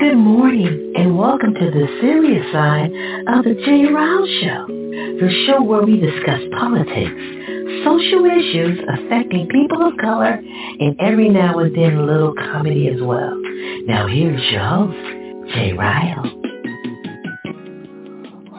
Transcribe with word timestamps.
Good 0.00 0.16
morning 0.16 0.92
and 0.94 1.16
welcome 1.16 1.54
to 1.54 1.70
the 1.70 1.86
serious 2.02 2.52
side 2.52 2.90
of 3.28 3.44
the 3.44 3.54
Jay 3.64 3.90
Ryle 3.90 4.26
Show, 4.42 4.66
the 4.68 5.44
show 5.46 5.62
where 5.62 5.84
we 5.84 5.98
discuss 5.98 6.40
politics, 6.58 7.16
social 7.82 8.26
issues 8.26 8.78
affecting 8.92 9.48
people 9.48 9.86
of 9.86 9.96
color, 9.96 10.38
and 10.80 11.00
every 11.00 11.30
now 11.30 11.58
and 11.60 11.74
then 11.74 11.96
a 11.96 12.02
little 12.04 12.34
comedy 12.34 12.88
as 12.88 13.00
well. 13.00 13.34
Now 13.86 14.06
here's 14.06 14.42
your 14.52 14.64
host, 14.68 15.54
Jay 15.54 15.72
Ryle. 15.72 16.36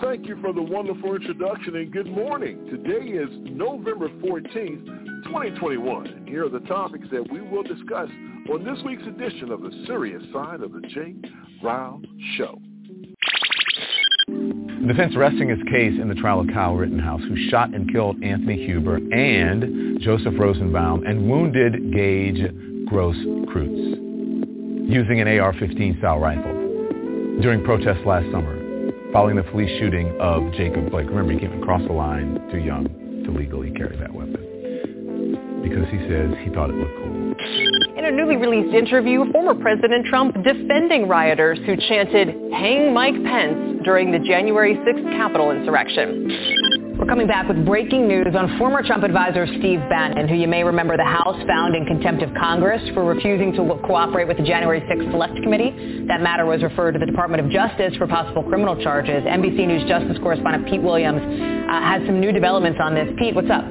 Thank 0.01 0.25
you 0.25 0.41
for 0.41 0.53
the 0.53 0.63
wonderful 0.63 1.15
introduction 1.15 1.75
and 1.75 1.91
good 1.91 2.07
morning. 2.07 2.65
Today 2.65 3.11
is 3.11 3.29
November 3.51 4.09
14th, 4.09 5.23
2021. 5.25 6.07
And 6.07 6.27
here 6.27 6.45
are 6.45 6.49
the 6.49 6.61
topics 6.61 7.07
that 7.11 7.31
we 7.31 7.41
will 7.41 7.63
discuss 7.63 8.09
on 8.49 8.63
this 8.63 8.81
week's 8.85 9.05
edition 9.05 9.51
of 9.51 9.61
the 9.61 9.71
serious 9.85 10.23
side 10.31 10.61
of 10.61 10.71
the 10.71 10.79
Jay 10.87 11.15
Ryle 11.61 12.01
Show. 12.37 12.57
The 14.27 14.85
defense 14.87 15.15
resting 15.17 15.49
its 15.49 15.61
case 15.69 15.99
in 15.99 16.07
the 16.07 16.15
trial 16.15 16.39
of 16.39 16.47
Kyle 16.53 16.75
Rittenhouse, 16.75 17.21
who 17.27 17.49
shot 17.49 17.73
and 17.73 17.91
killed 17.91 18.23
Anthony 18.23 18.65
Huber 18.65 18.97
and 18.97 19.99
Joseph 20.01 20.33
Rosenbaum 20.39 21.05
and 21.05 21.29
wounded 21.29 21.93
Gage 21.93 22.39
Gross 22.87 23.17
Krutz 23.51 24.03
using 24.89 25.19
an 25.19 25.27
AR-15 25.27 25.99
style 25.99 26.19
rifle 26.19 26.53
during 27.41 27.63
protests 27.65 28.05
last 28.05 28.31
summer 28.31 28.55
following 29.11 29.35
the 29.35 29.43
police 29.43 29.77
shooting 29.79 30.15
of 30.21 30.53
Jacob 30.53 30.89
Blake. 30.89 31.07
Remember, 31.07 31.33
he 31.33 31.39
came 31.39 31.61
across 31.61 31.81
the 31.85 31.93
line 31.93 32.39
too 32.49 32.59
young 32.59 32.87
to 33.25 33.31
legally 33.31 33.71
carry 33.71 33.97
that 33.97 34.13
weapon 34.13 35.61
because 35.63 35.85
he 35.91 35.97
says 36.07 36.31
he 36.43 36.49
thought 36.51 36.69
it 36.69 36.75
looked 36.75 36.95
cool. 36.97 37.06
In 37.39 38.05
a 38.05 38.11
newly 38.11 38.35
released 38.35 38.73
interview, 38.73 39.31
former 39.31 39.53
President 39.53 40.05
Trump 40.07 40.35
defending 40.43 41.07
rioters 41.07 41.59
who 41.65 41.75
chanted, 41.77 42.29
hang 42.51 42.93
Mike 42.93 43.13
Pence 43.23 43.81
during 43.83 44.11
the 44.11 44.19
January 44.19 44.75
6th 44.75 45.11
Capitol 45.11 45.51
insurrection. 45.51 46.95
We're 46.97 47.05
coming 47.05 47.27
back 47.27 47.47
with 47.47 47.63
breaking 47.63 48.07
news 48.07 48.33
on 48.35 48.57
former 48.57 48.81
Trump 48.81 49.03
advisor 49.03 49.45
Steve 49.59 49.79
Bannon, 49.87 50.27
who 50.27 50.33
you 50.33 50.47
may 50.47 50.63
remember 50.63 50.97
the 50.97 51.05
House 51.05 51.37
found 51.45 51.75
in 51.75 51.85
contempt 51.85 52.23
of 52.23 52.33
Congress 52.33 52.81
for 52.95 53.05
refusing 53.05 53.53
to 53.53 53.79
cooperate 53.85 54.27
with 54.27 54.37
the 54.37 54.43
January 54.43 54.81
6th 54.81 55.11
Select 55.11 55.35
Committee. 55.43 56.05
That 56.07 56.21
matter 56.21 56.47
was 56.47 56.63
referred 56.63 56.93
to 56.93 56.99
the 56.99 57.05
Department 57.05 57.45
of 57.45 57.51
Justice 57.51 57.95
for 57.97 58.07
possible 58.07 58.41
criminal 58.41 58.81
charges. 58.81 59.23
NBC 59.25 59.67
News 59.67 59.87
Justice 59.87 60.17
correspondent 60.23 60.65
Pete 60.65 60.81
Williams 60.81 61.21
uh, 61.21 61.81
has 61.81 62.01
some 62.07 62.19
new 62.19 62.31
developments 62.31 62.79
on 62.81 62.95
this. 62.95 63.07
Pete, 63.19 63.35
what's 63.35 63.51
up? 63.51 63.65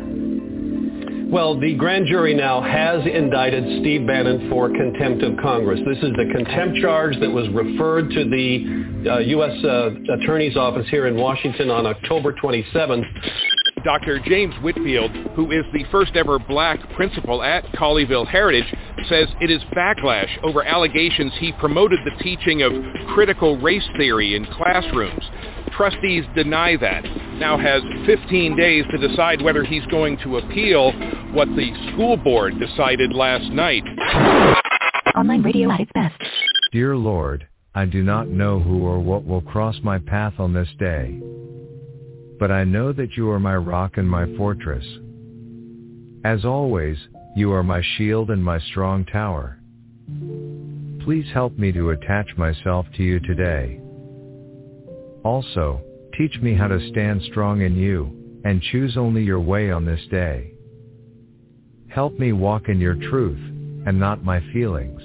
Well, 1.28 1.58
the 1.58 1.74
grand 1.74 2.06
jury 2.06 2.34
now 2.34 2.62
has 2.62 3.04
indicted 3.04 3.80
Steve 3.80 4.06
Bannon 4.06 4.48
for 4.48 4.68
contempt 4.68 5.24
of 5.24 5.36
Congress. 5.38 5.80
This 5.84 5.98
is 5.98 6.12
the 6.16 6.30
contempt 6.32 6.78
charge 6.80 7.18
that 7.18 7.28
was 7.28 7.48
referred 7.48 8.10
to 8.10 8.24
the 8.30 9.10
uh, 9.10 9.18
U.S. 9.18 9.64
Uh, 9.64 9.90
Attorney's 10.22 10.56
Office 10.56 10.86
here 10.88 11.08
in 11.08 11.16
Washington 11.16 11.68
on 11.68 11.84
October 11.84 12.32
27th. 12.32 13.04
Dr. 13.86 14.18
James 14.18 14.52
Whitfield, 14.64 15.12
who 15.36 15.52
is 15.52 15.64
the 15.72 15.84
first 15.92 16.16
ever 16.16 16.40
black 16.40 16.80
principal 16.96 17.40
at 17.40 17.62
Colleyville 17.66 18.26
Heritage, 18.26 18.66
says 19.08 19.28
it 19.40 19.48
is 19.48 19.62
backlash 19.76 20.26
over 20.42 20.64
allegations 20.64 21.32
he 21.38 21.52
promoted 21.52 22.00
the 22.04 22.20
teaching 22.20 22.62
of 22.62 22.72
critical 23.14 23.56
race 23.60 23.88
theory 23.96 24.34
in 24.34 24.44
classrooms. 24.46 25.22
Trustees 25.76 26.24
deny 26.34 26.76
that. 26.78 27.04
Now 27.34 27.56
has 27.56 27.80
15 28.06 28.56
days 28.56 28.84
to 28.90 28.98
decide 28.98 29.40
whether 29.40 29.62
he's 29.62 29.86
going 29.86 30.18
to 30.24 30.38
appeal 30.38 30.90
what 31.32 31.46
the 31.50 31.70
school 31.92 32.16
board 32.16 32.58
decided 32.58 33.12
last 33.12 33.52
night. 33.52 33.84
Online 35.14 35.42
radio 35.44 35.70
at 35.70 35.78
its 35.78 35.92
best. 35.94 36.20
Dear 36.72 36.96
Lord, 36.96 37.46
I 37.72 37.84
do 37.84 38.02
not 38.02 38.26
know 38.26 38.58
who 38.58 38.84
or 38.84 38.98
what 38.98 39.24
will 39.24 39.42
cross 39.42 39.76
my 39.84 40.00
path 40.00 40.34
on 40.40 40.52
this 40.52 40.70
day. 40.76 41.20
But 42.38 42.50
I 42.50 42.64
know 42.64 42.92
that 42.92 43.16
you 43.16 43.30
are 43.30 43.40
my 43.40 43.56
rock 43.56 43.96
and 43.96 44.08
my 44.08 44.26
fortress. 44.36 44.84
As 46.24 46.44
always, 46.44 46.98
you 47.36 47.52
are 47.52 47.62
my 47.62 47.82
shield 47.96 48.30
and 48.30 48.42
my 48.42 48.58
strong 48.60 49.04
tower. 49.04 49.58
Please 51.04 51.26
help 51.32 51.56
me 51.58 51.72
to 51.72 51.90
attach 51.90 52.26
myself 52.36 52.86
to 52.96 53.02
you 53.02 53.20
today. 53.20 53.80
Also, 55.24 55.80
teach 56.16 56.36
me 56.40 56.54
how 56.54 56.68
to 56.68 56.88
stand 56.90 57.22
strong 57.24 57.60
in 57.60 57.76
you, 57.76 58.40
and 58.44 58.62
choose 58.62 58.96
only 58.96 59.22
your 59.22 59.40
way 59.40 59.70
on 59.70 59.84
this 59.84 60.00
day. 60.10 60.52
Help 61.88 62.18
me 62.18 62.32
walk 62.32 62.68
in 62.68 62.78
your 62.78 62.94
truth, 62.94 63.40
and 63.86 63.98
not 63.98 64.24
my 64.24 64.40
feelings. 64.52 65.00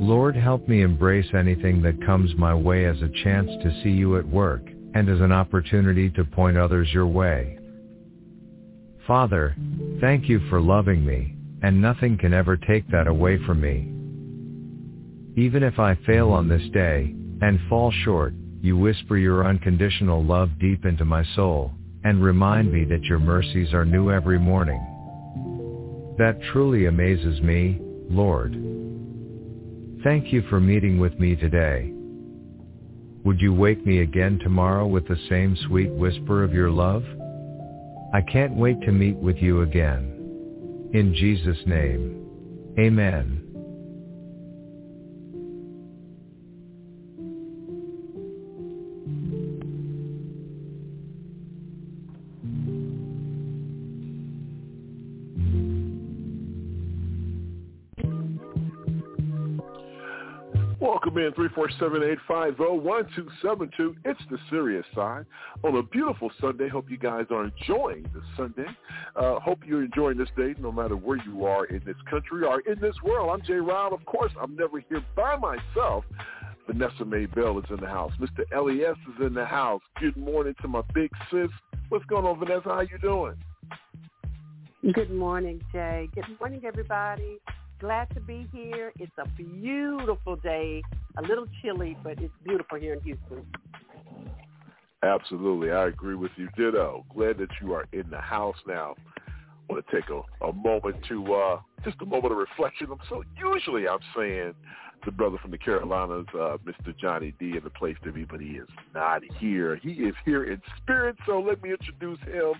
Lord 0.00 0.36
help 0.36 0.68
me 0.68 0.82
embrace 0.82 1.28
anything 1.34 1.82
that 1.82 2.04
comes 2.04 2.34
my 2.36 2.54
way 2.54 2.86
as 2.86 3.00
a 3.02 3.22
chance 3.24 3.50
to 3.62 3.80
see 3.82 3.90
you 3.90 4.18
at 4.18 4.26
work, 4.26 4.62
and 4.94 5.08
as 5.08 5.20
an 5.20 5.32
opportunity 5.32 6.10
to 6.10 6.24
point 6.24 6.56
others 6.56 6.88
your 6.92 7.06
way. 7.06 7.58
Father, 9.06 9.56
thank 10.00 10.28
you 10.28 10.40
for 10.48 10.60
loving 10.60 11.04
me, 11.04 11.34
and 11.62 11.80
nothing 11.80 12.16
can 12.18 12.32
ever 12.32 12.56
take 12.56 12.88
that 12.90 13.06
away 13.06 13.38
from 13.44 13.60
me. 13.60 13.88
Even 15.40 15.62
if 15.62 15.78
I 15.78 15.94
fail 16.06 16.30
on 16.30 16.48
this 16.48 16.68
day, 16.72 17.14
and 17.40 17.58
fall 17.68 17.92
short, 18.04 18.34
you 18.60 18.76
whisper 18.76 19.16
your 19.16 19.46
unconditional 19.46 20.22
love 20.22 20.50
deep 20.58 20.84
into 20.84 21.04
my 21.04 21.24
soul, 21.34 21.72
and 22.04 22.22
remind 22.22 22.72
me 22.72 22.84
that 22.84 23.04
your 23.04 23.18
mercies 23.18 23.72
are 23.72 23.84
new 23.84 24.10
every 24.10 24.38
morning. 24.38 24.80
That 26.18 26.38
truly 26.52 26.86
amazes 26.86 27.40
me, 27.40 27.78
Lord. 28.10 28.52
Thank 30.04 30.32
you 30.32 30.42
for 30.50 30.60
meeting 30.60 30.98
with 30.98 31.18
me 31.18 31.36
today. 31.36 31.92
Would 33.24 33.40
you 33.40 33.52
wake 33.52 33.84
me 33.84 34.00
again 34.00 34.38
tomorrow 34.38 34.86
with 34.86 35.06
the 35.06 35.18
same 35.28 35.56
sweet 35.66 35.90
whisper 35.90 36.42
of 36.42 36.54
your 36.54 36.70
love? 36.70 37.04
I 38.14 38.22
can't 38.22 38.56
wait 38.56 38.80
to 38.82 38.92
meet 38.92 39.16
with 39.16 39.36
you 39.36 39.60
again. 39.60 40.90
In 40.94 41.14
Jesus' 41.14 41.64
name. 41.66 42.26
Amen. 42.78 43.49
In 61.26 61.32
347-850-1272. 61.32 63.96
It's 64.04 64.20
the 64.30 64.38
serious 64.48 64.86
side 64.94 65.26
on 65.62 65.76
a 65.76 65.82
beautiful 65.82 66.30
Sunday. 66.40 66.68
Hope 66.68 66.90
you 66.90 66.98
guys 66.98 67.26
are 67.30 67.44
enjoying 67.44 68.04
this 68.14 68.22
Sunday. 68.36 68.66
Uh, 69.16 69.40
hope 69.40 69.60
you're 69.66 69.84
enjoying 69.84 70.18
this 70.18 70.28
day 70.36 70.54
no 70.58 70.70
matter 70.72 70.96
where 70.96 71.18
you 71.24 71.46
are 71.46 71.66
in 71.66 71.82
this 71.84 71.96
country 72.08 72.46
or 72.46 72.60
in 72.60 72.80
this 72.80 72.94
world. 73.02 73.30
I'm 73.30 73.42
Jay 73.46 73.54
Ryle. 73.54 73.92
Of 73.92 74.04
course, 74.06 74.32
I'm 74.40 74.56
never 74.56 74.80
here 74.80 75.02
by 75.16 75.36
myself. 75.36 76.04
Vanessa 76.66 77.04
May 77.04 77.26
Bell 77.26 77.58
is 77.58 77.64
in 77.70 77.80
the 77.80 77.88
house. 77.88 78.12
Mr. 78.20 78.44
Elias 78.56 78.96
is 79.14 79.26
in 79.26 79.34
the 79.34 79.44
house. 79.44 79.82
Good 80.00 80.16
morning 80.16 80.54
to 80.62 80.68
my 80.68 80.82
big 80.94 81.10
sis. 81.30 81.50
What's 81.88 82.04
going 82.06 82.24
on, 82.24 82.38
Vanessa? 82.38 82.68
How 82.68 82.80
you 82.80 82.98
doing? 82.98 83.34
Good 84.94 85.10
morning, 85.10 85.60
Jay. 85.72 86.08
Good 86.14 86.24
morning, 86.38 86.62
everybody. 86.64 87.38
Glad 87.80 88.10
to 88.14 88.20
be 88.20 88.46
here. 88.52 88.92
It's 88.98 89.12
a 89.18 89.26
beautiful 89.30 90.36
day. 90.36 90.82
A 91.16 91.22
little 91.22 91.46
chilly, 91.62 91.96
but 92.04 92.20
it's 92.20 92.34
beautiful 92.44 92.78
here 92.78 92.92
in 92.94 93.00
Houston. 93.00 93.46
Absolutely. 95.02 95.72
I 95.72 95.86
agree 95.86 96.14
with 96.14 96.30
you. 96.36 96.48
Ditto. 96.56 97.06
Glad 97.14 97.38
that 97.38 97.48
you 97.60 97.72
are 97.72 97.86
in 97.92 98.10
the 98.10 98.20
house 98.20 98.56
now. 98.66 98.94
I 99.16 99.72
want 99.72 99.86
to 99.86 99.96
take 99.96 100.10
a, 100.10 100.20
a 100.44 100.52
moment 100.52 100.96
to, 101.08 101.34
uh, 101.34 101.60
just 101.82 101.96
a 102.02 102.04
moment 102.04 102.32
of 102.32 102.38
reflection. 102.38 102.88
So, 103.08 103.24
usually 103.38 103.88
I'm 103.88 104.00
saying 104.14 104.54
the 105.04 105.12
brother 105.12 105.38
from 105.40 105.50
the 105.50 105.58
Carolinas, 105.58 106.26
uh, 106.34 106.58
Mr. 106.66 106.96
Johnny 106.98 107.32
D 107.38 107.56
in 107.56 107.64
the 107.64 107.70
place 107.70 107.96
to 108.04 108.12
be, 108.12 108.24
but 108.24 108.40
he 108.40 108.58
is 108.58 108.68
not 108.94 109.22
here. 109.38 109.76
He 109.76 109.92
is 109.92 110.14
here 110.24 110.44
in 110.44 110.60
spirit, 110.82 111.16
so 111.24 111.40
let 111.40 111.62
me 111.62 111.70
introduce 111.70 112.18
him 112.20 112.52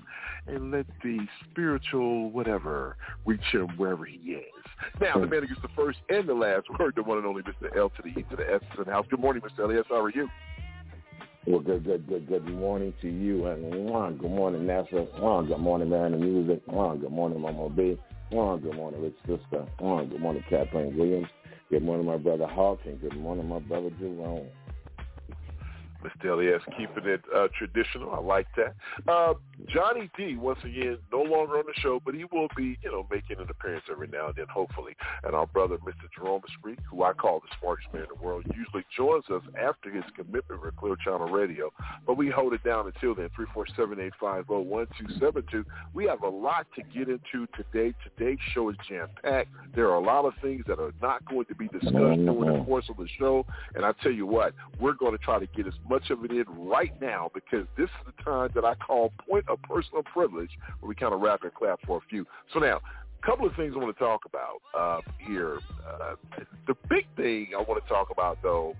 and 0.46 0.70
let 0.70 0.87
the 1.02 1.19
spiritual 1.50 2.31
whatever 2.31 2.96
reach 3.26 3.44
him 3.52 3.69
wherever 3.76 4.06
he 4.06 4.17
is. 4.17 4.59
Now, 5.00 5.15
the 5.15 5.27
man 5.27 5.43
who 5.43 5.49
gets 5.49 5.62
the 5.62 5.69
first 5.77 5.99
and 6.09 6.29
the 6.29 6.35
last 6.35 6.67
word, 6.79 6.94
the 6.97 7.03
one 7.03 7.19
and 7.19 7.27
only 7.27 7.43
Mr. 7.43 7.75
L 7.77 7.91
to 7.91 8.03
the 8.03 8.09
E 8.09 8.25
to 8.31 8.37
the 8.37 8.53
S 8.53 8.61
to 8.77 8.85
the 8.85 8.91
house. 8.91 9.06
Good 9.11 9.21
morning, 9.21 9.43
Mr. 9.43 9.65
Elias. 9.65 9.87
How 9.88 10.00
are 10.00 10.11
you? 10.11 10.29
Well, 11.47 11.61
good, 11.61 11.85
good, 11.85 12.06
good, 12.06 12.29
good 12.29 12.47
morning 12.47 12.93
to 13.00 13.09
you, 13.09 13.47
and 13.47 13.73
mwah, 13.73 14.19
good 14.19 14.31
morning, 14.31 14.62
NASA. 14.62 15.09
Mwah, 15.19 15.49
good 15.49 15.59
morning, 15.59 15.88
man, 15.88 16.12
the 16.12 16.19
music. 16.19 16.67
Mwah, 16.67 17.00
good 17.00 17.11
morning, 17.11 17.41
Mama 17.41 17.71
B. 17.71 17.99
Mwah, 18.31 18.62
good 18.62 18.77
morning, 18.77 19.03
Rich 19.03 19.17
Sister. 19.21 19.67
Mwah, 19.81 20.09
good 20.09 20.21
morning, 20.21 20.44
Kathleen 20.50 20.97
Williams. 20.97 21.29
Good 21.71 21.82
morning, 21.82 22.06
my 22.06 22.19
brother 22.19 22.47
Hawk, 22.47 22.81
and 22.85 23.00
good 23.00 23.17
morning, 23.17 23.49
my 23.49 23.59
brother 23.59 23.91
Jerome. 23.99 24.49
Mr. 26.05 26.32
Elias 26.32 26.62
keeping 26.77 27.05
it 27.06 27.23
uh, 27.35 27.49
traditional. 27.56 28.12
I 28.12 28.21
like 28.21 28.47
that. 28.56 28.75
Uh, 29.11 29.35
Johnny 29.68 30.08
D, 30.16 30.36
once 30.36 30.60
again, 30.64 30.96
no 31.12 31.20
longer 31.22 31.58
on 31.58 31.64
the 31.66 31.74
show, 31.80 32.00
but 32.04 32.14
he 32.14 32.24
will 32.32 32.48
be, 32.56 32.78
you 32.82 32.90
know, 32.90 33.06
making 33.10 33.38
an 33.38 33.50
appearance 33.50 33.84
every 33.90 34.08
now 34.08 34.28
and 34.28 34.36
then, 34.36 34.46
hopefully. 34.52 34.96
And 35.24 35.34
our 35.34 35.46
brother, 35.46 35.76
Mr. 35.78 36.08
Jerome 36.16 36.42
Esprit, 36.48 36.78
who 36.88 37.02
I 37.02 37.12
call 37.12 37.40
the 37.40 37.48
smartest 37.60 37.92
man 37.92 38.04
in 38.04 38.08
the 38.16 38.22
world, 38.22 38.46
usually 38.56 38.84
joins 38.96 39.24
us 39.30 39.42
after 39.60 39.90
his 39.90 40.04
commitment 40.16 40.62
with 40.62 40.76
Clear 40.76 40.96
Channel 41.04 41.28
Radio. 41.28 41.70
But 42.06 42.16
we 42.16 42.30
hold 42.30 42.54
it 42.54 42.64
down 42.64 42.86
until 42.86 43.14
then, 43.14 43.28
347-850-1272. 43.38 45.64
We 45.94 46.06
have 46.06 46.22
a 46.22 46.28
lot 46.28 46.66
to 46.76 46.82
get 46.82 47.08
into 47.08 47.46
today. 47.56 47.94
Today's 48.16 48.38
show 48.54 48.70
is 48.70 48.76
jam-packed. 48.88 49.50
There 49.74 49.88
are 49.88 49.96
a 49.96 50.04
lot 50.04 50.24
of 50.24 50.32
things 50.40 50.64
that 50.66 50.78
are 50.78 50.94
not 51.02 51.24
going 51.26 51.44
to 51.46 51.54
be 51.54 51.68
discussed 51.68 51.92
during 51.92 52.26
the 52.26 52.64
course 52.64 52.88
of 52.88 52.96
the 52.96 53.08
show. 53.18 53.44
And 53.74 53.84
I 53.84 53.92
tell 54.02 54.12
you 54.12 54.26
what, 54.26 54.54
we're 54.80 54.94
going 54.94 55.12
to 55.12 55.18
try 55.18 55.38
to 55.38 55.46
get 55.54 55.66
as 55.66 55.74
much 55.88 56.10
of 56.10 56.24
it 56.24 56.30
in 56.30 56.44
right 56.48 56.92
now 57.00 57.30
because 57.34 57.66
this 57.76 57.84
is 57.84 58.06
the 58.06 58.12
time 58.22 58.50
that 58.54 58.64
I 58.64 58.74
call 58.74 59.12
point 59.28 59.44
of 59.50 59.62
personal 59.62 60.02
privilege 60.02 60.50
where 60.81 60.88
we 60.88 60.94
kind 60.94 61.14
of 61.14 61.20
rap 61.20 61.41
and 61.43 61.55
clap 61.55 61.81
for 61.87 61.99
a 61.99 62.00
few. 62.08 62.26
So 62.52 62.61
now, 62.61 62.81
a 63.23 63.26
couple 63.26 63.47
of 63.47 63.55
things 63.56 63.75
I 63.75 63.79
want 63.79 63.97
to 63.97 64.05
talk 64.05 64.23
about 64.26 64.61
uh, 64.79 65.00
here. 65.19 65.58
Uh, 65.87 66.14
the 66.67 66.75
big 66.88 67.06
thing 67.17 67.49
I 67.56 67.62
want 67.62 67.82
to 67.82 67.88
talk 67.88 68.08
about, 68.11 68.38
though, 68.43 68.75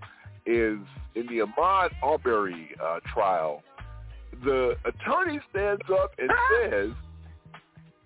is 0.47 0.79
in 1.15 1.27
the 1.27 1.45
Ahmaud 1.45 1.91
Arbery 2.03 2.71
uh, 2.83 3.01
trial, 3.13 3.63
the 4.45 4.77
attorney 4.85 5.41
stands 5.51 5.83
up 5.93 6.13
and 6.19 6.31
says, 6.63 6.91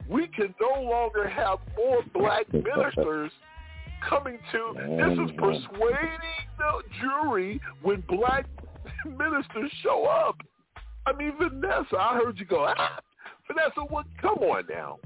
we 0.09 0.27
can 0.29 0.55
no 0.61 0.83
longer 0.83 1.29
have 1.29 1.59
more 1.77 2.03
black 2.13 2.47
ministers 2.53 3.31
coming 4.09 4.39
to, 4.53 4.75
this 4.77 5.19
is 5.19 5.37
persuading 5.39 6.19
the 6.59 6.83
jury 7.01 7.61
when 7.83 8.03
black 8.09 8.47
ministers 9.07 9.71
show 9.83 10.05
up. 10.05 10.37
I 11.07 11.13
mean, 11.13 11.33
Vanessa, 11.39 11.97
I 11.99 12.15
heard 12.15 12.39
you 12.39 12.47
go, 12.47 12.67
ah, 12.67 13.01
Vanessa, 13.47 13.81
what? 13.89 14.07
Come 14.21 14.39
on 14.39 14.65
now. 14.71 14.99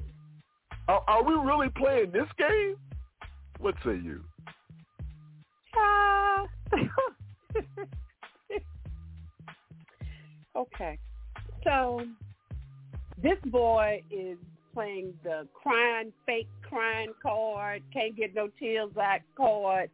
Are, 0.86 1.02
are 1.06 1.22
we 1.22 1.34
really 1.34 1.68
playing 1.76 2.12
this 2.12 2.28
game? 2.38 2.76
What 3.58 3.74
say 3.84 3.96
you? 4.02 4.22
Uh, 5.76 6.46
okay. 10.56 10.98
So 11.64 12.02
this 13.20 13.38
boy 13.46 14.02
is 14.10 14.38
playing 14.72 15.12
the 15.24 15.46
crying, 15.60 16.12
fake 16.24 16.48
crying 16.62 17.12
card, 17.20 17.82
can't 17.92 18.16
get 18.16 18.34
no 18.34 18.48
tears 18.58 18.90
out 19.00 19.20
card, 19.36 19.90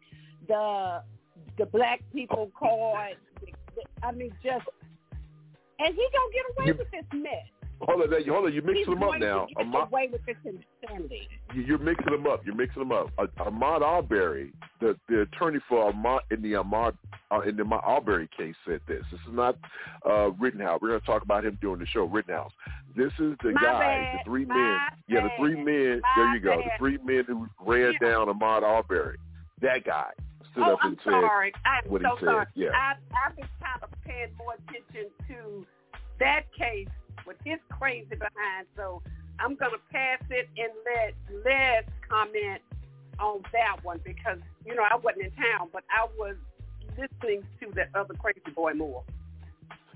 the 0.46 1.02
the 1.56 1.66
black 1.66 2.00
people 2.12 2.50
card. 2.58 3.16
I 4.02 4.12
mean, 4.12 4.30
just 4.42 4.66
and 5.78 5.94
he 5.94 6.06
gonna 6.12 6.32
get 6.32 6.44
away 6.56 6.78
with 6.78 6.90
this 6.90 7.06
mess. 7.12 7.46
Hold 7.80 8.02
on, 8.02 8.24
hold 8.28 8.46
on. 8.46 8.52
You're 8.52 8.62
mixing 8.62 8.94
them 8.94 9.02
up 9.02 9.18
now. 9.18 9.46
Ahmad, 9.56 9.88
away 9.88 10.08
with 10.10 10.24
this 10.26 10.36
insanity. 10.44 11.28
you're 11.54 11.78
mixing 11.78 12.12
them 12.12 12.26
up. 12.26 12.44
You're 12.44 12.54
mixing 12.54 12.80
them 12.80 12.92
up. 12.92 13.10
Uh, 13.18 13.26
Ahmaud 13.40 13.82
Arbery, 13.82 14.52
the 14.80 14.96
the 15.08 15.22
attorney 15.22 15.58
for 15.68 15.92
Ahmaud 15.92 16.20
in 16.30 16.40
the 16.40 16.52
Ahmaud 16.52 16.96
uh, 17.30 17.40
in 17.40 17.56
the 17.56 17.64
Ahmaud 17.64 17.82
Arbery 17.84 18.28
case, 18.36 18.54
said 18.66 18.80
this. 18.88 19.02
This 19.10 19.20
is 19.28 19.32
not 19.32 19.58
uh, 20.08 20.30
Rittenhouse. 20.30 20.80
We're 20.80 20.90
going 20.90 21.00
to 21.00 21.06
talk 21.06 21.22
about 21.22 21.44
him 21.44 21.58
during 21.60 21.80
the 21.80 21.86
show. 21.86 22.04
Rittenhouse. 22.04 22.52
This 22.96 23.12
is 23.18 23.34
the 23.42 23.50
My 23.52 23.62
guy, 23.62 23.80
bad. 23.80 24.20
the 24.20 24.30
three 24.30 24.44
My 24.44 24.54
men. 24.54 24.78
Yeah, 25.08 25.22
the 25.24 25.30
three 25.38 25.56
men. 25.56 26.00
there 26.16 26.34
you 26.34 26.40
go. 26.40 26.56
The 26.56 26.70
three 26.78 26.98
men 27.04 27.24
who 27.26 27.48
ran 27.60 27.94
down 28.00 28.28
Ahmaud 28.28 28.62
Arbery. 28.62 29.18
That 29.60 29.84
guy 29.84 30.10
stood 30.54 30.62
oh, 30.64 30.72
up 30.74 30.78
I'm 30.82 30.90
and 30.94 30.98
said 31.02 31.10
sorry. 31.10 31.52
I'm 31.66 31.90
what 31.90 32.02
so 32.02 32.14
he 32.14 32.20
said. 32.20 32.30
sorry. 32.30 32.46
Yeah. 32.54 32.68
I, 32.70 32.94
I've 33.26 33.36
been 33.36 33.50
kind 33.60 33.82
of 33.82 33.90
paying 34.06 34.30
more 34.38 34.54
attention 34.54 35.10
to 35.28 35.66
that 36.20 36.46
case 36.56 36.88
with 37.26 37.36
his 37.44 37.58
crazy 37.70 38.14
behind. 38.14 38.70
So 38.76 39.02
I'm 39.40 39.56
going 39.56 39.72
to 39.72 39.82
pass 39.90 40.22
it 40.30 40.48
and 40.56 40.70
let 40.86 41.14
Les 41.44 41.82
comment 42.08 42.62
on 43.18 43.42
that 43.52 43.82
one 43.82 44.00
because, 44.04 44.38
you 44.64 44.74
know, 44.74 44.82
I 44.82 44.96
wasn't 44.96 45.26
in 45.26 45.30
town, 45.32 45.68
but 45.72 45.82
I 45.90 46.06
was 46.16 46.36
listening 46.96 47.42
to 47.60 47.66
that 47.74 47.90
other 47.98 48.14
crazy 48.14 48.40
boy 48.54 48.74
more. 48.74 49.02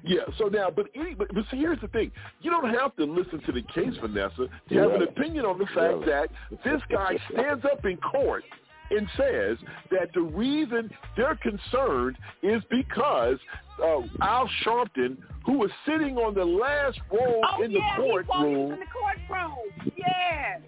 Yeah, 0.04 0.20
so 0.38 0.44
now, 0.44 0.70
but, 0.70 0.86
any, 0.94 1.14
but 1.14 1.26
but 1.34 1.42
see, 1.50 1.56
here's 1.56 1.80
the 1.80 1.88
thing: 1.88 2.12
you 2.40 2.52
don't 2.52 2.72
have 2.72 2.94
to 2.96 3.04
listen 3.04 3.40
to 3.46 3.52
the 3.52 3.62
case, 3.62 3.94
Vanessa, 4.00 4.46
to 4.68 4.74
have 4.76 4.92
an 4.92 5.02
opinion 5.02 5.44
on 5.44 5.58
the 5.58 5.66
fact 5.66 5.76
Really? 5.76 6.06
that 6.06 6.28
this 6.64 6.80
guy 6.88 7.16
stands 7.32 7.64
up 7.64 7.84
in 7.84 7.96
court 7.96 8.44
and 8.90 9.06
says 9.16 9.58
that 9.90 10.10
the 10.14 10.20
reason 10.20 10.90
they're 11.16 11.36
concerned 11.36 12.16
is 12.42 12.62
because 12.70 13.38
uh, 13.82 14.00
Al 14.22 14.48
Sharpton, 14.64 15.16
who 15.44 15.58
was 15.58 15.70
sitting 15.86 16.16
on 16.16 16.34
the 16.34 16.44
last 16.44 16.98
row 17.12 17.40
Oh, 17.44 17.62
in 17.62 17.72
the 17.72 17.78
yeah, 17.78 17.96
he 17.96 18.02
was 18.02 18.20
in 18.20 18.26
courtroom, 18.26 18.70
the 18.70 19.26
courtroom. 19.28 19.92
Yes. 19.96 20.60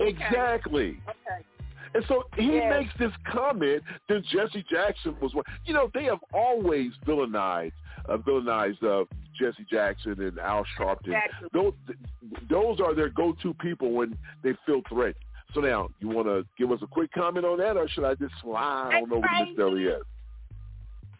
exactly. 0.00 0.98
Okay. 1.08 1.44
And 1.94 2.04
so 2.08 2.24
he 2.36 2.54
Yes. 2.56 2.70
makes 2.82 2.98
this 2.98 3.12
comment 3.32 3.82
that 4.08 4.22
Jesse 4.26 4.64
Jackson 4.70 5.16
was 5.20 5.34
one. 5.34 5.44
You 5.64 5.74
know, 5.74 5.90
they 5.94 6.04
have 6.04 6.18
always 6.32 6.92
villainized, 7.06 7.72
uh, 8.08 8.16
villainized 8.18 8.82
uh, 8.82 9.04
Jesse 9.38 9.64
Jackson 9.70 10.20
and 10.20 10.38
Al 10.38 10.64
Sharpton. 10.78 11.08
Exactly. 11.08 11.48
Those, 11.52 11.72
those 12.50 12.80
are 12.80 12.94
their 12.94 13.08
go-to 13.08 13.54
people 13.54 13.92
when 13.92 14.16
they 14.42 14.52
feel 14.66 14.82
threatened. 14.88 15.16
So 15.54 15.60
now, 15.60 15.88
you 16.00 16.08
want 16.08 16.26
to 16.28 16.44
give 16.58 16.70
us 16.72 16.80
a 16.82 16.86
quick 16.86 17.12
comment 17.12 17.46
on 17.46 17.58
that, 17.58 17.76
or 17.76 17.88
should 17.88 18.04
I 18.04 18.14
just 18.14 18.34
slide 18.42 19.02
on 19.02 19.12
over 19.12 19.22
to 19.22 19.28
Mr. 19.28 19.44
crazy. 19.44 19.60
Elliott? 19.62 20.02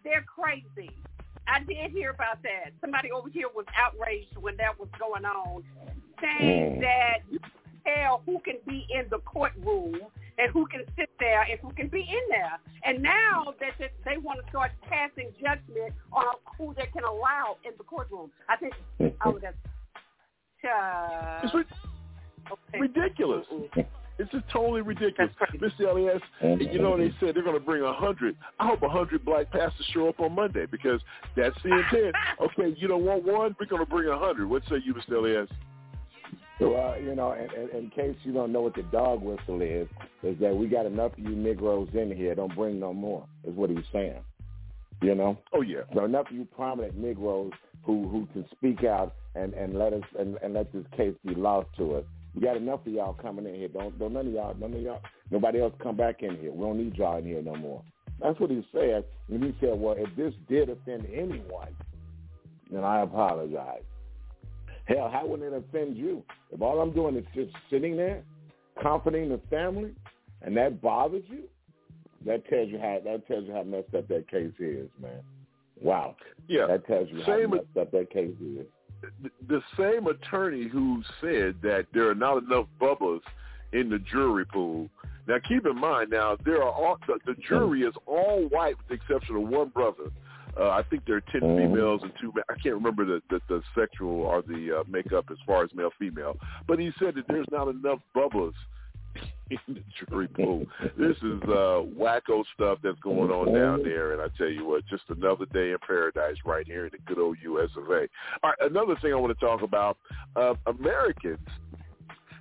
They're 0.05 0.23
crazy. 0.25 0.91
I 1.49 1.61
did 1.61 1.91
hear 1.93 2.11
about 2.11 2.43
that. 2.43 2.73
Somebody 2.81 3.13
over 3.13 3.29
here 3.29 3.47
was 3.55 3.67
outraged 3.77 4.37
when 4.37 4.57
that 4.57 4.79
was 4.79 4.89
going 4.99 5.25
on, 5.25 5.63
saying 6.21 6.77
Mm. 6.77 6.81
that 6.81 7.19
you 7.31 7.39
tell 7.85 8.23
who 8.27 8.41
can 8.41 8.57
be 8.67 8.87
in 8.91 9.09
the 9.11 9.21
courtroom 9.21 10.01
and 10.39 10.51
who 10.53 10.67
can 10.67 10.85
sit 10.97 11.09
there 11.19 11.43
and 11.43 11.59
who 11.61 11.71
can 11.73 11.89
be 11.89 12.01
in 12.03 12.29
there. 12.29 12.59
And 12.83 13.01
now 13.03 13.55
that 13.61 13.79
they- 14.05 14.17
want 14.19 14.43
to 14.43 14.51
start 14.51 14.73
passing 14.83 15.33
judgment 15.41 15.95
on 16.13 16.35
who 16.59 16.75
they 16.75 16.87
can 16.87 17.05
allow 17.05 17.57
in 17.65 17.73
the 17.79 17.85
courtroom. 17.85 18.31
I 18.49 18.57
think, 18.57 18.75
oh, 19.25 19.39
that's, 19.39 19.57
uh, 20.65 21.41
It's 21.45 21.55
okay. 22.51 22.81
ridiculous. 22.81 23.47
Mm-mm. 23.49 23.87
It's 24.19 24.31
just 24.31 24.49
totally 24.51 24.81
ridiculous. 24.81 25.31
That's 25.39 25.51
crazy. 25.51 25.75
Mr. 25.79 25.91
Elias, 25.91 26.23
you 26.73 26.79
know, 26.79 26.97
they 26.97 27.13
said 27.21 27.35
they're 27.35 27.43
going 27.43 27.59
to 27.59 27.65
bring 27.65 27.83
a 27.83 27.87
100. 27.87 28.37
I 28.59 28.67
hope 28.67 28.83
a 28.83 28.87
100 28.87 29.25
black 29.25 29.51
pastors 29.51 29.87
show 29.93 30.09
up 30.09 30.21
on 30.21 30.35
Monday 30.35 30.65
because 30.67 31.01
that's 31.37 31.57
the 31.63 31.71
intent. 31.73 32.15
okay, 32.41 32.75
you 32.79 32.89
don't 32.89 33.05
want 33.05 33.25
one? 33.25 33.55
We're 33.61 33.67
going 33.67 33.85
to 33.85 33.91
bring 33.91 34.09
a 34.09 34.13
100. 34.19 34.49
What 34.49 34.63
say 34.71 34.77
you, 34.85 34.95
Mr. 34.95 35.17
Elias? 35.19 35.51
Well, 36.59 36.99
you 36.99 37.15
know, 37.15 37.33
in, 37.33 37.51
in, 37.61 37.85
in 37.85 37.91
case 37.91 38.17
you 38.23 38.33
don't 38.33 38.51
know 38.51 38.63
what 38.63 38.75
the 38.75 38.83
dog 38.85 39.21
whistle 39.23 39.61
is, 39.61 39.87
is 40.23 40.39
that 40.41 40.57
we 40.57 40.67
got 40.67 40.87
enough 40.87 41.13
of 41.13 41.19
you 41.19 41.37
Negroes 41.37 41.89
in 41.93 42.17
here. 42.17 42.35
Don't 42.35 42.55
bring 42.55 42.81
no 42.81 42.95
more. 42.95 43.27
Is 43.45 43.55
what 43.55 43.69
he's 43.69 43.85
saying. 43.93 44.21
You 45.03 45.15
know, 45.15 45.37
Oh, 45.53 45.61
yeah. 45.61 45.81
so 45.95 46.07
enough 46.07 46.31
of 46.31 46.37
you 46.37 46.49
prominent 46.57 46.97
Negroes 46.97 47.53
who 47.83 48.09
who 48.09 48.27
can 48.33 48.47
speak 48.51 48.83
out 48.85 49.15
and 49.35 49.53
and 49.53 49.79
let 49.79 49.93
us 49.93 50.03
and, 50.19 50.39
and 50.43 50.55
let 50.55 50.73
this 50.73 50.87
case 50.97 51.15
be 51.27 51.35
lost 51.35 51.69
to 51.77 51.97
us. 51.97 52.05
We 52.37 52.43
got 52.43 52.59
enough 52.59 52.87
of 52.87 52.93
y'all 52.93 53.15
coming 53.15 53.47
in 53.47 53.55
here. 53.55 53.69
Don't 53.69 53.99
don't 53.99 54.13
none 54.13 54.27
of 54.27 54.33
y'all, 54.33 54.55
none 54.55 54.75
of 54.75 54.81
y'all, 54.81 55.01
nobody 55.31 55.61
else 55.61 55.73
come 55.83 55.97
back 55.97 56.23
in 56.23 56.37
here. 56.37 56.53
We 56.53 56.65
don't 56.65 56.77
need 56.77 56.95
y'all 56.95 57.17
in 57.17 57.25
here 57.25 57.43
no 57.43 57.57
more. 57.57 57.83
That's 58.21 58.39
what 58.39 58.51
he 58.51 58.65
said. 58.73 59.05
And 59.31 59.43
he 59.43 59.55
said, 59.61 59.79
well, 59.79 59.95
if 59.99 60.15
this 60.17 60.35
did 60.49 60.69
offend 60.71 61.07
anyone, 61.13 61.75
then 62.71 62.85
I 62.85 63.01
apologize. 63.01 63.83
Hell, 64.85 65.11
how 65.13 65.27
would 65.27 65.43
it 65.43 65.53
offend 65.53 65.97
you? 65.97 66.23
If 66.53 66.63
all 66.63 66.81
I'm 66.81 66.93
doing 66.93 67.17
is 67.17 67.25
just 67.35 67.51
sitting 67.71 67.97
there, 67.97 68.23
comforting 68.83 69.29
the 69.31 69.41
family, 69.51 69.95
and 70.43 70.57
that 70.57 70.81
bothers 70.81 71.25
you, 71.29 71.45
that 72.25 72.49
tells 72.49 72.69
you 72.69 72.79
how 72.79 73.01
that 73.05 73.27
tells 73.27 73.47
you 73.47 73.53
how 73.53 73.63
messed 73.63 73.95
up 73.97 74.09
that 74.09 74.29
case 74.31 74.53
is, 74.59 74.89
man. 75.01 75.21
Wow. 75.81 76.17
Yeah. 76.49 76.67
That 76.67 76.87
tells 76.87 77.09
you 77.11 77.23
how 77.23 77.39
messed 77.47 77.77
up 77.81 77.91
that 77.93 78.11
case 78.11 78.35
is. 78.41 78.67
The- 79.49 79.63
same 79.79 80.07
attorney 80.07 80.69
who 80.69 81.03
said 81.21 81.57
that 81.63 81.87
there 81.93 82.09
are 82.09 82.15
not 82.15 82.39
enough 82.43 82.67
bubbles 82.79 83.23
in 83.73 83.89
the 83.91 83.99
jury 83.99 84.45
pool. 84.47 84.89
Now, 85.27 85.37
keep 85.47 85.67
in 85.67 85.77
mind, 85.79 86.11
now 86.11 86.37
there 86.45 86.63
are 86.63 86.71
all 86.71 86.99
the, 87.07 87.19
the 87.27 87.35
jury 87.49 87.83
is 87.83 87.95
all 88.07 88.45
white 88.49 88.77
with 88.79 88.87
the 88.89 88.95
exception 88.95 89.37
of 89.37 89.43
one 89.49 89.69
brother. 89.71 90.11
Uh, 90.59 90.71
I 90.71 90.83
think 90.85 91.05
there 91.05 91.17
are 91.17 91.21
10 91.33 91.41
Mhm. 91.43 91.57
females 91.59 92.01
and 92.03 92.13
two. 92.21 92.33
I 92.49 92.55
can't 92.55 92.75
remember 92.77 93.05
the 93.05 93.23
the, 93.29 93.41
the 93.49 93.63
sexual 93.75 94.23
or 94.23 94.41
the 94.43 94.81
uh, 94.81 94.85
makeup 94.89 95.27
as 95.31 95.37
far 95.47 95.65
as 95.65 95.75
male 95.75 95.91
female. 95.99 96.39
But 96.67 96.79
he 96.79 96.93
said 96.99 97.15
that 97.17 97.27
there's 97.29 97.51
not 97.51 97.69
enough 97.69 97.99
bubbles 98.15 98.55
in 99.51 99.59
the 99.75 99.83
jury 100.07 100.29
pool. 100.29 100.67
This 100.99 101.17
is 101.19 101.43
uh, 101.45 101.87
wacko 101.99 102.45
stuff 102.55 102.79
that's 102.83 102.99
going 103.01 103.31
on 103.31 103.53
down 103.55 103.83
there, 103.83 104.13
and 104.13 104.21
I 104.21 104.27
tell 104.37 104.49
you 104.49 104.67
what, 104.67 104.87
just 104.87 105.05
another 105.09 105.47
day 105.47 105.71
in 105.71 105.79
paradise 105.87 106.37
right 106.45 106.67
here 106.67 106.87
in 106.87 106.93
the 106.93 106.99
good 107.07 107.19
old 107.19 107.37
U.S. 107.43 107.71
of 107.77 107.85
A. 107.91 108.07
All 108.43 108.51
right, 108.51 108.59
another 108.61 108.97
thing 109.01 109.13
I 109.13 109.17
want 109.17 109.39
to 109.39 109.45
talk 109.45 109.63
about: 109.63 109.97
uh, 110.35 110.55
Americans 110.67 111.39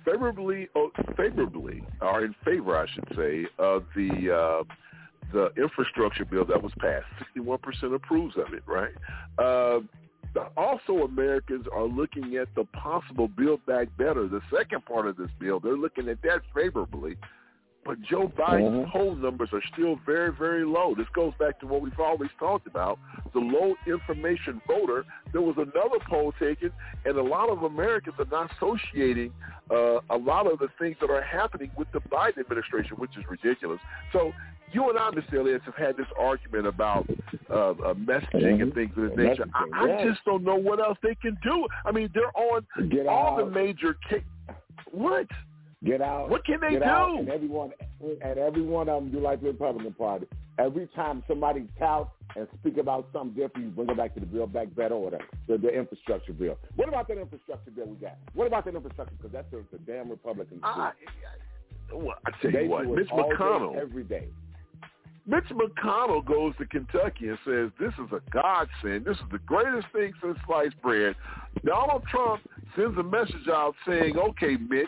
favorably, 0.04 0.68
oh, 0.74 0.90
favorably, 1.16 1.82
are 2.00 2.24
in 2.24 2.34
favor, 2.44 2.76
I 2.76 2.86
should 2.92 3.08
say, 3.16 3.46
of 3.58 3.84
the. 3.94 4.32
Uh, 4.32 4.74
the 5.32 5.50
infrastructure 5.60 6.24
bill 6.24 6.44
that 6.44 6.62
was 6.62 6.70
passed. 6.78 7.04
61% 7.36 7.92
approves 7.96 8.36
of 8.36 8.54
it, 8.54 8.62
right? 8.64 8.92
Uh, 9.38 9.80
also 10.56 11.04
Americans 11.04 11.66
are 11.72 11.84
looking 11.84 12.36
at 12.36 12.48
the 12.54 12.64
possible 12.64 13.28
Build 13.28 13.64
Back 13.66 13.88
Better, 13.96 14.28
the 14.28 14.40
second 14.54 14.84
part 14.84 15.06
of 15.06 15.16
this 15.16 15.30
bill. 15.38 15.60
They're 15.60 15.76
looking 15.76 16.08
at 16.08 16.22
that 16.22 16.40
favorably. 16.54 17.16
But 17.86 18.02
Joe 18.02 18.32
Biden's 18.36 18.86
mm-hmm. 18.86 18.90
poll 18.90 19.14
numbers 19.14 19.50
are 19.52 19.62
still 19.72 19.98
very, 20.04 20.32
very 20.32 20.64
low. 20.64 20.94
This 20.96 21.06
goes 21.14 21.32
back 21.38 21.60
to 21.60 21.66
what 21.66 21.80
we've 21.82 21.98
always 22.00 22.30
talked 22.38 22.66
about, 22.66 22.98
the 23.32 23.38
low 23.38 23.74
information 23.86 24.60
voter. 24.66 25.04
There 25.32 25.40
was 25.40 25.54
another 25.56 26.04
poll 26.08 26.32
taken, 26.40 26.72
and 27.04 27.16
a 27.16 27.22
lot 27.22 27.48
of 27.48 27.62
Americans 27.62 28.16
are 28.18 28.26
not 28.30 28.50
associating 28.56 29.32
uh, 29.70 30.00
a 30.10 30.16
lot 30.16 30.50
of 30.50 30.58
the 30.58 30.68
things 30.80 30.96
that 31.00 31.10
are 31.10 31.22
happening 31.22 31.70
with 31.76 31.88
the 31.92 32.00
Biden 32.00 32.38
administration, 32.38 32.96
which 32.96 33.16
is 33.16 33.24
ridiculous. 33.30 33.78
So 34.12 34.32
you 34.72 34.90
and 34.90 34.98
I, 34.98 35.10
Mr. 35.10 35.34
Elias, 35.38 35.62
have 35.64 35.76
had 35.76 35.96
this 35.96 36.06
argument 36.18 36.66
about 36.66 37.08
uh, 37.50 37.54
uh, 37.54 37.94
messaging 37.94 38.34
mm-hmm. 38.34 38.62
and 38.62 38.74
things 38.74 38.90
of 38.96 39.10
this 39.10 39.16
nature. 39.16 39.46
I, 39.54 39.84
I 39.84 40.04
just 40.04 40.24
don't 40.24 40.42
know 40.42 40.56
what 40.56 40.80
else 40.80 40.98
they 41.02 41.14
can 41.14 41.38
do. 41.42 41.66
I 41.84 41.92
mean, 41.92 42.10
they're 42.14 42.36
on 42.36 42.66
Get 42.90 43.06
all 43.06 43.38
out. 43.38 43.44
the 43.44 43.50
major. 43.50 43.96
Ca- 44.10 44.54
what? 44.90 45.26
Get 45.84 46.00
out. 46.00 46.30
What 46.30 46.44
can 46.44 46.60
they 46.60 46.70
Get 46.70 46.82
do? 46.82 46.88
Out, 46.88 47.18
and 47.18 47.28
everyone, 47.28 47.72
and 48.00 48.38
every 48.38 48.62
one 48.62 48.88
of 48.88 48.96
them 48.96 49.04
um, 49.06 49.12
do 49.12 49.20
like 49.20 49.40
the 49.40 49.48
Republican 49.48 49.92
Party. 49.92 50.26
Every 50.58 50.88
time 50.96 51.22
somebody 51.28 51.68
touts 51.78 52.10
and 52.34 52.48
speak 52.60 52.78
about 52.78 53.08
something 53.12 53.34
different, 53.34 53.66
you 53.66 53.72
bring 53.72 53.90
it 53.90 53.96
back 53.96 54.14
to 54.14 54.20
the 54.20 54.26
Build 54.26 54.54
Back 54.54 54.74
Better 54.74 54.94
order, 54.94 55.18
the, 55.46 55.58
the 55.58 55.68
infrastructure 55.68 56.32
bill. 56.32 56.58
What 56.76 56.88
about 56.88 57.08
that 57.08 57.18
infrastructure 57.18 57.70
bill 57.70 57.86
we 57.86 57.96
got? 57.96 58.16
What 58.32 58.46
about 58.46 58.64
that 58.64 58.74
infrastructure? 58.74 59.14
Because 59.16 59.32
that's 59.32 59.50
the, 59.50 59.64
the 59.70 59.78
damn 59.78 60.08
Republican. 60.08 60.60
I, 60.62 60.92
well, 61.92 62.16
I 62.26 62.30
tell 62.40 62.52
they 62.52 62.64
you 62.64 62.70
what, 62.70 62.88
Mitch 62.88 63.08
McConnell 63.08 63.74
day, 63.74 63.80
every 63.80 64.04
day. 64.04 64.28
Mitch 65.28 65.44
McConnell 65.50 66.24
goes 66.24 66.54
to 66.58 66.66
Kentucky 66.66 67.28
and 67.28 67.38
says, 67.44 67.70
this 67.80 67.92
is 67.94 68.12
a 68.12 68.20
godsend. 68.30 69.04
This 69.04 69.16
is 69.16 69.24
the 69.32 69.40
greatest 69.40 69.88
thing 69.92 70.12
since 70.22 70.38
sliced 70.46 70.80
bread. 70.82 71.16
Donald 71.64 72.04
Trump 72.08 72.42
sends 72.76 72.96
a 72.98 73.02
message 73.02 73.48
out 73.48 73.74
saying, 73.86 74.16
okay, 74.16 74.56
Mitch, 74.56 74.86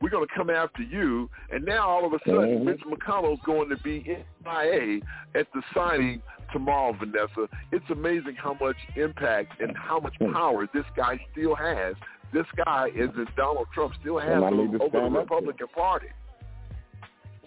we're 0.00 0.10
going 0.10 0.26
to 0.26 0.34
come 0.34 0.48
after 0.48 0.82
you. 0.82 1.28
And 1.50 1.64
now 1.64 1.88
all 1.88 2.06
of 2.06 2.12
a 2.12 2.18
sudden, 2.24 2.60
Mhm. 2.60 2.64
Mitch 2.64 2.80
McConnell's 2.82 3.40
going 3.44 3.68
to 3.70 3.76
be 3.78 3.96
in 4.08 4.24
MIA 4.44 5.00
at 5.34 5.52
the 5.52 5.62
signing 5.74 6.22
tomorrow, 6.52 6.92
Vanessa. 6.92 7.48
It's 7.72 7.88
amazing 7.90 8.36
how 8.36 8.56
much 8.60 8.76
impact 8.96 9.60
and 9.60 9.76
how 9.76 9.98
much 9.98 10.14
power 10.32 10.68
this 10.72 10.86
guy 10.96 11.18
still 11.32 11.54
has. 11.56 11.96
This 12.32 12.46
guy, 12.64 12.90
is 12.94 13.10
Donald 13.36 13.66
Trump, 13.74 13.92
still 14.00 14.18
has 14.20 14.40
Somebody 14.40 14.56
need 14.56 14.78
to 14.78 14.84
over 14.84 15.00
the. 15.00 15.18
Republican 15.18 15.66
Party. 15.74 16.06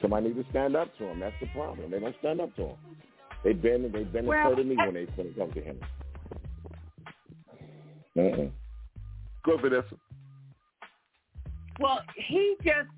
Somebody 0.03 0.27
needs 0.27 0.43
to 0.43 0.49
stand 0.49 0.75
up 0.75 0.89
to 0.97 1.05
him. 1.05 1.21
That's 1.21 1.33
the 1.39 1.47
problem. 1.47 1.89
They 1.89 1.97
don't 1.97 2.13
stand 2.19 2.41
up 2.41 2.53
to 2.57 2.63
him. 2.63 2.75
They've 3.41 3.59
been 3.59 3.83
they've 3.83 4.11
been 4.11 4.25
Well, 4.25 4.53
well, 4.53 4.63
me 4.65 4.75
when 4.75 4.93
they 4.93 5.05
when 5.15 5.27
it 5.27 5.37
comes 5.37 5.53
to 5.53 5.61
him. 5.61 5.79
Mm-mm. 8.17 8.51
Go, 9.45 9.57
Vanessa. 9.57 9.95
Well, 11.79 11.99
he 12.17 12.57
just 12.65 12.89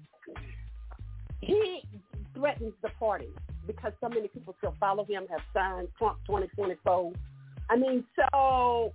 he 1.41 1.83
threatens 2.33 2.73
the 2.81 2.89
party 2.99 3.29
because 3.67 3.93
so 4.01 4.09
many 4.09 4.27
people 4.27 4.55
still 4.57 4.75
follow 4.79 5.05
him, 5.05 5.27
have 5.29 5.41
signed 5.53 5.89
Trump 5.99 6.17
2024. 6.25 7.13
I 7.69 7.75
mean, 7.75 8.03
so 8.15 8.93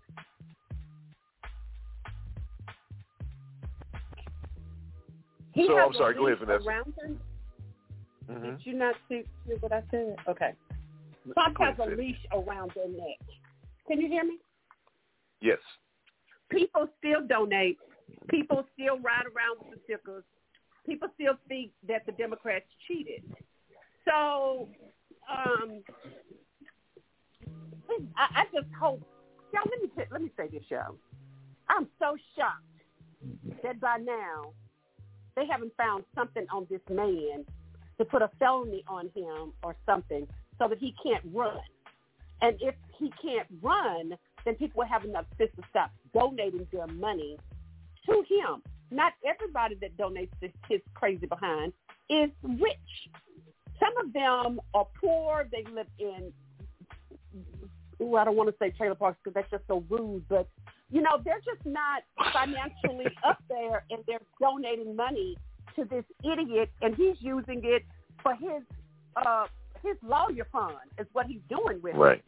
he 5.52 5.68
So, 5.68 5.76
has 5.76 5.86
I'm 5.86 5.94
sorry, 5.94 6.14
go 6.14 6.26
ahead, 6.26 6.40
leash 6.40 6.48
Vanessa. 6.48 6.68
Around 6.68 6.94
him. 7.04 7.20
Mm-hmm. 8.30 8.42
Did 8.42 8.60
you 8.66 8.75
not 8.75 8.94
see, 9.08 9.22
see 9.46 9.54
what 9.60 9.72
I 9.72 9.82
said? 9.90 10.16
Okay. 10.28 10.52
Go 11.34 11.64
has 11.64 11.76
a 11.78 11.96
leash 11.96 12.16
around 12.32 12.72
their 12.75 12.88
neck. 12.88 13.18
Can 13.87 14.00
you 14.00 14.08
hear 14.08 14.25
me? 14.25 14.38
Yes. 15.40 15.58
people 16.50 16.88
still 16.99 17.26
donate. 17.26 17.78
People 18.28 18.64
still 18.75 18.99
ride 18.99 19.25
around 19.25 19.58
with 19.60 19.75
the 19.75 19.80
stickers. 19.84 20.25
People 20.87 21.08
still 21.14 21.34
think 21.49 21.70
that 21.88 22.04
the 22.06 22.12
Democrats 22.12 22.64
cheated. 22.87 23.22
So, 24.04 24.68
um, 25.30 25.82
I, 28.16 28.42
I 28.42 28.44
just 28.52 28.72
hope. 28.78 29.02
Y'all, 29.52 29.62
let 29.68 29.82
me 29.82 29.88
t- 29.96 30.10
let 30.10 30.22
me 30.22 30.30
say 30.37 30.49
this, 30.49 30.62
y'all. 30.68 30.96
I'm 31.68 31.87
so 31.99 32.16
shocked 32.37 33.62
that 33.62 33.80
by 33.80 33.99
now 33.99 34.52
they 35.37 35.46
haven't 35.46 35.72
found 35.76 36.04
something 36.14 36.46
on 36.52 36.66
this 36.70 36.80
man 36.88 37.44
to 38.00 38.04
put 38.07 38.23
a 38.23 38.30
felony 38.38 38.83
on 38.88 39.11
him 39.14 39.52
or 39.62 39.76
something 39.85 40.26
so 40.59 40.66
that 40.69 40.78
he 40.78 40.95
can't 41.04 41.23
run. 41.35 41.61
And 42.40 42.57
if 42.61 42.75
he 42.99 43.12
can't 43.23 43.47
run, 43.62 44.14
then 44.47 44.54
people 44.54 44.80
will 44.80 44.88
have 44.88 45.04
enough 45.04 45.26
sense 45.37 45.50
to 45.57 45.62
stop 45.69 45.90
donating 46.14 46.66
their 46.73 46.87
money 46.87 47.37
to 48.07 48.12
him. 48.26 48.62
Not 48.90 49.12
everybody 49.25 49.76
that 49.83 49.99
donates 49.99 50.30
to 50.40 50.49
his 50.69 50.80
crazy 50.95 51.26
behind 51.26 51.75
is 52.09 52.30
rich. 52.42 53.11
Some 53.78 53.92
of 54.04 54.12
them 54.14 54.61
are 54.73 54.87
poor. 54.99 55.47
They 55.52 55.64
live 55.71 55.87
in, 55.99 56.33
ooh, 58.00 58.16
I 58.16 58.25
don't 58.25 58.37
want 58.37 58.49
to 58.49 58.54
say 58.59 58.71
trailer 58.71 58.95
parks 58.95 59.19
because 59.23 59.35
that's 59.35 59.50
just 59.50 59.64
so 59.69 59.85
rude, 59.90 60.25
but 60.28 60.49
you 60.90 61.02
know, 61.02 61.21
they're 61.23 61.40
just 61.45 61.64
not 61.66 62.02
financially 62.33 63.12
up 63.28 63.42
there 63.49 63.85
and 63.90 64.02
they're 64.07 64.23
donating 64.40 64.97
money 64.97 65.37
to 65.76 65.84
this 65.84 66.04
idiot 66.24 66.70
and 66.82 66.94
he's 66.94 67.16
using 67.20 67.60
it 67.64 67.84
for 68.22 68.34
his 68.34 68.62
uh 69.16 69.46
his 69.82 69.96
lawyer 70.02 70.46
fund 70.52 70.76
is 70.98 71.06
what 71.12 71.26
he's 71.26 71.40
doing 71.48 71.80
with 71.82 71.94
it. 71.94 71.98
Right. 71.98 72.24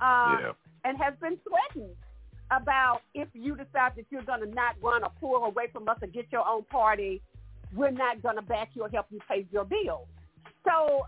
Uh, 0.00 0.38
Yeah. 0.40 0.52
and 0.84 0.96
has 1.00 1.14
been 1.20 1.38
threatened 1.48 1.94
about 2.50 3.00
if 3.14 3.28
you 3.34 3.54
decide 3.56 3.92
that 3.96 4.06
you're 4.10 4.22
going 4.22 4.40
to 4.40 4.46
not 4.46 4.74
run 4.82 5.02
or 5.04 5.10
pull 5.20 5.44
away 5.44 5.68
from 5.72 5.88
us 5.88 5.98
or 6.02 6.08
get 6.08 6.26
your 6.32 6.46
own 6.46 6.62
party, 6.64 7.20
we're 7.74 7.90
not 7.90 8.22
going 8.22 8.36
to 8.36 8.42
back 8.42 8.70
you 8.74 8.82
or 8.82 8.88
help 8.88 9.06
you 9.10 9.18
pay 9.28 9.46
your 9.50 9.64
bills. 9.64 10.06
So 10.64 11.02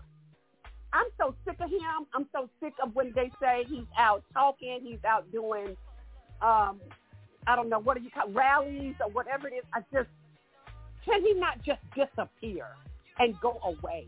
I'm 0.93 1.07
so 1.17 1.35
sick 1.45 1.57
of 1.59 1.69
him. 1.69 2.05
I'm 2.13 2.27
so 2.31 2.49
sick 2.61 2.73
of 2.83 2.95
when 2.95 3.11
they 3.15 3.31
say 3.41 3.65
he's 3.67 3.85
out 3.97 4.23
talking, 4.33 4.79
he's 4.83 5.03
out 5.07 5.31
doing, 5.31 5.75
um, 6.41 6.79
I 7.45 7.55
don't 7.55 7.69
know, 7.69 7.79
what 7.79 7.97
do 7.97 8.03
you 8.03 8.09
call 8.09 8.29
rallies 8.31 8.95
or 9.03 9.09
whatever 9.11 9.47
it 9.47 9.53
is. 9.53 9.63
I 9.73 9.81
just, 9.93 10.09
can 11.07 11.21
he 11.21 11.33
not 11.33 11.63
just 11.63 11.79
disappear 11.95 12.65
and 13.19 13.39
go 13.41 13.59
away? 13.63 14.05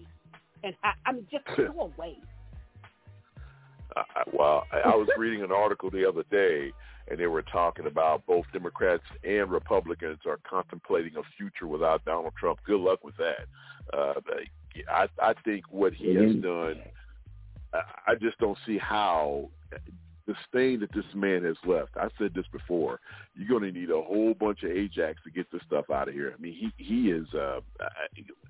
And 0.63 0.75
I, 0.83 0.91
I 1.05 1.11
mean, 1.13 1.25
just 1.31 1.45
go 1.55 1.91
away. 1.97 2.17
I, 3.95 4.01
I- 4.15 4.23
well, 4.33 4.65
I, 4.71 4.79
I 4.91 4.95
was 4.95 5.07
reading 5.17 5.43
an 5.43 5.51
article 5.51 5.89
the 5.89 6.07
other 6.07 6.23
day, 6.29 6.71
and 7.09 7.19
they 7.19 7.27
were 7.27 7.41
talking 7.41 7.87
about 7.87 8.25
both 8.27 8.45
Democrats 8.53 9.03
and 9.23 9.49
Republicans 9.49 10.19
are 10.25 10.39
contemplating 10.47 11.13
a 11.17 11.21
future 11.37 11.67
without 11.67 12.03
Donald 12.05 12.33
Trump. 12.39 12.59
Good 12.65 12.79
luck 12.79 13.03
with 13.03 13.15
that. 13.17 13.47
Uh, 13.97 14.13
I, 14.91 15.07
I 15.21 15.33
think 15.43 15.65
what 15.71 15.93
he 15.93 16.13
has 16.15 16.35
done, 16.35 16.81
I, 17.73 18.11
I 18.11 18.15
just 18.15 18.37
don't 18.37 18.57
see 18.67 18.77
how 18.77 19.49
the 20.29 20.35
stain 20.47 20.79
that 20.79 20.93
this 20.93 21.05
man 21.15 21.43
has 21.43 21.55
left. 21.65 21.89
I 21.97 22.07
said 22.19 22.35
this 22.35 22.45
before. 22.51 22.99
You're 23.35 23.47
going 23.47 23.73
to 23.73 23.79
need 23.79 23.89
a 23.89 23.99
whole 23.99 24.35
bunch 24.39 24.61
of 24.61 24.69
Ajax 24.69 25.19
to 25.23 25.31
get 25.31 25.51
this 25.51 25.61
stuff 25.65 25.89
out 25.89 26.07
of 26.07 26.13
here. 26.13 26.35
I 26.37 26.39
mean, 26.39 26.53
he 26.53 26.83
he 26.83 27.09
is. 27.09 27.25
Uh, 27.33 27.61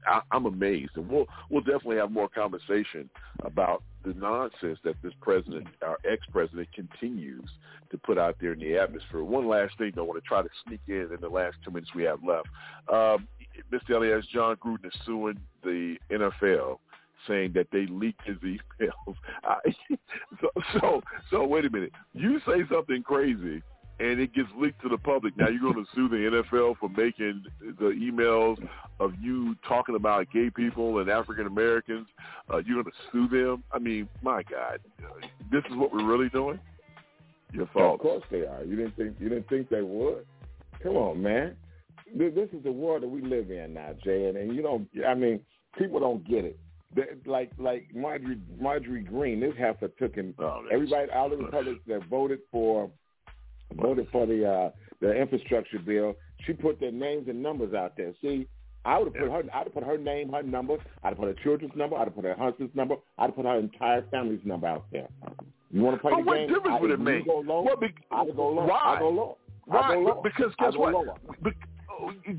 I, 0.05 0.19
I'm 0.31 0.45
amazed, 0.45 0.91
and 0.95 1.07
we'll 1.07 1.25
we'll 1.49 1.61
definitely 1.61 1.95
have 1.95 2.11
more 2.11 2.27
conversation 2.27 3.09
about 3.45 3.81
the 4.03 4.13
nonsense 4.13 4.77
that 4.83 4.95
this 5.01 5.13
president, 5.21 5.67
our 5.81 5.97
ex-president, 6.09 6.67
continues 6.73 7.49
to 7.91 7.97
put 7.97 8.17
out 8.17 8.35
there 8.41 8.53
in 8.53 8.59
the 8.59 8.77
atmosphere. 8.77 9.23
One 9.23 9.47
last 9.47 9.77
thing, 9.77 9.93
I 9.97 10.01
want 10.01 10.21
to 10.21 10.27
try 10.27 10.41
to 10.41 10.49
sneak 10.67 10.81
in 10.87 11.09
in 11.13 11.17
the 11.21 11.29
last 11.29 11.55
two 11.63 11.71
minutes 11.71 11.95
we 11.95 12.03
have 12.03 12.19
left. 12.25 12.49
Um, 12.91 13.27
Mr. 13.71 13.95
Elias, 13.95 14.25
John 14.33 14.57
Gruden 14.57 14.85
is 14.85 14.93
suing 15.05 15.39
the 15.63 15.95
NFL 16.11 16.79
saying 17.27 17.53
that 17.55 17.67
they 17.71 17.85
leaked 17.87 18.25
his 18.25 18.37
emails. 18.37 19.15
I, 19.43 19.57
so, 20.41 20.49
so, 20.79 21.01
so 21.29 21.45
wait 21.45 21.65
a 21.65 21.69
minute. 21.69 21.91
You 22.13 22.39
say 22.45 22.61
something 22.71 23.03
crazy, 23.03 23.61
and 23.99 24.19
it 24.19 24.33
gets 24.33 24.49
leaked 24.57 24.81
to 24.83 24.89
the 24.89 24.97
public. 24.97 25.35
Now 25.37 25.49
you're 25.49 25.73
going 25.73 25.85
to 25.85 25.91
sue 25.93 26.09
the 26.09 26.43
NFL 26.43 26.77
for 26.77 26.89
making 26.89 27.43
the 27.61 27.91
emails 27.91 28.57
of 28.99 29.13
you 29.21 29.55
talking 29.67 29.95
about 29.95 30.27
gay 30.31 30.49
people 30.49 30.99
and 30.99 31.09
African 31.09 31.47
Americans. 31.47 32.07
Uh, 32.51 32.57
you're 32.57 32.83
going 32.83 32.85
to 32.85 33.11
sue 33.11 33.27
them. 33.27 33.63
I 33.71 33.79
mean, 33.79 34.07
my 34.21 34.43
God, 34.43 34.79
this 35.51 35.63
is 35.69 35.75
what 35.75 35.93
we're 35.93 36.05
really 36.05 36.29
doing. 36.29 36.59
Your 37.51 37.67
fault. 37.73 37.95
Of 37.95 37.99
course 38.01 38.23
they 38.29 38.45
are. 38.45 38.63
You 38.63 38.75
didn't 38.75 38.95
think 38.95 39.15
you 39.19 39.27
didn't 39.27 39.49
think 39.49 39.69
they 39.69 39.81
would. 39.81 40.25
Come 40.83 40.95
on, 40.95 41.21
man. 41.21 41.55
This 42.15 42.49
is 42.53 42.63
the 42.63 42.71
world 42.71 43.03
that 43.03 43.07
we 43.07 43.21
live 43.21 43.51
in 43.51 43.73
now, 43.73 43.91
Jay. 44.03 44.27
And, 44.27 44.37
and 44.37 44.55
you 44.55 44.61
know, 44.61 44.85
I 45.07 45.13
mean, 45.15 45.41
People 45.77 45.99
don't 45.99 46.27
get 46.27 46.45
it. 46.45 46.59
Like 47.25 47.51
like 47.59 47.87
Marjorie 47.93 48.39
Marjorie 48.59 49.03
Greene, 49.03 49.39
this 49.39 49.53
heifer 49.57 49.89
took 49.99 50.15
him. 50.15 50.33
Oh, 50.39 50.63
everybody, 50.71 51.11
all 51.11 51.29
the 51.29 51.37
Republicans 51.37 51.81
that 51.87 52.03
voted 52.09 52.39
for 52.51 52.89
voted 53.75 54.07
for 54.11 54.25
the 54.25 54.49
uh, 54.49 54.69
the 54.99 55.13
infrastructure 55.13 55.77
bill. 55.77 56.15
She 56.45 56.53
put 56.53 56.79
their 56.79 56.91
names 56.91 57.27
and 57.27 57.43
numbers 57.43 57.75
out 57.75 57.95
there. 57.95 58.13
See, 58.21 58.47
I 58.85 58.97
would 58.97 59.13
have 59.13 59.21
put 59.21 59.31
her. 59.31 59.43
I'd 59.53 59.65
have 59.65 59.73
put 59.73 59.83
her 59.83 59.97
name, 59.99 60.31
her 60.31 60.41
number. 60.41 60.77
I'd 61.03 61.09
have 61.09 61.17
put 61.17 61.27
her 61.27 61.43
children's 61.43 61.75
number. 61.75 61.95
I'd 61.95 62.05
have 62.05 62.15
put 62.15 62.25
her 62.25 62.35
husband's 62.35 62.75
number. 62.75 62.95
I'd 63.19 63.27
have 63.27 63.35
put 63.35 63.45
her 63.45 63.59
entire 63.59 64.03
family's 64.09 64.41
number 64.43 64.65
out 64.65 64.85
there. 64.91 65.07
You 65.71 65.83
want 65.83 65.97
to 65.97 66.01
play 66.01 66.11
oh, 66.15 66.17
the 66.17 66.23
what 66.23 66.37
game? 66.37 66.47
difference 66.47 66.77
I, 66.77 66.81
would 66.81 66.91
it 66.91 66.99
make? 66.99 67.25
Go 67.25 67.43
low, 67.45 67.61
well, 67.61 67.77
be, 67.77 67.93
I'd 68.11 68.35
go 68.35 68.49
low. 68.49 68.65
Why? 68.65 68.95
I'd 68.95 68.99
go 68.99 69.09
low. 69.09 69.37
Why? 69.65 69.93
Go 69.93 69.99
low. 69.99 70.21
Because 70.23 70.51
guess 70.57 70.73
go 70.73 70.79
what? 70.79 70.93
Lower. 70.93 71.15
Be, 71.43 71.51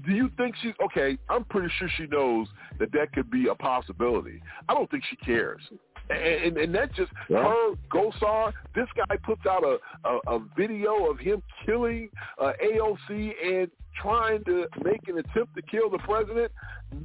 do 0.07 0.13
you 0.13 0.31
think 0.37 0.55
she's 0.63 0.75
okay? 0.85 1.19
I'm 1.29 1.45
pretty 1.45 1.69
sure 1.79 1.89
she 1.97 2.07
knows 2.07 2.49
that 2.79 2.93
that 2.93 3.13
could 3.13 3.31
be 3.31 3.49
a 3.49 3.55
possibility. 3.55 4.43
I 4.69 4.75
don't 4.75 4.91
think 4.91 5.05
she 5.09 5.17
cares. 5.17 5.63
And, 6.09 6.19
and, 6.19 6.57
and 6.57 6.75
that 6.75 6.93
just 6.95 7.13
yeah. 7.29 7.45
her 7.45 7.75
Gosar. 7.91 8.53
This 8.75 8.87
guy 8.97 9.17
puts 9.23 9.43
out 9.47 9.63
a, 9.63 9.79
a, 10.09 10.37
a 10.37 10.41
video 10.57 11.11
of 11.11 11.19
him 11.19 11.43
killing 11.65 12.09
uh, 12.41 12.53
AOC 12.65 13.33
and 13.45 13.71
trying 14.01 14.45
to 14.45 14.67
make 14.85 15.07
an 15.09 15.19
attempt 15.19 15.55
to 15.57 15.63
kill 15.63 15.91
the 15.91 15.99
president. 15.99 16.51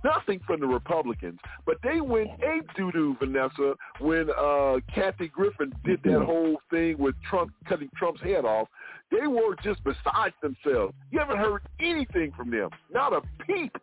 Nothing 0.03 0.39
from 0.47 0.59
the 0.61 0.65
Republicans, 0.67 1.39
but 1.65 1.77
they 1.83 2.01
went 2.01 2.29
ape 2.43 2.67
doo 2.75 2.91
doo, 2.91 3.15
Vanessa, 3.19 3.75
when 3.99 4.29
uh, 4.31 4.77
Kathy 4.93 5.27
Griffin 5.27 5.71
did 5.83 6.01
that 6.03 6.23
whole 6.23 6.57
thing 6.71 6.97
with 6.97 7.13
Trump 7.29 7.51
cutting 7.69 7.89
Trump's 7.95 8.21
head 8.21 8.45
off. 8.45 8.67
They 9.11 9.27
were 9.27 9.55
just 9.63 9.83
beside 9.83 10.33
themselves. 10.41 10.95
You 11.11 11.19
haven't 11.19 11.37
heard 11.37 11.61
anything 11.79 12.31
from 12.35 12.49
them, 12.49 12.69
not 12.91 13.13
a 13.13 13.21
peep. 13.45 13.77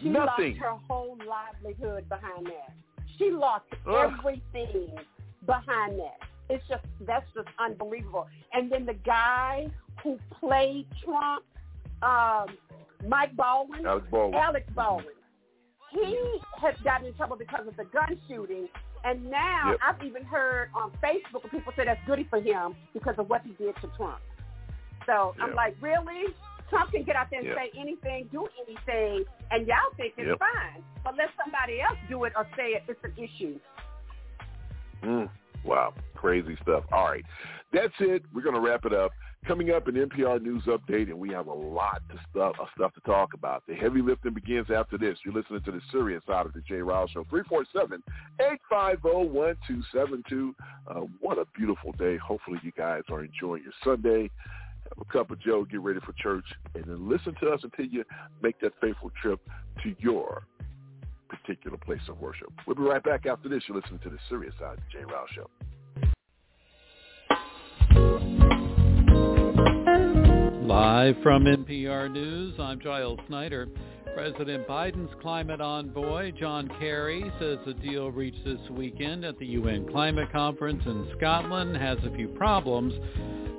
She 0.00 0.08
Nothing. 0.08 0.58
lost 0.58 0.60
her 0.60 0.76
whole 0.88 1.16
livelihood 1.26 2.08
behind 2.08 2.46
that. 2.46 2.74
She 3.16 3.30
lost 3.30 3.64
Ugh. 3.88 4.12
everything 4.18 4.90
behind 5.46 5.98
that. 5.98 6.18
It's 6.48 6.64
just 6.68 6.84
that's 7.06 7.26
just 7.34 7.48
unbelievable. 7.58 8.26
And 8.52 8.70
then 8.70 8.86
the 8.86 8.94
guy 8.94 9.68
who 10.02 10.18
played 10.40 10.86
Trump, 11.04 11.44
um, 12.02 12.56
Mike 13.06 13.34
Baldwin, 13.36 13.86
Alex 13.86 14.06
Baldwin. 14.10 14.40
Alex 14.40 14.66
Baldwin, 14.74 15.14
he 15.90 16.16
has 16.60 16.74
gotten 16.84 17.06
in 17.06 17.14
trouble 17.14 17.36
because 17.36 17.66
of 17.66 17.76
the 17.76 17.84
gun 17.84 18.18
shooting. 18.28 18.68
And 19.04 19.30
now 19.30 19.70
Yep. 19.70 19.78
I've 19.82 20.02
even 20.02 20.24
heard 20.24 20.70
on 20.74 20.90
Facebook 21.02 21.48
people 21.50 21.72
say 21.76 21.84
that's 21.84 22.04
goody 22.06 22.24
for 22.24 22.40
him 22.40 22.74
because 22.92 23.14
of 23.18 23.28
what 23.28 23.42
he 23.42 23.52
did 23.52 23.76
to 23.76 23.88
Trump. 23.96 24.20
So 25.06 25.34
I'm 25.40 25.54
like, 25.54 25.76
really? 25.80 26.34
Trump 26.68 26.90
can 26.92 27.02
get 27.04 27.16
out 27.16 27.30
there 27.30 27.40
and 27.40 27.48
Yep. 27.48 27.56
say 27.56 27.70
anything, 27.78 28.28
do 28.30 28.46
anything, 28.66 29.24
and 29.50 29.66
y'all 29.66 29.78
think 29.96 30.14
it's 30.18 30.28
Yep. 30.28 30.38
fine. 30.38 30.84
But 31.02 31.16
let 31.16 31.30
somebody 31.42 31.80
else 31.80 31.98
do 32.08 32.24
it 32.24 32.32
or 32.36 32.46
say 32.56 32.74
it, 32.74 32.84
it's 32.88 33.02
an 33.04 33.14
issue. 33.16 33.58
Mm, 35.02 35.30
wow, 35.68 35.94
crazy 36.14 36.56
stuff. 36.62 36.84
All 36.90 37.10
right, 37.10 37.24
that's 37.72 37.92
it. 38.00 38.24
We're 38.34 38.42
going 38.42 38.54
to 38.54 38.60
wrap 38.60 38.84
it 38.84 38.92
up. 38.92 39.12
Coming 39.46 39.70
up, 39.70 39.86
an 39.86 39.94
NPR 39.94 40.42
News 40.42 40.64
update, 40.64 41.10
and 41.10 41.18
we 41.18 41.28
have 41.30 41.46
a 41.46 41.52
lot 41.52 42.02
of 42.10 42.18
stuff, 42.28 42.56
stuff 42.74 42.92
to 42.94 43.00
talk 43.02 43.34
about. 43.34 43.62
The 43.68 43.74
heavy 43.74 44.02
lifting 44.02 44.34
begins 44.34 44.66
after 44.74 44.98
this. 44.98 45.16
You're 45.24 45.32
listening 45.32 45.62
to 45.62 45.70
the 45.70 45.80
serious 45.92 46.24
side 46.26 46.46
of 46.46 46.54
the 46.54 46.60
Jay 46.60 46.82
Riles 46.82 47.10
Show, 47.10 47.24
347-850-1272. 48.40 50.54
Uh, 50.88 50.94
what 51.20 51.38
a 51.38 51.44
beautiful 51.56 51.92
day. 51.92 52.16
Hopefully 52.16 52.58
you 52.64 52.72
guys 52.76 53.02
are 53.10 53.24
enjoying 53.24 53.62
your 53.62 53.72
Sunday. 53.84 54.28
Have 54.82 54.98
a 55.00 55.04
cup 55.12 55.30
of 55.30 55.40
Joe, 55.40 55.64
get 55.64 55.80
ready 55.80 56.00
for 56.04 56.12
church, 56.14 56.46
and 56.74 56.84
then 56.84 57.08
listen 57.08 57.36
to 57.40 57.50
us 57.50 57.60
until 57.62 57.86
you 57.86 58.02
make 58.42 58.60
that 58.60 58.72
faithful 58.80 59.12
trip 59.22 59.38
to 59.84 59.94
your 60.00 60.42
particular 61.48 61.78
place 61.78 62.00
of 62.10 62.20
worship. 62.20 62.52
We'll 62.66 62.76
be 62.76 62.82
right 62.82 63.02
back 63.02 63.24
after 63.24 63.48
this. 63.48 63.62
You're 63.66 63.78
listening 63.78 64.00
to 64.00 64.10
the 64.10 64.18
serious 64.28 64.52
side 64.60 64.74
of 64.74 64.78
the 64.78 64.84
Jay 64.92 65.04
Riles 65.04 65.30
Show. 65.34 65.48
Live 70.62 71.16
from 71.22 71.44
NPR 71.44 72.12
News, 72.12 72.54
I'm 72.58 72.78
Giles 72.78 73.18
Snyder. 73.28 73.68
President 74.14 74.68
Biden's 74.68 75.10
climate 75.22 75.62
envoy, 75.62 76.32
John 76.32 76.70
Kerry, 76.78 77.24
says 77.38 77.58
a 77.66 77.72
deal 77.72 78.10
reached 78.10 78.44
this 78.44 78.60
weekend 78.70 79.24
at 79.24 79.38
the 79.38 79.46
UN 79.46 79.88
climate 79.90 80.30
conference 80.30 80.82
in 80.84 81.10
Scotland 81.16 81.76
has 81.78 81.96
a 82.04 82.14
few 82.14 82.28
problems, 82.28 82.92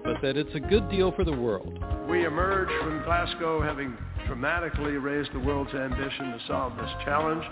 but 0.04 0.22
that 0.22 0.38
it's 0.38 0.54
a 0.54 0.60
good 0.60 0.88
deal 0.92 1.12
for 1.14 1.24
the 1.24 1.36
world. 1.36 1.84
We 2.08 2.26
emerge 2.26 2.70
from 2.84 3.02
Glasgow 3.04 3.62
having 3.64 3.98
dramatically 4.30 4.92
raised 4.92 5.34
the 5.34 5.40
world's 5.40 5.74
ambition 5.74 6.32
to 6.32 6.40
solve 6.46 6.78
this 6.78 6.92
challenge 7.04 7.44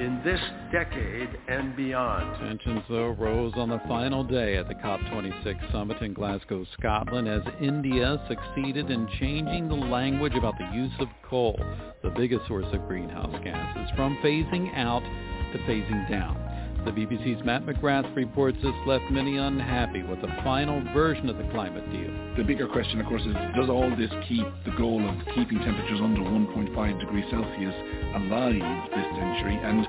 in 0.00 0.20
this 0.24 0.40
decade 0.72 1.28
and 1.46 1.76
beyond. 1.76 2.36
Tensions, 2.40 2.82
though, 2.88 3.10
rose 3.10 3.52
on 3.54 3.68
the 3.68 3.80
final 3.86 4.24
day 4.24 4.56
at 4.56 4.66
the 4.66 4.74
COP26 4.74 5.70
summit 5.70 6.02
in 6.02 6.12
Glasgow, 6.12 6.66
Scotland, 6.76 7.28
as 7.28 7.42
India 7.60 8.20
succeeded 8.26 8.90
in 8.90 9.06
changing 9.20 9.68
the 9.68 9.76
language 9.76 10.34
about 10.34 10.58
the 10.58 10.68
use 10.74 10.92
of 10.98 11.06
coal, 11.30 11.56
the 12.02 12.10
biggest 12.10 12.44
source 12.48 12.66
of 12.72 12.84
greenhouse 12.88 13.32
gases, 13.44 13.88
from 13.94 14.16
phasing 14.16 14.76
out 14.76 15.04
to 15.52 15.58
phasing 15.60 16.10
down. 16.10 16.53
The 16.84 16.90
BBC's 16.90 17.42
Matt 17.46 17.64
McGrath 17.64 18.14
reports 18.14 18.58
this 18.62 18.74
left 18.86 19.10
many 19.10 19.38
unhappy 19.38 20.02
with 20.02 20.20
the 20.20 20.28
final 20.44 20.82
version 20.92 21.30
of 21.30 21.38
the 21.38 21.48
climate 21.50 21.90
deal. 21.90 22.12
The 22.36 22.44
bigger 22.44 22.68
question, 22.68 23.00
of 23.00 23.06
course, 23.06 23.22
is 23.22 23.32
does 23.56 23.70
all 23.70 23.88
this 23.96 24.10
keep 24.28 24.44
the 24.66 24.72
goal 24.76 25.00
of 25.00 25.16
keeping 25.34 25.60
temperatures 25.64 26.00
under 26.02 26.20
1.5 26.20 27.00
degrees 27.00 27.24
Celsius 27.30 27.74
alive 28.16 28.90
this 28.92 29.08
century? 29.16 29.56
And 29.64 29.88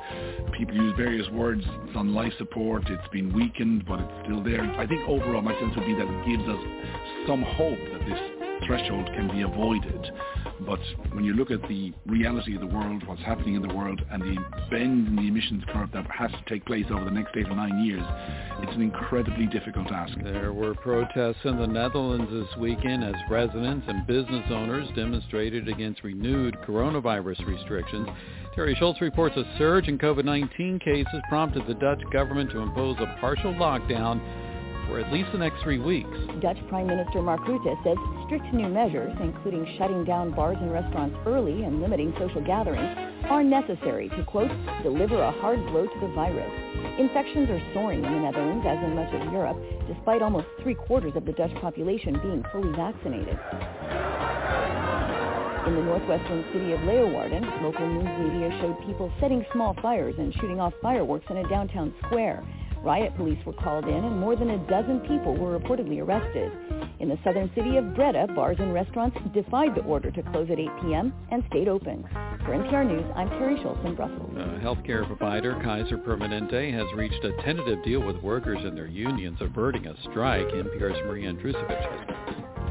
people 0.58 0.76
use 0.76 0.94
various 0.96 1.30
words. 1.32 1.64
It's 1.84 1.98
on 1.98 2.14
life 2.14 2.32
support. 2.38 2.84
It's 2.88 3.12
been 3.12 3.34
weakened, 3.34 3.86
but 3.86 4.00
it's 4.00 4.14
still 4.24 4.42
there. 4.42 4.64
I 4.64 4.88
think 4.88 5.02
overall 5.10 5.42
my 5.42 5.54
sense 5.60 5.76
would 5.76 5.86
be 5.86 5.96
that 5.96 6.08
it 6.08 6.26
gives 6.26 6.48
us 6.48 6.64
some 7.28 7.44
hope 7.44 7.80
that 7.92 8.08
this 8.08 8.22
threshold 8.68 9.08
can 9.08 9.28
be 9.36 9.42
avoided. 9.42 10.00
But 10.62 10.80
when 11.12 11.26
you 11.26 11.34
look 11.34 11.52
at 11.52 11.62
the 11.68 11.94
reality 12.06 12.56
of 12.56 12.62
the 12.62 12.68
world, 12.68 13.06
what's 13.08 13.22
happening 13.22 13.56
in 13.56 13.62
the 13.62 13.74
world, 13.74 14.02
and 14.10 14.22
the 14.22 14.38
bend 14.70 15.08
in 15.08 15.16
the 15.16 15.28
emissions 15.28 15.64
curve 15.74 15.90
that 15.94 16.10
has 16.10 16.32
to 16.32 16.42
take 16.48 16.66
place 16.66 16.86
over 16.90 17.04
the 17.04 17.12
next 17.12 17.36
eight 17.36 17.48
or 17.48 17.56
nine 17.56 17.84
years, 17.84 18.04
it's 18.62 18.74
an 18.74 18.82
incredibly 18.82 19.48
difficult 19.48 19.88
task. 19.88 20.18
There 20.24 20.54
were 20.54 20.74
protests 20.76 21.44
in 21.44 21.58
the 21.58 21.68
Netherlands 21.68 22.32
this 22.32 22.58
weekend 22.58 23.04
as 23.04 23.16
residents 23.30 23.86
and 23.90 24.08
business 24.08 24.46
owners 24.50 24.88
demonstrated 24.96 25.68
against 25.68 26.04
renewed 26.04 26.56
coronavirus 26.66 27.46
restrictions. 27.46 28.08
Teri 28.56 28.78
Schultz 28.78 29.02
reports 29.02 29.36
a 29.36 29.44
surge 29.58 29.90
in 29.90 29.98
COVID-19 29.98 30.82
cases 30.82 31.22
prompted 31.28 31.68
the 31.68 31.74
Dutch 31.74 32.02
government 32.14 32.50
to 32.52 32.60
impose 32.60 32.96
a 33.00 33.18
partial 33.20 33.54
lockdown 33.54 34.22
for 34.88 35.00
at 35.00 35.12
least 35.12 35.32
the 35.32 35.38
next 35.38 35.62
three 35.62 35.80
weeks. 35.80 36.10
Dutch 36.42 36.58
Prime 36.70 36.88
Minister 36.88 37.22
Mark 37.22 37.42
Rutte 37.42 37.84
says 37.84 37.98
strict 38.26 38.54
new 38.54 38.68
measures, 38.68 39.16
including 39.20 39.66
shutting 39.78 40.04
down 40.04 40.32
bars 40.32 40.58
and 40.60 40.72
restaurants 40.72 41.18
early 41.26 41.64
and 41.64 41.82
limiting 41.82 42.14
social 42.20 42.42
gatherings, 42.42 42.98
are 43.30 43.44
necessary 43.44 44.10
to, 44.10 44.24
quote, 44.26 44.52
deliver 44.84 45.22
a 45.22 45.32
hard 45.42 45.60
blow 45.68 45.88
to 45.88 46.00
the 46.00 46.14
virus. 46.14 46.52
Infections 47.00 47.50
are 47.50 47.62
soaring 47.74 48.04
in 48.04 48.12
the 48.12 48.20
Netherlands, 48.20 48.66
as 48.68 48.78
in 48.84 48.96
much 48.96 49.14
of 49.14 49.34
Europe, 49.34 49.58
despite 49.88 50.22
almost 50.22 50.48
three 50.62 50.76
quarters 50.76 51.14
of 51.16 51.26
the 51.26 51.34
Dutch 51.34 51.54
population 51.62 52.20
being 52.22 52.44
fully 52.52 52.72
vaccinated. 52.76 53.40
In 55.66 55.74
the 55.74 55.82
northwestern 55.82 56.46
city 56.54 56.74
of 56.74 56.80
Leeuwarden, 56.82 57.42
local 57.64 57.88
news 57.88 58.32
media 58.32 58.56
showed 58.62 58.78
people 58.86 59.12
setting 59.20 59.44
small 59.52 59.74
fires 59.82 60.14
and 60.20 60.32
shooting 60.36 60.60
off 60.60 60.74
fireworks 60.80 61.26
in 61.32 61.38
a 61.38 61.50
downtown 61.50 61.92
square. 62.06 62.46
Riot 62.86 63.18
police 63.18 63.44
were 63.48 63.54
called 63.54 63.86
in 63.86 63.96
and 63.96 64.20
more 64.20 64.36
than 64.36 64.52
a 64.52 64.68
dozen 64.68 65.00
people 65.00 65.36
were 65.36 65.58
reportedly 65.58 66.06
arrested. 66.06 66.52
In 67.00 67.10
the 67.10 67.18
southern 67.24 67.50
city 67.56 67.78
of 67.78 67.96
Breda, 67.96 68.28
bars 68.36 68.58
and 68.60 68.76
restaurants 68.76 69.18
defied 69.34 69.74
the 69.74 69.82
order 69.82 70.12
to 70.12 70.22
close 70.22 70.48
at 70.52 70.60
8 70.60 70.70
p.m. 70.84 71.12
and 71.32 71.44
stayed 71.50 71.68
open. 71.68 72.04
For 72.46 72.54
NPR 72.54 72.86
News, 72.86 73.12
I'm 73.16 73.28
Teri 73.30 73.60
Schultz 73.64 73.82
in 73.84 73.96
Brussels. 73.96 74.30
Uh, 74.38 74.60
healthcare 74.62 75.08
provider 75.08 75.60
Kaiser 75.64 75.98
Permanente 75.98 76.72
has 76.72 76.86
reached 76.96 77.24
a 77.26 77.32
tentative 77.42 77.84
deal 77.84 78.06
with 78.06 78.18
workers 78.22 78.60
and 78.62 78.78
their 78.78 78.86
unions 78.86 79.40
averting 79.42 79.88
a 79.88 79.96
strike. 80.12 80.46
NPR's 80.46 81.02
Maria 81.08 81.34
Andrusevich 81.34 81.66
has 81.68 82.16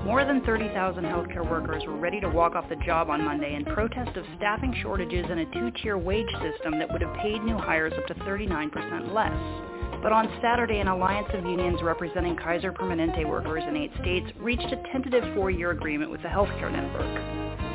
more 0.05 0.25
than 0.25 0.45
30,000 0.45 1.03
healthcare 1.03 1.51
workers 1.51 1.83
were 1.87 1.97
ready 1.97 2.21
to 2.21 2.29
walk 2.29 2.55
off 2.55 2.69
the 2.69 2.77
job 2.85 3.09
on 3.09 3.25
Monday 3.25 3.55
in 3.55 3.65
protest 3.65 4.15
of 4.17 4.25
staffing 4.37 4.75
shortages 4.83 5.25
and 5.29 5.41
a 5.41 5.47
two-tier 5.47 5.97
wage 5.97 6.31
system 6.43 6.79
that 6.79 6.93
would 6.93 7.01
have 7.01 7.17
paid 7.17 7.43
new 7.43 7.57
hires 7.57 7.95
up 7.97 8.07
to 8.09 8.15
39% 8.23 9.15
less. 9.15 9.74
But 10.05 10.13
on 10.13 10.29
Saturday, 10.43 10.81
an 10.81 10.89
alliance 10.89 11.29
of 11.33 11.47
unions 11.47 11.81
representing 11.83 12.37
Kaiser 12.37 12.71
Permanente 12.71 13.27
workers 13.27 13.63
in 13.67 13.75
eight 13.75 13.91
states 14.03 14.27
reached 14.39 14.71
a 14.71 14.77
tentative 14.93 15.25
four-year 15.35 15.71
agreement 15.71 16.11
with 16.11 16.21
the 16.21 16.29
healthcare 16.29 16.71
network. 16.71 17.09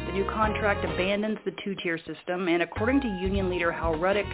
The 0.06 0.14
new 0.14 0.26
contract 0.26 0.86
abandons 0.86 1.40
the 1.44 1.54
two-tier 1.64 1.98
system 1.98 2.48
and, 2.48 2.62
according 2.62 3.02
to 3.02 3.08
union 3.08 3.50
leader 3.50 3.72
Hal 3.72 3.96
Ruddick, 3.96 4.30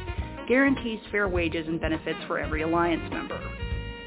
guarantees 0.45 0.99
fair 1.09 1.29
wages 1.29 1.69
and 1.69 1.79
benefits 1.79 2.19
for 2.27 2.37
every 2.37 2.63
alliance 2.63 3.09
member. 3.13 3.39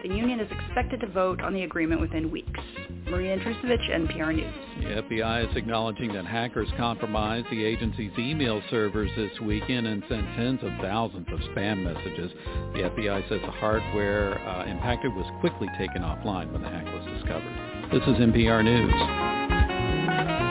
The 0.02 0.08
union 0.08 0.38
is 0.38 0.48
expected 0.50 1.00
to 1.00 1.08
vote 1.08 1.40
on 1.40 1.52
the 1.52 1.64
agreement 1.64 2.00
within 2.00 2.30
weeks. 2.30 2.60
Maria 3.06 3.36
Andrusovich, 3.36 3.90
NPR 3.90 4.34
News. 4.34 4.54
The 4.80 5.02
FBI 5.02 5.50
is 5.50 5.56
acknowledging 5.56 6.12
that 6.12 6.24
hackers 6.24 6.68
compromised 6.76 7.46
the 7.50 7.64
agency's 7.64 8.12
email 8.18 8.62
servers 8.70 9.10
this 9.16 9.32
weekend 9.40 9.86
and 9.86 10.02
sent 10.08 10.24
tens 10.36 10.60
of 10.62 10.70
thousands 10.80 11.26
of 11.32 11.40
spam 11.50 11.82
messages. 11.82 12.30
The 12.74 12.90
FBI 12.90 13.28
says 13.28 13.40
the 13.44 13.50
hardware 13.50 14.38
uh, 14.38 14.66
impacted 14.66 15.12
was 15.14 15.26
quickly 15.40 15.68
taken 15.78 16.02
offline 16.02 16.52
when 16.52 16.62
the 16.62 16.68
hack 16.68 16.84
was 16.84 17.04
discovered. 17.18 17.90
This 17.90 18.02
is 18.02 18.22
NPR 18.22 18.62
News. 18.64 20.47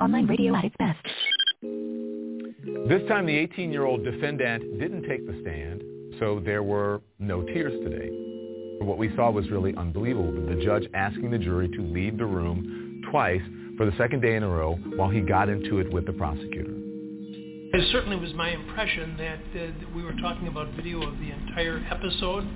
Online 0.00 0.26
radio 0.26 0.54
at 0.54 0.64
its 0.64 0.74
best. 0.78 1.04
This 2.88 3.06
time 3.08 3.26
the 3.26 3.36
18-year-old 3.46 4.04
defendant 4.04 4.78
didn't 4.80 5.02
take 5.08 5.26
the 5.26 5.38
stand, 5.42 5.82
so 6.18 6.40
there 6.44 6.62
were 6.62 7.02
no 7.18 7.42
tears 7.42 7.72
today. 7.84 8.08
What 8.84 8.98
we 8.98 9.14
saw 9.14 9.30
was 9.30 9.50
really 9.50 9.74
unbelievable. 9.76 10.32
The 10.32 10.62
judge 10.64 10.84
asking 10.94 11.30
the 11.30 11.38
jury 11.38 11.68
to 11.68 11.82
leave 11.82 12.18
the 12.18 12.26
room 12.26 13.02
twice 13.10 13.42
for 13.76 13.86
the 13.86 13.96
second 13.96 14.22
day 14.22 14.34
in 14.34 14.42
a 14.42 14.48
row 14.48 14.74
while 14.96 15.10
he 15.10 15.20
got 15.20 15.48
into 15.48 15.78
it 15.78 15.92
with 15.92 16.06
the 16.06 16.12
prosecutor. 16.12 16.74
It 17.74 17.88
certainly 17.92 18.16
was 18.16 18.34
my 18.34 18.50
impression 18.50 19.16
that, 19.18 19.38
uh, 19.38 19.66
that 19.80 19.94
we 19.94 20.02
were 20.02 20.14
talking 20.20 20.48
about 20.48 20.74
video 20.74 21.02
of 21.02 21.18
the 21.18 21.30
entire 21.30 21.78
episode, 21.90 22.46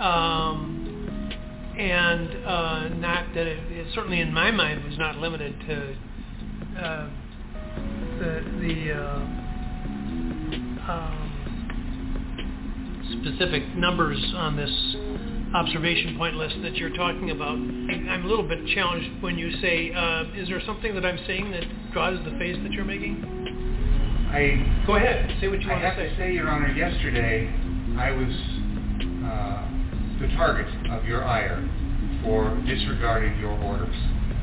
um, 0.00 1.30
and 1.78 2.46
uh, 2.46 2.88
not 2.96 3.34
that 3.34 3.46
it, 3.46 3.58
it 3.72 3.86
certainly 3.94 4.20
in 4.20 4.32
my 4.32 4.50
mind 4.50 4.84
was 4.84 4.96
not 4.98 5.18
limited 5.18 5.54
to 5.66 5.96
uh, 6.78 7.08
the 8.18 8.42
the 8.60 8.92
uh, 8.92 9.18
um, 10.92 11.28
specific 13.20 13.62
numbers 13.76 14.18
on 14.36 14.56
this 14.56 14.70
observation 15.54 16.16
point 16.16 16.34
list 16.36 16.56
that 16.62 16.74
you're 16.76 16.94
talking 16.96 17.30
about. 17.30 17.56
I, 17.58 18.08
I'm 18.10 18.24
a 18.24 18.28
little 18.28 18.46
bit 18.48 18.66
challenged 18.74 19.22
when 19.22 19.36
you 19.38 19.50
say, 19.60 19.92
uh, 19.92 20.24
is 20.34 20.48
there 20.48 20.62
something 20.66 20.94
that 20.94 21.04
I'm 21.04 21.18
saying 21.26 21.50
that 21.52 21.64
draws 21.92 22.18
the 22.24 22.30
face 22.38 22.56
that 22.62 22.72
you're 22.72 22.84
making? 22.86 23.22
I 24.32 24.84
Go 24.86 24.94
ahead, 24.96 25.30
say 25.40 25.48
what 25.48 25.60
you 25.60 25.68
I 25.68 25.72
want 25.74 25.84
have 25.84 25.96
to 25.96 26.04
to 26.08 26.10
say. 26.16 26.18
say, 26.18 26.32
Your 26.34 26.48
Honor, 26.48 26.68
yesterday 26.72 27.48
I 27.98 28.10
was 28.12 28.32
uh, 29.28 29.68
the 30.20 30.28
target 30.36 30.66
of 30.90 31.04
your 31.04 31.22
ire 31.24 31.62
for 32.24 32.56
disregarding 32.66 33.38
your 33.40 33.52
orders. 33.62 33.94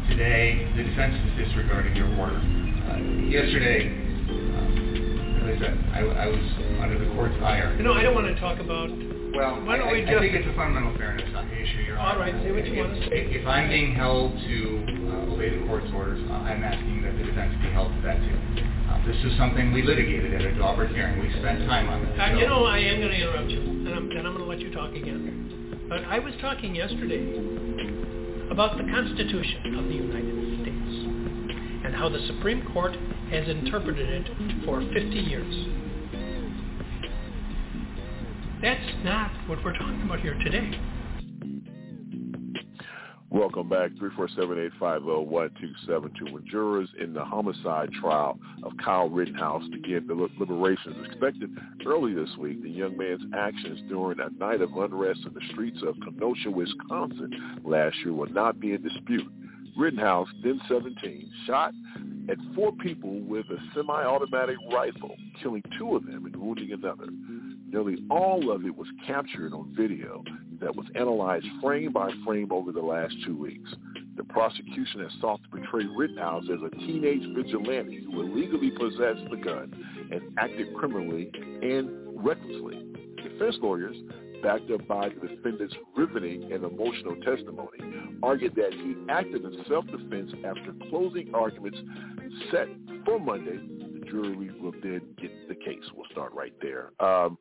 Today, 0.10 0.65
the 0.76 0.84
defense 0.84 1.15
is 1.15 1.45
disregarding 1.45 1.95
your 1.95 2.10
order. 2.17 2.41
Uh, 2.41 2.98
yesterday, 3.30 3.88
uh, 3.88 5.45
as 5.45 5.45
I 5.45 5.56
said, 5.62 5.76
I, 5.93 6.00
I 6.02 6.28
was 6.28 6.45
under 6.82 6.98
the 6.98 7.13
court's 7.13 7.38
ire. 7.41 7.78
No, 7.80 7.93
I 7.93 8.02
don't 8.02 8.15
want 8.15 8.28
to 8.28 8.39
talk 8.39 8.60
about. 8.60 8.89
Well, 8.89 9.62
why 9.63 9.78
don't 9.78 9.88
I, 9.88 9.93
we 9.93 10.02
I, 10.02 10.10
just? 10.10 10.17
I 10.17 10.19
think 10.19 10.34
it's 10.34 10.50
a 10.50 10.56
fundamental 10.58 10.98
fairness 10.98 11.30
issue, 11.30 11.86
Your 11.86 12.00
All 12.00 12.17
right, 12.17 12.34
say 12.41 12.52
what 12.52 12.65
you 12.65 12.82
want 12.82 12.95
to 12.95 13.02
say. 13.06 13.30
If, 13.30 13.41
if 13.41 13.48
I'm 13.48 13.69
being 13.69 13.93
held 13.93 14.34
to 14.34 14.58
uh, 15.30 15.34
obey 15.38 15.54
the 15.54 15.62
court's 15.67 15.88
orders, 15.93 16.19
uh, 16.26 16.41
I'm 16.41 16.63
asking 16.63 17.06
that 17.06 17.13
the 17.13 17.24
defense 17.30 17.54
be 17.62 17.69
held 17.69 17.93
to 17.93 18.02
that 18.02 18.17
too. 18.17 18.38
Uh, 18.89 19.06
this 19.06 19.19
is 19.24 19.38
something 19.38 19.72
we 19.72 19.84
litigated 19.86 20.34
at 20.34 20.41
a 20.41 20.58
Daubert 20.58 20.89
hearing. 20.89 21.22
We 21.22 21.30
spent 21.38 21.69
time 21.69 21.88
on 21.88 22.02
this. 22.02 22.17
Uh, 22.17 22.34
So- 22.34 22.39
you 22.41 22.48
know, 22.50 22.65
I 22.65 22.80
am 22.80 22.98
going 22.98 23.13
to 23.13 23.22
interrupt 23.22 23.50
you, 23.54 23.62
and 23.62 23.93
I'm, 23.93 24.10
and 24.10 24.26
I'm 24.26 24.34
going 24.34 24.43
to 24.43 24.50
let 24.50 24.60
you 24.60 24.74
talk 24.74 24.89
again. 24.98 25.86
But 25.88 26.04
I 26.06 26.17
was 26.17 26.34
talking 26.41 26.74
yesterday 26.74 27.22
about 28.52 28.78
the 28.78 28.84
Constitution 28.84 29.76
of 29.78 29.86
the 29.86 29.96
United 29.96 30.62
States 30.62 31.86
and 31.86 31.96
how 31.96 32.10
the 32.10 32.20
Supreme 32.28 32.66
Court 32.74 32.96
has 33.32 33.48
interpreted 33.48 34.10
it 34.10 34.66
for 34.66 34.82
50 34.82 35.00
years. 35.00 35.56
That's 38.62 39.04
not 39.04 39.32
what 39.48 39.64
we're 39.64 39.78
talking 39.78 40.02
about 40.04 40.20
here 40.20 40.38
today. 40.44 40.78
Welcome 43.32 43.70
back, 43.70 43.92
347-850-1272. 43.92 46.32
When 46.32 46.44
jurors 46.50 46.89
in 47.00 47.13
the 47.13 47.24
homicide 47.24 47.92
trial 48.02 48.39
of 48.63 48.72
Kyle 48.84 49.08
Rittenhouse 49.08 49.62
begin 49.72 50.08
deliberations 50.08 51.06
expected 51.06 51.56
early 51.86 52.15
this 52.15 52.36
week, 52.39 52.63
the 52.63 52.72
young 52.72 52.98
man's 52.98 53.22
actions 53.38 53.82
during 53.88 54.20
a 54.20 54.32
night 54.39 54.62
of 54.62 54.76
unrest 54.76 55.20
in 55.28 55.36
the 55.36 55.42
streets 55.52 55.78
of 55.86 55.96
Kenosha, 56.04 56.50
Wisconsin 56.50 57.62
last 57.63 57.98
year 58.04 58.13
will 58.13 58.32
not 58.32 58.60
be 58.60 58.74
in 58.74 58.82
dispute. 58.82 59.32
Rittenhouse, 59.78 60.28
then 60.44 60.60
17, 60.68 61.32
shot 61.46 61.76
at 62.30 62.38
four 62.56 62.72
people 62.72 63.20
with 63.22 63.46
a 63.52 63.58
semi-automatic 63.76 64.58
rifle, 64.74 65.15
killing 65.42 65.62
two 65.78 65.96
of 65.96 66.08
them 66.08 66.26
and 66.26 66.36
wounding 66.36 66.72
another. 66.72 67.06
Nearly 67.72 67.98
all 68.10 68.52
of 68.52 68.66
it 68.66 68.76
was 68.76 68.88
captured 69.06 69.54
on 69.54 69.74
video 69.78 70.24
that 70.60 70.76
was 70.76 70.88
analyzed 70.96 71.46
frame 71.62 71.92
by 71.94 72.12
frame 72.26 72.52
over 72.52 72.72
the 72.72 72.82
last 72.82 73.14
two 73.26 73.38
weeks. 73.38 73.70
The 74.18 74.24
prosecution 74.24 75.02
has 75.02 75.12
sought 75.22 75.40
to 75.44 75.50
portray 75.50 75.86
Rittenhouse 75.86 76.46
as 76.46 76.60
a 76.66 76.76
teenage 76.76 77.24
vigilante 77.36 78.04
who 78.04 78.22
illegally 78.22 78.72
possessed 78.72 79.30
the 79.30 79.38
gun 79.38 79.72
and 80.12 80.22
acted 80.38 80.74
criminally 80.76 81.32
and 81.62 81.90
recklessly. 82.26 82.86
Defense 83.24 83.58
lawyers, 83.62 83.96
backed 84.42 84.72
up 84.72 84.86
by 84.88 85.10
the 85.10 85.28
defendant's 85.28 85.76
riveting 85.96 86.52
and 86.52 86.64
emotional 86.64 87.16
testimony, 87.18 87.80
argued 88.24 88.56
that 88.56 88.74
he 88.74 88.96
acted 89.10 89.46
in 89.46 89.64
self-defense 89.68 90.32
after 90.46 90.74
closing 90.90 91.34
arguments 91.36 91.80
set 92.52 92.68
for 93.06 93.20
Monday. 93.20 93.58
The 94.00 94.06
jury 94.06 94.50
will 94.60 94.74
then 94.84 95.02
get 95.22 95.48
the 95.48 95.56
case. 95.56 95.84
We'll 95.96 96.10
start 96.12 96.34
right 96.34 96.54
there. 96.62 96.92
Um, 97.00 97.38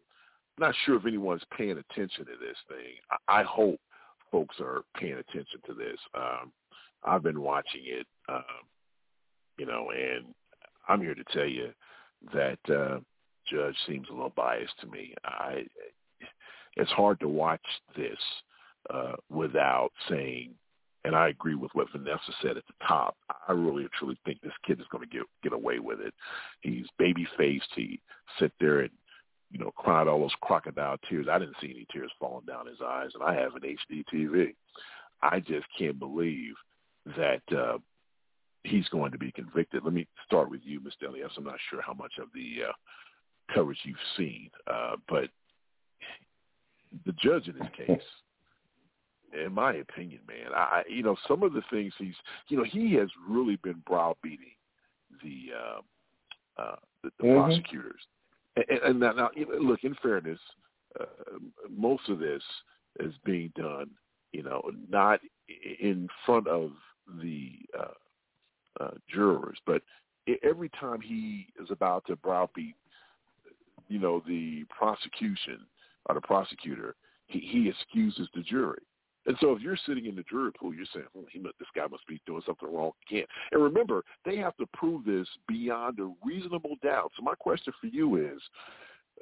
not 0.58 0.74
sure 0.84 0.96
if 0.96 1.06
anyone's 1.06 1.42
paying 1.56 1.78
attention 1.78 2.24
to 2.26 2.32
this 2.40 2.56
thing. 2.68 2.94
I, 3.28 3.40
I 3.40 3.42
hope 3.44 3.80
folks 4.30 4.56
are 4.60 4.82
paying 4.96 5.14
attention 5.14 5.60
to 5.66 5.74
this. 5.74 5.98
Um, 6.14 6.52
I've 7.04 7.22
been 7.22 7.40
watching 7.40 7.82
it, 7.84 8.06
um, 8.28 8.42
you 9.58 9.66
know, 9.66 9.90
and 9.90 10.26
I'm 10.88 11.00
here 11.00 11.14
to 11.14 11.24
tell 11.32 11.46
you 11.46 11.70
that 12.32 12.58
uh, 12.68 12.98
Judge 13.50 13.76
seems 13.86 14.08
a 14.08 14.12
little 14.12 14.32
biased 14.34 14.78
to 14.80 14.86
me. 14.86 15.14
I, 15.24 15.64
it's 16.76 16.90
hard 16.90 17.20
to 17.20 17.28
watch 17.28 17.64
this 17.96 18.18
uh, 18.92 19.12
without 19.30 19.90
saying, 20.08 20.54
and 21.04 21.14
I 21.14 21.28
agree 21.28 21.54
with 21.54 21.70
what 21.74 21.90
Vanessa 21.92 22.32
said 22.42 22.56
at 22.56 22.66
the 22.66 22.86
top. 22.86 23.16
I 23.48 23.52
really 23.52 23.86
truly 23.98 24.18
think 24.24 24.40
this 24.40 24.52
kid 24.66 24.80
is 24.80 24.86
going 24.90 25.08
to 25.08 25.16
get 25.16 25.22
get 25.42 25.52
away 25.52 25.78
with 25.78 26.00
it. 26.00 26.12
He's 26.60 26.86
baby 26.98 27.26
faced. 27.36 27.68
He 27.74 28.00
sit 28.38 28.52
there 28.60 28.80
and 28.80 28.90
you 29.50 29.58
know, 29.58 29.70
cried 29.76 30.08
all 30.08 30.20
those 30.20 30.34
crocodile 30.42 30.96
tears. 31.08 31.26
I 31.30 31.38
didn't 31.38 31.56
see 31.60 31.70
any 31.70 31.86
tears 31.92 32.10
falling 32.18 32.44
down 32.46 32.66
his 32.66 32.80
eyes, 32.84 33.10
and 33.14 33.22
I 33.22 33.34
have 33.34 33.54
an 33.54 33.62
HD 33.62 34.04
TV. 34.12 34.54
I 35.22 35.40
just 35.40 35.66
can't 35.76 35.98
believe 35.98 36.54
that 37.16 37.42
uh, 37.56 37.78
he's 38.64 38.88
going 38.88 39.12
to 39.12 39.18
be 39.18 39.32
convicted. 39.32 39.84
Let 39.84 39.94
me 39.94 40.06
start 40.26 40.50
with 40.50 40.60
you, 40.64 40.80
Ms. 40.80 40.92
Delias. 41.02 41.30
I'm 41.36 41.44
not 41.44 41.58
sure 41.70 41.80
how 41.80 41.94
much 41.94 42.12
of 42.20 42.28
the 42.34 42.68
uh, 42.68 42.72
coverage 43.54 43.78
you've 43.84 43.96
seen, 44.16 44.50
uh, 44.66 44.96
but 45.08 45.28
the 47.06 47.12
judge 47.12 47.48
in 47.48 47.58
this 47.58 47.68
case, 47.76 48.00
in 49.44 49.52
my 49.52 49.74
opinion, 49.74 50.20
man, 50.26 50.52
I 50.54 50.82
you 50.88 51.02
know 51.02 51.16
some 51.26 51.42
of 51.42 51.52
the 51.52 51.62
things 51.70 51.92
he's 51.98 52.14
you 52.48 52.56
know 52.56 52.64
he 52.64 52.94
has 52.94 53.08
really 53.28 53.56
been 53.56 53.82
browbeating 53.86 54.54
the 55.22 55.52
uh, 55.54 56.62
uh, 56.62 56.76
the, 57.02 57.10
the 57.18 57.24
Mhm. 57.24 57.34
prosecutors. 57.36 58.06
And, 58.68 58.78
and 58.80 59.00
now, 59.00 59.12
now, 59.12 59.30
look, 59.60 59.84
in 59.84 59.94
fairness, 60.02 60.38
uh, 60.98 61.04
most 61.68 62.08
of 62.08 62.18
this 62.18 62.42
is 63.00 63.14
being 63.24 63.52
done, 63.56 63.90
you 64.32 64.42
know, 64.42 64.62
not 64.88 65.20
in 65.80 66.08
front 66.26 66.48
of 66.48 66.72
the 67.22 67.52
uh, 67.78 68.84
uh, 68.84 68.90
jurors, 69.12 69.58
but 69.66 69.82
every 70.42 70.70
time 70.80 71.00
he 71.00 71.46
is 71.62 71.70
about 71.70 72.04
to 72.06 72.16
browbeat, 72.16 72.74
you 73.88 73.98
know, 73.98 74.22
the 74.26 74.64
prosecution 74.68 75.60
or 76.06 76.14
the 76.14 76.20
prosecutor, 76.20 76.94
he, 77.26 77.38
he 77.40 77.68
excuses 77.68 78.28
the 78.34 78.42
jury. 78.42 78.82
And 79.28 79.36
so 79.42 79.52
if 79.52 79.60
you're 79.60 79.76
sitting 79.84 80.06
in 80.06 80.16
the 80.16 80.22
jury 80.22 80.50
pool, 80.58 80.74
you're 80.74 80.86
saying, 80.94 81.04
oh, 81.14 81.26
he, 81.30 81.38
this 81.38 81.68
guy 81.76 81.86
must 81.86 82.06
be 82.08 82.18
doing 82.26 82.40
something 82.46 82.72
wrong 82.72 82.92
again. 83.08 83.26
And 83.52 83.62
remember, 83.62 84.02
they 84.24 84.36
have 84.38 84.56
to 84.56 84.66
prove 84.72 85.04
this 85.04 85.28
beyond 85.46 86.00
a 86.00 86.10
reasonable 86.24 86.76
doubt. 86.82 87.12
So 87.14 87.22
my 87.22 87.34
question 87.34 87.74
for 87.78 87.88
you 87.88 88.16
is, 88.16 88.40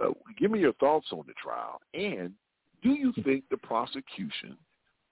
uh, 0.00 0.12
give 0.38 0.52
me 0.52 0.60
your 0.60 0.74
thoughts 0.74 1.08
on 1.10 1.24
the 1.26 1.32
trial. 1.42 1.80
And 1.92 2.32
do 2.84 2.90
you 2.90 3.12
think 3.24 3.44
the 3.50 3.56
prosecution 3.56 4.56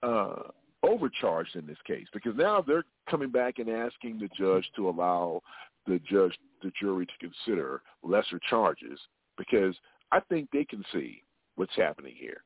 uh, 0.01 0.43
overcharged 0.81 1.57
in 1.57 1.67
this 1.67 1.77
case? 1.85 2.07
Because 2.13 2.37
now 2.37 2.63
they're 2.65 2.85
coming 3.09 3.31
back 3.31 3.59
and 3.59 3.69
asking 3.69 4.19
the 4.19 4.29
judge 4.37 4.65
to 4.77 4.87
allow 4.87 5.41
the 5.87 5.99
judge, 6.09 6.37
the 6.63 6.71
jury 6.79 7.05
to 7.05 7.13
consider 7.19 7.81
lesser 8.01 8.39
charges 8.49 8.99
because 9.37 9.75
I 10.13 10.21
think 10.21 10.47
they 10.53 10.63
can 10.63 10.85
see 10.93 11.21
what's 11.57 11.75
happening 11.75 12.13
here. 12.17 12.43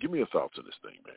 Give 0.00 0.12
me 0.12 0.18
your 0.18 0.28
thoughts 0.28 0.58
on 0.58 0.64
this 0.64 0.74
thing, 0.82 1.00
man. 1.04 1.16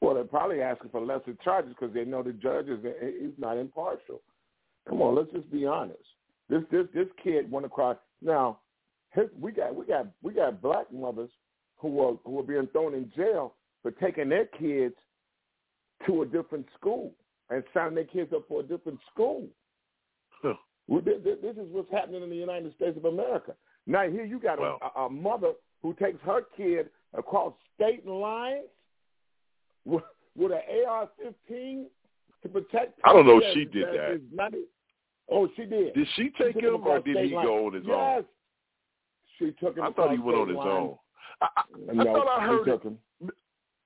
Well, 0.00 0.14
they're 0.14 0.24
probably 0.24 0.60
asking 0.60 0.90
for 0.90 1.00
lesser 1.00 1.34
charges 1.42 1.74
because 1.78 1.94
they 1.94 2.04
know 2.04 2.22
the 2.22 2.32
judge 2.32 2.66
is 2.68 2.84
is 2.84 3.32
not 3.38 3.56
impartial. 3.56 4.20
Come 4.88 5.02
on, 5.02 5.14
let's 5.14 5.32
just 5.32 5.50
be 5.50 5.66
honest. 5.66 5.98
This 6.48 6.62
this 6.70 6.86
this 6.94 7.08
kid 7.22 7.50
went 7.50 7.66
across. 7.66 7.96
Now, 8.22 8.60
his, 9.10 9.26
we 9.40 9.52
got 9.52 9.74
we 9.74 9.86
got 9.86 10.06
we 10.22 10.34
got 10.34 10.60
black 10.60 10.92
mothers 10.92 11.30
who 11.78 12.00
are 12.00 12.18
who 12.24 12.38
are 12.38 12.44
being 12.44 12.68
thrown 12.72 12.94
in 12.94 13.10
jail 13.16 13.54
for 13.82 13.90
taking 13.90 14.28
their 14.28 14.46
kids 14.46 14.94
to 16.06 16.22
a 16.22 16.26
different 16.26 16.66
school 16.78 17.12
and 17.50 17.62
signing 17.72 17.94
their 17.94 18.04
kids 18.04 18.32
up 18.34 18.44
for 18.48 18.60
a 18.60 18.62
different 18.62 18.98
school. 19.12 19.46
Huh. 20.42 20.54
This, 20.88 21.18
this 21.24 21.56
is 21.56 21.68
what's 21.72 21.90
happening 21.90 22.22
in 22.22 22.30
the 22.30 22.36
United 22.36 22.74
States 22.76 22.96
of 22.96 23.06
America. 23.06 23.54
Now 23.86 24.08
here 24.08 24.24
you 24.24 24.38
got 24.38 24.60
well, 24.60 24.78
a, 24.94 25.02
a 25.02 25.10
mother 25.10 25.52
who 25.82 25.94
takes 25.94 26.20
her 26.24 26.42
kid 26.56 26.90
across 27.14 27.54
state 27.74 28.06
lines 28.06 28.66
with, 29.86 30.02
with 30.36 30.52
an 30.52 30.60
AR-15 30.86 31.84
to 32.42 32.48
protect. 32.48 33.00
I 33.04 33.12
don't 33.12 33.26
know 33.26 33.40
if 33.42 33.54
she 33.54 33.64
did 33.64 33.86
that. 33.86 34.20
Not, 34.32 34.52
oh, 35.30 35.48
she 35.56 35.64
did. 35.64 35.94
Did 35.94 36.06
she 36.16 36.30
take 36.38 36.54
she 36.54 36.66
him 36.66 36.86
or 36.86 37.00
did 37.00 37.16
he 37.16 37.34
line. 37.34 37.46
go 37.46 37.66
on 37.66 37.74
his 37.74 37.84
yes. 37.86 37.94
own? 37.96 38.24
She 39.38 39.52
took 39.64 39.76
him. 39.76 39.84
I 39.84 39.92
thought 39.92 40.12
he 40.12 40.18
went 40.18 40.38
on 40.38 40.48
his 40.48 40.56
line. 40.56 40.68
own. 40.68 40.96
I, 41.40 41.48
I, 41.56 41.94
no, 41.94 42.02
I 42.02 42.04
thought 42.04 42.40
I 42.40 42.46
heard. 42.46 42.64
took 42.64 42.82
him. 42.82 42.98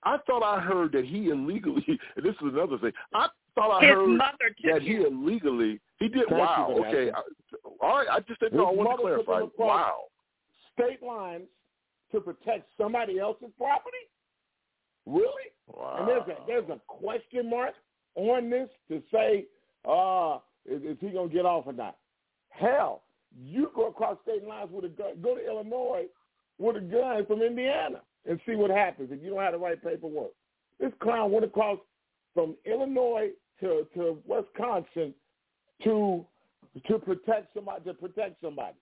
I 0.03 0.17
thought 0.27 0.43
I 0.43 0.61
heard 0.61 0.93
that 0.93 1.05
he 1.05 1.29
illegally. 1.29 1.85
And 2.17 2.25
this 2.25 2.35
is 2.35 2.55
another 2.55 2.79
thing. 2.79 2.93
I 3.13 3.29
thought 3.55 3.83
I 3.83 3.87
His 3.87 3.95
heard 3.95 4.09
mother 4.09 4.57
that 4.73 4.83
he 4.83 4.97
illegally. 4.97 5.81
He 5.99 6.09
did. 6.09 6.25
Thank 6.29 6.41
wow. 6.41 6.67
you 6.71 6.77
for 6.77 6.83
that. 6.83 6.97
Okay. 6.97 7.11
I, 7.11 7.85
all 7.85 7.97
right. 7.99 8.09
I 8.11 8.21
just 8.21 8.41
didn't 8.41 8.57
know. 8.57 8.67
I 8.67 8.71
His 8.71 8.79
wanted 8.79 8.97
to 8.97 9.25
clarify. 9.25 9.49
Wow. 9.59 9.97
State 10.73 11.03
lines 11.03 11.49
to 12.13 12.21
protect 12.21 12.69
somebody 12.79 13.19
else's 13.19 13.51
property. 13.59 14.09
Really? 15.07 15.51
Wow. 15.67 15.97
And 15.99 16.09
there's 16.09 16.29
a 16.29 16.47
there's 16.47 16.69
a 16.69 16.81
question 16.87 17.51
mark 17.51 17.75
on 18.17 18.51
this 18.51 18.69
to 18.89 19.03
say, 19.13 19.47
uh, 19.89 20.39
is, 20.67 20.83
is 20.83 20.97
he 21.01 21.11
gonna 21.11 21.29
get 21.29 21.47
off 21.47 21.67
or 21.67 21.73
not? 21.73 21.97
Hell, 22.51 23.03
you 23.39 23.71
go 23.75 23.89
across 23.89 24.19
state 24.23 24.47
lines 24.47 24.71
with 24.73 24.85
a 24.85 24.89
gun, 24.89 25.21
go 25.23 25.37
to 25.37 25.47
Illinois 25.47 26.07
with 26.59 26.77
a 26.77 26.81
gun 26.81 27.25
from 27.27 27.43
Indiana 27.43 28.03
and 28.27 28.41
see 28.47 28.55
what 28.55 28.71
happens 28.71 29.11
if 29.13 29.23
you 29.23 29.31
don't 29.31 29.41
have 29.41 29.53
the 29.53 29.59
right 29.59 29.83
paperwork. 29.83 30.33
This 30.79 30.93
clown 31.01 31.33
went 31.33 31.45
across 31.45 31.79
from 32.35 32.57
Illinois 32.65 33.31
to, 33.61 33.87
to 33.95 34.19
Wisconsin 34.27 35.15
to 35.85 36.25
to 36.87 36.99
protect 36.99 37.53
somebody 37.55 37.85
to 37.85 37.95
protect 37.95 38.41
somebody 38.41 38.77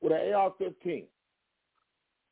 with 0.00 0.12
an 0.12 0.34
AR-15. 0.34 1.04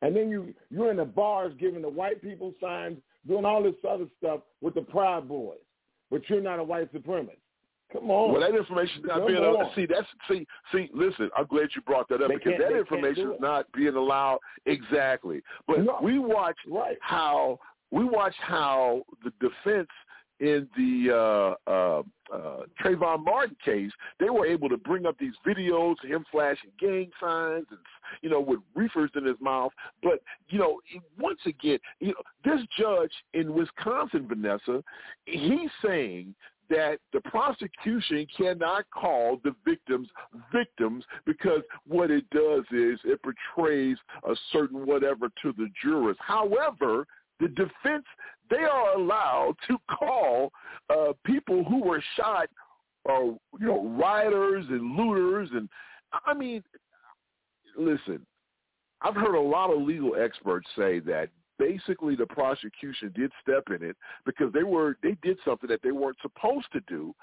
And 0.03 0.15
then 0.17 0.29
you 0.29 0.53
you're 0.71 0.91
in 0.91 0.97
the 0.99 1.05
bars 1.05 1.53
giving 1.59 1.83
the 1.83 1.89
white 1.89 2.21
people 2.21 2.53
signs, 2.61 2.99
doing 3.27 3.45
all 3.45 3.63
this 3.63 3.75
other 3.89 4.07
stuff 4.19 4.41
with 4.61 4.75
the 4.75 4.83
Proud 4.83 5.29
Boys, 5.29 5.59
but 6.11 6.23
you're 6.29 6.41
not 6.41 6.59
a 6.59 6.65
white 6.65 6.93
supremacist. 6.93 7.37
Come 7.93 8.11
on. 8.11 8.33
Well, 8.33 8.41
that 8.41 8.57
information 8.57 9.01
is 9.01 9.05
not 9.07 9.19
Come 9.19 9.27
being 9.27 9.39
uh, 9.45 9.49
on. 9.49 9.71
see. 9.77 9.87
That's 9.87 10.07
see, 10.29 10.47
see. 10.73 10.89
Listen, 10.95 11.29
I'm 11.37 11.47
glad 11.47 11.69
you 11.77 11.83
brought 11.83 12.09
that 12.09 12.23
up 12.23 12.29
They 12.29 12.37
because 12.37 12.55
that 12.59 12.75
information 12.77 13.33
is 13.33 13.41
not 13.41 13.71
being 13.73 13.95
allowed 13.95 14.39
exactly. 14.65 15.43
But 15.67 15.81
No. 15.85 15.99
we 16.03 16.19
watch 16.19 16.57
Right. 16.67 16.97
how 17.03 17.59
we 17.91 18.05
watch 18.05 18.35
how 18.41 19.03
the 19.23 19.31
defense 19.41 19.91
in 20.43 20.69
the 20.77 21.57
uh, 21.69 21.71
uh, 21.71 22.03
uh, 22.35 22.63
Trayvon 22.83 23.25
Martin 23.25 23.57
case, 23.65 23.93
they 24.19 24.29
were 24.29 24.45
able 24.45 24.69
to 24.69 24.77
bring 24.77 25.07
up 25.07 25.17
these 25.19 25.35
videos 25.47 25.95
of 26.03 26.11
him 26.11 26.25
flashing 26.33 26.71
gang 26.81 27.11
signs 27.21 27.67
and 27.71 27.79
you 28.23 28.29
know 28.29 28.41
with 28.41 28.59
reefers 28.75 29.11
in 29.15 29.25
his 29.25 29.37
mouth. 29.41 29.71
But 30.03 30.21
you 30.49 30.59
know, 30.59 30.81
once 31.17 31.39
again, 31.47 31.79
you 32.01 32.09
know, 32.09 32.23
this 32.45 32.61
judge 32.77 33.13
in 33.35 33.55
Wisconsin, 33.55 34.27
Vanessa, 34.29 34.83
he's 35.27 35.71
saying 35.85 36.35
that 36.71 36.99
the 37.13 37.21
prosecution 37.21 38.27
cannot 38.37 38.85
call 38.91 39.39
the 39.45 39.55
victims 39.65 40.09
victims 40.53 41.05
because 41.25 41.61
what 41.87 42.11
it 42.11 42.29
does 42.31 42.65
is 42.73 42.99
it 43.05 43.21
portrays 43.23 43.97
a 44.29 44.35
certain 44.53 44.87
whatever 44.87 45.29
to 45.41 45.53
the 45.57 45.69
jurors. 45.81 46.17
However, 46.19 47.07
the 47.43 47.49
defense 47.49 48.05
they 48.49 48.65
are 48.65 48.95
allowed 48.95 49.55
to 49.67 49.77
call 49.99 50.53
uh, 50.91 51.13
people 51.25 51.65
who 51.65 51.83
were 51.83 52.03
shot, 52.17 52.49
or 53.05 53.37
you 53.59 53.67
know, 53.67 53.89
rioters 53.99 54.65
and 54.69 54.97
looters, 54.97 55.49
and 55.53 55.69
I 56.27 56.35
mean, 56.35 56.63
listen, 57.77 58.25
I've 59.01 59.17
heard 59.17 59.35
a 59.35 59.41
lot 59.41 59.71
of 59.71 59.83
legal 59.83 60.15
experts 60.15 60.69
say 60.77 61.01
that 61.01 61.31
basically 61.59 62.15
the 62.15 62.27
prosecution 62.27 63.13
did 63.15 63.33
step 63.43 63.65
in 63.69 63.83
it 63.87 63.97
because 64.25 64.53
they 64.53 64.63
were 64.63 64.97
they 65.03 65.17
did 65.23 65.39
something 65.45 65.69
that 65.69 65.83
they 65.83 65.93
weren't 65.93 66.19
supposed 66.23 66.67
to 66.73 66.81
do, 66.87 67.15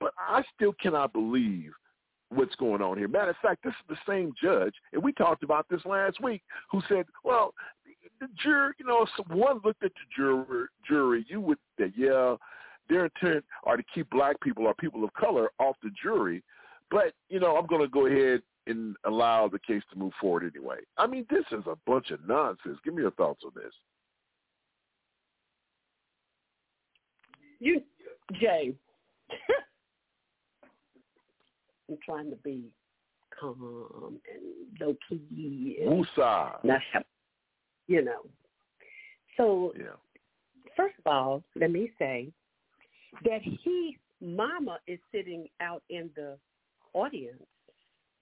but 0.00 0.12
I 0.18 0.42
still 0.54 0.72
cannot 0.80 1.12
believe 1.12 1.72
what's 2.30 2.54
going 2.56 2.82
on 2.82 2.98
here. 2.98 3.08
Matter 3.08 3.30
of 3.30 3.36
fact, 3.42 3.62
this 3.62 3.72
is 3.72 3.96
the 3.96 4.10
same 4.12 4.32
judge, 4.42 4.74
and 4.92 5.02
we 5.02 5.12
talked 5.12 5.42
about 5.42 5.66
this 5.68 5.84
last 5.84 6.22
week, 6.22 6.42
who 6.70 6.80
said, 6.88 7.06
well, 7.24 7.54
the 8.20 8.28
jury, 8.42 8.74
you 8.78 8.86
know, 8.86 9.06
if 9.06 9.26
one 9.28 9.60
looked 9.64 9.82
at 9.84 9.92
the 9.92 10.14
jury, 10.16 10.66
jury, 10.86 11.26
you 11.28 11.40
would 11.40 11.58
say, 11.78 11.92
yeah, 11.96 12.36
their 12.88 13.06
intent 13.06 13.44
are 13.64 13.76
to 13.76 13.82
keep 13.94 14.08
black 14.10 14.40
people 14.40 14.66
or 14.66 14.74
people 14.74 15.04
of 15.04 15.12
color 15.14 15.50
off 15.58 15.76
the 15.82 15.90
jury, 16.02 16.42
but 16.90 17.12
you 17.28 17.40
know, 17.40 17.56
I'm 17.56 17.66
going 17.66 17.82
to 17.82 17.88
go 17.88 18.06
ahead 18.06 18.42
and 18.66 18.96
allow 19.04 19.48
the 19.48 19.58
case 19.58 19.82
to 19.92 19.98
move 19.98 20.12
forward 20.20 20.50
anyway. 20.54 20.78
I 20.98 21.06
mean, 21.06 21.26
this 21.30 21.44
is 21.52 21.64
a 21.66 21.76
bunch 21.86 22.10
of 22.10 22.26
nonsense. 22.26 22.78
Give 22.84 22.94
me 22.94 23.02
your 23.02 23.12
thoughts 23.12 23.42
on 23.44 23.52
this. 23.54 23.72
You, 27.58 27.82
Jay. 28.40 28.74
I'm 31.88 31.96
trying 32.04 32.30
to 32.30 32.36
be 32.36 32.64
calm 33.38 34.18
and 34.32 34.80
low 34.80 34.96
key. 35.08 35.78
and 35.80 36.04
Woosah. 36.04 36.64
Not 36.64 36.80
have, 36.92 37.04
you 37.86 38.02
know. 38.02 38.26
So 39.36 39.72
Yeah. 39.76 39.96
first 40.76 40.98
of 40.98 41.06
all, 41.06 41.42
let 41.54 41.70
me 41.70 41.90
say 41.98 42.32
that 43.24 43.42
he, 43.42 43.98
Mama, 44.20 44.80
is 44.86 44.98
sitting 45.12 45.48
out 45.60 45.82
in 45.88 46.10
the 46.14 46.38
audience 46.92 47.46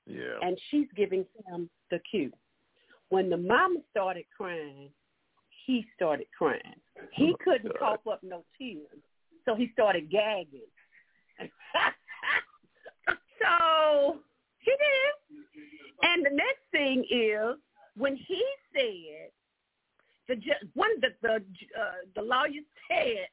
Yeah. 0.07 0.39
and 0.43 0.59
she's 0.69 0.91
giving 0.93 1.27
him 1.47 1.71
the 1.91 1.99
cue. 2.01 2.33
When 3.09 3.31
the 3.31 3.37
mama 3.37 3.81
started 3.91 4.27
crying, 4.37 4.93
he 5.65 5.87
started 5.95 6.27
crying. 6.37 6.81
He 7.13 7.33
Oh, 7.33 7.37
couldn't 7.37 7.73
God. 7.79 7.79
cough 7.79 8.07
up 8.07 8.23
no 8.23 8.45
tears, 8.59 9.01
so 9.45 9.55
he 9.55 9.69
started 9.73 10.11
gagging. 10.11 10.67
so 13.41 14.21
he 14.59 14.71
did. 14.71 15.45
And 16.03 16.25
the 16.25 16.31
next 16.31 16.65
thing 16.71 17.05
is 17.11 17.57
when 17.97 18.17
he 18.17 18.43
said, 18.75 19.31
the 20.29 20.37
one 20.75 20.91
of 20.97 21.01
the 21.01 21.13
the 21.23 21.37
uh, 21.79 21.93
the 22.15 22.23
lawyers 22.23 22.65
said, 22.89 23.29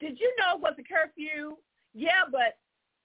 "Did 0.00 0.18
you 0.20 0.34
know 0.38 0.56
it 0.56 0.60
was 0.60 0.74
a 0.78 0.82
curfew?" 0.82 1.56
Yeah, 1.94 2.24
but 2.30 2.58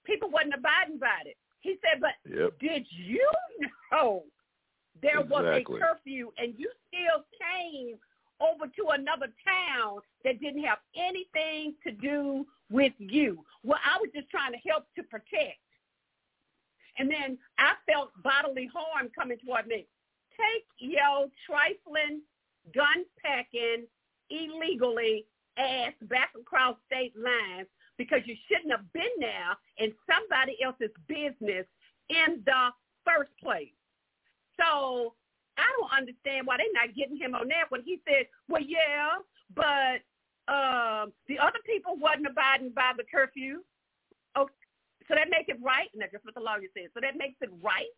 people 0.03 0.29
wasn't 0.29 0.55
abiding 0.55 0.99
by 0.99 1.21
it. 1.25 1.37
He 1.59 1.77
said, 1.81 2.01
"But 2.01 2.15
Yep. 2.29 2.59
did 2.59 2.85
you 2.91 3.31
know 3.91 4.25
there 5.01 5.21
was 5.21 5.45
a 5.45 5.63
curfew 5.63 6.31
and 6.37 6.53
you 6.57 6.71
still 6.87 7.25
came 7.39 7.97
over 8.39 8.67
to 8.67 8.89
another 8.89 9.27
town 9.45 9.99
that 10.23 10.39
didn't 10.39 10.63
have 10.63 10.79
anything 10.95 11.75
to 11.83 11.91
do 11.91 12.45
with 12.69 12.93
you? 12.97 13.43
Well, 13.63 13.79
I 13.83 13.97
was 13.99 14.09
just 14.13 14.29
trying 14.29 14.53
to 14.53 14.69
help 14.69 14.85
to 14.95 15.03
protect. 15.03 15.59
And 16.99 17.09
then 17.09 17.37
I 17.57 17.73
felt 17.85 18.11
bodily 18.23 18.69
harm 18.73 19.09
coming 19.17 19.37
toward 19.45 19.67
me. 19.67 19.87
Take 20.31 20.65
your 20.79 21.27
trifling, 21.45 22.21
gun 22.73 23.05
packing, 23.23 23.85
illegally 24.29 25.25
ass 25.57 25.93
back 26.03 26.31
across 26.39 26.75
state 26.85 27.13
lines 27.15 27.67
because 27.97 28.21
you 28.25 28.35
shouldn't 28.47 28.71
have 28.71 28.91
been 28.93 29.15
there 29.19 29.57
in 29.77 29.91
somebody 30.05 30.57
else's 30.63 30.93
business 31.07 31.65
in 32.09 32.41
the 32.45 32.69
first 33.05 33.31
place. 33.41 33.73
So 34.59 35.13
I 35.57 35.65
don't 35.79 35.91
understand 35.91 36.45
why 36.45 36.57
they're 36.57 36.73
not 36.73 36.95
getting 36.95 37.17
him 37.17 37.33
on 37.33 37.47
that 37.49 37.69
when 37.69 37.81
he 37.81 37.99
said, 38.07 38.27
well, 38.47 38.61
yeah, 38.61 39.17
but 39.55 40.05
um, 40.47 41.11
the 41.27 41.39
other 41.39 41.59
people 41.65 41.97
wasn't 41.97 42.27
abiding 42.27 42.71
by 42.75 42.93
the 42.95 43.03
curfew. 43.09 43.61
Oh, 44.35 44.47
so 45.07 45.15
that 45.15 45.29
makes 45.29 45.49
it 45.49 45.57
right? 45.63 45.89
And 45.93 46.01
that's 46.01 46.11
just 46.11 46.25
what 46.25 46.35
the 46.35 46.41
lawyer 46.41 46.69
said. 46.73 46.93
So 46.93 46.99
that 47.01 47.17
makes 47.17 47.37
it 47.41 47.49
right? 47.61 47.97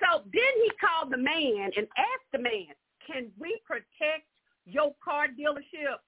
So 0.00 0.24
then 0.32 0.54
he 0.64 0.70
called 0.80 1.12
the 1.12 1.20
man 1.20 1.70
and 1.76 1.86
asked 1.98 2.30
the 2.32 2.38
man, 2.40 2.72
can 3.10 3.30
we 3.38 3.60
protect 3.64 4.26
your 4.64 4.94
car 5.02 5.26
dealership? 5.28 5.98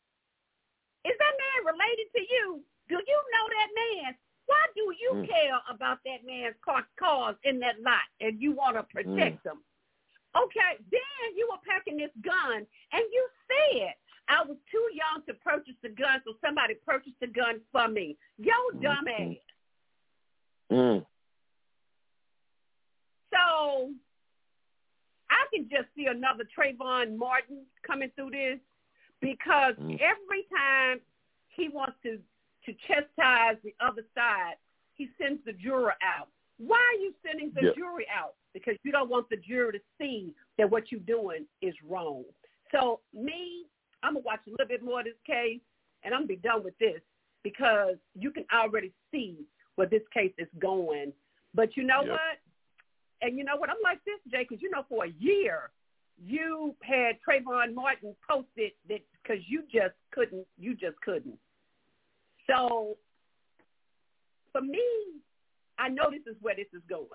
Is 1.05 1.17
that 1.19 1.35
man 1.43 1.75
related 1.75 2.07
to 2.15 2.21
you? 2.23 2.62
Do 2.88 2.95
you 2.95 3.21
know 3.33 3.47
that 3.49 3.69
man? 3.75 4.15
Why 4.47 4.67
do 4.75 4.95
you 5.01 5.11
Mm. 5.15 5.29
care 5.29 5.61
about 5.69 5.99
that 6.05 6.25
man's 6.25 6.57
car, 6.61 6.87
cars 6.97 7.37
in 7.45 7.59
that 7.61 7.81
lot 7.81 8.03
and 8.21 8.41
you 8.41 8.53
want 8.53 8.77
to 8.77 8.83
protect 8.85 9.38
Mm. 9.38 9.43
them? 9.43 9.65
Okay, 10.35 10.77
then 10.91 11.37
you 11.37 11.49
were 11.51 11.59
packing 11.59 11.97
this 11.97 12.11
gun 12.21 12.67
and 12.93 13.05
you 13.12 13.29
said 13.49 13.95
I 14.29 14.43
was 14.45 14.57
too 14.71 14.88
young 14.93 15.23
to 15.27 15.35
purchase 15.35 15.75
the 15.83 15.88
gun, 15.91 16.23
so 16.25 16.35
somebody 16.41 16.75
purchased 16.77 17.19
the 17.21 17.27
gun 17.27 17.61
for 17.73 17.88
me. 17.88 18.17
Yo, 18.38 18.71
dumb 18.81 19.09
ass. 19.09 19.37
Mm. 20.71 21.07
So 23.35 23.95
can 25.53 25.69
just 25.69 25.88
see 25.95 26.07
another 26.07 26.45
Trayvon 26.57 27.17
Martin 27.17 27.65
coming 27.87 28.11
through 28.17 28.31
this 28.31 28.59
because 29.21 29.75
Mm. 29.77 30.01
every 30.01 30.45
time 30.45 31.01
he 31.49 31.69
wants 31.69 31.97
to 32.03 32.23
to 32.65 32.73
chastise 32.75 33.61
the 33.65 33.75
other 33.81 34.05
side, 34.15 34.55
he 34.95 35.09
sends 35.19 35.45
the 35.45 35.53
juror 35.53 35.97
out. 36.01 36.29
Why 36.59 36.79
are 36.79 37.01
you 37.01 37.12
sending 37.27 37.51
the 37.51 37.62
Yep. 37.62 37.75
jury 37.75 38.09
out? 38.09 38.37
Because 38.53 38.77
you 38.85 38.93
don't 38.93 39.09
want 39.09 39.29
the 39.29 39.37
juror 39.37 39.73
to 39.73 39.81
see 39.99 40.33
that 40.59 40.71
what 40.71 40.93
you're 40.93 41.01
doing 41.01 41.49
is 41.61 41.75
wrong. 41.83 42.25
So 42.71 43.01
me, 43.12 43.67
I'm 44.05 44.15
gonna 44.15 44.25
watch 44.25 44.47
a 44.47 44.51
little 44.51 44.67
bit 44.67 44.81
more 44.81 45.01
of 45.01 45.07
this 45.07 45.21
case, 45.27 45.61
and 46.05 46.15
I'm 46.15 46.21
gonna 46.21 46.29
be 46.29 46.37
done 46.37 46.62
with 46.62 46.79
this 46.79 47.03
because 47.43 47.99
you 48.15 48.31
can 48.31 48.47
already 48.53 48.93
see 49.11 49.45
where 49.75 49.88
this 49.88 50.07
case 50.09 50.35
is 50.38 50.49
going. 50.61 51.12
But 51.53 51.77
you 51.77 51.83
know 51.83 52.03
Yep. 52.03 52.11
what? 52.12 52.38
And 53.23 53.39
you 53.39 53.45
know 53.45 53.57
what? 53.57 53.71
I'm 53.71 53.77
like 53.83 54.01
this, 54.05 54.19
Jay, 54.31 54.45
because 54.49 54.61
you 54.61 54.69
know 54.71 54.85
for 54.89 55.05
a 55.05 55.11
year 55.19 55.71
you 56.23 56.75
had 56.83 57.17
Trayvon 57.27 57.75
Martin 57.75 58.15
posted 58.29 58.73
that 58.89 59.01
because 59.23 59.43
you 59.49 59.63
just 59.73 59.95
couldn't, 60.13 60.47
you 60.59 60.75
just 60.75 61.01
couldn't. 61.01 61.39
So 62.49 62.97
for 64.53 64.61
me, 64.61 64.83
I 65.79 65.89
know 65.89 66.11
this 66.11 66.27
is 66.27 66.41
where 66.43 66.55
this 66.55 66.67
is 66.75 66.83
going. 66.89 67.07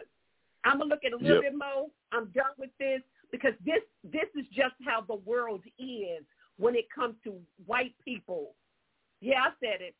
I'm 0.64 0.80
gonna 0.80 0.90
look 0.90 1.06
at 1.06 1.14
a 1.14 1.16
little 1.16 1.42
Yep. 1.42 1.42
bit 1.42 1.56
more. 1.56 1.88
I'm 2.12 2.26
done 2.32 2.54
with 2.58 2.76
this 2.80 3.02
because 3.32 3.54
this 3.64 3.84
this 4.04 4.30
is 4.36 4.48
just 4.48 4.76
how 4.86 5.02
the 5.02 5.16
world 5.16 5.64
is 5.78 6.24
when 6.58 6.76
it 6.76 6.90
comes 6.90 7.16
to 7.24 7.40
white 7.66 7.96
people. 8.04 8.56
Yeah, 9.22 9.44
I 9.44 9.52
said 9.60 9.82
it. 9.82 9.96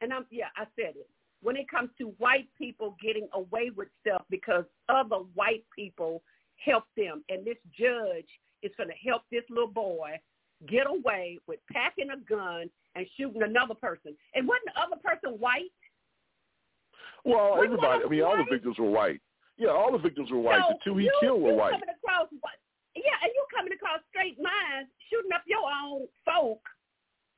And 0.00 0.12
I'm 0.12 0.26
yeah, 0.30 0.48
I 0.56 0.64
said 0.76 0.96
it. 0.96 1.08
When 1.42 1.56
it 1.56 1.68
comes 1.68 1.90
to 1.98 2.14
white 2.18 2.48
people 2.58 2.96
getting 3.02 3.28
away 3.32 3.70
with 3.74 3.88
stuff 4.00 4.22
because 4.30 4.64
other 4.88 5.18
white 5.34 5.64
people 5.74 6.22
help 6.64 6.84
them 6.96 7.22
and 7.28 7.46
this 7.46 7.58
judge 7.78 8.26
is 8.62 8.72
going 8.76 8.88
to 8.88 9.08
help 9.08 9.22
this 9.30 9.44
little 9.50 9.70
boy 9.70 10.18
get 10.68 10.86
away 10.86 11.38
with 11.46 11.60
packing 11.70 12.08
a 12.10 12.18
gun 12.28 12.70
and 12.94 13.06
shooting 13.16 13.42
another 13.42 13.74
person. 13.74 14.16
And 14.34 14.48
wasn't 14.48 14.72
the 14.74 14.80
other 14.80 15.00
person 15.04 15.38
white? 15.38 15.72
Well, 17.24 17.58
Which 17.58 17.66
everybody. 17.66 18.04
I 18.04 18.08
mean, 18.08 18.20
was 18.20 18.26
all 18.26 18.38
the 18.38 18.50
victims 18.50 18.78
were 18.78 18.90
white. 18.90 19.20
Yeah, 19.58 19.70
all 19.70 19.92
the 19.92 19.98
victims 19.98 20.30
were 20.30 20.40
white. 20.40 20.62
So 20.66 20.74
the 20.74 20.78
two 20.84 20.96
he 20.96 21.04
you, 21.06 21.18
killed 21.20 21.42
were 21.42 21.54
white. 21.54 21.72
Coming 21.72 21.92
across, 21.92 22.28
yeah, 22.94 23.16
and 23.22 23.30
you 23.34 23.44
coming 23.52 23.72
across 23.72 24.00
straight 24.08 24.38
lines, 24.40 24.88
shooting 25.10 25.32
up 25.32 25.44
your 25.46 25.64
own 25.64 26.08
folk, 26.24 26.60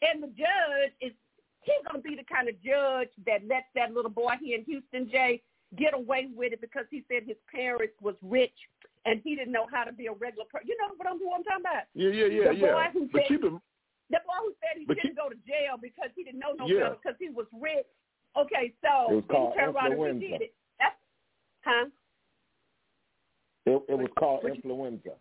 and 0.02 0.22
the 0.22 0.28
judge 0.28 0.94
is 1.00 1.12
he's 1.68 1.84
gonna 1.86 2.02
be 2.02 2.16
the 2.16 2.24
kind 2.24 2.48
of 2.48 2.56
judge 2.64 3.12
that 3.26 3.46
lets 3.46 3.68
that 3.74 3.92
little 3.92 4.10
boy 4.10 4.34
here 4.40 4.58
in 4.58 4.64
Houston, 4.64 5.08
Jay, 5.10 5.42
get 5.76 5.92
away 5.94 6.28
with 6.34 6.52
it 6.52 6.60
because 6.60 6.86
he 6.90 7.04
said 7.12 7.24
his 7.26 7.36
parents 7.52 7.94
was 8.00 8.14
rich 8.22 8.56
and 9.04 9.20
he 9.22 9.36
didn't 9.36 9.52
know 9.52 9.66
how 9.70 9.84
to 9.84 9.92
be 9.92 10.06
a 10.06 10.12
regular 10.12 10.44
person. 10.50 10.68
You 10.68 10.76
know 10.80 10.94
what 10.96 11.06
I'm, 11.08 11.18
who 11.18 11.28
I'm 11.32 11.44
talking 11.44 11.60
about? 11.64 11.84
Yeah, 11.94 12.10
yeah, 12.10 12.26
yeah, 12.26 12.48
the 12.48 12.56
yeah. 12.56 12.72
Boy 12.72 12.86
who 12.92 13.08
But 13.12 13.22
said, 13.22 13.28
keep 13.28 13.44
him. 13.44 13.60
the 14.10 14.20
boy 14.24 14.38
who 14.48 14.52
said 14.64 14.80
he 14.80 14.84
but 14.86 14.96
shouldn't 14.96 15.16
go 15.16 15.28
to 15.28 15.36
jail 15.46 15.76
because 15.80 16.08
he 16.16 16.24
didn't 16.24 16.40
know 16.40 16.52
no 16.56 16.66
Yeah. 16.66 16.88
better 16.88 16.96
because 17.02 17.16
he 17.20 17.28
was 17.30 17.46
rich. 17.52 17.86
Okay, 18.36 18.72
It 18.72 18.74
so 18.82 19.14
was 19.14 19.24
then 19.28 19.36
called 19.36 19.52
he 19.52 19.58
turned 19.60 19.74
around 19.76 19.92
and 19.92 20.00
influenza. 20.00 20.24
redid 20.24 20.40
it. 20.40 20.54
That's, 20.80 20.96
huh? 21.64 21.86
It, 23.66 23.82
it 23.88 23.98
was 23.98 24.08
called 24.18 24.44
influenza. 24.44 25.12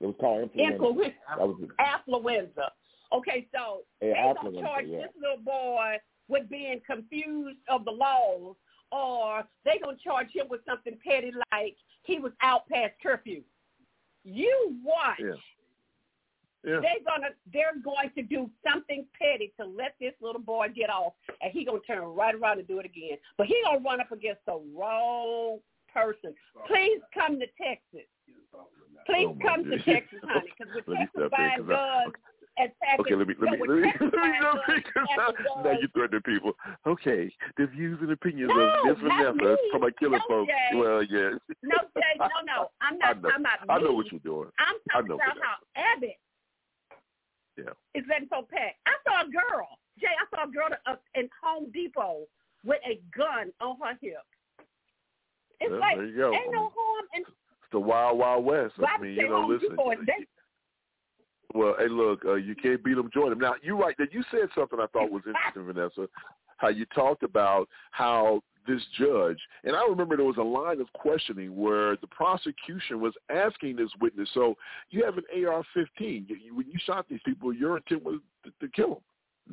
It 0.00 0.06
was 0.06 0.14
called 0.18 0.42
influenza. 0.42 0.74
Influenza. 0.74 1.14
That 1.38 1.46
was 1.48 1.56
it. 1.62 1.70
affluenza. 1.78 2.66
Okay, 3.12 3.46
so 3.52 3.82
Yeah, 4.00 4.32
they 4.34 4.40
gonna 4.50 4.60
charge 4.60 4.86
yeah. 4.86 4.98
this 5.02 5.10
little 5.20 5.38
boy 5.44 5.96
with 6.28 6.48
being 6.48 6.80
confused 6.86 7.58
of 7.68 7.84
the 7.84 7.90
laws, 7.90 8.54
or 8.92 9.44
they 9.64 9.78
gonna 9.82 9.96
charge 10.02 10.28
him 10.32 10.46
with 10.48 10.60
something 10.64 10.96
petty 11.04 11.32
like 11.52 11.76
he 12.04 12.18
was 12.18 12.32
out 12.42 12.68
past 12.68 12.94
curfew. 13.02 13.42
You 14.24 14.76
watch. 14.84 15.18
Yeah. 15.18 15.34
Yeah. 16.62 16.80
They're 16.82 17.02
gonna 17.06 17.30
they're 17.52 17.80
going 17.82 18.10
to 18.16 18.22
do 18.22 18.50
something 18.70 19.06
petty 19.18 19.52
to 19.58 19.64
let 19.66 19.94
this 19.98 20.12
little 20.20 20.42
boy 20.42 20.68
get 20.68 20.90
off, 20.90 21.14
and 21.40 21.50
he 21.52 21.64
gonna 21.64 21.80
turn 21.86 22.02
right 22.04 22.34
around 22.34 22.58
and 22.58 22.68
do 22.68 22.78
it 22.78 22.86
again. 22.86 23.16
But 23.38 23.46
he 23.46 23.60
gonna 23.64 23.80
run 23.80 24.00
up 24.00 24.12
against 24.12 24.44
the 24.46 24.60
wrong 24.76 25.58
person. 25.92 26.34
Please 26.66 27.00
come 27.14 27.40
to 27.40 27.46
Texas. 27.60 28.06
Please 29.06 29.26
Oh, 29.28 29.34
my 29.34 29.42
come 29.44 29.64
to. 29.64 29.78
Texas, 29.82 30.18
honey, 30.22 30.52
because 30.58 30.74
with 30.74 30.84
Let 30.86 30.98
me 31.00 31.06
Texas 31.06 31.10
step 31.14 31.22
in, 31.24 31.30
buying 31.30 31.60
'cause 31.62 31.70
I- 31.70 32.04
guns 32.04 32.14
and 32.14 32.39
Okay, 32.58 33.14
let 33.14 33.26
me 33.26 33.34
let 33.40 33.50
me 33.52 33.58
let 33.60 33.68
me, 33.68 33.92
let 34.00 34.12
me 34.12 34.40
know 34.40 34.54
because 34.68 35.08
now 35.64 35.70
you 35.80 35.88
threatening 35.94 36.20
people. 36.22 36.52
Okay, 36.86 37.32
the 37.56 37.66
views 37.66 37.98
and 38.02 38.10
opinions 38.10 38.50
No, 38.54 38.60
of 38.60 38.98
Miss 38.98 39.08
not 39.08 39.34
Vanessa 39.36 39.56
from 39.72 39.80
my 39.82 39.90
killing 39.98 40.20
No, 40.28 40.44
folks. 40.44 40.48
Jay. 40.50 40.76
Well, 40.78 41.02
yeah. 41.02 41.30
No, 41.62 41.76
Jay, 41.96 42.14
no, 42.18 42.26
no. 42.44 42.70
I'm 42.82 42.94
I 43.02 43.14
not 43.14 43.22
know. 43.22 43.28
talking 43.30 43.44
about 43.46 43.58
I 43.70 43.82
know 43.82 43.92
what 43.94 44.10
you're 44.12 44.20
doing. 44.20 44.50
I'm 44.58 44.76
I 44.90 44.92
talking 44.92 45.08
know 45.08 45.14
about 45.14 45.34
Vanessa. 45.34 45.46
how 45.46 45.94
Abbott 45.96 46.18
Yeah. 47.56 47.72
is 48.00 48.04
letting 48.08 48.28
so 48.30 48.46
pack. 48.50 48.76
I 48.86 48.92
saw 49.08 49.22
a 49.26 49.30
girl, 49.30 49.68
Jay. 49.98 50.08
I 50.12 50.36
saw 50.36 50.44
a 50.44 50.52
girl 50.52 50.68
up 50.86 51.02
in 51.14 51.30
Home 51.42 51.70
Depot 51.72 52.26
with 52.64 52.80
a 52.86 53.00
gun 53.16 53.52
on 53.62 53.76
her 53.82 53.96
hip. 54.02 54.18
It's 55.60 55.70
Well, 55.70 55.80
like 55.80 55.96
there 55.96 56.06
you 56.06 56.16
go. 56.16 56.34
ain't 56.34 56.52
no 56.52 56.72
harm 56.76 57.06
in. 57.14 57.22
It's 57.22 57.30
the 57.72 57.80
wild, 57.80 58.18
wild 58.18 58.44
west. 58.44 58.74
Well, 58.76 58.88
I 58.92 58.98
I 58.98 59.00
mean, 59.00 59.14
you 59.14 59.28
know, 59.28 59.42
Home 59.42 59.50
listen. 59.52 59.70
Depot 59.70 59.90
they, 60.06 60.26
Well, 61.54 61.74
hey, 61.78 61.88
look, 61.88 62.24
uh, 62.24 62.34
you 62.34 62.54
can't 62.54 62.82
beat 62.82 62.94
them, 62.94 63.10
join 63.12 63.30
them. 63.30 63.38
Now, 63.38 63.54
you're 63.62 63.76
right. 63.76 63.96
That 63.98 64.12
you 64.12 64.22
said 64.30 64.48
something 64.54 64.78
I 64.78 64.86
thought 64.86 65.10
was 65.10 65.22
interesting, 65.26 65.66
Vanessa. 65.66 66.08
How 66.58 66.68
you 66.68 66.86
talked 66.86 67.22
about 67.22 67.68
how 67.90 68.42
this 68.68 68.82
judge, 68.98 69.38
and 69.64 69.74
I 69.74 69.84
remember 69.88 70.16
there 70.16 70.26
was 70.26 70.36
a 70.36 70.42
line 70.42 70.80
of 70.80 70.92
questioning 70.92 71.56
where 71.56 71.96
the 71.96 72.06
prosecution 72.06 73.00
was 73.00 73.14
asking 73.30 73.76
this 73.76 73.90
witness. 74.00 74.28
So 74.34 74.54
you 74.90 75.04
have 75.04 75.16
an 75.16 75.24
AR-15. 75.34 76.28
You, 76.28 76.54
when 76.54 76.66
you 76.66 76.78
shot 76.84 77.06
these 77.08 77.20
people, 77.24 77.52
your 77.52 77.78
intent 77.78 78.04
was 78.04 78.20
to, 78.44 78.50
to 78.60 78.72
kill 78.72 78.88
them. 78.88 79.02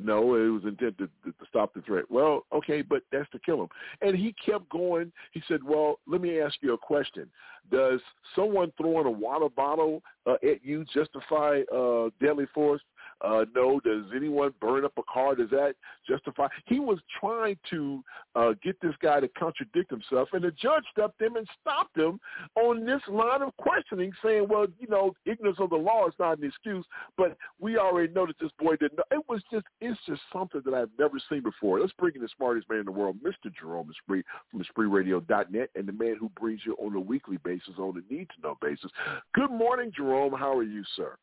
No, 0.00 0.34
it 0.36 0.48
was 0.48 0.62
intended 0.64 0.98
to, 0.98 1.32
to 1.32 1.46
stop 1.48 1.74
the 1.74 1.82
threat. 1.82 2.04
Well, 2.08 2.46
okay, 2.52 2.82
but 2.82 3.02
that's 3.10 3.28
to 3.30 3.38
kill 3.38 3.62
him. 3.62 3.68
And 4.00 4.16
he 4.16 4.34
kept 4.44 4.68
going. 4.70 5.12
He 5.32 5.42
said, 5.48 5.62
well, 5.62 5.98
let 6.06 6.20
me 6.20 6.40
ask 6.40 6.56
you 6.60 6.74
a 6.74 6.78
question. 6.78 7.28
Does 7.70 8.00
someone 8.34 8.72
throwing 8.76 9.06
a 9.06 9.10
water 9.10 9.48
bottle 9.48 10.02
uh, 10.26 10.34
at 10.34 10.64
you 10.64 10.84
justify 10.94 11.60
uh, 11.74 12.10
deadly 12.20 12.46
force? 12.54 12.80
Uh, 13.20 13.44
no. 13.54 13.80
Does 13.80 14.04
anyone 14.14 14.52
burn 14.60 14.84
up 14.84 14.92
a 14.98 15.02
car? 15.12 15.34
Does 15.34 15.50
that 15.50 15.74
justify? 16.08 16.48
He 16.66 16.80
was 16.80 16.98
trying 17.20 17.58
to 17.70 18.02
uh, 18.34 18.52
get 18.62 18.80
this 18.80 18.94
guy 19.02 19.20
to 19.20 19.28
contradict 19.28 19.90
himself, 19.90 20.28
and 20.32 20.44
the 20.44 20.50
judge 20.52 20.84
stepped 20.92 21.20
in 21.20 21.36
and 21.36 21.46
stopped 21.60 21.96
him 21.96 22.20
on 22.56 22.84
this 22.84 23.02
line 23.08 23.42
of 23.42 23.56
questioning, 23.56 24.12
saying, 24.22 24.46
well, 24.48 24.66
you 24.78 24.88
know, 24.88 25.14
ignorance 25.26 25.58
of 25.60 25.70
the 25.70 25.76
law 25.76 26.06
is 26.06 26.14
not 26.18 26.38
an 26.38 26.44
excuse, 26.44 26.84
but 27.16 27.36
we 27.60 27.76
already 27.76 28.12
know 28.12 28.26
that 28.26 28.38
this 28.40 28.52
boy 28.58 28.76
didn't 28.76 28.98
know. 28.98 29.04
It 29.10 29.24
was 29.28 29.42
just, 29.50 29.66
it's 29.80 29.98
just 30.06 30.20
something 30.32 30.62
that 30.64 30.74
I've 30.74 30.90
never 30.98 31.18
seen 31.28 31.42
before. 31.42 31.80
Let's 31.80 31.92
bring 31.98 32.14
in 32.14 32.22
the 32.22 32.28
smartest 32.36 32.68
man 32.70 32.80
in 32.80 32.86
the 32.86 32.92
world, 32.92 33.16
Mr. 33.24 33.52
Jerome 33.58 33.90
Spree 34.02 34.22
from 34.50 34.64
SpreeRadio.net, 34.76 35.70
and 35.74 35.86
the 35.86 35.92
man 35.92 36.16
who 36.18 36.30
brings 36.40 36.60
you 36.64 36.74
on 36.78 36.94
a 36.94 37.00
weekly 37.00 37.38
basis, 37.38 37.74
on 37.78 37.96
a 37.96 38.12
need-to-know 38.12 38.58
basis. 38.60 38.90
Good 39.34 39.50
morning, 39.50 39.92
Jerome. 39.94 40.32
How 40.32 40.56
are 40.56 40.62
you, 40.62 40.84
sir? 40.96 41.16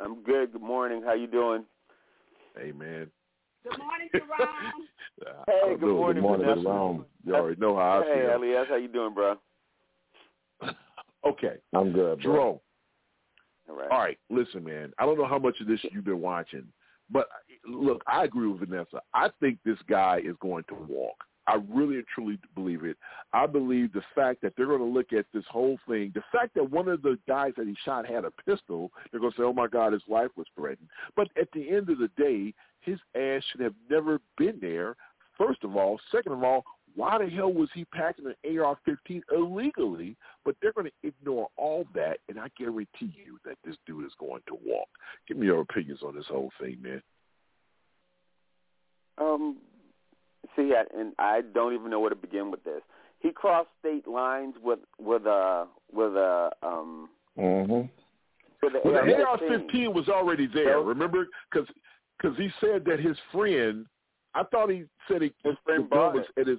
I'm 0.00 0.22
good. 0.22 0.52
Good 0.52 0.62
morning. 0.62 1.02
How 1.04 1.14
you 1.14 1.26
doing? 1.26 1.64
Hey, 2.56 2.72
man. 2.72 3.10
Good 3.62 3.78
morning, 3.78 4.08
Jerome. 4.12 4.28
Hey, 5.46 5.74
good 5.78 5.82
know. 5.82 5.96
morning, 5.96 6.22
Good 6.22 6.28
morning, 6.28 6.46
Vanessa. 6.46 6.62
Jerome. 6.62 7.04
You 7.26 7.34
already 7.34 7.60
know 7.60 7.76
how 7.76 8.00
I 8.00 8.04
hey, 8.04 8.22
feel. 8.22 8.36
Elias, 8.36 8.66
how 8.70 8.76
you 8.76 8.88
doing, 8.88 9.12
bro? 9.12 9.36
Okay. 11.26 11.56
I'm 11.74 11.92
good, 11.92 12.22
bro. 12.22 12.32
Jerome. 12.32 12.60
All 13.68 13.76
right. 13.76 13.90
All 13.90 13.98
right, 13.98 14.18
listen, 14.30 14.64
man. 14.64 14.94
I 14.98 15.04
don't 15.04 15.18
know 15.18 15.26
how 15.26 15.38
much 15.38 15.60
of 15.60 15.66
this 15.66 15.78
you've 15.92 16.06
been 16.06 16.22
watching, 16.22 16.64
but 17.10 17.28
look, 17.66 18.02
I 18.06 18.24
agree 18.24 18.48
with 18.48 18.66
Vanessa. 18.66 19.02
I 19.12 19.28
think 19.40 19.58
this 19.62 19.76
guy 19.86 20.22
is 20.24 20.34
going 20.40 20.64
to 20.70 20.74
walk. 20.88 21.16
I 21.50 21.56
really 21.68 21.96
and 21.96 22.04
truly 22.14 22.38
believe 22.54 22.84
it. 22.84 22.96
I 23.32 23.46
believe 23.46 23.92
the 23.92 24.02
fact 24.14 24.40
that 24.42 24.52
they're 24.56 24.66
going 24.66 24.78
to 24.78 24.84
look 24.84 25.12
at 25.12 25.26
this 25.34 25.44
whole 25.50 25.78
thing, 25.88 26.12
the 26.14 26.22
fact 26.30 26.54
that 26.54 26.70
one 26.70 26.88
of 26.88 27.02
the 27.02 27.18
guys 27.26 27.52
that 27.56 27.66
he 27.66 27.74
shot 27.84 28.06
had 28.06 28.24
a 28.24 28.30
pistol, 28.30 28.92
they're 29.10 29.20
going 29.20 29.32
to 29.32 29.36
say, 29.36 29.42
"Oh 29.42 29.52
my 29.52 29.66
God, 29.66 29.92
his 29.92 30.02
life 30.06 30.30
was 30.36 30.46
threatened." 30.54 30.88
But 31.16 31.26
at 31.40 31.48
the 31.52 31.68
end 31.68 31.90
of 31.90 31.98
the 31.98 32.10
day, 32.16 32.54
his 32.82 33.00
ass 33.16 33.42
should 33.50 33.62
have 33.62 33.74
never 33.90 34.20
been 34.38 34.58
there. 34.60 34.94
First 35.36 35.64
of 35.64 35.74
all, 35.74 35.98
second 36.12 36.32
of 36.32 36.44
all, 36.44 36.62
why 36.94 37.18
the 37.18 37.28
hell 37.28 37.52
was 37.52 37.68
he 37.74 37.84
packing 37.86 38.26
an 38.26 38.58
AR-15 38.58 39.22
illegally? 39.34 40.16
But 40.44 40.54
they're 40.62 40.72
going 40.72 40.86
to 40.90 41.08
ignore 41.08 41.48
all 41.56 41.84
that, 41.94 42.18
and 42.28 42.38
I 42.38 42.48
guarantee 42.56 43.12
you 43.16 43.38
that 43.44 43.56
this 43.64 43.76
dude 43.86 44.06
is 44.06 44.12
going 44.20 44.42
to 44.46 44.58
walk. 44.64 44.88
Give 45.26 45.36
me 45.36 45.46
your 45.46 45.62
opinions 45.62 46.00
on 46.04 46.14
this 46.14 46.26
whole 46.28 46.52
thing, 46.60 46.78
man. 46.80 47.02
Um, 49.18 49.56
see, 50.68 50.74
and 50.98 51.12
I 51.18 51.40
don't 51.54 51.74
even 51.74 51.90
know 51.90 52.00
where 52.00 52.10
to 52.10 52.16
begin 52.16 52.50
with 52.50 52.62
this. 52.64 52.82
He 53.20 53.30
crossed 53.32 53.68
state 53.80 54.06
lines 54.08 54.54
with 54.62 54.78
with 54.98 55.26
a 55.26 55.66
with 55.92 56.14
a 56.16 56.50
um. 56.62 57.08
Mm-hmm. 57.38 57.72
With 58.62 58.72
the 58.74 58.80
well, 58.84 59.04
the 59.06 59.14
AR-15. 59.24 59.50
AR-15 59.50 59.94
was 59.94 60.08
already 60.08 60.46
there. 60.46 60.74
So- 60.74 60.82
remember, 60.82 61.28
because 61.50 61.68
because 62.20 62.36
he 62.36 62.50
said 62.60 62.84
that 62.86 63.00
his 63.00 63.16
friend. 63.32 63.86
I 64.32 64.44
thought 64.44 64.70
he 64.70 64.84
said 65.08 65.22
he 65.22 65.32
His 65.42 65.56
friend 65.64 65.84
the 65.84 65.88
bought 65.88 66.14
was 66.14 66.24
it. 66.36 66.40
at 66.42 66.46
his. 66.46 66.58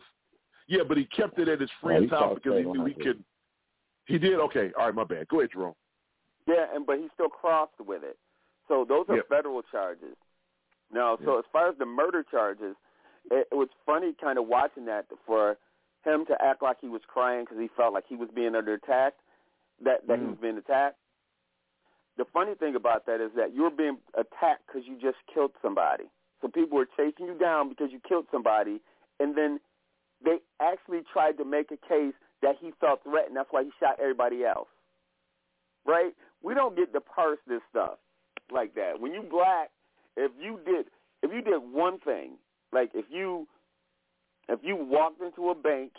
Yeah, 0.68 0.84
but 0.88 0.97
he 0.97 1.06
kept 1.06 1.39
it 1.39 1.47
at 1.47 1.62
his 1.62 1.70
Oh, 1.84 1.88
he 1.88 1.95
friend's 1.95 2.12
house 2.12 2.36
because 2.36 2.60
he 2.60 2.66
knew 2.70 2.86
he 2.86 2.93
could. 2.93 3.24
He 4.06 4.18
did 4.18 4.39
okay. 4.39 4.72
All 4.78 4.88
right, 4.88 4.95
my 4.95 5.04
bad. 5.06 5.28
Go 5.30 5.39
ahead, 5.39 5.52
Jerome. 5.54 5.74
Yeah, 6.47 6.66
and 6.74 6.86
but 6.86 6.97
he 6.97 7.08
still 7.14 7.30
crossed 7.30 7.80
with 7.80 8.04
it. 8.04 8.18
So 8.68 8.86
those 8.88 9.06
are 9.10 9.18
Yep. 9.18 9.30
federal 9.30 9.62
charges. 9.64 10.18
Now, 10.93 11.18
so 11.24 11.39
as 11.39 11.45
far 11.54 11.70
as 11.70 11.78
the 11.78 11.86
murder 11.86 12.24
charges, 12.30 12.76
it, 13.30 13.47
it 13.51 13.55
was 13.55 13.69
funny 13.86 14.13
kind 14.19 14.39
of 14.39 14.47
watching 14.47 14.86
that 14.86 15.05
for 15.26 15.57
him 16.03 16.26
to 16.26 16.36
act 16.41 16.63
like 16.63 16.78
he 16.82 16.88
was 16.88 17.01
crying 17.07 17.45
because 17.45 17.59
he 17.59 17.69
felt 17.78 17.93
like 17.93 18.05
he 18.07 18.15
was 18.15 18.30
being 18.34 18.55
under 18.55 18.74
attack, 18.74 19.13
that 19.84 20.07
that 20.07 20.19
he 20.19 20.26
Mm. 20.26 20.30
was 20.30 20.39
being 20.41 20.57
attacked. 20.57 20.97
The 22.17 22.26
funny 22.26 22.55
thing 22.55 22.76
about 22.76 23.05
that 23.05 23.22
is 23.22 23.32
that 23.36 23.53
you're 23.53 23.72
being 23.72 23.97
attacked 24.15 24.67
because 24.67 24.88
you 24.88 24.97
just 24.99 25.17
killed 25.34 25.51
somebody. 25.61 26.05
So 26.41 26.47
people 26.47 26.78
were 26.78 26.88
chasing 26.97 27.28
you 27.28 27.38
down 27.38 27.69
because 27.69 27.91
you 27.91 27.99
killed 27.99 28.26
somebody, 28.32 28.82
and 29.19 29.38
then 29.38 29.59
they 30.24 30.39
actually 30.59 31.01
tried 31.11 31.38
to 31.38 31.45
make 31.45 31.72
a 31.72 31.78
case 31.78 32.13
that 32.41 32.55
he 32.59 32.72
felt 32.80 33.03
threatened. 33.03 33.38
That's 33.38 33.51
why 33.51 33.63
he 33.63 33.72
shot 33.80 33.99
everybody 33.99 34.43
else. 34.43 34.67
Right? 35.86 36.13
We 36.43 36.53
don't 36.53 36.76
get 36.76 36.93
to 36.93 37.01
parse 37.01 37.39
this 37.47 37.61
stuff 37.69 37.97
like 38.51 38.76
that. 38.76 38.99
When 38.99 39.13
you 39.13 39.22
black, 39.22 39.69
if 40.17 40.32
you 40.39 40.59
did 40.65 40.88
if 41.24 41.32
you 41.32 41.41
did 41.41 41.59
one 41.72 41.99
thing, 41.99 42.38
like 42.72 42.91
if 42.93 43.05
you 43.09 43.47
if 44.49 44.59
you 44.63 44.76
walked 44.76 45.22
into 45.22 45.49
a 45.49 45.55
bank 45.55 45.91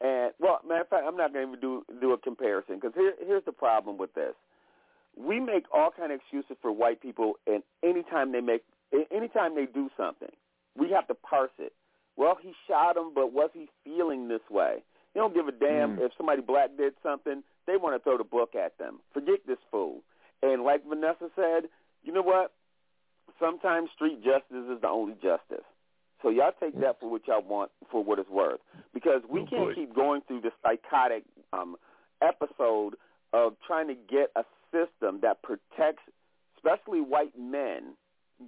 and 0.00 0.32
well, 0.38 0.60
matter 0.66 0.82
of 0.82 0.88
fact, 0.88 1.04
I'm 1.06 1.16
not 1.16 1.32
going 1.32 1.46
to 1.46 1.52
even 1.52 1.60
do 1.60 1.84
do 2.00 2.12
a 2.12 2.18
comparison 2.18 2.76
because 2.76 2.92
here 2.94 3.14
here's 3.24 3.44
the 3.44 3.52
problem 3.52 3.98
with 3.98 4.14
this. 4.14 4.34
We 5.16 5.40
make 5.40 5.64
all 5.72 5.90
kind 5.90 6.12
of 6.12 6.20
excuses 6.20 6.56
for 6.62 6.70
white 6.70 7.02
people, 7.02 7.34
and 7.46 7.62
anytime 7.82 8.30
they 8.32 8.40
make 8.40 8.62
anytime 9.10 9.54
they 9.56 9.66
do 9.66 9.90
something, 9.96 10.30
we 10.76 10.90
have 10.90 11.08
to 11.08 11.14
parse 11.14 11.50
it. 11.58 11.72
Well, 12.16 12.36
he 12.40 12.52
shot 12.68 12.96
him, 12.96 13.12
but 13.14 13.32
was 13.32 13.50
he 13.52 13.68
feeling 13.84 14.28
this 14.28 14.42
way? 14.50 14.82
They 15.14 15.20
don't 15.20 15.34
give 15.34 15.48
a 15.48 15.52
damn 15.52 15.96
Mm. 15.96 16.06
if 16.06 16.12
somebody 16.16 16.42
black 16.42 16.76
did 16.76 16.94
something. 17.02 17.42
They 17.66 17.76
want 17.76 17.96
to 17.96 18.02
throw 18.02 18.18
the 18.18 18.24
book 18.24 18.54
at 18.54 18.78
them. 18.78 19.00
Forget 19.12 19.46
this 19.46 19.58
fool. 19.70 20.02
And 20.42 20.62
like 20.62 20.84
Vanessa 20.84 21.30
said, 21.34 21.68
you 22.02 22.12
know 22.12 22.22
what? 22.22 22.52
Sometimes 23.40 23.90
street 23.94 24.22
justice 24.22 24.66
is 24.70 24.80
the 24.80 24.88
only 24.88 25.14
justice. 25.14 25.64
So 26.22 26.30
y'all 26.30 26.52
take 26.58 26.78
that 26.80 26.98
for 27.00 27.10
what 27.10 27.26
y'all 27.28 27.42
want, 27.42 27.70
for 27.90 28.02
what 28.02 28.18
it's 28.18 28.28
worth, 28.30 28.60
because 28.92 29.22
we 29.28 29.40
Oh, 29.40 29.46
can't 29.46 29.68
boy. 29.68 29.74
keep 29.74 29.94
going 29.94 30.20
through 30.22 30.40
this 30.40 30.52
psychotic 30.62 31.24
um, 31.52 31.76
episode 32.20 32.96
of 33.32 33.54
trying 33.66 33.88
to 33.88 33.94
get 33.94 34.30
a 34.34 34.44
system 34.72 35.20
that 35.22 35.42
protects, 35.42 36.02
especially 36.56 37.00
white 37.00 37.38
men, 37.38 37.94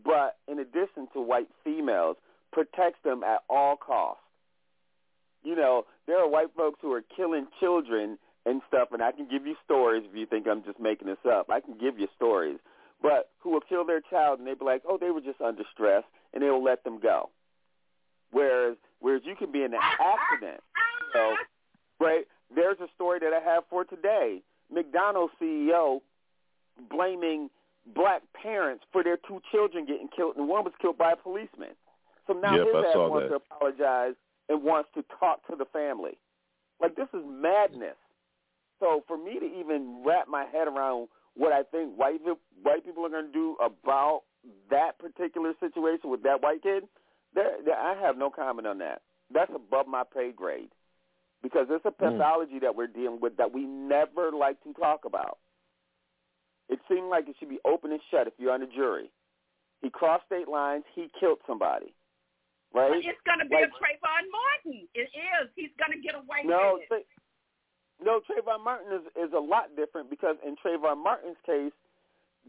but 0.04 0.38
in 0.48 0.58
addition 0.58 1.06
to 1.12 1.20
white 1.20 1.48
females, 1.64 2.16
protects 2.52 2.98
them 3.04 3.22
at 3.22 3.40
all 3.48 3.76
costs. 3.76 4.22
You 5.42 5.54
know, 5.56 5.86
there 6.06 6.18
are 6.18 6.28
white 6.28 6.52
folks 6.56 6.80
who 6.82 6.92
are 6.92 7.02
killing 7.16 7.46
children 7.60 8.18
and 8.44 8.62
stuff, 8.68 8.88
and 8.92 9.02
I 9.02 9.12
can 9.12 9.28
give 9.30 9.46
you 9.46 9.54
stories 9.64 10.02
if 10.10 10.16
you 10.16 10.26
think 10.26 10.46
I'm 10.48 10.64
just 10.64 10.80
making 10.80 11.06
this 11.08 11.18
up. 11.30 11.48
I 11.50 11.60
can 11.60 11.78
give 11.78 11.98
you 11.98 12.08
stories, 12.16 12.58
but 13.00 13.30
who 13.38 13.50
will 13.50 13.60
kill 13.60 13.84
their 13.86 14.00
child 14.00 14.38
and 14.38 14.46
they 14.48 14.54
be 14.54 14.64
like, 14.64 14.82
oh, 14.88 14.98
they 14.98 15.10
were 15.10 15.20
just 15.20 15.40
under 15.40 15.62
stress, 15.72 16.02
and 16.34 16.42
they 16.42 16.50
will 16.50 16.64
let 16.64 16.84
them 16.84 16.98
go. 17.00 17.30
Whereas, 18.32 18.76
whereas 19.00 19.22
you 19.24 19.34
can 19.36 19.50
be 19.52 19.62
in 19.62 19.74
an 19.74 19.80
accident. 19.80 20.60
So, 21.12 21.34
right? 21.98 22.26
There's 22.54 22.78
a 22.80 22.88
story 22.94 23.18
that 23.20 23.32
I 23.32 23.40
have 23.40 23.64
for 23.68 23.84
today. 23.84 24.42
McDonald's 24.72 25.32
CEO 25.40 26.00
blaming 26.90 27.50
black 27.94 28.22
parents 28.40 28.84
for 28.92 29.02
their 29.02 29.16
two 29.16 29.40
children 29.50 29.86
getting 29.86 30.08
killed, 30.14 30.36
and 30.36 30.48
one 30.48 30.64
was 30.64 30.72
killed 30.80 30.98
by 30.98 31.12
a 31.12 31.16
policeman. 31.16 31.70
So 32.26 32.34
now 32.34 32.56
Yep, 32.56 32.66
his 32.66 32.76
ass 32.76 32.96
wants 32.96 33.24
that. 33.24 33.28
to 33.30 33.34
apologize 33.36 34.14
and 34.48 34.62
wants 34.62 34.90
to 34.94 35.04
talk 35.18 35.46
to 35.48 35.56
the 35.56 35.64
family. 35.66 36.18
Like 36.80 36.94
this 36.96 37.08
is 37.12 37.22
madness. 37.26 37.96
So 38.78 39.04
for 39.06 39.16
me 39.18 39.38
to 39.38 39.46
even 39.46 40.02
wrap 40.04 40.28
my 40.28 40.44
head 40.44 40.68
around 40.68 41.08
what 41.34 41.52
I 41.52 41.62
think 41.64 41.96
white 41.96 42.20
white 42.62 42.84
people 42.84 43.04
are 43.04 43.10
going 43.10 43.26
to 43.26 43.32
do 43.32 43.56
about 43.60 44.22
that 44.70 44.98
particular 44.98 45.52
situation 45.60 46.10
with 46.10 46.22
that 46.22 46.42
white 46.42 46.62
kid, 46.62 46.84
there, 47.34 47.56
there, 47.64 47.78
I 47.78 47.94
have 48.00 48.16
no 48.18 48.30
comment 48.30 48.66
on 48.66 48.78
that. 48.78 49.02
That's 49.32 49.50
above 49.54 49.86
my 49.86 50.02
pay 50.04 50.32
grade 50.32 50.70
because 51.42 51.66
it's 51.70 51.84
a 51.84 51.90
Mm. 51.90 51.98
pathology 52.18 52.58
that 52.60 52.74
we're 52.74 52.86
dealing 52.88 53.20
with 53.20 53.36
that 53.36 53.52
we 53.52 53.64
never 53.64 54.30
like 54.32 54.60
to 54.64 54.72
talk 54.74 55.04
about. 55.04 55.38
It 56.68 56.80
seemed 56.88 57.08
like 57.08 57.28
it 57.28 57.36
should 57.38 57.48
be 57.48 57.60
open 57.64 57.90
and 57.92 58.00
shut 58.10 58.26
if 58.26 58.34
you're 58.38 58.52
on 58.52 58.60
the 58.60 58.66
jury. 58.66 59.10
He 59.82 59.90
crossed 59.90 60.26
state 60.26 60.46
lines. 60.48 60.84
He 60.94 61.08
killed 61.18 61.38
somebody. 61.46 61.94
Right? 62.72 62.90
But 62.90 62.98
it's 63.04 63.20
going 63.26 63.38
to 63.40 63.46
be 63.46 63.54
Like- 63.56 63.64
a 63.64 63.72
Trayvon 63.72 64.30
Martin. 64.30 64.88
It 64.94 65.10
is. 65.14 65.50
He's 65.56 65.70
going 65.76 65.90
to 65.92 65.98
get 65.98 66.14
away 66.14 66.42
No, 66.44 66.74
with 66.74 66.82
it. 66.82 66.88
Tra- 67.98 68.04
no. 68.04 68.20
Trayvon 68.20 68.60
Martin 68.62 68.92
is 68.92 69.06
is 69.16 69.32
a 69.32 69.40
lot 69.40 69.74
different 69.74 70.10
because 70.10 70.36
in 70.46 70.54
Trayvon 70.56 70.98
Martin's 70.98 71.40
case, 71.44 71.72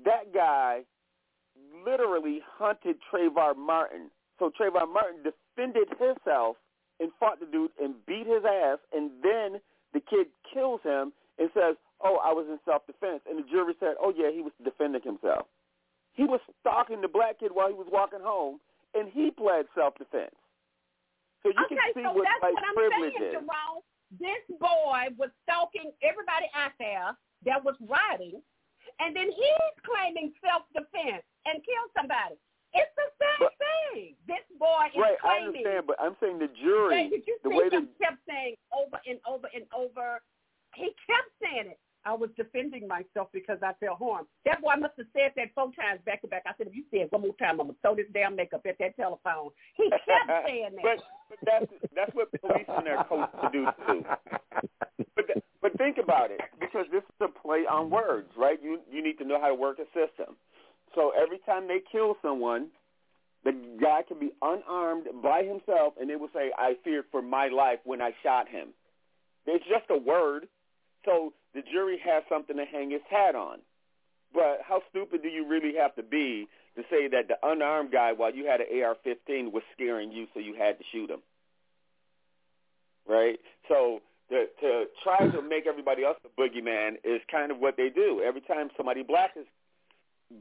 that 0.03 0.31
guy 0.33 0.85
literally 1.85 2.41
hunted 2.57 2.97
Trayvon 3.11 3.57
Martin. 3.57 4.11
So 4.41 4.49
Trayvon 4.49 4.89
Martin 4.89 5.21
defended 5.21 5.85
himself 6.01 6.57
and 6.97 7.13
fought 7.21 7.37
the 7.37 7.45
dude 7.45 7.69
and 7.77 7.93
beat 8.09 8.25
his 8.25 8.41
ass, 8.41 8.81
and 8.89 9.13
then 9.21 9.61
the 9.93 10.01
kid 10.01 10.33
kills 10.49 10.81
him 10.81 11.13
and 11.37 11.53
says, 11.53 11.77
"Oh, 12.01 12.17
I 12.17 12.33
was 12.33 12.49
in 12.49 12.57
self-defense," 12.65 13.21
and 13.29 13.37
the 13.37 13.45
jury 13.45 13.77
said, 13.79 14.01
"Oh 14.01 14.09
yeah, 14.09 14.31
he 14.33 14.41
was 14.41 14.51
defending 14.65 15.05
himself." 15.05 15.45
He 16.13 16.25
was 16.25 16.41
stalking 16.59 17.01
the 17.01 17.07
black 17.07 17.37
kid 17.37 17.53
while 17.53 17.69
he 17.69 17.77
was 17.77 17.85
walking 17.91 18.19
home, 18.19 18.59
and 18.97 19.07
he 19.13 19.29
pled 19.29 19.69
self-defense. 19.75 20.33
So 21.43 21.49
you 21.49 21.65
okay, 21.65 21.77
can 21.77 21.93
see 21.93 22.03
so 22.03 22.13
what 22.13 22.25
that's 22.25 22.41
white 22.41 22.53
what 22.57 22.65
I'm 22.65 22.73
privilege 22.73 23.13
saying, 23.13 23.29
is. 23.29 23.33
Jerome. 23.45 23.85
This 24.19 24.43
boy 24.57 25.13
was 25.21 25.29
stalking 25.45 25.93
everybody 26.01 26.49
out 26.57 26.73
there 26.79 27.15
that 27.45 27.63
was 27.63 27.77
riding, 27.85 28.41
and 28.99 29.15
then 29.15 29.29
he's 29.29 29.75
claiming 29.85 30.33
self-defense 30.41 31.23
and 31.45 31.61
killed 31.61 31.91
somebody. 31.95 32.35
It's 32.73 32.91
the 32.95 33.09
same 33.19 33.39
But- 33.39 33.57
thing. 33.57 34.15
This 34.27 34.45
boy 34.57 34.87
is 34.93 34.95
Right, 34.95 35.17
I 35.23 35.39
understand, 35.39 35.87
but 35.87 35.99
I'm 35.99 36.15
saying 36.19 36.39
the 36.39 36.47
jury, 36.49 37.09
did 37.09 37.27
you 37.27 37.37
the 37.43 37.49
way 37.49 37.69
that 37.69 37.83
kept 38.01 38.17
saying 38.27 38.55
over 38.71 38.99
and 39.05 39.19
over 39.27 39.49
and 39.53 39.65
over? 39.75 40.21
He 40.75 40.85
kept 41.07 41.29
saying 41.41 41.67
it. 41.71 41.79
I 42.03 42.13
was 42.13 42.31
defending 42.35 42.87
myself 42.87 43.27
because 43.31 43.61
I 43.61 43.73
felt 43.73 43.99
harmed. 43.99 44.27
That 44.45 44.61
boy 44.61 44.73
must 44.79 44.93
have 44.97 45.05
said 45.13 45.33
that 45.35 45.53
four 45.53 45.71
times 45.73 46.01
back 46.03 46.21
to 46.21 46.27
back. 46.27 46.43
I 46.47 46.53
said, 46.57 46.65
if 46.67 46.75
you 46.75 46.83
say 46.89 47.01
it 47.01 47.11
one 47.11 47.21
more 47.21 47.35
time, 47.35 47.59
I'm 47.61 47.67
gonna 47.67 47.73
throw 47.83 47.95
this 47.95 48.07
damn 48.11 48.35
makeup 48.35 48.65
at 48.65 48.77
that 48.79 48.95
telephone. 48.95 49.51
He 49.75 49.87
kept 49.91 50.47
saying 50.47 50.77
that. 50.77 50.81
but, 50.81 51.03
but 51.29 51.39
that's 51.45 51.71
that's 51.93 52.15
what 52.15 52.31
policemen 52.41 52.87
are 52.87 53.03
coached 53.05 53.35
to 53.43 53.49
do 53.51 53.67
too. 53.85 54.05
But 55.15 55.25
but 55.61 55.77
think 55.77 55.97
about 55.99 56.31
it, 56.31 56.41
because 56.59 56.87
this 56.91 57.03
is 57.03 57.15
a 57.21 57.27
play 57.27 57.65
on 57.69 57.89
words, 57.91 58.31
right? 58.35 58.57
You 58.63 58.79
you 58.89 59.03
need 59.03 59.17
to 59.19 59.25
know 59.25 59.39
how 59.39 59.49
to 59.49 59.55
work 59.55 59.77
a 59.77 59.85
system. 59.93 60.35
So 60.95 61.11
every 61.11 61.39
time 61.39 61.67
they 61.67 61.79
kill 61.91 62.17
someone, 62.21 62.69
the 63.43 63.53
guy 63.81 64.03
can 64.07 64.19
be 64.19 64.31
unarmed 64.41 65.07
by 65.23 65.43
himself, 65.43 65.93
and 65.99 66.09
they 66.09 66.15
will 66.15 66.29
say, 66.33 66.51
"I 66.57 66.75
feared 66.83 67.05
for 67.11 67.21
my 67.21 67.47
life 67.47 67.79
when 67.83 68.01
I 68.01 68.13
shot 68.23 68.47
him." 68.47 68.73
It's 69.45 69.65
just 69.65 69.89
a 69.89 69.97
word, 69.97 70.47
so 71.05 71.33
the 71.53 71.61
jury 71.63 71.97
has 71.97 72.23
something 72.29 72.55
to 72.57 72.65
hang 72.65 72.91
its 72.91 73.05
hat 73.07 73.35
on. 73.35 73.61
But 74.33 74.61
how 74.61 74.83
stupid 74.89 75.23
do 75.23 75.29
you 75.29 75.45
really 75.45 75.75
have 75.75 75.95
to 75.95 76.03
be 76.03 76.47
to 76.75 76.83
say 76.89 77.07
that 77.07 77.27
the 77.27 77.37
unarmed 77.43 77.91
guy, 77.91 78.13
while 78.13 78.33
you 78.33 78.45
had 78.45 78.61
an 78.61 78.67
AR-15, 78.71 79.51
was 79.51 79.63
scaring 79.73 80.11
you, 80.11 80.27
so 80.33 80.39
you 80.39 80.53
had 80.53 80.77
to 80.77 80.83
shoot 80.91 81.09
him? 81.09 81.21
Right. 83.05 83.39
So 83.67 84.01
to 84.29 84.47
to 84.61 84.85
try 85.03 85.27
to 85.27 85.41
make 85.41 85.67
everybody 85.67 86.05
else 86.05 86.17
the 86.23 86.29
boogeyman 86.29 86.97
is 87.03 87.21
kind 87.29 87.51
of 87.51 87.59
what 87.59 87.75
they 87.75 87.89
do. 87.89 88.21
Every 88.21 88.41
time 88.41 88.69
somebody 88.77 89.03
black 89.03 89.35
is 89.35 89.45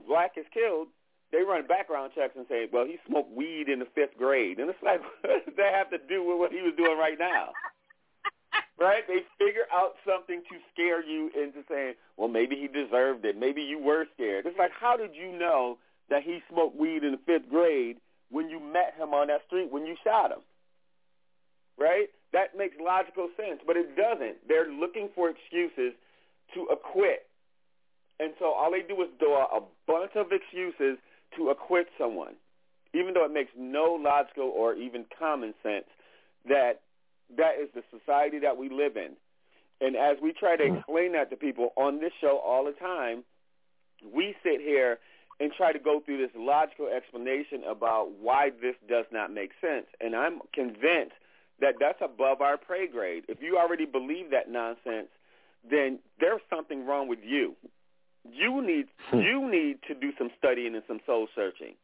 black 0.07 0.33
is 0.37 0.47
killed, 0.53 0.89
they 1.33 1.43
run 1.43 1.67
background 1.67 2.13
checks 2.15 2.35
and 2.37 2.47
say, 2.49 2.69
"Well, 2.73 2.87
he 2.87 2.99
smoked 3.07 3.31
weed 3.31 3.69
in 3.69 3.79
the 3.79 3.87
fifth 3.95 4.17
grade," 4.19 4.59
and 4.59 4.69
it's 4.71 4.83
like, 4.83 5.01
what 5.23 5.45
does 5.47 5.55
that 5.57 5.75
have 5.75 5.91
to 5.91 5.99
do 5.99 6.25
with 6.25 6.39
what 6.39 6.53
he 6.53 6.63
was 6.63 6.75
doing 6.77 6.99
right 6.99 7.19
now? 7.19 7.53
right? 8.81 9.05
They 9.07 9.21
figure 9.39 9.69
out 9.71 9.95
something 10.09 10.43
to 10.51 10.57
scare 10.73 11.05
you 11.05 11.31
into 11.37 11.63
saying, 11.69 11.95
well, 12.17 12.29
maybe 12.29 12.57
he 12.57 12.67
deserved 12.67 13.25
it. 13.25 13.39
Maybe 13.39 13.63
you 13.63 13.79
were 13.79 14.07
scared. 14.15 14.47
It's 14.47 14.59
like, 14.59 14.73
how 14.73 14.97
did 14.97 15.15
you 15.15 15.37
know 15.39 15.79
that 16.09 16.23
he 16.23 16.41
smoked 16.51 16.77
weed 16.77 17.05
in 17.05 17.13
the 17.13 17.23
fifth 17.27 17.49
grade 17.51 17.99
when 18.31 18.49
you 18.49 18.59
met 18.59 18.95
him 18.97 19.13
on 19.15 19.29
that 19.29 19.43
street 19.47 19.71
when 19.71 19.87
you 19.87 19.97
shot 20.03 20.33
him? 20.33 20.41
Right? 21.79 22.09
That 22.33 22.57
makes 22.57 22.77
logical 22.81 23.29
sense, 23.37 23.61
but 23.67 23.77
it 23.77 23.97
doesn't. 23.97 24.49
They're 24.49 24.71
looking 24.71 25.09
for 25.15 25.31
excuses 25.31 25.93
to 26.55 26.65
acquit. 26.73 27.27
And 28.21 28.35
so 28.39 28.53
all 28.53 28.71
they 28.71 28.83
do 28.83 29.01
is 29.03 29.09
draw 29.19 29.47
a 29.47 29.63
bunch 29.87 30.13
of 30.15 30.27
excuses 30.31 30.99
to 31.37 31.49
acquit 31.49 31.89
someone. 31.99 32.35
even 32.93 33.15
though 33.15 33.25
it 33.25 33.33
makes 33.33 33.53
no 33.57 33.99
logical 34.01 34.45
or 34.55 34.75
even 34.75 35.05
common 35.17 35.55
sense, 35.63 35.87
that 36.49 36.81
that 37.37 37.55
is 37.61 37.69
the 37.75 37.83
society 37.97 38.41
that 38.41 38.57
we 38.57 38.69
live 38.69 38.97
in. 38.97 39.13
And 39.81 39.97
as 39.97 40.17
we 40.21 40.33
try 40.33 40.57
to 40.57 40.65
explain 40.65 41.13
that 41.13 41.31
to 41.31 41.37
people 41.37 41.73
on 41.77 42.01
this 42.01 42.13
show 42.21 42.39
all 42.39 42.65
the 42.65 42.73
time, 42.73 43.23
we 44.13 44.35
sit 44.43 44.61
here 44.61 44.99
and 45.39 45.53
try 45.53 45.73
to 45.73 45.79
go 45.79 46.01
through 46.01 46.19
this 46.19 46.35
logical 46.37 46.89
explanation 46.89 47.63
about 47.65 48.11
why 48.21 48.51
this 48.61 48.75
does 48.89 49.07
not 49.11 49.33
make 49.33 49.53
sense. 49.61 49.87
And 50.01 50.15
I'm 50.15 50.41
convinced 50.53 51.15
that 51.61 51.77
that's 51.81 52.01
above 52.03 52.41
our 52.41 52.59
pay 52.59 52.89
grade. 52.89 53.25
If 53.29 53.41
you 53.41 53.57
already 53.57 53.87
believe 53.87 54.31
that 54.33 54.51
nonsense, 54.51 55.09
then 55.71 56.01
there's 56.19 56.43
something 56.51 56.85
wrong 56.87 57.09
with 57.09 57.21
you. 57.25 57.55
You 58.25 58.63
need 58.65 58.87
hmm. 59.11 59.19
you 59.19 59.51
need 59.51 59.79
to 59.89 59.95
do 59.95 60.13
some 60.19 60.31
studying 60.39 60.75
and 60.75 60.85
some 60.87 61.01
soul 61.07 61.29
searching. 61.35 61.75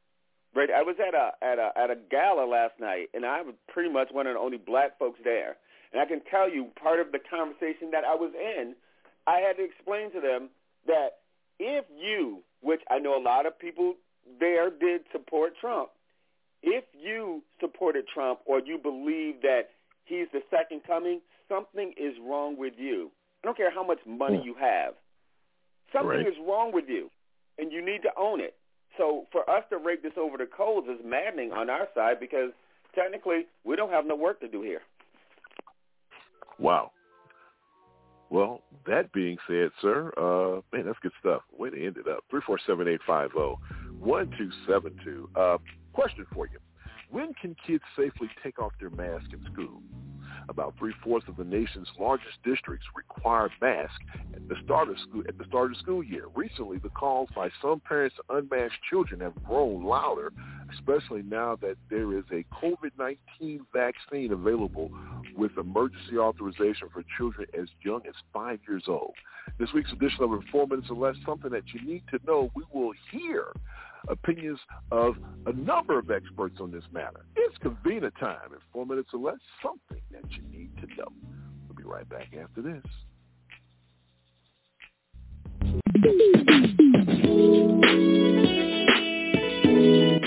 Right? 0.55 0.71
I 0.71 0.83
was 0.83 0.97
at 1.01 1.15
a 1.15 1.33
at 1.43 1.59
a 1.59 1.71
at 1.77 1.91
a 1.91 1.97
gala 2.11 2.47
last 2.47 2.75
night, 2.81 3.09
and 3.15 3.25
I 3.25 3.43
was 3.43 3.55
pretty 3.69 3.91
much 3.91 4.09
one 4.11 4.27
of 4.27 4.35
the 4.35 4.41
only 4.41 4.59
black 4.59 4.99
folks 4.99 5.21
there. 5.25 5.57
And 5.93 6.01
I 6.01 6.07
can 6.07 6.21
tell 6.31 6.51
you, 6.51 6.69
part 6.81 7.01
of 7.01 7.13
the 7.13 7.19
conversation 7.19 7.91
that 7.93 8.05
I 8.05 8.15
was 8.15 8.33
in, 8.35 8.75
I 9.27 9.39
had 9.39 9.57
to 9.57 9.65
explain 9.65 10.13
to 10.13 10.21
them 10.21 10.51
that 10.87 11.19
if 11.59 11.85
you, 11.97 12.43
which 12.61 12.81
I 12.91 12.99
know 12.99 13.17
a 13.17 13.23
lot 13.23 13.47
of 13.47 13.59
people 13.59 13.95
there 14.41 14.71
did 14.71 15.03
support 15.13 15.55
Trump, 15.61 15.91
if 16.63 16.85
you 16.99 17.43
supported 17.61 18.07
Trump 18.13 18.41
or 18.45 18.61
you 18.61 18.79
believe 18.79 19.43
that 19.43 19.71
he's 20.05 20.27
the 20.33 20.41
second 20.51 20.83
coming, 20.87 21.21
something 21.49 21.95
is 21.97 22.15
wrong 22.23 22.57
with 22.59 22.75
you. 22.77 23.11
I 23.43 23.47
don't 23.47 23.57
care 23.57 23.71
how 23.71 23.87
much 23.87 24.01
money 24.07 24.39
hmm. 24.39 24.47
you 24.47 24.55
have. 24.61 24.95
Something 25.97 26.19
Right. 26.19 26.27
is 26.27 26.39
wrong 26.47 26.73
with 26.73 26.89
you, 26.89 27.11
and 27.59 27.73
you 27.73 27.81
need 27.83 28.03
to 28.03 28.11
own 28.17 28.41
it. 28.41 28.55
So 28.99 29.27
for 29.33 29.49
us 29.49 29.65
to 29.71 29.79
rake 29.79 30.03
this 30.03 30.13
over 30.17 30.37
the 30.37 30.47
coals 30.47 30.87
is 30.89 31.03
maddening 31.05 31.53
on 31.53 31.71
our 31.71 31.89
side 31.95 32.21
because 32.21 32.53
technically 32.95 33.47
we 33.65 33.77
don't 33.77 33.91
have 33.91 34.07
no 34.07 34.15
work 34.15 34.41
to 34.41 34.49
do 34.49 34.63
here. 34.63 34.83
Wow. 36.59 36.93
Well, 38.29 38.63
that 38.87 39.13
being 39.13 39.37
said, 39.47 39.71
sir, 39.81 40.13
uh, 40.17 40.61
man, 40.75 40.87
that's 40.87 40.99
good 41.01 41.13
stuff. 41.21 41.43
Way 41.57 41.71
to 41.71 41.87
end 41.87 41.97
it 41.97 42.09
up. 42.09 42.25
Three 42.29 42.41
four 42.45 42.59
seven 42.67 42.89
eight 42.89 43.01
five 43.07 43.31
zero 43.33 43.59
one 44.01 44.31
two 44.37 44.51
seven 44.67 44.99
two. 45.05 45.29
Uh, 45.37 45.59
question 45.93 46.27
for 46.35 46.47
you: 46.47 46.59
When 47.11 47.35
can 47.35 47.55
kids 47.67 47.85
safely 47.97 48.29
take 48.43 48.59
off 48.59 48.73
their 48.81 48.91
mask 48.91 49.27
in 49.33 49.45
school? 49.53 49.81
About 50.49 50.75
three-fourths 50.79 51.27
of 51.29 51.37
the 51.37 51.45
nation's 51.45 51.89
largest 51.99 52.37
districts 52.45 52.87
require 52.95 53.51
masks 53.61 54.05
at 54.35 54.49
the 54.49 54.55
start 54.65 54.89
of 54.89 54.97
school 55.01 55.23
at 55.29 55.39
the 55.39 55.45
start 55.45 55.73
of 55.73 55.77
school 55.79 56.03
year. 56.03 56.27
Recently, 56.35 56.79
the 56.79 56.89
calls 56.89 57.29
by 57.35 57.51
some 57.61 57.81
parents 57.81 58.17
to 58.17 58.37
unmask 58.37 58.73
children 58.89 59.21
have 59.21 59.35
grown 59.45 59.85
louder, 59.85 60.33
especially 60.73 61.23
now 61.23 61.57
that 61.57 61.77
there 61.91 62.17
is 62.17 62.25
a 62.31 62.45
COVID-19 62.55 63.61
vaccine 63.73 64.33
available 64.33 64.91
with 65.37 65.53
emergency 65.59 66.17
authorization 66.17 66.89
for 66.93 67.03
children 67.19 67.47
as 67.59 67.69
young 67.83 68.03
as 68.07 68.15
five 68.33 68.61
years 68.69 68.85
old. 68.87 69.15
This 69.59 69.73
week's 69.75 69.93
edition 69.93 70.23
of 70.23 70.33
In 70.33 70.43
Four 70.53 70.67
Minutes 70.67 70.89
or 70.91 70.97
Less, 70.97 71.17
something 71.25 71.51
that 71.51 71.65
you 71.73 71.85
need 71.87 72.03
to 72.11 72.21
know. 72.27 72.51
We 72.55 72.63
will 72.73 72.93
hear 73.11 73.47
opinions 74.09 74.59
of 74.91 75.15
a 75.47 75.53
number 75.53 75.99
of 75.99 76.11
experts 76.11 76.57
on 76.61 76.71
this 76.71 76.85
matter. 76.93 77.27
It's 77.37 77.57
convenient 77.59 78.15
time. 78.19 78.53
In 78.53 78.59
four 78.73 78.87
minutes 78.87 79.11
or 79.13 79.21
less, 79.21 79.39
something 79.63 80.03
that 80.13 80.25
you 80.31 80.43
need 80.51 80.77
to 80.79 80.87
know. 80.97 81.13
We'll 81.69 81.77
be 81.77 81.85
right 81.85 82.09
back 82.09 82.29
after 82.41 82.63
this. 82.63 82.83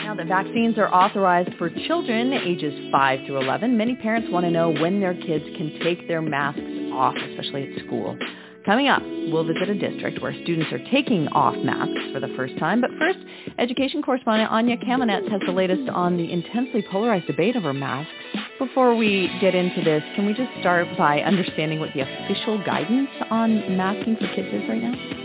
Now 0.03 0.15
that 0.15 0.27
vaccines 0.27 0.77
are 0.77 0.93
authorized 0.93 1.51
for 1.57 1.69
children 1.87 2.33
ages 2.33 2.73
5 2.91 3.25
through 3.25 3.41
11, 3.41 3.77
many 3.77 3.95
parents 3.95 4.29
want 4.31 4.45
to 4.45 4.51
know 4.51 4.71
when 4.71 4.99
their 4.99 5.13
kids 5.13 5.45
can 5.57 5.79
take 5.83 6.07
their 6.07 6.21
masks 6.21 6.61
off, 6.93 7.15
especially 7.15 7.73
at 7.73 7.85
school. 7.85 8.17
Coming 8.65 8.87
up, 8.89 9.01
we'll 9.31 9.45
visit 9.45 9.69
a 9.69 9.73
district 9.73 10.21
where 10.21 10.33
students 10.43 10.71
are 10.73 10.83
taking 10.91 11.27
off 11.29 11.55
masks 11.63 12.11
for 12.11 12.19
the 12.19 12.27
first 12.35 12.57
time. 12.57 12.81
But 12.81 12.91
first, 12.99 13.19
education 13.57 14.01
correspondent 14.01 14.51
Anya 14.51 14.77
Kamenetz 14.77 15.31
has 15.31 15.41
the 15.45 15.53
latest 15.53 15.89
on 15.89 16.17
the 16.17 16.31
intensely 16.31 16.83
polarized 16.91 17.27
debate 17.27 17.55
over 17.55 17.73
masks. 17.73 18.11
Before 18.57 18.95
we 18.95 19.29
get 19.39 19.55
into 19.55 19.81
this, 19.81 20.03
can 20.15 20.25
we 20.25 20.33
just 20.33 20.51
start 20.59 20.87
by 20.97 21.21
understanding 21.21 21.79
what 21.79 21.93
the 21.93 22.01
official 22.01 22.61
guidance 22.65 23.09
on 23.31 23.77
masking 23.77 24.17
for 24.17 24.27
kids 24.35 24.49
is 24.51 24.67
right 24.67 24.81
now? 24.81 25.18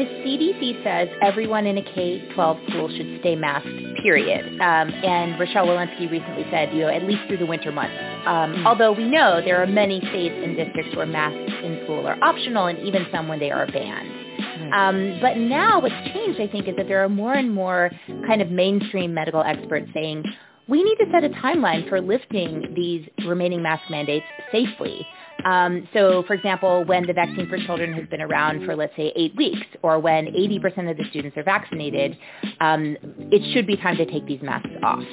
The 0.00 0.06
CDC 0.06 0.82
says 0.82 1.10
everyone 1.20 1.66
in 1.66 1.76
a 1.76 1.82
K-12 1.82 2.70
school 2.70 2.88
should 2.88 3.20
stay 3.20 3.36
masked, 3.36 3.68
period. 4.02 4.46
Um, 4.58 4.88
and 4.88 5.38
Rochelle 5.38 5.66
Walensky 5.66 6.10
recently 6.10 6.46
said, 6.50 6.72
you 6.72 6.80
know, 6.80 6.88
at 6.88 7.02
least 7.02 7.20
through 7.28 7.36
the 7.36 7.44
winter 7.44 7.70
months. 7.70 7.92
Um, 8.24 8.66
although 8.66 8.92
we 8.92 9.04
know 9.04 9.42
there 9.44 9.62
are 9.62 9.66
many 9.66 10.00
states 10.00 10.34
and 10.42 10.56
districts 10.56 10.96
where 10.96 11.04
masks 11.04 11.52
in 11.62 11.82
school 11.84 12.06
are 12.06 12.16
optional 12.24 12.64
and 12.64 12.78
even 12.78 13.08
some 13.12 13.28
when 13.28 13.40
they 13.40 13.50
are 13.50 13.66
banned. 13.66 14.72
Um, 14.72 15.18
but 15.20 15.36
now 15.36 15.82
what's 15.82 15.94
changed, 16.14 16.40
I 16.40 16.46
think, 16.46 16.66
is 16.66 16.76
that 16.76 16.88
there 16.88 17.04
are 17.04 17.10
more 17.10 17.34
and 17.34 17.54
more 17.54 17.90
kind 18.26 18.40
of 18.40 18.50
mainstream 18.50 19.12
medical 19.12 19.42
experts 19.42 19.90
saying, 19.92 20.24
we 20.66 20.82
need 20.82 20.96
to 20.96 21.10
set 21.12 21.24
a 21.24 21.28
timeline 21.28 21.86
for 21.90 22.00
lifting 22.00 22.72
these 22.74 23.06
remaining 23.26 23.62
mask 23.62 23.82
mandates 23.90 24.24
safely. 24.50 25.06
Um, 25.44 25.88
so, 25.92 26.24
for 26.26 26.34
example, 26.34 26.84
when 26.84 27.06
the 27.06 27.12
vaccine 27.12 27.48
for 27.48 27.58
children 27.58 27.92
has 27.94 28.06
been 28.08 28.20
around 28.20 28.64
for, 28.64 28.76
let's 28.76 28.94
say, 28.96 29.12
eight 29.16 29.34
weeks, 29.36 29.66
or 29.82 29.98
when 29.98 30.26
80% 30.26 30.90
of 30.90 30.96
the 30.96 31.04
students 31.10 31.36
are 31.36 31.44
vaccinated, 31.44 32.16
um, 32.60 32.96
it 33.30 33.52
should 33.52 33.66
be 33.66 33.76
time 33.76 33.96
to 33.96 34.06
take 34.06 34.26
these 34.26 34.42
masks 34.42 34.70
off. 34.82 35.04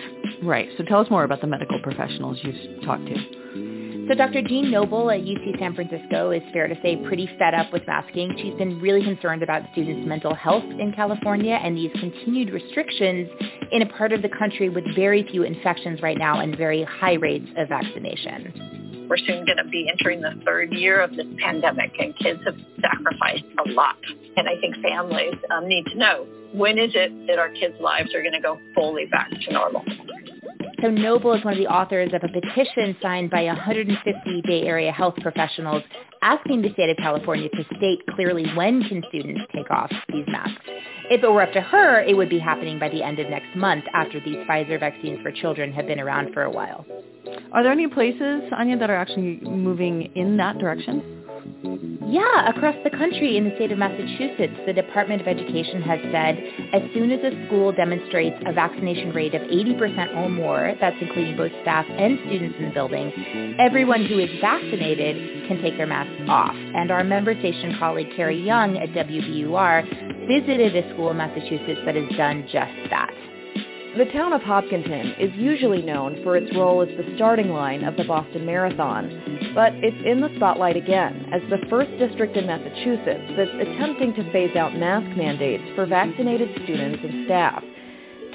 Right. 0.43 0.69
So 0.77 0.83
tell 0.83 0.99
us 0.99 1.09
more 1.09 1.23
about 1.23 1.41
the 1.41 1.47
medical 1.47 1.79
professionals 1.81 2.37
you've 2.43 2.83
talked 2.83 3.05
to. 3.07 3.47
So 4.07 4.15
Dr. 4.15 4.41
Jeanne 4.41 4.71
Noble 4.71 5.11
at 5.11 5.19
UC 5.19 5.59
San 5.59 5.75
Francisco 5.75 6.31
is 6.31 6.41
fair 6.53 6.69
to 6.69 6.75
say 6.81 6.95
pretty 6.95 7.29
fed 7.37 7.53
up 7.53 7.73
with 7.73 7.85
masking. 7.87 8.33
She's 8.37 8.53
been 8.57 8.79
really 8.79 9.03
concerned 9.03 9.43
about 9.43 9.63
students' 9.73 10.07
mental 10.07 10.33
health 10.33 10.63
in 10.63 10.93
California 10.93 11.59
and 11.61 11.75
these 11.75 11.91
continued 11.99 12.53
restrictions 12.53 13.27
in 13.73 13.81
a 13.81 13.85
part 13.85 14.13
of 14.13 14.21
the 14.21 14.29
country 14.29 14.69
with 14.69 14.85
very 14.95 15.27
few 15.29 15.43
infections 15.43 16.01
right 16.01 16.17
now 16.17 16.39
and 16.39 16.55
very 16.55 16.83
high 16.83 17.15
rates 17.15 17.49
of 17.57 17.67
vaccination. 17.67 18.86
We're 19.07 19.17
soon 19.17 19.45
going 19.45 19.57
to 19.57 19.69
be 19.69 19.89
entering 19.89 20.21
the 20.21 20.33
third 20.45 20.73
year 20.73 21.01
of 21.01 21.15
this 21.15 21.27
pandemic, 21.39 21.91
and 21.99 22.15
kids 22.17 22.39
have 22.45 22.57
sacrificed 22.81 23.45
a 23.65 23.71
lot. 23.71 23.97
And 24.35 24.47
I 24.47 24.59
think 24.59 24.75
families 24.81 25.35
um, 25.49 25.67
need 25.67 25.85
to 25.87 25.97
know 25.97 26.27
when 26.53 26.77
is 26.77 26.91
it 26.93 27.27
that 27.27 27.39
our 27.39 27.49
kids' 27.49 27.79
lives 27.79 28.13
are 28.13 28.21
going 28.21 28.33
to 28.33 28.41
go 28.41 28.59
fully 28.75 29.05
back 29.05 29.29
to 29.29 29.53
normal. 29.53 29.83
So 30.81 30.89
Noble 30.91 31.33
is 31.33 31.43
one 31.43 31.53
of 31.53 31.59
the 31.59 31.67
authors 31.67 32.11
of 32.13 32.23
a 32.23 32.27
petition 32.27 32.95
signed 33.01 33.31
by 33.31 33.45
150 33.45 34.41
Bay 34.45 34.61
Area 34.61 34.91
health 34.91 35.15
professionals 35.21 35.81
asking 36.21 36.61
the 36.61 36.71
state 36.73 36.91
of 36.91 36.97
California 36.97 37.49
to 37.49 37.63
state 37.77 37.99
clearly 38.11 38.45
when 38.55 38.83
can 38.83 39.03
students 39.09 39.41
take 39.55 39.71
off 39.71 39.91
these 40.09 40.25
masks. 40.27 40.61
If 41.09 41.23
it 41.23 41.31
were 41.31 41.41
up 41.41 41.51
to 41.53 41.61
her, 41.61 42.01
it 42.01 42.15
would 42.15 42.29
be 42.29 42.37
happening 42.37 42.77
by 42.77 42.89
the 42.89 43.01
end 43.01 43.17
of 43.17 43.27
next 43.27 43.55
month 43.55 43.85
after 43.93 44.19
these 44.19 44.37
Pfizer 44.47 44.79
vaccines 44.79 45.19
for 45.23 45.31
children 45.31 45.73
have 45.73 45.87
been 45.87 45.99
around 45.99 46.33
for 46.33 46.43
a 46.43 46.51
while. 46.51 46.85
Are 47.53 47.63
there 47.63 47.71
any 47.71 47.87
places, 47.87 48.43
Anya, 48.55 48.77
that 48.77 48.89
are 48.89 48.95
actually 48.95 49.39
moving 49.41 50.11
in 50.15 50.37
that 50.37 50.59
direction? 50.59 51.23
Yeah, 52.09 52.49
across 52.49 52.75
the 52.83 52.89
country 52.89 53.35
in 53.35 53.43
the 53.43 53.55
state 53.55 53.71
of 53.71 53.77
Massachusetts, 53.77 54.53
the 54.65 54.73
Department 54.73 55.21
of 55.21 55.27
Education 55.27 55.81
has 55.81 55.99
said 56.11 56.37
as 56.73 56.81
soon 56.93 57.11
as 57.11 57.19
a 57.19 57.45
school 57.47 57.73
demonstrates 57.73 58.37
a 58.45 58.53
vaccination 58.53 59.11
rate 59.11 59.35
of 59.35 59.41
80% 59.41 60.15
or 60.15 60.29
more, 60.29 60.73
that's 60.79 60.95
including 61.01 61.35
both 61.35 61.51
staff 61.63 61.85
and 61.89 62.17
students 62.25 62.55
in 62.59 62.69
the 62.69 62.73
building, 62.73 63.11
everyone 63.59 64.05
who 64.05 64.19
is 64.19 64.29
vaccinated 64.39 65.47
can 65.47 65.61
take 65.61 65.75
their 65.77 65.87
masks 65.87 66.21
off. 66.29 66.55
And 66.55 66.91
our 66.91 67.03
member 67.03 67.37
station 67.39 67.75
colleague 67.77 68.13
Carrie 68.15 68.41
Jung 68.41 68.77
at 68.77 68.89
WBUR 68.89 70.27
visited 70.27 70.75
a 70.75 70.93
school 70.93 71.11
in 71.11 71.17
Massachusetts 71.17 71.81
that 71.85 71.95
has 71.95 72.09
done 72.15 72.47
just 72.51 72.89
that. 72.89 73.13
The 73.97 74.05
town 74.13 74.31
of 74.31 74.43
Hopkinton 74.43 75.15
is 75.19 75.31
usually 75.33 75.81
known 75.81 76.21
for 76.21 76.37
its 76.37 76.55
role 76.55 76.83
as 76.83 76.87
the 76.89 77.15
starting 77.15 77.49
line 77.49 77.83
of 77.83 77.97
the 77.97 78.03
Boston 78.03 78.45
Marathon, 78.45 79.51
but 79.55 79.73
it's 79.77 80.05
in 80.05 80.21
the 80.21 80.29
spotlight 80.35 80.77
again 80.77 81.27
as 81.33 81.41
the 81.49 81.65
first 81.67 81.89
district 81.97 82.37
in 82.37 82.45
Massachusetts 82.45 83.33
that's 83.35 83.49
attempting 83.59 84.13
to 84.13 84.31
phase 84.31 84.55
out 84.55 84.75
mask 84.75 85.17
mandates 85.17 85.63
for 85.73 85.87
vaccinated 85.87 86.47
students 86.63 87.01
and 87.03 87.25
staff. 87.25 87.63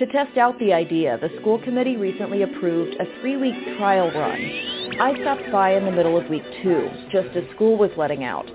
To 0.00 0.06
test 0.06 0.36
out 0.36 0.58
the 0.58 0.72
idea, 0.72 1.16
the 1.18 1.30
school 1.40 1.60
committee 1.62 1.96
recently 1.96 2.42
approved 2.42 2.96
a 2.98 3.20
three-week 3.20 3.78
trial 3.78 4.10
run. 4.10 4.40
I 4.98 5.14
stopped 5.20 5.52
by 5.52 5.76
in 5.76 5.84
the 5.84 5.92
middle 5.92 6.18
of 6.18 6.28
week 6.28 6.42
two, 6.64 6.90
just 7.12 7.36
as 7.36 7.44
school 7.54 7.78
was 7.78 7.92
letting 7.96 8.24
out. 8.24 8.46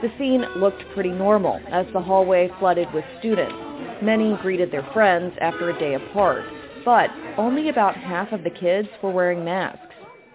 The 0.00 0.10
scene 0.16 0.46
looked 0.56 0.82
pretty 0.94 1.10
normal 1.10 1.60
as 1.68 1.84
the 1.92 2.00
hallway 2.00 2.50
flooded 2.58 2.90
with 2.94 3.04
students. 3.18 3.73
Many 4.02 4.36
greeted 4.42 4.70
their 4.70 4.88
friends 4.92 5.34
after 5.40 5.70
a 5.70 5.78
day 5.78 5.94
apart, 5.94 6.44
but 6.84 7.10
only 7.38 7.68
about 7.68 7.96
half 7.96 8.32
of 8.32 8.42
the 8.42 8.50
kids 8.50 8.88
were 9.02 9.10
wearing 9.10 9.44
masks. 9.44 9.80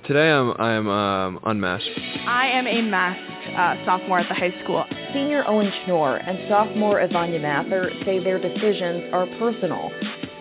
Today 0.05 0.31
I'm 0.31 0.51
I'm 0.59 0.87
um, 0.87 1.39
unmasked. 1.43 1.89
I 2.25 2.47
am 2.47 2.67
a 2.67 2.81
masked 2.81 3.57
uh, 3.57 3.85
sophomore 3.85 4.19
at 4.19 4.29
the 4.29 4.33
high 4.33 4.53
school. 4.63 4.85
Senior 5.13 5.43
Owen 5.45 5.71
Schnorr 5.83 6.17
and 6.17 6.47
sophomore 6.47 7.05
Ivania 7.05 7.41
Mather 7.41 7.91
say 8.05 8.23
their 8.23 8.39
decisions 8.39 9.11
are 9.13 9.27
personal. 9.37 9.91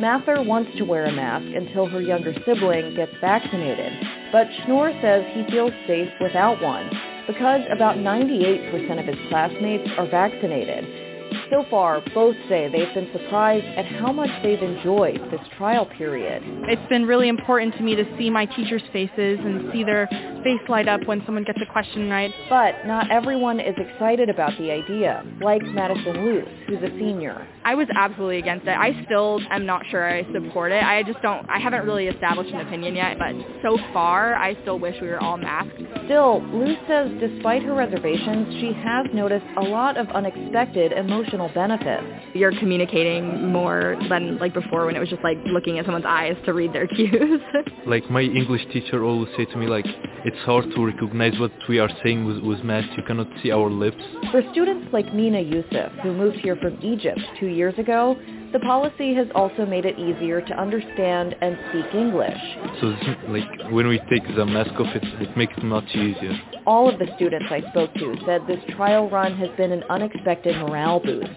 Mather 0.01 0.43
wants 0.43 0.71
to 0.79 0.85
wear 0.85 1.07
a 1.07 1.13
mask 1.13 1.47
until 1.57 1.87
her 1.87 2.01
younger 2.01 2.33
sibling 2.47 2.95
gets 2.95 3.13
vaccinated, 3.21 3.93
but 4.31 4.47
Schnoor 4.63 4.93
says 5.03 5.25
he 5.35 5.45
feels 5.51 5.73
safe 5.89 6.09
without 6.21 6.63
one 6.63 6.89
because 7.27 7.61
about 7.71 7.97
98% 7.97 9.01
of 9.01 9.07
his 9.07 9.29
classmates 9.29 9.91
are 9.99 10.07
vaccinated. 10.07 11.08
So 11.51 11.65
far, 11.71 12.03
both 12.15 12.37
say 12.49 12.69
they've 12.71 12.93
been 12.95 13.09
surprised 13.13 13.65
at 13.65 13.87
how 13.87 14.13
much 14.13 14.31
they've 14.43 14.63
enjoyed 14.63 15.19
this 15.31 15.41
trial 15.57 15.87
period. 15.87 16.43
It's 16.69 16.89
been 16.91 17.07
really 17.07 17.29
important 17.29 17.75
to 17.77 17.83
me 17.83 17.95
to 17.97 18.05
see 18.19 18.29
my 18.29 18.45
teachers' 18.45 18.83
faces 18.93 19.39
and 19.41 19.73
see 19.73 19.83
their 19.83 20.07
face 20.45 20.61
light 20.69 20.89
up 20.89 21.05
when 21.07 21.23
someone 21.25 21.45
gets 21.45 21.59
a 21.63 21.73
question 21.73 22.11
right. 22.11 22.33
But 22.51 22.87
not 22.87 23.11
everyone 23.11 23.61
is 23.61 23.75
excited 23.79 24.29
about 24.29 24.59
the 24.59 24.71
idea, 24.71 25.25
like 25.41 25.63
Madison 25.63 26.25
Luce, 26.25 26.49
who's 26.67 26.83
a 26.83 26.91
senior. 26.99 27.47
I 27.65 27.75
was 27.75 27.89
absolutely 27.95 28.39
against 28.39 28.67
it. 28.67 28.77
I 28.77 29.03
still 29.05 29.41
am 29.51 29.65
not 29.65 29.83
sure 29.91 30.09
I 30.09 30.31
support 30.33 30.73
it. 30.73 30.83
I 30.83 31.03
just 31.03 31.21
don't, 31.23 31.49
I 31.49 31.59
haven't 31.59 31.85
really 31.85 32.09
established 32.09 32.51
an 32.51 32.67
opinion 32.67 32.95
yet, 32.95 33.19
but 33.19 33.35
so 33.63 33.79
far, 33.93 34.35
I 34.35 34.61
still 34.63 34.79
wish 34.79 34.97
we 35.01 35.09
were 35.09 35.23
all 35.23 35.37
masked. 35.37 35.81
Still, 36.05 36.43
Luce 36.53 36.79
says 36.87 37.11
despite 37.21 37.63
her 37.63 37.75
reservations, 37.75 38.55
she 38.61 38.73
has 38.73 39.07
noticed 39.15 39.47
a 39.57 39.63
lot 39.63 39.97
of 39.97 40.09
unexpected 40.09 40.93
emotional 40.93 41.38
benefits. 41.55 42.05
You're 42.35 42.59
communicating 42.59 43.53
more 43.53 43.97
than 44.09 44.39
like 44.39 44.53
before 44.53 44.87
when 44.87 44.97
it 44.97 44.99
was 44.99 45.09
just 45.09 45.23
like 45.23 45.39
looking 45.47 45.79
at 45.79 45.85
someone's 45.85 46.07
eyes 46.07 46.37
to 46.47 46.53
read 46.53 46.73
their 46.73 46.87
cues. 46.97 47.41
like 47.87 48.11
my 48.11 48.23
English 48.23 48.63
teacher 48.73 49.05
always 49.05 49.29
said 49.37 49.47
to 49.51 49.57
me 49.57 49.67
like, 49.67 49.87
it's 50.25 50.39
hard 50.45 50.65
to 50.75 50.85
recognize 50.85 51.39
what 51.39 51.53
we 51.69 51.79
are 51.79 51.91
saying 52.03 52.25
with, 52.25 52.39
with 52.39 52.65
mask. 52.65 52.89
You 52.97 53.05
cannot 53.05 53.29
see 53.43 53.53
our 53.53 53.71
lips. 53.71 54.03
For 54.33 54.43
students 54.51 54.89
like 54.93 55.15
Mina 55.15 55.41
Youssef, 55.41 55.93
who 56.03 56.13
moved 56.13 56.39
here 56.39 56.57
from 56.57 56.77
Egypt 56.83 57.21
two 57.39 57.47
years 57.47 57.79
ago, 57.79 58.17
the 58.53 58.61
policy 58.61 59.15
has 59.15 59.27
also 59.35 59.67
made 59.67 59.85
it 59.85 59.99
easier 59.99 60.41
to 60.41 60.61
understand 60.61 61.35
and 61.41 61.59
speak 61.69 61.95
English. 61.95 62.39
So 62.81 62.95
like 63.29 63.71
when 63.71 63.89
we 63.89 63.99
take 64.11 64.27
the 64.37 64.47
mask 64.47 64.73
off, 64.81 64.95
it, 64.95 65.05
it 65.21 65.37
makes 65.37 65.53
it 65.57 65.65
much 65.65 65.89
easier. 65.95 66.33
All 66.67 66.89
of 66.89 66.99
the 66.99 67.07
students 67.17 67.47
I 67.51 67.61
spoke 67.71 67.93
to 67.95 68.17
said 68.25 68.47
this 68.47 68.61
trial 68.77 69.11
run 69.11 69.37
has 69.37 69.51
been 69.57 69.73
an 69.73 69.85
unexpected 69.91 70.57
morale 70.57 71.01
boost, 71.01 71.31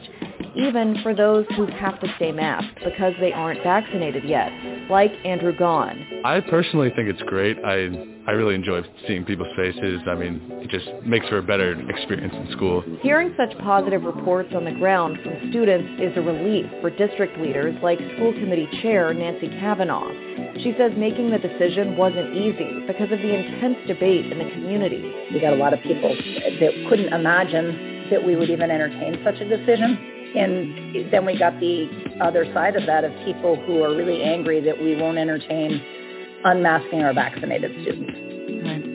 even 0.56 1.02
for 1.04 1.14
those 1.14 1.46
who 1.56 1.66
have 1.68 2.00
to 2.02 2.14
stay 2.18 2.32
masked 2.32 2.80
because 2.84 3.14
they 3.20 3.32
aren't 3.32 3.64
vaccinated 3.64 4.24
yet, 4.24 4.52
like 4.90 5.12
Andrew 5.26 5.56
Gaughan. 5.56 6.26
I 6.26 6.42
personally 6.42 6.92
think 6.96 7.10
it's 7.10 7.22
great. 7.24 7.58
I 7.64 8.08
I 8.28 8.34
really 8.34 8.54
enjoy 8.54 8.84
seeing 9.08 9.26
people's 9.26 9.54
faces. 9.56 10.00
I 10.08 10.14
mean, 10.14 10.42
it 10.62 10.70
just 10.70 10.88
makes 11.04 11.28
for 11.28 11.40
a 11.40 11.44
better 11.44 11.74
experience 11.90 12.34
in 12.36 12.52
school. 12.52 12.84
Hearing 13.02 13.34
such 13.36 13.58
positive 13.60 14.04
reports 14.04 14.54
on 14.56 14.64
the 14.64 14.74
ground 14.74 15.18
from 15.24 15.50
students 15.50 16.00
is 16.00 16.16
a 16.16 16.22
relief 16.22 16.68
for 16.82 16.92
district 16.92 17.40
leaders 17.40 17.76
like 17.82 17.98
school 18.16 18.32
committee 18.34 18.70
chair 18.84 19.12
Nancy 19.14 19.50
Kavanaugh. 19.60 20.12
She 20.62 20.76
says 20.78 20.92
making 20.98 21.32
the 21.32 21.40
decision 21.40 21.98
wasn't 21.98 22.36
easy 22.36 22.86
because 22.86 23.12
of 23.12 23.18
the 23.20 23.34
intense 23.34 23.78
debate 23.88 24.32
in 24.32 24.38
the 24.38 24.52
community. 24.52 25.02
We 25.34 25.42
got 25.42 25.54
a 25.54 25.58
lot 25.58 25.74
of 25.74 25.82
people 25.82 26.14
that 26.14 26.72
couldn't 26.90 27.12
imagine 27.12 28.08
that 28.12 28.24
we 28.24 28.36
would 28.36 28.50
even 28.52 28.70
entertain 28.70 29.20
such 29.24 29.42
a 29.42 29.50
decision. 29.50 30.21
And 30.36 31.12
then 31.12 31.26
we 31.26 31.38
got 31.38 31.60
the 31.60 31.90
other 32.22 32.46
side 32.54 32.76
of 32.76 32.86
that 32.86 33.04
of 33.04 33.12
people 33.26 33.56
who 33.66 33.84
are 33.84 33.96
really 33.96 34.24
angry 34.24 34.62
that 34.62 34.82
we 34.82 34.96
won't 34.96 35.18
entertain 35.18 35.82
unmasking 36.46 37.02
our 37.02 37.14
vaccinated 37.14 37.72
students. 37.82 38.12
Right. 38.66 38.92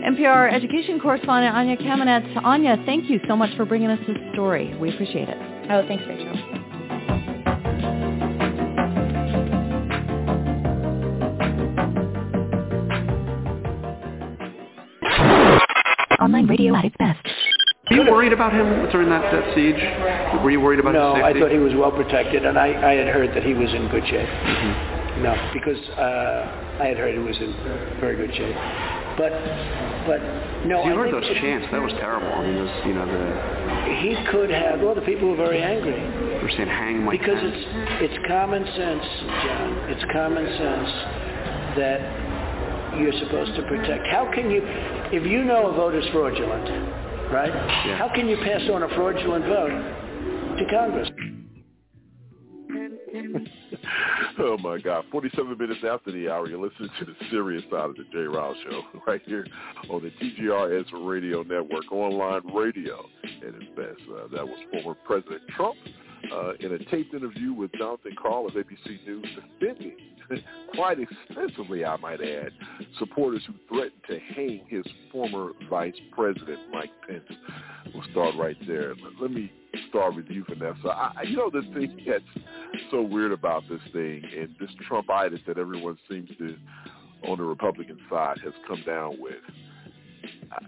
NPR 0.00 0.52
education 0.52 0.98
correspondent 0.98 1.54
Anya 1.54 1.76
Kamenetz. 1.76 2.42
Anya, 2.44 2.76
thank 2.86 3.10
you 3.10 3.20
so 3.28 3.36
much 3.36 3.54
for 3.56 3.64
bringing 3.64 3.90
us 3.90 3.98
this 4.06 4.16
story. 4.32 4.74
We 4.78 4.90
appreciate 4.94 5.28
it. 5.28 5.36
Oh, 5.70 5.86
thanks, 5.86 6.04
Rachel. 6.08 6.36
Online 16.20 16.46
radio 16.46 16.74
at 16.76 16.84
its 16.84 16.96
best. 16.98 17.26
Were 17.90 17.96
you 17.96 18.10
worried 18.10 18.32
about 18.32 18.52
him 18.52 18.88
during 18.90 19.08
that, 19.10 19.32
that 19.32 19.54
siege? 19.54 19.82
Were 20.42 20.50
you 20.50 20.60
worried 20.60 20.78
about 20.78 20.94
no, 20.94 21.14
his 21.14 21.24
I 21.24 21.32
thought 21.34 21.50
he 21.50 21.58
was 21.58 21.74
well 21.74 21.90
protected, 21.90 22.46
and 22.46 22.56
I, 22.56 22.70
I 22.70 22.94
had 22.94 23.08
heard 23.08 23.34
that 23.34 23.42
he 23.42 23.52
was 23.52 23.68
in 23.74 23.88
good 23.88 24.06
shape. 24.06 24.28
Mm-hmm. 24.28 25.22
No, 25.26 25.34
because 25.52 25.76
uh, 25.98 26.78
I 26.80 26.86
had 26.86 26.96
heard 26.96 27.12
he 27.12 27.20
was 27.20 27.36
in 27.36 27.52
very 27.98 28.16
good 28.16 28.30
shape. 28.34 28.54
But, 29.18 29.34
but 30.06 30.22
no. 30.64 30.86
you 30.86 30.92
I 30.92 30.94
heard 30.94 31.12
those 31.12 31.26
chants. 31.42 31.66
That 31.72 31.82
was 31.82 31.92
terrible. 31.98 32.30
I 32.30 32.46
mean, 32.46 32.56
those, 32.56 32.86
you 32.86 32.94
know, 32.94 33.04
the 33.04 33.26
He 34.00 34.16
could 34.30 34.50
have. 34.50 34.80
Well, 34.80 34.94
the 34.94 35.02
people 35.02 35.28
were 35.28 35.36
very 35.36 35.60
angry 35.60 35.98
they 36.40 36.46
were 36.46 36.56
saying 36.56 36.68
hang 36.68 37.04
Mike 37.04 37.20
because 37.20 37.36
it's 37.36 37.64
it's 38.00 38.18
common 38.26 38.64
sense, 38.64 39.04
John. 39.44 39.70
It's 39.92 40.04
common 40.08 40.46
sense 40.56 40.90
that 41.76 42.00
you're 42.98 43.12
supposed 43.20 43.54
to 43.56 43.62
protect. 43.68 44.06
How 44.08 44.30
can 44.32 44.50
you, 44.50 44.62
if 45.12 45.26
you 45.26 45.44
know 45.44 45.68
a 45.68 45.72
vote 45.76 45.94
is 45.94 46.04
fraudulent, 46.12 46.64
right? 47.30 47.52
How 47.98 48.10
can 48.14 48.28
you 48.28 48.36
pass 48.38 48.62
on 48.72 48.82
a 48.82 48.88
fraudulent 48.88 49.44
vote 49.44 50.58
to 50.58 50.64
Congress? 50.70 51.08
oh 54.38 54.56
my 54.58 54.78
God! 54.78 55.04
Forty-seven 55.10 55.58
minutes 55.58 55.80
after 55.88 56.12
the 56.12 56.28
hour, 56.28 56.48
you're 56.48 56.60
listening 56.60 56.90
to 57.00 57.04
the 57.04 57.14
serious 57.30 57.62
side 57.70 57.90
of 57.90 57.96
the 57.96 58.04
Jay 58.12 58.18
Rouse 58.20 58.56
Show 58.64 58.82
right 59.06 59.20
here 59.26 59.46
on 59.90 60.02
the 60.02 60.10
TGRS 60.10 60.86
Radio 61.04 61.42
Network, 61.42 61.90
online 61.90 62.42
radio 62.54 63.04
at 63.24 63.54
its 63.54 63.64
best. 63.76 64.00
Uh, 64.08 64.28
that 64.34 64.46
was 64.46 64.58
former 64.70 64.96
President 65.04 65.42
Trump 65.56 65.76
uh, 66.32 66.52
in 66.60 66.72
a 66.72 66.78
taped 66.90 67.14
interview 67.14 67.52
with 67.52 67.72
Jonathan 67.72 68.12
Karl 68.20 68.46
of 68.46 68.54
ABC 68.54 69.04
News 69.06 69.26
defending 69.58 69.96
quite 70.74 70.98
extensively, 71.00 71.84
I 71.84 71.96
might 71.96 72.20
add, 72.20 72.52
supporters 72.98 73.42
who 73.46 73.54
threatened 73.68 74.02
to 74.08 74.18
hang 74.34 74.64
his 74.68 74.84
former 75.10 75.52
Vice 75.68 75.94
President 76.12 76.58
Mike 76.72 76.90
Pence. 77.08 77.24
We'll 77.94 78.04
start 78.10 78.34
right 78.36 78.56
there. 78.66 78.94
Let- 79.20 79.30
me 79.30 79.52
start 79.88 80.16
with 80.16 80.26
you, 80.28 80.44
Vanessa. 80.48 80.88
I, 80.88 81.22
you 81.24 81.36
know 81.36 81.50
the 81.50 81.62
thing 81.72 81.96
that's 82.06 82.44
so 82.90 83.02
weird 83.02 83.32
about 83.32 83.62
this 83.68 83.80
thing 83.92 84.22
and 84.36 84.54
this 84.58 84.70
Trumpitis 84.88 85.44
that 85.46 85.58
everyone 85.58 85.96
seems 86.08 86.28
to, 86.38 86.56
on 87.24 87.38
the 87.38 87.44
Republican 87.44 87.98
side, 88.10 88.38
has 88.44 88.52
come 88.66 88.82
down 88.84 89.20
with. 89.20 89.34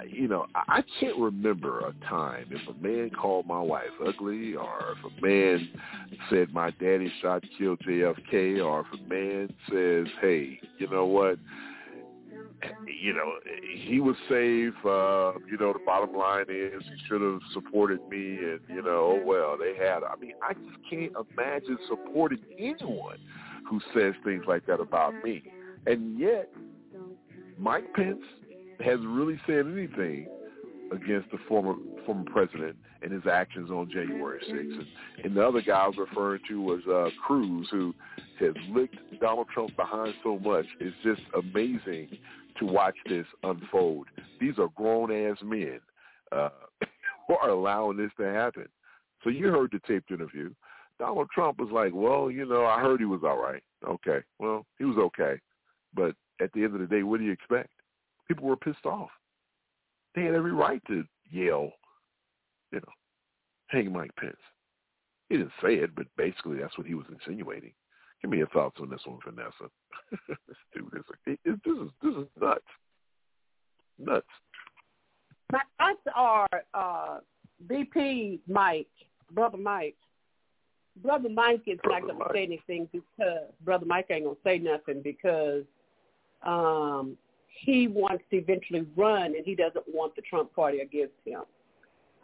You 0.09 0.29
know, 0.29 0.47
I 0.55 0.79
I 0.79 0.83
can't 1.01 1.19
remember 1.19 1.81
a 1.81 1.93
time 2.09 2.47
if 2.51 2.69
a 2.69 2.81
man 2.81 3.11
called 3.11 3.47
my 3.47 3.61
wife 3.61 3.91
ugly, 4.07 4.55
or 4.55 4.97
if 4.97 5.13
a 5.13 5.27
man 5.27 5.69
said 6.31 6.53
my 6.53 6.71
daddy 6.73 7.13
shot 7.21 7.43
killed 7.59 7.81
JFK, 7.81 8.65
or 8.65 8.81
if 8.81 9.01
a 9.01 9.09
man 9.09 9.53
says, 9.71 10.07
"Hey, 10.21 10.61
you 10.79 10.89
know 10.89 11.07
what? 11.07 11.39
you 12.87 13.13
know, 13.13 13.33
he 13.85 14.01
was 14.01 14.17
safe. 14.29 14.75
Uh, 14.85 15.39
you 15.51 15.57
know, 15.59 15.73
the 15.73 15.81
bottom 15.85 16.15
line 16.15 16.47
is 16.49 16.83
he 16.85 17.07
should 17.09 17.21
have 17.21 17.41
supported 17.53 18.01
me, 18.09 18.37
and 18.39 18.61
you 18.69 18.83
know, 18.83 19.19
oh 19.19 19.23
well, 19.25 19.57
they 19.59 19.75
had. 19.77 20.03
I 20.03 20.17
mean, 20.21 20.35
I 20.43 20.55
just 20.55 20.79
can't 20.89 21.13
imagine 21.33 21.79
supporting 21.89 22.39
anyone 22.59 23.19
who 23.69 23.81
says 23.95 24.15
things 24.25 24.45
like 24.47 24.67
that 24.67 24.81
about 24.81 25.15
me. 25.25 25.43
And 25.87 26.19
yet, 26.19 26.49
Mike 27.59 27.93
Pence 27.95 28.23
hasn't 28.83 29.09
really 29.09 29.41
said 29.47 29.67
anything 29.67 30.29
against 30.93 31.31
the 31.31 31.39
former 31.49 31.75
former 32.05 32.25
president 32.31 32.77
and 33.03 33.13
his 33.13 33.23
actions 33.31 33.71
on 33.71 33.91
January 33.91 34.41
6th. 34.49 34.59
And, 34.59 34.87
and 35.25 35.37
the 35.37 35.47
other 35.47 35.61
guy 35.61 35.79
I 35.79 35.87
was 35.87 35.97
referring 35.99 36.41
to 36.49 36.61
was 36.61 36.81
uh, 36.87 37.11
Cruz, 37.27 37.67
who 37.71 37.95
has 38.39 38.55
licked 38.71 38.97
Donald 39.21 39.49
Trump 39.53 39.75
behind 39.77 40.15
so 40.23 40.39
much. 40.39 40.67
It's 40.81 40.97
just 41.03 41.23
amazing 41.37 42.11
to 42.59 42.67
watch 42.67 42.95
this 43.09 43.27
unfold. 43.43 44.07
These 44.41 44.59
are 44.59 44.69
grown-ass 44.77 45.39
men 45.43 45.81
uh, 46.31 46.51
who 47.29 47.35
are 47.35 47.51
allowing 47.51 47.97
this 47.97 48.11
to 48.19 48.25
happen. 48.25 48.67
So 49.25 49.31
you 49.31 49.49
heard 49.49 49.73
the 49.73 49.81
taped 49.87 50.11
interview. 50.11 50.53
Donald 50.99 51.29
Trump 51.35 51.59
was 51.59 51.71
like, 51.73 51.93
well, 51.95 52.31
you 52.31 52.47
know, 52.47 52.67
I 52.67 52.81
heard 52.81 53.01
he 53.01 53.07
was 53.07 53.23
all 53.25 53.39
right. 53.39 53.63
Okay. 53.87 54.19
Well, 54.39 54.67
he 54.79 54.85
was 54.85 54.97
okay. 54.99 55.41
But 55.95 56.15
at 56.41 56.53
the 56.53 56.65
end 56.65 56.75
of 56.75 56.81
the 56.81 56.87
day, 56.87 57.03
what 57.03 57.19
do 57.19 57.27
you 57.27 57.33
expect? 57.33 57.71
People 58.29 58.47
were 58.47 58.57
pissed 58.57 58.87
off. 58.87 59.11
They 60.15 60.25
had 60.25 60.35
every 60.35 60.53
right 60.53 60.83
to 60.89 61.05
yell, 61.31 61.73
you 62.71 62.79
know, 62.79 62.93
hang 63.69 63.93
Mike 63.93 64.15
Pence. 64.17 64.37
He 65.29 65.39
didn't 65.39 65.53
say 65.63 65.75
it, 65.75 65.95
but 65.95 66.07
basically 66.17 66.59
that's 66.59 66.77
what 66.77 66.87
he 66.87 66.95
was 66.95 67.07
insinuating. 67.11 67.73
Give 68.21 68.31
me 68.31 68.39
your 68.39 68.49
thoughts 68.49 68.77
on 68.81 68.91
this 68.91 69.01
one, 69.05 69.19
Vanessa. 69.25 69.71
this 70.29 70.39
dude 70.75 70.93
is 70.95 71.05
it, 71.27 71.41
it, 71.45 71.61
this 71.65 71.75
is 71.75 71.91
this 72.03 72.15
is 72.15 72.29
nuts, 72.41 72.61
nuts. 73.99 74.27
My 75.51 75.61
thoughts 75.79 76.01
are 76.15 76.49
uh, 76.73 77.19
BP 77.67 78.41
Mike, 78.47 78.87
brother 79.33 79.59
Mike. 79.59 79.97
Brother 81.03 81.31
Mike 81.31 81.63
is 81.67 81.79
not 81.85 82.03
going 82.03 82.19
to 82.19 82.25
say 82.33 82.43
anything 82.45 82.89
because 82.93 83.49
brother 83.65 83.87
Mike 83.87 84.07
ain't 84.11 84.25
going 84.25 84.37
to 84.37 84.43
say 84.45 84.59
nothing 84.59 85.01
because 85.03 85.65
um, 86.43 87.17
he 87.53 87.89
wants 87.89 88.25
to 88.31 88.37
eventually 88.37 88.87
run 88.97 89.35
and 89.37 89.45
he 89.45 89.55
doesn't 89.55 89.85
want 89.93 90.17
the 90.17 90.23
Trump 90.23 90.55
party 90.55 90.81
against 90.81 91.15
him. 91.25 91.43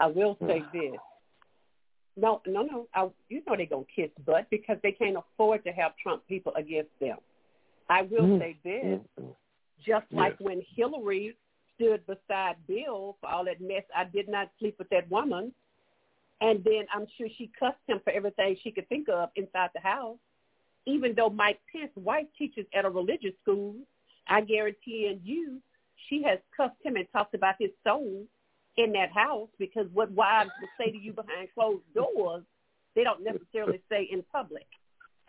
I 0.00 0.06
will 0.06 0.36
say 0.40 0.60
mm. 0.60 0.72
this. 0.72 1.00
No, 2.16 2.42
no, 2.46 2.62
no. 2.62 2.88
I, 2.94 3.08
you 3.28 3.42
know 3.46 3.56
they're 3.56 3.66
gonna 3.66 3.84
kiss 3.94 4.10
butt 4.26 4.46
because 4.50 4.76
they 4.82 4.92
can't 4.92 5.16
afford 5.16 5.64
to 5.64 5.72
have 5.72 5.92
Trump 6.02 6.26
people 6.26 6.52
against 6.56 6.90
them. 7.00 7.18
I 7.88 8.02
will 8.02 8.26
Mm. 8.26 8.38
say 8.38 8.56
this: 8.64 8.84
mm, 8.84 9.04
mm. 9.20 9.36
just 9.78 10.06
Yes. 10.10 10.18
like 10.18 10.40
when 10.40 10.62
Hillary 10.76 11.36
stood 11.74 12.04
beside 12.06 12.56
Bill 12.66 13.16
for 13.20 13.30
all 13.30 13.44
that 13.44 13.60
mess, 13.60 13.84
I 13.94 14.04
did 14.04 14.28
not 14.28 14.50
sleep 14.58 14.78
with 14.78 14.88
that 14.90 15.08
woman, 15.10 15.52
and 16.40 16.62
then 16.64 16.86
I'm 16.92 17.06
sure 17.16 17.28
she 17.36 17.50
cussed 17.58 17.78
him 17.86 18.00
for 18.00 18.10
everything 18.10 18.56
she 18.62 18.72
could 18.72 18.88
think 18.88 19.08
of 19.08 19.30
inside 19.36 19.70
the 19.74 19.80
house. 19.80 20.18
Even 20.86 21.14
though 21.14 21.30
Mike 21.30 21.60
Pence's 21.70 21.96
wife 21.96 22.26
teaches 22.36 22.66
at 22.74 22.84
a 22.84 22.90
religious 22.90 23.34
school, 23.42 23.76
I 24.28 24.40
guarantee 24.42 25.18
you, 25.24 25.60
she 26.08 26.22
has 26.24 26.38
cussed 26.56 26.76
him 26.82 26.96
and 26.96 27.06
talked 27.12 27.34
about 27.34 27.54
his 27.58 27.70
soul 27.84 28.24
in 28.76 28.92
that 28.92 29.10
house 29.12 29.48
because 29.58 29.86
what 29.92 30.10
wives 30.12 30.50
will 30.60 30.68
say 30.78 30.90
to 30.90 30.98
you 30.98 31.12
behind 31.12 31.48
closed 31.54 31.82
doors, 31.94 32.44
they 32.94 33.04
don't 33.04 33.22
necessarily 33.22 33.80
say 33.90 34.08
in 34.10 34.22
public. 34.32 34.66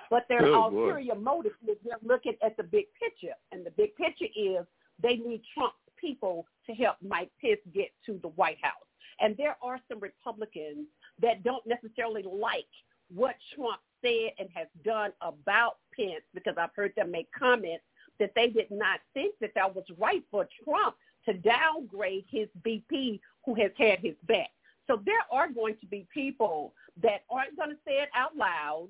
But 0.09 0.25
their 0.27 0.45
Oh, 0.45 0.69
boy. 0.69 0.77
ulterior 0.85 1.15
motive 1.15 1.53
is 1.67 1.77
they're 1.83 1.97
looking 2.03 2.33
at 2.43 2.57
the 2.57 2.63
big 2.63 2.85
picture, 2.99 3.35
and 3.51 3.65
the 3.65 3.71
big 3.71 3.95
picture 3.95 4.25
is 4.35 4.65
they 5.01 5.17
need 5.17 5.41
Trump 5.53 5.73
people 5.97 6.45
to 6.65 6.73
help 6.73 6.97
Mike 7.01 7.31
Pence 7.41 7.59
get 7.73 7.91
to 8.05 8.19
the 8.21 8.29
White 8.29 8.57
House. 8.61 8.73
And 9.19 9.35
there 9.37 9.57
are 9.61 9.79
some 9.89 9.99
Republicans 9.99 10.87
that 11.21 11.43
don't 11.43 11.65
necessarily 11.67 12.23
like 12.23 12.65
what 13.13 13.35
Trump 13.55 13.79
said 14.01 14.31
and 14.39 14.47
has 14.53 14.67
done 14.85 15.11
about 15.21 15.77
Pence 15.95 16.23
because 16.33 16.55
I've 16.57 16.73
heard 16.75 16.93
them 16.95 17.11
make 17.11 17.27
comments 17.37 17.83
that 18.19 18.31
they 18.35 18.47
did 18.47 18.69
not 18.71 18.99
think 19.13 19.35
that 19.41 19.51
that 19.55 19.73
was 19.73 19.85
right 19.97 20.23
for 20.31 20.47
Trump 20.63 20.95
to 21.25 21.33
downgrade 21.33 22.25
his 22.29 22.47
VP 22.63 23.21
who 23.45 23.55
has 23.55 23.71
had 23.77 23.99
his 23.99 24.15
back. 24.27 24.49
So 24.87 25.01
there 25.05 25.21
are 25.31 25.49
going 25.49 25.75
to 25.81 25.85
be 25.85 26.07
people 26.13 26.73
that 27.01 27.23
aren't 27.29 27.55
going 27.55 27.69
to 27.69 27.77
say 27.85 28.01
it 28.01 28.09
out 28.15 28.35
loud, 28.35 28.89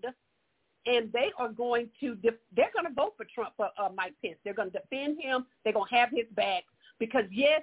and 0.85 1.11
they 1.11 1.31
are 1.37 1.49
going 1.49 1.89
to 1.99 2.15
def- 2.15 2.35
they're 2.55 2.71
going 2.73 2.85
to 2.87 2.93
vote 2.93 3.13
for 3.17 3.25
Trump 3.35 3.53
for 3.57 3.69
uh, 3.77 3.89
Mike 3.93 4.13
Pence. 4.23 4.37
They're 4.43 4.53
going 4.53 4.71
to 4.71 4.79
defend 4.79 5.21
him. 5.21 5.45
They're 5.63 5.73
going 5.73 5.89
to 5.89 5.95
have 5.95 6.09
his 6.09 6.25
back 6.35 6.63
because 6.99 7.25
yes, 7.31 7.61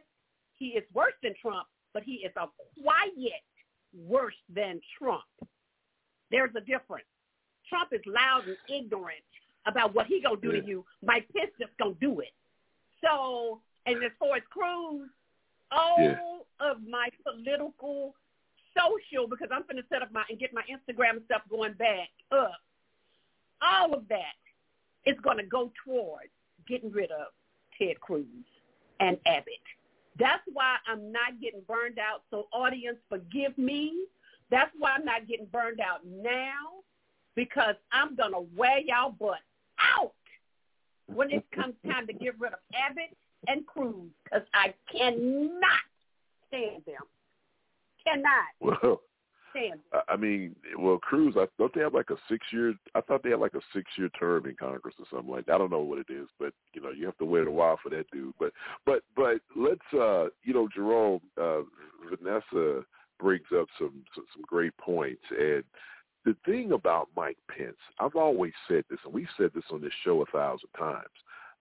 he 0.55 0.69
is 0.69 0.85
worse 0.93 1.15
than 1.23 1.35
Trump, 1.41 1.67
but 1.95 2.03
he 2.03 2.17
is 2.17 2.33
a 2.37 2.47
quiet 2.83 3.43
worse 4.07 4.35
than 4.55 4.81
Trump. 4.99 5.25
There's 6.31 6.51
a 6.57 6.61
difference. 6.61 7.07
Trump 7.69 7.91
is 7.93 8.01
loud 8.07 8.43
and 8.47 8.57
ignorant 8.69 9.25
about 9.67 9.95
what 9.95 10.07
he 10.07 10.21
gonna 10.21 10.41
do 10.41 10.53
to 10.53 10.65
you. 10.65 10.85
Mike 11.03 11.27
Pence 11.35 11.51
just 11.59 11.77
gonna 11.79 11.95
do 12.01 12.21
it. 12.21 12.33
So, 13.03 13.61
and 13.87 14.03
as 14.03 14.13
far 14.19 14.37
as 14.37 14.43
Cruz, 14.51 15.09
all 15.71 16.01
Yeah. 16.01 16.39
of 16.61 16.83
my 16.87 17.09
political, 17.23 18.15
social, 18.77 19.27
because 19.27 19.49
I'm 19.51 19.65
gonna 19.67 19.87
set 19.89 20.03
up 20.03 20.13
my 20.13 20.25
and 20.29 20.39
get 20.39 20.53
my 20.53 20.63
Instagram 20.63 21.25
stuff 21.25 21.43
going 21.49 21.75
back 21.75 22.11
up. 22.31 22.61
All 23.61 23.95
of 23.95 24.07
that 24.09 24.37
is 25.05 25.19
gonna 25.21 25.45
go 25.45 25.73
towards 25.85 26.33
getting 26.67 26.91
rid 26.91 27.11
of 27.11 27.33
Ted 27.79 28.01
Cruz 28.01 28.27
and 29.01 29.19
Abbott. 29.27 29.55
That's 30.19 30.43
why 30.53 30.77
I'm 30.87 31.13
not 31.13 31.41
getting 31.41 31.61
burned 31.63 31.99
out. 31.99 32.23
So 32.31 32.49
audience, 32.53 32.99
forgive 33.09 33.57
me. 33.59 34.07
That's 34.51 34.71
why 34.79 34.93
I'm 34.93 35.05
not 35.05 35.27
getting 35.27 35.47
burned 35.47 35.81
out 35.81 36.01
now 36.07 36.83
because 37.35 37.75
I'm 37.93 38.17
going 38.17 38.33
to 38.33 38.47
wear 38.57 38.79
y'all 38.79 39.11
butt 39.11 39.41
out 39.79 40.13
when 41.07 41.31
it 41.31 41.45
comes 41.55 41.75
time 41.89 42.07
to 42.07 42.13
get 42.13 42.39
rid 42.39 42.53
of 42.53 42.59
Abbott 42.75 43.17
and 43.49 43.67
Cruz 43.67 44.11
because 44.25 44.47
I 44.55 44.75
cannot 44.91 45.85
stand 46.49 46.83
them. 46.87 47.03
Cannot 48.05 48.25
Well, 48.61 49.01
stand 49.51 49.81
I 50.09 50.17
mean, 50.17 50.55
well, 50.79 50.99
Cruz, 50.99 51.35
I 51.37 51.47
don't 51.59 51.75
they 51.75 51.81
have 51.81 51.95
like 51.95 52.11
a 52.11 52.17
six 52.31 52.47
year? 52.53 52.75
I 52.95 53.01
thought 53.01 53.23
they 53.23 53.31
had 53.31 53.41
like 53.41 53.55
a 53.55 53.61
six 53.75 53.91
year 53.97 54.09
term 54.19 54.47
in 54.47 54.55
Congress 54.55 54.95
or 54.99 55.07
something 55.11 55.31
like 55.31 55.47
that. 55.47 55.55
I 55.55 55.59
don't 55.59 55.71
know 55.71 55.81
what 55.81 55.99
it 55.99 56.13
is, 56.13 56.29
but 56.39 56.53
you 56.75 56.83
know, 56.83 56.91
you 56.91 57.07
have 57.07 57.17
to 57.19 57.25
wait 57.25 57.47
a 57.47 57.51
while 57.51 57.79
for 57.83 57.89
that 57.91 58.11
dude. 58.13 58.35
But 58.39 58.53
but 58.85 59.03
but 59.15 59.41
let's 59.57 59.81
uh, 59.95 60.27
you 60.45 60.53
know, 60.55 60.69
Jerome, 60.75 61.21
uh, 61.41 61.63
Vanessa 62.11 62.85
brings 63.19 63.47
up 63.59 63.67
some, 63.79 64.05
some 64.15 64.25
some 64.35 64.43
great 64.47 64.77
points, 64.77 65.23
and 65.31 65.65
the 66.27 66.37
thing 66.45 66.73
about 66.73 67.09
Mike 67.17 67.39
Pence, 67.49 67.77
I've 68.01 68.17
always 68.17 68.53
said 68.67 68.85
this, 68.91 68.99
and 69.05 69.15
we've 69.15 69.29
said 69.39 69.53
this 69.55 69.65
on 69.71 69.81
this 69.81 69.93
show 70.05 70.23
a 70.23 70.27
thousand 70.27 70.69
times. 70.77 71.07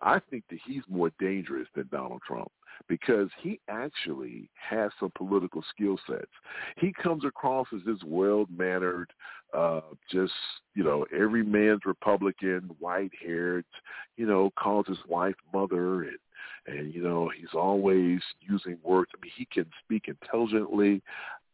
I 0.01 0.20
think 0.30 0.43
that 0.49 0.59
he's 0.66 0.82
more 0.89 1.11
dangerous 1.20 1.68
than 1.76 1.88
Donald 1.91 2.22
Trump 2.28 2.51
because 2.89 3.30
he 3.41 3.59
actually 3.70 4.49
has 4.55 4.91
some 4.99 5.11
political 5.16 5.63
skill 5.70 5.97
sets. 6.09 6.32
He 6.78 6.91
comes 6.91 7.24
across 7.24 7.68
as 7.74 7.82
this 7.86 7.99
well-mannered, 8.05 9.13
uh, 9.53 9.82
just, 10.11 10.34
you 10.74 10.84
know, 10.84 11.05
every 11.18 11.43
man's 11.43 11.82
Republican, 11.86 12.72
white-haired, 12.80 13.66
you 14.18 14.26
know, 14.26 14.51
calls 14.59 14.88
his 14.88 14.97
wife 15.07 15.36
mother 15.53 16.03
and, 16.03 16.18
and, 16.68 16.93
you 16.93 17.03
know, 17.03 17.30
he's 17.39 17.53
always 17.53 18.20
using 18.41 18.78
words. 18.84 19.11
I 19.16 19.22
mean, 19.22 19.32
he 19.38 19.45
can 19.45 19.68
speak 19.84 20.07
intelligently. 20.07 21.01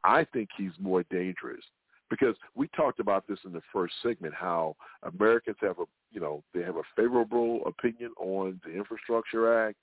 I 0.03 0.25
think 0.33 0.49
he's 0.57 0.71
more 0.79 1.03
dangerous 1.11 1.63
because 2.11 2.35
we 2.55 2.67
talked 2.75 2.99
about 2.99 3.25
this 3.27 3.39
in 3.45 3.53
the 3.53 3.61
first 3.73 3.93
segment 4.03 4.33
how 4.35 4.75
Americans 5.03 5.55
have 5.61 5.79
a 5.79 5.85
you 6.11 6.19
know 6.19 6.43
they 6.53 6.61
have 6.61 6.75
a 6.75 6.83
favorable 6.95 7.61
opinion 7.65 8.11
on 8.19 8.59
the 8.63 8.71
infrastructure 8.71 9.67
act. 9.67 9.77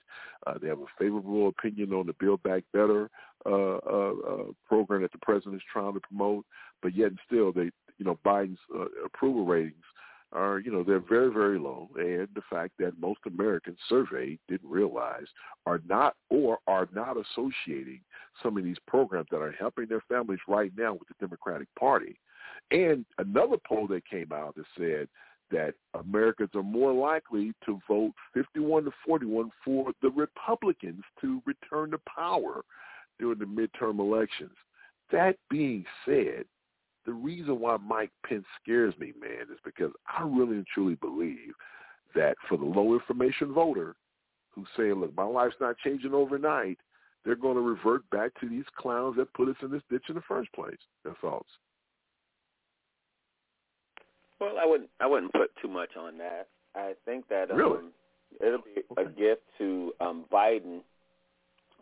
Uh, 0.47 0.53
they 0.61 0.67
have 0.69 0.79
a 0.79 0.85
favorable 0.97 1.49
opinion 1.49 1.91
on 1.91 2.05
the 2.05 2.13
build 2.19 2.41
back 2.43 2.63
better 2.71 3.09
uh, 3.45 3.77
uh, 3.77 4.13
uh, 4.29 4.43
program 4.67 5.01
that 5.01 5.11
the 5.11 5.17
president 5.21 5.55
is 5.55 5.61
trying 5.73 5.93
to 5.93 5.99
promote. 5.99 6.45
But 6.81 6.95
yet 6.95 7.07
and 7.07 7.19
still 7.25 7.51
they 7.51 7.71
you 7.97 8.05
know 8.05 8.17
Biden's 8.23 8.59
uh, 8.73 8.85
approval 9.03 9.45
ratings 9.45 9.83
are 10.31 10.59
you 10.59 10.71
know 10.71 10.83
they're 10.83 10.99
very 10.99 11.31
very 11.33 11.57
low 11.57 11.89
and 11.95 12.27
the 12.35 12.41
fact 12.49 12.73
that 12.77 12.99
most 12.99 13.19
Americans 13.25 13.77
surveyed 13.87 14.39
didn't 14.47 14.69
realize 14.69 15.25
are 15.65 15.81
not 15.87 16.15
or 16.29 16.59
are 16.67 16.87
not 16.93 17.17
associating 17.17 17.99
some 18.41 18.57
of 18.57 18.63
these 18.63 18.77
programs 18.87 19.27
that 19.31 19.41
are 19.41 19.51
helping 19.53 19.87
their 19.87 20.03
families 20.07 20.39
right 20.47 20.71
now 20.77 20.93
with 20.93 21.07
the 21.07 21.15
Democratic 21.19 21.67
Party. 21.77 22.19
And 22.71 23.05
another 23.17 23.57
poll 23.67 23.87
that 23.87 24.07
came 24.07 24.31
out 24.31 24.55
that 24.55 24.65
said 24.77 25.07
that 25.51 25.73
Americans 25.99 26.51
are 26.53 26.63
more 26.63 26.93
likely 26.93 27.53
to 27.65 27.79
vote 27.87 28.11
51 28.33 28.85
to 28.85 28.91
41 29.05 29.49
for 29.65 29.91
the 30.01 30.09
Republicans 30.11 31.03
to 31.21 31.41
return 31.45 31.91
to 31.91 31.99
power 32.15 32.61
during 33.19 33.39
the 33.39 33.45
midterm 33.45 33.99
elections. 33.99 34.51
That 35.11 35.37
being 35.49 35.85
said, 36.05 36.45
the 37.09 37.15
reason 37.15 37.59
why 37.59 37.75
Mike 37.77 38.11
Pence 38.23 38.45
scares 38.61 38.93
me, 38.99 39.13
man, 39.19 39.47
is 39.51 39.57
because 39.65 39.91
I 40.07 40.21
really 40.21 40.57
and 40.57 40.67
truly 40.71 40.93
believe 40.93 41.53
that 42.13 42.35
for 42.47 42.55
the 42.55 42.65
low 42.65 42.93
information 42.93 43.51
voter 43.51 43.95
who's 44.51 44.67
saying, 44.77 44.93
look, 44.93 45.15
my 45.17 45.23
life's 45.23 45.55
not 45.59 45.75
changing 45.83 46.13
overnight, 46.13 46.77
they're 47.25 47.35
going 47.35 47.55
to 47.55 47.61
revert 47.61 48.07
back 48.11 48.39
to 48.39 48.47
these 48.47 48.63
clowns 48.77 49.15
that 49.17 49.33
put 49.33 49.49
us 49.49 49.55
in 49.63 49.71
this 49.71 49.81
ditch 49.89 50.03
in 50.07 50.13
the 50.13 50.21
first 50.27 50.53
place. 50.53 50.77
Their 51.03 51.15
thoughts. 51.19 51.49
Well, 54.39 54.53
I 54.61 54.67
wouldn't. 54.67 54.89
I 54.99 55.07
wouldn't 55.07 55.33
put 55.33 55.49
too 55.63 55.67
much 55.67 55.97
on 55.99 56.15
that. 56.19 56.47
I 56.75 56.93
think 57.05 57.27
that 57.29 57.49
um, 57.49 57.57
Really? 57.57 57.79
it'll 58.39 58.59
be 58.61 58.83
a 58.97 59.05
gift 59.05 59.41
to 59.57 59.93
um, 59.99 60.25
Biden 60.31 60.81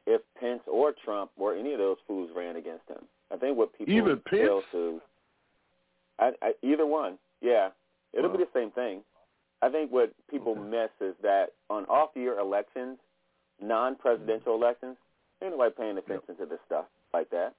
if 0.06 0.22
Pence 0.40 0.62
or 0.68 0.94
Trump 1.04 1.32
or 1.38 1.54
any 1.54 1.74
of 1.74 1.80
those 1.80 1.98
fools 2.08 2.30
ran 2.34 2.56
against 2.56 2.88
him. 2.88 3.04
I 3.32 3.36
think 3.36 3.58
what 3.58 3.78
people 3.78 3.94
Even 3.94 4.22
fail 4.32 4.62
Pence? 4.62 4.66
to, 4.72 5.02
I, 6.20 6.32
I, 6.42 6.52
either 6.64 6.86
one, 6.86 7.18
yeah, 7.42 7.70
it'll 8.14 8.32
be 8.32 8.38
the 8.38 8.50
same 8.54 8.72
thing. 8.72 9.02
I 9.62 9.70
think 9.70 9.92
what 9.92 10.14
people 10.30 10.56
miss 10.56 10.90
is 11.02 11.16
that 11.24 11.48
on 11.70 11.86
off-year 11.86 12.40
elections, 12.40 12.98
non-presidential 13.62 14.54
mm-hmm. 14.54 14.64
elections, 14.64 14.98
ain't 15.42 15.52
nobody 15.52 15.74
paying 15.76 15.98
attention 15.98 16.38
to 16.38 16.46
this 16.46 16.60
stuff 16.66 16.86
like 17.14 17.30
that. 17.32 17.54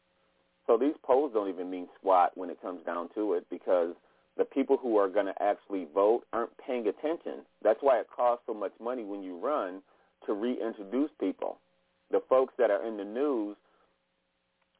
So 0.66 0.76
these 0.76 0.94
polls 1.02 1.32
don't 1.32 1.48
even 1.48 1.70
mean 1.70 1.88
squat 1.98 2.32
when 2.36 2.50
it 2.50 2.60
comes 2.60 2.84
down 2.84 3.08
to 3.14 3.32
it 3.34 3.46
because 3.50 3.94
the 4.36 4.44
people 4.44 4.76
who 4.76 4.96
are 4.98 5.08
going 5.08 5.26
to 5.26 5.42
actually 5.42 5.86
vote 5.92 6.22
aren't 6.32 6.56
paying 6.58 6.86
attention. 6.86 7.44
That's 7.62 7.80
why 7.80 7.98
it 7.98 8.06
costs 8.14 8.44
so 8.46 8.54
much 8.54 8.72
money 8.80 9.02
when 9.02 9.22
you 9.22 9.38
run 9.38 9.80
to 10.26 10.34
reintroduce 10.34 11.10
people. 11.18 11.58
The 12.10 12.22
folks 12.28 12.54
that 12.58 12.70
are 12.70 12.86
in 12.86 12.96
the 12.96 13.04
news, 13.04 13.56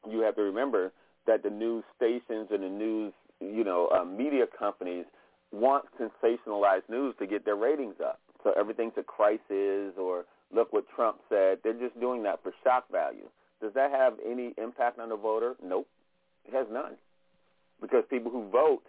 you 0.09 0.21
have 0.21 0.35
to 0.35 0.43
remember 0.43 0.91
that 1.27 1.43
the 1.43 1.49
news 1.49 1.83
stations 1.95 2.47
and 2.51 2.63
the 2.63 2.69
news, 2.69 3.13
you 3.39 3.63
know, 3.63 3.89
uh, 3.89 4.05
media 4.05 4.45
companies 4.57 5.05
want 5.51 5.85
sensationalized 5.99 6.87
news 6.89 7.15
to 7.19 7.27
get 7.27 7.45
their 7.45 7.55
ratings 7.55 7.95
up. 8.03 8.19
So 8.43 8.53
everything's 8.57 8.93
a 8.97 9.03
crisis 9.03 9.93
or 9.97 10.25
look 10.53 10.71
what 10.71 10.85
Trump 10.95 11.17
said. 11.29 11.59
They're 11.63 11.73
just 11.73 11.99
doing 11.99 12.23
that 12.23 12.41
for 12.43 12.53
shock 12.63 12.89
value. 12.91 13.27
Does 13.61 13.73
that 13.73 13.91
have 13.91 14.13
any 14.25 14.53
impact 14.57 14.99
on 14.99 15.09
the 15.09 15.17
voter? 15.17 15.55
Nope. 15.63 15.87
It 16.47 16.53
has 16.53 16.67
none. 16.71 16.93
Because 17.81 18.03
people 18.09 18.31
who 18.31 18.49
vote 18.49 18.83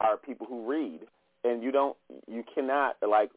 are 0.00 0.16
people 0.16 0.46
who 0.46 0.68
read. 0.68 1.00
And 1.42 1.62
you 1.62 1.72
don't 1.72 1.96
you 2.28 2.44
cannot 2.54 2.96
like 3.06 3.30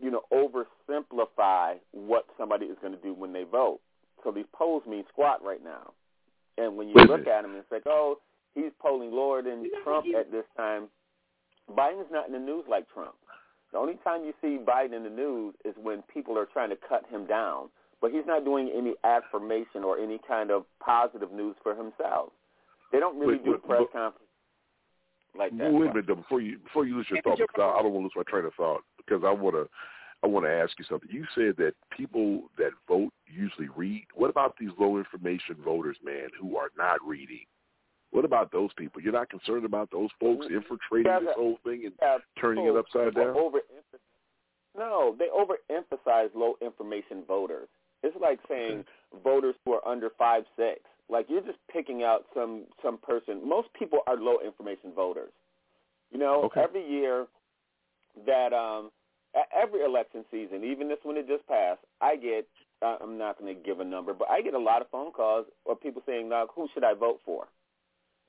you 0.00 0.10
know, 0.10 0.22
oversimplify 0.32 1.74
what 1.92 2.26
somebody 2.38 2.66
is 2.66 2.76
going 2.80 2.94
to 2.94 3.00
do 3.00 3.14
when 3.14 3.32
they 3.32 3.44
vote. 3.44 3.80
So 4.22 4.32
these 4.32 4.46
polls 4.52 4.82
mean 4.88 5.04
squat 5.08 5.42
right 5.44 5.62
now. 5.62 5.92
And 6.56 6.76
when 6.76 6.88
you 6.88 6.94
look 6.94 7.26
at 7.26 7.42
them, 7.42 7.54
it's 7.56 7.70
like, 7.70 7.82
oh, 7.86 8.18
he's 8.54 8.72
polling 8.80 9.10
lower 9.12 9.42
than 9.42 9.70
Trump 9.82 10.06
at 10.18 10.30
this 10.30 10.44
time. 10.56 10.88
Biden's 11.70 12.10
not 12.10 12.26
in 12.26 12.32
the 12.32 12.38
news 12.38 12.64
like 12.68 12.86
Trump. 12.92 13.14
The 13.72 13.78
only 13.78 13.98
time 14.04 14.24
you 14.24 14.32
see 14.40 14.58
Biden 14.64 14.94
in 14.94 15.02
the 15.02 15.10
news 15.10 15.54
is 15.64 15.74
when 15.82 16.02
people 16.12 16.38
are 16.38 16.46
trying 16.46 16.70
to 16.70 16.76
cut 16.88 17.04
him 17.10 17.26
down. 17.26 17.68
But 18.00 18.12
he's 18.12 18.26
not 18.26 18.44
doing 18.44 18.70
any 18.76 18.94
affirmation 19.02 19.82
or 19.82 19.98
any 19.98 20.20
kind 20.28 20.50
of 20.50 20.64
positive 20.78 21.32
news 21.32 21.56
for 21.62 21.74
himself. 21.74 22.32
They 22.92 23.00
don't 23.00 23.18
really 23.18 23.36
Wait, 23.36 23.44
do 23.44 23.50
wait, 23.52 23.64
press 23.64 23.80
but- 23.80 23.92
conferences 23.92 24.28
like 25.36 25.56
that. 25.58 25.72
Wait 25.72 25.86
a 25.86 25.88
minute, 25.88 26.06
though, 26.06 26.14
before 26.14 26.40
you 26.40 26.58
before 26.58 26.86
you 26.86 26.96
lose 26.96 27.06
your 27.10 27.22
thought, 27.22 27.38
because 27.38 27.74
I, 27.74 27.78
I 27.80 27.82
don't 27.82 27.92
want 27.92 28.02
to 28.02 28.18
lose 28.18 28.24
my 28.26 28.30
train 28.30 28.44
of 28.44 28.54
thought. 28.54 28.82
Because 28.98 29.22
I 29.26 29.30
want 29.32 29.56
to 29.56 29.68
I 30.22 30.26
want 30.26 30.46
to 30.46 30.50
ask 30.52 30.72
you 30.78 30.84
something. 30.88 31.08
You 31.10 31.24
said 31.34 31.56
that 31.58 31.72
people 31.96 32.44
that 32.56 32.70
vote 32.86 33.12
usually 33.26 33.68
read. 33.76 34.06
What 34.14 34.30
about 34.30 34.54
these 34.60 34.70
low 34.78 34.96
information 34.96 35.56
voters, 35.64 35.96
man, 36.04 36.28
who 36.40 36.56
are 36.56 36.70
not 36.78 36.98
reading? 37.04 37.44
What 38.14 38.24
about 38.24 38.52
those 38.52 38.70
people? 38.74 39.02
You're 39.02 39.12
not 39.12 39.28
concerned 39.28 39.64
about 39.64 39.90
those 39.90 40.08
folks 40.20 40.46
infiltrating 40.48 41.10
Yeah, 41.10 41.18
this 41.18 41.34
whole 41.34 41.58
thing 41.64 41.82
and 41.84 41.94
Yeah, 42.00 42.18
turning 42.40 42.64
it 42.64 42.76
upside 42.76 43.12
down? 43.12 43.36
Over, 43.36 43.58
no, 44.78 45.16
they 45.18 45.26
overemphasize 45.26 46.30
low 46.32 46.54
information 46.62 47.24
voters. 47.26 47.66
It's 48.04 48.16
like 48.20 48.38
saying 48.48 48.84
voters 49.24 49.56
who 49.64 49.72
are 49.72 49.86
under 49.86 50.10
five 50.16 50.44
six. 50.56 50.82
Like 51.08 51.26
you're 51.28 51.40
just 51.40 51.58
picking 51.72 52.04
out 52.04 52.26
some 52.32 52.66
some 52.84 52.98
person. 52.98 53.46
Most 53.46 53.66
people 53.76 53.98
are 54.06 54.16
low 54.16 54.38
information 54.46 54.92
voters. 54.94 55.32
You 56.12 56.18
know, 56.18 56.44
Okay. 56.44 56.62
every 56.62 56.88
year 56.88 57.26
that 58.26 58.52
um 58.52 58.92
every 59.52 59.82
election 59.82 60.24
season, 60.30 60.62
even 60.62 60.86
this 60.88 60.98
one 61.02 61.16
that 61.16 61.26
just 61.26 61.44
passed, 61.48 61.80
I 62.00 62.14
get 62.14 62.46
I'm 62.80 63.18
not 63.18 63.40
going 63.40 63.52
to 63.52 63.60
give 63.60 63.80
a 63.80 63.84
number, 63.84 64.14
but 64.14 64.30
I 64.30 64.40
get 64.40 64.54
a 64.54 64.58
lot 64.58 64.82
of 64.82 64.90
phone 64.90 65.10
calls 65.10 65.46
or 65.64 65.74
people 65.74 66.02
saying, 66.06 66.28
"Now, 66.28 66.46
who 66.54 66.68
should 66.72 66.84
I 66.84 66.94
vote 66.94 67.20
for?" 67.24 67.48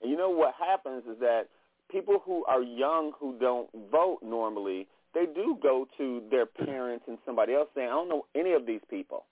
And 0.05 0.11
you 0.11 0.19
know 0.19 0.29
what 0.29 0.53
happens 0.53 1.01
is 1.09 1.19
that 1.19 1.47
people 1.91 2.21
who 2.23 2.45
are 2.45 2.61
young 2.61 3.13
who 3.19 3.39
don't 3.39 3.67
vote 3.91 4.19
normally, 4.21 4.85
they 5.15 5.25
do 5.25 5.57
go 5.59 5.87
to 5.97 6.21
their 6.29 6.45
parents 6.45 7.05
and 7.07 7.17
somebody 7.25 7.55
else 7.55 7.69
saying, 7.73 7.87
"I 7.87 7.93
don't 7.93 8.09
know 8.09 8.27
any 8.35 8.53
of 8.53 8.67
these 8.67 8.83
people." 8.87 9.25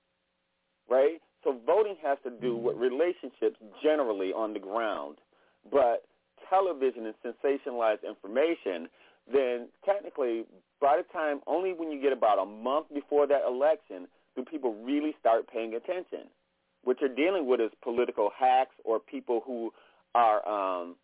Right? 0.89 1.21
So 1.43 1.51
voting 1.63 1.97
has 2.01 2.17
to 2.24 2.32
do 2.32 2.55
with 2.55 2.74
mm-hmm. 2.74 2.95
relationships 2.95 3.57
generally 3.84 4.34
on 4.34 4.53
the 4.53 4.59
ground. 4.59 5.19
But 5.71 6.07
television 6.49 7.05
and 7.05 7.15
sensationalized 7.21 8.03
information, 8.03 8.89
then 9.32 9.69
technically 9.86 10.45
by 10.82 10.97
the 10.97 11.03
time 11.13 11.41
only 11.45 11.74
when 11.74 11.91
you 11.91 12.01
get 12.01 12.13
about 12.13 12.39
a 12.39 12.45
month 12.47 12.91
before 12.91 13.28
that 13.28 13.45
election 13.47 14.07
do 14.36 14.43
people 14.43 14.74
really 14.74 15.15
start 15.19 15.45
paying 15.47 15.76
attention. 15.76 16.30
What 16.84 16.99
you're 16.99 17.13
dealing 17.13 17.45
with 17.45 17.61
is 17.61 17.69
political 17.84 18.32
hacks 18.36 18.76
or 18.84 18.99
people 18.99 19.43
who 19.45 19.71
are 20.16 20.47
um 20.47 20.95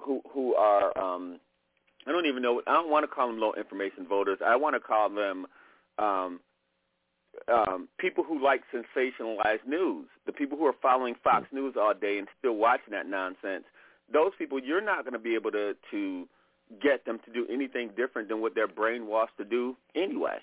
who 0.00 0.20
who 0.32 0.54
are 0.54 0.96
um 0.98 1.38
I 2.06 2.12
don't 2.12 2.26
even 2.26 2.42
know 2.42 2.62
I 2.66 2.74
don't 2.74 2.90
want 2.90 3.04
to 3.04 3.08
call 3.08 3.26
them 3.28 3.40
low 3.40 3.52
information 3.54 4.06
voters. 4.06 4.38
I 4.44 4.56
want 4.56 4.74
to 4.74 4.80
call 4.80 5.10
them 5.10 5.46
um 5.98 6.40
um 7.48 7.88
people 7.98 8.24
who 8.24 8.42
like 8.42 8.62
sensationalized 8.72 9.66
news. 9.66 10.06
The 10.26 10.32
people 10.32 10.56
who 10.58 10.66
are 10.66 10.74
following 10.80 11.14
Fox 11.22 11.46
News 11.52 11.74
all 11.78 11.94
day 11.94 12.18
and 12.18 12.28
still 12.38 12.56
watching 12.56 12.92
that 12.92 13.06
nonsense. 13.06 13.64
Those 14.12 14.32
people 14.38 14.58
you're 14.58 14.84
not 14.84 15.04
going 15.04 15.14
to 15.14 15.18
be 15.18 15.34
able 15.34 15.50
to 15.52 15.74
to 15.90 16.28
get 16.82 17.04
them 17.04 17.18
to 17.24 17.32
do 17.32 17.46
anything 17.52 17.90
different 17.96 18.28
than 18.28 18.40
what 18.40 18.54
they're 18.54 18.68
brainwashed 18.68 19.36
to 19.38 19.44
do 19.44 19.76
anyway. 19.94 20.38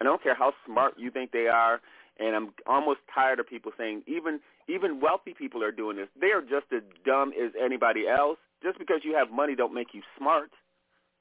I 0.00 0.04
don't 0.04 0.22
care 0.22 0.34
how 0.34 0.52
smart 0.66 0.94
you 0.98 1.10
think 1.10 1.32
they 1.32 1.46
are, 1.46 1.80
and 2.18 2.34
I'm 2.34 2.52
almost 2.66 3.00
tired 3.12 3.40
of 3.40 3.48
people 3.48 3.72
saying 3.76 4.02
even 4.06 4.40
even 4.68 5.00
wealthy 5.00 5.34
people 5.34 5.62
are 5.62 5.72
doing 5.72 5.96
this. 5.96 6.08
They 6.20 6.28
are 6.28 6.40
just 6.40 6.66
as 6.74 6.82
dumb 7.04 7.32
as 7.32 7.52
anybody 7.62 8.08
else. 8.08 8.38
Just 8.62 8.78
because 8.78 9.00
you 9.04 9.14
have 9.14 9.30
money 9.30 9.54
don't 9.54 9.74
make 9.74 9.88
you 9.92 10.02
smart, 10.18 10.50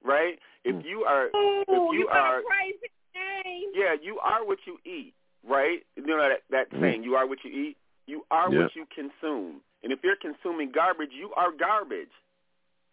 right? 0.03 0.39
If 0.63 0.75
hmm. 0.75 0.87
you 0.87 1.03
are 1.03 1.25
Ooh, 1.35 1.61
if 1.61 1.67
you, 1.67 1.99
you 1.99 2.07
are 2.07 2.39
a 2.39 2.43
crazy 2.43 2.91
name. 3.13 3.71
yeah, 3.73 3.95
you 4.01 4.19
are 4.19 4.45
what 4.45 4.59
you 4.65 4.77
eat, 4.85 5.13
right? 5.47 5.79
You 5.95 6.05
know 6.05 6.17
that 6.17 6.43
that 6.49 6.69
hmm. 6.71 6.81
saying, 6.81 7.03
you 7.03 7.15
are 7.15 7.27
what 7.27 7.39
you 7.43 7.51
eat. 7.51 7.77
You 8.07 8.25
are 8.31 8.51
Yeah. 8.51 8.63
what 8.63 8.75
you 8.75 8.85
consume. 8.93 9.61
And 9.83 9.91
if 9.91 9.99
you're 10.03 10.15
consuming 10.15 10.71
garbage, 10.71 11.11
you 11.11 11.31
are 11.35 11.51
garbage. 11.51 12.13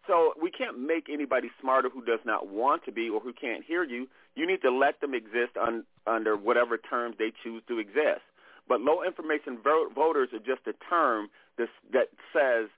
So 0.06 0.34
we 0.40 0.50
can't 0.50 0.78
make 0.78 1.06
anybody 1.08 1.50
smarter 1.60 1.88
who 1.88 2.04
does 2.04 2.20
not 2.24 2.48
want 2.48 2.84
to 2.84 2.92
be 2.92 3.08
or 3.08 3.20
who 3.20 3.32
can't 3.32 3.64
hear 3.64 3.84
you. 3.84 4.08
You 4.34 4.46
need 4.46 4.62
to 4.62 4.70
let 4.70 5.00
them 5.00 5.14
exist 5.14 5.56
un, 5.60 5.84
under 6.06 6.36
whatever 6.36 6.76
terms 6.76 7.16
they 7.18 7.32
choose 7.42 7.62
to 7.68 7.78
exist. 7.78 8.22
But 8.68 8.80
low 8.80 9.02
information 9.02 9.58
vo- 9.62 9.88
voters 9.94 10.30
are 10.32 10.38
just 10.38 10.66
a 10.66 10.72
term 10.88 11.28
that, 11.58 11.68
that 11.92 12.08
says 12.32 12.68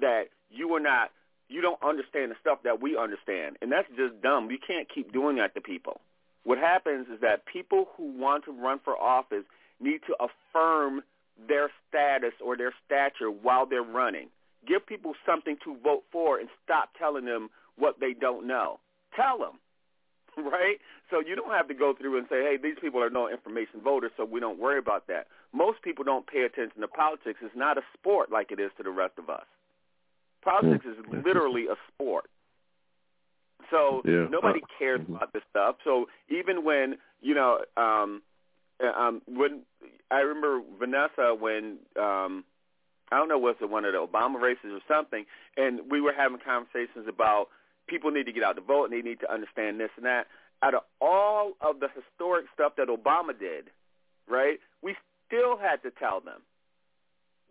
that 0.00 0.24
you 0.50 0.72
are 0.74 0.80
not, 0.80 1.10
you 1.48 1.60
don't 1.60 1.82
understand 1.82 2.30
the 2.30 2.36
stuff 2.40 2.58
that 2.64 2.80
we 2.80 2.96
understand. 2.96 3.56
And 3.60 3.70
that's 3.70 3.88
just 3.96 4.22
dumb. 4.22 4.50
You 4.50 4.58
can't 4.64 4.88
keep 4.92 5.12
doing 5.12 5.36
that 5.36 5.54
to 5.54 5.60
people. 5.60 6.00
What 6.44 6.58
happens 6.58 7.08
is 7.12 7.20
that 7.20 7.44
people 7.44 7.88
who 7.96 8.18
want 8.18 8.44
to 8.46 8.52
run 8.52 8.80
for 8.82 8.96
office 8.96 9.44
need 9.80 10.00
to 10.06 10.14
affirm 10.20 11.02
their 11.48 11.70
status 11.88 12.32
or 12.44 12.56
their 12.56 12.72
stature 12.86 13.30
while 13.30 13.66
they're 13.66 13.82
running. 13.82 14.28
Give 14.66 14.84
people 14.84 15.14
something 15.24 15.56
to 15.64 15.76
vote 15.82 16.04
for 16.12 16.38
and 16.38 16.48
stop 16.64 16.90
telling 16.98 17.24
them 17.24 17.48
what 17.76 18.00
they 18.00 18.12
don't 18.12 18.46
know. 18.46 18.78
Tell 19.16 19.38
them, 19.38 19.58
right? 20.44 20.76
So 21.10 21.20
you 21.20 21.34
don't 21.34 21.50
have 21.50 21.68
to 21.68 21.74
go 21.74 21.94
through 21.98 22.18
and 22.18 22.26
say, 22.28 22.42
hey, 22.42 22.56
these 22.62 22.76
people 22.80 23.02
are 23.02 23.10
no 23.10 23.28
information 23.28 23.80
voters, 23.82 24.12
so 24.16 24.24
we 24.24 24.38
don't 24.38 24.58
worry 24.58 24.78
about 24.78 25.06
that. 25.08 25.26
Most 25.52 25.82
people 25.82 26.04
don't 26.04 26.26
pay 26.26 26.42
attention 26.42 26.80
to 26.80 26.88
politics. 26.88 27.40
It's 27.42 27.56
not 27.56 27.78
a 27.78 27.82
sport 27.94 28.30
like 28.30 28.52
it 28.52 28.60
is 28.60 28.70
to 28.76 28.82
the 28.82 28.90
rest 28.90 29.14
of 29.18 29.28
us. 29.30 29.46
Politics 30.42 30.84
is 30.86 30.96
literally 31.24 31.66
a 31.66 31.76
sport. 31.92 32.30
So 33.70 34.02
Yeah. 34.04 34.26
nobody 34.30 34.62
Uh, 34.62 34.66
cares 34.78 35.00
about 35.08 35.32
this 35.32 35.42
stuff. 35.50 35.76
So 35.84 36.08
even 36.28 36.64
when 36.64 36.98
you 37.20 37.34
know, 37.34 37.62
um, 37.76 38.22
uh, 38.82 38.92
um, 38.92 39.22
when 39.26 39.62
I 40.10 40.20
remember 40.20 40.62
Vanessa 40.78 41.34
when 41.34 41.78
um, 41.96 42.44
I 43.10 43.16
don't 43.16 43.28
know 43.28 43.38
was 43.38 43.56
it 43.60 43.68
one 43.68 43.84
of 43.84 43.92
the 43.92 43.98
Obama 43.98 44.40
races 44.40 44.70
or 44.70 44.80
something, 44.86 45.24
and 45.56 45.90
we 45.90 46.00
were 46.00 46.12
having 46.12 46.38
conversations 46.38 47.06
about 47.08 47.48
people 47.88 48.10
need 48.10 48.26
to 48.26 48.32
get 48.32 48.44
out 48.44 48.54
to 48.56 48.62
vote 48.62 48.84
and 48.84 48.92
they 48.92 49.02
need 49.02 49.20
to 49.20 49.32
understand 49.32 49.80
this 49.80 49.90
and 49.96 50.06
that. 50.06 50.26
Out 50.62 50.74
of 50.74 50.82
all 51.00 51.52
of 51.60 51.80
the 51.80 51.88
historic 51.88 52.46
stuff 52.54 52.74
that 52.76 52.88
Obama 52.88 53.36
did, 53.38 53.70
right? 54.28 54.60
We 54.82 54.94
still 55.26 55.56
had 55.56 55.82
to 55.82 55.90
tell 55.90 56.20
them. 56.20 56.42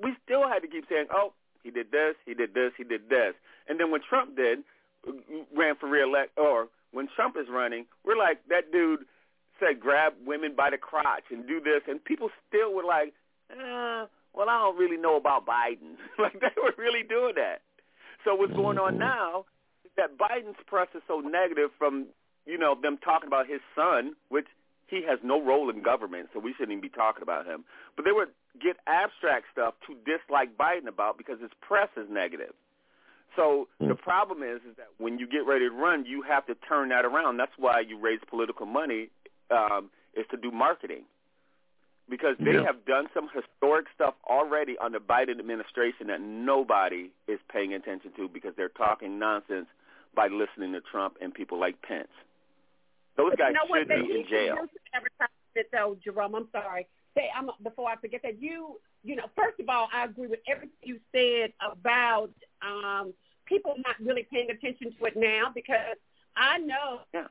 We 0.01 0.15
still 0.23 0.47
had 0.47 0.61
to 0.61 0.67
keep 0.67 0.87
saying, 0.87 1.07
"Oh, 1.11 1.33
he 1.63 1.71
did 1.71 1.91
this, 1.91 2.15
he 2.25 2.33
did 2.33 2.53
this, 2.53 2.71
he 2.77 2.83
did 2.83 3.09
this," 3.09 3.33
and 3.67 3.79
then 3.79 3.91
when 3.91 4.01
Trump 4.01 4.37
did, 4.37 4.63
ran 5.55 5.75
for 5.75 5.89
reelect, 5.89 6.37
or 6.37 6.69
when 6.91 7.07
Trump 7.15 7.35
is 7.35 7.47
running, 7.49 7.85
we're 8.05 8.17
like 8.17 8.45
that 8.47 8.71
dude 8.71 9.05
said 9.59 9.79
grab 9.79 10.13
women 10.25 10.55
by 10.55 10.69
the 10.69 10.77
crotch 10.77 11.23
and 11.31 11.45
do 11.47 11.59
this, 11.59 11.81
and 11.87 12.03
people 12.03 12.29
still 12.47 12.73
were 12.73 12.85
like, 12.85 13.13
eh, 13.51 14.05
well, 14.39 14.47
I 14.47 14.57
don't 14.63 14.77
really 14.77 14.95
know 14.95 15.17
about 15.17 15.45
Biden. 15.45 15.99
like 16.17 16.39
they 16.39 16.55
were 16.55 16.71
really 16.77 17.03
doing 17.03 17.33
that. 17.35 17.59
So 18.23 18.35
what's 18.35 18.53
going 18.53 18.77
on 18.77 18.97
now 18.97 19.43
is 19.83 19.91
that 19.97 20.17
Biden's 20.17 20.55
press 20.65 20.87
is 20.95 21.03
so 21.09 21.19
negative 21.19 21.71
from 21.77 22.07
you 22.45 22.57
know 22.57 22.73
them 22.81 22.97
talking 23.03 23.27
about 23.27 23.47
his 23.47 23.59
son, 23.75 24.15
which 24.29 24.47
he 24.87 25.03
has 25.05 25.19
no 25.23 25.43
role 25.43 25.69
in 25.69 25.83
government, 25.83 26.29
so 26.33 26.39
we 26.39 26.53
shouldn't 26.53 26.71
even 26.71 26.81
be 26.81 26.89
talking 26.89 27.21
about 27.21 27.45
him. 27.45 27.65
But 27.97 28.05
they 28.05 28.13
would 28.13 28.29
get 28.63 28.77
abstract 28.87 29.47
stuff 29.51 29.75
to 29.87 29.93
dislike 30.07 30.55
Biden 30.57 30.87
about 30.87 31.17
because 31.17 31.41
his 31.41 31.51
press 31.59 31.89
is 31.97 32.07
negative. 32.09 32.55
So 33.35 33.67
the 33.79 33.93
problem 33.93 34.41
is, 34.41 34.61
is 34.67 34.75
that 34.77 34.87
when 34.97 35.19
you 35.19 35.27
get 35.27 35.45
ready 35.45 35.69
to 35.69 35.75
run, 35.75 36.05
you 36.05 36.23
have 36.23 36.47
to 36.47 36.55
turn 36.55 36.89
that 36.89 37.05
around. 37.05 37.37
That's 37.37 37.53
why 37.57 37.81
you 37.87 37.99
raise 37.99 38.19
political 38.27 38.65
money 38.65 39.09
um, 39.51 39.91
is 40.15 40.25
to 40.31 40.37
do 40.37 40.49
marketing 40.49 41.03
because 42.09 42.35
they 42.39 42.53
Yeah. 42.53 42.63
have 42.63 42.85
done 42.85 43.07
some 43.13 43.29
historic 43.29 43.87
stuff 43.93 44.15
already 44.25 44.77
on 44.79 44.91
the 44.91 44.99
Biden 44.99 45.39
administration 45.39 46.07
that 46.07 46.21
nobody 46.21 47.11
is 47.27 47.39
paying 47.49 47.73
attention 47.73 48.11
to 48.13 48.27
because 48.27 48.55
they're 48.55 48.69
talking 48.69 49.19
nonsense 49.19 49.67
by 50.15 50.27
listening 50.27 50.73
to 50.73 50.81
Trump 50.81 51.17
and 51.21 51.33
people 51.33 51.57
like 51.59 51.81
Pence. 51.81 52.11
Those 53.15 53.31
But 53.31 53.39
guys 53.39 53.47
you 53.49 53.53
know 53.53 53.65
what? 53.67 53.79
should 53.79 53.87
They 53.89 54.01
be 54.01 54.19
in 54.19 54.23
to 54.23 54.29
jail. 54.29 54.55
do 54.55 54.61
some 54.61 54.69
advertisement 54.93 55.67
though, 55.71 55.95
Jerome. 56.03 56.35
I'm 56.35 56.49
sorry. 56.51 56.87
Say, 57.15 57.29
I'm 57.35 57.49
before 57.63 57.89
I 57.89 57.95
forget 57.97 58.21
that 58.23 58.41
you, 58.41 58.79
you 59.03 59.15
know, 59.15 59.29
first 59.35 59.59
of 59.59 59.67
all, 59.69 59.89
I 59.93 60.05
agree 60.05 60.27
with 60.27 60.39
everything 60.47 60.77
you 60.83 60.99
said 61.11 61.53
about 61.59 62.31
um, 62.61 63.13
people 63.45 63.75
not 63.85 63.95
really 63.99 64.23
paying 64.23 64.49
attention 64.51 64.93
to 64.97 65.05
it 65.05 65.15
now 65.17 65.51
because 65.53 65.97
I 66.35 66.59
know 66.59 67.01
Yeah. 67.13 67.27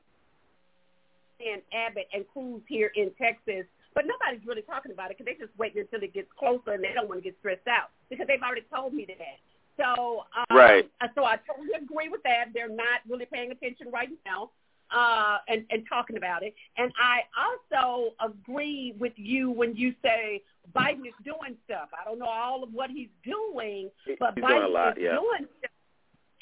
and 1.41 1.62
Abbott 1.72 2.09
and 2.12 2.26
Cruz 2.29 2.62
here 2.68 2.91
in 2.95 3.11
Texas, 3.14 3.64
but 3.95 4.05
nobody's 4.07 4.47
really 4.47 4.62
talking 4.62 4.93
about 4.93 5.11
it 5.11 5.18
because 5.18 5.26
they're 5.26 5.47
just 5.47 5.57
waiting 5.59 5.80
until 5.80 6.03
it 6.03 6.14
gets 6.14 6.28
closer 6.39 6.72
and 6.72 6.84
they 6.84 6.93
don't 6.95 7.09
want 7.09 7.20
to 7.20 7.24
get 7.24 7.36
stressed 7.41 7.66
out 7.68 7.91
because 8.11 8.26
they've 8.26 8.43
already 8.43 8.64
told 8.72 8.95
me 8.95 9.07
that. 9.09 9.39
So, 9.76 10.24
um, 10.36 10.57
Right. 10.57 10.91
So 11.14 11.24
I 11.24 11.36
totally 11.47 11.74
agree 11.80 12.09
with 12.09 12.22
that. 12.24 12.47
They're 12.53 12.68
not 12.68 13.01
really 13.09 13.26
paying 13.26 13.51
attention 13.51 13.89
right 13.93 14.09
now 14.26 14.51
uh, 14.91 15.39
and, 15.49 15.64
and 15.70 15.84
talking 15.89 16.16
about 16.16 16.43
it. 16.43 16.55
And 16.76 16.93
I 16.99 17.22
also 17.39 18.14
agree 18.24 18.95
with 18.99 19.12
you 19.16 19.51
when 19.51 19.76
you 19.76 19.95
say 20.03 20.43
Biden 20.74 21.07
is 21.07 21.14
doing 21.24 21.57
stuff. 21.64 21.89
I 21.93 22.05
don't 22.05 22.18
know 22.18 22.26
all 22.26 22.62
of 22.62 22.72
what 22.72 22.91
he's 22.91 23.09
doing, 23.24 23.91
but 24.18 24.34
He's 24.34 24.45
Biden 24.45 24.49
doing 24.49 24.62
a 24.62 24.68
lot, 24.68 24.99
is 24.99 25.05
yeah. 25.05 25.16
doing 25.16 25.49
stuff. 25.59 25.70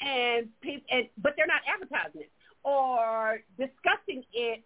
and 0.01 0.47
and 0.91 1.07
but 1.21 1.33
they're 1.37 1.47
not 1.47 1.61
advertising 1.71 2.21
it 2.21 2.31
or 2.63 3.39
discussing 3.57 4.23
it 4.33 4.63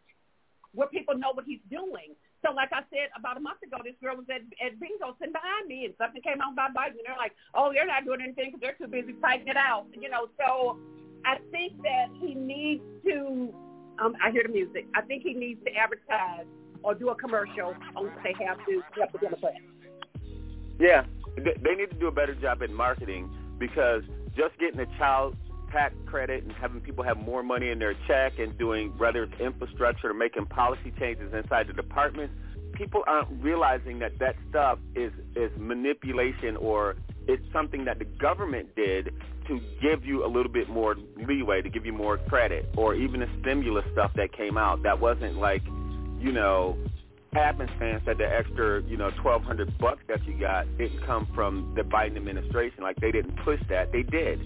where 0.73 0.87
people 0.87 1.17
know 1.17 1.31
what 1.33 1.45
he's 1.45 1.59
doing. 1.69 2.15
So 2.45 2.53
like 2.53 2.69
I 2.73 2.81
said 2.89 3.13
about 3.17 3.37
a 3.37 3.39
month 3.39 3.61
ago, 3.61 3.77
this 3.83 3.93
girl 4.01 4.17
was 4.17 4.25
at, 4.29 4.41
at 4.57 4.79
bingo 4.79 5.15
sitting 5.19 5.33
behind 5.33 5.67
me 5.67 5.85
and 5.85 5.93
something 5.97 6.21
came 6.21 6.41
on 6.41 6.55
by 6.55 6.69
Biden 6.73 6.97
and 6.97 7.05
they're 7.05 7.17
like, 7.17 7.33
oh, 7.53 7.71
they're 7.73 7.85
not 7.85 8.05
doing 8.05 8.21
anything 8.21 8.49
because 8.49 8.61
they're 8.61 8.79
too 8.81 8.89
busy 8.89 9.13
fighting 9.21 9.47
it 9.47 9.57
out. 9.57 9.85
You 9.93 10.09
know, 10.09 10.27
so 10.41 10.77
I 11.25 11.37
think 11.51 11.77
that 11.83 12.09
he 12.19 12.33
needs 12.33 12.83
to, 13.05 13.53
um, 14.01 14.15
I 14.23 14.31
hear 14.31 14.43
the 14.43 14.53
music, 14.53 14.87
I 14.95 15.01
think 15.01 15.21
he 15.23 15.33
needs 15.33 15.61
to 15.65 15.71
advertise 15.75 16.49
or 16.83 16.95
do 16.95 17.09
a 17.09 17.15
commercial 17.15 17.75
on 17.95 18.09
what 18.09 18.23
they 18.23 18.33
have 18.45 18.57
to 18.65 18.81
help 18.97 19.11
the 19.11 19.19
Democrats. 19.19 19.61
Yeah, 20.79 21.05
they 21.37 21.75
need 21.75 21.91
to 21.91 21.99
do 21.99 22.07
a 22.07 22.11
better 22.11 22.33
job 22.33 22.63
at 22.63 22.71
marketing 22.71 23.29
because 23.59 24.01
just 24.35 24.57
getting 24.57 24.79
a 24.79 24.87
child 24.97 25.35
tax 25.71 25.93
credit 26.05 26.43
and 26.43 26.51
having 26.53 26.81
people 26.81 27.03
have 27.03 27.17
more 27.17 27.43
money 27.43 27.69
in 27.69 27.79
their 27.79 27.95
check 28.07 28.39
and 28.39 28.57
doing 28.57 28.89
whether 28.97 29.23
it's 29.23 29.39
infrastructure 29.39 30.09
or 30.09 30.13
making 30.13 30.45
policy 30.45 30.93
changes 30.99 31.33
inside 31.33 31.67
the 31.67 31.73
department, 31.73 32.31
people 32.73 33.03
aren't 33.07 33.29
realizing 33.41 33.99
that 33.99 34.17
that 34.19 34.35
stuff 34.49 34.79
is 34.95 35.11
is 35.35 35.51
manipulation 35.57 36.57
or 36.57 36.95
it's 37.27 37.43
something 37.53 37.85
that 37.85 37.99
the 37.99 38.05
government 38.05 38.75
did 38.75 39.13
to 39.47 39.59
give 39.81 40.05
you 40.05 40.25
a 40.25 40.27
little 40.27 40.51
bit 40.51 40.69
more 40.69 40.95
leeway, 41.27 41.61
to 41.61 41.69
give 41.69 41.85
you 41.85 41.93
more 41.93 42.17
credit, 42.17 42.65
or 42.77 42.95
even 42.95 43.19
the 43.19 43.29
stimulus 43.41 43.85
stuff 43.91 44.11
that 44.15 44.31
came 44.33 44.57
out. 44.57 44.83
That 44.83 44.99
wasn't 44.99 45.37
like, 45.37 45.63
you 46.19 46.31
know, 46.31 46.77
happenstance 47.33 48.03
that 48.05 48.17
the 48.17 48.27
extra, 48.27 48.81
you 48.83 48.97
know, 48.97 49.11
twelve 49.21 49.43
hundred 49.43 49.77
bucks 49.77 50.01
that 50.07 50.25
you 50.25 50.33
got 50.39 50.65
didn't 50.77 51.05
come 51.05 51.27
from 51.33 51.73
the 51.75 51.81
Biden 51.81 52.17
administration. 52.17 52.83
Like 52.83 52.97
they 52.97 53.11
didn't 53.11 53.35
push 53.43 53.59
that, 53.69 53.91
they 53.91 54.03
did. 54.03 54.39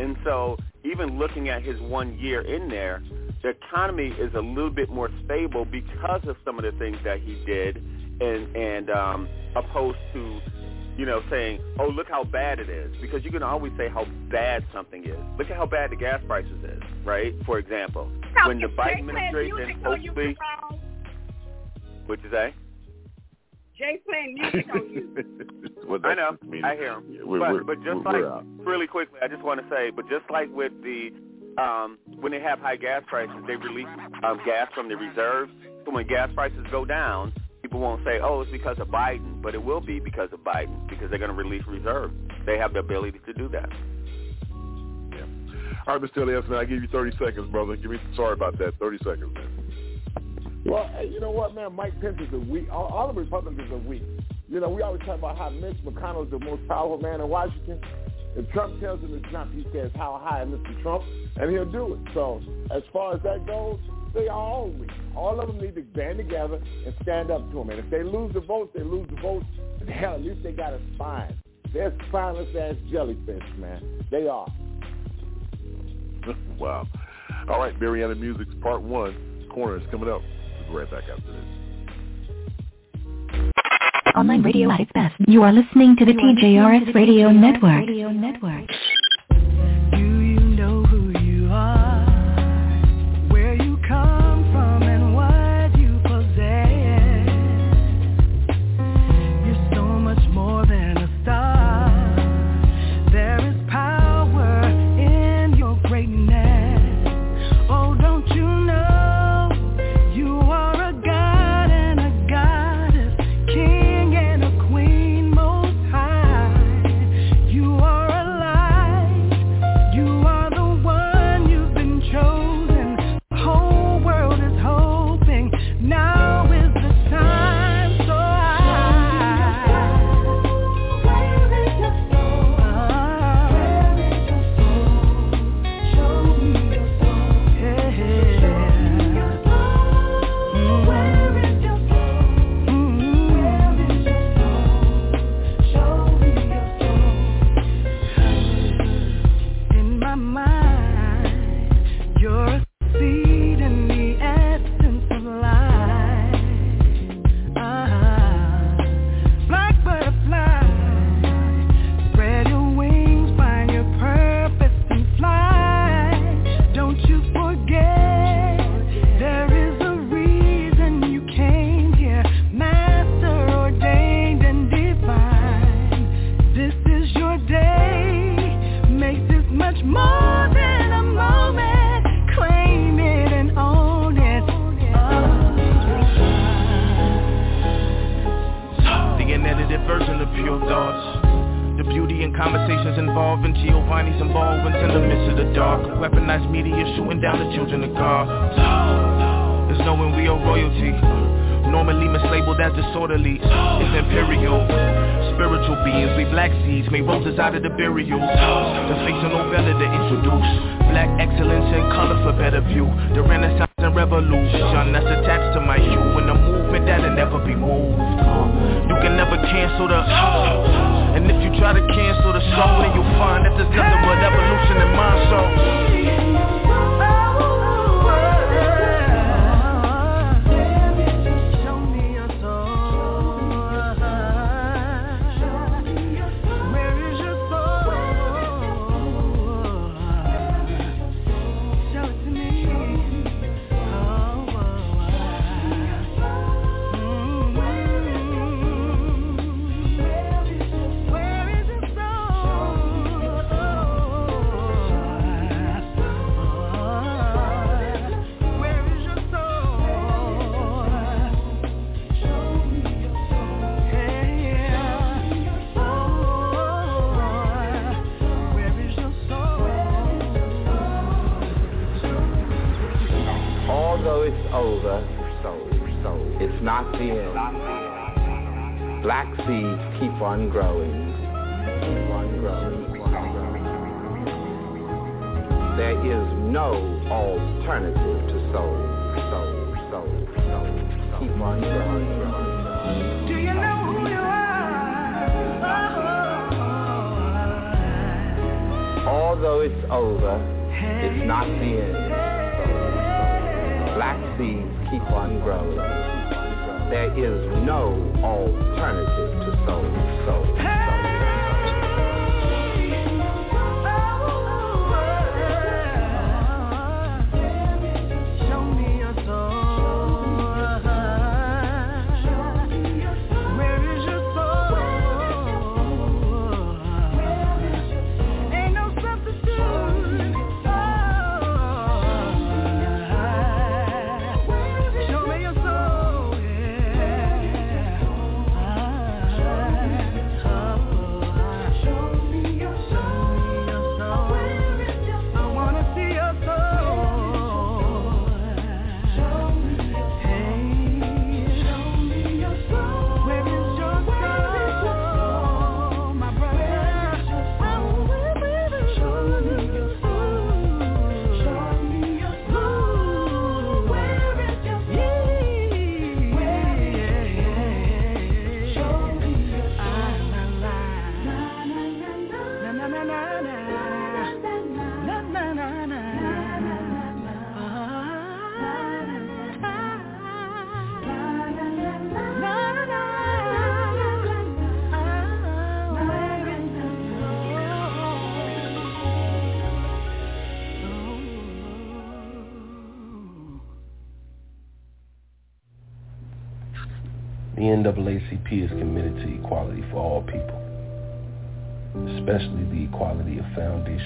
And 0.00 0.16
so 0.24 0.56
even 0.82 1.18
looking 1.18 1.48
at 1.50 1.62
his 1.62 1.78
one 1.80 2.18
year 2.18 2.40
in 2.40 2.68
there, 2.68 3.02
the 3.42 3.50
economy 3.50 4.08
is 4.08 4.32
a 4.34 4.40
little 4.40 4.70
bit 4.70 4.88
more 4.88 5.10
stable 5.24 5.64
because 5.64 6.22
of 6.26 6.36
some 6.44 6.58
of 6.58 6.64
the 6.64 6.72
things 6.78 6.96
that 7.04 7.20
he 7.20 7.42
did, 7.44 7.76
and 8.20 8.56
and 8.56 8.90
um, 8.90 9.28
opposed 9.56 9.98
to, 10.14 10.40
you 10.96 11.06
know, 11.06 11.22
saying, 11.30 11.60
oh 11.78 11.88
look 11.88 12.08
how 12.08 12.24
bad 12.24 12.58
it 12.58 12.68
is, 12.68 12.94
because 13.00 13.24
you 13.24 13.30
can 13.30 13.42
always 13.42 13.72
say 13.76 13.88
how 13.88 14.06
bad 14.30 14.64
something 14.72 15.04
is. 15.04 15.18
Look 15.38 15.50
at 15.50 15.56
how 15.56 15.66
bad 15.66 15.90
the 15.90 15.96
gas 15.96 16.22
prices 16.26 16.64
is, 16.64 16.82
right? 17.04 17.34
For 17.44 17.58
example, 17.58 18.10
when 18.46 18.58
the 18.60 18.68
Biden 18.68 19.00
administration 19.00 19.82
hopefully, 19.82 20.36
what'd 22.06 22.24
you 22.24 22.30
say? 22.30 22.54
Jay 23.80 23.98
playing 24.06 24.34
music 24.34 24.66
on 24.74 24.90
you. 24.92 25.08
well, 25.88 26.00
I 26.04 26.14
know. 26.14 26.36
Meaning, 26.44 26.64
I 26.64 26.76
hear 26.76 26.92
him. 26.92 27.04
Yeah, 27.08 27.20
we're, 27.24 27.38
but 27.38 27.52
we're, 27.52 27.64
but 27.64 27.76
just 27.76 27.96
we're, 27.96 28.02
like 28.02 28.14
we're 28.14 28.28
out. 28.28 28.44
really 28.58 28.86
quickly, 28.86 29.18
I 29.22 29.28
just 29.28 29.42
want 29.42 29.60
to 29.60 29.68
say, 29.70 29.90
but 29.90 30.06
just 30.10 30.28
like 30.30 30.48
with 30.52 30.72
the 30.82 31.08
um, 31.56 31.98
when 32.20 32.32
they 32.32 32.40
have 32.40 32.58
high 32.60 32.76
gas 32.76 33.02
prices, 33.06 33.34
they 33.46 33.56
release 33.56 33.88
um, 34.22 34.38
gas 34.44 34.68
from 34.74 34.90
the 34.90 34.96
reserves. 34.96 35.50
So 35.86 35.92
when 35.92 36.06
gas 36.06 36.28
prices 36.34 36.64
go 36.70 36.84
down, 36.84 37.32
people 37.62 37.80
won't 37.80 38.04
say, 38.04 38.20
"Oh, 38.22 38.42
it's 38.42 38.52
because 38.52 38.78
of 38.78 38.88
Biden," 38.88 39.40
but 39.40 39.54
it 39.54 39.64
will 39.64 39.80
be 39.80 39.98
because 39.98 40.28
of 40.32 40.40
Biden 40.40 40.86
because 40.88 41.08
they're 41.08 41.18
going 41.18 41.34
to 41.34 41.36
release 41.36 41.64
reserves. 41.66 42.12
They 42.44 42.58
have 42.58 42.74
the 42.74 42.80
ability 42.80 43.20
to 43.24 43.32
do 43.32 43.48
that. 43.48 43.70
All 45.86 45.98
right, 45.98 46.10
Mr. 46.10 46.18
Elias, 46.18 46.44
man, 46.48 46.58
I 46.58 46.64
give 46.64 46.82
you 46.82 46.88
30 46.88 47.16
seconds, 47.18 47.50
brother. 47.50 47.74
Give 47.74 47.90
me 47.90 47.98
sorry 48.14 48.34
about 48.34 48.58
that. 48.58 48.78
30 48.78 48.98
seconds, 48.98 49.34
man. 49.34 49.59
Well, 50.66 50.90
hey, 50.94 51.08
you 51.08 51.20
know 51.20 51.30
what, 51.30 51.54
man? 51.54 51.74
Mike 51.74 51.98
Pence 52.00 52.18
is 52.20 52.32
a 52.34 52.38
weak. 52.38 52.68
All, 52.70 52.86
all 52.86 53.12
the 53.12 53.20
Republicans 53.20 53.70
are 53.72 53.78
weak. 53.78 54.02
You 54.48 54.60
know, 54.60 54.68
we 54.68 54.82
always 54.82 55.00
talk 55.02 55.18
about 55.18 55.38
how 55.38 55.50
Mitch 55.50 55.76
McConnell 55.84 56.24
is 56.24 56.30
the 56.30 56.38
most 56.38 56.66
powerful 56.68 56.98
man 56.98 57.20
in 57.20 57.28
Washington. 57.28 57.80
If 58.36 58.50
Trump 58.52 58.80
tells 58.80 59.00
him 59.00 59.14
it's 59.14 59.32
not, 59.32 59.50
he 59.52 59.66
says, 59.72 59.90
how 59.96 60.20
high, 60.22 60.44
Mr. 60.44 60.82
Trump, 60.82 61.04
and 61.36 61.50
he'll 61.50 61.70
do 61.70 61.94
it. 61.94 62.00
So 62.14 62.40
as 62.70 62.82
far 62.92 63.14
as 63.14 63.22
that 63.22 63.46
goes, 63.46 63.78
they 64.14 64.28
are 64.28 64.38
all 64.38 64.70
weak. 64.70 64.90
All 65.16 65.40
of 65.40 65.48
them 65.48 65.60
need 65.60 65.74
to 65.76 65.82
band 65.82 66.18
together 66.18 66.56
and 66.56 66.94
stand 67.02 67.30
up 67.30 67.50
to 67.50 67.60
him. 67.60 67.70
And 67.70 67.78
if 67.78 67.90
they 67.90 68.02
lose 68.02 68.32
the 68.34 68.40
votes, 68.40 68.70
they 68.74 68.82
lose 68.82 69.08
the 69.08 69.20
votes. 69.20 69.46
Hell, 69.88 70.14
at 70.14 70.22
least 70.22 70.42
they 70.42 70.52
got 70.52 70.72
a 70.72 70.80
spine. 70.94 71.36
They're 71.72 71.96
spineless 72.08 72.48
ass 72.58 72.74
jellyfish, 72.90 73.42
man. 73.58 74.04
They 74.10 74.26
are. 74.26 74.48
wow. 76.58 76.86
All 77.48 77.58
right, 77.58 77.78
Mariana 77.80 78.14
Music's 78.14 78.54
part 78.60 78.82
one. 78.82 79.48
Corner 79.52 79.78
is 79.78 79.82
coming 79.90 80.08
up. 80.08 80.20
Be 80.70 80.76
right 80.76 80.90
back 80.90 81.02
after 81.10 81.32
this. 81.32 81.44
Online 84.14 84.42
radio 84.42 84.70
at 84.70 84.80
its 84.80 84.90
best. 84.92 85.14
You 85.26 85.42
are 85.42 85.52
listening 85.52 85.96
to 85.96 86.04
the 86.04 86.12
TJRS 86.12 86.94
Radio 86.94 87.30
Network. 87.30 87.88
Radio 87.88 88.10
Network. 88.10 88.70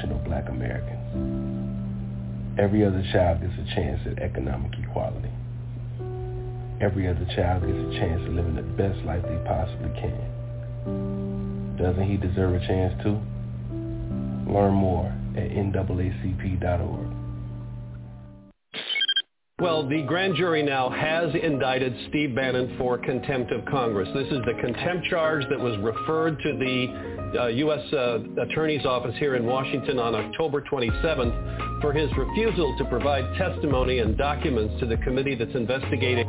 Of 0.02 0.24
black 0.24 0.48
Americans. 0.48 1.00
Every 2.58 2.84
other 2.84 3.02
child 3.12 3.40
gets 3.40 3.54
a 3.54 3.74
chance 3.74 4.00
at 4.06 4.18
economic 4.18 4.72
equality. 4.78 5.30
Every 6.80 7.08
other 7.08 7.26
child 7.34 7.62
gets 7.62 7.78
a 7.78 7.90
chance 7.98 8.22
at 8.24 8.30
living 8.30 8.56
the 8.56 8.62
best 8.62 9.04
life 9.04 9.22
they 9.22 9.38
possibly 9.46 9.90
can. 10.00 11.76
Doesn't 11.76 12.08
he 12.08 12.16
deserve 12.16 12.54
a 12.54 12.66
chance 12.66 12.94
too? 13.02 13.18
Learn 14.50 14.74
more 14.74 15.06
at 15.36 15.50
NAACP.org. 15.50 17.03
Well, 19.60 19.88
the 19.88 20.02
grand 20.02 20.34
jury 20.34 20.64
now 20.64 20.90
has 20.90 21.32
indicted 21.40 21.94
Steve 22.08 22.34
Bannon 22.34 22.74
for 22.76 22.98
contempt 22.98 23.52
of 23.52 23.64
Congress. 23.66 24.08
This 24.12 24.26
is 24.26 24.40
the 24.44 24.54
contempt 24.60 25.06
charge 25.06 25.44
that 25.48 25.60
was 25.60 25.78
referred 25.78 26.40
to 26.42 26.58
the 26.58 27.40
uh, 27.40 27.46
U.S. 27.46 27.92
Uh, 27.92 28.18
Attorney's 28.42 28.84
Office 28.84 29.14
here 29.20 29.36
in 29.36 29.46
Washington 29.46 30.00
on 30.00 30.16
October 30.16 30.60
27th 30.60 31.80
for 31.80 31.92
his 31.92 32.10
refusal 32.16 32.76
to 32.78 32.84
provide 32.86 33.22
testimony 33.38 34.00
and 34.00 34.18
documents 34.18 34.74
to 34.80 34.86
the 34.86 34.96
committee 34.98 35.36
that's 35.36 35.54
investigating 35.54 36.26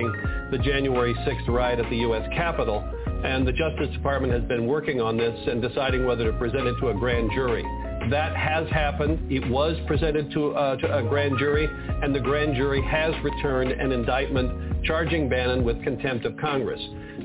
the 0.51 0.59
January 0.59 1.15
6th 1.15 1.47
riot 1.47 1.79
at 1.79 1.89
the 1.89 1.97
U.S. 1.97 2.29
Capitol. 2.35 2.87
And 3.23 3.47
the 3.47 3.53
Justice 3.53 3.91
Department 3.91 4.33
has 4.33 4.43
been 4.43 4.67
working 4.67 5.01
on 5.01 5.17
this 5.17 5.35
and 5.47 5.63
deciding 5.63 6.05
whether 6.05 6.31
to 6.31 6.37
present 6.37 6.67
it 6.67 6.75
to 6.79 6.89
a 6.89 6.93
grand 6.93 7.31
jury. 7.33 7.65
That 8.09 8.35
has 8.35 8.67
happened. 8.69 9.31
It 9.31 9.47
was 9.49 9.77
presented 9.87 10.31
to, 10.31 10.51
uh, 10.51 10.75
to 10.77 10.97
a 10.97 11.03
grand 11.03 11.37
jury, 11.39 11.67
and 12.03 12.13
the 12.13 12.19
grand 12.19 12.55
jury 12.55 12.81
has 12.83 13.15
returned 13.23 13.71
an 13.71 13.91
indictment 13.91 14.83
charging 14.83 15.27
Bannon 15.27 15.63
with 15.63 15.81
contempt 15.83 16.25
of 16.25 16.37
Congress. 16.37 16.79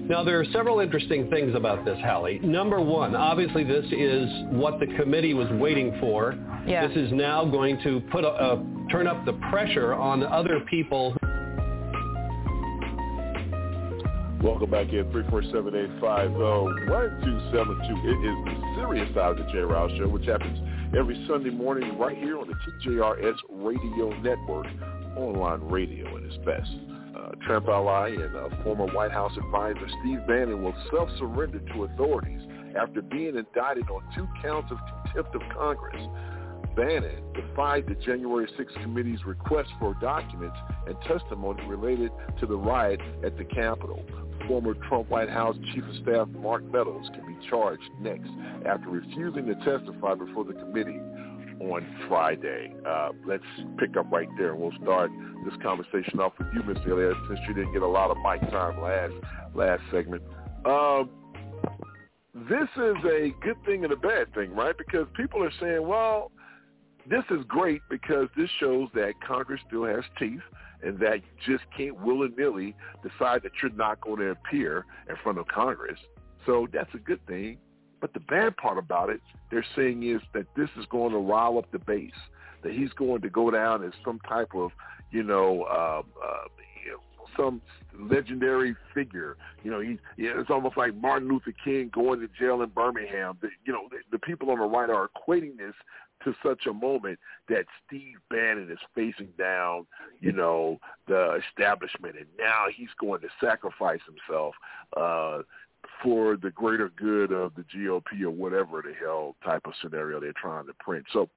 Now, 0.08 0.24
there 0.24 0.40
are 0.40 0.44
several 0.46 0.80
interesting 0.80 1.28
things 1.28 1.54
about 1.54 1.84
this, 1.84 1.98
Hallie. 2.02 2.38
Number 2.38 2.80
one, 2.80 3.14
obviously 3.14 3.62
this 3.62 3.84
is 3.92 4.26
what 4.50 4.80
the 4.80 4.86
committee 4.98 5.34
was 5.34 5.48
waiting 5.60 5.98
for. 6.00 6.34
Yeah. 6.66 6.86
This 6.86 6.96
is 6.96 7.12
now 7.12 7.44
going 7.44 7.78
to 7.82 8.00
put 8.10 8.24
a, 8.24 8.28
uh, 8.28 8.62
turn 8.90 9.06
up 9.06 9.26
the 9.26 9.34
pressure 9.50 9.92
on 9.94 10.22
other 10.22 10.60
people. 10.70 11.14
Welcome 14.42 14.70
back 14.70 14.88
in 14.88 15.04
347-850-1272. 15.12 18.04
It 18.04 18.24
is 18.24 18.36
the 18.46 18.54
serious 18.76 19.14
side 19.14 19.32
of 19.32 19.36
the 19.36 19.44
J. 19.52 19.58
Rouse 19.58 19.90
Show, 19.98 20.08
which 20.08 20.24
happens 20.24 20.58
every 20.96 21.24
Sunday 21.28 21.50
morning 21.50 21.96
right 21.98 22.16
here 22.16 22.38
on 22.38 22.48
the 22.48 22.54
TJRS 22.54 23.36
Radio 23.50 24.12
Network, 24.20 24.66
online 25.16 25.60
radio 25.70 26.16
at 26.16 26.24
its 26.24 26.36
best. 26.38 26.70
Uh, 27.16 27.30
Trump 27.46 27.68
ally 27.68 28.08
and 28.08 28.34
uh, 28.34 28.48
former 28.64 28.86
White 28.92 29.12
House 29.12 29.32
advisor 29.36 29.86
Steve 30.00 30.18
Bannon 30.26 30.62
will 30.62 30.74
self-surrender 30.90 31.60
to 31.60 31.84
authorities 31.84 32.40
after 32.80 33.02
being 33.02 33.36
indicted 33.36 33.88
on 33.88 34.02
two 34.16 34.26
counts 34.42 34.70
of 34.72 34.78
contempt 35.04 35.34
of 35.36 35.42
Congress. 35.56 36.02
Bannon 36.74 37.22
defied 37.34 37.86
the 37.86 37.94
January 37.94 38.48
6th 38.58 38.82
committee's 38.82 39.24
request 39.24 39.68
for 39.78 39.94
documents 40.00 40.56
and 40.86 40.96
testimony 41.02 41.62
related 41.66 42.10
to 42.40 42.46
the 42.46 42.56
riot 42.56 43.00
at 43.24 43.36
the 43.36 43.44
Capitol. 43.44 44.04
Former 44.46 44.74
Trump 44.88 45.10
White 45.10 45.30
House 45.30 45.56
Chief 45.72 45.84
of 45.84 45.94
Staff 46.02 46.28
Mark 46.40 46.64
Meadows 46.64 47.08
can 47.14 47.26
be 47.26 47.36
charged 47.48 47.88
next 48.00 48.30
after 48.66 48.90
refusing 48.90 49.46
to 49.46 49.54
testify 49.56 50.14
before 50.14 50.44
the 50.44 50.54
committee 50.54 51.00
on 51.60 51.86
Friday. 52.08 52.74
Uh, 52.86 53.10
let's 53.26 53.44
pick 53.78 53.96
up 53.96 54.10
right 54.10 54.28
there, 54.36 54.52
and 54.52 54.60
we'll 54.60 54.72
start 54.82 55.10
this 55.44 55.54
conversation 55.62 56.20
off 56.20 56.32
with 56.38 56.48
you, 56.54 56.62
Mr. 56.62 56.90
Elliott, 56.90 57.16
since 57.28 57.40
you 57.46 57.54
didn't 57.54 57.72
get 57.72 57.82
a 57.82 57.86
lot 57.86 58.10
of 58.10 58.16
mic 58.18 58.40
time 58.50 58.80
last 58.80 59.14
last 59.54 59.82
segment. 59.90 60.22
Um, 60.64 61.10
this 62.34 62.68
is 62.76 62.96
a 63.04 63.32
good 63.42 63.62
thing 63.64 63.84
and 63.84 63.92
a 63.92 63.96
bad 63.96 64.32
thing, 64.34 64.54
right? 64.54 64.76
Because 64.76 65.06
people 65.16 65.42
are 65.42 65.52
saying, 65.60 65.86
well, 65.86 66.30
this 67.08 67.24
is 67.30 67.44
great 67.48 67.82
because 67.90 68.28
this 68.36 68.48
shows 68.58 68.88
that 68.94 69.14
Congress 69.26 69.60
still 69.66 69.84
has 69.84 70.04
teeth 70.18 70.40
and 70.82 70.98
that 71.00 71.16
you 71.16 71.56
just 71.56 71.64
can't 71.76 71.98
willy-nilly 72.00 72.74
decide 73.02 73.42
that 73.42 73.52
you're 73.62 73.72
not 73.72 74.00
going 74.00 74.18
to 74.18 74.30
appear 74.30 74.86
in 75.08 75.16
front 75.22 75.38
of 75.38 75.46
Congress. 75.48 75.98
So 76.46 76.66
that's 76.72 76.92
a 76.94 76.98
good 76.98 77.24
thing. 77.26 77.58
But 78.00 78.14
the 78.14 78.20
bad 78.20 78.56
part 78.56 78.78
about 78.78 79.10
it, 79.10 79.20
they're 79.50 79.66
saying 79.76 80.02
is 80.08 80.22
that 80.32 80.46
this 80.56 80.70
is 80.78 80.86
going 80.86 81.12
to 81.12 81.18
rile 81.18 81.58
up 81.58 81.70
the 81.70 81.78
base, 81.78 82.12
that 82.62 82.72
he's 82.72 82.90
going 82.90 83.20
to 83.22 83.28
go 83.28 83.50
down 83.50 83.84
as 83.84 83.92
some 84.04 84.18
type 84.26 84.54
of, 84.54 84.70
you 85.10 85.22
know, 85.22 85.64
uh, 85.64 86.02
uh, 86.24 86.48
know 86.90 87.00
some 87.36 87.60
legendary 87.98 88.74
figure. 88.94 89.36
You 89.62 89.70
know, 89.70 89.80
he, 89.80 89.98
it's 90.16 90.50
almost 90.50 90.76
like 90.76 90.94
Martin 90.94 91.28
Luther 91.28 91.54
King 91.64 91.90
going 91.92 92.20
to 92.20 92.28
jail 92.38 92.62
in 92.62 92.70
Birmingham. 92.70 93.38
The, 93.40 93.48
you 93.64 93.72
know, 93.72 93.88
the, 93.90 93.98
the 94.10 94.18
people 94.18 94.50
on 94.50 94.58
the 94.58 94.64
right 94.64 94.90
are 94.90 95.08
equating 95.08 95.56
this 95.56 95.74
to 96.24 96.34
such 96.44 96.66
a 96.66 96.72
moment 96.72 97.18
that 97.48 97.64
Steve 97.86 98.16
Bannon 98.28 98.70
is 98.70 98.78
facing 98.94 99.32
down, 99.38 99.86
you 100.20 100.32
know, 100.32 100.78
the 101.08 101.40
establishment, 101.48 102.16
and 102.16 102.26
now 102.38 102.64
he's 102.74 102.88
going 103.00 103.20
to 103.22 103.28
sacrifice 103.40 104.00
himself 104.06 104.54
uh, 104.96 105.42
for 106.02 106.36
the 106.36 106.50
greater 106.50 106.90
good 106.96 107.32
of 107.32 107.52
the 107.54 107.64
GOP 107.74 108.22
or 108.22 108.30
whatever 108.30 108.82
the 108.82 108.94
hell 108.98 109.36
type 109.44 109.62
of 109.66 109.72
scenario 109.82 110.20
they're 110.20 110.32
trying 110.32 110.66
to 110.66 110.74
print. 110.74 111.04
So, 111.12 111.28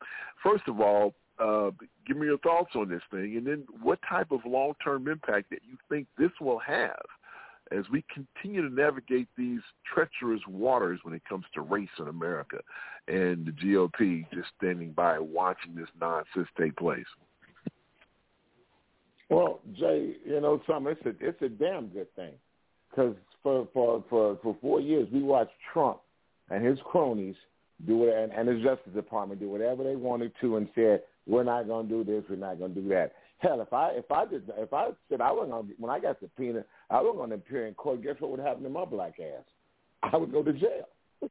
first 0.41 0.67
of 0.67 0.79
all, 0.79 1.13
Uh, 1.39 1.71
give 2.05 2.15
me 2.15 2.27
your 2.27 2.37
thoughts 2.37 2.75
on 2.75 2.87
this 2.87 3.01
thing, 3.09 3.37
and 3.37 3.45
then 3.47 3.65
what 3.81 3.99
type 4.07 4.31
of 4.31 4.39
long-term 4.45 5.07
impact 5.07 5.49
that 5.49 5.61
you 5.67 5.75
think 5.89 6.05
this 6.15 6.29
will 6.39 6.59
have 6.59 7.05
as 7.73 7.85
we 7.91 8.03
continue 8.13 8.67
to 8.67 8.73
navigate 8.73 9.27
these 9.37 9.61
treacherous 9.91 10.41
waters 10.47 10.99
when 11.03 11.13
it 11.13 11.23
comes 11.27 11.45
to 11.53 11.61
race 11.61 11.89
in 11.99 12.07
America, 12.07 12.57
and 13.07 13.45
the 13.45 13.51
GOP 13.51 14.25
just 14.33 14.49
standing 14.57 14.91
by 14.91 15.19
watching 15.19 15.75
this 15.75 15.89
nonsense 15.99 16.47
take 16.59 16.75
place. 16.75 17.05
Well, 19.29 19.61
Jay, 19.73 20.15
you 20.25 20.39
know 20.41 20.61
something. 20.67 20.95
It's 20.99 21.05
a 21.05 21.27
it's 21.27 21.41
a 21.41 21.49
damn 21.49 21.87
good 21.87 22.13
thing 22.15 22.33
because 22.89 23.15
for 23.41 23.67
for 23.73 24.03
for 24.09 24.37
for 24.43 24.55
four 24.61 24.79
years 24.79 25.07
we 25.11 25.23
watched 25.23 25.53
Trump 25.71 25.99
and 26.49 26.63
his 26.63 26.77
cronies 26.85 27.35
do 27.87 28.05
it, 28.05 28.13
and, 28.15 28.31
and 28.31 28.47
his 28.47 28.61
Justice 28.63 28.93
Department 28.93 29.39
do 29.39 29.49
whatever 29.49 29.83
they 29.83 29.95
wanted 29.95 30.31
to, 30.41 30.57
and 30.57 30.69
said 30.75 31.01
we're 31.25 31.43
not 31.43 31.67
going 31.67 31.87
to 31.87 32.03
do 32.03 32.03
this, 32.03 32.23
we're 32.29 32.35
not 32.35 32.59
going 32.59 32.75
to 32.75 32.81
do 32.81 32.89
that. 32.89 33.13
Hell, 33.43 33.59
if 33.59 33.73
I 33.73 33.89
if 33.89 34.09
I 34.09 34.25
did 34.25 34.49
if 34.57 34.73
I 34.73 34.89
said 35.09 35.19
I 35.19 35.31
wasn't 35.33 35.67
to, 35.67 35.75
when 35.77 35.91
I 35.91 35.99
got 35.99 36.17
subpoenaed, 36.21 36.63
I 36.89 37.01
wasn't 37.01 37.29
to 37.29 37.35
appear 37.35 37.67
in 37.67 37.73
court. 37.73 38.01
Guess 38.01 38.15
what 38.19 38.31
would 38.31 38.39
happen 38.39 38.63
to 38.63 38.69
my 38.69 38.85
black 38.85 39.15
ass? 39.19 39.43
I 40.01 40.15
would 40.15 40.31
go 40.31 40.43
to 40.43 40.53
jail. 40.53 40.87
You 41.21 41.29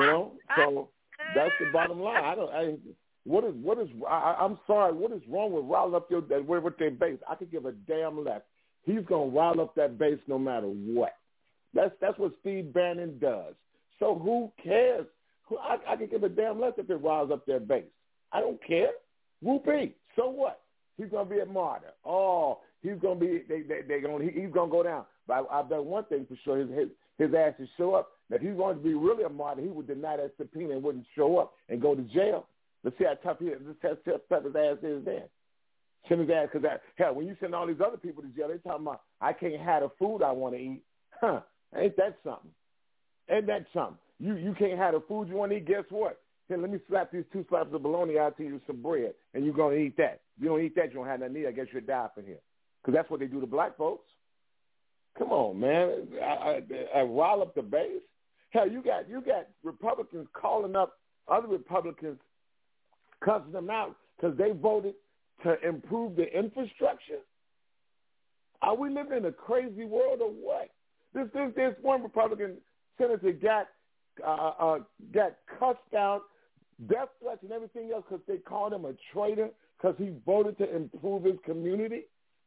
know, 0.00 0.32
so 0.56 0.88
that's 1.34 1.52
the 1.60 1.70
bottom 1.70 2.00
line. 2.00 2.24
I 2.24 2.34
don't. 2.34 2.50
I, 2.50 2.76
what 3.24 3.44
is 3.44 3.54
what 3.60 3.78
is? 3.78 3.88
I, 4.08 4.36
I'm 4.40 4.58
sorry. 4.66 4.94
What 4.94 5.12
is 5.12 5.20
wrong 5.28 5.52
with 5.52 5.66
riling 5.66 5.94
up 5.94 6.10
your 6.10 6.22
that 6.22 6.46
with 6.46 6.78
their 6.78 6.90
base? 6.90 7.18
I 7.28 7.34
could 7.34 7.50
give 7.50 7.66
a 7.66 7.72
damn 7.72 8.24
less. 8.24 8.40
He's 8.84 9.04
gonna 9.06 9.30
rile 9.30 9.60
up 9.60 9.74
that 9.74 9.98
base 9.98 10.18
no 10.26 10.38
matter 10.38 10.66
what. 10.66 11.14
That's 11.74 11.92
that's 12.00 12.18
what 12.18 12.32
Steve 12.40 12.72
Bannon 12.72 13.18
does. 13.18 13.54
So 13.98 14.18
who 14.18 14.50
cares? 14.62 15.06
I, 15.60 15.76
I 15.86 15.96
could 15.96 16.10
give 16.10 16.22
a 16.22 16.28
damn 16.30 16.58
less 16.58 16.72
if 16.78 16.88
it 16.88 16.94
riles 16.96 17.30
up 17.30 17.44
their 17.44 17.60
base. 17.60 17.84
I 18.32 18.40
don't 18.40 18.62
care. 18.66 18.92
Whoopee. 19.42 19.94
So 20.16 20.30
what? 20.30 20.59
He's 21.00 21.10
gonna 21.10 21.28
be 21.28 21.40
a 21.40 21.46
martyr. 21.46 21.92
Oh, 22.04 22.58
he's 22.82 22.98
gonna 23.00 23.18
be. 23.18 23.42
They 23.48 23.62
they 23.62 23.80
they 23.88 24.00
gonna 24.00 24.22
he, 24.22 24.38
he's 24.38 24.52
gonna 24.52 24.70
go 24.70 24.82
down. 24.82 25.04
But 25.26 25.46
I, 25.50 25.60
I've 25.60 25.70
done 25.70 25.86
one 25.86 26.04
thing 26.04 26.26
for 26.28 26.36
sure. 26.44 26.58
His 26.58 26.68
his 26.68 26.88
his 27.16 27.34
ass 27.34 27.54
to 27.58 27.66
show 27.78 27.94
up. 27.94 28.10
Now, 28.28 28.36
if 28.36 28.42
he 28.42 28.48
wanted 28.48 28.82
to 28.82 28.84
be 28.84 28.94
really 28.94 29.24
a 29.24 29.28
martyr, 29.30 29.62
he 29.62 29.68
would 29.68 29.86
deny 29.86 30.18
that 30.18 30.32
subpoena 30.36 30.74
and 30.74 30.82
wouldn't 30.82 31.06
show 31.16 31.38
up 31.38 31.54
and 31.70 31.80
go 31.80 31.94
to 31.94 32.02
jail. 32.02 32.46
Let's 32.84 32.98
see 32.98 33.04
how 33.04 33.14
tough 33.14 33.38
he 33.40 33.46
is. 33.46 33.60
Let's 33.66 33.98
see 34.04 34.10
how 34.10 34.36
tough 34.36 34.44
his 34.44 34.54
ass 34.54 34.78
is 34.82 35.04
then. 35.04 35.22
Send 36.08 36.20
his 36.20 36.30
ass 36.30 36.48
because 36.52 36.68
hell, 36.96 37.14
when 37.14 37.26
you 37.26 37.36
send 37.40 37.54
all 37.54 37.66
these 37.66 37.80
other 37.84 37.96
people 37.96 38.22
to 38.22 38.28
jail, 38.28 38.48
they 38.48 38.58
talking 38.58 38.86
about 38.86 39.02
I 39.22 39.32
can't 39.32 39.60
have 39.60 39.82
the 39.82 39.90
food 39.98 40.22
I 40.22 40.32
want 40.32 40.54
to 40.54 40.60
eat. 40.60 40.82
Huh? 41.20 41.40
Ain't 41.76 41.96
that 41.96 42.18
something? 42.24 42.50
Ain't 43.30 43.46
that 43.46 43.66
something? 43.72 43.98
You 44.18 44.36
you 44.36 44.54
can't 44.54 44.78
have 44.78 44.92
the 44.92 45.02
food 45.08 45.28
you 45.28 45.36
want 45.36 45.52
to 45.52 45.56
eat. 45.56 45.66
Guess 45.66 45.84
what? 45.88 46.19
Here, 46.50 46.58
let 46.58 46.72
me 46.72 46.80
slap 46.88 47.12
these 47.12 47.22
two 47.32 47.46
slaps 47.48 47.72
of 47.72 47.80
bologna 47.80 48.18
out 48.18 48.36
to 48.36 48.42
you 48.42 48.54
with 48.54 48.66
some 48.66 48.82
bread, 48.82 49.14
and 49.34 49.44
you're 49.44 49.54
gonna 49.54 49.76
eat 49.76 49.96
that. 49.98 50.20
If 50.36 50.42
you 50.42 50.48
don't 50.48 50.60
eat 50.60 50.74
that, 50.74 50.88
you 50.88 50.94
don't 50.94 51.06
have 51.06 51.20
to 51.20 51.38
eat. 51.38 51.46
I 51.46 51.52
guess 51.52 51.66
you'll 51.72 51.82
die 51.82 52.08
in 52.16 52.24
here. 52.24 52.40
Because 52.82 52.96
that's 52.96 53.08
what 53.08 53.20
they 53.20 53.26
do 53.26 53.40
to 53.40 53.46
black 53.46 53.76
folks. 53.76 54.08
Come 55.16 55.30
on, 55.30 55.60
man. 55.60 56.08
I, 56.20 56.60
I, 56.96 57.02
I 57.02 57.44
the 57.54 57.62
base. 57.62 58.02
Hell, 58.50 58.68
you 58.68 58.82
got 58.82 59.08
you 59.08 59.20
got 59.20 59.46
Republicans 59.62 60.26
calling 60.32 60.74
up 60.74 60.94
other 61.28 61.46
Republicans, 61.46 62.18
cussing 63.24 63.52
them 63.52 63.70
out 63.70 63.94
because 64.16 64.36
they 64.36 64.50
voted 64.50 64.94
to 65.44 65.56
improve 65.64 66.16
the 66.16 66.36
infrastructure. 66.36 67.20
Are 68.60 68.74
we 68.74 68.90
living 68.90 69.18
in 69.18 69.24
a 69.26 69.32
crazy 69.32 69.84
world 69.84 70.18
or 70.20 70.30
what? 70.30 70.70
This 71.14 71.28
this 71.32 71.52
this 71.54 71.74
one 71.80 72.02
Republican 72.02 72.56
senator 72.98 73.30
got 73.30 73.68
uh, 74.26 74.52
uh, 74.58 74.78
got 75.14 75.36
cussed 75.58 75.94
out, 75.96 76.22
death 76.88 77.08
threats 77.22 77.42
and 77.42 77.52
everything 77.52 77.90
else 77.92 78.04
because 78.08 78.24
they 78.26 78.38
called 78.38 78.72
him 78.72 78.84
a 78.84 78.92
traitor 79.12 79.50
because 79.76 79.96
he 79.98 80.12
voted 80.24 80.58
to 80.58 80.74
improve 80.74 81.24
his 81.24 81.36
community 81.44 82.02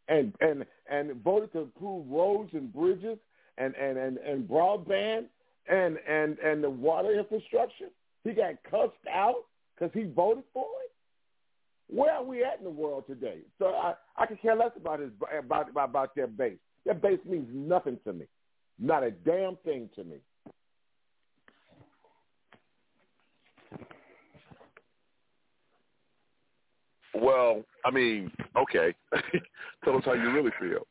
and 0.08 0.34
and 0.42 0.66
and 0.90 1.16
voted 1.24 1.52
to 1.54 1.60
improve 1.62 2.08
roads 2.10 2.50
and 2.54 2.74
bridges 2.74 3.18
and 3.58 3.76
and 3.76 3.98
and, 3.98 4.18
and 4.18 4.48
broadband 4.48 5.26
and 5.70 5.98
and 6.08 6.38
and 6.40 6.64
the 6.64 6.70
water 6.70 7.18
infrastructure. 7.18 7.90
He 8.24 8.32
got 8.32 8.56
cussed 8.70 8.94
out 9.12 9.46
because 9.76 9.92
he 9.94 10.04
voted 10.04 10.44
for 10.54 10.66
it. 10.86 11.96
Where 11.96 12.14
are 12.14 12.24
we 12.24 12.44
at 12.44 12.58
in 12.60 12.64
the 12.64 12.72
world 12.72 13.04
today? 13.08 13.40
So 13.60 13.68
I 13.68 13.94
I 14.18 14.26
could 14.26 14.42
care 14.42 14.56
less 14.56 14.72
about 14.76 15.00
his 15.00 15.12
about 15.38 15.70
about 15.70 16.16
their 16.16 16.28
base. 16.28 16.58
Their 16.86 16.96
base 16.96 17.20
means 17.26 17.48
nothing 17.54 17.98
to 18.06 18.14
me, 18.14 18.26
not 18.80 19.04
a 19.04 19.12
damn 19.12 19.58
thing 19.58 19.90
to 19.96 20.04
me. 20.04 20.18
Well, 27.16 27.64
I 27.86 27.92
mean, 27.92 28.32
okay. 28.58 28.94
Tell 29.84 29.98
us 29.98 30.04
how 30.06 30.14
you 30.14 30.32
really 30.32 30.52
feel. 30.60 30.88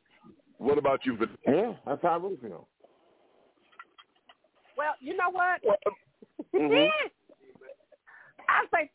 What 0.59 0.79
about 0.79 1.05
you, 1.05 1.17
Vanessa? 1.17 1.39
Yeah, 1.47 1.73
that's 1.87 2.03
how 2.03 2.11
I 2.11 2.17
really 2.17 2.37
feel. 2.37 2.69
Well, 4.77 4.95
you 5.01 5.17
know 5.17 5.31
what? 5.31 5.61
Mhm. 6.55 6.89
I 8.49 8.65
say, 8.75 8.91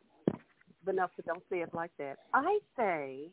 Vanessa, 0.86 1.22
don't 1.26 1.44
say 1.50 1.62
it 1.62 1.74
like 1.74 1.92
that. 1.98 2.18
I 2.34 2.60
say 2.78 3.30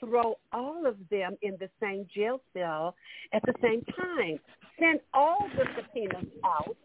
throw 0.00 0.36
all 0.52 0.86
of 0.86 0.96
them 1.10 1.36
in 1.42 1.56
the 1.58 1.68
same 1.80 2.06
jail 2.14 2.40
cell 2.54 2.94
at 3.32 3.42
the 3.42 3.54
same 3.60 3.84
time. 3.96 4.38
Send 4.78 5.00
all 5.12 5.48
the 5.56 5.64
subpoenas 5.76 6.30
out, 6.44 6.76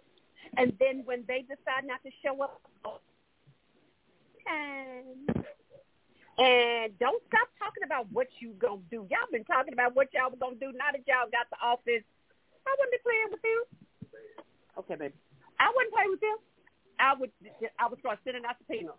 and 0.58 0.74
then 0.80 1.04
when 1.06 1.24
they 1.28 1.42
decide 1.42 1.86
not 1.86 2.02
to 2.04 2.10
show 2.24 2.42
up, 2.42 2.62
and 4.48 5.46
and 6.38 6.98
don't 6.98 7.22
stop 7.30 7.48
talking 7.62 7.86
about 7.86 8.10
what 8.12 8.28
you 8.40 8.58
gonna 8.58 8.82
do. 8.90 9.06
Y'all 9.10 9.30
been 9.32 9.46
talking 9.46 9.74
about 9.74 9.96
what 9.96 10.10
y'all 10.14 10.34
was 10.34 10.42
gonna 10.42 10.58
do. 10.58 10.74
Now 10.74 10.90
that 10.90 11.06
y'all 11.06 11.30
got 11.30 11.46
the 11.54 11.60
office, 11.62 12.02
I 12.66 12.70
wouldn't 12.80 12.96
be 12.96 13.02
playing 13.06 13.30
with 13.30 13.44
you. 13.46 13.60
Okay, 14.80 14.96
baby. 14.98 15.14
I 15.62 15.70
wouldn't 15.70 15.94
play 15.94 16.08
with 16.10 16.22
them. 16.22 16.40
I 16.98 17.14
would. 17.14 17.32
I 17.78 17.86
would 17.86 18.00
start 18.00 18.20
sending 18.26 18.46
out 18.46 18.58
subpoenas. 18.58 18.98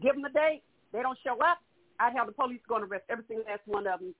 Give 0.00 0.16
them 0.16 0.24
a 0.24 0.32
date. 0.32 0.62
They 0.92 1.02
don't 1.02 1.18
show 1.20 1.36
up. 1.44 1.60
I'd 2.00 2.16
have 2.16 2.26
the 2.26 2.34
police 2.34 2.60
go 2.68 2.76
and 2.80 2.88
arrest 2.88 3.04
every 3.10 3.24
single 3.28 3.44
last 3.46 3.62
one 3.66 3.86
of 3.86 4.00
them. 4.00 4.14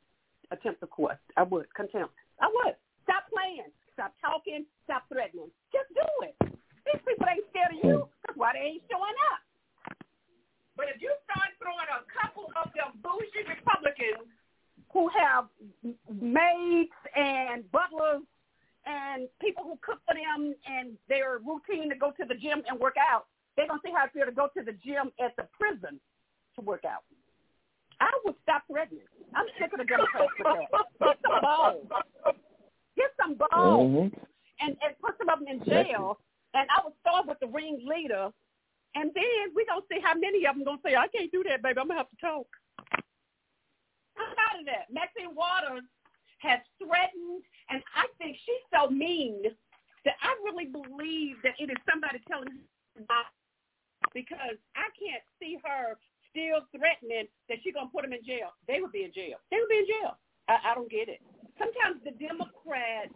Attempt 0.53 0.83
of 0.83 0.91
court. 0.91 1.16
I 1.37 1.43
would 1.43 1.73
contempt. 1.75 2.12
I 2.41 2.47
would. 2.47 2.77
Stop 3.09 3.25
playing. 3.33 3.73
Stop 3.97 4.12
talking. 4.21 4.69
Stop 4.85 5.09
threatening. 5.09 5.49
Just 5.73 5.89
do 5.97 6.07
it. 6.29 6.37
These 6.85 7.01
people 7.09 7.27
ain't 7.27 7.49
scared 7.49 7.73
of 7.73 7.81
you. 7.81 7.97
Hmm. 8.05 8.12
That's 8.27 8.37
why 8.37 8.53
they 8.53 8.77
ain't 8.77 8.85
showing 8.93 9.19
up. 9.33 9.41
But 10.76 10.86
if 10.94 11.01
you 11.01 11.14
start 11.24 11.55
throwing 11.62 11.86
a 11.90 12.02
couple 12.10 12.51
of 12.59 12.70
them 12.74 12.98
bougie 13.02 13.46
Republicans 13.46 14.26
who 14.92 15.09
have 15.14 15.46
maids 16.10 16.94
and 17.14 17.64
butlers 17.70 18.22
and 18.86 19.28
people 19.40 19.64
who 19.64 19.78
cook 19.82 20.01
for 20.06 20.14
them 20.14 20.55
and 20.66 20.98
their 21.09 21.38
routine 21.38 21.88
to 21.90 21.96
go 21.96 22.10
to 22.18 22.24
the 22.26 22.34
gym 22.34 22.62
and 22.68 22.78
work 22.78 22.96
out, 22.98 23.26
they're 23.56 23.66
going 23.68 23.80
to 23.80 23.86
see 23.86 23.94
how 23.94 24.05
it 24.06 24.12
feels 24.12 24.26
to 24.26 24.34
go 24.34 24.48
to 24.56 24.62
the 24.64 24.74
gym 24.84 25.10
at 25.22 25.34
the 25.36 25.46
prison 25.59 25.98
to 26.56 26.60
work 26.60 26.84
out. 26.84 27.02
I 28.01 28.10
would 28.24 28.34
stop 28.42 28.64
threatening. 28.70 29.06
I'm 29.34 29.46
sick 29.59 29.72
of 29.72 29.78
the 29.78 29.84
Democrats 29.86 30.30
with 30.38 30.46
that. 30.46 30.68
Get 31.01 31.18
some 31.22 31.40
balls. 31.40 31.86
Get 32.96 33.10
some 33.18 33.34
balls 33.38 33.86
Mm-hmm. 33.86 34.14
and, 34.60 34.76
and 34.82 34.98
put 35.01 35.14
some 35.18 35.28
of 35.28 35.38
them 35.38 35.48
in 35.48 35.64
jail. 35.64 36.18
And 36.55 36.68
I 36.70 36.84
would 36.84 36.94
start 37.01 37.26
with 37.26 37.38
the 37.40 37.46
ringleader. 37.46 38.30
And 38.95 39.11
then 39.15 39.51
we're 39.55 39.66
going 39.66 39.83
to 39.83 39.91
see 39.91 40.01
how 40.03 40.15
many 40.15 40.47
of 40.47 40.55
them 40.55 40.65
going 40.65 40.79
to 40.79 40.85
say, 40.87 40.95
I 40.95 41.09
can't 41.09 41.33
do 41.33 41.43
that, 41.51 41.62
baby. 41.62 41.81
I'm 41.81 41.91
going 41.91 41.99
to 41.99 42.05
have 42.07 42.15
to 42.15 42.21
talk. 42.23 42.47
I'm 44.15 44.31
out 44.39 44.61
of 44.61 44.66
that. 44.71 44.87
Maxine 44.95 45.35
Waters 45.35 45.83
has 46.39 46.61
threatened, 46.79 47.43
and 47.71 47.83
I 47.97 48.07
think 48.23 48.39
she's 48.47 48.65
so 48.71 48.87
mean 48.87 49.43
that 50.05 50.15
I 50.23 50.31
really 50.47 50.71
believe 50.71 51.43
that 51.43 51.59
it 51.59 51.71
is 51.71 51.81
somebody 51.91 52.23
telling 52.29 52.55
her 52.55 53.25
because 54.12 54.57
I 54.77 54.87
can't 54.95 55.25
see 55.41 55.59
her 55.65 55.99
still 56.31 56.62
threatening 56.71 57.27
that 57.49 57.59
she's 57.62 57.75
going 57.75 57.89
to 57.89 57.93
put 57.93 58.03
them 58.03 58.12
in 58.12 58.23
jail. 58.23 58.55
They 58.69 58.81
would 58.81 58.93
be 58.93 59.05
in 59.05 59.12
jail. 59.12 59.43
They 59.51 59.59
would 59.59 59.73
be 59.73 59.83
in 59.83 59.89
jail. 59.89 60.19
I, 60.47 60.71
I 60.71 60.75
don't 60.75 60.91
get 60.91 61.09
it. 61.09 61.19
Sometimes 61.59 62.03
the 62.05 62.12
Democrats 62.12 63.15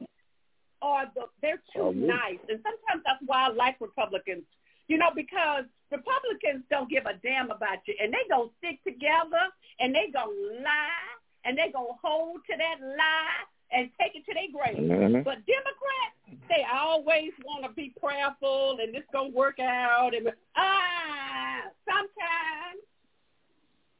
are 0.80 1.10
the 1.14 1.26
they're 1.42 1.62
too 1.74 1.90
Oh, 1.90 1.92
nice, 1.92 2.38
and 2.48 2.62
sometimes 2.62 3.02
that's 3.04 3.22
why 3.26 3.46
I 3.46 3.48
like 3.52 3.76
Republicans. 3.80 4.44
You 4.88 4.98
know, 4.98 5.10
because 5.14 5.64
Republicans 5.90 6.64
don't 6.70 6.90
give 6.90 7.06
a 7.06 7.14
damn 7.22 7.50
about 7.50 7.78
you, 7.86 7.94
and 8.02 8.12
they 8.12 8.24
gonna 8.28 8.50
stick 8.58 8.82
together, 8.84 9.52
and 9.80 9.94
they 9.94 10.10
gonna 10.12 10.32
lie, 10.62 11.12
and 11.44 11.56
they 11.56 11.70
gonna 11.70 11.92
hold 12.02 12.40
to 12.50 12.56
that 12.56 12.80
lie 12.80 13.44
and 13.70 13.90
take 14.00 14.16
it 14.16 14.24
to 14.26 14.34
their 14.34 14.48
grave. 14.50 14.78
Mhm. 14.78 15.24
But 15.24 15.44
Democrats, 15.44 16.16
they 16.48 16.64
always 16.72 17.32
want 17.44 17.64
to 17.64 17.70
be 17.70 17.90
prayerful, 18.00 18.80
and 18.80 18.94
this 18.94 19.04
gonna 19.12 19.28
work 19.28 19.58
out, 19.60 20.14
and 20.14 20.32
ah, 20.56 21.62
sometimes, 21.84 22.80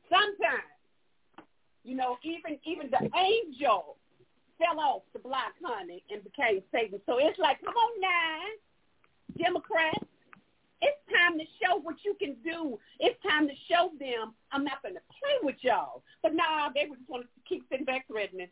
sometimes, 0.09 0.65
you 1.85 1.97
know, 1.97 2.19
even 2.23 2.59
even 2.65 2.91
the 2.91 3.11
angel 3.15 3.97
fell 4.59 4.81
off 4.81 5.03
the 5.13 5.19
block, 5.19 5.55
honey, 5.63 6.03
and 6.11 6.25
became 6.25 6.63
Satan. 6.73 7.01
So 7.07 7.19
it's 7.19 7.39
like, 7.39 7.61
come 7.63 7.77
on 7.77 8.01
now, 8.01 8.41
Democrats, 9.37 9.99
it's 10.03 10.18
time 11.09 11.39
to 11.39 11.45
show 11.61 11.81
what 11.81 11.97
you 12.05 12.15
can 12.19 12.37
do. 12.45 12.79
It's 13.01 13.21
time 13.23 13.49
to 13.49 13.55
show 13.69 13.91
them 13.99 14.35
I'm 14.53 14.65
not 14.65 14.83
going 14.83 14.95
to 14.95 15.05
play 15.09 15.37
with 15.43 15.57
y'all. 15.61 16.03
But 16.23 16.35
nah, 16.35 16.71
they 16.75 16.87
would 16.89 16.99
just 16.99 17.11
want 17.11 17.25
to 17.25 17.29
keep 17.49 17.65
sitting 17.71 17.85
back 17.85 18.07
threatening. 18.07 18.49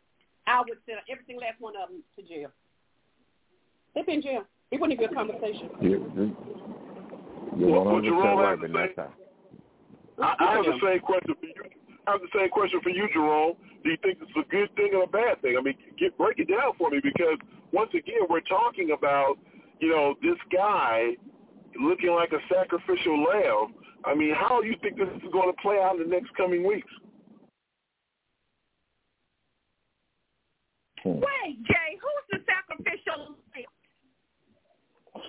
I 0.47 0.59
would 0.59 0.77
send 0.85 0.99
every 1.09 1.23
single 1.27 1.41
last 1.41 1.59
one 1.59 1.73
of 1.75 1.89
them 1.89 2.03
to 2.15 2.21
jail. 2.23 2.49
They've 3.93 4.05
been 4.05 4.15
in 4.15 4.21
jail. 4.21 4.43
It 4.71 4.79
wouldn't 4.79 4.99
even 4.99 5.09
be 5.09 5.13
a 5.13 5.15
conversation. 5.15 5.69
You, 5.81 5.89
you, 6.15 6.37
you're 7.57 7.71
Well, 7.71 7.85
100 7.85 8.09
Jerome, 8.09 8.59
percent 8.59 8.99
I. 8.99 9.27
I, 10.21 10.35
I 10.39 10.55
have 10.55 10.65
the 10.65 10.79
same 10.81 10.99
question 10.99 11.35
for 11.39 11.45
you. 11.45 11.53
I 12.07 12.11
have 12.11 12.21
the 12.21 12.31
same 12.33 12.49
question 12.49 12.79
for 12.81 12.89
you, 12.89 13.07
Jerome. 13.13 13.55
Do 13.83 13.89
you 13.91 13.97
think 14.01 14.19
it's 14.21 14.31
a 14.35 14.49
good 14.49 14.73
thing 14.75 14.91
or 14.95 15.03
a 15.03 15.07
bad 15.07 15.41
thing? 15.41 15.55
I 15.59 15.61
mean, 15.61 15.75
get 15.99 16.17
break 16.17 16.39
it 16.39 16.47
down 16.47 16.73
for 16.77 16.89
me 16.89 16.99
because 17.03 17.37
once 17.71 17.91
again, 17.93 18.27
we're 18.29 18.41
talking 18.41 18.91
about 18.91 19.35
you 19.79 19.89
know 19.89 20.15
this 20.21 20.37
guy 20.51 21.15
looking 21.79 22.11
like 22.11 22.31
a 22.31 22.41
sacrificial 22.53 23.23
lamb. 23.23 23.75
I 24.05 24.13
mean, 24.13 24.33
how 24.33 24.61
do 24.61 24.67
you 24.67 24.75
think 24.81 24.97
this 24.97 25.07
is 25.15 25.31
going 25.31 25.51
to 25.51 25.61
play 25.61 25.79
out 25.81 25.95
in 25.95 26.03
the 26.03 26.07
next 26.09 26.35
coming 26.35 26.65
weeks? 26.65 26.87
Hmm. 31.03 31.19
Wait, 31.19 31.63
Jay, 31.65 31.97
who's 32.01 32.25
the 32.31 32.39
sacrificial 32.45 33.19
lamb? 33.19 33.35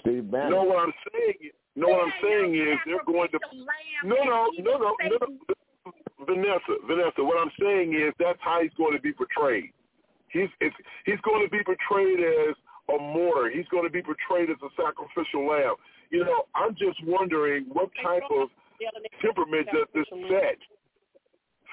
Steve 0.01 0.31
Bannon. 0.31 0.51
No, 0.51 0.62
what 0.65 0.85
I'm 0.85 0.93
saying, 1.12 1.51
no, 1.77 1.89
what 1.89 2.05
I'm 2.05 2.12
saying 2.23 2.55
is 2.55 2.79
they're 2.85 3.05
going 3.07 3.29
to. 3.31 3.39
No, 4.05 4.16
no, 4.25 4.51
no, 4.59 4.79
no, 4.79 4.97
no, 5.01 5.19
no. 5.20 5.93
Vanessa, 6.27 6.75
Vanessa, 6.87 7.25
what 7.25 7.39
I'm 7.39 7.51
saying 7.61 7.95
is 7.95 8.12
that's 8.19 8.39
how 8.43 8.61
he's 8.61 8.75
going 8.77 8.93
to 8.93 9.01
be 9.01 9.12
portrayed. 9.12 9.70
He's 10.29 10.49
it's, 10.61 10.77
he's 11.07 11.20
going 11.25 11.45
to 11.45 11.51
be 11.51 11.62
portrayed 11.65 12.20
as 12.20 12.55
a 12.93 12.99
martyr. 13.01 13.51
He's 13.51 13.66
going 13.69 13.85
to 13.85 13.91
be 13.91 14.03
portrayed 14.03 14.51
as 14.51 14.57
a 14.62 14.69
sacrificial 14.77 15.49
lamb. 15.49 15.77
You 16.10 16.24
know, 16.24 16.44
I'm 16.55 16.72
just 16.74 16.98
wondering 17.05 17.66
what 17.72 17.90
type 18.02 18.22
of 18.30 18.48
temperament 19.20 19.66
does 19.72 19.86
this 19.94 20.06
set 20.30 20.56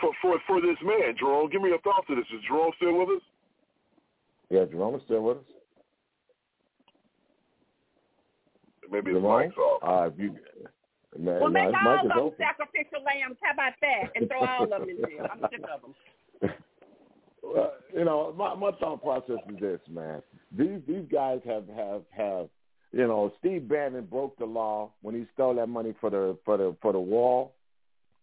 for 0.02 0.12
for 0.22 0.40
for 0.48 0.62
this 0.62 0.78
man, 0.84 1.16
Jerome? 1.18 1.50
Give 1.50 1.62
me 1.62 1.70
your 1.70 1.80
thoughts 1.82 2.08
on 2.10 2.18
this. 2.18 2.26
Is 2.34 2.42
Jerome 2.48 2.72
still 2.78 2.98
with 3.00 3.10
us? 3.18 3.24
Yeah, 4.50 4.66
Jerome 4.66 4.96
is 4.96 5.02
still 5.06 5.24
with 5.24 5.38
us. 5.38 5.44
Maybe 8.92 9.12
his 9.14 9.22
Jerome? 9.22 9.42
mic's 9.48 9.58
off. 9.58 9.82
Uh, 9.84 10.08
if 10.14 10.20
you, 10.20 10.36
man, 11.18 11.40
Well, 11.42 11.50
make 11.50 11.64
all 11.64 11.72
mic 11.72 12.04
of 12.04 12.10
them 12.10 12.18
open. 12.20 12.38
sacrificial 12.38 13.04
lambs. 13.04 13.38
How 13.42 13.54
about 13.54 13.74
that? 13.82 14.12
And 14.16 14.30
throw 14.30 14.46
all 14.46 14.64
of 14.64 14.70
them 14.70 14.90
in 14.90 14.98
jail. 14.98 15.28
I'm 15.32 15.40
sick 15.50 15.62
of 15.74 15.82
them. 15.82 16.52
Well, 17.48 17.74
you 17.96 18.04
know, 18.04 18.34
my 18.36 18.56
my 18.56 18.72
thought 18.80 19.04
process 19.04 19.38
is 19.54 19.60
this, 19.60 19.80
man. 19.88 20.24
These 20.52 20.82
these 20.88 21.06
guys 21.12 21.42
have 21.46 21.68
have 21.68 22.02
have 22.10 22.48
you 22.96 23.06
know, 23.06 23.34
Steve 23.40 23.68
Bannon 23.68 24.06
broke 24.06 24.38
the 24.38 24.46
law 24.46 24.90
when 25.02 25.16
he 25.16 25.26
stole 25.34 25.56
that 25.56 25.68
money 25.68 25.94
for 26.00 26.10
the 26.10 26.38
for 26.46 26.56
the 26.56 26.78
for 26.82 26.94
the 26.94 27.00
wall. 27.00 27.54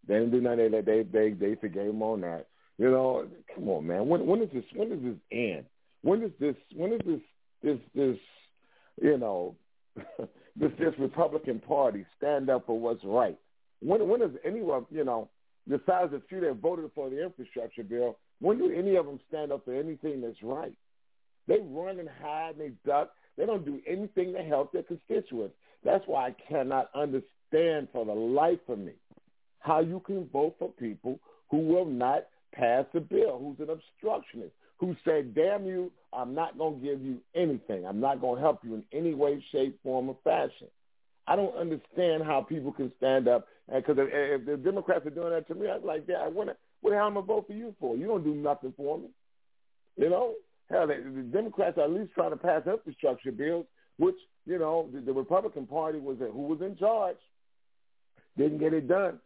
They 0.08 0.14
didn't 0.14 0.30
do 0.30 0.40
nothing. 0.40 0.70
They 0.70 0.80
they 0.80 1.02
they 1.02 1.30
they 1.32 1.54
forgave 1.56 1.90
him 1.90 2.02
on 2.02 2.22
that. 2.22 2.46
You 2.78 2.90
know, 2.90 3.26
come 3.54 3.68
on, 3.68 3.86
man. 3.86 4.08
When 4.08 4.24
when 4.26 4.40
is 4.40 4.48
this 4.50 4.64
when 4.74 4.88
does 4.88 5.02
this 5.02 5.20
end? 5.30 5.66
When 6.00 6.20
does 6.20 6.30
this 6.40 6.56
when 6.74 6.94
is 6.94 7.00
this 7.04 7.20
this 7.62 7.78
this 7.94 8.16
you 9.02 9.18
know 9.18 9.56
this 10.56 10.72
this 10.78 10.94
Republican 10.98 11.60
Party 11.60 12.06
stand 12.16 12.48
up 12.48 12.64
for 12.64 12.80
what's 12.80 13.04
right? 13.04 13.38
When 13.80 14.08
when 14.08 14.20
does 14.20 14.30
anyone 14.42 14.86
you 14.90 15.04
know 15.04 15.28
besides 15.68 16.12
the 16.12 16.22
few 16.30 16.40
that 16.40 16.54
voted 16.62 16.90
for 16.94 17.10
the 17.10 17.22
infrastructure 17.22 17.84
bill? 17.84 18.16
When 18.40 18.56
do 18.56 18.72
any 18.74 18.96
of 18.96 19.04
them 19.04 19.20
stand 19.28 19.52
up 19.52 19.66
for 19.66 19.74
anything 19.74 20.22
that's 20.22 20.42
right? 20.42 20.72
They 21.46 21.58
run 21.60 21.98
and 21.98 22.08
hide 22.22 22.56
and 22.56 22.60
they 22.60 22.72
duck. 22.90 23.10
They 23.36 23.46
don't 23.46 23.64
do 23.64 23.80
anything 23.86 24.32
to 24.34 24.42
help 24.42 24.72
their 24.72 24.82
constituents. 24.82 25.54
That's 25.84 26.04
why 26.06 26.28
I 26.28 26.36
cannot 26.48 26.90
understand 26.94 27.88
for 27.92 28.04
the 28.04 28.12
life 28.12 28.60
of 28.68 28.78
me 28.78 28.92
how 29.60 29.80
you 29.80 30.00
can 30.00 30.28
vote 30.32 30.56
for 30.58 30.70
people 30.70 31.18
who 31.50 31.58
will 31.58 31.86
not 31.86 32.26
pass 32.52 32.84
the 32.92 33.00
bill, 33.00 33.38
who's 33.38 33.66
an 33.66 33.72
obstructionist, 33.72 34.52
who 34.78 34.96
say, 35.04 35.22
damn 35.22 35.64
you, 35.64 35.90
I'm 36.12 36.34
not 36.34 36.58
going 36.58 36.80
to 36.80 36.86
give 36.86 37.02
you 37.02 37.18
anything. 37.34 37.86
I'm 37.86 38.00
not 38.00 38.20
going 38.20 38.36
to 38.36 38.42
help 38.42 38.60
you 38.64 38.74
in 38.74 38.84
any 38.92 39.14
way, 39.14 39.42
shape, 39.52 39.78
form, 39.82 40.08
or 40.08 40.16
fashion. 40.24 40.68
I 41.26 41.36
don't 41.36 41.56
understand 41.56 42.24
how 42.24 42.42
people 42.42 42.72
can 42.72 42.92
stand 42.98 43.28
up 43.28 43.46
because 43.72 43.96
if, 43.98 44.08
if 44.12 44.46
the 44.46 44.56
Democrats 44.56 45.06
are 45.06 45.10
doing 45.10 45.30
that 45.30 45.46
to 45.48 45.54
me, 45.54 45.68
I'm 45.70 45.84
like, 45.84 46.04
yeah, 46.08 46.26
what, 46.26 46.58
what 46.80 46.90
the 46.90 46.96
hell 46.96 47.06
am 47.06 47.18
I 47.18 47.20
vote 47.20 47.46
for 47.46 47.52
you 47.52 47.74
for? 47.78 47.96
You 47.96 48.06
don't 48.06 48.24
do 48.24 48.34
nothing 48.34 48.74
for 48.76 48.98
me. 48.98 49.08
You 49.96 50.10
know, 50.10 50.34
hell, 50.72 50.86
the, 50.86 50.94
the 50.94 51.22
Democrats 51.22 51.78
are 51.78 51.84
at 51.84 51.90
least 51.90 52.12
trying 52.14 52.30
to 52.30 52.36
pass 52.36 52.62
infrastructure 52.66 53.30
bills, 53.30 53.66
which 53.98 54.16
you 54.46 54.58
know 54.58 54.88
the, 54.92 55.00
the 55.00 55.12
Republican 55.12 55.66
Party 55.66 56.00
was 56.00 56.16
who 56.18 56.46
was 56.46 56.60
in 56.60 56.76
charge, 56.76 57.16
didn't 58.36 58.58
get 58.58 58.74
it 58.74 58.88
done. 58.88 59.18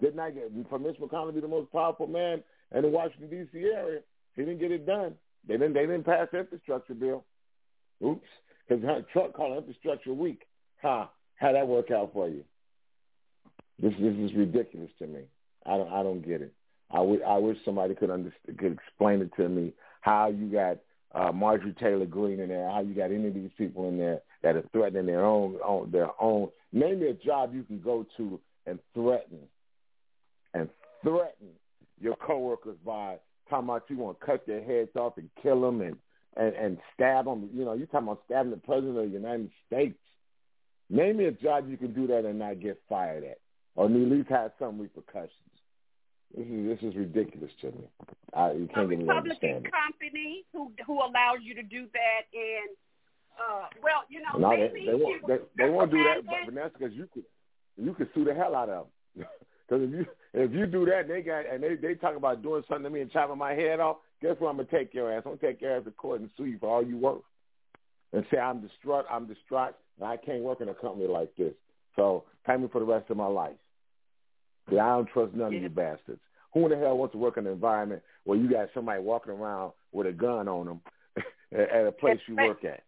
Did 0.00 0.16
not 0.16 0.34
get 0.34 0.50
for 0.68 0.78
Mitch 0.78 0.96
McConnell 0.98 1.26
to 1.26 1.32
be 1.32 1.40
the 1.40 1.48
most 1.48 1.70
powerful 1.70 2.06
man 2.06 2.42
in 2.74 2.82
the 2.82 2.88
Washington 2.88 3.28
D.C. 3.28 3.58
area. 3.58 4.00
He 4.34 4.42
didn't 4.42 4.60
get 4.60 4.72
it 4.72 4.86
done. 4.86 5.14
They 5.46 5.54
didn't. 5.54 5.74
They 5.74 5.82
didn't 5.82 6.04
pass 6.04 6.28
the 6.32 6.38
infrastructure 6.40 6.94
bill. 6.94 7.24
Oops, 8.04 8.26
because 8.66 9.04
Trump 9.12 9.34
called 9.34 9.58
infrastructure 9.58 10.14
week. 10.14 10.42
Ha! 10.82 11.10
How 11.36 11.52
that 11.52 11.68
work 11.68 11.90
out 11.90 12.12
for 12.14 12.28
you? 12.28 12.44
This 13.78 13.92
this 14.00 14.14
is 14.14 14.34
ridiculous 14.34 14.90
to 14.98 15.06
me. 15.06 15.20
I 15.66 15.76
don't 15.76 15.92
I 15.92 16.02
don't 16.02 16.26
get 16.26 16.40
it. 16.40 16.54
I, 16.90 16.98
w- 16.98 17.22
I 17.22 17.38
wish 17.38 17.56
somebody 17.64 17.94
could 17.94 18.10
understand, 18.10 18.58
could 18.58 18.72
explain 18.72 19.20
it 19.20 19.30
to 19.36 19.48
me 19.48 19.72
how 20.00 20.28
you 20.28 20.46
got 20.46 20.78
uh, 21.14 21.32
Marjorie 21.32 21.74
Taylor 21.78 22.06
Greene 22.06 22.40
in 22.40 22.48
there, 22.48 22.70
how 22.70 22.80
you 22.80 22.94
got 22.94 23.10
any 23.10 23.28
of 23.28 23.34
these 23.34 23.50
people 23.58 23.88
in 23.88 23.98
there 23.98 24.20
that 24.42 24.56
are 24.56 24.64
threatening 24.72 25.06
their 25.06 25.24
own, 25.24 25.58
own 25.64 25.90
their 25.90 26.10
own. 26.20 26.48
Name 26.72 27.00
me 27.00 27.08
a 27.08 27.14
job 27.14 27.54
you 27.54 27.64
can 27.64 27.80
go 27.80 28.06
to 28.16 28.40
and 28.66 28.78
threaten 28.94 29.40
and 30.54 30.68
threaten 31.02 31.48
your 32.00 32.16
coworkers 32.16 32.76
by 32.84 33.16
talking 33.48 33.68
about 33.68 33.84
you 33.88 33.96
want 33.96 34.18
to 34.20 34.26
cut 34.26 34.46
their 34.46 34.62
heads 34.62 34.90
off 34.96 35.18
and 35.18 35.28
kill 35.42 35.60
them 35.60 35.80
and 35.80 35.96
and 36.36 36.54
and 36.54 36.78
stab 36.94 37.24
them. 37.24 37.50
You 37.52 37.64
know, 37.64 37.72
you 37.72 37.86
talking 37.86 38.08
about 38.08 38.22
stabbing 38.26 38.52
the 38.52 38.56
president 38.58 38.98
of 38.98 39.04
the 39.06 39.10
United 39.10 39.50
States. 39.66 39.98
Name 40.88 41.18
me 41.18 41.26
a 41.26 41.32
job 41.32 41.68
you 41.68 41.76
can 41.76 41.92
do 41.92 42.06
that 42.08 42.24
and 42.24 42.38
not 42.38 42.60
get 42.60 42.80
fired 42.88 43.24
at, 43.24 43.38
or 43.76 43.86
at 43.86 43.92
least 43.92 44.28
have 44.28 44.52
some 44.58 44.80
repercussions. 44.80 45.30
This 46.36 46.46
is 46.46 46.66
this 46.68 46.90
is 46.90 46.96
ridiculous 46.96 47.50
to 47.60 47.66
me. 47.72 47.88
I, 48.34 48.52
you 48.52 48.68
A 48.70 48.74
can't 48.74 48.92
even 48.92 49.06
Republican 49.06 49.64
company 49.64 50.44
who 50.52 50.70
who 50.86 50.98
allows 50.98 51.38
you 51.42 51.54
to 51.54 51.62
do 51.62 51.86
that, 51.92 52.22
and 52.32 52.76
uh, 53.40 53.66
well, 53.82 54.04
you 54.08 54.20
know, 54.20 54.38
No, 54.38 54.50
maybe 54.50 54.86
they, 54.86 54.92
they 54.92 54.94
won't. 54.94 55.26
They, 55.26 55.38
they 55.56 55.70
won't 55.70 55.90
do 55.90 56.04
that, 56.04 56.26
but 56.26 56.52
Vanessa, 56.52 56.74
because 56.78 56.94
you 56.94 57.08
could 57.12 57.24
you 57.76 57.94
could 57.94 58.08
sue 58.14 58.24
the 58.24 58.34
hell 58.34 58.54
out 58.54 58.68
of 58.68 58.86
them. 59.16 59.26
Because 59.68 59.82
if 59.88 59.90
you 59.90 60.06
if 60.34 60.52
you 60.52 60.66
do 60.66 60.84
that, 60.86 61.08
they 61.08 61.22
got 61.22 61.46
and 61.52 61.62
they 61.62 61.74
they 61.74 61.94
talk 61.94 62.16
about 62.16 62.42
doing 62.42 62.62
something 62.68 62.84
to 62.84 62.90
me 62.90 63.00
and 63.00 63.10
chopping 63.10 63.38
my 63.38 63.52
head 63.52 63.80
off. 63.80 63.96
Guess 64.22 64.36
what? 64.38 64.50
I'm 64.50 64.56
gonna 64.56 64.68
take 64.70 64.94
your 64.94 65.12
ass. 65.12 65.22
I'm 65.24 65.36
gonna 65.36 65.52
take 65.52 65.60
your 65.60 65.76
ass 65.76 65.84
to 65.84 65.90
court 65.90 66.20
and 66.20 66.30
sue 66.36 66.44
you 66.44 66.58
for 66.58 66.68
all 66.68 66.86
you 66.86 66.96
worth, 66.96 67.22
and 68.12 68.24
say 68.30 68.38
I'm 68.38 68.60
distraught. 68.60 69.06
I'm 69.10 69.26
distraught, 69.26 69.74
and 69.98 70.08
I 70.08 70.16
can't 70.16 70.42
work 70.42 70.60
in 70.60 70.68
a 70.68 70.74
company 70.74 71.08
like 71.08 71.34
this. 71.36 71.54
So 71.96 72.24
pay 72.46 72.56
me 72.56 72.68
for 72.70 72.78
the 72.78 72.84
rest 72.86 73.10
of 73.10 73.16
my 73.16 73.26
life. 73.26 73.56
Yeah, 74.72 74.84
I 74.86 74.88
don't 74.96 75.08
trust 75.08 75.34
none 75.34 75.48
of 75.48 75.52
you 75.62 75.68
bastards. 75.68 76.20
Who 76.54 76.64
in 76.66 76.70
the 76.72 76.78
hell 76.78 76.98
wants 76.98 77.12
to 77.12 77.18
work 77.18 77.36
in 77.36 77.46
an 77.46 77.52
environment 77.52 78.02
where 78.24 78.36
you 78.38 78.50
got 78.50 78.68
somebody 78.74 79.00
walking 79.00 79.32
around 79.32 79.72
with 79.92 80.06
a 80.06 80.12
gun 80.12 80.48
on 80.48 80.66
them 80.66 80.80
at 81.52 81.86
a 81.86 81.92
place 81.92 82.18
you 82.26 82.36
work 82.36 82.64
at? 82.64 82.82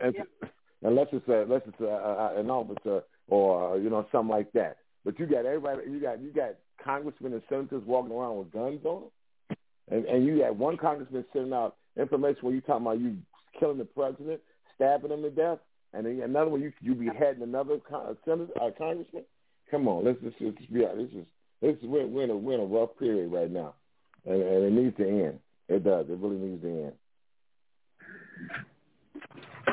And- 0.00 0.14
Unless 0.84 1.08
it's 1.12 1.28
a, 1.28 1.42
unless 1.42 1.62
it's 1.64 1.80
a, 1.80 1.84
a, 1.84 2.40
an 2.40 2.50
officer 2.50 3.02
or 3.28 3.78
you 3.78 3.88
know 3.88 4.04
something 4.10 4.28
like 4.30 4.50
that. 4.52 4.78
But 5.04 5.16
you 5.16 5.26
got 5.26 5.46
everybody. 5.46 5.88
You 5.88 6.00
got 6.00 6.20
you 6.20 6.32
got 6.32 6.56
congressmen 6.84 7.32
and 7.34 7.42
senators 7.48 7.84
walking 7.86 8.10
around 8.10 8.38
with 8.38 8.50
guns 8.50 8.80
on 8.84 9.02
them, 9.48 9.56
and, 9.92 10.04
and 10.06 10.26
you 10.26 10.40
got 10.40 10.56
one 10.56 10.76
congressman 10.76 11.24
sending 11.32 11.52
out 11.52 11.76
information 11.96 12.38
where 12.40 12.52
you 12.52 12.60
talking 12.62 12.84
about 12.84 12.98
you 12.98 13.16
killing 13.60 13.78
the 13.78 13.84
president, 13.84 14.40
stabbing 14.74 15.12
him 15.12 15.22
to 15.22 15.30
death, 15.30 15.58
and 15.92 16.04
then 16.04 16.20
another 16.24 16.50
one 16.50 16.60
you 16.60 16.72
you 16.80 16.96
beheading 16.96 17.44
another 17.44 17.78
con- 17.88 18.16
senator, 18.24 18.50
uh, 18.60 18.70
congressman. 18.76 19.22
Come 19.72 19.88
on, 19.88 20.04
let's 20.04 20.20
just 20.20 20.36
let's 20.38 20.58
just 20.58 20.70
be 20.70 20.84
honest. 20.84 21.14
This 21.14 21.22
is 21.22 21.26
this 21.62 21.76
is 21.82 21.88
we're, 21.88 22.06
we're 22.06 22.24
in 22.24 22.30
a 22.30 22.36
we're 22.36 22.54
in 22.54 22.60
a 22.60 22.64
rough 22.64 22.90
period 22.98 23.32
right 23.32 23.50
now, 23.50 23.74
and, 24.26 24.42
and 24.42 24.64
it 24.64 24.70
needs 24.70 24.96
to 24.98 25.08
end. 25.08 25.38
It 25.70 25.82
does. 25.82 26.04
It 26.10 26.18
really 26.18 26.36
needs 26.36 26.62
to 26.62 26.68
end. 26.68 26.92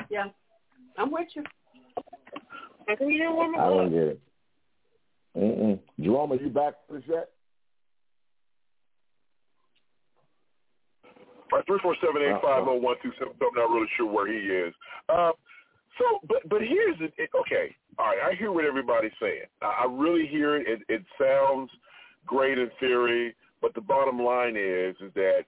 Yeah, 0.10 0.28
I'm 0.98 1.12
with 1.12 1.28
you. 1.36 1.44
I 2.88 2.96
think 2.96 3.12
you 3.12 3.18
didn't 3.18 3.60
I 3.60 3.70
don't 3.70 3.92
get 3.92 4.00
it. 4.00 4.22
Mm-mm. 5.38 5.80
Jerome, 6.00 6.32
are 6.32 6.42
you 6.42 6.50
back 6.50 6.76
for 6.88 6.94
this 6.94 7.04
yet? 7.06 7.30
All 11.52 11.58
right, 11.58 11.66
three 11.68 11.80
four 11.84 11.96
seven 12.00 12.22
eight 12.22 12.42
five 12.42 12.64
zero 12.64 12.80
one 12.80 12.96
two 13.04 13.12
seven. 13.20 13.34
I'm 13.42 13.54
not 13.54 13.70
really 13.70 13.90
sure 13.98 14.10
where 14.10 14.32
he 14.32 14.40
is. 14.40 14.74
Um, 15.10 15.34
so, 15.98 16.20
but 16.26 16.48
but 16.48 16.62
here's 16.62 16.98
the 17.00 17.12
it, 17.22 17.30
okay. 17.42 17.76
All 18.00 18.06
right, 18.08 18.32
I 18.32 18.36
hear 18.36 18.52
what 18.52 18.66
everybody's 18.66 19.12
saying. 19.22 19.44
I, 19.62 19.86
really 19.90 20.26
hear 20.26 20.56
it. 20.56 20.66
it. 20.68 20.80
It 20.88 21.04
sounds 21.22 21.70
great 22.26 22.58
in 22.58 22.72
theory, 22.80 23.36
but 23.62 23.76
the 23.76 23.82
bottom 23.82 24.20
line 24.20 24.56
is 24.58 24.96
is 25.02 25.14
that 25.16 25.42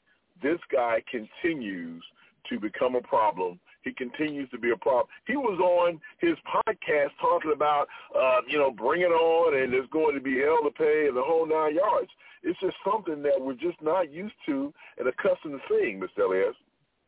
this 0.44 0.60
guy 0.72 1.02
continues 1.10 2.04
to 2.50 2.60
become 2.60 2.96
a 2.96 3.02
problem 3.02 3.60
he 3.84 3.92
continues 3.94 4.50
to 4.52 4.60
be 4.60 4.72
a 4.72 4.78
problem. 4.78 5.08
He 5.26 5.36
was 5.36 5.60
on 5.60 6.00
his 6.20 6.38
podcast 6.48 7.10
talking 7.20 7.52
about, 7.54 7.88
uh, 8.16 8.42
you 8.48 8.58
know, 8.58 8.72
bring 8.72 9.02
it 9.02 9.06
on 9.12 9.62
and 9.62 9.74
there's 9.74 9.90
going 9.92 10.16
to 10.16 10.22
be 10.22 10.40
hell 10.40 10.60
to 10.64 10.72
pay 10.72 11.06
and 11.08 11.18
the 11.18 11.24
whole 11.24 11.48
nine 11.48 11.76
yards. 11.76 12.10
It's 12.44 12.60
just 12.60 12.76
something 12.86 13.22
that 13.24 13.40
we're 13.40 13.54
just 13.54 13.82
not 13.82 14.12
used 14.12 14.36
to 14.48 14.74
and 14.98 15.08
accustomed 15.08 15.60
to 15.60 15.60
seeing, 15.70 16.00
Mr. 16.00 16.26
Elias. 16.26 16.56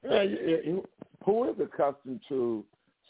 Yeah, 0.04 0.26
who 1.26 1.50
is 1.50 1.56
accustomed 1.60 2.22
to 2.30 2.64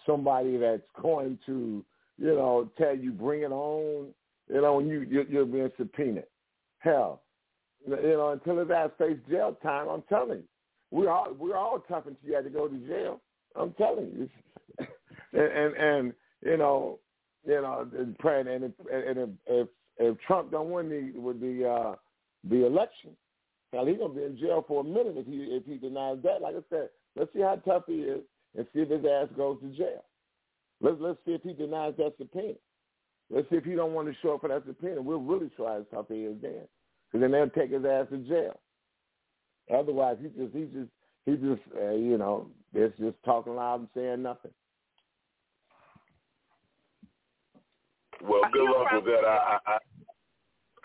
somebody 0.06 0.58
that's 0.58 0.84
going 1.02 1.40
to, 1.46 1.84
you 2.18 2.36
know, 2.36 2.70
tell 2.78 2.96
you 2.96 3.12
bring 3.12 3.42
it 3.42 3.52
on, 3.52 4.08
you 4.54 4.62
know, 4.62 4.76
when 4.76 4.88
you 4.88 5.02
you're, 5.10 5.26
you're 5.26 5.46
being 5.46 5.72
subpoenaed? 5.78 6.26
Hell, 6.80 7.22
you 7.88 7.96
know, 7.96 8.30
until 8.30 8.60
his 8.60 8.70
ass 8.70 8.90
face 8.98 9.18
jail 9.30 9.58
time, 9.64 9.88
I'm 9.88 10.04
telling 10.04 10.40
you, 10.40 10.44
we're 10.92 11.10
all 11.10 11.34
we're 11.38 11.58
all 11.58 11.80
tough 11.80 12.06
until 12.08 12.30
you 12.30 12.36
had 12.36 12.44
to 12.44 12.50
go 12.50 12.68
to 12.68 12.78
jail. 12.88 13.22
I'm 13.56 13.74
telling 13.74 14.12
you, 14.12 14.30
and, 15.34 15.42
and 15.42 15.76
and 15.76 16.14
you 16.42 16.58
know, 16.58 17.00
you 17.46 17.62
know, 17.62 17.88
and 17.98 18.18
praying, 18.20 18.48
and 18.48 18.66
if 18.66 18.72
and 18.92 19.18
if 19.18 19.30
if, 19.48 19.68
if 19.98 20.18
Trump 20.28 20.52
don't 20.52 20.72
win 20.72 20.90
the 20.90 21.20
with 21.20 21.40
the 21.40 21.68
uh, 21.68 21.96
the 22.50 22.66
election, 22.66 23.12
hell, 23.72 23.86
he's 23.86 23.98
gonna 23.98 24.14
be 24.14 24.24
in 24.24 24.38
jail 24.38 24.64
for 24.68 24.82
a 24.82 24.84
minute 24.84 25.16
if 25.18 25.26
he 25.26 25.36
if 25.36 25.66
he 25.66 25.78
denies 25.78 26.18
that. 26.24 26.42
Like 26.42 26.56
I 26.56 26.64
said, 26.70 26.90
let's 27.16 27.34
see 27.34 27.42
how 27.42 27.56
tough 27.66 27.84
he 27.88 28.02
is 28.02 28.22
and 28.56 28.68
see 28.74 28.82
if 28.82 28.90
his 28.90 29.06
ass 29.06 29.28
goes 29.36 29.60
to 29.62 29.70
jail. 29.70 30.04
Let's 30.84 30.98
let's 31.00 31.18
see 31.26 31.32
if 31.32 31.42
he 31.42 31.54
denies 31.54 31.94
that 31.98 32.14
subpoena. 32.18 32.56
Let's 33.30 33.50
see 33.50 33.56
if 33.56 33.64
he 33.64 33.74
don't 33.74 33.94
want 33.94 34.10
to 34.10 34.16
show 34.22 34.36
up 34.36 34.42
for 34.42 34.50
that 34.50 34.64
subpoena. 34.68 35.02
We'll 35.02 35.22
really 35.22 35.50
try 35.56 35.76
how 35.76 35.86
tough 35.92 36.06
he 36.10 36.26
is 36.26 36.36
then, 36.42 36.68
because 37.08 37.22
then 37.22 37.32
they'll 37.32 37.50
take 37.50 37.72
his 37.72 37.86
ass 37.86 38.08
to 38.12 38.18
jail. 38.18 38.60
Otherwise, 39.74 40.18
he 40.22 40.28
just 40.28 40.54
he 40.54 40.64
just 40.66 40.92
he 41.26 41.32
just 41.38 41.62
uh, 41.82 41.92
you 41.92 42.18
know 42.18 42.48
it's 42.74 42.98
just 43.00 43.16
talking 43.24 43.56
loud 43.56 43.80
and 43.80 43.90
saying 43.96 44.22
nothing. 44.22 44.52
Well, 48.22 48.42
good 48.52 48.70
luck 48.70 48.92
with 48.92 49.06
that. 49.06 49.26
I, 49.26 49.58
I, 49.66 49.78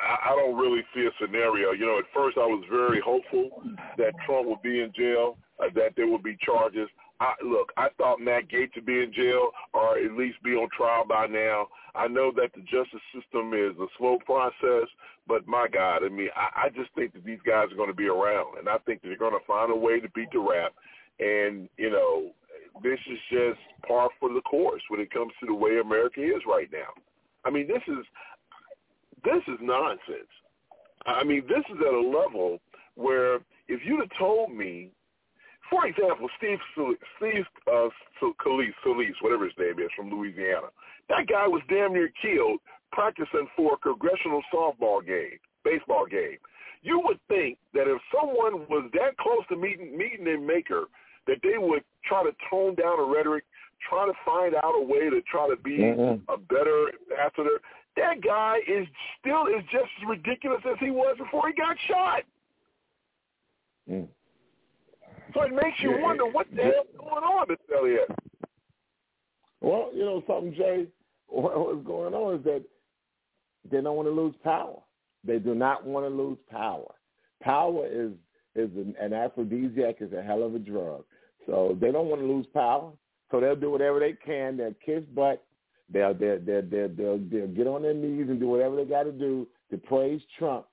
I, 0.00 0.30
I 0.30 0.36
don't 0.36 0.56
really 0.56 0.82
see 0.94 1.06
a 1.06 1.10
scenario. 1.20 1.72
You 1.72 1.86
know, 1.86 1.98
at 1.98 2.04
first 2.14 2.36
I 2.36 2.46
was 2.46 2.64
very 2.70 3.00
hopeful 3.00 3.62
that 3.96 4.12
Trump 4.26 4.46
would 4.46 4.62
be 4.62 4.80
in 4.80 4.92
jail, 4.96 5.38
uh, 5.60 5.66
that 5.74 5.94
there 5.96 6.08
would 6.08 6.22
be 6.22 6.36
charges. 6.44 6.88
I, 7.20 7.32
look, 7.44 7.72
I 7.76 7.88
thought 7.98 8.20
Matt 8.20 8.48
Gaetz 8.48 8.76
would 8.76 8.86
be 8.86 9.02
in 9.02 9.12
jail 9.12 9.50
or 9.74 9.98
at 9.98 10.12
least 10.12 10.42
be 10.42 10.50
on 10.52 10.68
trial 10.76 11.04
by 11.08 11.26
now. 11.26 11.66
I 11.94 12.06
know 12.06 12.30
that 12.36 12.52
the 12.54 12.60
justice 12.62 13.00
system 13.12 13.52
is 13.54 13.76
a 13.80 13.86
slow 13.98 14.18
process, 14.24 14.88
but 15.26 15.46
my 15.46 15.66
God, 15.72 16.04
I 16.04 16.08
mean, 16.08 16.28
I, 16.36 16.66
I 16.66 16.68
just 16.68 16.94
think 16.94 17.12
that 17.14 17.24
these 17.24 17.40
guys 17.44 17.72
are 17.72 17.76
going 17.76 17.90
to 17.90 17.94
be 17.94 18.06
around, 18.06 18.58
and 18.58 18.68
I 18.68 18.78
think 18.78 19.02
that 19.02 19.08
they're 19.08 19.18
going 19.18 19.32
to 19.32 19.46
find 19.46 19.72
a 19.72 19.76
way 19.76 19.98
to 19.98 20.08
beat 20.10 20.30
the 20.32 20.38
rap. 20.38 20.72
And 21.18 21.68
you 21.76 21.90
know, 21.90 22.30
this 22.82 22.98
is 23.10 23.18
just 23.30 23.58
par 23.86 24.10
for 24.20 24.32
the 24.32 24.40
course 24.42 24.82
when 24.88 25.00
it 25.00 25.10
comes 25.10 25.32
to 25.40 25.46
the 25.46 25.54
way 25.54 25.80
America 25.80 26.22
is 26.22 26.42
right 26.46 26.68
now. 26.72 26.94
I 27.44 27.50
mean, 27.50 27.66
this 27.66 27.82
is 27.88 28.04
this 29.24 29.42
is 29.48 29.58
nonsense. 29.60 30.30
I 31.06 31.24
mean, 31.24 31.42
this 31.48 31.64
is 31.70 31.78
at 31.80 31.94
a 31.94 32.00
level 32.00 32.60
where 32.94 33.36
if 33.66 33.80
you'd 33.84 34.00
have 34.00 34.18
told 34.18 34.54
me, 34.54 34.90
for 35.70 35.86
example, 35.86 36.28
Steve 36.38 36.58
Steve 37.16 37.44
uh, 37.66 37.88
Scalise, 38.20 38.72
Solis, 38.84 39.16
whatever 39.20 39.44
his 39.44 39.54
name 39.58 39.78
is, 39.78 39.90
from 39.96 40.10
Louisiana, 40.10 40.68
that 41.08 41.26
guy 41.26 41.46
was 41.46 41.62
damn 41.68 41.92
near 41.92 42.10
killed 42.20 42.60
practicing 42.92 43.46
for 43.56 43.74
a 43.74 43.78
congressional 43.78 44.42
softball 44.52 45.04
game, 45.04 45.38
baseball 45.64 46.06
game. 46.06 46.38
You 46.82 47.00
would 47.04 47.18
think 47.28 47.58
that 47.74 47.86
if 47.86 48.00
someone 48.14 48.66
was 48.68 48.90
that 48.94 49.16
close 49.18 49.44
to 49.50 49.56
meeting 49.56 49.96
meeting 49.96 50.24
their 50.24 50.40
maker, 50.40 50.84
that 51.26 51.38
they 51.42 51.58
would 51.58 51.82
try 52.04 52.22
to 52.22 52.32
tone 52.48 52.74
down 52.74 52.96
the 52.98 53.04
rhetoric, 53.04 53.44
try 53.88 54.06
to 54.06 54.12
find 54.24 54.54
out 54.54 54.74
a 54.74 54.80
way 54.80 55.10
to 55.10 55.20
try 55.30 55.48
to 55.48 55.56
be 55.56 55.78
Mhm. 55.78 56.22
a 56.28 56.36
better 56.36 56.92
ambassador. 57.10 57.60
That 57.96 58.20
guy 58.20 58.58
is 58.66 58.86
still 59.18 59.46
is 59.46 59.64
just 59.66 59.90
as 60.00 60.08
ridiculous 60.08 60.64
as 60.64 60.78
he 60.78 60.90
was 60.90 61.18
before 61.18 61.48
he 61.48 61.54
got 61.54 61.78
shot. 61.80 62.22
Mm. 63.90 64.08
So 65.34 65.42
it 65.42 65.52
makes 65.52 65.78
you 65.82 65.92
Yeah, 65.92 66.02
wonder 66.02 66.26
what 66.26 66.46
the 66.50 66.56
yeah. 66.62 66.70
hell's 66.72 66.86
going 66.96 67.24
on, 67.24 67.46
Mr. 67.48 67.76
Elliott. 67.76 68.10
Well, 69.60 69.90
you 69.94 70.04
know 70.04 70.22
something, 70.26 70.54
Jay. 70.54 70.86
What, 71.26 71.58
what's 71.58 71.86
going 71.86 72.14
on 72.14 72.36
is 72.36 72.44
that 72.44 72.64
they 73.70 73.80
don't 73.80 73.96
want 73.96 74.08
to 74.08 74.12
lose 74.12 74.34
power. 74.42 74.80
They 75.24 75.38
do 75.38 75.54
not 75.54 75.84
want 75.84 76.06
to 76.06 76.10
lose 76.10 76.38
power. 76.50 76.94
Power 77.42 77.86
is 77.86 78.12
is 78.54 78.70
an, 78.76 78.94
an 79.00 79.12
aphrodisiac, 79.12 79.96
is 80.00 80.12
a 80.12 80.22
hell 80.22 80.42
of 80.42 80.54
a 80.54 80.58
drug. 80.58 81.04
So 81.46 81.76
they 81.80 81.92
don't 81.92 82.08
want 82.08 82.20
to 82.22 82.26
lose 82.26 82.46
power. 82.52 82.92
So 83.30 83.40
they'll 83.40 83.56
do 83.56 83.70
whatever 83.70 84.00
they 84.00 84.12
can. 84.14 84.56
They'll 84.56 84.74
kiss 84.84 85.04
butt. 85.14 85.44
They'll 85.92 86.14
they'll 86.14 86.40
they'll, 86.40 86.62
they'll, 86.62 86.88
they'll, 86.88 87.18
they'll 87.18 87.48
get 87.48 87.66
on 87.66 87.82
their 87.82 87.94
knees 87.94 88.28
and 88.28 88.40
do 88.40 88.48
whatever 88.48 88.76
they 88.76 88.84
got 88.84 89.04
to 89.04 89.12
do 89.12 89.46
to 89.70 89.76
praise 89.78 90.20
Trump. 90.38 90.66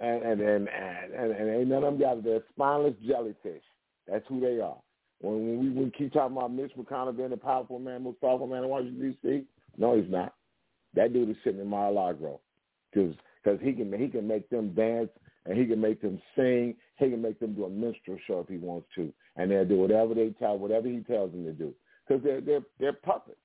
And 0.00 0.22
and 0.22 0.40
and 0.40 0.68
and, 0.68 1.12
and, 1.12 1.32
and 1.32 1.50
ain't 1.50 1.68
none 1.68 1.84
of 1.84 1.98
them 1.98 2.00
got 2.00 2.24
They're 2.24 2.42
spineless 2.50 2.94
jellyfish. 3.06 3.62
That's 4.10 4.24
who 4.28 4.40
they 4.40 4.60
are. 4.60 4.78
When, 5.20 5.58
when 5.58 5.60
we 5.60 5.84
we 5.84 5.90
keep 5.90 6.12
talking 6.12 6.36
about 6.36 6.52
Mitch 6.52 6.72
McConnell 6.78 7.16
being 7.16 7.32
a 7.32 7.36
powerful 7.36 7.78
man, 7.78 8.04
most 8.04 8.20
powerful 8.20 8.46
man 8.46 8.64
in 8.64 8.68
Washington 8.68 9.16
D.C., 9.22 9.44
no, 9.76 9.96
he's 9.96 10.10
not. 10.10 10.34
That 10.94 11.12
dude 11.12 11.30
is 11.30 11.36
sitting 11.44 11.60
in 11.60 11.68
Mar-a-Lago 11.68 12.40
because 12.92 13.14
he 13.62 13.72
can 13.72 13.92
he 13.92 14.08
can 14.08 14.26
make 14.26 14.48
them 14.50 14.72
dance 14.74 15.10
and 15.46 15.58
he 15.58 15.66
can 15.66 15.80
make 15.80 16.02
them 16.02 16.20
sing. 16.36 16.74
He 16.96 17.10
can 17.10 17.22
make 17.22 17.38
them 17.40 17.54
do 17.54 17.64
a 17.64 17.70
minstrel 17.70 18.18
show 18.26 18.40
if 18.40 18.48
he 18.48 18.56
wants 18.56 18.88
to, 18.96 19.12
and 19.36 19.50
they'll 19.50 19.64
do 19.64 19.76
whatever 19.76 20.14
they 20.14 20.30
tell 20.38 20.58
whatever 20.58 20.88
he 20.88 21.00
tells 21.00 21.30
them 21.32 21.44
to 21.44 21.52
do 21.52 21.72
because 22.06 22.22
they're 22.24 22.40
they're 22.40 22.62
they're 22.78 22.92
puppets. 22.92 23.38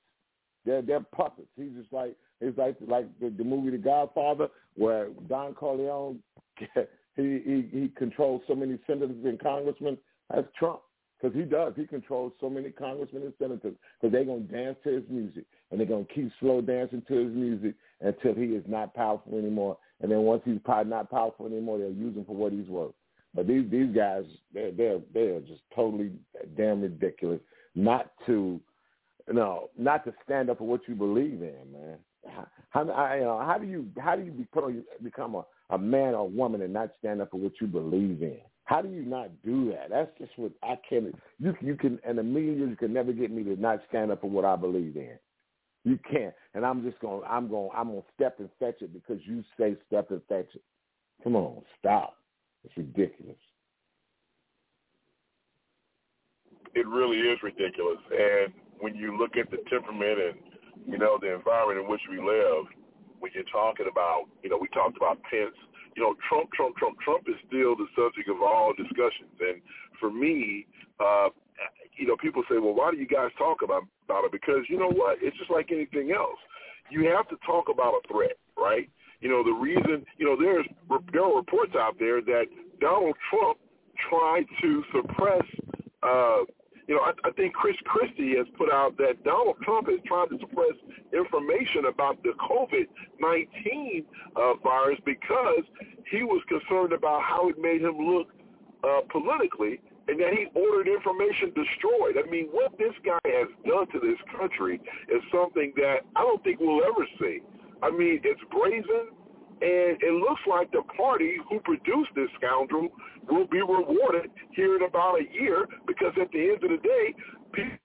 They're 0.65 0.81
they're 0.81 1.01
puppets. 1.15 1.47
He's 1.55 1.73
just 1.79 1.93
like 1.93 2.15
it's 2.41 2.57
like 2.57 2.75
like 2.87 3.07
the, 3.19 3.29
the 3.29 3.43
movie 3.43 3.71
The 3.71 3.77
Godfather 3.77 4.49
where 4.75 5.09
Don 5.29 5.53
Corleone 5.53 6.19
he 7.15 7.39
he 7.45 7.69
he 7.71 7.91
controls 7.95 8.41
so 8.47 8.55
many 8.55 8.79
senators 8.87 9.23
and 9.23 9.39
congressmen. 9.39 9.97
That's 10.33 10.47
Trump 10.57 10.81
because 11.21 11.35
he 11.35 11.43
does. 11.43 11.73
He 11.75 11.85
controls 11.85 12.33
so 12.39 12.49
many 12.49 12.69
congressmen 12.69 13.23
and 13.23 13.33
senators 13.39 13.75
because 13.99 14.11
they're 14.11 14.25
gonna 14.25 14.41
dance 14.41 14.77
to 14.83 14.95
his 14.95 15.03
music 15.09 15.45
and 15.71 15.79
they're 15.79 15.87
gonna 15.87 16.05
keep 16.13 16.31
slow 16.39 16.61
dancing 16.61 17.03
to 17.07 17.13
his 17.13 17.33
music 17.33 17.75
until 18.01 18.33
he 18.33 18.55
is 18.55 18.63
not 18.67 18.93
powerful 18.93 19.37
anymore. 19.37 19.77
And 20.01 20.11
then 20.11 20.19
once 20.19 20.41
he's 20.45 20.59
not 20.67 21.09
powerful 21.09 21.45
anymore, 21.45 21.77
they'll 21.77 21.91
use 21.91 22.15
him 22.15 22.25
for 22.25 22.35
what 22.35 22.51
he's 22.51 22.67
worth. 22.67 22.93
But 23.33 23.47
these 23.47 23.69
these 23.69 23.93
guys, 23.95 24.23
they're 24.53 24.71
they're 24.71 24.99
they're 25.13 25.39
just 25.41 25.61
totally 25.75 26.11
damn 26.57 26.81
ridiculous. 26.81 27.41
Not 27.75 28.11
to, 28.25 28.61
no, 29.31 29.69
not 29.77 30.05
to 30.05 30.13
stand 30.23 30.49
up 30.49 30.59
for 30.59 30.67
what 30.67 30.81
you 30.87 30.95
believe 30.95 31.41
in, 31.41 31.71
man. 31.71 31.97
How, 32.69 32.85
how 32.85 33.13
you 33.13 33.23
how 33.23 33.57
do 33.59 33.67
you 33.67 33.87
how 33.99 34.15
do 34.15 34.23
you 34.23 34.31
be 34.31 34.45
put 34.45 34.65
become 35.03 35.35
a 35.35 35.45
a 35.71 35.77
man 35.77 36.13
or 36.13 36.29
woman 36.29 36.61
and 36.61 36.73
not 36.73 36.91
stand 36.99 37.21
up 37.21 37.31
for 37.31 37.37
what 37.37 37.53
you 37.59 37.67
believe 37.67 38.21
in? 38.21 38.39
How 38.65 38.81
do 38.81 38.89
you 38.89 39.03
not 39.03 39.29
do 39.43 39.71
that? 39.71 39.89
That's 39.91 40.09
just 40.17 40.31
what 40.37 40.51
I 40.63 40.75
can't. 40.89 41.15
You 41.39 41.55
you 41.61 41.75
can 41.75 41.99
and 42.05 42.19
a 42.19 42.23
million 42.23 42.57
years 42.57 42.69
you 42.71 42.75
can 42.75 42.93
never 42.93 43.13
get 43.13 43.31
me 43.31 43.43
to 43.43 43.55
not 43.55 43.79
stand 43.89 44.11
up 44.11 44.21
for 44.21 44.29
what 44.29 44.43
I 44.43 44.55
believe 44.55 44.95
in. 44.95 45.17
You 45.83 45.99
can't, 46.11 46.33
and 46.55 46.65
I'm 46.65 46.83
just. 46.83 46.99
To, 47.01 47.21
I'm. 47.29 47.47
To, 47.49 47.69
I'm 47.75 47.89
to 47.89 48.03
step 48.15 48.39
and 48.39 48.49
fetch 48.59 48.81
it 48.81 48.91
because 48.91 49.21
you 49.25 49.43
say 49.57 49.77
step 49.87 50.09
and 50.09 50.21
fetch 50.27 50.49
it. 50.55 50.63
Come 51.23 51.35
on, 51.35 51.61
stop. 51.79 52.17
It's 52.63 52.75
ridiculous. 52.75 53.37
It 56.73 56.87
really 56.87 57.19
is 57.19 57.37
ridiculous. 57.43 57.99
And 58.11 58.51
when 58.79 58.95
you 58.95 59.15
look 59.15 59.37
at 59.37 59.51
the 59.51 59.57
temperament 59.69 60.19
and 60.19 60.91
you 60.91 60.97
know 60.97 61.19
the 61.21 61.35
environment 61.35 61.81
in 61.81 61.87
which 61.87 62.01
we 62.09 62.17
live, 62.17 62.65
when 63.19 63.31
you're 63.35 63.43
talking 63.53 63.85
about, 63.89 64.25
you 64.41 64.49
know, 64.49 64.57
we 64.59 64.67
talked 64.69 64.97
about 64.97 65.19
Pence. 65.29 65.55
You 65.95 66.03
know, 66.03 66.15
Trump, 66.27 66.51
Trump, 66.51 66.75
Trump, 66.77 66.99
Trump 66.99 67.23
is 67.27 67.35
still 67.47 67.75
the 67.75 67.87
subject 67.95 68.29
of 68.29 68.41
all 68.41 68.73
discussions. 68.75 69.31
And 69.39 69.61
for 69.99 70.11
me, 70.11 70.67
uh, 70.99 71.29
you 71.97 72.07
know, 72.07 72.15
people 72.17 72.43
say, 72.49 72.57
well, 72.59 72.75
why 72.75 72.91
do 72.91 72.97
you 72.97 73.07
guys 73.07 73.31
talk 73.37 73.61
about 73.63 73.83
about 74.03 74.25
it? 74.25 74.31
Because 74.31 74.67
you 74.69 74.77
know 74.77 74.91
what? 74.91 75.17
It's 75.21 75.37
just 75.37 75.49
like 75.49 75.71
anything 75.71 76.11
else. 76.11 76.37
You 76.91 77.07
have 77.15 77.27
to 77.29 77.37
talk 77.45 77.69
about 77.71 77.93
a 77.95 78.01
threat, 78.11 78.37
right? 78.57 78.89
You 79.21 79.29
know, 79.29 79.43
the 79.43 79.51
reason, 79.55 80.05
you 80.17 80.25
know, 80.25 80.35
there's 80.35 80.67
there 81.11 81.23
are 81.23 81.35
reports 81.35 81.73
out 81.75 81.97
there 81.97 82.21
that 82.21 82.45
Donald 82.79 83.15
Trump 83.29 83.57
tried 84.09 84.45
to 84.61 84.83
suppress. 84.93 85.43
Uh, 86.03 86.43
you 86.87 86.95
know, 86.95 87.01
I, 87.01 87.11
I 87.27 87.31
think 87.31 87.53
Chris 87.53 87.75
Christie 87.85 88.35
has 88.37 88.47
put 88.57 88.71
out 88.71 88.97
that 88.97 89.23
Donald 89.23 89.57
Trump 89.63 89.87
has 89.89 89.99
tried 90.05 90.29
to 90.29 90.37
suppress 90.39 90.75
information 91.13 91.85
about 91.89 92.21
the 92.23 92.33
COVID-19 92.39 94.05
uh, 94.35 94.53
virus 94.63 94.99
because 95.05 95.63
he 96.11 96.23
was 96.23 96.41
concerned 96.47 96.93
about 96.93 97.23
how 97.23 97.49
it 97.49 97.57
made 97.59 97.81
him 97.81 97.97
look 97.97 98.27
uh, 98.83 99.01
politically 99.09 99.79
and 100.07 100.19
that 100.19 100.33
he 100.33 100.45
ordered 100.53 100.87
information 100.87 101.49
destroyed. 101.57 102.21
I 102.21 102.29
mean, 102.29 102.47
what 102.51 102.77
this 102.77 102.93
guy 103.03 103.17
has 103.25 103.49
done 103.65 103.87
to 103.89 103.99
this 103.99 104.19
country 104.37 104.79
is 105.09 105.21
something 105.33 105.73
that 105.77 106.05
I 106.15 106.21
don't 106.21 106.43
think 106.43 106.59
we'll 106.59 106.85
ever 106.85 107.07
see. 107.19 107.39
I 107.81 107.89
mean, 107.89 108.21
it's 108.23 108.41
brazen, 108.51 109.09
and 109.61 109.97
it 110.01 110.13
looks 110.13 110.41
like 110.47 110.71
the 110.71 110.83
party 110.97 111.37
who 111.49 111.59
produced 111.61 112.09
this 112.15 112.29
scoundrel 112.37 112.89
will 113.29 113.47
be 113.47 113.61
rewarded 113.61 114.29
here 114.51 114.75
in 114.75 114.83
about 114.83 115.15
a 115.19 115.33
year 115.33 115.65
because 115.87 116.13
at 116.21 116.31
the 116.31 116.41
end 116.41 116.63
of 116.63 116.69
the 116.69 116.81
day, 116.83 117.15
people 117.53 117.77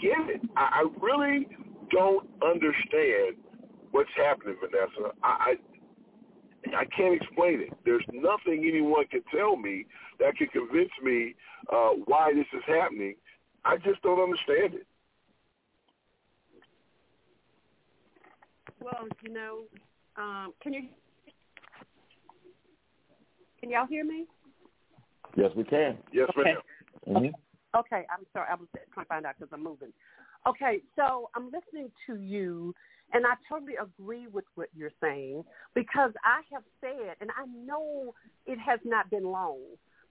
get 0.00 0.28
it. 0.28 0.40
I, 0.56 0.82
I 0.82 0.88
really 1.00 1.48
don't 1.90 2.28
understand 2.42 3.36
what's 3.90 4.10
happening, 4.16 4.56
Vanessa. 4.60 5.14
I, 5.22 5.28
I 5.28 5.54
I 6.76 6.84
can't 6.96 7.14
explain 7.20 7.60
it. 7.60 7.70
There's 7.84 8.04
nothing 8.12 8.64
anyone 8.68 9.06
can 9.06 9.22
tell 9.34 9.56
me 9.56 9.86
that 10.18 10.36
can 10.36 10.48
convince 10.48 10.90
me 11.02 11.34
uh, 11.72 11.90
why 12.04 12.32
this 12.34 12.46
is 12.52 12.62
happening. 12.66 13.14
I 13.64 13.76
just 13.78 14.02
don't 14.02 14.20
understand 14.20 14.74
it. 14.74 14.86
Well, 18.80 19.06
you 19.22 19.32
know, 19.32 19.62
um, 20.16 20.52
can 20.62 20.72
you 20.72 20.88
can 23.60 23.70
y'all 23.70 23.86
hear 23.86 24.04
me? 24.04 24.26
Yes, 25.36 25.50
we 25.54 25.64
can. 25.64 25.98
Yes, 26.12 26.28
Okay. 26.36 26.54
ma'am. 27.06 27.22
hmm 27.22 27.26
Okay, 27.78 28.04
I'm 28.10 28.26
sorry. 28.32 28.48
I 28.50 28.56
was 28.56 28.66
trying 28.92 29.04
to 29.04 29.08
find 29.08 29.26
out 29.26 29.34
because 29.38 29.52
I'm 29.52 29.62
moving. 29.62 29.92
Okay, 30.48 30.80
so 30.96 31.30
I'm 31.36 31.52
listening 31.52 31.90
to 32.06 32.16
you, 32.16 32.74
and 33.12 33.24
I 33.24 33.34
totally 33.48 33.74
agree 33.80 34.26
with 34.26 34.44
what 34.56 34.68
you're 34.74 34.90
saying 35.00 35.44
because 35.74 36.10
I 36.24 36.40
have 36.52 36.64
said, 36.80 37.16
and 37.20 37.30
I 37.30 37.46
know 37.46 38.12
it 38.46 38.58
has 38.58 38.80
not 38.84 39.08
been 39.10 39.24
long 39.24 39.58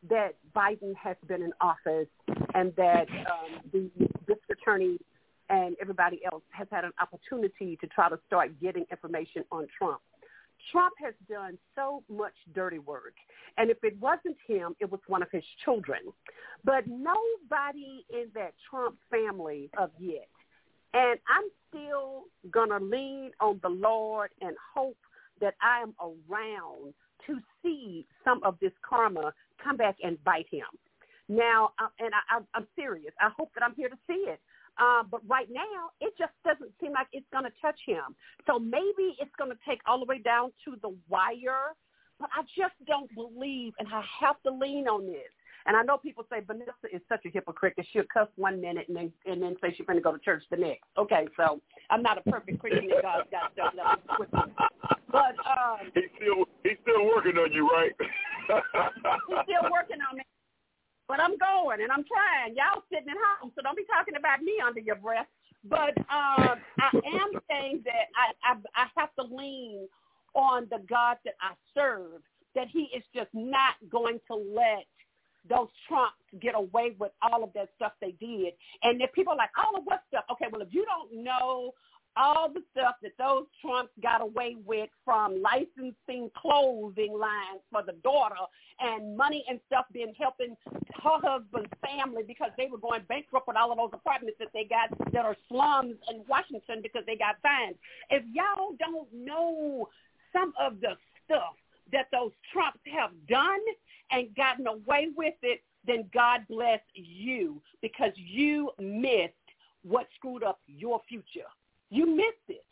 that 0.10 0.36
Biden 0.56 0.96
has 0.96 1.18
been 1.28 1.42
in 1.42 1.52
office 1.60 2.08
and 2.54 2.74
that 2.78 3.08
um, 3.30 3.60
the 3.74 3.90
district 4.26 4.50
attorney 4.62 4.98
and 5.50 5.76
everybody 5.82 6.22
else 6.32 6.44
has 6.52 6.68
had 6.72 6.84
an 6.84 6.92
opportunity 7.02 7.78
to 7.82 7.88
try 7.88 8.10
to 8.10 8.20
start 8.28 8.60
getting 8.62 8.86
information 8.92 9.44
on 9.52 9.68
Trump. 9.78 10.00
Trump 10.72 10.94
has 11.04 11.14
done 11.30 11.58
so 11.76 12.04
much 12.10 12.34
dirty 12.54 12.80
work. 12.80 13.14
And 13.58 13.70
if 13.70 13.78
it 13.84 14.00
wasn't 14.00 14.38
him, 14.46 14.76
it 14.80 14.92
was 14.92 15.00
one 15.08 15.24
of 15.24 15.30
his 15.32 15.44
children. 15.64 16.00
But 16.64 16.86
nobody 16.88 18.06
in 18.10 18.28
that 18.36 18.54
Trump 18.70 18.98
family 19.10 19.70
of 19.78 19.92
yet. 19.98 20.28
And 20.94 21.20
I'm 21.30 21.50
still 21.70 22.24
going 22.52 22.70
to 22.70 22.80
lean 22.80 23.32
on 23.40 23.60
the 23.64 23.70
Lord 23.70 24.32
and 24.42 24.56
hope 24.76 24.98
that 25.40 25.56
I 25.62 25.82
am 25.82 25.94
around 26.02 26.94
to 27.28 27.40
see 27.64 28.06
some 28.24 28.44
of 28.44 28.58
this 28.60 28.72
karma 28.88 29.34
come 29.64 29.78
back 29.78 29.98
and 30.04 30.22
bite 30.24 30.48
him. 30.52 30.66
Now, 31.30 31.72
and 32.00 32.12
I, 32.30 32.42
I'm 32.56 32.68
serious. 32.76 33.14
I 33.22 33.30
hope 33.38 33.52
that 33.54 33.64
I'm 33.64 33.76
here 33.76 33.90
to 33.90 33.98
see 34.08 34.26
it. 34.28 34.40
Uh, 34.80 35.04
but 35.04 35.22
right 35.28 35.48
now, 35.52 35.92
it 36.00 36.14
just 36.18 36.32
doesn't 36.46 36.72
seem 36.82 36.94
like 36.94 37.08
it's 37.12 37.28
going 37.32 37.44
to 37.44 37.52
touch 37.62 37.80
him. 37.86 38.16
So 38.48 38.58
maybe 38.58 39.16
it's 39.20 39.36
going 39.38 39.52
to 39.52 39.58
take 39.68 39.80
all 39.86 40.00
the 40.00 40.06
way 40.06 40.20
down 40.20 40.52
to 40.66 40.76
the 40.82 40.96
wire. 41.10 41.76
But 42.20 42.30
I 42.36 42.42
just 42.58 42.76
don't 42.88 43.14
believe, 43.16 43.74
and 43.80 43.88
I 43.94 44.04
have 44.20 44.42
to 44.44 44.52
lean 44.52 44.88
on 44.88 45.06
this. 45.06 45.32
And 45.66 45.76
I 45.76 45.84
know 45.84 45.98
people 45.98 46.26
say 46.32 46.40
Vanessa 46.46 46.88
is 46.92 47.02
such 47.10 47.26
a 47.26 47.30
hypocrite 47.30 47.74
that 47.78 47.86
she'll 47.92 48.04
cuss 48.12 48.28
one 48.38 48.62
minute 48.62 48.86
and 48.88 48.98
then 48.98 49.12
and 49.26 49.42
then 49.42 49.56
say 49.62 49.74
she's 49.76 49.86
going 49.86 50.00
to 50.00 50.04
go 50.04 50.12
to 50.12 50.20
church 50.20 50.44
the 50.50 50.58
next. 50.58 50.84
Okay, 50.98 51.28
so 51.38 51.62
I'm 51.90 52.02
not 52.02 52.18
a 52.18 52.30
perfect 52.30 52.60
Christian 52.60 52.90
and 52.92 53.02
God 53.02 53.26
got 53.30 53.54
stuff 53.54 53.74
that 53.76 54.20
with 54.20 54.32
me. 54.34 54.40
But 55.12 55.36
um, 55.46 55.92
He's 55.94 56.10
still 56.16 56.46
he's 56.64 56.78
still 56.82 57.06
working 57.06 57.38
on 57.38 57.52
you, 57.52 57.68
right? 57.68 57.92
he's 58.00 59.38
still 59.44 59.70
working 59.72 59.98
on 60.10 60.18
me. 60.18 60.24
But 61.10 61.20
I'm 61.22 61.38
going 61.38 61.82
and 61.82 61.92
I'm 61.92 62.06
trying. 62.06 62.56
Y'all 62.56 62.86
sitting 62.94 63.10
at 63.10 63.18
home, 63.42 63.52
so 63.56 63.64
don't 63.64 63.78
be 63.78 63.86
talking 63.92 64.16
about 64.16 64.44
me 64.44 64.62
under 64.66 64.82
your 64.82 64.98
breath. 64.98 65.28
But 65.66 65.98
um, 66.14 66.62
I 66.80 66.92
am 66.94 67.32
saying 67.50 67.84
that 67.86 68.08
I, 68.16 68.54
I 68.54 68.58
I 68.78 68.88
have 68.98 69.14
to 69.20 69.24
lean 69.24 69.90
on 70.36 70.68
the 70.72 70.80
God 70.90 71.18
that 71.26 71.36
I 71.42 71.54
serve. 71.76 72.22
That 72.56 72.68
He 72.72 72.90
is 72.96 73.04
just 73.16 73.32
not 73.34 73.76
going 73.92 74.22
to 74.32 74.36
let 74.38 74.88
those 75.50 75.70
Trumps 75.90 76.22
get 76.42 76.56
away 76.56 76.96
with 77.00 77.12
all 77.24 77.44
of 77.44 77.54
that 77.56 77.70
stuff 77.76 77.94
they 78.02 78.14
did. 78.22 78.54
And 78.84 79.02
if 79.02 79.12
people 79.14 79.34
are 79.34 79.38
like, 79.38 79.52
all 79.58 79.78
of 79.80 79.86
what 79.86 80.04
stuff? 80.10 80.26
Okay, 80.32 80.46
well, 80.52 80.62
if 80.62 80.70
you 80.72 80.86
don't 80.86 81.24
know 81.26 81.74
all 82.18 82.50
the 82.52 82.62
stuff 82.72 82.96
that 83.02 83.14
those 83.18 83.46
Trumps 83.62 83.92
got 84.02 84.22
away 84.22 84.56
with 84.66 84.90
from 85.06 85.42
licensing 85.42 86.30
clothing 86.36 87.18
lines 87.18 87.62
for 87.72 87.84
the 87.84 87.94
daughter 88.04 88.36
and 88.80 89.16
money 89.16 89.44
and 89.50 89.60
stuff 89.68 89.86
being 89.94 90.14
helping 90.20 90.56
her 91.04 91.18
husband's 91.22 91.70
family 91.82 92.24
because 92.28 92.52
they 92.58 92.68
were 92.68 92.78
going 92.78 93.02
bankrupt 93.08 93.48
with 93.48 93.58
all 93.58 93.72
of 93.72 93.78
those 93.78 93.92
apartments 93.94 94.38
that 94.40 94.50
they 94.54 94.66
got 94.66 94.90
that 95.12 95.26
are 95.26 95.38
slums 95.48 95.96
in 96.10 96.24
Washington 96.28 96.82
because 96.82 97.04
they 97.06 97.16
got 97.16 97.36
fined. 97.42 97.76
If 98.10 98.24
y'all 98.34 98.76
don't 98.80 99.08
know 99.14 99.90
some 100.34 100.54
of 100.60 100.80
the 100.82 100.96
stuff 101.26 101.56
that 101.92 102.08
those 102.12 102.32
Trumps 102.52 102.80
have 102.94 103.12
done 103.28 103.60
and 104.12 104.36
gotten 104.36 104.68
away 104.68 105.10
with 105.16 105.36
it, 105.42 105.62
then 105.86 106.10
God 106.14 106.42
bless 106.50 106.82
you 106.94 107.62
because 107.82 108.12
you 108.16 108.72
missed 108.80 109.34
what 109.84 110.08
screwed 110.16 110.44
up 110.44 110.60
your 110.68 111.02
future. 111.08 111.48
You 111.90 112.06
missed 112.06 112.48
it. 112.48 112.66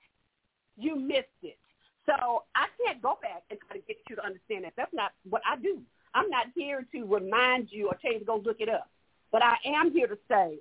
You 0.78 0.96
missed 0.96 1.42
it. 1.42 1.58
So 2.06 2.44
I 2.56 2.68
can't 2.84 3.02
go 3.02 3.18
back 3.22 3.44
and 3.50 3.60
try 3.68 3.78
to 3.78 3.84
get 3.86 3.98
you 4.10 4.16
to 4.16 4.26
understand 4.26 4.64
that. 4.64 4.74
That's 4.78 4.94
not 4.94 5.12
what 5.30 5.42
I 5.50 5.58
do. 5.58 5.80
I'm 6.14 6.30
not 6.30 6.48
here 6.56 6.86
to 6.94 7.06
remind 7.06 7.68
you 7.72 7.88
or 7.88 7.98
tell 8.02 8.14
you 8.14 8.20
to 8.20 8.26
go 8.26 8.42
look 8.44 8.58
it 8.60 8.70
up. 8.70 8.90
But 9.32 9.44
I 9.44 9.56
am 9.66 9.92
here 9.92 10.08
to 10.08 10.18
say 10.30 10.60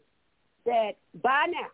that 0.65 0.93
by 1.23 1.47
now, 1.49 1.69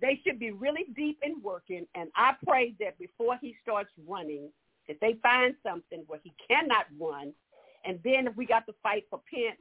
they 0.00 0.20
should 0.24 0.38
be 0.38 0.52
really 0.52 0.86
deep 0.94 1.18
in 1.22 1.42
working. 1.42 1.86
And 1.96 2.10
I 2.14 2.34
pray 2.46 2.74
that 2.78 2.98
before 2.98 3.36
he 3.40 3.56
starts 3.62 3.90
running, 4.06 4.50
that 4.86 4.98
they 5.00 5.14
find 5.22 5.54
something 5.66 6.04
where 6.06 6.20
he 6.22 6.32
cannot 6.48 6.86
run. 6.98 7.32
And 7.84 7.98
then 8.04 8.28
if 8.28 8.36
we 8.36 8.46
got 8.46 8.66
to 8.66 8.74
fight 8.82 9.06
for 9.10 9.20
Pence, 9.32 9.58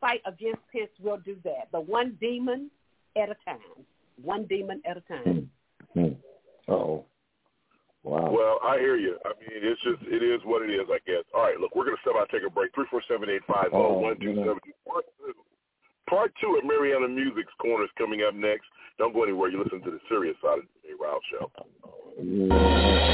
fight 0.00 0.20
against 0.26 0.60
Pence, 0.70 0.90
we'll 1.00 1.16
do 1.18 1.36
that. 1.44 1.68
But 1.72 1.88
one 1.88 2.18
demon 2.20 2.70
at 3.16 3.30
a 3.30 3.36
time. 3.46 3.86
One 4.22 4.46
demon 4.46 4.80
at 4.88 4.96
a 4.96 5.00
time. 5.02 5.48
Hmm. 5.94 6.00
Hmm. 6.00 6.14
Uh-oh. 6.68 7.04
Wow. 8.04 8.30
Well, 8.34 8.58
I 8.64 8.78
hear 8.78 8.96
you. 8.96 9.16
I 9.24 9.30
mean, 9.38 9.62
it's 9.62 9.80
just 9.82 10.02
it 10.10 10.24
is 10.24 10.40
what 10.44 10.62
it 10.62 10.74
is, 10.74 10.90
I 10.90 10.98
guess. 11.06 11.22
All 11.34 11.42
right, 11.42 11.58
look, 11.58 11.76
we're 11.76 11.84
gonna 11.84 12.02
step 12.02 12.14
out, 12.18 12.28
take 12.30 12.42
a 12.46 12.50
break. 12.50 12.74
Three 12.74 12.86
four 12.90 13.02
seven 13.06 13.30
eight 13.30 13.42
five 13.46 13.70
zero 13.70 13.98
one 13.98 14.18
two 14.18 14.34
seven. 14.34 14.58
Part 14.86 15.04
two. 15.18 15.34
Part 16.10 16.32
two 16.40 16.58
of 16.58 16.64
Mariana 16.66 17.06
Music's 17.06 17.52
corner 17.60 17.84
is 17.84 17.90
coming 17.96 18.22
up 18.26 18.34
next. 18.34 18.66
Don't 18.98 19.14
go 19.14 19.22
anywhere. 19.22 19.50
You 19.50 19.62
listen 19.62 19.80
to 19.82 19.90
the 19.90 20.00
serious 20.08 20.36
side 20.42 20.58
of 20.58 20.64
the 20.66 20.88
J. 20.88 20.94
Ryle 20.98 21.20
Show. 21.30 21.46
Like 22.18 23.11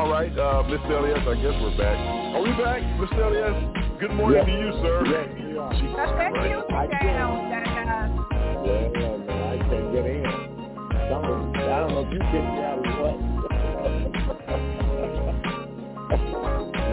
All 0.00 0.08
right, 0.08 0.32
uh, 0.32 0.62
Mr. 0.64 0.96
Elias, 0.96 1.20
I 1.28 1.34
guess 1.34 1.52
we're 1.60 1.76
back. 1.76 1.98
Are 2.32 2.40
we 2.40 2.48
back, 2.56 2.80
Mr. 2.96 3.20
Elias? 3.20 3.52
Good 4.00 4.14
morning 4.14 4.38
Yes. 4.40 4.46
to 4.46 4.52
you, 4.52 4.72
sir. 4.80 5.02
Yes, 5.04 5.28
we 5.44 5.58
are. 5.58 5.72
Jesus 5.74 5.92
Thank 6.16 6.32
Christ. 6.34 6.48
you, 6.48 6.64
I 6.74 6.86
down, 6.86 7.50
down. 7.52 8.26
Yeah, 8.64 8.88
yeah, 8.96 9.16
man, 9.28 9.28
I 9.28 9.58
can't 9.60 9.92
get 9.92 10.06
in. 10.08 10.24
Something, 11.04 11.52
I 11.52 11.84
don't 11.84 11.92
know 11.92 12.00
if 12.00 12.08
you 12.14 12.20
kicked 12.32 12.32
me 12.32 12.64
out 12.64 12.80
or 12.80 12.96
what. 12.96 13.20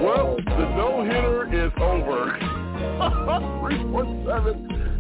Well, 0.04 0.36
the 0.44 0.68
no-hitter 0.76 1.48
is 1.66 1.72
over. 1.80 2.28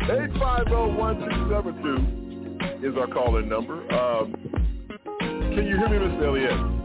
347-850-1272 0.08 2.90
is 2.90 2.96
our 2.98 3.08
call-in 3.08 3.50
number. 3.50 3.82
Um, 3.94 4.34
can 5.20 5.66
you 5.68 5.76
hear 5.76 5.90
me, 5.90 5.98
Mr. 5.98 6.28
Elias? 6.30 6.77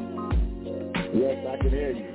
Yes, 1.14 1.36
I 1.46 1.56
can 1.58 1.70
hear 1.70 1.92
you. 1.92 2.06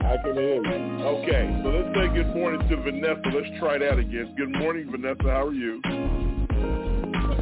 I 0.00 0.16
can 0.22 0.34
hear 0.34 0.62
you. 0.62 1.04
Okay, 1.04 1.60
so 1.64 1.68
let's 1.70 1.88
say 1.96 2.06
good 2.14 2.34
morning 2.36 2.68
to 2.68 2.76
Vanessa. 2.76 3.20
Let's 3.34 3.58
try 3.58 3.78
that 3.78 3.98
again. 3.98 4.34
Good 4.36 4.52
morning, 4.56 4.88
Vanessa. 4.92 5.24
How 5.24 5.46
are 5.48 5.52
you? 5.52 5.80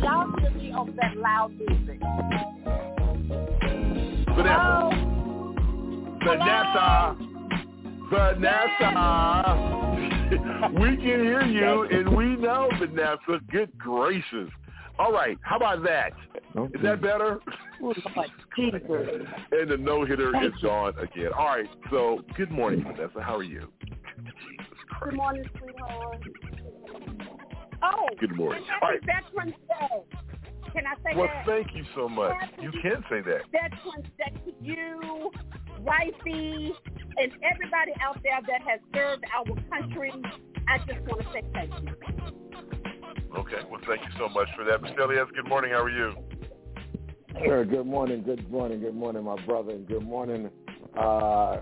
Y'all 0.02 0.32
should 0.40 0.54
be 0.58 0.72
on 0.72 0.96
that 0.96 1.16
loud 1.18 1.52
music. 1.58 2.00
Vanessa. 4.34 4.90
Oh. 4.90 5.54
Vanessa. 6.24 7.16
Vanessa. 8.10 8.90
we 10.80 10.96
can 10.96 11.02
hear 11.02 11.42
you, 11.42 11.82
and 11.90 12.16
we 12.16 12.36
know, 12.36 12.70
Vanessa. 12.78 13.38
Good 13.52 13.76
gracious. 13.78 14.48
All 14.98 15.12
right, 15.12 15.36
how 15.42 15.56
about 15.56 15.82
that? 15.84 16.14
Is 16.74 16.82
that 16.82 17.02
better? 17.02 17.40
And 17.82 19.70
the 19.70 19.76
no-hitter 19.78 20.32
is 20.44 20.52
gone 20.62 20.94
again. 20.98 21.30
All 21.36 21.46
right, 21.46 21.66
so 21.90 22.20
good 22.36 22.50
morning, 22.50 22.82
Vanessa. 22.84 23.20
How 23.22 23.36
are 23.36 23.42
you? 23.42 23.68
Good 25.02 25.14
morning, 25.14 25.44
sweetheart. 25.58 26.22
Oh, 27.82 28.06
Good 28.18 28.36
morning. 28.36 28.62
and 28.62 28.82
All 28.82 28.88
happy 28.90 29.06
right. 29.06 29.22
Veterans 29.24 29.54
Day. 29.68 30.18
Can 30.74 30.86
I 30.86 30.94
say 30.96 31.16
Well, 31.16 31.26
that? 31.28 31.46
thank 31.46 31.74
you 31.74 31.84
so 31.94 32.08
much. 32.08 32.36
You 32.60 32.70
can 32.82 33.02
say 33.08 33.22
that. 33.22 33.40
Veterans 33.50 34.06
Day 34.18 34.32
to 34.44 34.52
you, 34.60 35.30
wifey, 35.80 36.72
and 37.16 37.32
everybody 37.42 37.92
out 38.02 38.22
there 38.22 38.38
that 38.46 38.60
has 38.68 38.80
served 38.94 39.24
our 39.34 39.44
country. 39.70 40.12
I 40.68 40.78
just 40.78 41.00
want 41.06 41.22
to 41.22 41.32
say 41.32 41.42
thank 41.54 41.72
you. 41.72 41.94
Okay, 43.36 43.62
well, 43.70 43.80
thank 43.86 44.02
you 44.02 44.10
so 44.18 44.28
much 44.28 44.48
for 44.56 44.64
that. 44.64 44.82
Mr. 44.82 45.00
Elias, 45.04 45.28
good 45.34 45.48
morning. 45.48 45.70
How 45.72 45.82
are 45.82 45.90
you? 45.90 46.12
Sure. 47.38 47.64
Good 47.64 47.86
morning, 47.86 48.22
good 48.22 48.50
morning, 48.50 48.80
good 48.80 48.94
morning, 48.94 49.24
my 49.24 49.36
brother, 49.46 49.72
and 49.72 49.86
good 49.86 50.02
morning, 50.02 50.50
uh, 50.96 51.58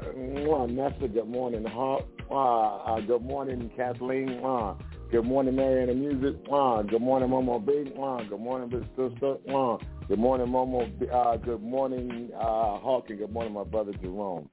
Nessa. 0.66 1.08
Good 1.08 1.28
morning, 1.28 1.64
Hawk. 1.64 2.06
Uh, 2.30 2.76
uh, 2.76 3.00
good 3.00 3.22
morning, 3.22 3.70
Kathleen. 3.76 4.40
Uh, 4.44 4.74
good 5.10 5.24
morning, 5.24 5.56
Marianne 5.56 5.90
and 5.90 6.00
Music. 6.00 6.40
Uh, 6.50 6.82
good 6.82 7.02
morning, 7.02 7.28
Momo 7.28 7.64
B. 7.64 7.92
Uh, 8.00 8.22
good 8.28 8.40
morning, 8.40 8.68
Big 8.70 8.82
Sister. 8.96 9.36
Uh, 9.54 9.76
good 10.08 10.18
morning, 10.18 10.46
Momo. 10.48 10.98
B. 10.98 11.06
Uh, 11.12 11.36
good 11.36 11.62
morning, 11.62 12.30
uh, 12.34 12.78
Hawk, 12.78 13.10
and 13.10 13.18
good 13.18 13.32
morning, 13.32 13.52
my 13.52 13.64
brother 13.64 13.92
Jerome. 14.02 14.48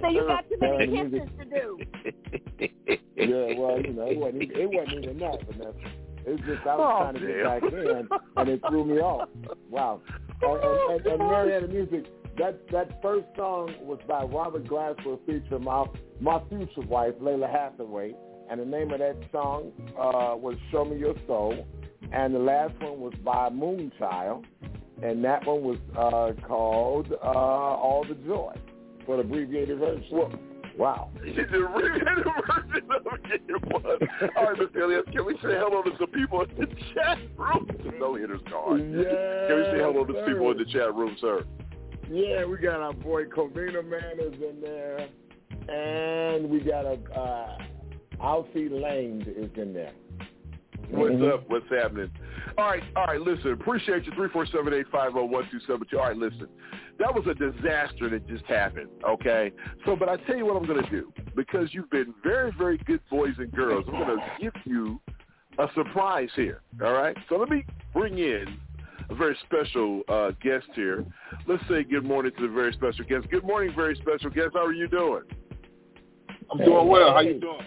So 0.00 0.08
you 0.08 0.26
got 0.26 0.48
too 0.48 0.56
many 0.60 0.86
kisses 0.86 1.28
to 1.38 1.44
do. 1.44 1.78
Yeah, 3.16 3.52
well, 3.58 3.78
you 3.78 3.92
know, 3.92 4.06
it 4.06 4.16
wasn't, 4.16 4.42
it 4.44 4.70
wasn't 4.70 5.04
even 5.04 5.18
that, 5.18 5.46
Vanessa. 5.46 5.74
It's 6.26 6.40
just 6.46 6.66
I 6.66 6.76
was 6.76 6.80
Oh, 6.80 6.98
trying 7.02 7.14
to 7.14 7.20
get 7.20 7.44
back 7.44 7.62
in, 7.72 8.08
and 8.36 8.48
it 8.48 8.60
threw 8.68 8.84
me 8.84 8.98
off. 9.00 9.28
Wow. 9.70 10.00
And, 10.42 10.62
and, 10.62 11.06
and, 11.06 11.06
and 11.06 11.18
Mariana 11.18 11.66
Music, 11.68 12.04
that 12.38 12.60
that 12.70 13.02
first 13.02 13.26
song 13.36 13.74
was 13.80 13.98
by 14.08 14.22
Robert 14.24 14.64
Glasper 14.66 15.18
featuring 15.26 15.64
my 15.64 15.86
my 16.20 16.40
future 16.48 16.82
wife, 16.88 17.14
Lalah 17.20 17.50
Hathaway, 17.50 18.14
and 18.50 18.60
the 18.60 18.64
name 18.64 18.90
of 18.92 18.98
that 19.00 19.16
song 19.32 19.72
uh, 19.98 20.36
was 20.36 20.56
"Show 20.70 20.84
Me 20.84 20.96
Your 20.98 21.14
Soul," 21.26 21.66
and 22.12 22.34
the 22.34 22.38
last 22.38 22.74
one 22.80 23.00
was 23.00 23.14
by 23.24 23.48
Moonchild, 23.50 24.44
and 25.02 25.24
that 25.24 25.46
one 25.46 25.62
was 25.62 25.78
uh, 25.96 26.32
called 26.46 27.12
uh, 27.12 27.26
"All 27.26 28.04
the 28.08 28.14
Joy" 28.26 28.54
for 29.06 29.16
the 29.16 29.22
abbreviated 29.22 29.78
version. 29.78 30.38
Wow. 30.80 31.10
the 31.20 31.28
abbreviated 31.28 32.24
version 32.24 32.88
of 32.90 33.06
it 33.22 33.64
was. 33.66 34.00
All 34.34 34.44
right, 34.44 34.58
Mr. 34.58 34.82
Elias, 34.82 35.04
can 35.12 35.26
we 35.26 35.34
say 35.34 35.60
hello 35.60 35.82
to 35.82 35.90
some 35.98 36.08
people 36.08 36.40
in 36.40 36.56
the 36.56 36.66
chat 36.94 37.18
room? 37.36 37.68
The 37.84 37.92
no-hitter's 37.98 38.40
gone. 38.50 38.90
Yeah, 38.90 39.46
Can 39.46 39.56
we 39.58 39.64
say 39.64 39.78
hello 39.84 40.06
to 40.06 40.14
some 40.14 40.24
people 40.24 40.50
in 40.52 40.56
the 40.56 40.64
chat 40.64 40.94
room, 40.94 41.18
sir? 41.20 41.44
Yeah, 42.10 42.46
we 42.46 42.56
got 42.56 42.80
our 42.80 42.94
boy 42.94 43.26
Covina 43.26 43.86
Man 43.86 44.20
is 44.20 44.32
in 44.40 44.62
there, 44.62 45.06
and 45.68 46.48
we 46.48 46.60
got 46.60 46.86
a 46.86 46.98
uh, 47.14 47.58
Alfie 48.22 48.70
Lane 48.70 49.22
is 49.36 49.50
in 49.58 49.74
there. 49.74 49.92
What's 50.90 51.14
Mhm. 51.14 51.32
up? 51.32 51.48
What's 51.48 51.68
happening? 51.68 52.10
All 52.58 52.66
right, 52.66 52.82
all 52.96 53.06
right, 53.06 53.20
listen, 53.20 53.52
appreciate 53.52 54.04
you, 54.06 54.12
347-850-1272. 54.12 55.98
All 55.98 56.06
right, 56.06 56.16
listen, 56.16 56.48
that 56.98 57.14
was 57.14 57.26
a 57.26 57.34
disaster 57.34 58.08
that 58.08 58.26
just 58.26 58.44
happened, 58.46 58.88
okay? 59.04 59.52
So, 59.84 59.94
but 59.96 60.08
I 60.08 60.16
tell 60.16 60.36
you 60.36 60.46
what 60.46 60.56
I'm 60.56 60.66
going 60.66 60.82
to 60.82 60.90
do. 60.90 61.12
Because 61.36 61.72
you've 61.72 61.90
been 61.90 62.12
very, 62.22 62.50
very 62.58 62.78
good 62.78 63.00
boys 63.08 63.34
and 63.38 63.52
girls, 63.52 63.84
I'm 63.88 63.94
going 63.94 64.18
to 64.18 64.24
give 64.40 64.52
you 64.64 65.00
a 65.58 65.68
surprise 65.74 66.30
here, 66.34 66.62
all 66.82 66.92
right? 66.92 67.16
So 67.28 67.36
let 67.36 67.48
me 67.48 67.64
bring 67.92 68.18
in 68.18 68.58
a 69.08 69.14
very 69.14 69.36
special 69.46 70.02
uh, 70.08 70.32
guest 70.42 70.66
here. 70.74 71.04
Let's 71.46 71.66
say 71.68 71.84
good 71.84 72.04
morning 72.04 72.32
to 72.36 72.42
the 72.42 72.52
very 72.52 72.72
special 72.72 73.04
guest. 73.04 73.30
Good 73.30 73.44
morning, 73.44 73.72
very 73.74 73.96
special 73.96 74.30
guest. 74.30 74.50
How 74.54 74.66
are 74.66 74.72
you 74.72 74.88
doing? 74.88 75.22
I'm 76.50 76.58
doing 76.58 76.88
well. 76.88 77.12
How 77.12 77.20
you 77.20 77.40
doing? 77.40 77.66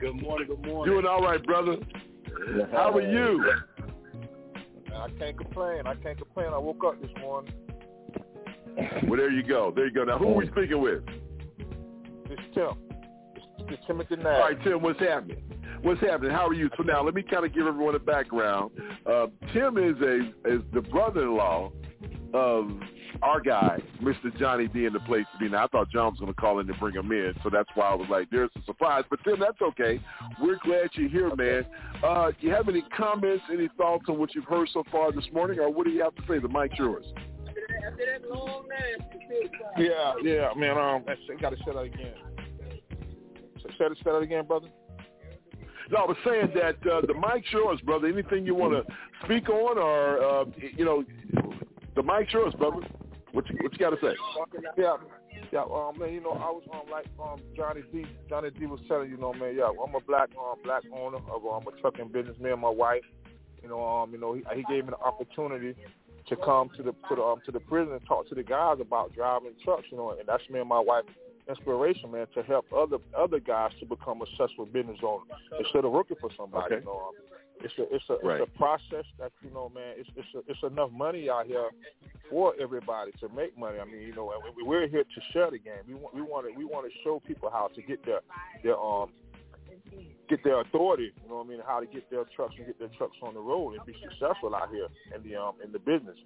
Good 0.00 0.22
morning. 0.22 0.48
Good 0.48 0.66
morning. 0.66 0.94
Doing 0.94 1.06
all 1.06 1.22
right, 1.22 1.44
brother. 1.44 1.76
How 2.72 2.92
are 2.92 3.00
you? 3.00 3.44
I 4.94 5.08
can't 5.18 5.36
complain. 5.36 5.86
I 5.86 5.94
can't 5.96 6.18
complain. 6.18 6.48
I 6.52 6.58
woke 6.58 6.82
up 6.86 7.00
this 7.00 7.10
morning. 7.20 7.52
Well, 9.06 9.16
there 9.16 9.30
you 9.30 9.42
go. 9.42 9.72
There 9.74 9.86
you 9.86 9.92
go. 9.92 10.04
Now, 10.04 10.18
who 10.18 10.28
are 10.28 10.34
we 10.34 10.46
speaking 10.48 10.80
with? 10.80 11.02
It's 12.30 12.42
Tim. 12.54 12.70
It's, 13.36 13.46
it's 13.72 13.86
Timothy 13.86 14.16
Nash. 14.16 14.26
All 14.26 14.40
right, 14.40 14.64
Tim, 14.64 14.82
what's 14.82 15.00
happening? 15.00 15.42
What's 15.82 16.00
happening? 16.00 16.30
How 16.32 16.48
are 16.48 16.54
you? 16.54 16.70
So 16.76 16.82
now, 16.82 17.04
let 17.04 17.14
me 17.14 17.22
kind 17.22 17.44
of 17.44 17.54
give 17.54 17.66
everyone 17.66 17.94
a 17.94 17.98
background. 17.98 18.70
Uh, 19.06 19.26
Tim 19.52 19.76
is 19.76 20.00
a 20.00 20.32
is 20.48 20.62
the 20.72 20.80
brother-in-law 20.80 21.70
of 22.32 22.70
our 23.22 23.40
guy, 23.40 23.80
Mr. 24.02 24.36
Johnny 24.38 24.68
D, 24.68 24.86
in 24.86 24.92
the 24.92 25.00
place 25.00 25.24
to 25.32 25.38
be. 25.38 25.48
Now, 25.48 25.64
I 25.64 25.66
thought 25.68 25.90
John 25.90 26.12
was 26.12 26.20
going 26.20 26.32
to 26.32 26.40
call 26.40 26.60
in 26.60 26.66
to 26.66 26.74
bring 26.74 26.94
him 26.94 27.10
in, 27.12 27.34
so 27.42 27.50
that's 27.50 27.68
why 27.74 27.88
I 27.88 27.94
was 27.94 28.08
like, 28.10 28.28
"There's 28.30 28.50
a 28.56 28.64
surprise." 28.64 29.04
But 29.10 29.20
Tim, 29.24 29.38
that's 29.40 29.60
okay. 29.62 30.00
We're 30.40 30.58
glad 30.64 30.90
you're 30.94 31.08
here, 31.08 31.34
man. 31.34 31.66
Uh, 32.02 32.30
do 32.30 32.46
you 32.46 32.52
have 32.52 32.68
any 32.68 32.82
comments, 32.96 33.44
any 33.52 33.68
thoughts 33.76 34.04
on 34.08 34.18
what 34.18 34.34
you've 34.34 34.44
heard 34.44 34.68
so 34.72 34.84
far 34.90 35.12
this 35.12 35.26
morning, 35.32 35.58
or 35.58 35.70
what 35.70 35.86
do 35.86 35.92
you 35.92 36.02
have 36.02 36.14
to 36.16 36.22
say? 36.28 36.38
The 36.38 36.48
mic's 36.48 36.78
yours. 36.78 37.06
Yeah, 39.78 40.14
yeah, 40.22 40.48
man. 40.56 40.78
Um, 40.78 41.04
I 41.08 41.40
got 41.40 41.50
to 41.50 41.56
say 41.56 41.72
that 41.72 41.78
again. 41.80 42.14
Say 43.62 43.70
say 43.78 43.88
that, 43.88 43.96
say 43.98 44.10
that 44.10 44.18
again, 44.18 44.46
brother. 44.46 44.68
No, 45.90 45.98
I 45.98 46.06
was 46.06 46.16
saying 46.24 46.52
that 46.54 46.76
uh, 46.90 47.02
the 47.06 47.14
mic's 47.14 47.52
yours, 47.52 47.80
brother. 47.82 48.08
Anything 48.08 48.46
you 48.46 48.54
want 48.54 48.72
to 48.72 48.94
speak 49.24 49.48
on, 49.48 49.78
or 49.78 50.22
uh, 50.22 50.44
you 50.76 50.84
know, 50.84 51.04
the 51.94 52.02
mic's 52.02 52.32
yours, 52.32 52.54
brother. 52.54 52.80
What 53.34 53.50
you, 53.50 53.56
what 53.60 53.72
you 53.72 53.78
got 53.78 53.90
to 53.90 53.96
say? 54.00 54.14
Yeah, 54.78 54.96
yeah. 55.52 55.62
Um, 55.62 55.98
man, 55.98 56.12
you 56.12 56.20
know, 56.20 56.30
I 56.30 56.50
was 56.54 56.62
um 56.72 56.88
like 56.90 57.06
um 57.20 57.40
Johnny 57.56 57.82
D. 57.92 58.06
Johnny 58.28 58.50
D 58.50 58.66
was 58.66 58.78
telling 58.86 59.10
you 59.10 59.16
know, 59.16 59.32
man. 59.32 59.56
Yeah, 59.56 59.70
I'm 59.70 59.94
a 59.94 60.00
black 60.00 60.30
um 60.38 60.58
black 60.62 60.84
owner 60.94 61.18
of 61.18 61.44
um 61.44 61.66
a 61.66 61.80
trucking 61.80 62.08
business. 62.12 62.38
Me 62.38 62.50
and 62.50 62.60
my 62.60 62.70
wife. 62.70 63.02
You 63.60 63.70
know, 63.70 63.82
um, 63.82 64.12
you 64.12 64.18
know, 64.18 64.34
he, 64.34 64.42
he 64.54 64.62
gave 64.68 64.84
me 64.84 64.90
the 64.90 64.98
opportunity 64.98 65.74
to 66.28 66.36
come 66.36 66.70
to 66.76 66.82
the 66.82 66.92
to 67.08 67.14
the 67.16 67.22
um 67.22 67.40
to 67.44 67.50
the 67.50 67.60
prison 67.60 67.94
and 67.94 68.06
talk 68.06 68.28
to 68.28 68.36
the 68.36 68.44
guys 68.44 68.76
about 68.80 69.12
driving 69.14 69.52
trucks. 69.64 69.84
You 69.90 69.96
know, 69.96 70.10
and 70.10 70.28
that's 70.28 70.48
me 70.48 70.60
and 70.60 70.68
my 70.68 70.80
wife 70.80 71.04
inspiration, 71.48 72.12
man, 72.12 72.26
to 72.34 72.42
help 72.42 72.66
other 72.72 72.98
other 73.18 73.40
guys 73.40 73.72
to 73.80 73.86
become 73.86 74.22
a 74.22 74.26
successful 74.36 74.66
business 74.66 74.98
owner 75.02 75.24
instead 75.58 75.84
of 75.84 75.92
working 75.92 76.16
for 76.20 76.30
somebody. 76.36 76.76
Okay. 76.76 76.84
You 76.84 76.86
know, 76.86 77.08
um, 77.08 77.14
it's 77.60 77.74
a 77.78 77.94
it's 77.94 78.04
a 78.10 78.26
Right. 78.26 78.40
it's 78.40 78.50
a 78.54 78.58
process 78.58 79.04
that 79.18 79.32
you 79.42 79.50
know, 79.50 79.68
man. 79.68 79.94
It's 79.96 80.08
it's 80.16 80.28
a, 80.34 80.38
it's 80.50 80.62
enough 80.62 80.90
money 80.90 81.30
out 81.30 81.46
here 81.46 81.70
for 82.30 82.54
everybody 82.60 83.12
to 83.20 83.28
make 83.28 83.56
money. 83.56 83.78
I 83.78 83.84
mean, 83.84 84.02
you 84.02 84.14
know, 84.14 84.32
and 84.32 84.54
we, 84.56 84.62
we're 84.62 84.88
here 84.88 85.04
to 85.04 85.20
share 85.32 85.50
the 85.50 85.58
game. 85.58 85.84
We 85.86 85.94
want 85.94 86.14
we 86.14 86.22
want 86.22 86.46
to 86.46 86.58
we 86.58 86.64
want 86.64 86.86
to 86.86 86.92
show 87.02 87.20
people 87.26 87.50
how 87.50 87.68
to 87.74 87.82
get 87.82 88.04
their 88.04 88.20
their 88.62 88.78
um 88.78 89.10
get 90.28 90.42
their 90.42 90.60
authority. 90.60 91.12
You 91.22 91.28
know 91.28 91.36
what 91.36 91.46
I 91.46 91.48
mean? 91.48 91.60
How 91.66 91.80
to 91.80 91.86
get 91.86 92.10
their 92.10 92.24
trucks 92.36 92.54
and 92.56 92.66
get 92.66 92.78
their 92.78 92.90
trucks 92.96 93.16
on 93.22 93.34
the 93.34 93.40
road 93.40 93.74
and 93.76 93.86
be 93.86 93.94
successful 94.02 94.54
out 94.54 94.70
here 94.70 94.88
in 95.14 95.28
the 95.28 95.36
um 95.36 95.54
in 95.64 95.72
the 95.72 95.78
business. 95.78 96.16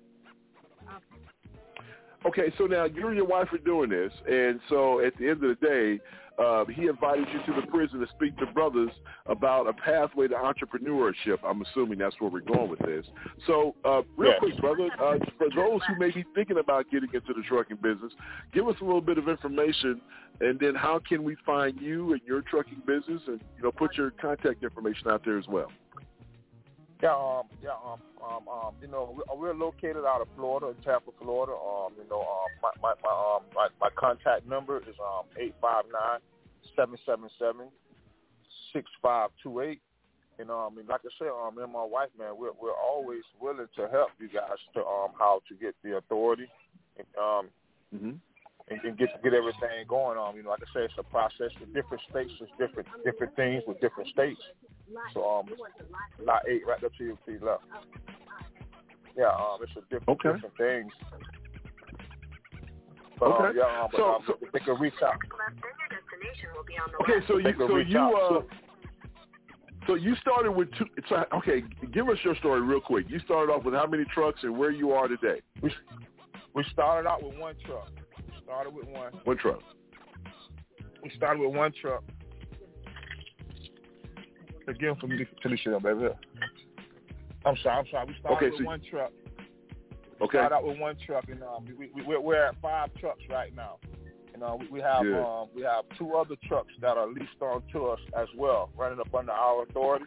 Okay, 2.26 2.52
so 2.58 2.66
now 2.66 2.84
you 2.84 3.06
and 3.06 3.16
your 3.16 3.26
wife 3.26 3.48
are 3.52 3.58
doing 3.58 3.90
this, 3.90 4.12
and 4.28 4.58
so 4.68 5.00
at 5.00 5.16
the 5.18 5.28
end 5.28 5.44
of 5.44 5.56
the 5.60 5.66
day, 5.66 6.00
uh, 6.38 6.64
he 6.66 6.86
invited 6.86 7.26
you 7.32 7.52
to 7.52 7.60
the 7.60 7.66
prison 7.66 8.00
to 8.00 8.06
speak 8.14 8.36
to 8.38 8.46
brothers 8.46 8.90
about 9.26 9.66
a 9.66 9.72
pathway 9.72 10.28
to 10.28 10.34
entrepreneurship. 10.34 11.38
I'm 11.44 11.62
assuming 11.62 11.98
that's 11.98 12.14
where 12.20 12.30
we're 12.30 12.40
going 12.40 12.70
with 12.70 12.78
this. 12.80 13.04
So, 13.46 13.74
uh, 13.84 14.02
real 14.16 14.30
Yes. 14.30 14.38
quick, 14.38 14.56
brother, 14.60 14.90
uh, 15.00 15.18
for 15.36 15.50
those 15.50 15.80
who 15.88 15.96
may 15.96 16.10
be 16.10 16.24
thinking 16.34 16.58
about 16.58 16.88
getting 16.90 17.10
into 17.12 17.32
the 17.34 17.42
trucking 17.42 17.78
business, 17.78 18.12
give 18.52 18.68
us 18.68 18.76
a 18.80 18.84
little 18.84 19.00
bit 19.00 19.18
of 19.18 19.28
information, 19.28 20.00
and 20.40 20.58
then 20.60 20.74
how 20.74 21.00
can 21.00 21.24
we 21.24 21.34
find 21.46 21.80
you 21.80 22.12
and 22.12 22.22
your 22.26 22.42
trucking 22.42 22.82
business, 22.86 23.20
and 23.26 23.40
you 23.56 23.62
know, 23.62 23.72
put 23.72 23.96
your 23.96 24.12
contact 24.12 24.62
information 24.62 25.08
out 25.10 25.24
there 25.24 25.38
as 25.38 25.48
well. 25.48 25.72
Yeah, 27.00 27.14
um, 27.14 27.46
yeah, 27.62 27.78
um, 27.84 28.00
um, 28.24 28.48
um, 28.48 28.74
you 28.82 28.88
know, 28.88 29.14
we- 29.16 29.38
we're 29.38 29.54
located 29.54 30.04
out 30.04 30.20
of 30.20 30.28
Florida, 30.34 30.68
in 30.68 30.82
Tampa, 30.82 31.12
Florida. 31.20 31.52
Um, 31.52 31.94
you 31.96 32.04
know, 32.10 32.22
um, 32.22 32.50
my 32.60 32.70
my 32.82 32.94
my 33.04 33.10
um 33.36 33.44
my, 33.54 33.68
my 33.80 33.90
contact 33.96 34.46
number 34.46 34.78
is 34.78 34.96
um 34.98 35.26
eight 35.38 35.54
five 35.60 35.84
nine 35.92 36.18
seven 36.74 36.98
seven 37.06 37.30
seven 37.38 37.68
six 38.72 38.90
five 39.00 39.30
two 39.42 39.60
eight. 39.60 39.80
And 40.40 40.50
um, 40.50 40.78
and 40.78 40.88
like 40.88 41.02
I 41.04 41.10
said, 41.18 41.28
um, 41.28 41.56
me 41.56 41.62
and 41.62 41.72
my 41.72 41.84
wife, 41.84 42.10
man, 42.18 42.34
we're 42.36 42.52
we're 42.60 42.74
always 42.74 43.22
willing 43.40 43.68
to 43.76 43.88
help 43.88 44.10
you 44.18 44.28
guys 44.28 44.58
to 44.74 44.80
um 44.80 45.10
how 45.18 45.40
to 45.48 45.54
get 45.54 45.74
the 45.84 45.96
authority, 45.98 46.48
and, 46.96 47.06
um, 47.16 47.48
mm-hmm. 47.94 48.10
And, 48.70 48.80
and 48.84 48.98
get 48.98 49.10
get 49.22 49.34
everything 49.34 49.86
going. 49.88 50.18
on. 50.18 50.36
you 50.36 50.42
know, 50.42 50.50
like 50.50 50.60
I 50.62 50.68
said, 50.72 50.82
it's 50.82 50.94
a 50.98 51.02
process 51.02 51.50
with 51.60 51.72
different 51.74 52.02
states. 52.10 52.32
There's 52.38 52.50
different 52.58 52.88
different 53.04 53.34
things 53.36 53.62
with 53.66 53.80
different 53.80 54.08
states. 54.10 54.40
So 55.14 55.24
um, 55.24 55.48
lot 56.24 56.42
eight 56.48 56.62
right 56.66 56.82
up 56.82 56.92
to 56.98 57.04
your 57.04 57.16
to 57.26 57.32
your 57.32 57.40
left. 57.40 57.64
Yeah, 59.16 59.28
um, 59.28 59.58
it's 59.62 59.72
a 59.76 59.80
different 59.82 60.20
Okay. 60.20 60.32
different 60.32 60.56
things. 60.56 60.92
But, 63.18 63.26
um, 63.26 63.32
Okay. 63.46 63.58
yeah, 63.58 63.82
um, 63.82 63.88
but, 63.90 63.98
So- 63.98 64.14
um, 64.14 64.50
they 64.52 64.60
can 64.60 64.78
reach 64.78 64.94
out. 65.02 65.16
Okay, 67.02 67.26
so 67.26 67.38
you 67.38 67.52
can 67.54 67.66
so 67.68 67.76
you 67.78 67.98
out. 67.98 68.14
uh 68.14 68.42
so 69.86 69.94
you 69.94 70.14
started 70.16 70.52
with 70.52 70.68
two. 70.74 70.84
So, 71.08 71.24
okay, 71.32 71.62
give 71.92 72.08
us 72.10 72.18
your 72.22 72.34
story 72.36 72.60
real 72.60 72.80
quick. 72.80 73.06
You 73.08 73.18
started 73.20 73.50
off 73.50 73.64
with 73.64 73.72
how 73.74 73.86
many 73.86 74.04
trucks 74.04 74.40
and 74.42 74.56
where 74.56 74.70
you 74.70 74.92
are 74.92 75.08
today? 75.08 75.40
We 75.62 75.72
we 76.54 76.62
started 76.72 77.08
out 77.08 77.22
with 77.22 77.38
one 77.38 77.54
truck. 77.64 77.88
We 78.48 78.52
started 78.54 78.74
with 78.74 78.86
one. 78.88 79.12
One 79.24 79.36
truck. 79.36 79.60
We 81.02 81.10
started 81.16 81.40
with 81.40 81.54
one 81.54 81.70
truck. 81.82 82.02
Again, 84.66 84.96
for 84.98 85.06
me 85.06 85.18
to 85.18 85.26
finish 85.42 85.60
it 85.66 85.74
up, 85.74 85.82
baby. 85.82 86.08
I'm 87.44 87.56
sorry. 87.62 87.78
I'm 87.80 87.84
sorry. 87.90 88.06
We 88.06 88.14
started 88.20 88.36
Okay, 88.36 88.50
with 88.50 88.58
so- 88.60 88.64
one 88.64 88.82
truck. 88.90 89.12
Okay. 90.22 90.38
Started 90.38 90.54
out 90.54 90.64
with 90.66 90.78
one 90.78 90.96
truck, 91.06 91.24
and 91.28 91.42
um, 91.42 91.66
we, 91.78 91.90
we 91.94 92.02
we're, 92.02 92.20
we're 92.20 92.42
at 92.46 92.58
five 92.62 92.88
trucks 92.98 93.20
right 93.30 93.54
now. 93.54 93.76
And 94.32 94.42
uh, 94.42 94.56
we, 94.58 94.66
we 94.68 94.80
have 94.80 95.02
Good. 95.02 95.22
um, 95.22 95.48
we 95.54 95.62
have 95.62 95.84
two 95.98 96.14
other 96.14 96.34
trucks 96.48 96.72
that 96.80 96.96
are 96.96 97.06
leased 97.06 97.40
on 97.42 97.62
to 97.72 97.86
us 97.88 98.00
as 98.18 98.28
well, 98.36 98.70
running 98.76 98.98
up 98.98 99.14
under 99.14 99.30
our 99.32 99.62
authority. 99.64 100.06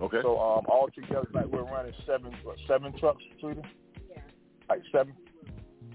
Okay. 0.00 0.18
So 0.22 0.38
um, 0.38 0.64
all 0.68 0.88
together, 0.94 1.26
like 1.32 1.46
we're 1.46 1.62
running 1.64 1.94
seven 2.06 2.36
what, 2.44 2.56
seven 2.68 2.96
trucks, 2.98 3.22
sweetie. 3.40 3.62
Yeah. 4.10 4.20
Like 4.68 4.82
seven, 4.92 5.14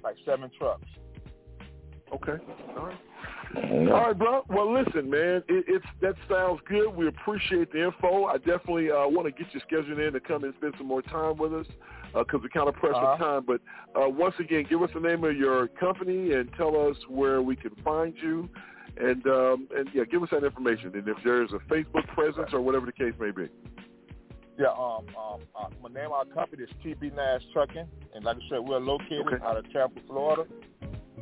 like 0.04 0.18
seven 0.26 0.50
trucks. 0.58 0.84
Okay. 2.14 2.44
All 2.78 2.86
right. 2.86 2.98
All 3.56 3.86
right, 4.08 4.18
bro. 4.18 4.44
Well, 4.50 4.74
listen, 4.74 5.10
man. 5.10 5.44
It, 5.48 5.66
it's 5.68 5.86
that 6.02 6.16
sounds 6.30 6.60
good. 6.68 6.90
We 6.96 7.08
appreciate 7.08 7.72
the 7.72 7.86
info. 7.86 8.26
I 8.26 8.38
definitely 8.38 8.90
uh, 8.92 9.08
want 9.08 9.26
to 9.28 9.32
get 9.32 9.54
you 9.54 9.60
scheduled 9.68 10.00
in 10.00 10.14
to 10.14 10.20
come 10.20 10.44
and 10.44 10.54
spend 10.58 10.74
some 10.78 10.88
more 10.88 11.02
time 11.04 11.38
with 11.38 11.54
us 11.54 11.68
because 12.16 12.42
we're 12.42 12.50
kind 12.50 12.68
of 12.68 12.76
pressed 12.76 12.96
Uh-huh. 12.96 13.18
for 13.18 13.24
time. 13.24 13.46
But 13.46 13.62
uh, 14.00 14.10
once 14.10 14.36
again, 14.40 14.66
give 14.70 14.82
us 14.82 14.90
the 14.94 15.00
name 15.00 15.24
of 15.24 15.36
your 15.36 15.68
company 15.68 16.34
and 16.34 16.50
tell 16.58 16.76
us 16.90 16.98
where 17.08 17.42
we 17.42 17.56
can 17.56 17.72
find 17.84 18.14
you. 18.22 18.50
And 18.98 19.26
um, 19.28 19.68
and 19.76 19.90
yeah, 19.94 20.04
give 20.04 20.22
us 20.24 20.30
that 20.32 20.44
information. 20.44 20.92
And 20.96 21.08
if 21.08 21.18
there's 21.24 21.52
a 21.52 21.60
Facebook 21.74 22.08
presence 22.14 22.50
or 22.54 22.62
whatever 22.62 22.86
the 22.86 22.92
case 22.92 23.14
may 23.20 23.32
be. 23.32 23.50
Yeah, 24.60 24.68
um, 24.68 25.06
um, 25.18 25.42
uh, 25.60 25.68
my 25.82 25.90
name 25.90 26.06
of 26.08 26.12
our 26.12 26.26
company 26.26 26.64
is 26.64 26.70
TB 26.86 27.16
Nash 27.16 27.42
Trucking, 27.54 27.88
and 28.14 28.24
like 28.24 28.38
I 28.38 28.50
said, 28.52 28.60
we're 28.60 28.78
located 28.80 29.26
Okay. 29.26 29.44
out 29.44 29.58
of 29.58 29.64
Tampa, 29.74 30.00
Florida, 30.06 30.44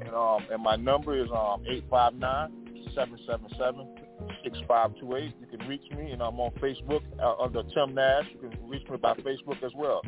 and 0.01 0.15
um, 0.15 0.45
and 0.51 0.61
my 0.61 0.75
number 0.75 1.17
is 1.17 1.29
um 1.35 1.63
eight 1.69 1.83
five 1.89 2.13
nine 2.15 2.51
seven 2.95 3.17
seven 3.25 3.47
seven 3.57 3.95
six 4.43 4.57
five 4.67 4.91
two 4.99 5.15
eight. 5.15 5.33
You 5.39 5.47
can 5.47 5.67
reach 5.67 5.83
me, 5.95 6.11
and 6.11 6.21
I'm 6.21 6.39
on 6.39 6.51
Facebook 6.53 7.01
uh, 7.19 7.41
under 7.41 7.63
Tim 7.73 7.95
Nash. 7.95 8.25
You 8.33 8.49
can 8.49 8.69
reach 8.69 8.87
me 8.89 8.97
by 8.97 9.13
Facebook 9.15 9.63
as 9.63 9.71
well, 9.75 10.01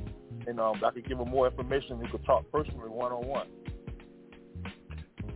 and 0.47 0.59
um, 0.59 0.81
I 0.83 0.91
can 0.91 1.03
give 1.03 1.17
them 1.17 1.29
more 1.29 1.47
information. 1.47 1.99
We 1.99 2.07
could 2.09 2.25
talk 2.25 2.45
personally, 2.51 2.89
one 2.89 3.11
on 3.11 3.27
one. 3.27 3.47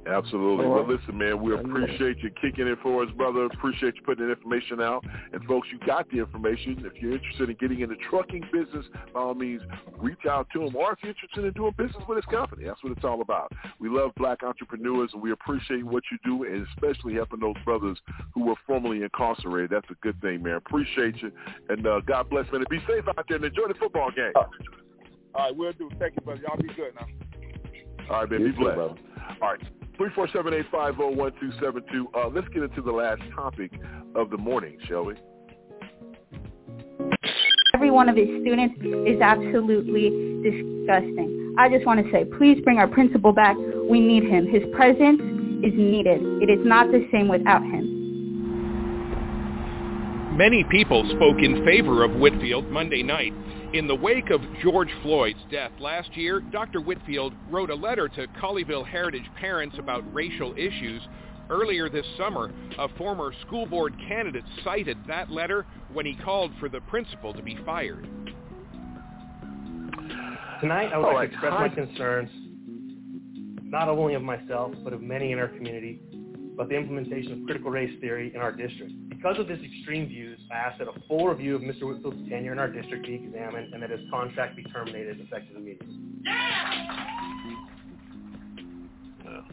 Absolutely. 0.05 0.67
Well, 0.67 0.87
listen, 0.87 1.17
man, 1.17 1.41
we 1.41 1.53
appreciate 1.53 2.19
you 2.19 2.29
kicking 2.41 2.67
it 2.67 2.77
for 2.81 3.03
us, 3.03 3.09
brother. 3.17 3.45
Appreciate 3.45 3.95
you 3.95 4.01
putting 4.03 4.25
the 4.25 4.31
information 4.31 4.79
out. 4.79 5.03
And 5.33 5.43
folks, 5.45 5.67
you 5.71 5.79
got 5.85 6.09
the 6.09 6.19
information. 6.19 6.83
If 6.85 7.01
you're 7.01 7.13
interested 7.13 7.49
in 7.49 7.57
getting 7.59 7.81
in 7.81 7.89
the 7.89 7.97
trucking 8.09 8.45
business, 8.53 8.85
by 9.13 9.19
all 9.19 9.33
means, 9.33 9.61
reach 9.97 10.25
out 10.29 10.47
to 10.53 10.63
him. 10.63 10.75
Or 10.75 10.93
if 10.93 10.99
you're 11.01 11.11
interested 11.11 11.43
in 11.43 11.51
doing 11.53 11.73
business 11.77 12.03
with 12.07 12.17
his 12.17 12.25
company, 12.25 12.65
that's 12.65 12.81
what 12.83 12.93
it's 12.93 13.03
all 13.03 13.21
about. 13.21 13.51
We 13.79 13.89
love 13.89 14.11
black 14.15 14.43
entrepreneurs, 14.43 15.09
and 15.13 15.21
we 15.21 15.31
appreciate 15.31 15.83
what 15.83 16.03
you 16.11 16.17
do, 16.23 16.43
and 16.45 16.65
especially 16.75 17.15
helping 17.15 17.41
those 17.41 17.57
brothers 17.65 17.97
who 18.33 18.45
were 18.45 18.55
formerly 18.65 19.03
incarcerated. 19.03 19.71
That's 19.71 19.89
a 19.89 19.95
good 20.01 20.19
thing, 20.21 20.41
man. 20.43 20.55
Appreciate 20.55 21.21
you. 21.21 21.31
And 21.69 21.85
uh, 21.85 21.99
God 22.07 22.29
bless, 22.29 22.45
man. 22.51 22.61
And 22.61 22.69
be 22.69 22.79
safe 22.87 23.07
out 23.09 23.25
there 23.27 23.37
and 23.37 23.45
enjoy 23.45 23.67
the 23.67 23.73
football 23.73 24.11
game. 24.11 24.31
All 24.35 24.49
right, 25.35 25.55
we'll 25.55 25.73
do. 25.73 25.89
Thank 25.99 26.15
you, 26.15 26.21
brother. 26.21 26.41
Y'all 26.47 26.57
be 26.57 26.69
good 26.73 26.95
now. 26.95 27.07
All 28.09 28.21
right, 28.21 28.31
man. 28.31 28.39
You 28.39 28.47
Be 28.47 28.53
too, 28.53 28.59
blessed. 28.59 28.75
brother. 28.75 28.95
All 29.41 29.49
right. 29.49 29.59
347-850-1272. 29.99 32.05
Uh, 32.13 32.29
let's 32.29 32.47
get 32.49 32.63
into 32.63 32.81
the 32.81 32.91
last 32.91 33.21
topic 33.35 33.71
of 34.15 34.29
the 34.29 34.37
morning, 34.37 34.77
shall 34.87 35.05
we? 35.05 35.15
Every 37.73 37.91
one 37.91 38.09
of 38.09 38.15
his 38.15 38.27
students 38.41 38.75
is 38.81 39.21
absolutely 39.21 40.09
disgusting. 40.41 41.55
I 41.57 41.69
just 41.69 41.85
want 41.85 42.03
to 42.03 42.11
say, 42.11 42.25
please 42.37 42.61
bring 42.63 42.77
our 42.77 42.87
principal 42.87 43.31
back. 43.31 43.55
We 43.89 43.99
need 43.99 44.23
him. 44.23 44.47
His 44.47 44.63
presence 44.73 45.21
is 45.63 45.73
needed. 45.73 46.21
It 46.41 46.49
is 46.49 46.65
not 46.65 46.91
the 46.91 47.07
same 47.11 47.27
without 47.27 47.63
him. 47.63 47.97
Many 50.37 50.63
people 50.69 51.03
spoke 51.15 51.41
in 51.41 51.65
favor 51.65 52.03
of 52.03 52.15
Whitfield 52.15 52.69
Monday 52.69 53.01
night. 53.01 53.33
In 53.73 53.85
the 53.85 53.95
wake 53.95 54.29
of 54.29 54.39
George 54.63 54.89
Floyd's 55.03 55.43
death 55.51 55.73
last 55.79 56.15
year, 56.15 56.39
Dr. 56.39 56.79
Whitfield 56.79 57.33
wrote 57.49 57.69
a 57.69 57.75
letter 57.75 58.07
to 58.07 58.25
Colleyville 58.41 58.87
Heritage 58.87 59.29
parents 59.37 59.75
about 59.77 60.05
racial 60.13 60.53
issues. 60.53 61.01
Earlier 61.49 61.89
this 61.89 62.05
summer, 62.17 62.53
a 62.79 62.87
former 62.97 63.33
school 63.45 63.65
board 63.65 63.93
candidate 64.07 64.45
cited 64.63 64.97
that 65.07 65.29
letter 65.29 65.65
when 65.91 66.05
he 66.05 66.15
called 66.15 66.53
for 66.61 66.69
the 66.69 66.79
principal 66.81 67.33
to 67.33 67.43
be 67.43 67.57
fired. 67.65 68.07
Tonight, 70.61 70.93
I 70.93 70.97
would 70.97 71.09
oh, 71.09 71.13
like 71.13 71.29
to 71.31 71.35
express 71.35 71.53
my 71.53 71.69
concerns, 71.69 72.29
not 73.63 73.89
only 73.89 74.13
of 74.13 74.21
myself, 74.21 74.71
but 74.81 74.93
of 74.93 75.01
many 75.01 75.33
in 75.33 75.39
our 75.39 75.49
community, 75.49 75.99
about 76.57 76.69
the 76.69 76.75
implementation 76.75 77.33
of 77.33 77.45
critical 77.45 77.69
race 77.69 77.93
theory 78.01 78.33
in 78.33 78.41
our 78.41 78.51
district. 78.51 78.91
Because 79.09 79.37
of 79.37 79.47
his 79.47 79.59
extreme 79.63 80.07
views, 80.07 80.39
I 80.51 80.55
ask 80.55 80.79
that 80.79 80.87
a 80.87 80.99
full 81.07 81.27
review 81.27 81.55
of 81.55 81.61
Mr. 81.61 81.83
Whitfield's 81.83 82.27
tenure 82.27 82.51
in 82.51 82.57
our 82.57 82.67
district 82.67 83.05
be 83.05 83.13
examined 83.13 83.75
and 83.75 83.83
that 83.83 83.91
his 83.91 83.99
contract 84.09 84.55
be 84.55 84.63
terminated 84.63 85.19
effective 85.21 85.55
immediately. 85.55 85.95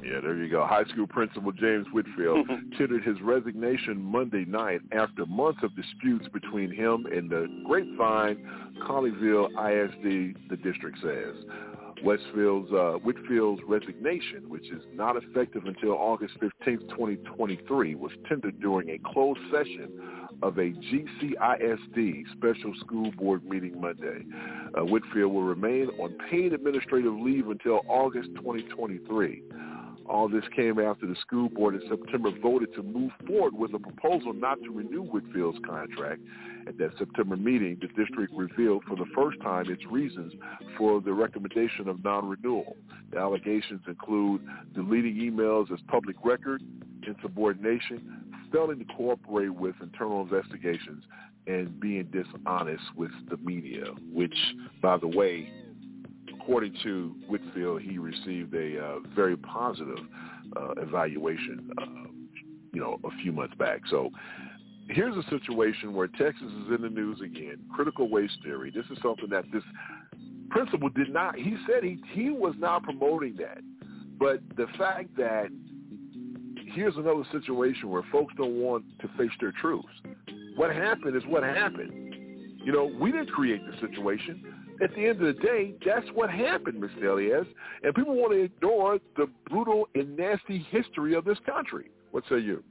Yeah, 0.03 0.21
there 0.23 0.35
you 0.37 0.51
go. 0.51 0.67
High 0.67 0.85
school 0.85 1.07
principal 1.07 1.53
James 1.53 1.87
Whitfield 1.93 2.47
tendered 2.79 3.05
his 3.05 3.21
resignation 3.23 4.01
Monday 4.01 4.47
night 4.47 4.81
after 4.93 5.27
months 5.27 5.61
of 5.63 5.77
disputes 5.77 6.27
between 6.33 6.71
him 6.71 7.07
and 7.07 7.29
the 7.29 7.47
Grapevine 7.67 8.47
Colleyville 8.87 9.49
ISD, 9.51 10.39
the 10.49 10.57
district 10.57 10.99
says. 11.03 11.35
Westfield's 12.05 12.71
uh, 12.71 12.99
Whitfield's 13.03 13.63
resignation, 13.67 14.49
which 14.49 14.71
is 14.71 14.83
not 14.93 15.17
effective 15.17 15.65
until 15.65 15.93
August 15.93 16.35
15, 16.39 16.89
2023, 16.91 17.95
was 17.95 18.13
tendered 18.29 18.61
during 18.61 18.91
a 18.91 18.99
closed 18.99 19.41
session 19.51 19.91
of 20.43 20.59
a 20.59 20.73
GCISD 20.73 22.25
special 22.37 22.75
school 22.81 23.11
board 23.13 23.43
meeting 23.45 23.81
Monday. 23.81 24.25
Uh, 24.77 24.85
Whitfield 24.85 25.33
will 25.33 25.45
remain 25.45 25.89
on 25.99 26.15
paid 26.31 26.53
administrative 26.53 27.15
leave 27.15 27.49
until 27.49 27.81
August 27.89 28.29
2023. 28.37 29.43
All 30.07 30.29
this 30.29 30.45
came 30.55 30.79
after 30.79 31.07
the 31.07 31.17
school 31.17 31.49
board 31.49 31.75
in 31.75 31.89
September 31.89 32.31
voted 32.43 32.75
to 32.75 32.83
move 32.83 33.11
forward 33.27 33.55
with 33.55 33.73
a 33.75 33.79
proposal 33.79 34.35
not 34.35 34.63
to 34.63 34.71
renew 34.71 35.03
Whitfield's 35.03 35.59
contract. 35.67 36.21
At 36.67 36.79
that 36.79 36.91
September 36.99 37.37
meeting, 37.37 37.79
the 37.81 37.89
district 37.89 38.33
revealed 38.35 38.85
for 38.85 38.97
the 38.97 39.07
first 39.15 39.41
time 39.41 39.71
its 39.71 39.85
reasons 39.91 40.33
for 40.77 41.01
the 41.01 41.13
recommendation 41.13 41.89
of 41.89 42.05
non-renewal. 42.05 42.77
The 43.13 43.19
allegations 43.19 43.83
include 43.87 44.43
deleting 44.75 45.17
emails 45.17 45.73
as 45.73 45.81
public 45.89 46.17
record, 46.23 46.63
insubordination, 47.07 48.33
failing 48.53 48.79
to 48.79 48.85
cooperate 48.97 49.55
with 49.55 49.75
internal 49.83 50.23
investigations, 50.23 51.05
and 51.47 51.79
being 51.81 52.05
dishonest 52.05 52.85
with 52.97 53.11
the 53.29 53.37
media, 53.39 53.85
which, 54.13 54.37
by 54.81 54.97
the 54.97 55.09
way, 55.09 55.51
according 56.45 56.77
to 56.83 57.15
Whitfield, 57.29 57.81
he 57.81 57.99
received 57.99 58.55
a 58.55 58.79
uh, 58.79 58.99
very 59.15 59.37
positive 59.37 59.99
uh, 60.57 60.73
evaluation, 60.77 61.71
uh, 61.81 61.85
you 62.73 62.81
know, 62.81 62.99
a 63.05 63.23
few 63.23 63.33
months 63.33 63.55
back. 63.55 63.81
So 63.91 64.11
here's 64.89 65.17
a 65.17 65.29
situation 65.31 65.95
where 65.95 66.07
Texas 66.07 66.43
is 66.43 66.75
in 66.75 66.83
the 66.83 66.91
news 66.91 67.21
again. 67.23 67.57
Critical 67.75 68.11
waste 68.11 68.37
theory. 68.43 68.71
This 68.71 68.85
is 68.91 68.99
something 69.03 69.31
that 69.31 69.45
this 69.53 69.63
principal 70.51 70.91
did 70.91 71.11
not. 71.11 71.37
He 71.37 71.57
said 71.67 71.83
he 71.83 71.99
he 72.13 72.29
was 72.31 72.55
not 72.59 72.83
promoting 72.83 73.37
that, 73.37 73.61
but 74.19 74.41
the 74.57 74.67
fact 74.77 75.17
that 75.17 75.47
here's 76.75 76.97
another 76.97 77.25
situation 77.33 77.89
where 77.89 78.03
folks 78.13 78.35
don't 78.37 78.61
want 78.61 78.85
to 79.01 79.09
face 79.17 79.33
their 79.41 79.53
truths. 79.53 79.89
What 80.57 80.75
happened 80.75 81.17
is 81.17 81.23
what 81.27 81.43
happened. 81.43 82.15
You 82.63 82.73
know, 82.73 82.91
we 83.01 83.13
didn't 83.13 83.31
create 83.31 83.63
the 83.67 83.87
situation. 83.87 84.64
At 84.83 84.95
the 84.95 85.07
end 85.07 85.23
of 85.23 85.37
the 85.37 85.41
day, 85.41 85.75
that's 85.85 86.07
what 86.15 86.31
happened, 86.31 86.83
Mr. 86.83 87.05
Elias. 87.05 87.47
And 87.83 87.95
people 87.95 88.15
want 88.15 88.33
to 88.33 88.43
ignore 88.43 88.99
the 89.17 89.27
brutal 89.49 89.89
and 89.95 90.17
nasty 90.17 90.67
history 90.71 91.15
of 91.15 91.25
this 91.25 91.39
country. 91.47 91.91
What 92.11 92.25
say 92.29 92.39
you? 92.39 92.63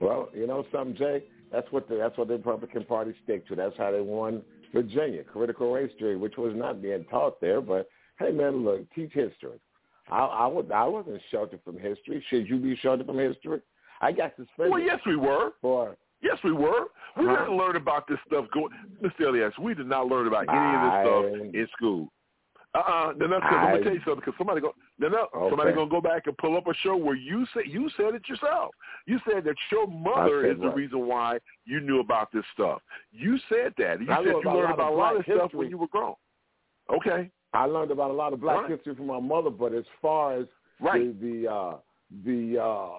Well, 0.00 0.28
you 0.34 0.46
know 0.46 0.64
something, 0.72 0.96
Jay? 0.96 1.24
That's 1.52 1.70
what 1.70 1.88
the 1.88 1.96
that's 1.96 2.18
what 2.18 2.28
the 2.28 2.34
Republican 2.34 2.84
Party 2.84 3.14
stick 3.24 3.46
to. 3.48 3.54
That's 3.54 3.76
how 3.78 3.92
they 3.92 4.00
won 4.00 4.42
Virginia, 4.72 5.22
critical 5.22 5.72
race 5.72 5.92
theory, 5.98 6.16
which 6.16 6.36
was 6.36 6.52
not 6.54 6.82
being 6.82 7.04
taught 7.04 7.40
there. 7.40 7.60
But 7.60 7.88
hey, 8.18 8.30
man, 8.32 8.64
look, 8.64 8.82
teach 8.94 9.12
history. 9.12 9.60
I, 10.10 10.18
I 10.18 10.46
was 10.46 10.66
I 10.74 10.84
wasn't 10.84 11.20
sheltered 11.30 11.60
from 11.64 11.78
history. 11.78 12.24
Should 12.28 12.48
you 12.48 12.58
be 12.58 12.76
sheltered 12.76 13.06
from 13.06 13.18
history? 13.18 13.60
I 14.00 14.12
got 14.12 14.32
suspended. 14.36 14.72
Well, 14.72 14.80
yes, 14.80 14.98
we 15.06 15.16
were. 15.16 15.52
For 15.62 15.96
Yes, 16.26 16.38
we 16.42 16.52
were. 16.52 16.86
We 17.16 17.24
Huh? 17.24 17.36
didn't 17.44 17.56
learn 17.56 17.76
about 17.76 18.06
this 18.08 18.18
stuff. 18.26 18.44
Going, 18.52 18.72
Mr. 19.02 19.26
Elias, 19.28 19.54
we 19.58 19.74
did 19.74 19.86
not 19.86 20.06
learn 20.08 20.26
about 20.26 20.44
any 20.48 20.76
of 20.76 20.80
this 20.82 20.94
stuff 21.02 21.54
in 21.54 21.68
school. 21.76 22.08
Uh-uh. 22.74 23.12
No, 23.16 23.26
no, 23.26 23.36
I'm 23.36 23.50
gonna 23.72 23.84
tell 23.84 23.94
you 23.94 24.00
something. 24.00 24.16
Because 24.16 24.34
somebody 24.36 24.60
go, 24.60 24.74
no, 24.98 25.08
no, 25.08 25.28
somebody 25.48 25.72
gonna 25.72 25.88
go 25.88 26.00
back 26.02 26.26
and 26.26 26.36
pull 26.36 26.58
up 26.58 26.66
a 26.66 26.74
show 26.82 26.94
where 26.94 27.14
you 27.16 27.46
said 27.54 27.62
you 27.66 27.88
said 27.96 28.14
it 28.14 28.28
yourself. 28.28 28.74
You 29.06 29.18
said 29.26 29.44
that 29.44 29.54
your 29.72 29.86
mother 29.86 30.44
is 30.46 30.58
the 30.60 30.68
reason 30.68 31.06
why 31.06 31.38
you 31.64 31.80
knew 31.80 32.00
about 32.00 32.30
this 32.32 32.44
stuff. 32.52 32.82
You 33.12 33.38
said 33.48 33.72
that. 33.78 34.00
You 34.02 34.12
I 34.12 34.16
said 34.16 34.26
you 34.26 34.42
learned 34.44 34.74
about 34.74 34.92
a 34.92 34.96
lot 34.96 35.16
of 35.16 35.24
black 35.24 35.38
stuff 35.38 35.54
when 35.54 35.70
you 35.70 35.78
were 35.78 35.86
grown. 35.88 36.14
Okay. 36.94 37.30
I 37.54 37.64
learned 37.64 37.92
about 37.92 38.10
a 38.10 38.14
lot 38.14 38.34
of 38.34 38.40
black 38.40 38.62
Right. 38.62 38.70
history 38.70 38.94
from 38.94 39.06
my 39.06 39.20
mother, 39.20 39.48
but 39.48 39.72
as 39.72 39.84
far 40.02 40.34
as 40.34 40.46
Right. 40.78 41.18
the 41.18 41.44
the 41.46 41.50
uh, 41.50 41.76
the 42.24 42.58
uh, 42.62 42.98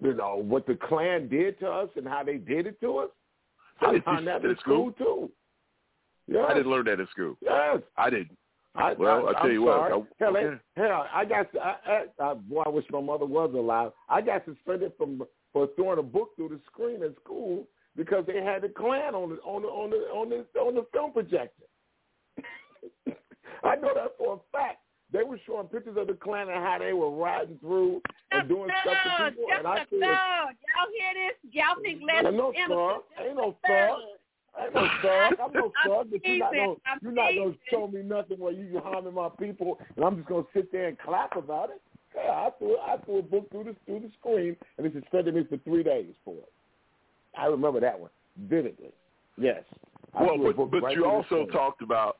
you 0.00 0.14
know 0.14 0.36
what 0.36 0.66
the 0.66 0.74
Klan 0.74 1.28
did 1.28 1.58
to 1.60 1.68
us 1.68 1.88
and 1.96 2.06
how 2.06 2.22
they 2.22 2.36
did 2.36 2.66
it 2.66 2.80
to 2.80 2.98
us, 2.98 3.10
I 3.80 4.00
learned 4.06 4.26
that 4.26 4.44
in 4.44 4.50
in 4.50 4.56
school. 4.58 4.92
school 4.98 5.26
too. 5.26 5.30
Yes. 6.28 6.44
I 6.48 6.54
didn't 6.54 6.70
learn 6.70 6.86
that 6.86 7.00
in 7.00 7.06
school. 7.08 7.36
Yes. 7.40 7.78
I 7.96 8.10
didn't. 8.10 8.36
I, 8.74 8.92
Well, 8.94 9.28
I, 9.28 9.30
I 9.30 9.42
tell 9.42 9.50
you 9.50 9.62
what. 9.62 9.80
I- 9.80 9.88
hell, 9.88 10.06
eh, 10.36 10.40
okay. 10.40 10.56
hell, 10.76 11.06
I 11.12 11.24
got. 11.24 11.46
I, 11.56 12.04
I, 12.20 12.34
boy, 12.34 12.62
I 12.66 12.68
wish 12.68 12.84
my 12.90 13.00
mother 13.00 13.24
was 13.24 13.50
alive. 13.54 13.92
I 14.08 14.20
got 14.20 14.44
suspended 14.44 14.92
from 14.98 15.22
for 15.52 15.68
throwing 15.76 15.98
a 15.98 16.02
book 16.02 16.30
through 16.36 16.50
the 16.50 16.60
screen 16.66 17.02
at 17.02 17.14
school 17.24 17.66
because 17.96 18.24
they 18.26 18.42
had 18.42 18.62
the 18.62 18.68
Klan 18.68 19.14
on 19.14 19.30
the 19.30 19.36
on 19.36 19.62
the 19.62 19.68
on 19.68 19.90
the 19.90 19.96
on 19.96 20.28
the 20.28 20.60
on 20.60 20.74
the 20.74 20.86
film 20.92 21.12
projector. 21.12 21.64
I 23.64 23.76
know 23.76 23.92
that 23.94 24.12
for 24.18 24.34
a 24.34 24.38
fact. 24.56 24.78
They 25.16 25.24
were 25.24 25.40
showing 25.46 25.66
pictures 25.68 25.96
of 25.96 26.08
the 26.08 26.14
Klan 26.14 26.48
and 26.50 26.62
how 26.62 26.78
they 26.78 26.92
were 26.92 27.10
riding 27.10 27.56
through 27.60 28.02
and 28.32 28.48
doing 28.48 28.68
stuff 28.82 28.96
to 29.04 29.30
people, 29.30 29.46
and 29.56 29.66
I 29.66 29.76
no, 29.76 29.84
said, 29.88 30.00
y'all 30.00 30.92
hear 30.92 31.12
this? 31.16 31.52
Y'all 31.52 31.80
think 31.82 32.02
Les 32.02 32.28
Ain't 32.28 32.36
no 32.36 32.50
is 32.50 32.56
thug. 32.68 32.70
innocent? 32.70 33.02
Ain't 33.24 33.36
no 33.36 33.56
thug. 33.66 33.98
Ain't 34.60 34.74
no 34.74 34.88
thug. 35.02 35.32
I'm 35.40 35.52
no 35.54 35.72
I'm 35.84 35.90
thug, 35.90 36.10
but 36.10 36.20
you're 36.24 36.38
not 36.38 36.52
gonna 36.52 36.74
I'm 36.84 36.98
you're 37.00 37.12
not 37.12 37.30
gonna 37.34 37.54
show 37.70 37.88
me 37.88 38.02
nothing 38.02 38.38
where 38.38 38.52
you're 38.52 38.82
harming 38.82 39.14
my 39.14 39.30
people, 39.38 39.78
and 39.96 40.04
I'm 40.04 40.16
just 40.16 40.28
gonna 40.28 40.44
sit 40.52 40.70
there 40.70 40.88
and 40.88 40.98
clap 40.98 41.36
about 41.36 41.70
it. 41.70 41.80
Yeah, 42.14 42.30
I 42.30 42.50
threw 42.58 42.76
I 42.76 42.96
threw 42.98 43.18
a 43.18 43.22
book 43.22 43.50
through 43.50 43.64
the 43.64 43.76
through 43.86 44.00
the 44.00 44.10
screen, 44.20 44.56
and 44.76 44.86
they 44.86 45.00
suspended 45.00 45.34
me 45.34 45.44
for 45.48 45.56
three 45.58 45.82
days 45.82 46.12
for 46.24 46.34
it. 46.34 46.52
I 47.38 47.46
remember 47.46 47.80
that 47.80 47.98
one 47.98 48.10
vividly. 48.48 48.92
Yes. 49.38 49.62
I 50.14 50.24
Well, 50.24 50.52
but, 50.56 50.70
but 50.70 50.82
right 50.82 50.96
you 50.96 51.04
also 51.06 51.46
talked 51.46 51.82
about, 51.82 52.18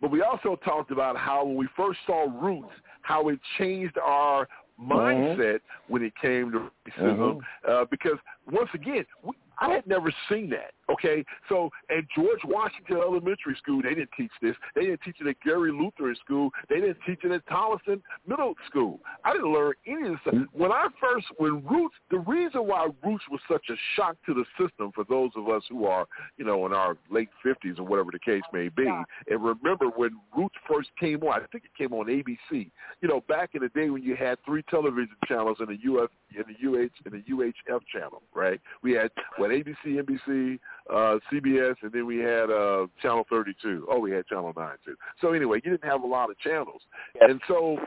but 0.00 0.10
we 0.10 0.22
also 0.22 0.56
talked 0.64 0.90
about 0.90 1.16
how 1.16 1.44
when 1.44 1.56
we 1.56 1.68
first 1.76 1.98
saw 2.06 2.26
Roots, 2.40 2.72
how 3.02 3.28
it 3.28 3.38
changed 3.58 3.98
our 3.98 4.48
mindset 4.80 5.60
when 5.88 6.02
it 6.02 6.12
came 6.20 6.52
to 6.52 6.70
racism. 6.88 7.40
Uh, 7.68 7.84
because 7.90 8.18
once 8.50 8.70
again, 8.74 9.04
we, 9.22 9.34
I 9.58 9.70
had 9.70 9.86
never 9.86 10.12
seen 10.28 10.50
that. 10.50 10.72
Okay, 10.90 11.24
so 11.48 11.70
at 11.90 12.04
George 12.14 12.40
Washington 12.44 12.96
Elementary 12.96 13.54
School, 13.62 13.82
they 13.82 13.90
didn't 13.90 14.10
teach 14.16 14.30
this. 14.40 14.54
They 14.74 14.82
didn't 14.82 15.02
teach 15.04 15.16
it 15.20 15.26
at 15.26 15.36
Gary 15.44 15.70
Lutheran 15.70 16.16
School. 16.24 16.50
They 16.70 16.76
didn't 16.76 16.96
teach 17.06 17.20
it 17.24 17.30
at 17.30 17.46
Tolleson 17.46 18.00
Middle 18.26 18.54
School. 18.68 19.00
I 19.24 19.34
didn't 19.34 19.52
learn 19.52 19.74
any 19.86 20.06
of 20.06 20.12
this 20.12 20.20
stuff. 20.22 20.34
When 20.52 20.72
I 20.72 20.86
first, 21.00 21.26
when 21.36 21.62
Roots, 21.66 21.94
the 22.10 22.20
reason 22.20 22.66
why 22.66 22.88
Roots 23.04 23.24
was 23.30 23.40
such 23.50 23.66
a 23.70 23.74
shock 23.96 24.16
to 24.26 24.34
the 24.34 24.44
system 24.58 24.90
for 24.94 25.04
those 25.04 25.30
of 25.36 25.48
us 25.48 25.62
who 25.68 25.84
are, 25.84 26.06
you 26.38 26.44
know, 26.44 26.64
in 26.64 26.72
our 26.72 26.96
late 27.10 27.28
50s 27.44 27.78
or 27.78 27.84
whatever 27.84 28.10
the 28.10 28.18
case 28.18 28.42
may 28.52 28.68
be, 28.68 28.86
and 28.86 29.44
remember 29.44 29.86
when 29.86 30.18
Roots 30.34 30.56
first 30.66 30.88
came 30.98 31.22
on, 31.22 31.42
I 31.42 31.46
think 31.52 31.64
it 31.64 31.76
came 31.76 31.92
on 31.92 32.06
ABC. 32.06 32.70
You 33.02 33.08
know, 33.08 33.22
back 33.28 33.50
in 33.54 33.60
the 33.60 33.68
day 33.68 33.90
when 33.90 34.02
you 34.02 34.16
had 34.16 34.38
three 34.44 34.62
television 34.70 35.14
channels 35.26 35.58
and 35.60 35.68
the 35.68 35.74
UF, 35.74 36.10
and 36.34 36.44
the 36.46 36.66
UH, 36.66 36.88
and 37.04 37.12
the 37.12 37.30
UHF 37.30 37.80
channel, 37.92 38.22
right? 38.34 38.60
We 38.82 38.92
had 38.92 39.10
what 39.36 39.50
ABC, 39.50 39.74
NBC, 39.86 40.58
uh, 40.92 41.18
CBS, 41.32 41.74
and 41.82 41.92
then 41.92 42.06
we 42.06 42.18
had 42.18 42.50
uh, 42.50 42.86
Channel 43.02 43.26
32. 43.30 43.86
Oh, 43.90 43.98
we 43.98 44.10
had 44.10 44.26
Channel 44.26 44.52
9 44.56 44.68
too. 44.84 44.96
So 45.20 45.32
anyway, 45.32 45.60
you 45.64 45.70
didn't 45.72 45.84
have 45.84 46.02
a 46.02 46.06
lot 46.06 46.30
of 46.30 46.38
channels, 46.38 46.82
and 47.20 47.40
so 47.46 47.78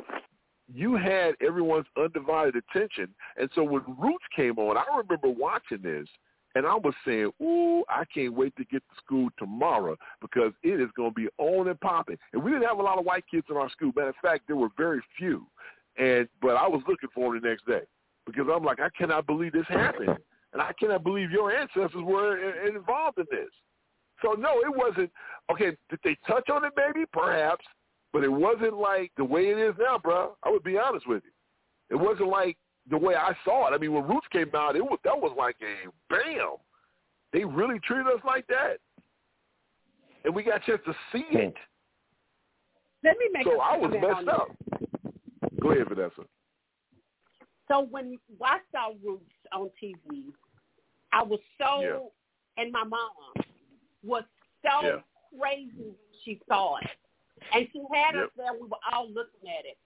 you 0.73 0.95
had 0.95 1.35
everyone's 1.45 1.87
undivided 1.97 2.55
attention. 2.55 3.09
And 3.37 3.49
so 3.55 3.63
when 3.63 3.83
Roots 3.99 4.25
came 4.35 4.57
on, 4.57 4.77
I 4.77 4.83
remember 4.95 5.29
watching 5.29 5.81
this, 5.81 6.07
and 6.55 6.65
I 6.65 6.75
was 6.75 6.93
saying, 7.05 7.31
"Ooh, 7.41 7.83
I 7.89 8.03
can't 8.05 8.33
wait 8.33 8.55
to 8.57 8.65
get 8.65 8.83
to 8.89 8.95
school 9.03 9.29
tomorrow 9.37 9.97
because 10.21 10.53
it 10.63 10.79
is 10.79 10.89
going 10.95 11.11
to 11.11 11.15
be 11.15 11.27
on 11.37 11.67
and 11.67 11.79
popping." 11.79 12.17
And 12.33 12.43
we 12.43 12.51
didn't 12.51 12.67
have 12.67 12.79
a 12.79 12.83
lot 12.83 12.99
of 12.99 13.05
white 13.05 13.23
kids 13.29 13.47
in 13.49 13.57
our 13.57 13.69
school. 13.69 13.91
Matter 13.95 14.09
of 14.09 14.15
fact, 14.21 14.47
there 14.47 14.55
were 14.55 14.69
very 14.77 15.01
few. 15.17 15.45
And 15.97 16.27
but 16.41 16.55
I 16.55 16.67
was 16.67 16.81
looking 16.87 17.09
for 17.13 17.33
them 17.33 17.41
the 17.41 17.49
next 17.49 17.65
day 17.65 17.81
because 18.25 18.47
I'm 18.53 18.63
like, 18.63 18.79
I 18.79 18.89
cannot 18.97 19.25
believe 19.27 19.53
this 19.53 19.65
happened, 19.67 20.17
and 20.53 20.61
I 20.61 20.73
cannot 20.79 21.03
believe 21.03 21.31
your 21.31 21.51
ancestors 21.51 22.03
were 22.03 22.67
involved 22.67 23.17
in 23.17 23.25
this. 23.31 23.49
So 24.21 24.33
no, 24.33 24.59
it 24.59 24.75
wasn't. 24.75 25.11
Okay, 25.51 25.75
did 25.89 25.99
they 26.03 26.17
touch 26.27 26.49
on 26.49 26.63
it? 26.63 26.73
Maybe, 26.75 27.05
perhaps, 27.11 27.65
but 28.13 28.23
it 28.23 28.31
wasn't 28.31 28.77
like 28.77 29.11
the 29.17 29.25
way 29.25 29.47
it 29.47 29.57
is 29.57 29.75
now, 29.79 29.97
bro. 29.97 30.35
I 30.43 30.49
would 30.49 30.63
be 30.63 30.77
honest 30.77 31.07
with 31.07 31.23
you. 31.25 31.97
It 31.97 31.99
wasn't 31.99 32.29
like 32.29 32.57
the 32.89 32.97
way 32.97 33.15
I 33.15 33.33
saw 33.43 33.67
it. 33.67 33.75
I 33.75 33.77
mean, 33.77 33.93
when 33.93 34.07
Roots 34.07 34.27
came 34.31 34.51
out, 34.55 34.75
it 34.75 34.83
was 34.83 34.99
that 35.03 35.17
was 35.17 35.33
like 35.37 35.55
a 35.61 35.89
bam. 36.09 36.57
They 37.33 37.45
really 37.45 37.79
treated 37.79 38.07
us 38.07 38.21
like 38.25 38.45
that, 38.47 38.77
and 40.25 40.35
we 40.35 40.43
got 40.43 40.61
a 40.61 40.65
chance 40.65 40.81
to 40.85 40.93
see 41.11 41.25
hmm. 41.31 41.37
it. 41.37 41.55
Let 43.03 43.17
me 43.17 43.25
make 43.33 43.45
So 43.45 43.59
a 43.59 43.59
I 43.59 43.77
was 43.77 43.91
messed 43.91 44.27
up. 44.27 44.49
Go 45.59 45.71
ahead, 45.71 45.87
Vanessa. 45.89 46.21
So 47.71 47.87
when 47.89 48.19
I 48.43 48.59
saw 48.73 48.91
Roots 49.01 49.31
on 49.53 49.69
TV, 49.81 50.33
I 51.13 51.23
was 51.23 51.39
so, 51.57 52.11
and 52.57 52.69
my 52.69 52.83
mom 52.83 53.09
was 54.03 54.25
so 54.61 54.81
Yeah. 54.81 55.01
crazy 55.39 55.71
when 55.77 55.95
she 56.23 56.41
saw 56.49 56.77
it. 56.77 56.97
And 57.53 57.71
she 57.71 57.81
had 57.93 58.15
us 58.17 58.29
there, 58.35 58.53
we 58.53 58.67
were 58.67 58.77
all 58.91 59.07
looking 59.07 59.49
at 59.49 59.65
it. 59.65 59.77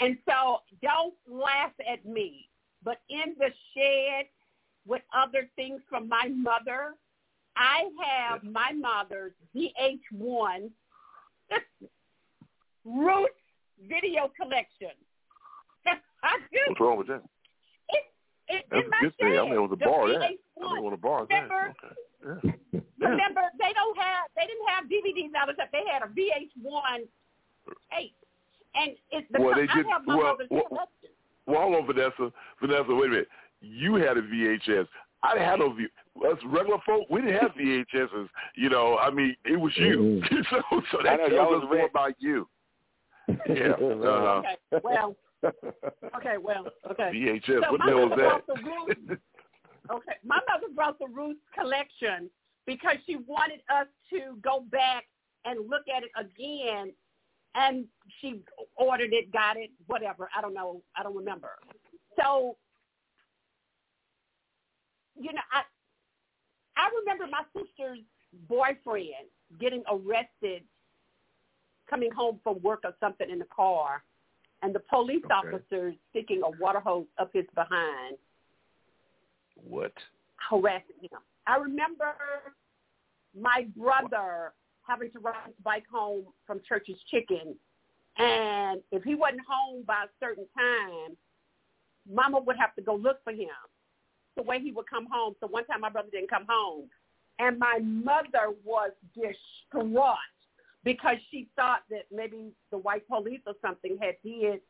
And 0.00 0.18
so 0.28 0.64
don't 0.82 1.14
laugh 1.28 1.72
at 1.80 2.04
me, 2.04 2.50
but 2.82 3.00
in 3.08 3.36
the 3.38 3.54
shed 3.72 4.28
with 4.84 5.02
other 5.12 5.48
things 5.54 5.80
from 5.88 6.08
my 6.08 6.28
mother, 6.28 6.96
I 7.56 7.88
have 8.02 8.42
my 8.42 8.72
mother's 8.72 9.32
VHS 9.54 10.72
Roots 12.84 13.34
video 13.88 14.28
collection. 14.28 14.90
I. 16.22 16.36
What's 16.68 16.80
wrong 16.80 16.98
with 16.98 17.06
that? 17.08 17.22
It's 18.50 18.64
That's 18.70 18.88
my 18.88 18.96
a 18.96 19.00
good 19.02 19.16
thing. 19.18 19.38
I 19.38 19.42
mean, 19.44 19.52
it 19.52 19.58
was 19.60 19.72
a 19.72 19.76
the 19.76 19.84
bar 19.84 20.08
there. 20.08 20.20
VHS. 20.20 20.24
I 20.24 20.64
mean, 20.72 20.78
it 20.78 20.82
was 20.88 20.94
a 20.94 20.96
bar 20.96 21.26
there. 21.28 21.42
Remember, 21.44 21.74
Okay. 22.24 22.56
Yeah. 22.72 23.08
remember, 23.08 23.42
they 23.60 23.72
don't 23.74 23.96
have, 23.98 24.24
they 24.34 24.46
didn't 24.48 24.68
have 24.72 24.84
DVDs 24.88 25.34
out 25.38 25.48
of 25.50 25.54
stuff. 25.56 25.68
They 25.70 25.84
had 25.90 26.02
a 26.02 26.06
VHS 26.08 27.06
tape, 27.92 28.14
and 28.74 28.96
it's 29.12 29.30
the 29.30 29.40
Well, 29.42 29.54
they 29.54 29.68
I 29.68 29.74
did- 29.76 29.86
have 29.86 30.06
my 30.06 30.16
well, 30.16 30.32
mother's 30.32 30.48
well- 30.50 30.64
collection. 30.64 31.10
Well, 31.46 31.60
hold 31.60 31.74
on, 31.76 31.86
Vanessa. 31.86 32.32
Vanessa, 32.60 32.94
wait 32.94 33.06
a 33.06 33.10
minute. 33.10 33.28
You 33.60 33.94
had 33.96 34.16
a 34.16 34.22
VHS. 34.22 34.88
I 35.22 35.34
didn't 35.34 35.46
have 35.48 35.58
no 35.60 35.72
V. 35.72 35.86
Us 36.26 36.38
regular 36.46 36.78
folk, 36.86 37.06
we 37.10 37.20
didn't 37.20 37.40
have 37.40 37.52
VHSs. 37.54 38.28
You 38.56 38.70
know, 38.70 38.96
I 38.98 39.10
mean, 39.10 39.36
it 39.44 39.60
was 39.60 39.76
you. 39.76 40.22
so, 40.50 40.62
so 40.90 41.00
I 41.00 41.02
that 41.04 41.18
know, 41.20 41.28
tells 41.28 41.54
us 41.62 41.68
was 41.68 41.76
more 41.76 41.86
about 41.86 42.14
you. 42.18 42.48
Yeah. 43.46 43.72
Uh-huh. 43.78 44.42
Okay, 44.42 44.56
well, 44.82 45.14
okay, 45.44 46.36
well, 46.40 46.66
okay. 46.90 47.10
VHS. 47.14 47.62
So 47.62 47.72
what 47.72 47.80
the 47.84 47.90
hell 47.90 48.04
is 48.04 48.18
that? 48.18 48.46
the 48.46 48.54
Roots. 48.62 49.22
Okay, 49.90 50.12
my 50.24 50.38
mother 50.48 50.66
brought 50.74 50.98
the 50.98 51.06
Roots 51.06 51.40
collection 51.58 52.28
because 52.66 52.96
she 53.06 53.16
wanted 53.16 53.60
us 53.70 53.86
to 54.10 54.36
go 54.42 54.64
back 54.70 55.04
and 55.44 55.68
look 55.68 55.82
at 55.94 56.02
it 56.02 56.10
again 56.18 56.92
and 57.54 57.86
she 58.20 58.42
ordered 58.76 59.12
it, 59.12 59.32
got 59.32 59.56
it, 59.56 59.70
whatever. 59.86 60.28
I 60.36 60.42
don't 60.42 60.54
know. 60.54 60.82
I 60.96 61.02
don't 61.02 61.16
remember. 61.16 61.50
So, 62.20 62.56
you 65.16 65.32
know, 65.32 65.40
I 65.52 65.62
I 66.76 66.90
remember 67.00 67.26
my 67.26 67.42
sister's 67.52 67.98
boyfriend 68.48 69.28
getting 69.58 69.82
arrested 69.90 70.62
coming 71.88 72.10
home 72.12 72.38
from 72.42 72.60
work 72.62 72.80
or 72.84 72.94
something 73.00 73.28
in 73.30 73.38
the 73.38 73.46
car, 73.46 74.02
and 74.62 74.74
the 74.74 74.80
police 74.80 75.24
Okay. 75.24 75.34
officers 75.34 75.94
sticking 76.10 76.42
a 76.42 76.50
water 76.60 76.80
hose 76.80 77.06
up 77.18 77.32
his 77.32 77.46
behind, 77.54 78.18
What? 79.54 79.92
harassing 80.48 81.00
him. 81.00 81.20
I 81.46 81.56
remember 81.56 82.14
my 83.34 83.66
brother 83.76 84.52
having 84.82 85.10
to 85.12 85.18
ride 85.20 85.46
his 85.46 85.54
bike 85.62 85.86
home 85.90 86.32
from 86.46 86.60
Church's 86.68 87.00
Chicken, 87.10 87.58
and 88.16 88.82
if 88.90 89.04
he 89.04 89.14
wasn't 89.14 89.42
home 89.48 89.82
by 89.84 90.04
a 90.04 90.08
certain 90.18 90.46
time, 90.56 91.16
Mama 92.10 92.40
would 92.40 92.56
have 92.56 92.74
to 92.74 92.82
go 92.82 92.94
look 92.94 93.22
for 93.22 93.32
him. 93.32 93.48
The 94.36 94.42
way 94.42 94.60
he 94.60 94.72
would 94.72 94.86
come 94.88 95.06
home. 95.10 95.34
So 95.40 95.46
one 95.46 95.64
time 95.66 95.80
my 95.80 95.90
brother 95.90 96.08
didn't 96.10 96.30
come 96.30 96.46
home, 96.48 96.88
and 97.38 97.58
my 97.58 97.78
mother 97.82 98.54
was 98.64 98.92
distraught 99.14 100.16
because 100.84 101.16
she 101.30 101.48
thought 101.56 101.82
that 101.90 102.04
maybe 102.12 102.52
the 102.70 102.78
white 102.78 103.06
police 103.08 103.40
or 103.46 103.54
something 103.60 103.98
had 104.00 104.14
did 104.24 104.60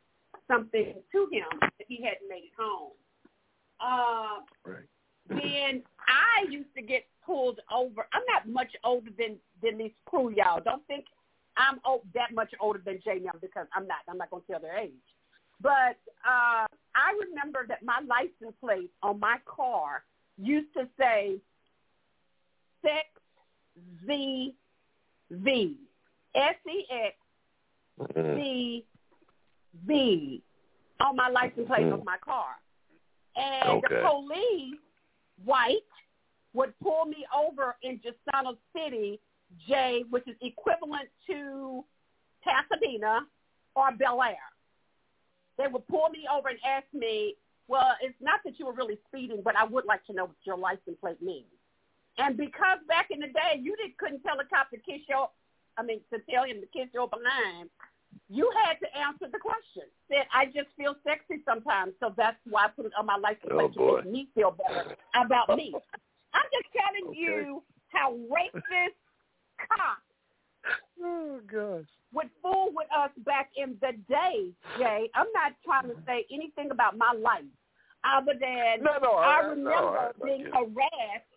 something 0.50 0.94
to 1.12 1.28
him 1.30 1.44
that 1.60 1.86
he 1.86 2.02
hadn't 2.02 2.28
made 2.28 2.44
it 2.44 2.52
home. 2.58 2.92
Uh, 3.80 4.40
Right. 4.64 4.84
then 5.28 5.82
I 6.06 6.46
used 6.48 6.74
to 6.74 6.82
get 6.82 7.06
pulled 7.24 7.60
over. 7.70 8.08
I'm 8.12 8.22
not 8.26 8.48
much 8.48 8.74
older 8.84 9.10
than 9.18 9.38
than 9.62 9.78
this 9.78 9.92
crew, 10.06 10.30
y'all. 10.30 10.60
Don't 10.60 10.86
think 10.86 11.04
I'm 11.56 11.80
o- 11.84 12.02
that 12.14 12.32
much 12.32 12.52
older 12.60 12.80
than 12.84 13.00
J 13.04 13.18
now 13.18 13.32
because 13.40 13.66
I'm 13.74 13.86
not. 13.86 13.98
I'm 14.08 14.16
not 14.16 14.30
gonna 14.30 14.42
tell 14.50 14.60
their 14.60 14.76
age. 14.78 14.92
But 15.60 15.98
uh, 16.24 16.66
I 16.94 17.12
remember 17.28 17.66
that 17.68 17.82
my 17.82 18.00
license 18.06 18.56
plate 18.60 18.90
on 19.02 19.20
my 19.20 19.38
car 19.44 20.04
used 20.38 20.72
to 20.74 20.88
say 20.98 21.40
six 22.82 23.06
Z 24.06 24.54
V 25.30 25.76
S 26.34 26.54
E 26.68 26.86
X 26.90 27.16
mm-hmm. 28.00 28.36
C 28.36 28.84
V 29.86 30.42
on 31.00 31.16
my 31.16 31.28
license 31.28 31.66
plate 31.66 31.82
mm-hmm. 31.82 31.94
of 31.94 32.04
my 32.04 32.16
car. 32.24 32.56
And 33.36 33.82
the 33.82 34.02
police, 34.08 34.74
white, 35.44 35.78
would 36.54 36.72
pull 36.80 37.04
me 37.04 37.24
over 37.36 37.76
in 37.82 38.00
Gisano 38.00 38.56
City, 38.74 39.20
J, 39.68 40.04
which 40.10 40.26
is 40.26 40.34
equivalent 40.40 41.08
to 41.28 41.84
Pasadena 42.42 43.20
or 43.76 43.92
Bel 43.92 44.22
Air. 44.22 44.36
They 45.56 45.68
would 45.68 45.86
pull 45.86 46.08
me 46.08 46.26
over 46.32 46.48
and 46.48 46.58
ask 46.66 46.86
me, 46.92 47.36
well, 47.68 47.92
it's 48.00 48.14
not 48.20 48.40
that 48.44 48.58
you 48.58 48.66
were 48.66 48.72
really 48.72 48.98
speeding, 49.08 49.42
but 49.44 49.54
I 49.56 49.64
would 49.64 49.84
like 49.84 50.04
to 50.06 50.12
know 50.12 50.24
what 50.24 50.36
your 50.44 50.56
license 50.56 50.96
plate 51.00 51.22
means. 51.22 51.46
And 52.16 52.36
because 52.36 52.78
back 52.88 53.10
in 53.10 53.20
the 53.20 53.28
day, 53.28 53.60
you 53.60 53.76
didn't 53.76 53.98
couldn't 53.98 54.22
tell 54.22 54.40
a 54.40 54.44
cop 54.44 54.70
to 54.70 54.78
kiss 54.78 55.02
your, 55.08 55.28
I 55.78 55.82
mean, 55.82 56.00
to 56.12 56.18
tell 56.30 56.44
him 56.44 56.60
to 56.60 56.66
kiss 56.66 56.88
your 56.92 57.08
behind, 57.08 57.70
you 58.28 58.50
had 58.64 58.74
to 58.80 58.88
answer 58.98 59.26
the 59.30 59.38
question. 59.38 59.84
Said, 60.08 60.26
I 60.34 60.46
just 60.46 60.68
feel 60.76 60.96
sexy 61.06 61.40
sometimes, 61.44 61.92
so 62.00 62.12
that's 62.16 62.36
why 62.48 62.64
I 62.64 62.68
put 62.68 62.86
it 62.86 62.92
on 62.98 63.06
my 63.06 63.16
license 63.16 63.48
Oh, 63.52 63.58
plate 63.58 63.72
to 63.74 63.78
boy. 63.78 63.96
make 64.04 64.12
me 64.12 64.28
feel 64.34 64.50
better 64.50 64.96
about 65.14 65.56
me. 65.56 65.72
I'm 66.34 66.48
just 66.52 66.68
telling 66.74 67.14
you 67.14 67.62
how 67.88 68.12
racist 68.28 68.98
cops 69.56 70.02
Oh 71.02 71.40
gosh. 71.50 71.86
would 72.12 72.28
fool 72.42 72.70
with 72.74 72.88
us 72.96 73.10
back 73.24 73.50
in 73.56 73.76
the 73.80 73.92
day, 74.08 74.50
Jay. 74.78 75.08
I'm 75.14 75.26
not 75.32 75.52
trying 75.64 75.88
to 75.88 75.96
say 76.06 76.26
anything 76.32 76.70
about 76.70 76.98
my 76.98 77.12
life 77.12 77.44
other 78.04 78.32
than 78.38 78.82
No, 78.82 78.98
no, 79.02 79.12
I 79.12 79.36
I- 79.40 79.46
remember 79.46 79.70
I- 79.98 80.08
I 80.08 80.24
being 80.24 80.44
harassed 80.46 81.32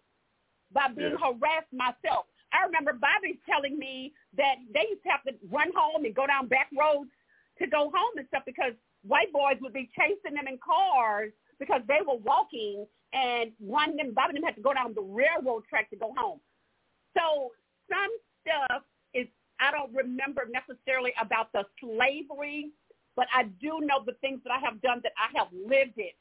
by 0.74 0.88
being 0.90 1.12
Yeah. 1.12 1.18
harassed 1.34 1.72
myself. 1.72 2.26
I 2.54 2.66
remember 2.66 2.94
Bobby 2.94 3.40
telling 3.48 3.78
me 3.78 4.14
that 4.38 4.56
they 4.74 4.88
used 4.90 5.04
to 5.04 5.10
have 5.10 5.24
to 5.24 5.34
run 5.50 5.72
home 5.76 6.06
and 6.06 6.16
go 6.16 6.28
down 6.28 6.48
back 6.48 6.68
roads 6.78 7.10
to 7.60 7.68
go 7.68 7.92
home 7.94 8.18
and 8.18 8.28
stuff 8.28 8.44
because 8.46 8.74
white 9.04 9.32
boys 9.32 9.58
would 9.62 9.74
be 9.74 9.90
chasing 9.98 10.36
them 10.36 10.48
in 10.48 10.58
cars 10.60 11.32
because 11.60 11.82
they 11.88 12.00
were 12.06 12.18
walking 12.18 12.86
and 13.14 13.52
one 13.60 13.96
them, 13.98 14.14
Bobby 14.14 14.34
them 14.34 14.44
had 14.44 14.56
to 14.56 14.62
go 14.62 14.74
down 14.74 14.94
the 14.94 15.02
railroad 15.02 15.64
track 15.70 15.90
to 15.90 15.96
go 15.96 16.14
home. 16.18 16.40
So 17.18 17.52
some 17.90 18.12
stuff 18.42 18.84
is 19.14 19.28
I 19.60 19.72
don't 19.72 19.94
remember 19.94 20.48
necessarily 20.50 21.14
about 21.22 21.52
the 21.52 21.64
slavery, 21.80 22.72
but 23.16 23.28
I 23.36 23.44
do 23.62 23.80
know 23.82 24.04
the 24.06 24.14
things 24.22 24.40
that 24.44 24.52
I 24.52 24.60
have 24.60 24.82
done 24.82 25.02
that 25.04 25.12
I 25.20 25.38
have 25.38 25.48
lived 25.54 25.98
it. 25.98 26.16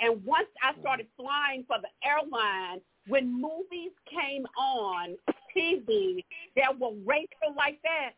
And 0.00 0.24
once 0.24 0.48
I 0.62 0.78
started 0.80 1.06
flying 1.16 1.64
for 1.66 1.76
the 1.80 1.88
airline, 2.06 2.80
when 3.08 3.32
movies 3.32 3.92
came 4.08 4.46
on 4.58 5.16
TV 5.56 6.24
that 6.56 6.78
were 6.78 6.92
racial 7.04 7.54
like 7.56 7.80
that, 7.82 8.10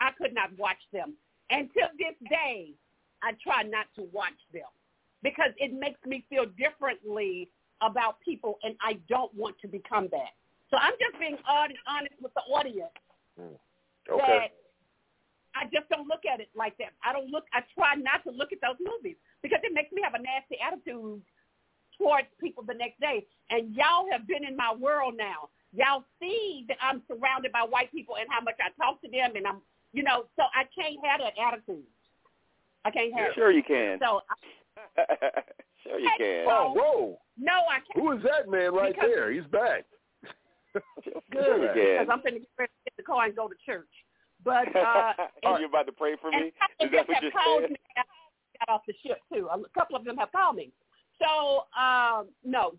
I 0.00 0.10
could 0.12 0.34
not 0.34 0.50
watch 0.58 0.80
them. 0.92 1.14
And 1.50 1.68
to 1.74 1.80
this 1.98 2.14
day, 2.28 2.70
I 3.22 3.32
try 3.42 3.62
not 3.62 3.86
to 3.96 4.08
watch 4.12 4.38
them 4.52 4.68
because 5.22 5.50
it 5.58 5.72
makes 5.72 6.00
me 6.06 6.24
feel 6.28 6.46
differently 6.58 7.48
about 7.82 8.20
people, 8.20 8.58
and 8.62 8.74
I 8.80 8.98
don't 9.08 9.32
want 9.34 9.56
to 9.60 9.68
become 9.68 10.08
that. 10.12 10.32
So 10.70 10.76
I'm 10.76 10.94
just 11.00 11.20
being 11.20 11.36
honest, 11.48 11.78
honest 11.86 12.14
with 12.20 12.32
the 12.34 12.40
audience 12.40 12.90
hmm. 13.38 13.54
Okay. 14.10 14.26
that 14.26 14.50
I 15.56 15.64
just 15.72 15.88
don't 15.88 16.06
look 16.06 16.28
at 16.30 16.40
it 16.40 16.48
like 16.54 16.76
that. 16.78 16.92
I 17.04 17.12
don't 17.12 17.30
look. 17.30 17.44
I 17.52 17.60
try 17.74 17.94
not 17.96 18.22
to 18.24 18.30
look 18.30 18.52
at 18.52 18.60
those 18.60 18.76
movies 18.78 19.16
because 19.42 19.60
it 19.64 19.72
makes 19.72 19.90
me 19.90 20.02
have 20.04 20.14
a 20.14 20.20
nasty 20.20 20.60
attitude 20.60 21.22
towards 21.96 22.28
people 22.40 22.62
the 22.62 22.74
next 22.74 23.00
day. 23.00 23.24
And 23.50 23.74
y'all 23.74 24.06
have 24.12 24.26
been 24.26 24.44
in 24.44 24.56
my 24.56 24.74
world 24.74 25.14
now. 25.16 25.48
Y'all 25.74 26.04
see 26.20 26.64
that 26.68 26.78
I'm 26.80 27.02
surrounded 27.08 27.52
by 27.52 27.60
white 27.68 27.90
people 27.92 28.16
and 28.16 28.26
how 28.30 28.40
much 28.40 28.56
I 28.60 28.70
talk 28.82 29.00
to 29.02 29.08
them, 29.08 29.36
and 29.36 29.46
I'm, 29.46 29.60
you 29.92 30.02
know, 30.02 30.24
so 30.36 30.44
I 30.54 30.64
can't 30.74 30.96
have 31.04 31.20
that 31.20 31.34
attitude. 31.36 31.84
I 32.84 32.90
can't 32.90 33.12
have. 33.14 33.34
Sure 33.34 33.50
it. 33.50 33.56
you 33.56 33.62
can. 33.62 33.98
So 34.00 34.20
I, 34.98 35.42
sure 35.82 35.98
you 35.98 36.10
can. 36.18 36.46
Oh, 36.48 36.72
whoa. 36.76 37.18
no, 37.38 37.52
I 37.68 37.80
can't. 37.82 38.04
Who 38.04 38.12
is 38.12 38.22
that 38.22 38.48
man 38.50 38.72
right 38.72 38.94
Because- 38.94 39.10
there? 39.12 39.32
He's 39.32 39.46
back. 39.46 39.84
Good, 41.32 41.62
you 41.62 41.68
because. 41.72 42.08
I'm 42.10 42.20
going 42.20 42.34
to 42.34 42.40
get 42.58 42.68
in 42.86 42.92
the 42.98 43.02
car 43.02 43.24
and 43.24 43.34
go 43.34 43.48
to 43.48 43.54
church. 43.64 43.88
But 44.44 44.68
uh, 44.76 45.12
oh, 45.46 45.58
you 45.58 45.66
about 45.66 45.86
to 45.86 45.92
pray 45.92 46.16
for 46.20 46.30
me? 46.30 46.52
Is 46.80 46.90
that 46.92 47.08
what 47.08 47.22
you 47.22 47.30
called 47.30 47.62
said? 47.62 47.70
me 47.70 47.76
I 47.96 48.02
got 48.66 48.74
off 48.74 48.82
the 48.86 48.94
ship 49.04 49.18
too. 49.32 49.48
A 49.50 49.58
couple 49.78 49.96
of 49.96 50.04
them 50.04 50.16
have 50.18 50.30
called 50.32 50.56
me. 50.56 50.70
So 51.20 51.64
um, 51.78 52.28
no, 52.44 52.74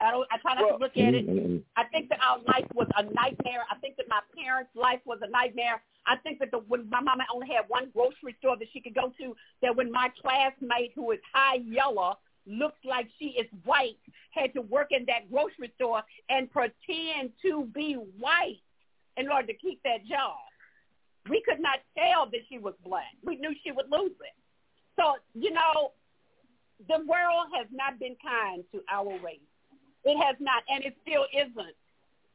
I 0.00 0.10
don't. 0.12 0.26
I 0.30 0.38
try 0.38 0.54
not 0.54 0.68
to 0.68 0.76
look 0.76 0.96
at 0.96 1.14
it. 1.14 1.26
Mm-hmm, 1.26 1.38
mm-hmm. 1.38 1.56
I 1.76 1.84
think 1.84 2.08
that 2.10 2.20
our 2.22 2.38
life 2.46 2.66
was 2.74 2.86
a 2.96 3.02
nightmare. 3.02 3.66
I 3.70 3.76
think 3.80 3.96
that 3.96 4.06
my 4.08 4.20
parents' 4.36 4.70
life 4.74 5.00
was 5.04 5.18
a 5.22 5.28
nightmare. 5.28 5.82
I 6.06 6.16
think 6.16 6.38
that 6.38 6.50
the, 6.52 6.58
when 6.68 6.88
my 6.88 7.00
mama 7.00 7.24
only 7.34 7.48
had 7.48 7.64
one 7.68 7.90
grocery 7.92 8.36
store 8.38 8.56
that 8.56 8.68
she 8.72 8.80
could 8.80 8.94
go 8.94 9.12
to, 9.18 9.34
that 9.62 9.74
when 9.74 9.90
my 9.90 10.10
classmate 10.20 10.92
who 10.94 11.10
is 11.10 11.18
high 11.32 11.58
yellow 11.66 12.18
looks 12.46 12.78
like 12.84 13.08
she 13.18 13.26
is 13.26 13.46
white 13.64 13.98
had 14.30 14.54
to 14.54 14.62
work 14.62 14.88
in 14.90 15.04
that 15.06 15.30
grocery 15.30 15.70
store 15.76 16.02
and 16.30 16.50
pretend 16.50 17.30
to 17.42 17.68
be 17.74 17.94
white 18.18 18.62
in 19.16 19.28
order 19.28 19.48
to 19.48 19.54
keep 19.54 19.82
that 19.82 20.06
job. 20.06 20.38
We 21.28 21.42
could 21.46 21.60
not 21.60 21.80
tell 21.96 22.26
that 22.26 22.40
she 22.48 22.58
was 22.58 22.74
black. 22.84 23.12
We 23.22 23.36
knew 23.36 23.54
she 23.64 23.72
would 23.72 23.90
lose 23.90 24.12
it. 24.20 24.34
So, 24.98 25.14
you 25.34 25.52
know, 25.52 25.92
the 26.88 27.04
world 27.04 27.48
has 27.54 27.66
not 27.70 27.98
been 27.98 28.16
kind 28.22 28.64
to 28.72 28.80
our 28.90 29.18
race. 29.22 29.40
It 30.08 30.16
has 30.24 30.36
not, 30.40 30.64
and 30.72 30.84
it 30.84 30.96
still 31.04 31.28
isn't. 31.36 31.76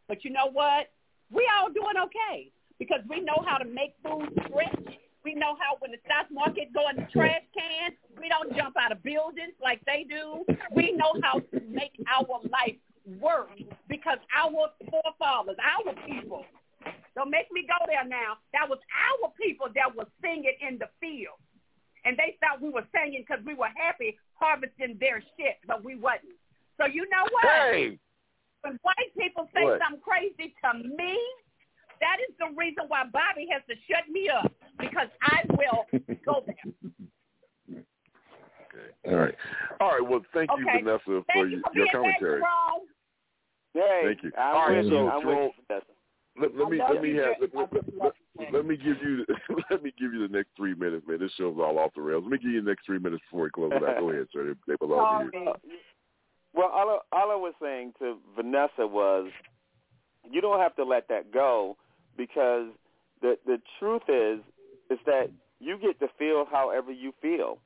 But 0.07 0.23
you 0.23 0.29
know 0.29 0.45
what? 0.53 0.93
We 1.33 1.49
all 1.49 1.73
doing 1.73 1.97
okay 2.05 2.53
because 2.77 3.01
we 3.09 3.19
know 3.19 3.41
how 3.47 3.57
to 3.57 3.65
make 3.65 3.97
food 4.05 4.29
stretch. 4.45 4.93
We 5.25 5.33
know 5.33 5.57
how 5.57 5.81
when 5.81 5.89
the 5.89 5.97
stock 6.05 6.29
market 6.29 6.69
go 6.69 6.85
in 6.93 6.97
the 7.01 7.09
trash 7.09 7.41
can, 7.49 7.97
we 8.21 8.29
don't 8.29 8.53
jump 8.55 8.75
out 8.77 8.91
of 8.91 9.01
buildings 9.01 9.57
like 9.57 9.81
they 9.89 10.05
do. 10.05 10.45
We 10.69 10.91
know 10.91 11.17
how 11.23 11.39
to 11.39 11.59
make 11.65 11.97
our 12.05 12.45
life 12.51 12.77
work 13.19 13.49
because 13.89 14.19
our 14.37 14.69
forefathers, 14.91 15.57
our 15.57 15.95
people, 16.05 16.45
don't 17.15 17.31
make 17.31 17.49
me 17.51 17.65
go 17.65 17.79
there 17.87 18.05
now. 18.05 18.37
That 18.53 18.69
was 18.69 18.77
our 18.93 19.31
people 19.41 19.67
that 19.73 19.95
were 19.95 20.05
singing 20.21 20.53
in 20.61 20.77
the 20.77 20.93
field. 21.01 21.41
And 22.05 22.17
they 22.17 22.37
thought 22.37 22.61
we 22.61 22.69
were 22.69 22.85
singing 22.93 23.25
because 23.25 23.43
we 23.45 23.55
were 23.55 23.71
happy 23.73 24.19
harvesting 24.35 24.97
their 24.99 25.23
shit, 25.39 25.57
but 25.65 25.83
we 25.83 25.95
wasn't. 25.95 26.37
So 26.77 26.85
you 26.87 27.03
know 27.09 27.23
what? 27.31 27.45
Hey. 27.45 27.99
When 28.61 28.79
white 28.81 29.11
people 29.19 29.49
say 29.53 29.63
What? 29.63 29.79
something 29.83 30.01
crazy 30.01 30.55
to 30.63 30.87
me, 30.87 31.19
that 31.99 32.17
is 32.27 32.35
the 32.39 32.55
reason 32.55 32.85
why 32.87 33.03
Bobby 33.11 33.47
has 33.51 33.61
to 33.69 33.75
shut 33.87 34.07
me 34.11 34.29
up 34.29 34.51
because 34.79 35.09
I 35.21 35.43
will 35.51 35.85
go 36.25 36.43
there. 36.45 36.55
All 39.05 39.15
right. 39.19 39.35
All 39.79 39.89
right. 39.89 40.01
Well, 40.01 40.21
thank 40.33 40.49
you, 40.57 40.65
Okay. 40.67 40.81
Vanessa, 40.81 41.03
for 41.05 41.23
Thank 41.27 41.51
your, 41.51 41.59
you 41.59 41.61
for 41.61 41.75
your 41.75 41.85
being 41.85 41.91
commentary. 41.91 42.41
Jerome. 42.41 42.87
Hey, 43.73 44.01
Thank 44.05 44.23
you. 44.23 44.31
I'm 44.37 44.55
All 44.55 44.69
right, 44.69 44.85
so 44.85 44.89
you. 44.89 45.09
I'm 45.09 45.25
with 45.25 45.35
Jerome, 45.67 45.81
let, 46.39 46.55
let 46.55 46.69
me 46.69 46.81
let 46.89 47.01
me 47.01 47.15
have 47.15 47.35
let, 47.39 47.53
let, 47.55 47.73
let, 47.99 48.53
let 48.53 48.65
me 48.65 48.75
give 48.75 48.97
you 49.03 49.23
let 49.69 49.83
me 49.83 49.93
give 49.99 50.13
you 50.13 50.27
the 50.27 50.33
next 50.35 50.49
three 50.57 50.73
minutes, 50.73 51.05
man. 51.07 51.19
This 51.19 51.31
show's 51.37 51.57
all 51.59 51.77
off 51.77 51.91
the 51.95 52.01
rails. 52.01 52.23
Let 52.23 52.31
me 52.31 52.37
give 52.39 52.51
you 52.51 52.61
the 52.61 52.69
next 52.69 52.85
three 52.85 52.97
minutes 52.97 53.21
before 53.29 53.43
we 53.43 53.49
close 53.51 53.71
it 53.73 53.83
out. 53.83 53.99
Go 53.99 54.09
ahead, 54.09 54.27
sir. 54.33 54.55
They, 54.67 54.73
they 54.73 54.77
belong 54.77 55.31
to 55.31 55.37
you. 55.37 55.53
Well, 56.53 56.69
all 56.69 56.89
I, 56.89 57.17
all 57.17 57.31
I 57.31 57.35
was 57.35 57.53
saying 57.61 57.93
to 57.99 58.17
Vanessa 58.35 58.85
was, 58.87 59.31
you 60.29 60.41
don't 60.41 60.59
have 60.59 60.75
to 60.75 60.83
let 60.83 61.07
that 61.09 61.31
go 61.33 61.77
because 62.17 62.67
the 63.21 63.37
the 63.45 63.57
truth 63.79 64.03
is 64.07 64.39
is 64.89 64.99
that 65.05 65.31
you 65.59 65.77
get 65.77 65.99
to 65.99 66.07
feel 66.19 66.45
however 66.49 66.91
you 66.91 67.13
feel. 67.21 67.57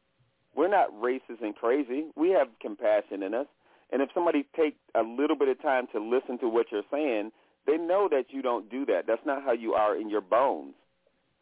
We're 0.55 0.69
not 0.69 0.93
racist 0.93 1.41
and 1.41 1.55
crazy. 1.55 2.05
We 2.15 2.29
have 2.29 2.47
compassion 2.61 3.21
in 3.21 3.33
us. 3.33 3.47
And 3.91 4.01
if 4.01 4.09
somebody 4.13 4.45
takes 4.55 4.77
a 4.95 5.01
little 5.01 5.35
bit 5.35 5.49
of 5.49 5.61
time 5.61 5.87
to 5.93 5.99
listen 5.99 6.39
to 6.39 6.49
what 6.49 6.67
you're 6.71 6.81
saying, 6.91 7.31
they 7.65 7.77
know 7.77 8.07
that 8.09 8.25
you 8.29 8.41
don't 8.41 8.69
do 8.69 8.85
that. 8.85 9.03
That's 9.07 9.25
not 9.25 9.43
how 9.43 9.51
you 9.51 9.73
are 9.73 9.95
in 9.95 10.09
your 10.09 10.21
bones. 10.21 10.73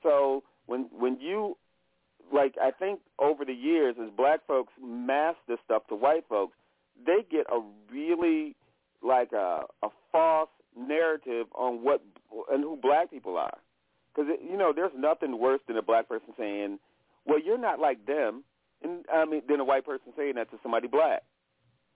So 0.04 0.44
when 0.66 0.88
when 0.92 1.20
you 1.20 1.58
like 2.34 2.56
I 2.62 2.72
think 2.72 3.00
over 3.20 3.46
the 3.46 3.54
years 3.54 3.96
as 4.02 4.10
black 4.16 4.46
folks 4.48 4.74
mask 4.82 5.38
this 5.48 5.60
stuff 5.64 5.84
to 5.90 5.96
white 5.96 6.26
folks, 6.28 6.58
they 7.06 7.26
get 7.30 7.48
a 7.52 7.62
really 7.92 8.56
like 9.02 9.32
a 9.34 9.62
a 9.84 9.90
false 10.12 10.50
narrative 10.78 11.48
on 11.56 11.84
what 11.84 12.02
and 12.52 12.64
who 12.64 12.78
black 12.82 13.12
people 13.12 13.38
are. 13.38 13.58
Because 14.14 14.32
you 14.42 14.58
know, 14.58 14.74
there's 14.76 14.92
nothing 14.98 15.40
worse 15.40 15.62
than 15.68 15.78
a 15.78 15.82
black 15.82 16.08
person 16.08 16.34
saying, 16.38 16.80
"Well, 17.26 17.40
you're 17.40 17.58
not 17.58 17.80
like 17.80 18.06
them," 18.06 18.44
and 18.82 19.06
I 19.12 19.26
mean, 19.26 19.42
than 19.48 19.60
a 19.60 19.66
white 19.66 19.86
person 19.86 20.14
saying 20.18 20.36
that 20.36 20.50
to 20.52 20.58
somebody 20.64 20.88
black. 20.88 21.24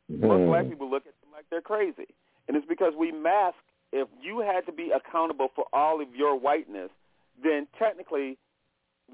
Most 0.09 0.47
black 0.47 0.65
mm. 0.65 0.69
people 0.71 0.89
look 0.89 1.05
at 1.05 1.13
them 1.21 1.31
like 1.31 1.45
they're 1.51 1.61
crazy, 1.61 2.07
and 2.47 2.57
it's 2.57 2.67
because 2.67 2.93
we 2.97 3.11
mask. 3.11 3.57
If 3.91 4.07
you 4.21 4.39
had 4.39 4.67
to 4.67 4.71
be 4.71 4.91
accountable 4.91 5.47
for 5.55 5.65
all 5.73 5.99
of 6.01 6.13
your 6.15 6.38
whiteness, 6.39 6.91
then 7.41 7.67
technically 7.77 8.38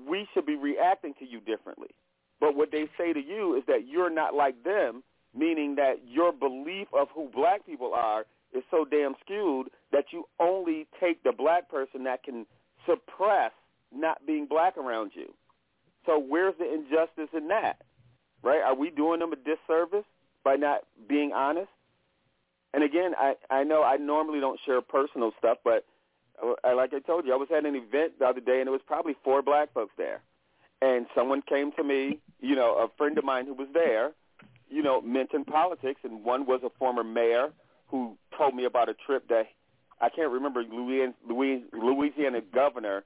we 0.07 0.28
should 0.34 0.45
be 0.45 0.56
reacting 0.56 1.14
to 1.20 1.26
you 1.26 1.40
differently. 1.40 1.91
But 2.40 2.56
what 2.56 2.72
they 2.72 2.90
say 2.98 3.14
to 3.14 3.20
you 3.20 3.56
is 3.56 3.64
that 3.68 3.88
you're 3.88 4.10
not 4.10 4.34
like 4.34 4.64
them, 4.64 5.03
meaning 5.36 5.76
that 5.76 5.95
your 6.07 6.32
belief 6.32 6.88
of 6.94 7.10
who 7.14 7.30
black 7.34 7.66
people 7.66 7.94
are 7.94 8.26
is 8.53 8.64
so 8.72 8.86
damn 8.86 9.16
skewed 9.22 9.68
that 9.91 10.06
you 10.12 10.28
only 10.40 10.88
take 10.99 11.24
the 11.24 11.32
black 11.32 11.70
person 11.70 12.03
that 12.06 12.24
can 12.24 12.45
suppress 12.86 13.52
not 13.94 14.26
being 14.26 14.45
black 14.45 14.78
around 14.78 15.12
you. 15.14 15.34
So 16.06 16.20
where's 16.20 16.56
the 16.57 16.72
injustice 16.72 17.30
in 17.36 17.48
that? 17.49 17.82
Right? 18.44 18.62
Are 18.62 18.76
we 18.76 18.90
doing 18.90 19.20
them 19.20 19.34
a 19.34 19.36
disservice 19.36 20.06
by 20.44 20.56
not 20.56 20.82
being 21.07 21.32
honest? 21.34 21.70
And 22.74 22.84
again, 22.84 23.14
I 23.18 23.36
I 23.49 23.64
know 23.64 23.84
I 23.84 23.98
normally 23.98 24.40
don't 24.40 24.60
share 24.66 24.82
personal 24.82 25.32
stuff, 25.40 25.57
but 25.64 25.86
uh, 26.44 26.76
like 26.76 26.94
I 26.94 26.99
told 26.99 27.26
you, 27.26 27.34
I 27.34 27.38
was 27.38 27.48
at 27.56 27.66
an 27.66 27.76
event 27.76 28.20
the 28.20 28.26
other 28.26 28.41
day, 28.41 28.60
and 28.60 28.68
there 28.68 28.72
was 28.74 28.82
probably 28.86 29.16
four 29.24 29.41
black 29.41 29.74
folks 29.74 29.94
there, 29.98 30.22
and 30.82 31.07
someone 31.16 31.41
came 31.41 31.72
to 31.74 31.84
me, 31.84 32.20
you 32.41 32.56
know, 32.56 32.76
a 32.76 32.88
friend 32.98 33.18
of 33.18 33.24
mine 33.24 33.45
who 33.45 33.53
was 33.53 33.70
there, 33.74 34.12
you 34.70 34.84
know, 34.84 35.02
mentioned 35.02 35.48
politics, 35.48 36.02
and 36.04 36.24
one 36.24 36.46
was 36.46 36.62
a 36.64 36.70
former 36.78 37.04
mayor 37.04 37.50
who 37.88 38.18
told 38.38 38.56
me 38.56 38.66
about 38.66 38.90
a 38.90 38.94
trip 38.94 39.28
that 39.30 39.48
I 40.02 40.10
can't 40.10 40.32
remember 40.32 40.64
Louisiana, 40.64 42.42
governor 42.54 43.04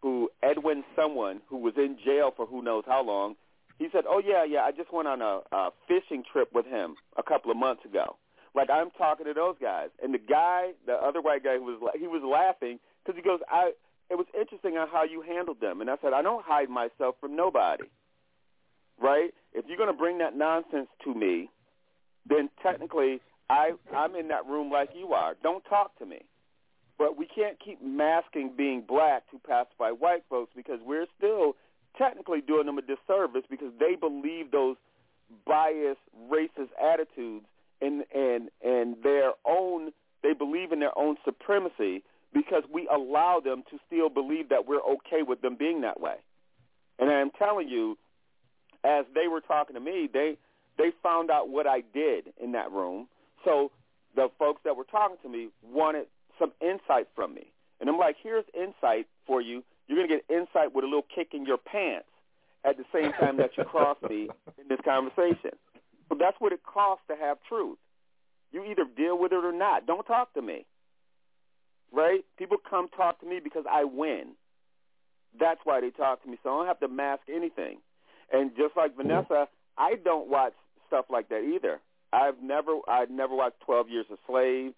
who 0.00 0.30
Edwin 0.42 0.82
someone 0.96 1.40
who 1.48 1.58
was 1.58 1.74
in 1.76 1.96
jail 2.04 2.32
for 2.34 2.46
who 2.46 2.62
knows 2.62 2.84
how 2.86 3.04
long. 3.04 3.36
He 3.78 3.88
said, 3.92 4.04
"Oh 4.08 4.20
yeah, 4.24 4.44
yeah, 4.44 4.62
I 4.62 4.72
just 4.72 4.92
went 4.92 5.08
on 5.08 5.22
a, 5.22 5.40
a 5.52 5.70
fishing 5.86 6.24
trip 6.30 6.52
with 6.52 6.66
him 6.66 6.96
a 7.16 7.22
couple 7.22 7.50
of 7.50 7.56
months 7.56 7.84
ago." 7.84 8.16
Like 8.54 8.68
I'm 8.68 8.90
talking 8.90 9.26
to 9.26 9.32
those 9.32 9.56
guys, 9.60 9.88
and 10.02 10.12
the 10.12 10.18
guy, 10.18 10.72
the 10.86 10.94
other 10.94 11.20
white 11.22 11.44
guy, 11.44 11.56
who 11.56 11.64
was 11.64 11.92
he 11.98 12.06
was 12.06 12.22
laughing 12.22 12.78
because 13.04 13.16
he 13.16 13.22
goes, 13.22 13.40
"I." 13.48 13.72
It 14.10 14.16
was 14.18 14.26
interesting 14.38 14.76
on 14.76 14.88
how 14.88 15.04
you 15.04 15.22
handled 15.22 15.60
them, 15.60 15.80
and 15.80 15.88
I 15.88 15.96
said, 16.02 16.12
"I 16.12 16.20
don't 16.20 16.44
hide 16.44 16.68
myself 16.68 17.14
from 17.20 17.34
nobody." 17.34 17.84
Right? 19.00 19.32
If 19.54 19.66
you're 19.68 19.76
going 19.76 19.92
to 19.92 19.98
bring 19.98 20.18
that 20.18 20.36
nonsense 20.36 20.88
to 21.04 21.14
me, 21.14 21.50
then 22.28 22.48
technically 22.62 23.20
I 23.50 23.72
I'm 23.94 24.14
in 24.16 24.28
that 24.28 24.46
room 24.46 24.70
like 24.70 24.90
you 24.94 25.12
are. 25.12 25.34
Don't 25.42 25.64
talk 25.64 25.98
to 25.98 26.06
me. 26.06 26.20
But 26.98 27.18
we 27.18 27.26
can't 27.26 27.58
keep 27.58 27.82
masking 27.82 28.52
being 28.56 28.82
black 28.86 29.28
to 29.30 29.38
pacify 29.38 29.90
white 29.90 30.24
folks 30.30 30.52
because 30.54 30.78
we're 30.84 31.06
still 31.18 31.56
technically 31.98 32.40
doing 32.40 32.66
them 32.66 32.78
a 32.78 32.82
disservice 32.82 33.42
because 33.50 33.72
they 33.78 33.96
believe 33.96 34.50
those 34.50 34.76
biased 35.46 36.00
racist 36.30 36.70
attitudes 36.80 37.44
and 37.80 38.04
and 38.14 38.50
and 38.62 38.96
their 39.02 39.32
own 39.44 39.92
they 40.22 40.32
believe 40.32 40.72
in 40.72 40.80
their 40.80 40.96
own 40.96 41.16
supremacy 41.24 42.02
because 42.32 42.62
we 42.72 42.88
allow 42.92 43.40
them 43.44 43.62
to 43.70 43.78
still 43.86 44.08
believe 44.08 44.48
that 44.48 44.66
we're 44.66 44.82
okay 44.82 45.22
with 45.26 45.42
them 45.42 45.56
being 45.58 45.82
that 45.82 46.00
way. 46.00 46.14
And 46.98 47.10
I'm 47.10 47.30
telling 47.30 47.68
you, 47.68 47.98
as 48.84 49.04
they 49.14 49.28
were 49.28 49.40
talking 49.40 49.74
to 49.74 49.80
me, 49.80 50.08
they 50.12 50.36
they 50.78 50.90
found 51.02 51.30
out 51.30 51.48
what 51.48 51.66
I 51.66 51.82
did 51.92 52.32
in 52.42 52.52
that 52.52 52.72
room. 52.72 53.08
So 53.44 53.70
the 54.14 54.28
folks 54.38 54.62
that 54.64 54.76
were 54.76 54.84
talking 54.84 55.18
to 55.22 55.28
me 55.28 55.48
wanted 55.62 56.06
some 56.38 56.52
insight 56.60 57.08
from 57.14 57.34
me. 57.34 57.52
And 57.80 57.88
I'm 57.88 57.98
like, 57.98 58.16
here's 58.22 58.44
insight 58.54 59.06
for 59.26 59.40
you. 59.40 59.62
You're 59.86 59.98
going 59.98 60.08
to 60.08 60.14
get 60.16 60.34
insight 60.34 60.74
with 60.74 60.84
a 60.84 60.86
little 60.86 61.06
kick 61.14 61.28
in 61.34 61.44
your 61.44 61.58
pants 61.58 62.06
at 62.64 62.76
the 62.76 62.84
same 62.92 63.12
time 63.12 63.36
that 63.38 63.50
you 63.56 63.64
cross 63.64 63.96
me 64.08 64.28
in 64.58 64.68
this 64.68 64.78
conversation. 64.84 65.50
So 66.08 66.16
that's 66.18 66.36
what 66.38 66.52
it 66.52 66.60
costs 66.62 67.04
to 67.08 67.16
have 67.16 67.38
truth. 67.48 67.78
You 68.52 68.64
either 68.64 68.84
deal 68.96 69.18
with 69.18 69.32
it 69.32 69.44
or 69.44 69.52
not. 69.52 69.86
Don't 69.86 70.04
talk 70.04 70.32
to 70.34 70.42
me. 70.42 70.64
Right? 71.92 72.24
People 72.38 72.58
come 72.58 72.88
talk 72.88 73.20
to 73.20 73.26
me 73.26 73.40
because 73.42 73.64
I 73.70 73.84
win. 73.84 74.34
That's 75.38 75.60
why 75.64 75.80
they 75.80 75.90
talk 75.90 76.22
to 76.22 76.30
me. 76.30 76.38
So 76.42 76.50
I 76.50 76.58
don't 76.58 76.66
have 76.66 76.80
to 76.80 76.88
mask 76.88 77.22
anything. 77.28 77.78
And 78.32 78.50
just 78.56 78.76
like 78.76 78.96
Vanessa, 78.96 79.46
I 79.76 79.96
don't 80.02 80.28
watch 80.28 80.54
stuff 80.88 81.06
like 81.10 81.28
that 81.28 81.42
either. 81.42 81.80
I've 82.12 82.42
never 82.42 82.78
I've 82.88 83.10
never 83.10 83.34
watched 83.34 83.60
Twelve 83.60 83.88
Years 83.88 84.06
a 84.10 84.16
Slave. 84.26 84.72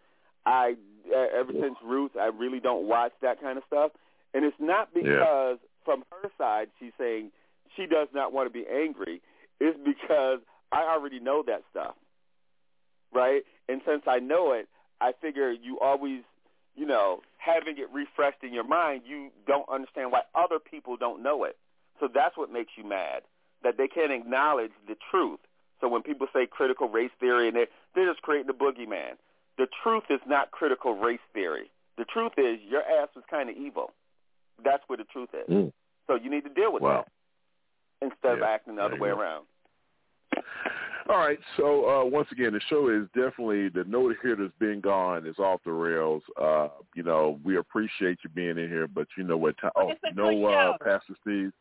I 0.47 0.75
ever 1.13 1.53
since 1.53 1.77
Roots, 1.85 2.17
I 2.21 2.27
really 2.27 2.61
don't 2.61 2.87
watch 2.87 3.13
that 3.23 3.41
kind 3.41 3.59
of 3.59 3.65
stuff. 3.67 3.93
And 4.35 4.45
it's 4.45 4.57
not 4.59 4.93
because 4.93 5.59
from 5.85 6.05
her 6.11 6.29
side 6.39 6.69
she's 6.81 6.93
saying 6.99 7.31
she 7.77 7.87
does 7.87 8.09
not 8.13 8.33
want 8.33 8.47
to 8.47 8.53
be 8.53 8.67
angry. 8.69 9.21
It's 9.61 9.79
because 9.85 10.41
I 10.73 10.83
already 10.83 11.21
know 11.21 11.43
that 11.47 11.63
stuff, 11.71 11.95
right? 13.13 13.43
And 13.69 13.81
since 13.87 14.03
I 14.07 14.19
know 14.19 14.53
it, 14.53 14.69
I 15.01 15.13
figure 15.21 15.53
you 15.53 15.79
always, 15.81 16.23
you 16.75 16.87
know, 16.87 17.21
having 17.39 17.79
it 17.79 17.89
refreshed 17.93 18.43
in 18.43 18.53
your 18.53 18.67
mind, 18.67 19.03
you 19.07 19.31
don't 19.47 19.69
understand 19.69 20.11
why 20.11 20.23
other 20.35 20.59
people 20.59 20.97
don't 20.97 21.23
know 21.23 21.45
it. 21.45 21.57
So 22.01 22.09
that's 22.13 22.37
what 22.37 22.53
makes 22.53 22.73
you 22.77 22.89
mad 22.89 23.23
that 23.65 23.77
they 23.77 23.89
can't 23.89 24.13
acknowledge 24.13 24.71
the 24.87 24.95
truth. 25.11 25.41
So 25.81 25.89
when 25.89 26.03
people 26.03 26.29
say 26.33 26.47
critical 26.47 26.89
race 26.89 27.11
theory, 27.19 27.49
and 27.49 27.57
they're, 27.57 27.67
they're 27.95 28.11
just 28.11 28.23
creating 28.23 28.47
the 28.47 28.53
boogeyman. 28.53 29.17
The 29.59 29.67
truth 29.83 30.05
is 30.11 30.21
not 30.27 30.51
critical 30.51 30.95
race 30.95 31.21
theory. 31.33 31.71
The 31.99 32.05
truth 32.05 32.33
is 32.39 32.59
your 32.69 32.83
ass 32.83 33.09
was 33.15 33.25
kind 33.31 33.51
of 33.51 33.57
evil. 33.57 33.93
That's 34.65 34.83
where 34.87 34.97
the 34.97 35.05
truth 35.05 35.31
is. 35.33 35.53
Mm. 35.53 35.73
So 36.07 36.17
you 36.17 36.31
need 36.31 36.45
to 36.45 36.51
deal 36.51 36.73
with 36.73 36.83
Wow. 36.83 37.05
that 38.01 38.07
instead 38.07 38.39
of 38.39 38.43
acting 38.43 38.77
the 38.77 38.83
other 38.83 38.97
way 38.97 39.11
go. 39.11 39.19
around. 39.19 39.47
All 41.09 41.19
right, 41.19 41.39
so 41.59 41.87
uh, 41.89 42.05
once 42.05 42.29
again, 42.33 42.55
the 42.55 42.61
show 42.71 42.89
is 42.89 43.07
definitely 43.15 43.69
the 43.69 43.85
note 43.87 44.17
here 44.23 44.35
that's 44.37 44.51
been 44.59 44.81
gone 44.81 45.27
is 45.27 45.39
off 45.39 45.61
the 45.65 45.71
rails. 45.73 46.23
Uh, 46.41 46.69
you 46.95 47.03
know, 47.03 47.39
we 47.45 47.59
appreciate 47.59 48.19
you 48.25 48.31
being 48.31 48.57
in 48.57 48.69
here, 48.69 48.89
but 48.89 49.07
you 49.17 49.23
know 49.23 49.37
what? 49.37 49.55
Time, 49.59 49.71
oh, 49.77 49.93
no, 50.15 50.31
good 50.31 50.47
uh. 50.47 50.79
Pastor 50.83 51.15
Steve. 51.21 51.53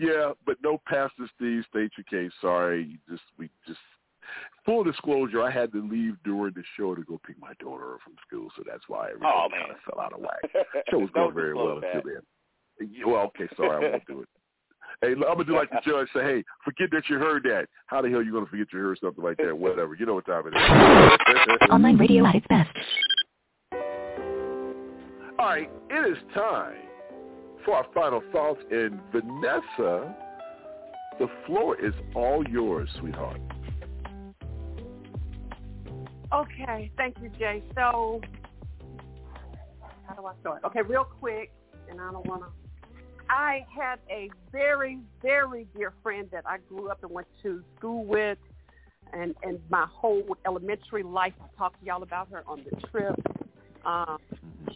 Yeah, 0.00 0.32
but 0.46 0.56
no 0.64 0.80
Pastor 0.88 1.28
Steve. 1.36 1.62
State 1.68 1.92
your 1.98 2.04
case. 2.10 2.32
Sorry, 2.40 2.84
you 2.84 2.98
just 3.08 3.22
we 3.38 3.50
just 3.66 3.78
full 4.64 4.82
disclosure. 4.82 5.42
I 5.42 5.50
had 5.50 5.70
to 5.72 5.82
leave 5.86 6.14
during 6.24 6.54
the 6.54 6.62
show 6.78 6.94
to 6.94 7.02
go 7.02 7.20
pick 7.26 7.38
my 7.38 7.52
daughter 7.60 7.94
up 7.94 8.00
from 8.02 8.14
school, 8.26 8.48
so 8.56 8.62
that's 8.66 8.84
why 8.88 9.08
everything 9.08 9.28
Oh, 9.30 9.48
kind 9.50 9.68
man. 9.68 9.70
of 9.76 9.76
fell 9.94 10.00
out 10.02 10.14
of 10.14 10.20
whack. 10.20 10.40
Show 10.90 11.00
was 11.00 11.10
going 11.14 11.34
very 11.34 11.52
well 11.52 11.76
until 11.84 12.00
then. 12.02 12.22
Yeah, 12.90 13.04
Well, 13.06 13.20
okay, 13.36 13.46
sorry, 13.58 13.86
I 13.86 13.90
won't 13.90 14.06
do 14.06 14.22
it. 14.22 14.28
Hey, 15.02 15.12
I'm 15.12 15.20
gonna 15.20 15.44
do 15.44 15.54
like 15.54 15.70
the 15.70 15.80
judge 15.86 16.08
say, 16.14 16.22
"Hey, 16.22 16.44
forget 16.64 16.88
that 16.92 17.02
you 17.10 17.18
heard 17.18 17.42
that. 17.44 17.66
How 17.86 18.00
the 18.00 18.08
hell 18.08 18.20
are 18.20 18.22
you 18.22 18.32
gonna 18.32 18.46
forget 18.46 18.68
you 18.72 18.78
heard 18.78 18.98
something 19.02 19.22
like 19.22 19.36
that? 19.36 19.54
Whatever. 19.56 19.94
You 19.94 20.06
know 20.06 20.14
what 20.14 20.24
time 20.24 20.44
it 20.46 20.56
is." 20.56 21.68
Online 21.70 21.98
radio 21.98 22.24
at 22.24 22.36
its 22.36 22.46
best. 22.48 22.70
All 25.38 25.46
right, 25.46 25.70
it 25.90 26.10
is 26.10 26.18
time 26.34 26.76
for 27.64 27.74
our 27.74 27.86
final 27.94 28.22
thoughts. 28.32 28.60
And 28.70 29.00
Vanessa, 29.12 30.14
the 31.18 31.26
floor 31.46 31.80
is 31.80 31.94
all 32.14 32.44
yours, 32.48 32.88
sweetheart. 32.98 33.40
Okay, 36.32 36.90
thank 36.96 37.16
you, 37.20 37.28
Jay. 37.38 37.62
So, 37.74 38.20
how 40.06 40.14
do 40.14 40.26
I 40.26 40.32
start? 40.40 40.62
Okay, 40.64 40.82
real 40.82 41.04
quick, 41.04 41.50
and 41.90 42.00
I 42.00 42.12
don't 42.12 42.26
want 42.26 42.42
to. 42.42 42.48
I 43.28 43.64
had 43.76 43.98
a 44.10 44.30
very, 44.50 44.98
very 45.22 45.66
dear 45.76 45.92
friend 46.02 46.28
that 46.32 46.44
I 46.46 46.58
grew 46.68 46.88
up 46.88 47.02
and 47.02 47.12
went 47.12 47.26
to 47.42 47.62
school 47.76 48.04
with, 48.04 48.38
and 49.12 49.34
and 49.42 49.58
my 49.70 49.86
whole 49.90 50.36
elementary 50.46 51.02
life. 51.02 51.32
I 51.42 51.46
talked 51.58 51.80
to 51.80 51.86
y'all 51.86 52.02
about 52.02 52.30
her 52.30 52.44
on 52.46 52.64
the 52.70 52.76
trip. 52.88 53.16
Um, 53.84 54.18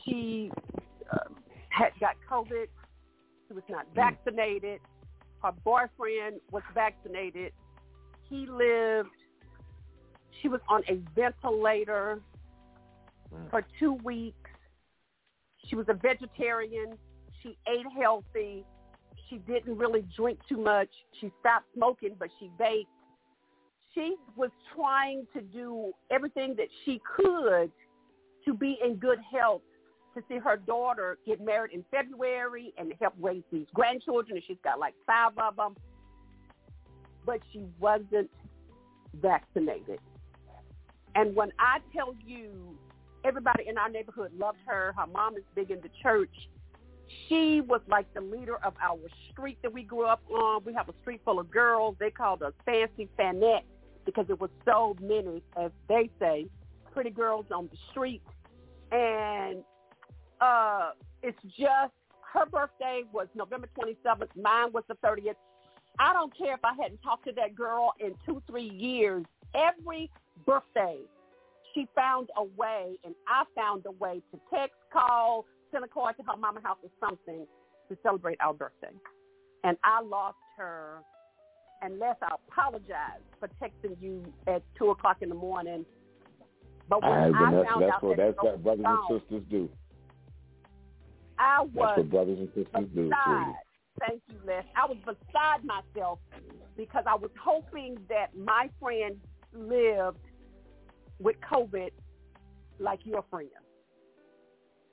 she 0.05 0.51
uh, 1.13 1.19
had 1.75 1.91
got 2.01 2.15
COVID 2.31 2.67
She 3.49 3.55
was 3.55 3.65
not 3.69 3.87
hmm. 3.87 3.95
vaccinated. 3.95 4.81
Her 5.43 5.53
boyfriend 5.65 6.41
was 6.51 6.63
vaccinated. 6.75 7.53
He 8.29 8.47
lived. 8.47 9.11
She 10.41 10.49
was 10.49 10.61
on 10.69 10.83
a 10.89 11.01
ventilator 11.15 12.21
hmm. 13.33 13.49
for 13.51 13.65
two 13.79 13.95
weeks. 14.05 14.37
She 15.69 15.77
was 15.77 15.87
a 15.89 15.95
vegetarian. 15.95 16.97
She 17.43 17.57
ate 17.69 17.87
healthy. 17.99 18.65
She 19.29 19.39
didn't 19.39 19.77
really 19.77 20.05
drink 20.17 20.39
too 20.49 20.59
much. 20.59 20.89
She 21.21 21.31
stopped 21.41 21.67
smoking, 21.75 22.17
but 22.19 22.29
she 22.39 22.51
baked. 22.59 22.89
She 23.95 24.17
was 24.37 24.51
trying 24.75 25.27
to 25.35 25.41
do 25.41 25.93
everything 26.11 26.55
that 26.57 26.67
she 26.85 27.01
could 27.17 27.71
to 28.45 28.55
be 28.55 28.77
in 28.85 28.97
good 28.97 29.19
health 29.33 29.63
to 30.15 30.23
see 30.29 30.39
her 30.39 30.57
daughter 30.57 31.19
get 31.27 31.41
married 31.41 31.73
in 31.73 31.85
February 31.91 32.73
and 32.79 32.93
help 33.01 33.15
raise 33.21 33.43
these 33.53 33.67
grandchildren. 33.75 34.37
And 34.37 34.45
she's 34.47 34.59
got 34.63 34.79
like 34.79 34.95
five 35.07 35.33
of 35.39 35.57
them. 35.57 35.77
But 37.27 37.41
she 37.53 37.65
wasn't 37.81 38.31
vaccinated. 39.21 39.99
And 41.15 41.35
when 41.35 41.53
I 41.59 41.79
tell 41.95 42.15
you 42.25 42.77
everybody 43.25 43.65
in 43.69 43.79
our 43.79 43.89
neighborhood 43.89 44.33
loved 44.37 44.59
her, 44.67 44.95
her 44.97 45.07
mom 45.07 45.37
is 45.37 45.45
big 45.55 45.71
in 45.71 45.81
the 45.81 45.91
church. 46.03 46.35
She 47.29 47.61
was 47.61 47.81
like 47.89 48.13
the 48.15 48.21
leader 48.21 48.57
of 48.65 48.75
our 48.83 48.99
street 49.31 49.59
that 49.63 49.73
we 49.73 49.83
grew 49.83 50.07
up 50.07 50.23
on. 50.31 50.65
We 50.65 50.73
have 50.75 50.89
a 50.89 50.95
street 51.03 51.21
full 51.25 51.39
of 51.39 51.51
girls. 51.51 51.97
They 52.01 52.11
called 52.11 52.43
us 52.43 52.53
Fancy 52.65 53.09
Fanette 53.19 53.65
because 54.05 54.27
it 54.29 54.41
was 54.41 54.51
so 54.65 54.97
many, 55.01 55.43
as 55.61 55.71
they 55.89 56.11
say, 56.19 56.47
pretty 56.93 57.11
girls 57.11 57.47
on 57.55 57.69
the 57.71 57.79
street. 57.91 58.23
And 58.91 59.65
uh, 60.45 60.91
it's 61.23 61.39
just 61.59 61.95
her 62.33 62.47
birthday 62.47 63.03
was 63.13 63.29
November 63.35 63.69
27th. 63.79 64.29
Mine 64.37 64.73
was 64.73 64.85
the 64.89 64.95
30th. 64.97 65.35
I 65.99 66.13
don't 66.13 66.37
care 66.37 66.55
if 66.55 66.61
I 66.65 66.75
hadn't 66.81 67.01
talked 67.03 67.25
to 67.27 67.33
that 67.33 67.55
girl 67.55 67.93
in 68.01 68.15
two, 68.27 68.43
three 68.49 68.69
years. 68.69 69.25
Every 69.55 70.11
birthday, 70.45 70.99
she 71.73 71.87
found 71.95 72.31
a 72.37 72.43
way, 72.43 72.99
and 73.05 73.15
I 73.29 73.45
found 73.55 73.87
a 73.87 73.93
way 73.93 74.21
to 74.33 74.41
text, 74.53 74.75
call, 74.93 75.47
send 75.73 75.85
a 75.85 75.89
card 75.89 76.17
to 76.17 76.25
her 76.25 76.37
mama 76.37 76.61
house 76.63 76.79
or 76.83 76.91
something 77.01 77.47
to 77.89 77.97
celebrate 78.03 78.39
our 78.41 78.53
birthday. 78.53 78.95
And 79.63 79.77
I 79.85 80.03
lost 80.03 80.37
her. 80.59 80.99
Unless 81.83 82.17
I 82.23 82.35
apologize 82.49 83.21
for 83.39 83.49
texting 83.63 84.01
you 84.01 84.25
at 84.47 84.63
two 84.79 84.89
o'clock 84.89 85.19
in 85.21 85.29
the 85.29 85.35
morning. 85.35 85.85
But 86.89 87.03
when 87.03 87.13
I, 87.13 87.29
I, 87.29 87.33
found 87.33 87.83
that's 87.83 87.93
out 87.93 88.03
what 88.03 88.17
that 88.17 88.27
that's 88.27 88.43
what 88.43 88.63
brothers 88.63 88.87
and 88.89 89.21
sisters 89.21 89.43
do. 89.51 89.69
I 91.39 91.63
was 91.63 91.97
what 91.97 92.11
brothers 92.11 92.39
and 92.39 92.49
sisters 92.49 92.89
do. 92.95 93.11
Thank 94.01 94.23
you, 94.29 94.39
Les. 94.47 94.65
I 94.77 94.87
was 94.87 94.97
beside 95.05 95.65
myself 95.65 96.19
because 96.77 97.05
I 97.07 97.15
was 97.15 97.31
hoping 97.41 97.97
that 98.09 98.37
my 98.37 98.69
friend 98.81 99.17
lived 99.53 100.19
with 101.21 101.37
COVID 101.49 101.91
like 102.81 103.01
your 103.05 103.25
friend. 103.31 103.49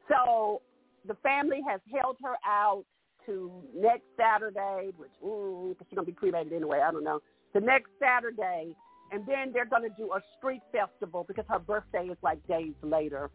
So 0.07 0.61
the 1.07 1.15
family 1.15 1.61
has 1.67 1.81
held 1.91 2.17
her 2.23 2.35
out 2.45 2.83
to 3.25 3.51
next 3.75 4.05
Saturday, 4.17 4.89
which, 4.97 5.11
ooh, 5.23 5.75
she's 5.79 5.95
going 5.95 6.05
to 6.05 6.11
be 6.11 6.15
cremated 6.15 6.53
anyway, 6.53 6.81
I 6.85 6.91
don't 6.91 7.03
know, 7.03 7.21
the 7.53 7.59
next 7.59 7.89
Saturday. 7.99 8.75
And 9.11 9.25
then 9.27 9.51
they're 9.51 9.65
going 9.65 9.83
to 9.83 9.95
do 9.97 10.13
a 10.13 10.21
street 10.37 10.61
festival 10.71 11.25
because 11.27 11.45
her 11.49 11.59
birthday 11.59 12.05
is 12.05 12.17
like 12.21 12.45
days 12.47 12.73
later. 12.81 13.29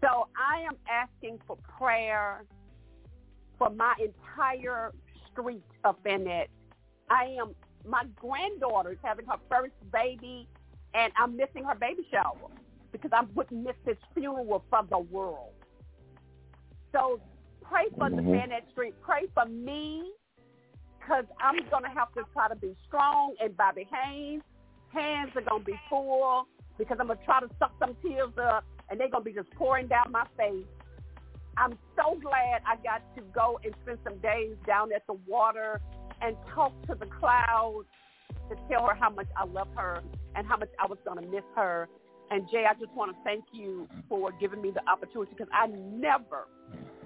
So 0.00 0.28
I 0.36 0.60
am 0.60 0.76
asking 0.90 1.40
for 1.46 1.56
prayer 1.78 2.44
for 3.58 3.70
my 3.70 3.94
entire 3.98 4.92
street 5.32 5.64
of 5.84 6.02
Bennett. 6.02 6.50
I 7.10 7.36
am 7.40 7.54
my 7.86 8.04
granddaughter 8.16 8.92
is 8.92 8.98
having 9.02 9.26
her 9.26 9.38
first 9.48 9.74
baby, 9.92 10.48
and 10.94 11.12
I'm 11.16 11.36
missing 11.36 11.64
her 11.64 11.74
baby 11.76 12.06
shower 12.10 12.50
because 12.90 13.12
I 13.12 13.22
wouldn't 13.34 13.64
miss 13.64 13.76
this 13.84 13.96
funeral 14.14 14.64
for 14.68 14.82
the 14.90 14.98
world. 14.98 15.52
So 16.92 17.20
pray 17.62 17.88
for 17.90 18.10
the 18.10 18.22
Mhm. 18.22 18.32
Bennett 18.32 18.68
Street. 18.70 18.94
Pray 19.02 19.26
for 19.28 19.44
me 19.44 20.12
because 20.98 21.26
I'm 21.40 21.56
gonna 21.68 21.90
have 21.90 22.12
to 22.14 22.24
try 22.32 22.48
to 22.48 22.56
be 22.56 22.74
strong 22.86 23.36
and 23.40 23.56
Bobby 23.56 23.84
Haynes. 23.84 24.42
Hands 24.92 25.34
are 25.36 25.42
gonna 25.42 25.62
be 25.62 25.78
full 25.88 26.48
because 26.78 26.98
I'm 26.98 27.06
gonna 27.06 27.24
try 27.24 27.40
to 27.40 27.48
suck 27.58 27.72
some 27.78 27.94
tears 27.96 28.36
up, 28.38 28.64
and 28.90 29.00
they're 29.00 29.10
gonna 29.10 29.24
be 29.24 29.32
just 29.32 29.50
pouring 29.52 29.86
down 29.88 30.10
my 30.10 30.26
face. 30.36 30.66
I'm 31.56 31.72
so 31.96 32.18
glad 32.20 32.60
I 32.66 32.76
got 32.82 33.02
to 33.16 33.22
go 33.34 33.58
and 33.64 33.74
spend 33.82 33.98
some 34.04 34.18
days 34.18 34.56
down 34.66 34.92
at 34.92 35.06
the 35.06 35.14
water 35.26 35.80
and 36.20 36.36
talk 36.54 36.72
to 36.86 36.94
the 36.94 37.06
clouds 37.06 37.88
to 38.50 38.56
tell 38.68 38.86
her 38.86 38.94
how 38.94 39.10
much 39.10 39.26
I 39.36 39.46
love 39.46 39.68
her 39.76 40.02
and 40.34 40.46
how 40.46 40.56
much 40.56 40.68
I 40.78 40.86
was 40.86 40.98
going 41.04 41.22
to 41.22 41.30
miss 41.30 41.44
her. 41.56 41.88
And 42.30 42.46
Jay, 42.50 42.64
I 42.68 42.74
just 42.74 42.92
want 42.92 43.12
to 43.12 43.18
thank 43.24 43.44
you 43.52 43.88
for 44.08 44.32
giving 44.40 44.60
me 44.60 44.70
the 44.70 44.86
opportunity 44.90 45.32
because 45.36 45.50
I 45.52 45.66
never 45.68 46.48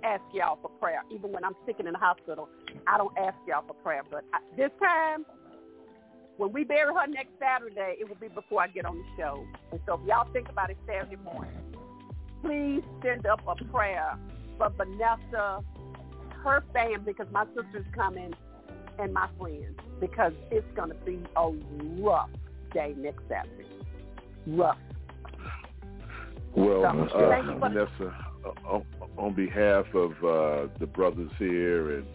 ask 0.03 0.23
y'all 0.33 0.59
for 0.61 0.71
prayer. 0.81 1.03
Even 1.13 1.31
when 1.33 1.45
I'm 1.45 1.55
sick 1.67 1.77
in 1.79 1.87
the 1.87 1.99
hospital, 1.99 2.49
I 2.87 2.97
don't 2.97 3.17
ask 3.19 3.37
y'all 3.47 3.65
for 3.67 3.75
prayer. 3.75 4.03
But 4.11 4.25
I, 4.33 4.39
this 4.57 4.71
time, 4.81 5.25
when 6.41 6.53
we 6.53 6.65
bury 6.65 6.95
her 6.95 7.07
next 7.07 7.33
Saturday, 7.39 7.97
it 8.01 8.09
will 8.09 8.17
be 8.17 8.29
before 8.29 8.63
I 8.63 8.69
get 8.69 8.87
on 8.87 8.97
the 8.97 9.05
show. 9.19 9.45
And 9.73 9.81
so 9.85 10.01
if 10.01 10.09
y'all 10.09 10.27
think 10.33 10.49
about 10.49 10.71
it 10.71 10.79
Saturday 10.87 11.17
morning, 11.23 11.53
please 12.43 12.83
send 13.05 13.27
up 13.27 13.43
a 13.47 13.63
prayer 13.67 14.19
for 14.57 14.71
Vanessa, 14.71 15.63
her 16.43 16.65
family, 16.73 16.97
because 17.05 17.27
my 17.31 17.45
sister's 17.55 17.85
coming, 17.95 18.33
and 18.99 19.13
my 19.13 19.29
friends, 19.39 19.79
because 20.01 20.33
it's 20.51 20.67
going 20.75 20.89
to 20.89 20.95
be 21.05 21.23
a 21.37 21.51
rough 22.03 22.31
day 22.73 22.95
next 22.97 23.21
Saturday. 23.29 23.67
Rough. 24.47 24.79
Well, 26.57 27.09
So, 27.13 27.19
uh, 27.19 27.29
thank 27.29 27.45
you 27.45 27.53
for- 27.53 27.69
Vanessa, 27.69 28.15
uh, 28.47 28.49
on, 28.67 28.85
on 29.19 29.35
behalf 29.35 29.85
of 29.95 30.13
uh, 30.25 30.69
the 30.79 30.87
brothers 30.87 31.31
here 31.39 31.99
and 31.99 32.07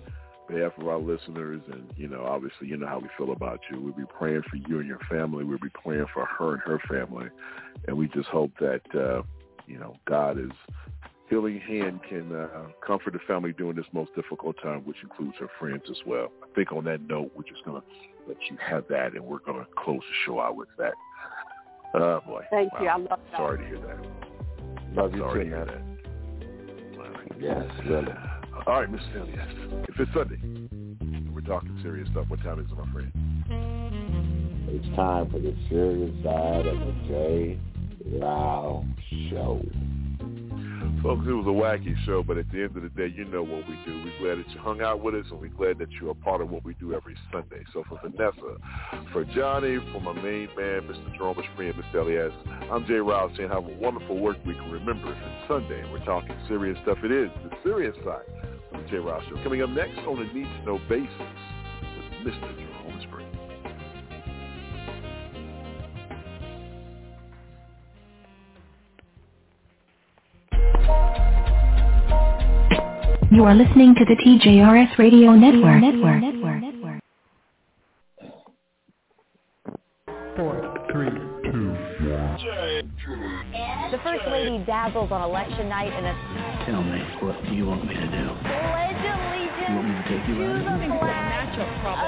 behalf 0.48 0.74
of 0.78 0.88
our 0.88 1.00
listeners, 1.00 1.62
and 1.72 1.86
you 1.96 2.08
know, 2.08 2.24
obviously, 2.24 2.68
you 2.68 2.78
know 2.78 2.88
how 2.88 3.00
we 3.00 3.10
feel 3.18 3.32
about 3.32 3.60
you. 3.72 3.80
We'll 3.80 3.94
be 3.94 4.04
praying 4.18 4.44
for 4.50 4.58
you 4.58 4.80
and 4.80 4.88
your 4.88 5.00
family. 5.10 5.44
We'll 5.44 5.60
be 5.60 5.70
praying 5.70 6.06
for 6.14 6.26
her 6.26 6.54
and 6.54 6.62
her 6.64 6.80
family, 6.90 7.28
and 7.88 7.98
we 7.98 8.08
just 8.10 8.28
hope 8.28 8.52
that 8.60 8.82
uh, 8.94 9.22
you 9.68 9.80
know 9.80 9.98
God 10.08 10.38
is 10.38 10.52
healing 11.30 11.60
hand 11.60 12.00
can 12.08 12.34
uh, 12.36 12.68
comfort 12.86 13.14
the 13.14 13.20
family 13.28 13.54
during 13.54 13.76
this 13.76 13.86
most 13.92 14.14
difficult 14.16 14.56
time, 14.62 14.82
which 14.82 14.98
includes 15.02 15.36
her 15.40 15.50
friends 15.60 15.84
as 15.90 15.98
well. 16.06 16.32
I 16.44 16.48
think 16.56 16.72
on 16.72 16.84
that 16.86 17.02
note, 17.02 17.32
we're 17.36 17.44
just 17.44 17.66
gonna 17.66 17.84
let 18.28 18.38
you 18.50 18.58
have 18.66 18.86
that, 18.90 19.14
and 19.14 19.26
we're 19.26 19.40
gonna 19.40 19.68
close 19.78 20.00
the 20.00 20.16
show 20.26 20.40
out 20.40 20.56
with 20.56 20.70
that. 20.78 20.94
Oh 21.94 22.22
boy! 22.26 22.44
Thank 22.52 22.72
you. 22.80 22.88
I 22.88 22.98
love 22.98 23.08
y'all. 23.08 23.38
Sorry 23.38 23.58
to 23.60 23.66
hear 23.66 23.80
that. 23.80 24.96
Love 24.96 25.14
you 25.14 25.20
Sorry 25.20 25.46
too, 25.46 25.50
to 25.50 25.56
hear 25.56 25.66
man. 25.66 25.68
that. 25.76 25.96
Yes, 27.40 27.66
really. 27.86 28.14
All 28.68 28.82
right, 28.82 28.91
Mr. 28.91 29.27
Yes. 29.36 29.48
If 29.88 29.99
it's 29.99 30.11
Sunday, 30.14 30.40
we're 31.32 31.41
talking 31.41 31.77
serious 31.84 32.07
stuff. 32.10 32.26
What 32.30 32.41
time 32.41 32.60
is 32.60 32.65
it, 32.72 32.77
my 32.77 32.91
friend? 32.91 33.11
It's 34.69 34.95
time 34.95 35.30
for 35.30 35.40
the 35.40 35.56
serious 35.69 36.11
side 36.23 36.65
of 36.65 36.80
the 36.80 36.95
J. 37.07 37.60
Rao 38.19 38.84
Show. 39.30 39.61
Folks, 41.03 41.27
it 41.27 41.34
was 41.34 41.45
a 41.45 41.49
wacky 41.49 41.94
show, 42.06 42.23
but 42.23 42.40
at 42.40 42.52
the 42.52 42.64
end 42.64 42.76
of 42.76 42.82
the 42.82 42.90
day, 42.90 43.14
you 43.15 43.26
know 43.26 43.44
what 43.44 43.68
we 43.69 43.77
do. 43.86 44.03
We're 44.03 44.18
glad 44.18 44.44
that 44.44 44.52
you 44.52 44.60
hung 44.60 44.82
out 44.82 45.02
with 45.02 45.14
us, 45.14 45.26
and 45.30 45.40
we're 45.40 45.49
glad 45.49 45.77
that 45.77 45.91
you're 45.91 46.10
a 46.10 46.15
part 46.15 46.41
of 46.41 46.49
what 46.49 46.65
we 46.65 46.73
do 46.76 46.95
every 46.95 47.15
Sunday. 47.32 47.64
So 47.73 47.84
for 47.88 47.99
Vanessa, 48.02 48.57
for 49.14 49.23
Johnny, 49.26 49.77
for 49.91 50.02
my 50.02 50.14
main 50.14 50.49
man, 50.57 50.90
Mr. 50.90 51.15
Jerome 51.15 51.38
Esprit, 51.38 51.76
and 51.76 51.84
Mr. 51.84 52.02
Elias, 52.02 52.34
I'm 52.72 52.88
Jay 52.88 52.95
Rouse 52.95 53.32
saying 53.38 53.49
have 53.49 53.65
a 53.65 53.77
wonderful 53.77 54.18
work 54.18 54.44
week. 54.48 54.57
Remember, 54.72 55.11
if 55.11 55.18
it's 55.18 55.48
Sunday 55.48 55.82
and 55.82 55.91
we're 55.91 56.03
talking 56.06 56.36
serious 56.48 56.77
stuff, 56.82 56.98
it 57.03 57.11
is 57.11 57.30
the 57.44 57.56
serious 57.64 57.95
side 58.03 58.26
the 58.78 58.90
Jay 58.90 58.98
Rouse 58.98 59.24
Show. 59.30 59.42
Coming 59.44 59.62
up 59.62 59.70
next 59.70 59.98
on 60.00 60.20
a 60.20 60.34
need-to-know 60.34 60.80
basis 60.90 61.10
with 61.96 62.34
Mr. 62.34 62.56
Jerome 62.58 63.00
Esprit. 63.00 63.26
You 73.32 73.44
are 73.44 73.56
listening 73.56 73.96
to 73.96 74.06
the 74.06 74.16
TJRS 74.16 74.98
Radio 74.98 75.34
Network. 75.34 75.82
Network. 75.82 76.22
Network. 76.22 76.62
Network. 76.62 77.02
Four, 80.36 80.88
three, 80.92 81.10
two, 81.52 81.68
one. 82.10 82.38
The 83.92 84.00
First 84.04 84.24
Lady 84.30 84.64
dazzles 84.66 85.12
on 85.12 85.22
election 85.22 85.70
night 85.70 85.94
in 85.94 86.06
a 86.06 86.55
Tell 86.66 86.82
me, 86.82 87.00
what 87.22 87.44
do 87.46 87.54
you 87.54 87.68
want 87.68 87.86
me 87.88 87.94
to 87.94 88.02
do? 88.02 88.26
pledge 88.42 89.06
allegiance 89.06 89.70
You 89.70 89.76
want 89.76 89.88
me 89.88 89.94
to 89.94 90.04
take 90.10 90.28
you 90.28 90.34
to 90.34 90.46
out? 90.66 90.82
the 90.82 90.90
flag 90.98 91.46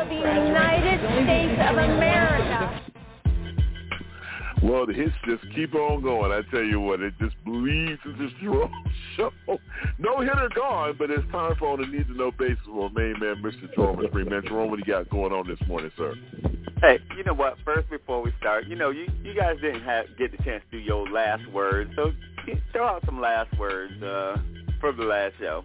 of 0.02 0.10
the 0.10 0.16
United 0.16 0.98
States 0.98 1.62
of 1.62 1.78
America. 1.78 2.82
Well, 4.64 4.88
the 4.88 4.94
hits 4.94 5.14
just 5.28 5.44
keep 5.54 5.76
on 5.76 6.02
going. 6.02 6.32
I 6.32 6.42
tell 6.50 6.64
you 6.64 6.80
what, 6.80 7.02
it 7.02 7.14
just 7.20 7.36
bleeds 7.46 8.02
into 8.04 8.30
Jerome 8.42 8.74
show. 9.16 9.32
No 10.00 10.22
hitter 10.22 10.50
gone, 10.56 10.96
but 10.98 11.12
it's 11.12 11.32
time 11.32 11.56
for 11.60 11.74
on 11.74 11.82
the 11.82 11.88
need 11.88 12.08
to 12.08 12.14
know 12.16 12.32
basis 12.32 12.58
for 12.66 12.90
main 12.90 13.14
man, 13.20 13.44
Mr. 13.44 13.72
Jerome 13.76 14.04
Esprit. 14.04 14.28
Man, 14.28 14.42
Jerome, 14.48 14.72
what 14.72 14.80
do 14.80 14.84
you 14.88 14.92
got 14.92 15.08
going 15.12 15.32
on 15.32 15.48
this 15.48 15.60
morning, 15.68 15.92
sir? 15.96 16.16
Hey, 16.82 17.00
you 17.18 17.24
know 17.24 17.34
what? 17.34 17.56
First, 17.66 17.90
before 17.90 18.22
we 18.22 18.32
start, 18.40 18.68
you 18.68 18.76
know, 18.76 18.92
you 18.92 19.08
you 19.24 19.34
guys 19.34 19.56
didn't 19.62 19.82
have 19.84 20.06
get 20.18 20.36
the 20.36 20.44
chance 20.44 20.64
to 20.72 20.78
do 20.78 20.84
your 20.84 21.08
last 21.10 21.46
words, 21.52 21.90
so 21.96 22.12
throw 22.72 22.86
out 22.88 23.04
some 23.06 23.20
last 23.20 23.58
words 23.58 24.02
uh, 24.04 24.38
from 24.80 24.96
the 24.98 25.04
last 25.04 25.34
show. 25.40 25.64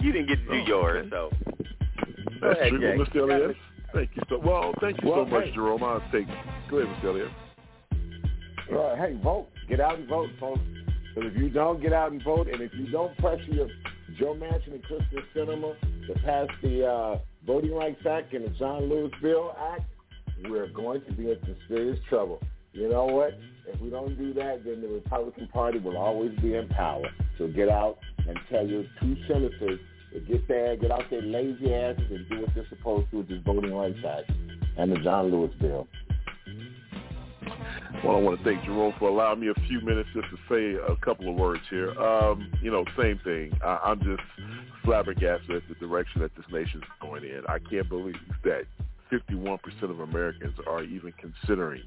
You 0.00 0.12
didn't 0.12 0.28
get 0.28 0.36
to 0.38 0.44
do 0.44 0.62
Oh, 0.62 0.66
yours, 0.66 1.06
so 1.10 1.30
That's 2.40 2.58
ahead, 2.58 2.70
true, 2.70 2.80
Jay. 2.80 2.96
Mr. 3.18 3.32
Elliott. 3.32 3.56
Thank 3.94 4.10
you 4.16 4.22
so 4.28 4.38
well. 4.38 4.74
Thank 4.80 5.00
you 5.02 5.08
Well, 5.10 5.24
so 5.24 5.30
much, 5.30 5.44
hey. 5.46 5.52
Jerome. 5.54 5.82
I'll 5.84 6.02
take. 6.12 6.26
Go 6.70 6.78
ahead, 6.78 6.94
Mr. 6.96 7.04
Elliott. 7.04 7.30
Uh, 8.72 8.96
hey, 8.96 9.18
vote. 9.22 9.48
Get 9.68 9.80
out 9.80 9.98
and 9.98 10.08
vote, 10.08 10.28
folks. 10.40 10.60
Because 11.14 11.32
if 11.32 11.38
you 11.40 11.48
don't 11.50 11.80
get 11.80 11.92
out 11.92 12.12
and 12.12 12.22
vote, 12.22 12.48
and 12.48 12.60
if 12.60 12.72
you 12.74 12.86
don't 12.90 13.16
pressure 13.18 13.42
your 13.50 13.68
Joe 14.18 14.34
Manchin 14.34 14.74
and 14.74 14.82
Kyrsten 14.84 15.22
Sinema 15.34 15.74
to 16.06 16.14
pass 16.24 16.48
the 16.62 16.86
uh, 16.86 17.18
Voting 17.48 17.74
Rights 17.74 18.04
Act 18.04 18.34
and 18.34 18.44
the 18.44 18.50
John 18.50 18.90
Lewis 18.90 19.10
Bill 19.22 19.56
Act, 19.72 19.84
we're 20.50 20.68
going 20.68 21.00
to 21.06 21.12
be 21.12 21.30
in 21.30 21.38
some 21.40 21.56
serious 21.66 21.98
trouble. 22.10 22.42
You 22.74 22.90
know 22.90 23.06
what? 23.06 23.38
If 23.66 23.80
we 23.80 23.88
don't 23.88 24.18
do 24.18 24.34
that, 24.34 24.66
then 24.66 24.82
the 24.82 24.88
Republican 24.88 25.48
Party 25.48 25.78
will 25.78 25.96
always 25.96 26.38
be 26.40 26.56
in 26.56 26.68
power. 26.68 27.06
So 27.38 27.48
get 27.48 27.70
out 27.70 27.96
and 28.18 28.38
tell 28.50 28.66
your 28.66 28.84
two 29.00 29.16
senators 29.26 29.80
to 30.12 30.20
get 30.20 30.46
there, 30.46 30.76
get 30.76 30.90
out 30.90 31.04
their 31.08 31.22
lazy 31.22 31.72
asses 31.72 32.04
and 32.10 32.28
do 32.28 32.42
what 32.42 32.54
they're 32.54 32.68
supposed 32.68 33.10
to 33.12 33.16
with 33.16 33.28
this 33.30 33.40
Voting 33.46 33.72
Rights 33.72 33.98
Act 34.06 34.30
and 34.76 34.92
the 34.92 34.98
John 34.98 35.30
Lewis 35.30 35.52
Bill. 35.58 35.88
Well, 38.04 38.16
I 38.16 38.20
want 38.20 38.38
to 38.38 38.44
thank 38.44 38.64
Jerome 38.64 38.94
for 38.98 39.08
allowing 39.08 39.40
me 39.40 39.48
a 39.48 39.60
few 39.66 39.80
minutes 39.80 40.08
just 40.14 40.28
to 40.30 40.36
say 40.48 40.80
a 40.80 40.96
couple 40.96 41.28
of 41.28 41.36
words 41.36 41.62
here. 41.70 41.90
Um, 41.98 42.50
you 42.62 42.70
know, 42.70 42.84
same 43.00 43.18
thing. 43.24 43.52
I, 43.64 43.80
I'm 43.84 43.98
just 44.00 44.22
flabbergasted 44.84 45.50
at 45.50 45.62
the 45.68 45.74
direction 45.74 46.20
that 46.22 46.34
this 46.36 46.46
nation's 46.50 46.84
going 47.00 47.24
in. 47.24 47.42
I 47.48 47.58
can't 47.58 47.88
believe 47.88 48.16
that 48.44 48.64
51% 49.10 49.58
of 49.82 50.00
Americans 50.00 50.54
are 50.66 50.82
even 50.82 51.12
considering 51.18 51.82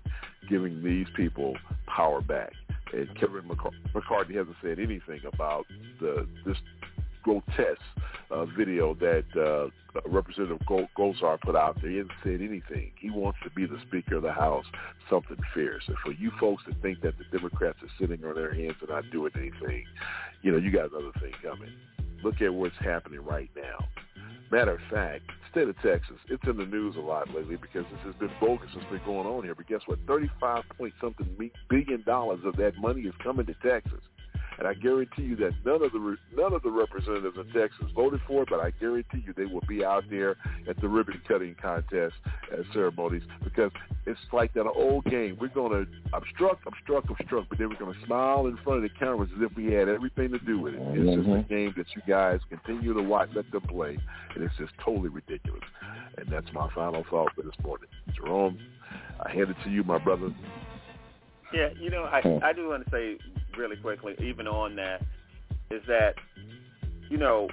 giving 0.50 0.84
these 0.84 1.08
people 1.16 1.56
power 1.88 2.22
back. 2.22 2.52
And 2.94 3.08
Kevin 3.16 3.44
McCar- 3.44 3.72
McCarthy 3.94 4.36
hasn't 4.36 4.58
said 4.62 4.80
anything 4.80 5.22
about 5.32 5.66
the 6.00 6.28
this 6.46 6.58
grotesque 7.24 7.82
uh, 8.30 8.46
video 8.46 8.94
that 8.96 9.26
uh, 9.36 10.00
Representative 10.06 10.60
Gosar 10.98 11.40
put 11.42 11.56
out 11.56 11.78
there. 11.82 11.92
He 11.92 11.98
hasn't 11.98 12.14
said 12.24 12.42
anything. 12.42 12.92
He 13.00 13.10
wants 13.10 13.40
to 13.44 13.50
be 13.52 13.66
the 13.66 13.80
Speaker 13.88 14.16
of 14.16 14.24
the 14.24 14.32
House, 14.32 14.66
something 15.10 15.38
fierce. 15.54 15.84
And 15.88 15.98
for 16.04 16.12
you 16.14 16.32
folks 16.40 16.64
to 16.70 16.74
think 16.82 17.02
that 17.02 17.16
the 17.18 17.26
Democrats 17.38 17.80
are 17.82 17.92
sitting 18.00 18.24
on 18.26 18.36
their 18.36 18.54
hands 18.54 18.76
and 18.80 18.90
not 18.90 19.04
doing 19.12 19.32
anything, 19.36 19.86
you 20.42 20.52
know, 20.52 20.58
you 20.58 20.72
got 20.72 20.92
another 20.92 21.12
thing 21.20 21.34
coming. 21.44 21.72
Look 22.24 22.42
at 22.42 22.54
what's 22.54 22.76
happening 22.80 23.20
right 23.22 23.50
now. 23.56 23.88
Matter 24.52 24.74
of 24.74 24.82
fact, 24.92 25.24
state 25.50 25.68
of 25.68 25.76
Texas, 25.82 26.18
it's 26.28 26.44
in 26.46 26.58
the 26.58 26.66
news 26.66 26.96
a 26.98 27.00
lot 27.00 27.34
lately 27.34 27.56
because 27.56 27.86
this 27.92 28.02
has 28.04 28.16
been 28.16 28.32
bogus 28.40 28.70
what's 28.76 28.90
been 28.90 29.02
going 29.06 29.26
on 29.26 29.44
here. 29.44 29.56
But 29.56 29.68
guess 29.68 29.82
what? 29.86 30.00
35 30.08 30.64
point 30.78 30.94
something 31.02 31.52
billion 31.70 32.04
dollars 32.04 32.42
of 32.46 32.56
that 32.58 32.78
money 32.78 33.02
is 33.02 33.14
coming 33.24 33.46
to 33.46 33.54
Texas. 33.64 34.02
And 34.62 34.68
I 34.68 34.76
guarantee 34.76 35.24
you 35.24 35.36
that 35.38 35.54
none 35.66 35.82
of 35.82 35.92
the 35.92 36.18
none 36.38 36.54
of 36.54 36.62
the 36.62 36.70
representatives 36.70 37.36
in 37.36 37.46
Texas 37.52 37.88
voted 37.96 38.22
for 38.28 38.44
it, 38.44 38.50
but 38.52 38.60
I 38.60 38.70
guarantee 38.80 39.24
you 39.26 39.34
they 39.36 39.46
will 39.46 39.64
be 39.68 39.84
out 39.84 40.04
there 40.08 40.36
at 40.70 40.80
the 40.80 40.88
ribbon 40.88 41.20
cutting 41.28 41.56
contest 41.60 42.14
and 42.52 42.64
ceremonies 42.72 43.24
because 43.44 43.72
it's 44.06 44.20
like 44.32 44.54
that 44.54 44.68
old 44.68 45.06
game. 45.06 45.36
We're 45.42 45.48
going 45.48 45.72
to 45.72 45.92
obstruct, 46.16 46.68
obstruct, 46.68 47.10
obstruct, 47.10 47.50
but 47.50 47.58
then 47.58 47.70
we're 47.70 47.84
going 47.84 48.00
to 48.00 48.06
smile 48.06 48.46
in 48.46 48.58
front 48.58 48.84
of 48.86 48.92
the 48.92 48.96
cameras 49.00 49.32
as 49.36 49.42
if 49.50 49.58
we 49.58 49.74
had 49.74 49.90
everything 49.90 50.30
to 50.30 50.38
do 50.38 50.60
with 50.60 50.76
it. 50.76 50.82
It's 50.94 51.16
just 51.16 51.28
a 51.28 51.32
mm-hmm. 51.32 51.52
game 51.52 51.74
that 51.76 51.88
you 51.96 52.04
guys 52.08 52.40
continue 52.48 52.94
to 52.94 53.02
watch, 53.02 53.30
let 53.34 53.50
them 53.52 53.64
play, 53.64 53.98
and 54.36 54.44
it's 54.44 54.56
just 54.60 54.74
totally 54.86 55.10
ridiculous. 55.10 55.64
And 56.18 56.32
that's 56.32 56.54
my 56.54 56.70
final 56.76 57.04
thought 57.10 57.32
for 57.34 57.42
this 57.42 57.56
morning. 57.64 57.90
Jerome, 58.16 58.60
I 59.26 59.32
hand 59.32 59.50
it 59.50 59.58
to 59.64 59.72
you, 59.72 59.84
my 59.84 59.98
brother. 59.98 60.32
Yeah, 61.52 61.70
you 61.80 61.90
know, 61.90 62.04
I 62.04 62.22
hmm. 62.22 62.44
I 62.44 62.54
do 62.54 62.70
want 62.70 62.86
to 62.86 62.92
say 62.92 63.18
really 63.58 63.78
quickly, 63.78 64.16
even 64.20 64.48
on 64.48 64.76
that, 64.76 65.02
is 65.70 65.82
that 65.88 66.16
you 67.10 67.18
know 67.18 67.50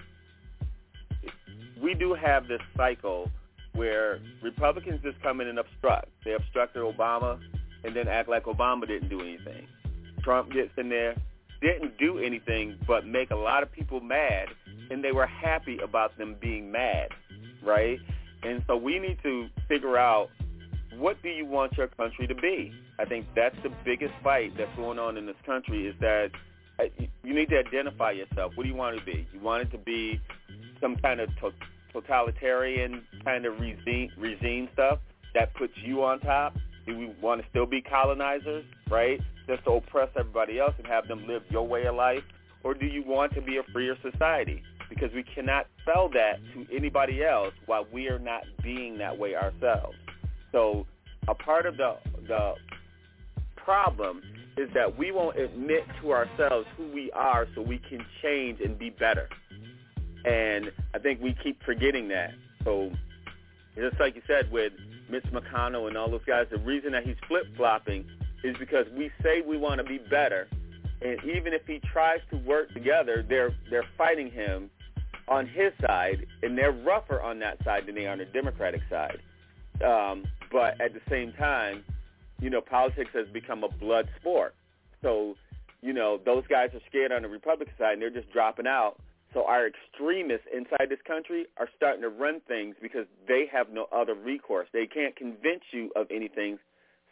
we 1.81 1.95
do 1.95 2.15
have 2.15 2.49
this 2.49 2.61
cycle 2.77 3.31
where 3.75 4.19
Republicans 4.43 5.01
just 5.03 5.21
come 5.23 5.41
in 5.41 5.49
and 5.49 5.59
obstruct. 5.59 6.09
They 6.25 6.33
obstructed 6.33 6.83
Obama 6.83 7.39
and 7.85 7.95
then 7.95 8.09
act 8.09 8.29
like 8.29 8.45
Obama 8.45 8.87
didn't 8.87 9.09
do 9.09 9.21
anything. 9.21 9.67
Trump 10.23 10.53
gets 10.53 10.73
in 10.77 10.89
there, 10.89 11.15
didn't 11.61 11.97
do 11.99 12.19
anything 12.19 12.77
but 12.87 13.07
make 13.07 13.31
a 13.31 13.37
lot 13.37 13.63
of 13.63 13.71
people 13.71 14.01
mad, 14.01 14.49
and 14.91 15.03
they 15.03 15.13
were 15.13 15.27
happy 15.27 15.79
about 15.79 16.17
them 16.19 16.37
being 16.41 16.73
mad, 16.73 17.09
right? 17.63 17.99
And 18.43 18.63
so 18.67 18.77
we 18.77 18.99
need 18.99 19.19
to 19.23 19.49
figure 19.69 19.97
out 19.97 20.29
what 20.97 21.21
do 21.23 21.29
you 21.29 21.45
want 21.45 21.77
your 21.77 21.89
country 21.89 22.27
to 22.27 22.35
be? 22.35 22.73
I 22.99 23.05
think 23.05 23.27
that's 23.35 23.57
the 23.63 23.71
biggest 23.85 24.15
fight 24.23 24.57
that's 24.57 24.75
going 24.77 24.99
on 24.99 25.17
in 25.17 25.27
this 25.27 25.37
country 25.45 25.87
is 25.87 25.95
that 26.01 26.31
uh, 26.79 26.85
you 27.23 27.35
need 27.35 27.49
to 27.51 27.59
identify 27.59 28.13
yourself. 28.13 28.53
What 28.55 28.65
do 28.65 28.69
you 28.69 28.77
want 28.77 28.99
to 28.99 29.05
be? 29.05 29.27
You 29.33 29.41
want 29.41 29.63
it 29.63 29.71
to 29.73 29.79
be 29.79 30.21
some 30.81 30.97
kind 30.97 31.21
of 31.21 31.29
to- 31.41 31.53
totalitarian 31.93 33.03
kind 33.25 33.45
of 33.47 33.59
regime, 33.61 34.11
regime 34.17 34.69
stuff 34.73 34.99
that 35.35 35.55
puts 35.55 35.73
you 35.77 36.03
on 36.05 36.21
top? 36.21 36.57
Do 36.87 36.97
we 36.97 37.15
want 37.21 37.43
to 37.43 37.49
still 37.51 37.67
be 37.67 37.83
colonizers, 37.83 38.65
right? 38.91 39.21
Just 39.47 39.65
to 39.65 39.73
oppress 39.73 40.09
everybody 40.17 40.59
else 40.59 40.75
and 40.79 40.87
have 40.87 41.07
them 41.09 41.27
live 41.27 41.43
your 41.51 41.67
way 41.67 41.85
of 41.87 41.95
life? 41.95 42.23
Or 42.65 42.75
do 42.75 42.87
you 42.87 43.03
want 43.05 43.35
to 43.35 43.43
be 43.43 43.59
a 43.59 43.63
freer 43.73 43.97
society? 44.03 44.63
Because 44.89 45.13
we 45.13 45.23
cannot 45.23 45.67
sell 45.85 46.09
that 46.11 46.39
to 46.55 46.67
anybody 46.75 47.23
else 47.23 47.53
while 47.67 47.87
we 47.93 48.09
are 48.09 48.19
not 48.19 48.45
being 48.63 48.99
that 48.99 49.19
way 49.19 49.35
ourselves. 49.35 49.97
So 50.53 50.87
a 51.29 51.35
part 51.35 51.67
of 51.67 51.77
the 51.77 51.97
the 52.27 52.55
problem 53.57 54.23
is 54.57 54.69
that 54.75 54.99
we 54.99 55.13
won't 55.13 55.39
admit 55.39 55.85
to 56.01 56.13
ourselves 56.13 56.67
who 56.77 56.89
we 56.89 57.11
are 57.13 57.47
so 57.55 57.63
we 57.63 57.79
can 57.79 58.05
change 58.23 58.61
and 58.61 58.79
be 58.79 58.91
better. 58.91 59.29
And 60.25 60.73
I 60.95 60.99
think 60.99 61.21
we 61.21 61.37
keep 61.43 61.63
forgetting 61.63 62.09
that. 62.09 62.33
So 62.65 62.91
just 63.77 64.01
like 64.01 64.17
you 64.17 64.23
said 64.27 64.51
with 64.51 64.73
Mitch 65.09 65.25
McConnell 65.33 65.87
and 65.87 65.97
all 65.97 66.11
those 66.11 66.25
guys, 66.27 66.47
the 66.51 66.59
reason 66.59 66.93
that 66.93 67.05
he's 67.05 67.17
flip-flopping 67.29 68.05
is 68.43 68.57
because 68.59 68.87
we 68.97 69.11
say 69.23 69.43
we 69.47 69.57
want 69.57 69.79
to 69.79 69.85
be 69.85 69.99
better. 69.99 70.49
And 71.01 71.19
even 71.25 71.53
if 71.53 71.63
he 71.67 71.81
tries 71.93 72.21
to 72.31 72.39
work 72.39 72.73
together, 72.75 73.25
they're 73.29 73.55
they're 73.71 73.87
fighting 73.97 74.31
him 74.31 74.71
on 75.29 75.47
his 75.47 75.73
side, 75.87 76.27
and 76.43 76.59
they're 76.59 76.73
rougher 76.73 77.23
on 77.23 77.39
that 77.39 77.63
side 77.65 77.87
than 77.87 77.95
they 77.95 78.07
are 78.07 78.13
on 78.13 78.19
the 78.19 78.25
Democratic 78.25 78.81
side. 78.91 79.21
Um, 79.85 80.25
but 80.51 80.81
at 80.81 80.95
the 80.95 81.01
same 81.09 81.33
time, 81.33 81.85
you 82.41 82.51
know, 82.51 82.61
politics 82.61 83.11
has 83.15 83.27
become 83.29 83.65
a 83.65 83.69
blood 83.69 84.09
sport. 84.21 84.55
So, 85.03 85.37
you 85.83 85.93
know, 85.93 86.19
those 86.25 86.45
guys 86.49 86.71
are 86.75 86.81
scared 86.89 87.13
on 87.13 87.23
the 87.23 87.29
Republican 87.29 87.75
side, 87.79 87.95
and 87.95 88.03
they're 88.03 88.11
just 88.11 88.33
dropping 88.33 88.67
out. 88.67 88.97
So 89.35 89.45
our 89.45 89.67
extremists 89.67 90.47
inside 90.53 90.89
this 90.89 91.01
country 91.07 91.47
are 91.59 91.69
starting 91.77 92.03
to 92.03 92.09
run 92.09 92.41
things 92.49 92.77
because 92.81 93.07
they 93.27 93.45
have 93.53 93.69
no 93.71 93.87
other 93.93 94.15
recourse. 94.15 94.69
They 94.73 94.87
can't 94.87 95.15
convince 95.17 95.63
you 95.71 95.91
of 95.97 96.07
anything. 96.11 96.59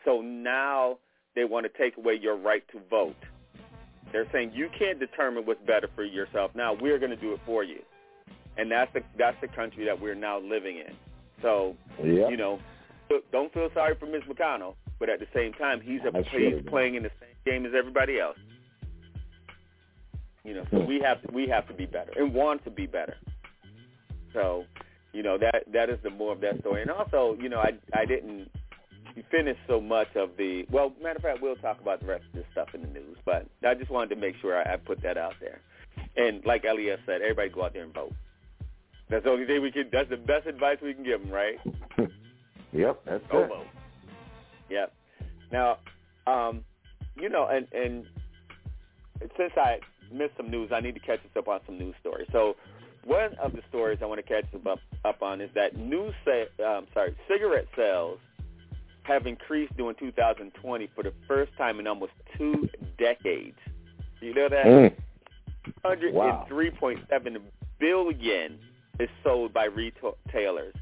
So 0.05 0.23
now 0.23 0.99
they 1.35 1.45
want 1.45 1.67
to 1.71 1.79
take 1.79 1.97
away 1.99 2.15
your 2.15 2.37
right 2.37 2.65
to 2.73 2.81
vote. 2.89 3.17
They're 4.13 4.27
saying 4.33 4.53
you 4.55 4.71
can't 4.79 4.99
determine 4.99 5.45
what's 5.45 5.61
better 5.67 5.89
for 5.95 6.05
yourself. 6.05 6.53
Now 6.55 6.73
we're 6.73 6.99
going 6.99 7.11
to 7.11 7.17
do 7.17 7.33
it 7.33 7.41
for 7.45 7.65
you, 7.65 7.83
and 8.57 8.71
that's 8.71 8.93
the 8.95 9.03
that's 9.19 9.37
the 9.41 9.49
country 9.49 9.85
that 9.85 10.01
we're 10.01 10.15
now 10.15 10.39
living 10.39 10.79
in. 10.79 10.95
So 11.43 11.77
Yep. 12.03 12.31
you 12.31 12.37
know, 12.37 12.59
don't 13.33 13.53
feel 13.53 13.69
sorry 13.75 13.95
for 13.99 14.07
Mitch 14.07 14.25
McConnell, 14.29 14.75
but 14.99 15.09
at 15.09 15.21
the 15.21 15.27
same 15.35 15.53
time, 15.53 15.81
he's 15.81 16.01
a, 16.07 16.11
That's 16.11 16.27
he's 16.29 16.51
true. 16.51 16.63
playing 16.69 16.95
in 16.95 17.03
the 17.03 17.11
same 17.21 17.35
game 17.45 17.67
as 17.67 17.73
everybody 17.77 18.19
else. 18.21 18.39
You 20.45 20.55
know, 20.55 20.65
so 20.71 20.79
we 20.79 21.01
have 21.01 21.23
to, 21.23 21.33
we 21.33 21.49
have 21.49 21.67
to 21.69 21.75
be 21.75 21.87
better 21.87 22.13
and 22.17 22.33
want 22.33 22.65
to 22.65 22.71
be 22.71 22.87
better. 22.87 23.17
So, 24.33 24.65
you 25.13 25.23
know 25.23 25.39
that 25.39 25.65
that 25.73 25.89
is 25.89 25.99
the 26.03 26.11
more 26.11 26.33
of 26.33 26.41
that 26.43 26.61
story. 26.61 26.83
And 26.83 26.91
also, 26.91 27.37
you 27.41 27.49
know, 27.49 27.59
I 27.59 27.73
I 27.95 28.05
didn't 28.05 28.51
finish 29.31 29.57
so 29.67 29.81
much 29.81 30.09
of 30.15 30.37
the 30.37 30.65
well. 30.71 30.93
Matter 31.03 31.17
of 31.17 31.23
fact, 31.23 31.43
we'll 31.43 31.57
talk 31.57 31.81
about 31.81 32.01
the 32.01 32.07
rest 32.07 32.25
of 32.29 32.33
this 32.35 32.45
stuff 32.53 32.69
in 32.75 32.83
the 32.83 32.89
news. 32.89 33.17
But 33.25 33.47
I 33.67 33.75
just 33.75 33.91
wanted 33.91 34.15
to 34.15 34.21
make 34.21 34.37
sure 34.41 34.57
I, 34.57 34.75
I 34.75 34.77
put 34.77 35.03
that 35.03 35.17
out 35.17 35.35
there. 35.41 35.61
And 36.17 36.45
like 36.45 36.65
Elias 36.65 37.01
said, 37.07 37.23
everybody 37.23 37.49
go 37.49 37.65
out 37.65 37.73
there 37.73 37.85
and 37.85 37.95
vote. 37.95 38.13
That's 39.09 39.25
the 39.25 39.31
only 39.31 39.47
thing 39.47 39.63
we 39.63 39.71
can. 39.73 39.89
That's 39.91 40.11
the 40.11 40.17
best 40.17 40.47
advice 40.47 40.79
we 40.83 40.95
can 40.95 41.05
give 41.05 41.23
them, 41.23 41.31
right? 41.31 41.59
Yep, 42.73 43.01
that's 43.05 43.25
Go 43.31 43.45
it. 43.45 43.51
Yep. 44.69 44.93
Now, 45.53 45.79
um, 46.27 46.65
you 47.17 47.29
know, 47.29 47.47
and 47.47 47.67
and 47.73 48.07
since 49.37 49.53
I 49.57 49.79
missed 50.13 50.37
some 50.37 50.51
news, 50.51 50.71
I 50.73 50.81
need 50.81 50.95
to 50.95 51.01
catch 51.01 51.21
us 51.21 51.31
up 51.37 51.49
on 51.49 51.61
some 51.67 51.79
news 51.79 51.95
stories. 52.01 52.29
So, 52.33 52.57
one 53.05 53.35
of 53.35 53.53
the 53.53 53.63
stories 53.69 53.99
I 54.03 54.07
want 54.07 54.25
to 54.25 54.27
catch 54.27 54.47
up 54.55 54.81
up 55.05 55.23
on 55.23 55.41
is 55.41 55.51
that 55.55 55.77
news, 55.77 56.15
sa- 56.25 56.65
um, 56.65 56.87
sorry, 56.93 57.17
cigarette 57.29 57.67
sales 57.77 58.19
have 59.05 59.27
increased 59.27 59.77
during 59.77 59.95
2020 59.97 60.89
for 60.95 61.05
the 61.05 61.13
first 61.29 61.53
time 61.57 61.79
in 61.79 61.87
almost 61.87 62.13
two 62.37 62.69
decades. 62.99 63.59
You 64.21 64.35
know 64.35 64.49
that? 64.49 64.67
Mm. 64.67 64.95
103.7 65.85 67.41
billion 67.79 68.59
is 68.99 69.09
sold 69.23 69.53
by 69.53 69.67
retailers, 69.67 70.75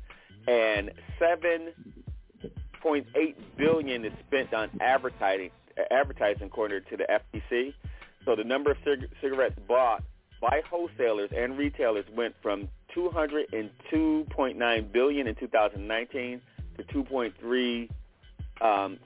and 0.47 0.93
7.8 1.21 3.35
billion 3.57 4.05
is 4.05 4.13
spent 4.27 4.53
on 4.55 4.71
advertising. 4.81 5.51
Advertising, 5.91 6.47
according 6.47 6.83
to 6.91 6.97
the 6.97 7.05
FTC. 7.05 7.75
So 8.25 8.37
the 8.37 8.45
number 8.45 8.71
of 8.71 8.77
cig- 8.85 9.11
cigarettes 9.21 9.59
bought 9.67 10.05
by 10.41 10.63
wholesalers 10.69 11.31
and 11.37 11.59
retailers 11.59 12.05
went 12.15 12.37
from 12.43 12.69
202.9 12.95 14.93
billion 14.93 15.27
in 15.27 15.35
2019 15.35 16.41
to 16.77 16.85
2.3. 16.85 17.89
Um, 18.61 18.99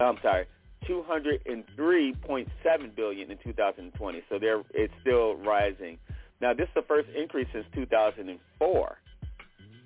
I'm 0.00 0.18
sorry, 0.22 0.46
203.7 0.88 2.96
billion 2.96 3.30
in 3.30 3.38
2020. 3.38 4.22
So 4.28 4.38
there, 4.38 4.62
it's 4.74 4.92
still 5.00 5.36
rising. 5.36 5.96
Now, 6.40 6.52
this 6.52 6.64
is 6.64 6.74
the 6.74 6.82
first 6.82 7.08
increase 7.16 7.46
since 7.52 7.64
2004. 7.74 8.98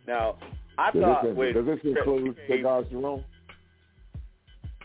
Now, 0.07 0.39
I 0.79 0.91
Does 0.91 1.03
thought 1.03 1.23
this, 1.25 1.37
with 1.37 1.55
does 1.55 1.67
this 1.67 1.79
include 1.85 2.37
cigars, 2.49 2.87
Jerome? 2.91 3.25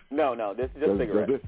no, 0.09 0.33
no, 0.33 0.53
this 0.53 0.65
is 0.67 0.71
just 0.75 0.79
Does- 0.81 0.89
does 0.89 1.07
cigarettes. 1.07 1.31
this- 1.31 1.41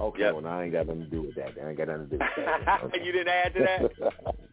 Okay, 0.00 0.20
Yep. 0.20 0.34
well, 0.36 0.46
I 0.46 0.62
ain't 0.64 0.72
got 0.72 0.86
nothing 0.86 1.04
to 1.04 1.10
do 1.10 1.20
with 1.22 1.34
that. 1.34 1.52
I 1.62 1.68
ain't 1.68 1.76
got 1.76 1.88
nothing 1.88 2.08
to 2.08 2.16
do 2.16 2.24
with 2.24 2.46
that. 2.46 2.80
Okay. 2.84 3.04
you 3.04 3.12
didn't 3.12 3.28
add 3.28 3.52
to 3.54 3.60
that. 3.60 3.92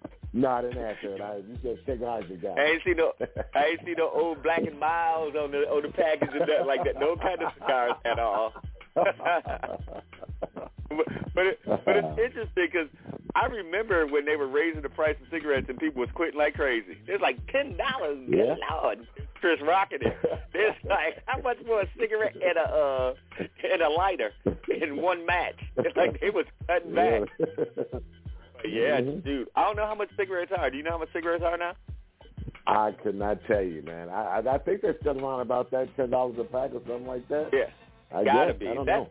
no, 0.33 0.49
I 0.49 0.61
didn't 0.63 0.77
answer 0.83 1.15
it. 1.15 1.21
I, 1.21 1.37
you 1.37 1.57
said 1.63 1.79
cigars, 1.85 2.25
you 2.29 2.35
got 2.37 2.59
I 2.59 2.63
ain't 2.65 2.83
see 2.83 2.93
no, 2.93 3.13
I 3.55 3.65
ain't 3.67 3.79
see 3.85 3.93
no 3.97 4.09
old 4.09 4.43
black 4.43 4.59
and 4.67 4.77
miles 4.77 5.33
on 5.35 5.51
the 5.51 5.59
on 5.69 5.81
the 5.83 5.89
package 5.89 6.27
and 6.33 6.39
nothing 6.41 6.65
like 6.67 6.83
that. 6.83 6.99
No 6.99 7.15
kind 7.15 7.41
of 7.41 7.53
cigars 7.53 7.93
at 8.03 8.19
all. 8.19 8.53
but 10.97 11.33
but, 11.33 11.45
it, 11.47 11.59
but 11.65 11.95
it's 11.97 12.19
interesting 12.25 12.67
because 12.71 12.87
I 13.35 13.45
remember 13.47 14.05
when 14.07 14.25
they 14.25 14.35
were 14.35 14.47
raising 14.47 14.81
the 14.81 14.89
price 14.89 15.15
of 15.21 15.27
cigarettes 15.31 15.67
and 15.69 15.77
people 15.79 15.99
was 16.01 16.09
quitting 16.13 16.37
like 16.39 16.53
crazy. 16.55 16.97
It's 17.07 17.21
like 17.21 17.37
ten 17.51 17.77
dollars. 17.77 18.19
Yeah. 18.27 18.55
Good 18.55 18.57
lord, 18.71 19.07
Chris 19.39 19.59
rocking 19.63 19.99
it. 20.01 20.17
It's 20.53 20.77
like 20.85 21.21
how 21.25 21.41
much 21.41 21.57
for 21.65 21.81
a 21.81 21.87
cigarette 21.99 22.35
and 22.35 22.57
a 22.57 22.61
uh 22.69 23.13
and 23.71 23.81
a 23.81 23.89
lighter 23.89 24.31
in 24.81 25.01
one 25.01 25.25
match? 25.25 25.59
It's 25.77 25.95
like 25.97 26.17
it 26.21 26.33
was 26.33 26.45
cutting 26.67 26.93
back. 26.95 27.21
But 28.61 28.71
yeah, 28.71 29.01
Mhm. 29.01 29.23
dude. 29.23 29.49
I 29.55 29.63
don't 29.65 29.75
know 29.75 29.85
how 29.85 29.95
much 29.95 30.09
cigarettes 30.17 30.51
are. 30.57 30.69
Do 30.69 30.77
you 30.77 30.83
know 30.83 30.91
how 30.91 30.97
much 30.99 31.11
cigarettes 31.13 31.43
are 31.45 31.57
now? 31.57 31.73
I 32.65 32.91
could 33.03 33.15
not 33.15 33.39
tell 33.45 33.61
you, 33.61 33.81
man. 33.81 34.07
I 34.09 34.39
I, 34.39 34.53
I 34.55 34.57
think 34.59 34.81
they're 34.81 34.95
still 35.01 35.19
around 35.19 35.41
about 35.41 35.69
that 35.71 35.93
ten 35.97 36.11
dollars 36.11 36.37
a 36.39 36.43
pack 36.45 36.71
or 36.73 36.81
something 36.87 37.07
like 37.07 37.27
that. 37.27 37.49
Yeah, 37.51 37.69
I 38.17 38.23
gotta 38.23 38.53
guess. 38.53 38.59
be. 38.59 38.67
I 38.69 38.73
don't 38.73 38.85
That's 38.85 39.03
know. 39.03 39.09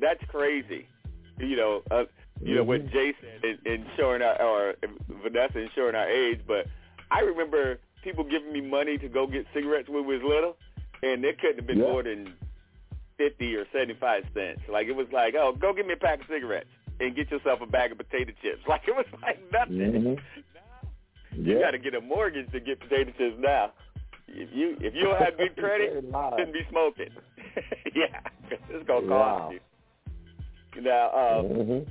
That's 0.00 0.22
crazy. 0.28 0.86
You 1.38 1.56
know, 1.56 1.82
uh, 1.90 2.04
you 2.42 2.54
know 2.54 2.64
what 2.64 2.86
Jay 2.90 3.14
said 3.20 3.44
in, 3.44 3.72
in 3.72 3.86
showing 3.96 4.22
our 4.22 4.40
or 4.42 4.74
Vanessa 5.22 5.58
in 5.58 5.68
showing 5.74 5.94
our 5.94 6.08
age, 6.08 6.40
but 6.46 6.66
I 7.10 7.20
remember 7.20 7.78
people 8.02 8.24
giving 8.24 8.52
me 8.52 8.60
money 8.60 8.98
to 8.98 9.08
go 9.08 9.26
get 9.26 9.46
cigarettes 9.54 9.88
when 9.88 10.06
we 10.06 10.16
was 10.18 10.24
little, 10.26 10.56
and 11.02 11.24
it 11.24 11.38
couldn't 11.40 11.56
have 11.58 11.66
been 11.66 11.78
Yeah. 11.78 11.84
more 11.92 12.02
than 12.02 12.34
fifty 13.18 13.54
or 13.54 13.64
seventy 13.72 13.94
five 13.94 14.24
cents. 14.34 14.60
Like 14.70 14.86
it 14.88 14.96
was 14.96 15.06
like, 15.12 15.34
oh, 15.34 15.52
go 15.52 15.72
get 15.72 15.86
me 15.86 15.94
a 15.94 15.96
pack 15.96 16.20
of 16.20 16.26
cigarettes 16.28 16.68
and 17.00 17.14
get 17.14 17.30
yourself 17.30 17.60
a 17.62 17.66
bag 17.66 17.92
of 17.92 17.98
potato 17.98 18.32
chips. 18.42 18.62
Like 18.68 18.82
it 18.88 18.94
was 18.96 19.06
like 19.22 19.38
nothing. 19.52 19.76
Mhm. 19.78 20.18
You 21.32 21.54
Yeah. 21.54 21.60
got 21.60 21.70
to 21.72 21.78
get 21.78 21.94
a 21.94 22.00
mortgage 22.00 22.50
to 22.52 22.60
get 22.60 22.80
potato 22.80 23.12
chips 23.18 23.36
now. 23.38 23.72
If 24.28 24.48
you 24.54 24.76
if 24.80 24.94
you 24.94 25.04
don't 25.04 25.18
have 25.22 25.36
good 25.36 25.54
credit, 25.62 26.02
you 26.02 26.12
shouldn't 26.36 26.52
be 26.52 26.64
smoking. 26.70 27.10
yeah, 27.94 28.20
it's 28.50 28.86
gonna 28.86 29.06
cost 29.06 29.52
you. 29.52 29.60
Now, 30.80 31.08
uh, 31.08 31.42
Mhm. 31.42 31.86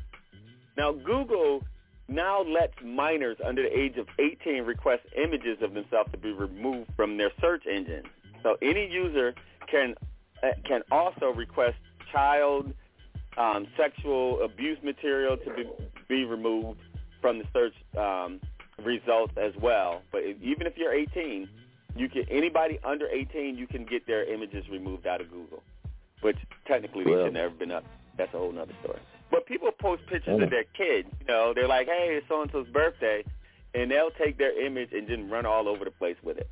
now 0.78 0.92
Google 0.92 1.64
now 2.08 2.44
lets 2.44 2.80
minors 2.84 3.38
under 3.44 3.64
the 3.64 3.78
age 3.78 3.98
of 3.98 4.08
18 4.20 4.64
request 4.64 5.04
images 5.16 5.62
of 5.62 5.74
themselves 5.74 6.12
to 6.12 6.18
be 6.18 6.32
removed 6.32 6.92
from 6.96 7.18
their 7.18 7.32
search 7.42 7.66
engine. 7.66 8.04
So 8.44 8.58
any 8.62 8.88
user 8.88 9.34
can 9.68 9.96
uh, 10.44 10.52
can 10.66 10.84
also 10.92 11.32
request 11.34 11.78
child 12.12 12.74
um, 13.38 13.68
sexual 13.76 14.44
abuse 14.44 14.78
material 14.84 15.38
to 15.38 15.54
be, 15.54 15.68
be 16.08 16.26
removed 16.26 16.80
from 17.22 17.40
the 17.40 17.46
search 17.52 17.74
um, 17.98 18.40
results 18.84 19.34
as 19.38 19.54
well. 19.56 20.02
But 20.12 20.24
if, 20.24 20.42
even 20.42 20.68
if 20.68 20.78
you're 20.78 20.94
18, 20.94 21.50
you 21.96 22.10
can 22.10 22.26
anybody 22.30 22.80
under 22.84 23.08
18 23.08 23.58
you 23.58 23.68
can 23.68 23.86
get 23.86 24.06
their 24.06 24.32
images 24.32 24.68
removed 24.70 25.08
out 25.08 25.22
of 25.22 25.32
Google, 25.32 25.64
which 26.22 26.38
technically 26.68 27.04
they 27.04 27.12
should 27.12 27.34
never 27.34 27.54
been 27.54 27.72
up. 27.72 27.86
That's 28.18 28.34
a 28.34 28.38
whole 28.38 28.52
nother 28.52 28.74
story. 28.84 29.00
But 29.32 29.46
people 29.46 29.70
post 29.72 30.04
pictures 30.08 30.42
of 30.42 30.50
their 30.50 30.64
kids. 30.78 31.10
You 31.20 31.26
know, 31.28 31.54
they're 31.54 31.68
like, 31.68 31.88
"Hey, 31.88 32.16
it's 32.18 32.28
so 32.28 32.42
and 32.42 32.52
so's 32.52 32.68
birthday," 32.68 33.24
and 33.74 33.90
they'll 33.92 34.12
take 34.12 34.38
their 34.38 34.58
image 34.64 34.94
and 34.94 35.08
just 35.08 35.22
run 35.30 35.46
all 35.46 35.68
over 35.68 35.84
the 35.84 35.92
place 35.92 36.16
with 36.24 36.38
it. 36.38 36.50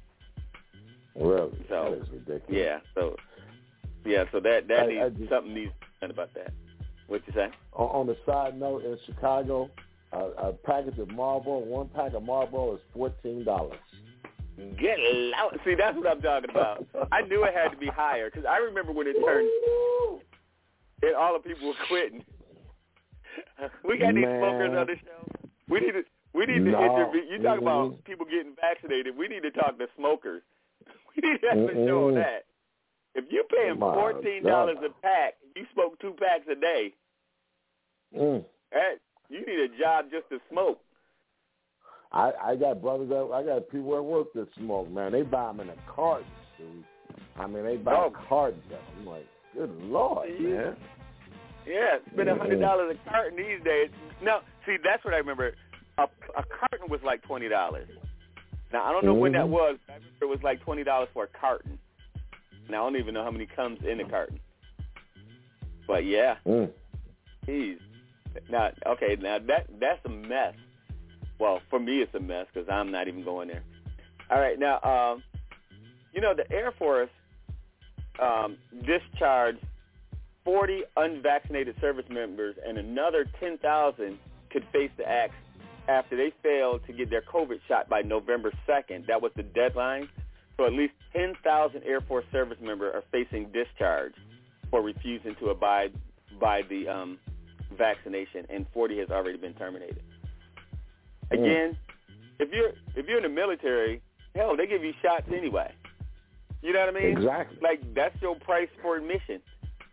Really? 1.16 1.52
So, 1.70 1.92
that 1.92 2.02
is 2.02 2.10
ridiculous. 2.10 2.42
Yeah. 2.50 2.80
So 2.96 3.16
yeah. 4.06 4.26
So 4.32 4.40
that 4.42 4.68
that 4.68 4.84
I- 4.84 4.88
needs 4.88 5.02
I 5.02 5.10
just- 5.10 5.30
something 5.30 5.54
needs 5.54 5.72
to 5.72 5.80
be 5.80 5.86
done 6.02 6.12
about 6.12 6.34
that. 6.34 6.52
What 7.08 7.22
you 7.28 7.34
say? 7.34 7.50
On, 7.74 7.88
on 7.90 8.08
the 8.08 8.18
side 8.26 8.60
note, 8.60 8.84
in 8.84 8.98
Chicago, 9.06 9.70
uh, 10.12 10.30
a 10.38 10.54
package 10.54 10.98
of 11.00 11.10
Marlboro, 11.12 11.60
one 11.60 11.90
pack 11.90 12.14
of 12.14 12.24
Marlboro 12.24 12.76
is 12.76 12.82
fourteen 12.94 13.44
dollars. 13.44 13.78
Get 14.78 14.98
loud. 15.00 15.60
See, 15.66 15.76
that's 15.76 15.98
what 15.98 16.08
I'm 16.08 16.22
talking 16.22 16.50
about. 16.50 16.86
I 17.12 17.22
knew 17.22 17.44
it 17.44 17.54
had 17.54 17.70
to 17.72 17.78
be 17.78 17.88
higher 17.88 18.30
because 18.30 18.46
I 18.46 18.58
remember 18.58 18.92
when 18.92 19.08
it 19.08 19.16
turned, 19.26 19.50
and 21.06 21.16
all 21.16 21.34
the 21.34 21.40
people 21.48 21.68
were 21.68 21.82
quitting. 21.88 22.24
We 23.84 23.98
got 23.98 24.14
these 24.16 24.24
smokers 24.26 24.72
on 24.78 24.88
the 24.88 24.96
show. 25.02 25.50
We 25.70 25.80
need 25.80 25.92
to. 25.94 26.04
We 26.34 26.46
need 26.46 26.66
to 26.66 26.72
No. 26.72 26.84
interview. 26.86 27.22
You 27.30 27.42
talk 27.42 27.60
Mhm. 27.60 27.62
about 27.62 28.04
people 28.06 28.26
getting 28.26 28.56
vaccinated. 28.60 29.16
We 29.18 29.28
need 29.28 29.44
to 29.44 29.52
talk 29.52 29.78
to 29.78 29.88
smokers. 29.96 30.42
We 31.16 31.22
need 31.30 31.42
to 31.42 31.48
have 31.50 31.58
a 31.70 31.74
show 31.88 32.08
on 32.10 32.16
that. 32.16 32.46
If 33.16 33.26
you're 33.32 33.44
paying 33.46 33.78
My 33.80 33.94
fourteen 33.94 34.44
dollars 34.44 34.78
a 34.84 34.90
pack, 35.02 35.36
you 35.56 35.66
smoke 35.74 36.00
two 36.00 36.14
packs 36.20 36.48
a 36.50 36.56
day. 36.56 36.94
Mm. 38.16 38.44
That, 38.72 38.98
you 39.30 39.46
need 39.46 39.60
a 39.60 39.68
job 39.78 40.10
just 40.12 40.28
to 40.30 40.40
smoke. 40.50 40.80
I 42.12 42.32
I 42.42 42.56
got 42.56 42.82
brothers 42.82 43.10
that 43.10 43.30
I 43.34 43.44
got 43.44 43.70
people 43.70 43.96
at 43.98 44.04
work 44.04 44.34
that 44.34 44.48
smoke. 44.56 44.90
Man, 44.90 45.12
they 45.12 45.22
buy 45.22 45.48
them 45.48 45.60
in 45.62 45.70
a 45.70 45.76
carton, 45.88 46.26
dude. 46.58 46.84
I 47.38 47.46
mean, 47.48 47.64
they 47.64 47.78
buy 47.78 47.96
Oh. 47.96 48.12
cartons 48.30 48.64
of 48.66 48.70
them. 48.72 48.80
I'm 49.00 49.06
like, 49.06 49.28
good 49.56 49.72
lord, 49.84 50.30
See? 50.38 50.44
man. 50.44 50.76
Yeah, 51.66 51.98
spend 52.14 52.30
a 52.30 52.36
hundred 52.36 52.60
dollars 52.60 52.96
a 52.96 53.10
carton 53.10 53.38
these 53.38 53.64
days. 53.64 53.90
No, 54.22 54.40
see, 54.66 54.76
that's 54.84 55.04
what 55.06 55.14
I 55.14 55.18
remember. 55.18 55.56
A, 55.98 56.04
a 56.04 56.44
carton 56.44 56.90
was 56.90 57.00
like 57.06 57.22
twenty 57.24 57.48
dollars. 57.48 57.88
Now 58.74 58.84
I 58.84 58.92
don't 58.92 59.06
know 59.06 59.14
when 59.14 59.32
that 59.34 59.46
Mhm. 59.46 59.50
was. 59.50 59.78
I 59.88 59.94
remember 59.94 60.16
it 60.22 60.26
was 60.28 60.40
like 60.44 60.62
twenty 60.62 60.84
dollars 60.84 61.10
for 61.14 61.24
a 61.24 61.28
carton. 61.28 61.78
Now 62.70 62.86
I 62.86 62.92
don't 62.92 63.00
even 63.00 63.14
know 63.14 63.24
how 63.24 63.32
many 63.32 63.46
comes 63.46 63.80
in 63.86 64.00
a 64.02 64.10
carton. 64.10 64.40
But 65.88 66.06
yeah, 66.06 66.36
Mm. 66.46 66.72
geez. 67.46 67.80
Now, 68.50 68.72
okay, 68.88 69.16
now 69.20 69.38
that 69.40 69.68
that's 69.80 70.04
a 70.06 70.10
mess. 70.10 70.56
Well, 71.40 71.62
for 71.70 71.80
me, 71.80 72.02
it's 72.02 72.14
a 72.16 72.20
mess 72.20 72.48
because 72.54 72.68
I'm 72.70 72.92
not 72.92 73.08
even 73.08 73.24
going 73.24 73.48
there. 73.50 73.64
All 74.30 74.40
right, 74.40 74.58
now, 74.58 74.80
um, 74.82 75.24
you 76.14 76.22
know, 76.22 76.34
the 76.34 76.50
Air 76.52 76.72
Force 76.72 77.10
um, 78.22 78.58
discharged 78.86 79.60
40 80.46 80.84
unvaccinated 80.98 81.76
service 81.80 82.06
members, 82.10 82.56
and 82.66 82.78
another 82.78 83.26
10,000 83.40 84.20
could 84.50 84.66
face 84.72 84.92
the 84.98 85.08
axe 85.08 85.34
after 85.88 86.16
they 86.16 86.32
failed 86.42 86.82
to 86.88 86.94
get 86.94 87.10
their 87.10 87.22
COVID 87.22 87.60
shot 87.68 87.90
by 87.90 88.02
November 88.02 88.52
2nd. 88.68 89.08
That 89.08 89.22
was 89.22 89.32
the 89.36 89.44
deadline. 89.44 90.10
So 90.58 90.66
at 90.66 90.74
least 90.74 90.94
10,000 91.14 91.84
Air 91.84 92.02
Force 92.02 92.26
service 92.32 92.60
members 92.62 92.94
are 92.94 93.04
facing 93.12 93.52
discharge 93.52 94.14
for 94.70 94.82
refusing 94.82 95.36
to 95.36 95.50
abide 95.50 95.94
by 96.40 96.62
the 96.70 96.88
um, 96.88 97.20
vaccination, 97.78 98.46
and 98.50 98.66
40 98.74 99.00
has 99.00 99.10
already 99.10 99.38
been 99.38 99.54
terminated. 99.54 100.04
Again, 101.32 101.78
if 102.40 102.52
you're 102.52 102.74
if 102.96 103.08
you're 103.08 103.18
in 103.18 103.24
the 103.24 103.30
military, 103.30 104.02
hell, 104.36 104.56
they 104.56 104.68
give 104.68 104.84
you 104.84 104.94
shots 105.02 105.26
anyway. 105.34 105.72
You 106.64 106.72
know 106.72 106.80
what 106.80 106.96
I 106.96 107.00
mean? 107.00 107.18
Exactly. 107.18 107.58
Like 107.62 107.94
that's 107.94 108.16
your 108.22 108.36
price 108.40 108.70
for 108.82 108.96
admission. 108.98 109.42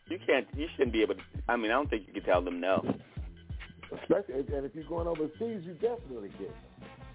You 0.09 0.19
can't. 0.25 0.47
You 0.57 0.67
shouldn't 0.77 0.93
be 0.93 1.03
able 1.03 1.17
to. 1.17 1.21
I 1.49 1.57
mean, 1.57 1.71
I 1.71 1.75
don't 1.75 1.91
think 1.91 2.07
you 2.07 2.13
can 2.13 2.23
tell 2.23 2.41
them 2.43 2.61
no. 2.61 2.83
Especially, 4.03 4.35
and 4.35 4.65
if 4.65 4.75
you're 4.75 4.85
going 4.85 5.09
overseas, 5.09 5.65
you 5.67 5.75
definitely 5.81 6.31
get. 6.39 6.55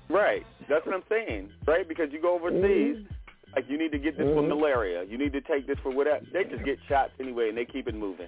Right. 0.09 0.45
That's 0.69 0.85
what 0.85 0.93
I'm 0.93 1.03
saying. 1.09 1.49
Right? 1.65 1.87
Because 1.87 2.09
you 2.11 2.21
go 2.21 2.35
overseas, 2.35 3.05
like 3.55 3.65
you 3.69 3.77
need 3.77 3.93
to 3.93 3.97
get 3.97 4.17
this 4.17 4.27
for 4.27 4.41
Mhm. 4.43 4.49
malaria. 4.49 5.03
You 5.05 5.17
need 5.17 5.31
to 5.33 5.41
take 5.41 5.67
this 5.67 5.79
for 5.79 5.89
whatever. 5.91 6.25
They 6.33 6.43
just 6.43 6.65
get 6.65 6.77
shots 6.89 7.13
anyway, 7.19 7.47
and 7.49 7.57
they 7.57 7.65
keep 7.65 7.87
it 7.87 7.95
moving. 7.95 8.27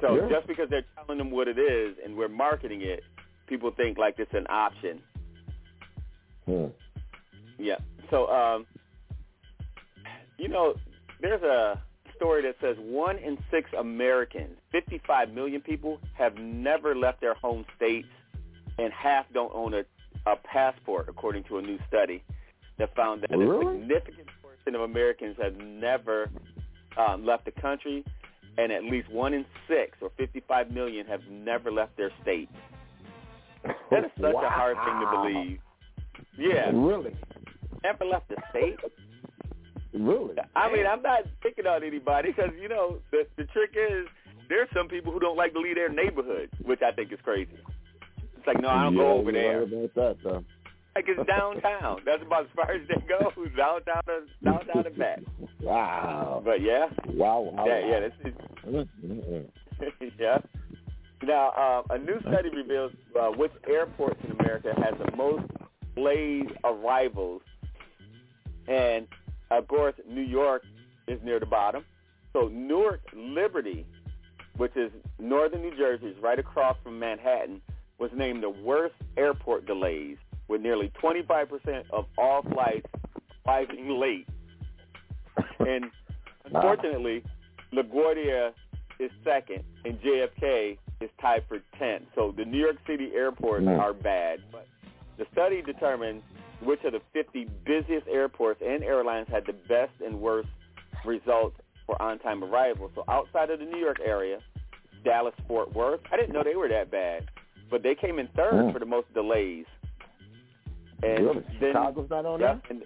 So 0.00 0.14
Yeah. 0.16 0.28
just 0.28 0.46
because 0.46 0.68
they're 0.70 0.84
telling 0.94 1.18
them 1.18 1.30
what 1.32 1.48
it 1.48 1.58
is 1.58 1.98
and 1.98 2.16
we're 2.16 2.28
marketing 2.28 2.82
it, 2.82 3.02
people 3.48 3.72
think 3.72 3.98
like 3.98 4.18
it's 4.20 4.34
an 4.34 4.46
option. 4.48 5.02
Hmm. 6.46 6.66
Yeah. 7.58 7.78
So, 8.10 8.28
um, 8.30 8.66
you 10.42 10.48
know, 10.48 10.74
there's 11.20 11.42
a 11.42 11.80
story 12.16 12.42
that 12.42 12.56
says 12.60 12.76
one 12.80 13.16
in 13.18 13.38
six 13.48 13.70
Americans, 13.78 14.56
55 14.72 15.30
million 15.32 15.60
people, 15.60 16.00
have 16.14 16.34
never 16.36 16.96
left 16.96 17.20
their 17.20 17.34
home 17.34 17.64
states, 17.76 18.08
and 18.76 18.92
half 18.92 19.24
don't 19.32 19.54
own 19.54 19.72
a, 19.72 19.84
a 20.26 20.34
passport, 20.36 21.08
according 21.08 21.44
to 21.44 21.58
a 21.58 21.62
new 21.62 21.78
study 21.86 22.24
that 22.78 22.94
found 22.96 23.22
that 23.22 23.30
Really? 23.30 23.76
a 23.76 23.80
significant 23.80 24.28
portion 24.42 24.74
of 24.74 24.80
Americans 24.80 25.36
have 25.40 25.56
never 25.58 26.28
um, 26.98 27.24
left 27.24 27.44
the 27.44 27.52
country, 27.52 28.04
and 28.58 28.72
at 28.72 28.82
least 28.82 29.08
one 29.10 29.32
in 29.34 29.46
six, 29.68 29.96
or 30.00 30.10
55 30.18 30.72
million, 30.72 31.06
have 31.06 31.22
never 31.30 31.70
left 31.70 31.96
their 31.96 32.10
state. 32.20 32.48
That 33.92 34.04
is 34.06 34.10
such 34.20 34.34
a 34.34 34.50
hard 34.50 34.76
thing 34.76 35.00
to 35.00 35.10
believe. 35.12 35.58
Yeah. 36.36 36.70
Really? 36.72 37.14
Never 37.84 38.04
left 38.04 38.28
the 38.28 38.36
state. 38.50 38.78
Really? 39.92 40.34
I 40.56 40.72
mean, 40.72 40.86
I'm 40.86 41.02
not 41.02 41.24
picking 41.42 41.66
on 41.66 41.84
anybody 41.84 42.32
because 42.32 42.50
you 42.60 42.68
know 42.68 42.98
the 43.10 43.26
the 43.36 43.44
trick 43.44 43.70
is 43.76 44.06
there's 44.48 44.68
some 44.74 44.88
people 44.88 45.12
who 45.12 45.20
don't 45.20 45.36
like 45.36 45.52
to 45.52 45.60
leave 45.60 45.76
their 45.76 45.88
neighborhood, 45.88 46.50
which 46.62 46.80
I 46.82 46.92
think 46.92 47.12
is 47.12 47.18
crazy. 47.22 47.58
It's 48.36 48.46
like, 48.46 48.60
no, 48.60 48.68
I 48.68 48.84
don't 48.84 48.94
yeah, 48.94 49.02
go 49.02 49.12
over 49.12 49.32
there. 49.32 49.62
About 49.62 49.94
that, 49.94 50.16
though. 50.24 50.44
Like 50.94 51.06
it's 51.08 51.26
downtown. 51.26 52.02
That's 52.04 52.22
about 52.22 52.44
as 52.44 52.50
far 52.54 52.72
as 52.72 52.86
they 52.88 52.96
go. 53.08 53.32
Downtown, 53.56 54.02
to, 54.06 54.24
downtown 54.44 54.86
and 54.86 54.98
back. 54.98 55.20
Wow. 55.60 56.42
But 56.44 56.60
yeah, 56.60 56.88
Wow. 57.08 57.40
wow 57.40 57.64
yeah, 57.66 57.86
yeah. 57.86 58.00
This 58.00 58.12
is 60.00 60.10
yeah. 60.18 60.38
Now, 61.22 61.52
um, 61.52 61.84
a 61.90 61.98
new 61.98 62.20
study 62.20 62.50
reveals 62.50 62.92
uh, 63.18 63.28
which 63.28 63.52
airports 63.68 64.20
in 64.24 64.32
America 64.32 64.74
has 64.76 64.94
the 64.98 65.16
most 65.16 65.44
delayed 65.94 66.52
arrivals, 66.64 67.42
and 68.68 69.06
of 69.58 69.68
course, 69.68 69.94
New 70.08 70.22
York 70.22 70.62
is 71.08 71.20
near 71.22 71.40
the 71.40 71.46
bottom. 71.46 71.84
So 72.32 72.48
Newark 72.48 73.00
Liberty, 73.14 73.86
which 74.56 74.76
is 74.76 74.90
northern 75.18 75.62
New 75.62 75.76
Jersey, 75.76 76.06
is 76.06 76.16
right 76.22 76.38
across 76.38 76.76
from 76.82 76.98
Manhattan, 76.98 77.60
was 77.98 78.10
named 78.14 78.42
the 78.42 78.50
worst 78.50 78.94
airport 79.16 79.66
delays, 79.66 80.16
with 80.48 80.60
nearly 80.60 80.90
25% 81.02 81.84
of 81.90 82.06
all 82.18 82.42
flights 82.42 82.86
arriving 83.46 83.88
late. 83.88 84.28
And 85.60 85.90
unfortunately, 86.44 87.22
LaGuardia 87.72 88.52
is 88.98 89.10
second, 89.24 89.64
and 89.84 89.98
JFK 90.00 90.78
is 91.00 91.10
tied 91.20 91.44
for 91.48 91.60
10th. 91.80 92.02
So 92.14 92.32
the 92.36 92.44
New 92.44 92.58
York 92.58 92.76
City 92.86 93.12
airports 93.14 93.64
Mm. 93.64 93.80
are 93.80 93.92
bad. 93.92 94.40
But 94.50 94.66
the 95.16 95.26
study 95.32 95.62
determined 95.62 96.22
which 96.64 96.82
of 96.84 96.92
the 96.92 97.00
50 97.12 97.46
busiest 97.66 98.06
airports 98.08 98.60
and 98.64 98.82
airlines 98.82 99.28
had 99.28 99.44
the 99.46 99.52
best 99.52 99.92
and 100.04 100.20
worst 100.20 100.48
results 101.04 101.56
for 101.86 102.00
on-time 102.00 102.44
arrivals. 102.44 102.90
So 102.94 103.04
outside 103.08 103.50
of 103.50 103.58
the 103.58 103.64
New 103.64 103.78
York 103.78 103.98
area, 104.04 104.38
Dallas, 105.04 105.34
Fort 105.48 105.74
Worth, 105.74 106.00
I 106.12 106.16
didn't 106.16 106.32
know 106.32 106.42
they 106.44 106.54
were 106.54 106.68
that 106.68 106.90
bad, 106.90 107.28
but 107.70 107.82
they 107.82 107.94
came 107.94 108.18
in 108.18 108.28
third 108.28 108.52
Mm. 108.54 108.72
for 108.72 108.78
the 108.78 108.86
most 108.86 109.12
delays. 109.14 109.66
And 111.02 111.24
Really? 111.26 111.40
then, 111.60 111.72
Chicago's 111.72 112.08
not 112.10 112.24
on 112.26 112.40
Yep, 112.40 112.64
and 112.70 112.84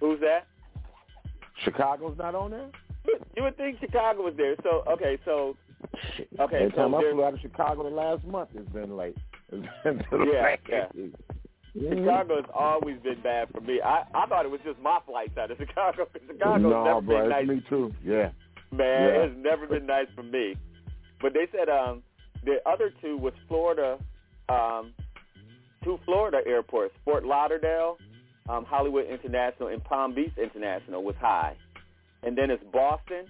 who's 0.00 0.20
that? 0.20 0.46
Chicago's 1.64 2.18
not 2.18 2.34
on 2.34 2.50
there? 2.50 2.68
You 3.36 3.42
would 3.44 3.56
think 3.56 3.78
Chicago 3.80 4.22
was 4.22 4.34
there. 4.36 4.56
So 4.62 4.82
okay, 4.88 5.18
so 5.24 5.56
okay, 6.40 6.56
Every 6.56 6.70
so 6.72 6.76
time 6.76 6.94
I 6.94 7.00
flew 7.00 7.24
out 7.24 7.34
of 7.34 7.40
Chicago 7.40 7.84
the 7.84 7.94
last 7.94 8.24
month, 8.24 8.50
it's 8.54 8.68
been 8.70 8.96
late. 8.96 9.16
It's 9.52 9.66
been 9.84 9.98
to 9.98 10.04
the 10.10 10.30
Yeah, 10.32 10.42
back 10.56 10.60
yeah. 10.68 10.86
Chicago 11.78 12.36
has 12.36 12.44
always 12.54 12.98
been 13.02 13.20
bad 13.22 13.48
for 13.52 13.60
me. 13.60 13.80
I 13.84 14.04
I 14.14 14.26
thought 14.26 14.44
it 14.44 14.50
was 14.50 14.60
just 14.64 14.78
my 14.80 14.98
flights 15.06 15.36
out 15.38 15.50
of 15.50 15.58
Chicago. 15.58 16.06
Chicago's 16.12 16.62
no, 16.62 16.84
never 16.84 17.00
bro, 17.02 17.20
been 17.20 17.28
nice. 17.30 17.46
me 17.48 17.62
too. 17.68 17.92
Yeah. 18.04 18.30
Man, 18.72 18.80
Yeah. 18.80 19.22
it's 19.24 19.36
never 19.38 19.66
been 19.66 19.86
nice 19.86 20.06
for 20.14 20.22
me. 20.22 20.54
But 21.20 21.32
they 21.34 21.46
said 21.52 21.68
um 21.68 22.02
the 22.44 22.56
other 22.68 22.90
two 23.02 23.16
was 23.16 23.32
Florida, 23.48 23.98
um, 24.48 24.92
two 25.82 25.98
Florida 26.04 26.38
airports, 26.46 26.94
Fort 27.04 27.24
Lauderdale, 27.24 27.98
um, 28.48 28.64
Hollywood 28.64 29.06
International, 29.06 29.68
and 29.68 29.82
Palm 29.82 30.14
Beach 30.14 30.32
International 30.36 31.02
was 31.02 31.16
high. 31.20 31.56
And 32.22 32.38
then 32.38 32.50
it's 32.50 32.62
Boston, 32.72 33.24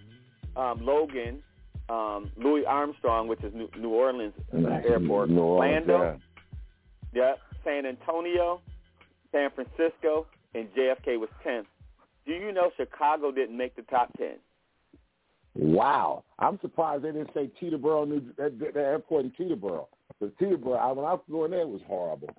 um, 0.56 0.84
Logan, 0.84 1.42
um, 1.88 2.30
Louis 2.36 2.64
Armstrong, 2.66 3.26
which 3.28 3.42
is 3.42 3.54
New, 3.54 3.68
New 3.78 3.88
Orleans 3.90 4.34
Airport, 4.52 5.30
New 5.30 5.40
Orleans, 5.40 5.88
Orlando, 5.88 6.20
Yep. 7.14 7.38
San 7.66 7.84
Antonio, 7.84 8.60
San 9.32 9.50
Francisco, 9.50 10.26
and 10.54 10.68
JFK 10.74 11.18
was 11.18 11.28
10th. 11.44 11.66
Do 12.24 12.32
you 12.32 12.52
know 12.52 12.70
Chicago 12.76 13.32
didn't 13.32 13.56
make 13.56 13.76
the 13.76 13.82
top 13.82 14.10
10? 14.16 14.36
Wow. 15.54 16.24
I'm 16.38 16.58
surprised 16.60 17.02
they 17.02 17.12
didn't 17.12 17.30
say 17.34 17.50
Teterboro, 17.60 18.06
New, 18.06 18.22
that, 18.38 18.58
that 18.58 18.76
airport 18.76 19.24
in 19.24 19.30
Teterboro. 19.32 19.86
Because 20.18 20.34
Teterboro, 20.40 20.78
I, 20.78 20.92
when 20.92 21.04
I 21.04 21.16
flew 21.26 21.44
in 21.44 21.50
there, 21.50 21.60
it 21.62 21.68
was 21.68 21.80
horrible. 21.86 22.30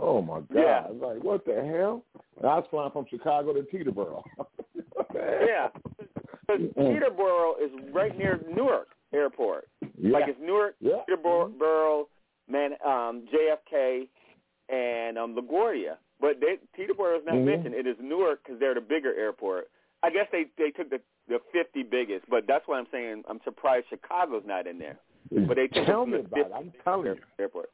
Oh, 0.00 0.22
my 0.22 0.40
God. 0.40 0.46
Yeah. 0.54 0.84
I 0.86 0.90
was 0.90 1.14
like, 1.14 1.24
what 1.24 1.44
the 1.44 1.54
hell? 1.54 2.04
And 2.38 2.46
I 2.46 2.56
was 2.56 2.66
flying 2.70 2.90
from 2.92 3.06
Chicago 3.10 3.52
to 3.52 3.62
Teterboro. 3.62 4.22
Yeah. 5.12 5.68
Because 6.46 6.62
Teterboro 6.76 7.52
is 7.62 7.70
right 7.92 8.16
near 8.16 8.40
Newark 8.54 8.88
Airport. 9.12 9.68
Yeah. 9.98 10.12
Like 10.12 10.24
it's 10.28 10.38
Newark, 10.40 10.76
Yeah. 10.80 11.02
Teterboro, 11.08 12.04
man, 12.48 12.72
um, 12.86 13.26
JFK, 13.32 14.08
and 14.72 15.18
um, 15.18 15.34
LaGuardia. 15.36 15.96
But 16.20 16.40
they, 16.40 16.56
Teterboro 16.78 17.18
is 17.18 17.24
not 17.24 17.34
Mhm. 17.36 17.44
mentioned. 17.44 17.74
It 17.74 17.86
is 17.86 17.96
Newark 18.00 18.42
because 18.44 18.60
they're 18.60 18.74
the 18.74 18.80
bigger 18.80 19.14
airport. 19.14 19.68
I 20.02 20.10
guess 20.10 20.26
they 20.32 20.46
they 20.58 20.70
took 20.70 20.90
the 20.90 21.00
the 21.28 21.38
50 21.52 21.82
biggest, 21.84 22.28
but 22.28 22.46
that's 22.46 22.66
why 22.66 22.78
I'm 22.78 22.86
saying 22.90 23.22
I'm 23.28 23.40
surprised 23.44 23.86
Chicago's 23.88 24.42
not 24.46 24.66
in 24.66 24.78
there. 24.78 24.98
But 25.30 25.56
they 25.56 25.68
took 25.68 25.86
Tell 25.86 26.06
me 26.06 26.18
the 26.18 26.24
about 26.24 26.38
it. 26.40 26.52
I'm 26.54 26.72
telling 26.84 27.06
you. 27.06 27.16
airport. 27.38 27.70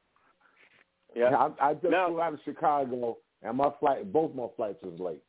Yeah. 1.14 1.34
I, 1.60 1.70
I 1.70 1.72
just 1.74 1.84
Now- 1.84 2.08
flew 2.08 2.20
out 2.20 2.34
of 2.34 2.40
Chicago, 2.44 3.16
and 3.42 3.56
my 3.56 3.70
flight, 3.80 4.12
both 4.12 4.34
my 4.34 4.46
flights 4.56 4.82
was 4.82 4.98
late. 5.00 5.22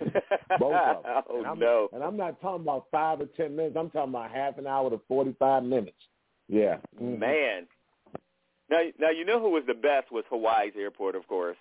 Both 0.58 0.74
of 0.74 1.02
them. 1.02 1.22
oh 1.28 1.38
and 1.38 1.46
I'm, 1.46 1.58
no. 1.58 1.88
And 1.92 2.02
I'm 2.02 2.16
not 2.16 2.40
talking 2.40 2.62
about 2.62 2.86
five 2.90 3.20
or 3.20 3.26
ten 3.36 3.54
minutes. 3.56 3.76
I'm 3.78 3.90
talking 3.90 4.10
about 4.10 4.30
half 4.30 4.56
an 4.58 4.66
hour 4.66 4.88
to 4.90 5.00
forty-five 5.08 5.62
minutes. 5.62 5.96
Yeah. 6.48 6.78
Mhm. 7.00 7.18
Man. 7.18 7.66
Now, 8.70 8.82
now 8.98 9.10
you 9.10 9.24
know 9.24 9.40
who 9.40 9.50
was 9.50 9.64
the 9.66 9.74
best 9.74 10.12
was 10.12 10.24
Hawaii's 10.30 10.74
airport, 10.78 11.14
of 11.16 11.26
course. 11.26 11.56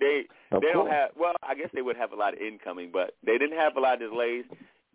They 0.00 0.24
Of 0.50 0.62
they 0.62 0.72
don't 0.72 0.90
have 0.90 1.10
well, 1.18 1.34
I 1.42 1.54
guess 1.54 1.68
they 1.74 1.82
would 1.82 1.96
have 1.96 2.12
a 2.12 2.16
lot 2.16 2.32
of 2.32 2.40
incoming, 2.40 2.90
but 2.92 3.14
they 3.24 3.36
didn't 3.36 3.58
have 3.58 3.76
a 3.76 3.80
lot 3.80 4.02
of 4.02 4.10
delays. 4.10 4.44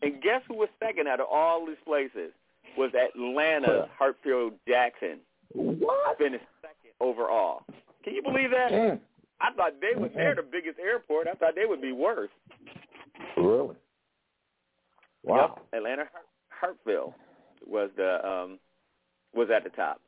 And 0.01 0.21
guess 0.21 0.41
who 0.47 0.55
was 0.55 0.69
second 0.79 1.07
out 1.07 1.19
of 1.19 1.27
all 1.31 1.65
these 1.65 1.75
places? 1.85 2.31
Was 2.77 2.91
Atlanta's 2.93 3.87
Hartsfield 3.99 4.53
Jackson. 4.67 5.19
What? 5.53 6.17
Finished 6.17 6.43
second 6.61 6.91
overall. 6.99 7.63
Can 8.03 8.15
you 8.15 8.21
believe 8.21 8.49
that? 8.51 8.71
Mm. 8.71 8.99
I 9.39 9.53
thought 9.53 9.73
they 9.79 9.99
would. 9.99 10.13
They're 10.13 10.35
the 10.35 10.41
biggest 10.41 10.79
airport. 10.79 11.27
I 11.27 11.33
thought 11.33 11.55
they 11.55 11.65
would 11.65 11.81
be 11.81 11.91
worse. 11.91 12.29
Really? 13.37 13.75
Wow. 15.23 15.55
Yep, 15.71 15.79
Atlanta 15.79 16.03
Hart- 16.59 16.77
Hartsfield 16.77 17.13
was 17.65 17.89
the 17.95 18.27
um 18.27 18.59
was 19.33 19.49
at 19.55 19.63
the 19.63 19.69
top. 19.69 20.01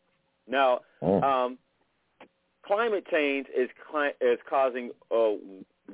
Now, 0.48 0.82
Mm. 1.02 1.24
um 1.24 1.58
climate 2.64 3.06
change 3.08 3.48
is 3.56 3.70
cli- 3.90 4.14
is 4.20 4.40
causing 4.50 4.92
uh, 5.12 5.34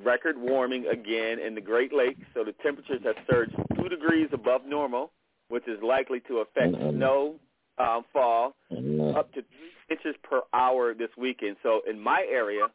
record 0.03 0.37
warming 0.37 0.87
again 0.87 1.37
in 1.39 1.53
the 1.53 1.61
Great 1.61 1.93
Lakes. 1.93 2.21
So 2.33 2.43
the 2.43 2.53
temperatures 2.53 3.01
have 3.03 3.15
surged 3.29 3.53
two 3.75 3.89
degrees 3.89 4.29
above 4.31 4.65
normal, 4.65 5.11
which 5.49 5.67
is 5.67 5.81
likely 5.83 6.19
to 6.21 6.39
affect 6.39 6.73
Mhm. 6.73 6.93
snow 6.93 7.39
um, 7.77 8.03
fall 8.13 8.55
Mhm. 8.71 9.15
up 9.15 9.31
to 9.33 9.41
three 9.41 9.71
inches 9.89 10.15
per 10.23 10.41
hour 10.53 10.93
this 10.93 11.15
weekend. 11.17 11.57
So 11.63 11.81
in 11.81 11.99
my 11.99 12.23
area, 12.25 12.71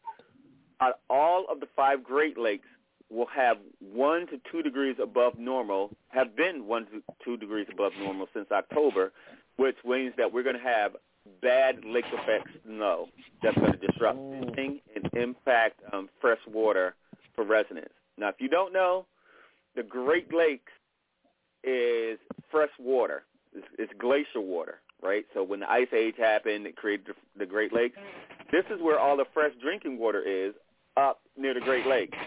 all 1.10 1.46
of 1.48 1.60
the 1.60 1.66
five 1.74 2.02
Great 2.04 2.36
Lakes 2.38 2.68
will 3.10 3.26
have 3.26 3.58
one 3.80 4.26
to 4.26 4.38
two 4.50 4.62
degrees 4.62 4.98
above 4.98 5.38
normal, 5.38 5.90
have 6.08 6.36
been 6.36 6.66
one 6.66 6.86
to 6.86 7.02
two 7.20 7.36
degrees 7.36 7.66
above 7.70 7.96
normal 7.96 8.28
since 8.34 8.50
October, 8.52 9.12
which 9.56 9.82
means 9.84 10.14
that 10.16 10.32
we're 10.32 10.42
going 10.42 10.56
to 10.56 10.62
have 10.62 10.96
bad 11.42 11.84
lake 11.84 12.04
effect 12.12 12.48
snow 12.64 13.08
that's 13.42 13.56
going 13.56 13.72
to 13.72 13.78
disrupt 13.86 14.18
fishing 14.32 14.80
and 14.94 15.10
impact 15.14 15.80
um, 15.92 16.08
fresh 16.20 16.38
water 16.46 16.94
for 17.34 17.44
residents. 17.44 17.94
Now, 18.16 18.28
if 18.28 18.36
you 18.38 18.48
don't 18.48 18.72
know, 18.72 19.06
the 19.76 19.82
Great 19.82 20.32
Lakes 20.34 20.72
is 21.62 22.18
fresh 22.50 22.70
water. 22.78 23.24
It's, 23.54 23.66
it's 23.78 23.92
glacial 23.98 24.44
water, 24.44 24.80
right? 25.02 25.24
So 25.34 25.42
when 25.42 25.60
the 25.60 25.70
ice 25.70 25.88
age 25.96 26.14
happened, 26.18 26.66
it 26.66 26.76
created 26.76 27.06
the, 27.06 27.14
the 27.38 27.46
Great 27.46 27.72
Lakes. 27.72 27.96
This 28.50 28.64
is 28.70 28.80
where 28.80 28.98
all 28.98 29.16
the 29.16 29.26
fresh 29.32 29.52
drinking 29.62 29.98
water 29.98 30.22
is 30.22 30.54
up 30.96 31.20
near 31.36 31.54
the 31.54 31.60
Great 31.60 31.86
Lakes, 31.86 32.18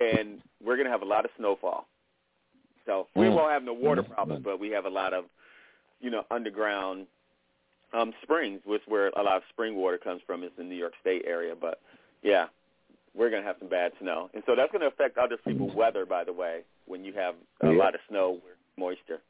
and 0.00 0.40
we're 0.64 0.76
going 0.76 0.86
to 0.86 0.92
have 0.92 1.02
a 1.02 1.06
lot 1.06 1.24
of 1.24 1.30
snowfall. 1.36 1.86
So 2.86 3.08
we 3.14 3.26
Mm. 3.26 3.34
won't 3.34 3.52
have 3.52 3.62
no 3.64 3.72
water 3.72 4.02
problems, 4.02 4.42
but 4.44 4.58
we 4.60 4.70
have 4.70 4.84
a 4.84 4.90
lot 4.90 5.12
of, 5.12 5.24
you 6.00 6.10
know, 6.10 6.24
underground 6.30 7.06
um, 7.92 8.12
springs, 8.22 8.60
which 8.64 8.82
where 8.86 9.08
a 9.08 9.22
lot 9.22 9.36
of 9.36 9.42
spring 9.50 9.76
water 9.76 9.98
comes 9.98 10.22
from 10.26 10.42
is 10.44 10.50
the 10.56 10.64
New 10.64 10.76
York 10.76 10.92
State 11.00 11.24
area. 11.26 11.54
But 11.60 11.80
yeah, 12.22 12.46
we're 13.14 13.30
going 13.30 13.42
to 13.42 13.46
have 13.46 13.56
some 13.58 13.68
bad 13.68 13.92
snow, 14.00 14.30
and 14.34 14.42
so 14.46 14.54
that's 14.56 14.70
going 14.72 14.82
to 14.82 14.88
affect 14.88 15.18
other 15.18 15.36
people's 15.36 15.74
weather. 15.74 16.06
By 16.06 16.24
the 16.24 16.32
way, 16.32 16.60
when 16.86 17.04
you 17.04 17.12
have 17.14 17.34
a 17.60 17.66
Yeah. 17.66 17.78
lot 17.78 17.94
of 17.94 18.00
snow, 18.08 18.38
moisture. 18.76 19.20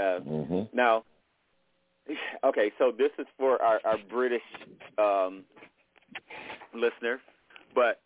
Uh, 0.00 0.20
hmm 0.20 0.62
now, 0.72 1.04
okay, 2.44 2.72
so 2.78 2.92
this 2.96 3.10
is 3.18 3.26
for 3.38 3.60
our, 3.62 3.80
our 3.84 3.98
British 4.08 4.42
um, 4.98 5.44
listeners, 6.74 7.20
but 7.74 8.00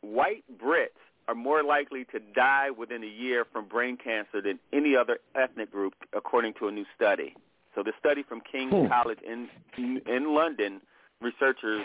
white 0.00 0.44
Brits 0.58 0.88
are 1.28 1.34
more 1.34 1.62
likely 1.62 2.04
to 2.06 2.18
die 2.34 2.70
within 2.70 3.04
a 3.04 3.06
year 3.06 3.44
from 3.52 3.66
brain 3.66 3.96
cancer 3.96 4.40
than 4.42 4.58
any 4.72 4.96
other 4.96 5.18
ethnic 5.34 5.70
group, 5.70 5.94
according 6.12 6.54
to 6.54 6.68
a 6.68 6.72
new 6.72 6.84
study. 6.96 7.34
So 7.74 7.82
the 7.82 7.92
study 7.98 8.22
from 8.22 8.40
King's 8.40 8.72
Hmm. 8.72 8.86
College 8.88 9.20
in 9.22 9.48
in 9.76 10.34
London, 10.34 10.80
researchers, 11.20 11.84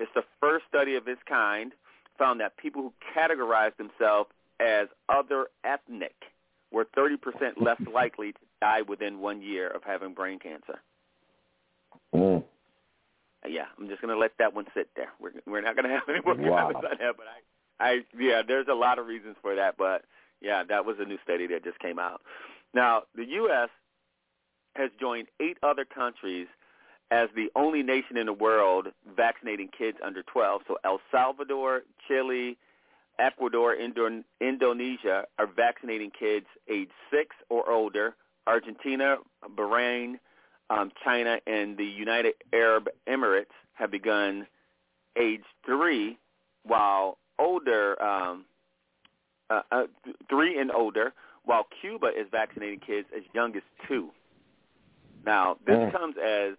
it's 0.00 0.12
the 0.14 0.24
first 0.40 0.64
study 0.68 0.94
of 0.96 1.06
its 1.08 1.22
kind, 1.24 1.72
found 2.18 2.40
that 2.40 2.56
people 2.56 2.82
who 2.82 2.92
categorize 3.14 3.76
themselves 3.76 4.30
as 4.60 4.88
other 5.08 5.48
ethnic 5.64 6.14
were 6.72 6.84
30% 6.84 7.60
less 7.60 7.80
likely 7.92 8.32
to 8.32 8.38
die 8.60 8.82
within 8.82 9.20
one 9.20 9.40
year 9.40 9.68
of 9.68 9.84
having 9.84 10.14
brain 10.14 10.38
cancer. 10.38 10.80
Mm. 12.14 12.42
Yeah, 13.48 13.66
I'm 13.78 13.88
just 13.88 14.00
gonna 14.00 14.16
let 14.16 14.32
that 14.38 14.54
one 14.54 14.66
sit 14.74 14.88
there. 14.96 15.12
We're 15.20 15.32
we're 15.46 15.60
not 15.60 15.76
gonna 15.76 15.88
have 15.98 16.08
any 16.08 16.20
more 16.24 16.34
Wow. 16.34 16.56
comments 16.58 16.82
on 16.90 16.98
that, 16.98 17.16
but 17.16 17.26
I, 17.80 17.90
I 17.90 18.00
yeah, 18.18 18.42
there's 18.46 18.66
a 18.68 18.74
lot 18.74 18.98
of 18.98 19.06
reasons 19.06 19.36
for 19.42 19.54
that, 19.54 19.76
but 19.76 20.04
yeah, 20.40 20.64
that 20.64 20.84
was 20.84 20.96
a 21.00 21.04
new 21.04 21.18
study 21.22 21.46
that 21.48 21.64
just 21.64 21.78
came 21.78 21.98
out. 21.98 22.22
Now, 22.74 23.04
the 23.14 23.24
U.S. 23.24 23.70
has 24.78 24.90
joined 24.98 25.28
eight 25.40 25.58
other 25.62 25.84
countries 25.84 26.46
as 27.10 27.28
the 27.34 27.50
only 27.56 27.82
nation 27.82 28.16
in 28.16 28.26
the 28.26 28.32
world 28.32 28.88
vaccinating 29.16 29.68
kids 29.76 29.98
under 30.04 30.22
12. 30.22 30.62
So 30.68 30.78
El 30.84 31.00
Salvador, 31.10 31.82
Chile, 32.06 32.56
Ecuador, 33.18 33.74
Indo- 33.74 34.24
Indonesia 34.40 35.24
are 35.38 35.46
vaccinating 35.46 36.10
kids 36.10 36.46
age 36.70 36.90
six 37.10 37.34
or 37.48 37.70
older. 37.70 38.14
Argentina, 38.46 39.16
Bahrain, 39.56 40.18
um, 40.70 40.90
China, 41.04 41.38
and 41.46 41.76
the 41.76 41.84
United 41.84 42.34
Arab 42.52 42.88
Emirates 43.06 43.46
have 43.74 43.90
begun 43.90 44.46
age 45.18 45.42
three, 45.66 46.18
while 46.62 47.18
older 47.38 48.00
um, 48.02 48.44
uh, 49.50 49.62
uh, 49.70 49.82
three 50.28 50.58
and 50.58 50.70
older, 50.70 51.12
while 51.44 51.66
Cuba 51.80 52.08
is 52.08 52.26
vaccinating 52.30 52.80
kids 52.80 53.08
as 53.16 53.22
young 53.34 53.56
as 53.56 53.62
two. 53.86 54.10
Now, 55.24 55.58
this 55.64 55.76
Mm. 55.76 55.92
comes 55.92 56.16
as 56.16 56.56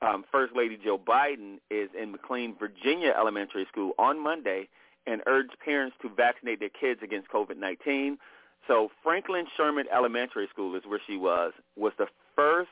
um, 0.00 0.24
First 0.32 0.54
Lady 0.56 0.76
Jill 0.76 0.98
Biden 0.98 1.60
is 1.70 1.88
in 1.94 2.10
McLean, 2.10 2.56
Virginia 2.56 3.14
Elementary 3.16 3.66
School 3.66 3.92
on 3.98 4.18
Monday 4.18 4.68
and 5.06 5.22
urged 5.26 5.58
parents 5.64 5.96
to 6.02 6.08
vaccinate 6.08 6.60
their 6.60 6.68
kids 6.68 7.00
against 7.02 7.28
COVID-19. 7.28 8.18
So 8.66 8.90
Franklin 9.02 9.46
Sherman 9.56 9.86
Elementary 9.92 10.48
School 10.48 10.74
is 10.76 10.84
where 10.86 11.00
she 11.06 11.16
was, 11.16 11.52
was 11.76 11.92
the 11.98 12.06
first 12.36 12.70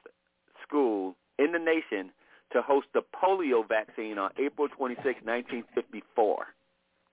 school 0.62 1.16
in 1.38 1.52
the 1.52 1.58
nation 1.58 2.12
to 2.52 2.62
host 2.62 2.88
the 2.94 3.02
polio 3.02 3.66
vaccine 3.66 4.18
on 4.18 4.30
April 4.38 4.68
26, 4.68 5.04
1954. 5.24 6.46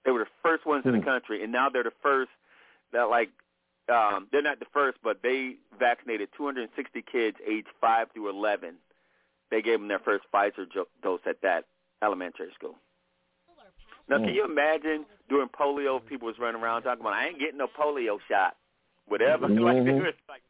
They 0.04 0.12
were 0.12 0.20
the 0.20 0.30
first 0.42 0.66
ones 0.66 0.86
in 0.86 0.94
the 0.94 1.02
country, 1.02 1.44
and 1.44 1.52
now 1.52 1.70
they're 1.70 1.84
the 1.84 1.92
first 2.02 2.32
that 2.94 3.10
like 3.10 3.30
um, 3.90 4.28
they're 4.32 4.42
not 4.42 4.60
the 4.60 4.66
first, 4.74 4.98
but 5.04 5.22
they 5.24 5.56
vaccinated 5.80 6.30
260 6.38 7.02
kids 7.10 7.38
aged 7.48 7.68
5 7.80 8.08
through 8.14 8.30
11. 8.30 8.76
They 9.50 9.62
gave 9.62 9.80
them 9.80 9.88
their 9.88 10.00
first 10.00 10.26
Pfizer 10.34 10.66
dose 11.02 11.22
at 11.26 11.42
that 11.42 11.66
elementary 12.04 12.52
school. 12.54 12.76
Now, 14.10 14.18
can 14.20 14.34
you 14.34 14.46
imagine 14.46 15.06
during 15.30 15.50
polio, 15.50 16.06
people 16.06 16.28
was 16.28 16.40
running 16.40 16.62
around 16.62 16.84
talking 16.84 17.02
about, 17.02 17.14
I 17.14 17.28
ain't 17.28 17.40
getting 17.40 17.58
no 17.58 17.68
polio 17.68 18.20
shot, 18.30 18.56
whatever. 19.08 19.48
like 19.48 19.84
they 19.84 19.92
Mhm. 19.92 20.04
was 20.06 20.14
like, 20.30 20.42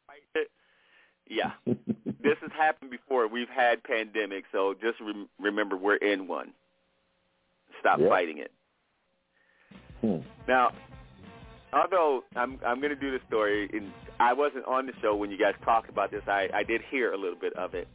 yeah, 1.28 1.52
this 1.66 2.38
has 2.42 2.52
happened 2.56 2.92
before. 2.92 3.28
We've 3.28 3.50
had 3.50 3.84
pandemics, 3.84 4.46
so 4.52 4.74
just 4.76 5.00
rem- 5.00 5.30
remember 5.40 5.76
we're 5.76 5.96
in 5.96 6.28
one. 6.28 6.54
Stop 7.80 8.00
Yep. 8.00 8.10
fighting 8.10 8.38
it. 8.38 8.52
Hmm. 10.02 10.20
Now, 10.48 10.72
although 11.78 12.24
I'm 12.36 12.60
I'm 12.66 12.80
going 12.80 12.94
to 12.94 13.00
do 13.00 13.12
the 13.12 13.20
story, 13.28 13.70
and 13.74 13.92
I 14.20 14.34
wasn't 14.34 14.66
on 14.66 14.86
the 14.86 14.94
show 15.02 15.16
when 15.16 15.32
you 15.32 15.38
guys 15.38 15.54
talked 15.64 15.90
about 15.90 16.12
this. 16.12 16.24
I 16.28 16.50
I 16.54 16.64
did 16.64 16.82
hear 16.90 17.14
a 17.14 17.18
little 17.18 17.40
bit 17.40 17.54
of 17.54 17.74
it, 17.74 17.88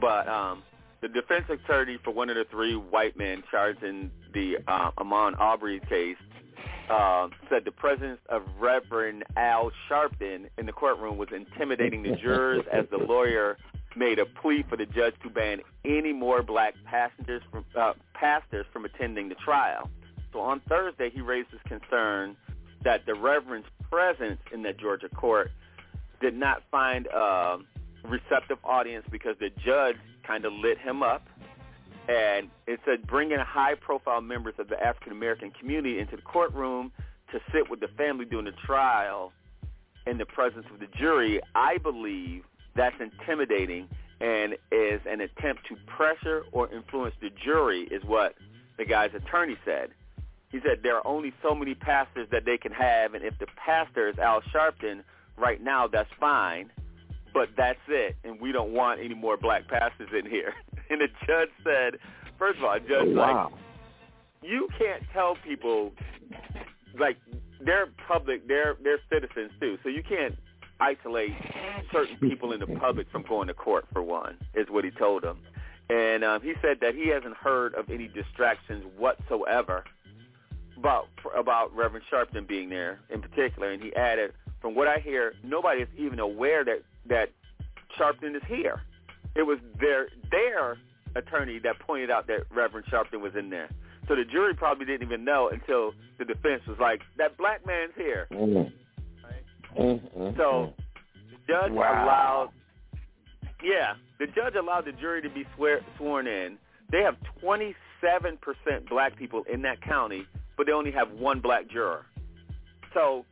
but 0.00 0.28
um, 0.28 0.62
the 1.00 1.08
defense 1.08 1.44
attorney 1.48 1.98
for 2.02 2.12
one 2.12 2.30
of 2.30 2.36
the 2.36 2.44
three 2.50 2.76
white 2.76 3.16
men 3.16 3.42
charged 3.50 3.82
in 3.82 4.10
the 4.32 4.56
uh, 4.66 4.90
Ahmaud 4.98 5.38
Arbery 5.38 5.80
case 5.88 6.16
uh, 6.90 7.28
said 7.48 7.64
the 7.64 7.72
presence 7.72 8.20
of 8.28 8.42
Reverend 8.58 9.24
Al 9.36 9.70
Sharpton 9.88 10.48
in 10.58 10.66
the 10.66 10.72
courtroom 10.72 11.16
was 11.16 11.28
intimidating 11.34 12.02
the 12.02 12.16
jurors 12.16 12.64
as 12.72 12.86
the 12.90 12.98
lawyer 12.98 13.56
made 13.96 14.18
a 14.18 14.26
plea 14.26 14.64
for 14.68 14.76
the 14.76 14.86
judge 14.86 15.14
to 15.22 15.30
ban 15.30 15.60
any 15.84 16.12
more 16.12 16.42
black 16.42 16.74
passengers 16.84 17.42
from 17.50 17.64
uh, 17.78 17.92
pastors 18.12 18.66
from 18.72 18.84
attending 18.84 19.28
the 19.28 19.36
trial. 19.36 19.88
So 20.32 20.40
on 20.40 20.60
Thursday, 20.68 21.10
he 21.10 21.20
raised 21.20 21.50
his 21.50 21.60
concern 21.66 22.36
that 22.84 23.06
the 23.06 23.14
reverend's 23.14 23.68
presence 23.90 24.40
in 24.52 24.62
the 24.62 24.72
Georgia 24.72 25.08
court 25.08 25.50
did 26.20 26.36
not 26.36 26.62
find 26.70 27.06
a 27.06 27.58
receptive 28.04 28.58
audience 28.64 29.06
because 29.10 29.36
the 29.40 29.50
judge 29.64 29.96
kind 30.26 30.44
of 30.44 30.52
lit 30.52 30.78
him 30.78 31.02
up. 31.02 31.26
And 32.08 32.50
it 32.66 32.80
said 32.84 33.06
bringing 33.06 33.38
high-profile 33.38 34.20
members 34.20 34.54
of 34.58 34.68
the 34.68 34.78
African-American 34.82 35.52
community 35.58 35.98
into 35.98 36.16
the 36.16 36.22
courtroom 36.22 36.92
to 37.32 37.40
sit 37.50 37.70
with 37.70 37.80
the 37.80 37.88
family 37.96 38.26
during 38.26 38.44
the 38.44 38.52
trial 38.52 39.32
in 40.06 40.18
the 40.18 40.26
presence 40.26 40.66
of 40.72 40.80
the 40.80 40.86
jury, 40.98 41.40
I 41.54 41.78
believe 41.78 42.44
that's 42.76 42.96
intimidating 43.00 43.88
and 44.20 44.54
is 44.70 45.00
an 45.06 45.22
attempt 45.22 45.66
to 45.68 45.76
pressure 45.86 46.44
or 46.52 46.70
influence 46.72 47.14
the 47.20 47.30
jury 47.42 47.88
is 47.90 48.04
what 48.04 48.34
the 48.76 48.84
guy's 48.84 49.14
attorney 49.14 49.56
said. 49.64 49.90
He 50.54 50.60
said 50.60 50.84
there 50.84 50.96
are 50.96 51.04
only 51.04 51.32
so 51.42 51.52
many 51.52 51.74
pastors 51.74 52.28
that 52.30 52.44
they 52.44 52.56
can 52.56 52.70
have, 52.70 53.14
and 53.14 53.24
if 53.24 53.36
the 53.40 53.46
pastor 53.56 54.08
is 54.08 54.20
Al 54.20 54.40
Sharpton 54.54 55.02
right 55.36 55.60
now, 55.60 55.88
that's 55.88 56.08
fine, 56.20 56.70
but 57.32 57.48
that's 57.56 57.80
it, 57.88 58.14
and 58.22 58.40
we 58.40 58.52
don't 58.52 58.70
want 58.70 59.00
any 59.00 59.14
more 59.14 59.36
black 59.36 59.66
pastors 59.66 60.10
in 60.16 60.30
here. 60.30 60.54
And 60.90 61.00
the 61.00 61.08
judge 61.26 61.48
said, 61.64 61.98
first 62.38 62.58
of 62.58 62.64
all, 62.64 62.78
judge 62.78 63.16
wow. 63.16 63.50
like, 63.50 64.48
you 64.48 64.68
can't 64.78 65.02
tell 65.14 65.34
people 65.44 65.92
like 67.00 67.16
they're 67.58 67.88
public, 68.06 68.46
they're 68.46 68.76
they're 68.84 69.00
citizens 69.10 69.50
too, 69.58 69.78
so 69.82 69.88
you 69.88 70.02
can't 70.02 70.36
isolate 70.78 71.32
certain 71.90 72.18
people 72.18 72.52
in 72.52 72.60
the 72.60 72.66
public 72.66 73.10
from 73.10 73.22
going 73.22 73.48
to 73.48 73.54
court 73.54 73.86
for 73.92 74.02
one, 74.02 74.36
is 74.54 74.68
what 74.68 74.84
he 74.84 74.90
told 74.90 75.22
them. 75.24 75.38
And 75.88 76.22
um, 76.22 76.42
he 76.42 76.52
said 76.62 76.78
that 76.82 76.94
he 76.94 77.08
hasn't 77.08 77.34
heard 77.34 77.74
of 77.74 77.88
any 77.88 78.08
distractions 78.08 78.84
whatsoever 78.96 79.84
about 80.76 81.08
about 81.36 81.74
Reverend 81.74 82.04
Sharpton 82.12 82.46
being 82.46 82.68
there 82.68 83.00
in 83.10 83.20
particular. 83.22 83.70
And 83.70 83.82
he 83.82 83.94
added, 83.94 84.32
from 84.60 84.74
what 84.74 84.88
I 84.88 84.98
hear, 84.98 85.34
nobody 85.42 85.82
is 85.82 85.88
even 85.96 86.18
aware 86.18 86.64
that 86.64 86.82
that 87.08 87.30
Sharpton 87.98 88.34
is 88.36 88.42
here. 88.48 88.80
It 89.34 89.42
was 89.42 89.58
their 89.80 90.08
their 90.30 90.76
attorney 91.16 91.58
that 91.60 91.78
pointed 91.80 92.10
out 92.10 92.26
that 92.26 92.44
Reverend 92.50 92.86
Sharpton 92.86 93.20
was 93.20 93.34
in 93.38 93.50
there. 93.50 93.68
So 94.08 94.14
the 94.14 94.24
jury 94.24 94.54
probably 94.54 94.84
didn't 94.84 95.06
even 95.06 95.24
know 95.24 95.48
until 95.48 95.92
the 96.18 96.24
defense 96.24 96.62
was 96.66 96.78
like, 96.78 97.00
"That 97.16 97.36
black 97.36 97.64
man's 97.66 97.94
here." 97.96 98.26
Mm. 98.30 98.72
Mm, 99.76 100.36
So 100.36 100.74
the 101.30 101.52
judge 101.52 101.72
Wow. 101.72 102.04
allowed, 102.04 102.50
yeah, 103.62 103.94
the 104.18 104.26
judge 104.28 104.54
allowed 104.54 104.84
the 104.84 104.92
jury 104.92 105.20
to 105.22 105.28
be 105.30 105.44
swear, 105.56 105.80
sworn 105.96 106.26
in. 106.26 106.58
They 106.90 107.02
have 107.02 107.16
27% 107.40 107.74
black 108.88 109.16
people 109.16 109.42
in 109.44 109.62
that 109.62 109.80
county, 109.80 110.26
but 110.56 110.66
they 110.66 110.72
only 110.72 110.90
have 110.92 111.10
one 111.12 111.40
black 111.40 111.68
juror. 111.68 112.06
So 112.92 113.24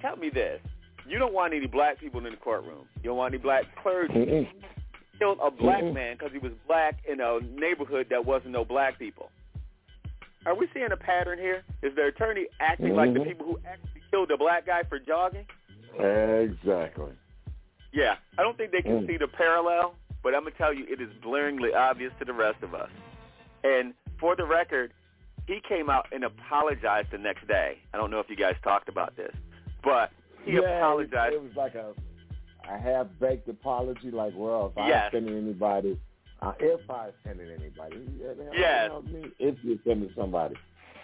tell 0.00 0.16
me 0.16 0.30
this. 0.30 0.60
You 1.08 1.18
don't 1.18 1.32
want 1.34 1.54
any 1.54 1.66
black 1.66 1.98
people 2.00 2.24
in 2.24 2.32
the 2.32 2.36
courtroom. 2.36 2.86
You 2.96 3.10
don't 3.10 3.16
want 3.16 3.34
any 3.34 3.42
black 3.42 3.64
clergy. 3.82 4.12
Mm-mm. 4.14 4.48
Killed 5.18 5.38
a 5.42 5.50
black 5.50 5.82
Mm-mm. 5.82 5.94
man 5.94 6.16
because 6.16 6.32
he 6.32 6.38
was 6.38 6.52
black 6.66 6.98
in 7.08 7.20
a 7.20 7.40
neighborhood 7.40 8.08
that 8.10 8.24
wasn't 8.26 8.52
no 8.52 8.64
black 8.64 8.98
people. 8.98 9.30
Are 10.44 10.54
we 10.54 10.68
seeing 10.74 10.92
a 10.92 10.96
pattern 10.96 11.38
here? 11.38 11.64
Is 11.82 11.94
the 11.96 12.06
attorney 12.06 12.46
acting 12.60 12.94
like 12.94 13.12
the 13.14 13.20
Mhm. 13.20 13.24
people 13.28 13.46
who 13.46 13.58
actually 13.66 14.02
killed 14.10 14.28
the 14.28 14.36
black 14.36 14.66
guy 14.66 14.82
for 14.84 14.98
jogging? 14.98 15.46
Exactly. 15.98 17.12
Yeah, 17.92 18.16
I 18.38 18.42
don't 18.42 18.56
think 18.56 18.72
they 18.72 18.82
can 18.82 19.02
Mm. 19.02 19.06
see 19.06 19.16
the 19.16 19.26
parallel, 19.28 19.96
but 20.22 20.34
I'm 20.34 20.42
gonna 20.42 20.54
tell 20.56 20.72
you, 20.72 20.84
it 20.88 21.00
is 21.00 21.08
blaringly 21.14 21.74
obvious 21.74 22.12
to 22.18 22.24
the 22.24 22.32
rest 22.32 22.62
of 22.62 22.74
us. 22.74 22.90
And 23.64 23.94
for 24.18 24.36
the 24.36 24.44
record, 24.44 24.92
he 25.46 25.60
came 25.68 25.88
out 25.90 26.06
and 26.12 26.24
apologized 26.24 27.08
the 27.12 27.18
next 27.18 27.46
day. 27.46 27.78
I 27.94 27.96
don't 27.96 28.10
know 28.10 28.20
if 28.20 28.28
you 28.28 28.36
guys 28.36 28.54
talked 28.62 28.88
about 28.88 29.16
this, 29.16 29.34
but 29.84 30.10
he 30.44 30.52
yeah, 30.54 30.78
apologized. 30.78 31.34
It, 31.34 31.36
it 31.36 31.42
was 31.42 31.56
like 31.56 31.74
a 31.74 31.92
a 32.68 32.78
half 32.78 33.06
baked 33.20 33.48
apology, 33.48 34.10
like, 34.10 34.32
well, 34.34 34.72
if 34.72 34.78
I 34.78 34.88
Yes. 34.88 35.08
offended 35.08 35.36
anybody, 35.36 35.96
uh, 36.42 36.52
if 36.58 36.80
I 36.90 37.08
offended 37.08 37.48
anybody, 37.60 38.04
yeah, 38.18 38.32
Yes. 38.52 38.82
you 38.82 38.88
know 38.88 38.94
what 38.96 39.04
I 39.04 39.12
mean? 39.12 39.32
if 39.38 39.54
you 39.62 39.74
offended 39.74 40.12
somebody, 40.16 40.56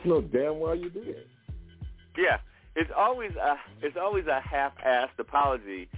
no, 0.04 0.20
damn 0.20 0.58
well 0.58 0.74
you 0.74 0.90
did. 0.90 1.28
Yeah, 2.16 2.38
it's 2.74 2.90
always 2.96 3.30
a 3.36 3.56
it's 3.80 3.96
always 3.96 4.26
a 4.26 4.40
half-assed 4.40 5.18
apology, 5.18 5.88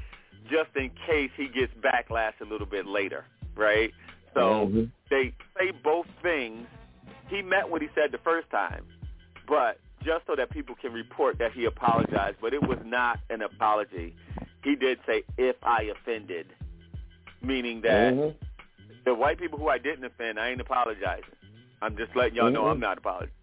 just 0.50 0.70
in 0.76 0.90
case 1.06 1.31
he 1.36 1.48
gets 1.48 1.73
backlash 1.81 2.34
a 2.42 2.44
little 2.44 2.66
bit 2.66 2.86
later, 2.86 3.24
right? 3.56 3.90
So 4.34 4.66
Mhm. 4.66 4.90
they 5.08 5.32
say 5.58 5.70
both 5.82 6.06
things. 6.23 6.66
He 7.28 7.43
meant 7.43 7.70
what 7.70 7.83
he 7.83 7.89
said 7.94 8.12
the 8.12 8.19
first 8.19 8.51
time, 8.51 8.85
but 9.49 9.78
just 10.05 10.27
so 10.27 10.36
that 10.36 10.51
people 10.51 10.75
can 10.75 10.93
report 10.93 11.39
that 11.39 11.53
he 11.53 11.65
apologized, 11.65 12.36
but 12.41 12.53
it 12.53 12.62
was 12.62 12.78
not 12.85 13.19
an 13.31 13.43
apology. 13.43 14.15
He 14.62 14.77
did 14.77 14.99
say 15.07 15.25
if 15.39 15.57
I 15.62 15.85
offended, 15.85 16.47
meaning 17.43 17.81
that 17.83 18.12
Mhm. 18.12 18.35
the 19.05 19.15
white 19.15 19.39
people 19.39 19.59
who 19.59 19.69
I 19.69 19.78
didn't 19.78 20.05
offend, 20.05 20.39
I 20.39 20.51
ain't 20.51 20.61
apologizing. 20.61 21.36
I'm 21.83 21.97
just 21.97 22.15
letting 22.17 22.36
y'all 22.36 22.51
know 22.51 22.65
Mhm. 22.65 22.73
I'm 22.73 22.81
not 22.81 22.99
apologizing. 22.99 23.35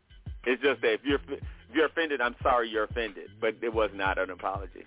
It's 0.45 0.61
just 0.61 0.82
that 0.82 0.93
if 0.93 1.06
you're 1.06 1.19
if 1.30 1.76
you're 1.76 1.85
offended, 1.85 2.19
I'm 2.19 2.35
sorry 2.42 2.68
you're 2.69 2.84
offended, 2.84 3.32
but 3.40 3.56
it 3.61 3.74
was 3.74 3.93
not 3.93 4.18
an 4.18 4.30
apology. 4.30 4.85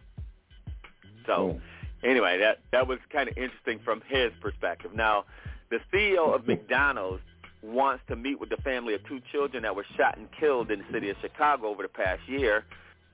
So 1.24 1.60
anyway, 2.02 2.38
that 2.38 2.60
that 2.70 2.86
was 2.86 2.98
kind 3.10 3.28
of 3.28 3.36
interesting 3.38 3.78
from 3.80 4.02
his 4.02 4.32
perspective. 4.40 4.92
Now, 4.92 5.24
the 5.70 5.80
CEO 5.90 6.34
of 6.34 6.46
McDonald's 6.46 7.22
wants 7.64 8.02
to 8.08 8.16
meet 8.16 8.38
with 8.38 8.50
the 8.50 8.56
family 8.58 8.94
of 8.94 9.04
two 9.08 9.20
children 9.32 9.62
that 9.62 9.74
were 9.74 9.86
shot 9.96 10.18
and 10.18 10.28
killed 10.38 10.70
in 10.70 10.80
the 10.80 10.84
city 10.92 11.08
of 11.10 11.16
Chicago 11.20 11.68
over 11.68 11.82
the 11.82 11.88
past 11.88 12.20
year, 12.28 12.64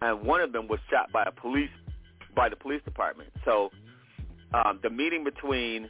and 0.02 0.22
one 0.22 0.40
of 0.40 0.52
them 0.52 0.66
was 0.66 0.80
shot 0.90 1.12
by 1.12 1.24
a 1.24 1.30
police 1.30 1.70
by 2.34 2.48
the 2.48 2.56
police 2.56 2.82
department. 2.84 3.30
So 3.44 3.70
um, 4.52 4.80
the 4.82 4.90
meeting 4.90 5.24
between 5.24 5.84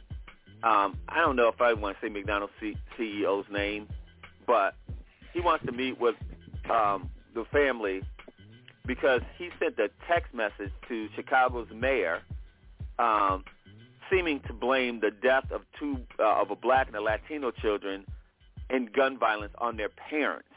um, 0.63 0.97
I 1.09 1.19
don't 1.19 1.35
know 1.35 1.47
if 1.47 1.59
I 1.59 1.73
want 1.73 1.97
to 1.99 2.05
say 2.05 2.09
McDonald's 2.09 2.53
C- 2.59 2.77
CEO's 2.97 3.49
name, 3.51 3.87
but 4.45 4.75
he 5.33 5.41
wants 5.41 5.65
to 5.65 5.71
meet 5.71 5.99
with 5.99 6.15
um, 6.69 7.09
the 7.33 7.45
family 7.51 8.03
because 8.85 9.21
he 9.37 9.49
sent 9.59 9.79
a 9.79 9.89
text 10.07 10.33
message 10.33 10.71
to 10.87 11.09
Chicago's 11.15 11.67
mayor, 11.73 12.21
um, 12.99 13.43
seeming 14.11 14.39
to 14.41 14.53
blame 14.53 14.99
the 14.99 15.09
death 15.09 15.51
of 15.51 15.61
two 15.79 15.97
uh, 16.19 16.41
of 16.41 16.51
a 16.51 16.55
black 16.55 16.87
and 16.87 16.95
a 16.95 17.01
Latino 17.01 17.49
children 17.49 18.05
in 18.71 18.87
gun 18.87 19.17
violence 19.17 19.53
on 19.57 19.77
their 19.77 19.89
parents. 19.89 20.47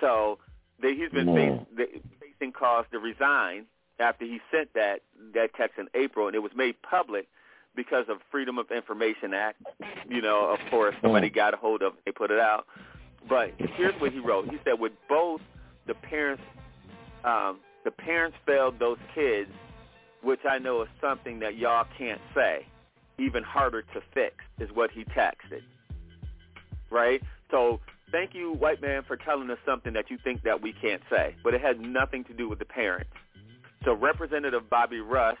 So 0.00 0.38
they, 0.80 0.94
he's 0.94 1.10
been 1.10 1.32
Man. 1.32 1.66
face, 1.76 2.02
facing 2.20 2.52
cause 2.52 2.84
to 2.92 2.98
resign 2.98 3.66
after 3.98 4.24
he 4.24 4.40
sent 4.50 4.74
that 4.74 5.00
that 5.34 5.54
text 5.54 5.78
in 5.78 5.88
April, 5.94 6.26
and 6.26 6.34
it 6.34 6.40
was 6.40 6.52
made 6.56 6.74
public 6.82 7.28
because 7.74 8.06
of 8.08 8.18
Freedom 8.30 8.58
of 8.58 8.70
Information 8.70 9.32
Act. 9.32 9.62
You 10.08 10.20
know, 10.20 10.50
of 10.50 10.58
course, 10.70 10.94
somebody 11.00 11.30
got 11.30 11.54
a 11.54 11.56
hold 11.56 11.82
of 11.82 11.94
it, 11.94 12.00
they 12.04 12.12
put 12.12 12.30
it 12.30 12.40
out. 12.40 12.66
But 13.28 13.52
here's 13.56 13.98
what 14.00 14.12
he 14.12 14.18
wrote. 14.18 14.50
He 14.50 14.58
said, 14.64 14.80
with 14.80 14.92
both 15.08 15.40
the 15.86 15.94
parents, 15.94 16.42
um, 17.24 17.60
the 17.84 17.92
parents 17.92 18.36
failed 18.44 18.78
those 18.80 18.98
kids, 19.14 19.50
which 20.22 20.40
I 20.48 20.58
know 20.58 20.82
is 20.82 20.88
something 21.00 21.38
that 21.40 21.56
y'all 21.56 21.86
can't 21.96 22.20
say. 22.34 22.66
Even 23.18 23.44
harder 23.44 23.82
to 23.82 24.02
fix 24.12 24.36
is 24.58 24.70
what 24.72 24.90
he 24.90 25.04
texted. 25.04 25.62
Right? 26.92 27.22
So 27.50 27.80
thank 28.12 28.34
you, 28.34 28.52
white 28.52 28.80
man, 28.80 29.02
for 29.06 29.16
telling 29.16 29.50
us 29.50 29.58
something 29.66 29.94
that 29.94 30.10
you 30.10 30.18
think 30.22 30.42
that 30.44 30.62
we 30.62 30.72
can't 30.72 31.02
say. 31.10 31.34
But 31.42 31.54
it 31.54 31.60
has 31.62 31.76
nothing 31.80 32.24
to 32.24 32.34
do 32.34 32.48
with 32.48 32.58
the 32.58 32.64
parents. 32.64 33.10
So 33.84 33.94
Representative 33.94 34.68
Bobby 34.70 35.00
Rush 35.00 35.38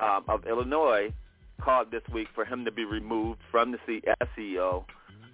um, 0.00 0.24
of 0.28 0.46
Illinois 0.46 1.12
called 1.60 1.90
this 1.90 2.02
week 2.12 2.28
for 2.34 2.44
him 2.44 2.64
to 2.64 2.72
be 2.72 2.84
removed 2.84 3.40
from 3.50 3.72
the 3.72 3.78
CEO 4.36 4.84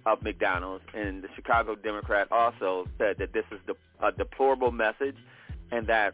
of 0.05 0.21
McDonald's, 0.23 0.83
and 0.93 1.23
the 1.23 1.27
Chicago 1.35 1.75
Democrat 1.75 2.27
also 2.31 2.87
said 2.97 3.17
that 3.19 3.33
this 3.33 3.45
is 3.51 3.59
a 4.01 4.11
deplorable 4.11 4.71
message, 4.71 5.17
and 5.71 5.87
that 5.87 6.13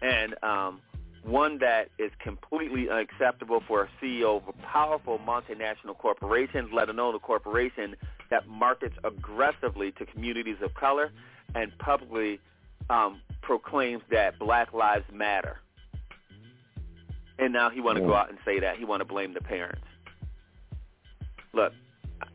and 0.00 0.34
um, 0.42 0.80
one 1.24 1.58
that 1.58 1.88
is 1.98 2.10
completely 2.18 2.88
unacceptable 2.90 3.62
for 3.66 3.84
a 3.84 3.88
CEO 4.02 4.38
of 4.38 4.48
a 4.48 4.52
powerful 4.66 5.18
multinational 5.18 5.96
corporation, 5.96 6.68
let 6.72 6.88
alone 6.88 7.14
a 7.14 7.18
corporation 7.18 7.94
that 8.30 8.48
markets 8.48 8.96
aggressively 9.04 9.92
to 9.92 10.06
communities 10.06 10.56
of 10.62 10.74
color 10.74 11.12
and 11.54 11.76
publicly 11.78 12.40
um, 12.90 13.20
proclaims 13.40 14.02
that 14.10 14.38
Black 14.38 14.72
Lives 14.72 15.04
Matter. 15.12 15.58
And 17.38 17.52
now 17.52 17.70
he 17.70 17.80
want 17.80 17.98
to 17.98 18.04
go 18.04 18.14
out 18.14 18.28
and 18.28 18.38
say 18.44 18.60
that 18.60 18.76
he 18.76 18.84
want 18.84 19.00
to 19.00 19.04
blame 19.04 19.32
the 19.34 19.40
parents. 19.40 19.82
Look, 21.52 21.72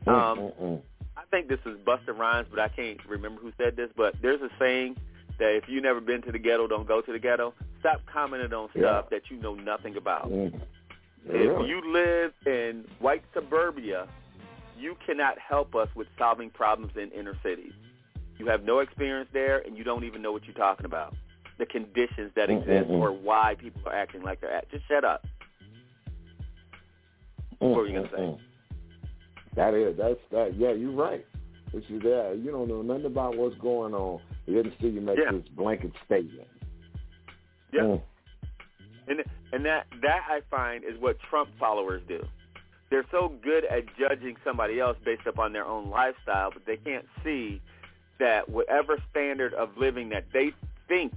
um, 0.05 0.81
I 1.15 1.23
think 1.31 1.49
this 1.49 1.59
is 1.65 1.77
Busta 1.85 2.17
Rhymes, 2.17 2.47
but 2.49 2.59
I 2.59 2.67
can't 2.69 2.99
remember 3.07 3.41
who 3.41 3.51
said 3.57 3.75
this. 3.75 3.89
But 3.95 4.15
there's 4.21 4.41
a 4.41 4.49
saying 4.59 4.97
that 5.39 5.55
if 5.55 5.63
you 5.67 5.81
never 5.81 6.01
been 6.01 6.21
to 6.23 6.31
the 6.31 6.39
ghetto, 6.39 6.67
don't 6.67 6.87
go 6.87 7.01
to 7.01 7.11
the 7.11 7.19
ghetto. 7.19 7.53
Stop 7.79 8.01
commenting 8.11 8.53
on 8.53 8.69
stuff 8.77 9.09
that 9.11 9.29
you 9.29 9.37
know 9.37 9.53
nothing 9.55 9.97
about. 9.97 10.29
Mm. 10.29 10.59
If 11.29 11.67
you 11.67 11.81
live 11.91 12.31
in 12.45 12.85
white 12.99 13.23
suburbia, 13.33 14.07
you 14.77 14.95
cannot 15.05 15.37
help 15.39 15.75
us 15.75 15.89
with 15.95 16.07
solving 16.17 16.49
problems 16.49 16.93
in 16.95 17.11
inner 17.11 17.37
cities. 17.43 17.73
You 18.37 18.47
have 18.47 18.63
no 18.63 18.79
experience 18.79 19.29
there, 19.33 19.59
and 19.59 19.77
you 19.77 19.83
don't 19.83 20.03
even 20.03 20.21
know 20.21 20.31
what 20.31 20.45
you're 20.45 20.55
talking 20.55 20.85
about. 20.85 21.15
The 21.57 21.65
conditions 21.65 22.31
that 22.35 22.49
exist 22.49 22.89
or 22.89 23.11
why 23.11 23.55
people 23.57 23.81
are 23.87 23.95
acting 23.95 24.21
like 24.21 24.41
they're 24.41 24.53
acting. 24.53 24.79
Just 24.79 24.87
shut 24.87 25.03
up. 25.03 25.25
What 27.59 27.75
were 27.75 27.87
you 27.87 27.95
gonna 27.95 28.09
say? 28.15 28.41
That 29.55 29.73
is, 29.73 29.97
that's 29.97 30.19
that. 30.31 30.55
Yeah, 30.55 30.73
you're 30.73 30.91
right. 30.91 31.25
Which 31.71 31.89
is 31.89 32.03
there. 32.03 32.35
You 32.35 32.51
don't 32.51 32.67
know 32.67 32.83
nothing 32.83 33.05
about 33.05 33.35
what's 33.35 33.57
going 33.57 33.95
on. 33.95 34.21
You 34.47 34.63
didn't 34.63 34.79
see 34.81 34.87
you 34.87 35.01
make 35.01 35.19
Yeah. 35.19 35.31
this 35.31 35.47
blanket 35.49 35.91
statement. 36.05 36.47
Yeah. 37.71 37.81
Mm. 37.81 38.01
And 39.07 39.23
and 39.51 39.65
that 39.65 39.87
that 40.01 40.25
I 40.29 40.41
find 40.49 40.83
is 40.83 40.97
what 40.99 41.19
Trump 41.19 41.49
followers 41.59 42.01
do. 42.07 42.25
They're 42.89 43.05
so 43.11 43.29
good 43.43 43.65
at 43.65 43.83
judging 43.97 44.37
somebody 44.43 44.79
else 44.79 44.97
based 45.03 45.27
upon 45.27 45.51
their 45.51 45.65
own 45.65 45.89
lifestyle, 45.89 46.51
but 46.51 46.65
they 46.65 46.77
can't 46.77 47.05
see 47.23 47.61
that 48.19 48.49
whatever 48.49 48.97
standard 49.11 49.53
of 49.53 49.77
living 49.77 50.09
that 50.09 50.25
they 50.31 50.53
think 50.87 51.13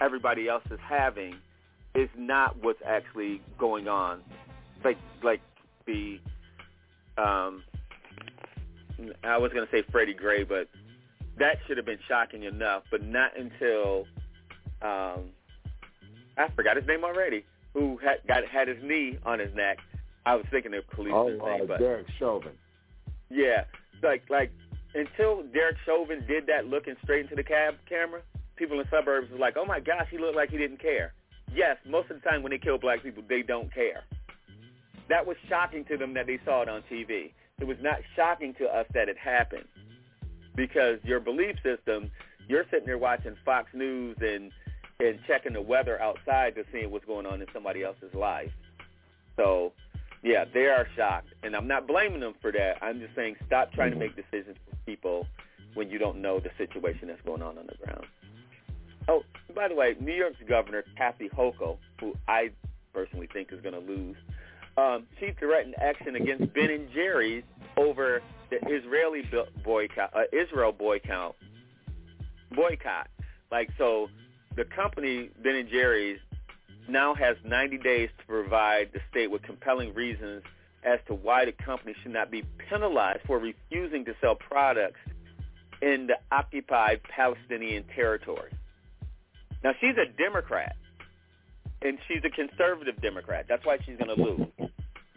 everybody 0.00 0.48
else 0.48 0.62
is 0.70 0.78
having 0.80 1.36
is 1.94 2.10
not 2.16 2.62
what's 2.62 2.82
actually 2.84 3.40
going 3.58 3.88
on. 3.88 4.22
Like 4.84 4.98
like 5.22 5.40
the 5.86 6.20
um 7.16 7.64
I 9.24 9.38
was 9.38 9.52
going 9.52 9.64
to 9.66 9.70
say 9.70 9.82
Freddie 9.90 10.14
Gray, 10.14 10.42
but 10.44 10.68
that 11.38 11.58
should 11.66 11.76
have 11.76 11.86
been 11.86 11.98
shocking 12.06 12.44
enough, 12.44 12.84
but 12.90 13.02
not 13.02 13.36
until 13.36 14.06
um 14.82 15.30
I 16.36 16.48
forgot 16.54 16.76
his 16.76 16.86
name 16.86 17.02
already, 17.02 17.44
who 17.74 17.98
had 17.98 18.26
got 18.26 18.44
had 18.46 18.68
his 18.68 18.82
knee 18.82 19.18
on 19.24 19.38
his 19.38 19.54
neck. 19.54 19.78
I 20.24 20.36
was 20.36 20.44
thinking 20.50 20.74
of 20.74 20.88
police. 20.90 21.12
Oh, 21.14 21.28
name, 21.28 21.40
uh, 21.42 21.66
but 21.66 21.78
Derek 21.78 22.06
Chauvin. 22.18 22.52
yeah, 23.30 23.64
like 24.02 24.22
like 24.28 24.52
until 24.94 25.42
Derek 25.52 25.76
Chauvin 25.84 26.24
did 26.26 26.46
that, 26.46 26.66
looking 26.66 26.94
straight 27.02 27.22
into 27.22 27.34
the 27.34 27.42
cab 27.42 27.74
camera, 27.88 28.22
people 28.56 28.78
in 28.80 28.86
suburbs 28.90 29.30
was 29.30 29.40
like, 29.40 29.56
"Oh 29.56 29.64
my 29.64 29.80
gosh, 29.80 30.06
he 30.10 30.18
looked 30.18 30.36
like 30.36 30.50
he 30.50 30.58
didn't 30.58 30.80
care." 30.80 31.12
Yes, 31.54 31.76
most 31.86 32.10
of 32.10 32.20
the 32.20 32.28
time 32.28 32.42
when 32.42 32.50
they 32.50 32.58
kill 32.58 32.78
black 32.78 33.02
people, 33.02 33.22
they 33.26 33.42
don't 33.42 33.72
care. 33.72 34.04
That 35.08 35.26
was 35.26 35.36
shocking 35.48 35.84
to 35.86 35.96
them 35.96 36.12
that 36.14 36.26
they 36.26 36.38
saw 36.44 36.62
it 36.62 36.68
on 36.68 36.82
TV. 36.90 37.32
It 37.58 37.66
was 37.66 37.78
not 37.80 38.00
shocking 38.14 38.54
to 38.58 38.66
us 38.66 38.86
that 38.92 39.08
it 39.08 39.16
happened 39.16 39.64
because 40.58 40.98
your 41.04 41.20
belief 41.20 41.54
system, 41.62 42.10
you're 42.48 42.64
sitting 42.70 42.84
there 42.84 42.98
watching 42.98 43.36
Fox 43.44 43.70
News 43.72 44.16
and 44.20 44.50
and 45.00 45.20
checking 45.28 45.52
the 45.52 45.62
weather 45.62 46.02
outside 46.02 46.56
to 46.56 46.64
see 46.72 46.84
what's 46.84 47.04
going 47.04 47.24
on 47.24 47.40
in 47.40 47.46
somebody 47.52 47.84
else's 47.84 48.12
life. 48.14 48.50
So, 49.36 49.72
yeah, 50.24 50.44
they 50.52 50.66
are 50.66 50.88
shocked, 50.96 51.28
and 51.44 51.54
I'm 51.54 51.68
not 51.68 51.86
blaming 51.86 52.18
them 52.18 52.34
for 52.42 52.50
that. 52.50 52.78
I'm 52.82 52.98
just 52.98 53.14
saying 53.14 53.36
stop 53.46 53.72
trying 53.72 53.92
to 53.92 53.96
make 53.96 54.16
decisions 54.16 54.56
for 54.68 54.76
people 54.86 55.28
when 55.74 55.88
you 55.88 56.00
don't 56.00 56.20
know 56.20 56.40
the 56.40 56.50
situation 56.58 57.06
that's 57.06 57.22
going 57.22 57.42
on 57.42 57.56
on 57.58 57.68
the 57.68 57.76
ground. 57.86 58.06
Oh, 59.06 59.22
by 59.54 59.68
the 59.68 59.76
way, 59.76 59.94
New 60.00 60.12
York's 60.12 60.42
governor 60.48 60.82
Kathy 60.96 61.28
Hochul, 61.28 61.78
who 62.00 62.14
I 62.26 62.50
personally 62.92 63.28
think 63.32 63.52
is 63.52 63.60
going 63.60 63.74
to 63.74 63.80
lose, 63.80 64.16
um, 64.76 65.06
she 65.20 65.30
threatened 65.38 65.76
action 65.80 66.16
against 66.16 66.52
Ben 66.52 66.70
and 66.70 66.90
Jerry's 66.92 67.44
over 67.76 68.20
the 68.50 68.56
Israeli 68.68 69.28
boycott, 69.64 70.14
uh, 70.14 70.22
Israel 70.32 70.72
boycott, 70.72 71.36
boycott. 72.54 73.08
Like 73.50 73.70
so, 73.78 74.08
the 74.56 74.64
company 74.64 75.30
Ben 75.42 75.54
and 75.54 75.68
Jerry's 75.68 76.18
now 76.88 77.14
has 77.14 77.36
90 77.44 77.78
days 77.78 78.08
to 78.18 78.26
provide 78.26 78.90
the 78.92 79.00
state 79.10 79.30
with 79.30 79.42
compelling 79.42 79.94
reasons 79.94 80.42
as 80.82 80.98
to 81.06 81.14
why 81.14 81.44
the 81.44 81.52
company 81.52 81.94
should 82.02 82.12
not 82.12 82.30
be 82.30 82.42
penalized 82.68 83.20
for 83.26 83.38
refusing 83.38 84.04
to 84.04 84.14
sell 84.20 84.34
products 84.34 85.00
in 85.82 86.06
the 86.06 86.18
occupied 86.32 87.00
Palestinian 87.04 87.84
territory. 87.94 88.50
Now 89.62 89.72
she's 89.80 89.96
a 89.96 90.06
Democrat, 90.06 90.76
and 91.82 91.98
she's 92.06 92.22
a 92.24 92.30
conservative 92.30 93.00
Democrat. 93.00 93.46
That's 93.48 93.64
why 93.64 93.78
she's 93.84 93.96
going 93.96 94.14
to 94.14 94.22
lose, 94.22 94.70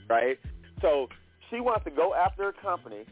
right? 0.08 0.40
So 0.82 1.10
she 1.52 1.60
wants 1.60 1.84
to 1.84 1.92
go 1.92 2.16
after 2.16 2.48
a 2.50 2.54
company 2.54 3.04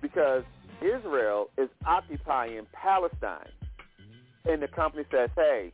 because 0.00 0.42
Israel 0.80 1.50
is 1.58 1.68
occupying 1.86 2.66
Palestine. 2.72 3.50
and 4.46 4.62
the 4.62 4.68
company 4.68 5.04
says, 5.10 5.28
"Hey, 5.36 5.70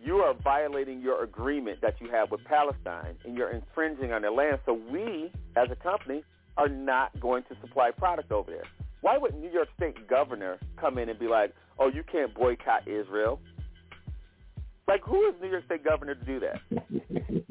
you 0.00 0.16
are 0.16 0.34
violating 0.34 1.00
your 1.00 1.22
agreement 1.22 1.80
that 1.82 2.00
you 2.00 2.10
have 2.10 2.32
with 2.32 2.42
Palestine, 2.44 3.16
and 3.24 3.36
you're 3.36 3.50
infringing 3.50 4.12
on 4.12 4.22
their 4.22 4.32
land. 4.32 4.58
So 4.66 4.72
we, 4.74 5.30
as 5.54 5.70
a 5.70 5.76
company, 5.76 6.24
are 6.56 6.68
not 6.68 7.18
going 7.20 7.44
to 7.44 7.54
supply 7.60 7.92
product 7.92 8.32
over 8.32 8.50
there." 8.50 8.64
Why 9.02 9.16
would 9.16 9.34
New 9.36 9.50
York 9.50 9.68
State 9.76 10.08
governor 10.08 10.58
come 10.76 10.98
in 10.98 11.08
and 11.08 11.18
be 11.18 11.28
like, 11.28 11.54
"Oh, 11.78 11.86
you 11.86 12.02
can't 12.02 12.34
boycott 12.34 12.88
Israel"? 12.88 13.40
Like, 14.88 15.02
who 15.04 15.28
is 15.28 15.34
New 15.40 15.50
York 15.50 15.64
State 15.66 15.84
governor 15.84 16.16
to 16.16 16.24
do 16.24 16.40
that? 16.40 16.60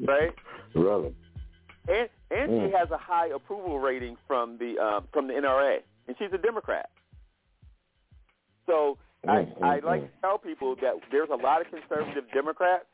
right? 0.06 0.34
Really? 0.74 1.14
And 1.88 2.08
and 2.30 2.50
Mm. 2.50 2.66
she 2.68 2.72
has 2.76 2.90
a 2.90 2.98
high 2.98 3.28
approval 3.28 3.78
rating 3.78 4.16
from 4.26 4.58
the 4.58 4.78
um, 4.78 5.08
from 5.12 5.26
the 5.26 5.34
NRA, 5.34 5.78
and 6.06 6.16
she's 6.18 6.32
a 6.32 6.38
Democrat. 6.38 6.90
So 8.66 8.98
I 9.26 9.44
Mm, 9.44 9.62
I 9.62 9.80
mm, 9.80 9.84
like 9.84 10.00
mm. 10.02 10.06
to 10.06 10.20
tell 10.20 10.38
people 10.38 10.76
that 10.76 10.94
there's 11.10 11.30
a 11.30 11.36
lot 11.36 11.60
of 11.60 11.68
conservative 11.70 12.24
Democrats 12.32 12.86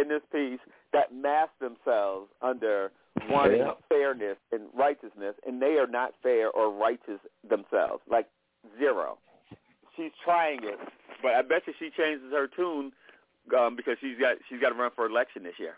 in 0.00 0.08
this 0.08 0.22
piece 0.32 0.60
that 0.92 1.12
mask 1.12 1.52
themselves 1.60 2.30
under 2.42 2.92
wanting 3.28 3.58
Yeah. 3.58 3.74
fairness 3.88 4.38
and 4.52 4.68
righteousness, 4.74 5.34
and 5.46 5.60
they 5.60 5.78
are 5.78 5.86
not 5.88 6.14
fair 6.22 6.50
or 6.50 6.70
righteous 6.70 7.20
themselves. 7.48 8.02
Like 8.08 8.28
zero. 8.78 9.18
She's 9.96 10.12
trying 10.24 10.62
it, 10.62 10.78
but 11.22 11.34
I 11.34 11.42
bet 11.42 11.66
you 11.66 11.74
she 11.78 11.90
changes 11.90 12.30
her 12.32 12.46
tune 12.46 12.92
um, 13.58 13.74
because 13.74 13.98
she's 14.00 14.18
got 14.18 14.36
she's 14.48 14.60
got 14.60 14.68
to 14.70 14.74
run 14.76 14.92
for 14.94 15.06
election 15.06 15.42
this 15.42 15.58
year. 15.58 15.76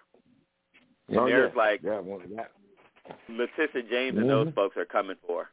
And 1.10 1.18
Oh, 1.18 1.26
there's 1.26 1.52
yeah. 1.54 1.58
like 1.62 1.80
yeah, 1.82 1.98
well, 2.00 2.20
that, 2.36 2.52
Letitia 3.28 3.82
James 3.90 4.16
and 4.18 4.30
those 4.30 4.48
Mhm. 4.48 4.54
folks 4.54 4.76
are 4.76 4.84
coming 4.84 5.16
for. 5.26 5.44
her. 5.44 5.50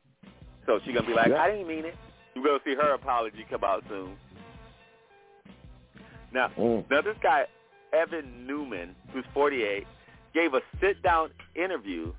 So 0.66 0.80
she's 0.80 0.94
gonna 0.94 1.08
be 1.08 1.14
like, 1.14 1.30
Yeah. 1.30 1.42
I 1.42 1.52
didn't 1.52 1.68
mean 1.68 1.86
it. 1.86 1.96
You're 2.36 2.44
gonna 2.44 2.60
see 2.64 2.76
her 2.76 2.94
apology 2.94 3.44
come 3.50 3.64
out 3.64 3.84
soon. 3.90 4.18
Now, 6.32 6.50
Mm. 6.50 6.90
now 6.90 7.02
this 7.02 7.18
guy 7.20 7.48
Evan 7.94 8.46
Neumann, 8.46 8.96
who's 9.14 9.26
48, 9.34 9.88
gave 10.34 10.54
a 10.54 10.62
sit-down 10.80 11.32
interview 11.56 12.14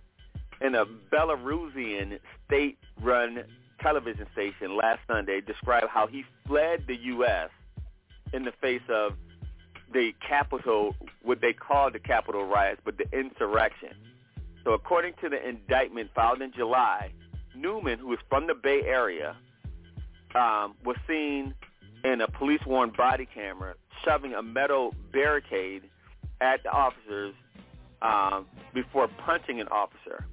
in 0.61 0.75
a 0.75 0.87
Belarusian 0.87 2.19
state-run 2.47 3.45
television 3.81 4.27
station 4.33 4.77
last 4.77 5.01
Sunday. 5.07 5.41
Described 5.41 5.89
how 5.89 6.07
he 6.07 6.25
fled 6.47 6.87
the 6.87 6.97
U.S. 6.97 7.51
in 8.33 8.45
the 8.45 8.53
face 8.53 8.83
of 8.89 9.17
the 9.93 10.13
capital, 10.27 10.95
what 11.23 11.41
they 11.41 11.53
called 11.53 11.95
the 11.95 11.99
capital 11.99 12.45
riots, 12.45 12.81
but 12.85 12.99
the 12.99 13.05
insurrection. 13.17 13.91
So 14.65 14.73
according 14.73 15.15
to 15.23 15.29
the 15.29 15.47
indictment 15.47 16.11
filed 16.15 16.43
in 16.43 16.53
July, 16.53 17.13
Neumann, 17.57 17.99
who 17.99 18.13
is 18.13 18.19
from 18.29 18.47
the 18.47 18.55
Bay 18.55 18.83
Area, 18.85 19.37
um, 20.35 20.75
was 20.85 20.97
seen 21.07 21.55
in 22.05 22.21
a 22.21 22.29
police-worn 22.29 22.93
body 22.97 23.27
camera 23.33 23.75
shoving 24.05 24.35
a 24.35 24.43
metal 24.43 24.95
barricade 25.13 25.83
at 26.41 26.63
the 26.63 26.71
officers 26.71 27.35
um, 28.03 28.47
before 28.75 29.09
punching 29.09 29.61
an 29.61 29.69
officer. 29.69 30.25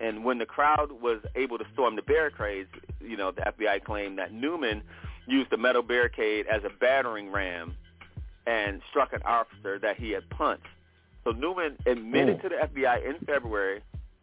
And 0.00 0.24
when 0.24 0.38
the 0.38 0.46
crowd 0.46 0.90
was 0.90 1.20
able 1.36 1.58
to 1.58 1.64
storm 1.72 1.94
the 1.94 2.02
barricades, 2.02 2.68
you 3.00 3.16
know, 3.16 3.30
the 3.30 3.42
FBI 3.42 3.84
claimed 3.84 4.18
that 4.18 4.32
Neumann 4.32 4.82
used 5.26 5.50
the 5.50 5.56
metal 5.56 5.82
barricade 5.82 6.46
as 6.46 6.64
a 6.64 6.70
battering 6.70 7.30
ram 7.30 7.76
and 8.46 8.80
struck 8.90 9.12
an 9.12 9.22
officer 9.24 9.78
that 9.78 9.96
he 9.96 10.10
had 10.10 10.28
punched. 10.30 10.66
So 11.24 11.30
Neumann 11.30 11.76
admitted 11.86 12.42
to 12.42 12.48
the 12.48 12.56
FBI 12.56 13.08
in 13.08 13.24
February 13.24 13.80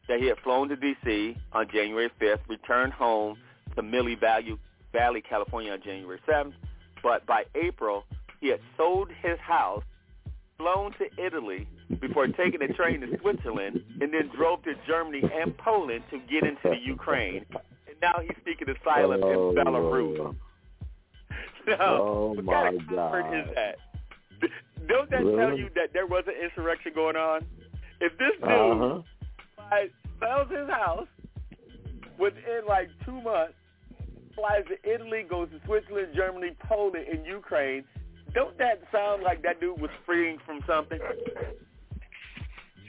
that 0.07 0.19
he 0.19 0.25
had 0.27 0.37
flown 0.39 0.69
to 0.69 0.75
D.C. 0.75 1.37
on 1.53 1.67
January 1.71 2.09
5th, 2.19 2.39
returned 2.47 2.93
home 2.93 3.37
to 3.75 3.81
Millie 3.81 4.15
Valley, 4.15 4.57
Valley, 4.91 5.21
California 5.21 5.71
on 5.71 5.81
January 5.81 6.19
7th, 6.27 6.53
but 7.01 7.25
by 7.25 7.45
April 7.55 8.03
he 8.41 8.47
had 8.47 8.59
sold 8.75 9.09
his 9.21 9.37
house, 9.39 9.83
flown 10.57 10.91
to 10.93 11.05
Italy 11.23 11.67
before 12.01 12.27
taking 12.27 12.61
a 12.61 12.67
train 12.73 12.99
to 13.01 13.17
Switzerland, 13.21 13.81
and 14.01 14.13
then 14.13 14.29
drove 14.35 14.61
to 14.63 14.73
Germany 14.87 15.21
and 15.33 15.57
Poland 15.57 16.03
to 16.11 16.19
get 16.29 16.43
into 16.43 16.61
the 16.69 16.77
Ukraine. 16.83 17.45
And 17.87 17.95
now 18.01 18.19
he's 18.21 18.35
seeking 18.45 18.67
asylum 18.69 19.21
Oh, 19.23 19.49
in 19.51 19.55
Belarus. 19.55 20.35
So, 21.65 21.75
Oh, 21.79 22.33
what 22.35 22.45
my 22.45 22.53
kind 22.53 22.81
of 22.81 22.87
comfort 22.87 23.21
God. 23.23 23.37
is 23.49 23.55
that? 23.55 23.77
Don't 24.89 25.09
that 25.11 25.21
tell 25.21 25.55
you 25.57 25.69
that 25.75 25.93
there 25.93 26.07
was 26.07 26.23
an 26.27 26.33
insurrection 26.43 26.91
going 26.93 27.15
on? 27.15 27.45
If 28.01 28.17
this 28.17 28.33
dude 28.41 28.49
Uh-huh. 28.49 29.85
sells 30.19 30.49
his 30.49 30.67
house 30.69 31.07
within 32.17 32.61
like 32.67 32.89
two 33.05 33.21
months, 33.21 33.53
flies 34.35 34.65
to 34.67 34.75
Italy, 34.89 35.23
goes 35.29 35.49
to 35.51 35.59
Switzerland, 35.65 36.09
Germany, 36.15 36.55
Poland, 36.67 37.05
and 37.11 37.25
Ukraine, 37.25 37.83
don't 38.33 38.57
that 38.57 38.81
sound 38.91 39.21
like 39.23 39.41
that 39.43 39.59
dude 39.59 39.79
was 39.79 39.91
freeing 40.05 40.37
from 40.45 40.61
something? 40.67 40.99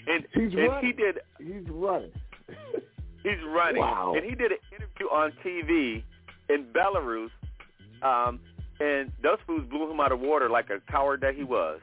And, 0.06 0.24
He's 0.32 0.52
and 0.52 0.68
running. 0.68 0.86
he 0.86 0.92
did 0.92 1.18
He's 1.38 1.68
running. 1.70 2.12
He's 3.22 3.42
running. 3.46 3.82
Wow. 3.82 4.14
And 4.16 4.24
he 4.24 4.34
did 4.34 4.52
an 4.52 4.58
interview 4.74 5.06
on 5.12 5.32
TV 5.44 6.02
in 6.48 6.64
Belarus, 6.72 7.28
um, 8.02 8.40
and 8.80 9.12
those 9.22 9.36
fools 9.46 9.62
blew 9.68 9.90
him 9.90 10.00
out 10.00 10.10
of 10.12 10.20
water 10.20 10.48
like 10.48 10.70
a 10.70 10.80
coward 10.90 11.20
that 11.20 11.34
he 11.34 11.44
was. 11.44 11.80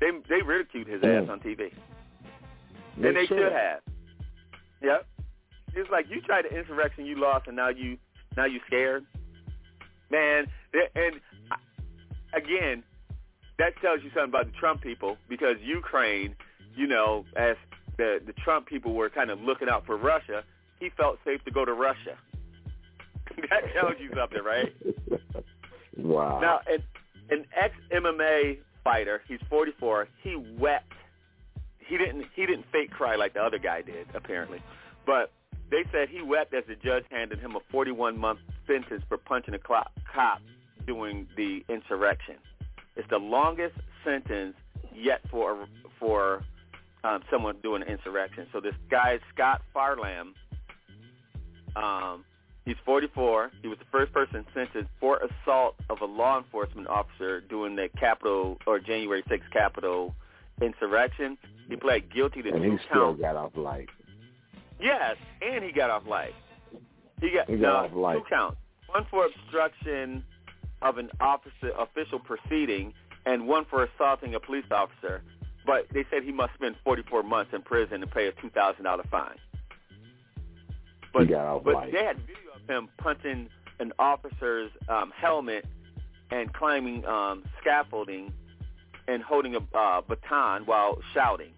They 0.00 0.10
they 0.28 0.42
ridiculed 0.42 0.86
his 0.86 1.02
ass 1.02 1.24
Mm. 1.26 1.30
on 1.30 1.40
TV, 1.40 1.72
They 2.98 3.08
and 3.08 3.16
they 3.16 3.26
should. 3.26 3.38
should 3.38 3.52
have. 3.52 3.80
Yep. 4.82 5.06
It's 5.74 5.90
like 5.90 6.06
you 6.10 6.20
tried 6.22 6.46
the 6.46 6.56
insurrection, 6.58 7.06
you 7.06 7.16
lost, 7.16 7.46
and 7.46 7.56
now 7.56 7.68
you 7.68 7.98
now 8.36 8.46
you 8.46 8.60
scared. 8.66 9.04
Man, 10.10 10.46
and 10.96 11.20
again, 12.32 12.82
that 13.58 13.76
tells 13.80 14.02
you 14.02 14.10
something 14.10 14.30
about 14.30 14.46
the 14.46 14.52
Trump 14.58 14.80
people 14.80 15.16
because 15.28 15.56
Ukraine, 15.60 16.34
you 16.74 16.86
know, 16.86 17.24
as 17.36 17.56
the 17.98 18.20
the 18.24 18.32
Trump 18.32 18.66
people 18.66 18.94
were 18.94 19.10
kind 19.10 19.30
of 19.30 19.40
looking 19.40 19.68
out 19.68 19.84
for 19.86 19.96
Russia, 19.96 20.42
he 20.80 20.88
felt 20.90 21.18
safe 21.24 21.44
to 21.44 21.50
go 21.50 21.64
to 21.64 21.72
Russia. 21.74 22.16
that 23.50 23.72
tells 23.74 23.94
you 24.00 24.10
something, 24.16 24.42
right? 24.42 24.72
Wow. 25.96 26.38
Now, 26.40 26.60
an, 26.72 26.82
an 27.30 27.44
ex 27.54 27.74
MMA 27.92 28.58
fighter, 28.82 29.22
he's 29.28 29.40
44. 29.48 30.08
He 30.22 30.36
wept. 30.58 30.92
He 31.78 31.98
didn't. 31.98 32.24
He 32.34 32.46
didn't 32.46 32.66
fake 32.72 32.90
cry 32.90 33.16
like 33.16 33.34
the 33.34 33.40
other 33.40 33.58
guy 33.58 33.82
did, 33.82 34.06
apparently. 34.14 34.62
But 35.06 35.32
they 35.70 35.84
said 35.92 36.08
he 36.08 36.22
wept 36.22 36.54
as 36.54 36.64
the 36.66 36.74
judge 36.74 37.04
handed 37.10 37.38
him 37.38 37.56
a 37.56 37.60
41 37.70 38.18
month 38.18 38.40
sentence 38.66 39.02
for 39.08 39.16
punching 39.16 39.54
a 39.54 39.58
cop 39.58 39.92
during 40.86 41.26
the 41.36 41.60
insurrection. 41.68 42.36
It's 42.96 43.08
the 43.08 43.18
longest 43.18 43.76
sentence 44.04 44.56
yet 44.94 45.20
for 45.30 45.66
for 45.98 46.42
um, 47.04 47.22
someone 47.30 47.56
doing 47.62 47.82
an 47.82 47.88
insurrection. 47.88 48.46
So 48.52 48.60
this 48.60 48.74
guy 48.90 49.18
Scott 49.32 49.62
Fairlamb, 49.74 50.32
um, 51.76 52.24
he's 52.70 52.76
44. 52.84 53.50
He 53.62 53.68
was 53.68 53.78
the 53.78 53.84
first 53.90 54.12
person 54.12 54.44
sentenced 54.54 54.90
for 55.00 55.18
assault 55.18 55.74
of 55.90 56.00
a 56.00 56.04
law 56.04 56.38
enforcement 56.38 56.86
officer 56.86 57.40
during 57.40 57.74
the 57.74 57.88
Capitol 57.98 58.58
or 58.66 58.78
January 58.78 59.22
6th 59.24 59.50
Capitol 59.52 60.14
insurrection. 60.62 61.36
He 61.68 61.74
pled 61.76 62.12
guilty 62.12 62.42
to 62.42 62.48
and 62.50 62.62
two 62.62 62.70
he 62.72 62.78
still 62.88 63.14
got 63.14 63.34
off 63.36 63.52
light. 63.56 63.88
Yes, 64.80 65.16
and 65.42 65.64
he 65.64 65.72
got 65.72 65.90
off 65.90 66.06
life. 66.06 66.32
He 67.20 67.30
got, 67.30 67.48
He 67.50 67.56
got 67.56 67.60
no, 67.60 67.74
off 67.76 67.92
life. 67.92 68.18
two 68.18 68.24
counts. 68.30 68.56
One 68.88 69.04
for 69.10 69.26
obstruction 69.26 70.24
of 70.82 70.98
an 70.98 71.10
officer 71.20 71.70
official 71.78 72.18
proceeding, 72.20 72.94
and 73.26 73.46
one 73.48 73.66
for 73.68 73.84
assaulting 73.84 74.34
a 74.36 74.40
police 74.40 74.64
officer. 74.70 75.22
But 75.66 75.86
they 75.92 76.04
said 76.10 76.22
he 76.22 76.32
must 76.32 76.54
spend 76.54 76.76
44 76.84 77.22
months 77.24 77.52
in 77.52 77.62
prison 77.62 78.02
and 78.02 78.10
pay 78.10 78.28
a 78.28 78.32
two 78.40 78.48
thousand 78.50 78.84
dollar 78.84 79.04
fine. 79.10 79.36
But 81.12 81.22
he 81.22 81.28
got 81.28 81.44
off 81.46 81.64
but 81.64 81.74
light. 81.74 81.92
they 81.92 82.04
had 82.04 82.16
video 82.18 82.49
him 82.70 82.88
punching 82.98 83.48
an 83.80 83.92
officer's 83.98 84.70
um, 84.88 85.12
helmet 85.16 85.64
and 86.30 86.52
climbing 86.52 87.04
um, 87.06 87.44
scaffolding 87.60 88.32
and 89.08 89.22
holding 89.22 89.56
a 89.56 89.76
uh, 89.76 90.00
baton 90.02 90.62
while 90.66 90.98
shouting. 91.12 91.52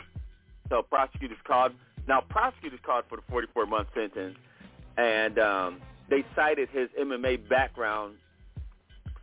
So 0.69 0.83
prosecutors 0.83 1.39
called. 1.45 1.73
Now 2.09 2.21
prosecutors 2.21 2.81
called 2.85 3.05
for 3.09 3.17
the 3.17 3.23
44 3.31 3.67
month 3.67 3.89
sentence, 3.95 4.37
and 4.97 5.39
um, 5.39 5.81
they 6.09 6.25
cited 6.35 6.69
his 6.71 6.89
MMA 6.99 7.49
background, 7.49 8.17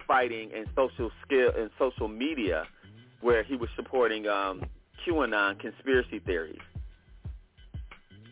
fighting 0.08 0.52
and 0.56 0.68
social 0.76 1.12
skill 1.26 1.52
and 1.58 1.70
social 1.80 2.08
media, 2.08 2.66
where 3.22 3.44
he 3.44 3.56
was 3.56 3.70
supporting 3.76 4.28
um, 4.28 4.64
QAnon 5.06 5.60
conspiracy 5.60 6.20
theories. 6.20 6.60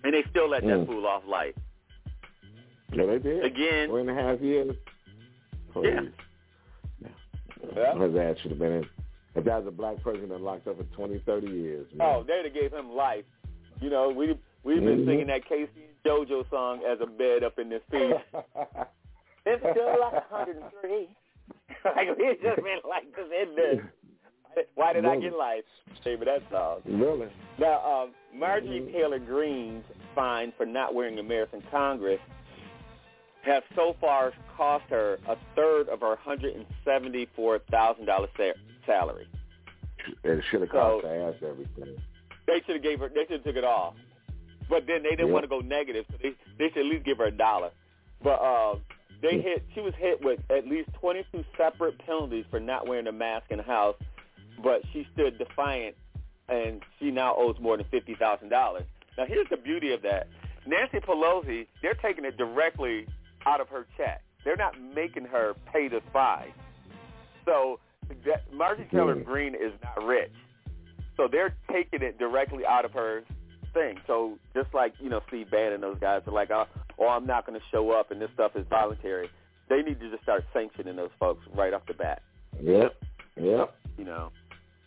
And 0.03 0.13
they 0.13 0.23
still 0.29 0.49
let 0.49 0.61
that 0.61 0.79
Mm. 0.79 0.85
fool 0.85 1.07
off 1.07 1.23
light. 1.27 1.55
Yeah, 2.93 3.05
they 3.05 3.19
did. 3.19 3.43
Again. 3.45 3.89
Four 3.89 3.99
and 3.99 4.09
a 4.09 4.13
half 4.13 4.39
years. 4.41 4.75
Please. 5.73 5.93
Yeah. 7.01 7.09
Yeah. 7.75 7.99
His 8.07 8.15
ass 8.15 8.37
should 8.41 8.51
have 8.51 8.59
been 8.59 8.71
in. 8.73 8.85
If 9.35 9.45
that 9.45 9.59
was 9.63 9.67
a 9.67 9.71
black 9.71 10.01
person 10.03 10.29
that 10.29 10.41
locked 10.41 10.67
up 10.67 10.77
for 10.77 10.83
20, 10.95 11.19
30 11.25 11.47
years, 11.47 11.85
man. 11.93 12.07
Oh, 12.09 12.23
they'd 12.23 12.45
have 12.45 12.53
gave 12.53 12.71
him 12.73 12.91
life. 12.91 13.25
You 13.79 13.89
know, 13.89 14.09
we 14.09 14.35
we've 14.63 14.83
been 14.83 15.01
Mhm. 15.03 15.05
singing 15.05 15.27
that 15.27 15.45
K-Ci 15.45 15.69
and 15.75 16.03
JoJo 16.03 16.49
song 16.49 16.83
as 16.83 16.99
a 17.01 17.05
bed 17.05 17.43
up 17.43 17.59
in 17.59 17.69
this 17.69 17.83
piece. 17.91 18.13
it's 19.45 19.61
still 19.61 19.99
like 19.99 20.31
103. 20.31 21.07
like 21.95 22.17
we 22.17 22.35
just 22.41 22.63
been 22.63 22.79
like 22.89 23.15
this 23.15 23.25
in 23.41 23.55
this. 23.55 23.79
Why 24.73 24.93
did 24.93 25.05
I 25.05 25.17
get 25.19 25.33
life? 25.37 25.63
Maybe 26.03 26.25
that 26.25 26.41
song. 26.49 26.81
Really? 26.85 27.27
Now, 27.59 27.79
um, 28.03 28.15
Marjorie 28.33 28.89
Taylor 28.91 29.19
Greene's 29.19 29.83
fine 30.15 30.51
for 30.57 30.65
not 30.65 30.95
wearing 30.95 31.19
a 31.19 31.23
mask 31.23 31.53
in 31.53 31.61
Congress 31.69 32.19
have 33.47 33.63
so 33.75 33.95
far 33.99 34.33
cost 34.55 34.85
her 34.89 35.17
a 35.27 35.35
third 35.55 35.89
of 35.89 36.01
her 36.01 36.15
hundred 36.17 36.55
and 36.55 36.65
seventy-four 36.85 37.59
thousand 37.71 38.05
dollar 38.05 38.27
salary. 38.85 39.27
It 40.23 40.43
should 40.49 40.61
have 40.61 40.69
cost 40.69 41.05
her 41.05 41.29
ass 41.29 41.35
everything. 41.41 41.97
They 42.45 42.61
should 42.65 42.75
have 42.75 42.83
gave 42.83 42.99
her. 42.99 43.09
They 43.09 43.21
should 43.21 43.31
have 43.39 43.43
took 43.43 43.55
it 43.55 43.63
off. 43.63 43.95
But 44.69 44.85
then 44.87 45.03
they 45.03 45.11
didn't 45.11 45.27
Yeah. 45.27 45.33
want 45.33 45.43
to 45.43 45.49
go 45.49 45.59
negative, 45.59 46.05
so 46.11 46.17
they 46.21 46.33
they 46.57 46.69
should 46.69 46.85
at 46.85 46.91
least 46.91 47.05
give 47.05 47.17
her 47.17 47.25
a 47.25 47.31
dollar. 47.31 47.71
But 48.23 48.39
uh, 48.41 48.75
they 49.21 49.39
hit. 49.41 49.65
She 49.73 49.81
was 49.81 49.93
hit 49.97 50.23
with 50.23 50.39
at 50.49 50.67
least 50.67 50.89
twenty-two 50.93 51.43
separate 51.57 51.97
penalties 51.99 52.45
for 52.49 52.59
not 52.59 52.87
wearing 52.87 53.07
a 53.07 53.11
mask 53.11 53.47
in 53.49 53.57
the 53.57 53.63
house. 53.63 53.95
But 54.63 54.81
she 54.91 55.07
stood 55.13 55.37
defiant, 55.37 55.95
and 56.49 56.81
she 56.99 57.11
now 57.11 57.35
owes 57.37 57.57
more 57.59 57.77
than 57.77 57.85
fifty 57.91 58.15
thousand 58.15 58.49
dollars. 58.49 58.83
Now 59.17 59.25
here's 59.25 59.47
the 59.49 59.57
beauty 59.57 59.93
of 59.93 60.01
that. 60.03 60.27
Nancy 60.65 60.99
Pelosi, 60.99 61.65
they're 61.81 61.93
taking 61.93 62.25
it 62.25 62.37
directly 62.37 63.07
out 63.47 63.61
of 63.61 63.69
her 63.69 63.87
check. 63.97 64.21
They're 64.43 64.57
not 64.57 64.75
making 64.95 65.25
her 65.25 65.53
pay 65.71 65.87
the 65.87 66.01
fine. 66.11 66.51
So 67.45 67.79
that, 68.25 68.43
Marjorie 68.53 68.87
Taylor. 68.91 69.15
Greene 69.15 69.55
is 69.55 69.71
not 69.83 70.05
rich. 70.05 70.31
So 71.15 71.27
they're 71.31 71.55
taking 71.71 72.01
it 72.01 72.19
directly 72.19 72.65
out 72.65 72.85
of 72.85 72.91
her 72.91 73.23
thing. 73.73 73.97
So 74.05 74.37
just 74.53 74.73
like, 74.73 74.93
you 74.99 75.09
know, 75.09 75.21
Steve 75.27 75.49
Bannon 75.49 75.81
those 75.81 75.97
guys 75.99 76.21
are 76.27 76.33
like, 76.33 76.51
oh, 76.51 76.65
oh 76.99 77.07
I'm 77.07 77.25
not 77.25 77.45
going 77.45 77.59
to 77.59 77.65
show 77.71 77.91
up 77.91 78.11
and 78.11 78.21
this 78.21 78.29
stuff 78.33 78.51
is 78.55 78.65
voluntary. 78.69 79.29
They 79.69 79.81
need 79.81 79.99
to 79.99 80.09
just 80.09 80.23
start 80.23 80.45
sanctioning 80.53 80.95
those 80.95 81.09
folks 81.19 81.45
right 81.53 81.73
off 81.73 81.81
the 81.87 81.93
bat, 81.93 82.21
Yep. 82.61 82.95
Yep. 83.35 83.75
you 83.97 84.05
know. 84.05 84.31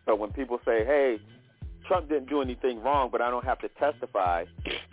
So 0.07 0.15
when 0.15 0.33
people 0.33 0.59
say, 0.65 0.85
hey, 0.85 1.19
Trump 1.87 2.09
didn't 2.09 2.29
do 2.29 2.41
anything 2.41 2.83
wrong, 2.83 3.11
but 3.13 3.21
I 3.21 3.31
don't 3.31 3.45
have 3.45 3.59
to 3.61 3.69
testify. 3.69 4.45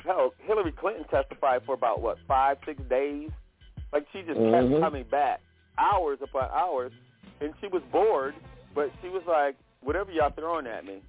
Hell, 0.04 0.34
Hillary 0.40 0.74
Clinton 0.74 1.06
testified 1.10 1.62
for 1.66 1.74
about, 1.74 2.02
what, 2.02 2.18
five, 2.28 2.58
six 2.66 2.82
days? 2.90 3.30
Like 3.94 4.06
she 4.12 4.22
just 4.24 4.40
Mhm. 4.40 4.70
kept 4.70 4.82
coming 4.82 5.04
back 5.06 5.42
hours 5.78 6.20
upon 6.22 6.50
hours. 6.52 6.92
And 7.40 7.54
she 7.62 7.68
was 7.68 7.84
bored, 7.92 8.34
but 8.74 8.92
she 9.02 9.10
was 9.10 9.24
like, 9.28 9.56
whatever 9.82 10.12
y'all 10.12 10.32
throwing 10.32 10.66
at 10.68 10.86
me, 10.86 11.02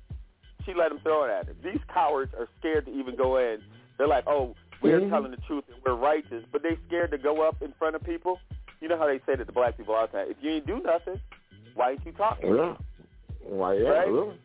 she 0.65 0.75
let 0.75 0.91
them 0.91 0.99
throw 1.01 1.25
it 1.25 1.31
at 1.31 1.47
her. 1.47 1.55
These 1.63 1.81
cowards 1.89 2.35
are 2.35 2.49
scared 2.59 2.85
to 2.87 2.93
even 2.93 3.17
go 3.17 3.39
in. 3.39 3.63
They're 3.97 4.07
like, 4.07 4.25
oh, 4.27 4.55
we're 4.83 5.01
Mhm. 5.01 5.11
telling 5.11 5.31
the 5.31 5.39
truth 5.39 5.65
and 5.73 5.83
we're 5.85 5.95
righteous, 5.95 6.45
but 6.53 6.63
they're 6.63 6.77
scared 6.87 7.11
to 7.13 7.19
go 7.19 7.41
up 7.43 7.63
in 7.63 7.73
front 7.73 7.97
of 7.97 8.03
people. 8.05 8.39
You 8.81 8.89
know 8.89 8.97
how 8.99 9.07
they 9.07 9.19
say 9.21 9.35
that 9.37 9.47
to 9.47 9.53
black 9.53 9.77
people 9.77 9.95
all 9.95 10.07
the 10.07 10.13
time. 10.19 10.31
If 10.31 10.37
you 10.43 10.51
ain't 10.51 10.67
do 10.67 10.81
nothing, 10.81 11.19
why 11.75 11.93
ain't 11.93 12.05
you 12.07 12.13
talking? 12.13 12.55
Yeah. 12.55 12.77
Why, 13.41 13.73
yeah, 13.75 13.89
Right? 13.89 14.09
really. 14.09 14.39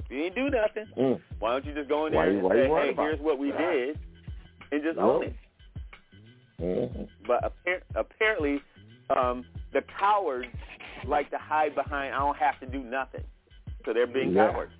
If 0.00 0.10
you 0.10 0.22
ain't 0.24 0.34
do 0.34 0.50
nothing, 0.50 0.86
Mm. 0.96 1.20
why 1.38 1.52
don't 1.52 1.64
you 1.64 1.72
just 1.72 1.88
go 1.88 2.06
in 2.06 2.12
there 2.12 2.30
you- 2.30 2.38
and 2.38 2.42
why 2.42 2.54
say, 2.54 2.68
hey, 2.68 2.94
here's 2.94 3.20
what 3.20 3.38
we 3.38 3.52
did, 3.52 3.98
and 4.72 4.82
just 4.82 4.98
own 4.98 5.20
Really? 5.20 5.26
it? 5.28 5.36
Mhm. 6.64 7.08
But 7.26 7.44
appar- 7.44 7.82
apparently, 7.94 8.60
um, 9.10 9.44
the 9.72 9.82
cowards 9.98 10.48
like 11.06 11.30
to 11.30 11.38
hide 11.38 11.74
behind, 11.74 12.14
I 12.14 12.18
don't 12.18 12.36
have 12.36 12.58
to 12.60 12.66
do 12.66 12.78
nothing. 12.78 13.24
So 13.84 13.92
they're 13.92 14.06
being 14.06 14.32
Yeah. 14.32 14.50
cowards. 14.50 14.72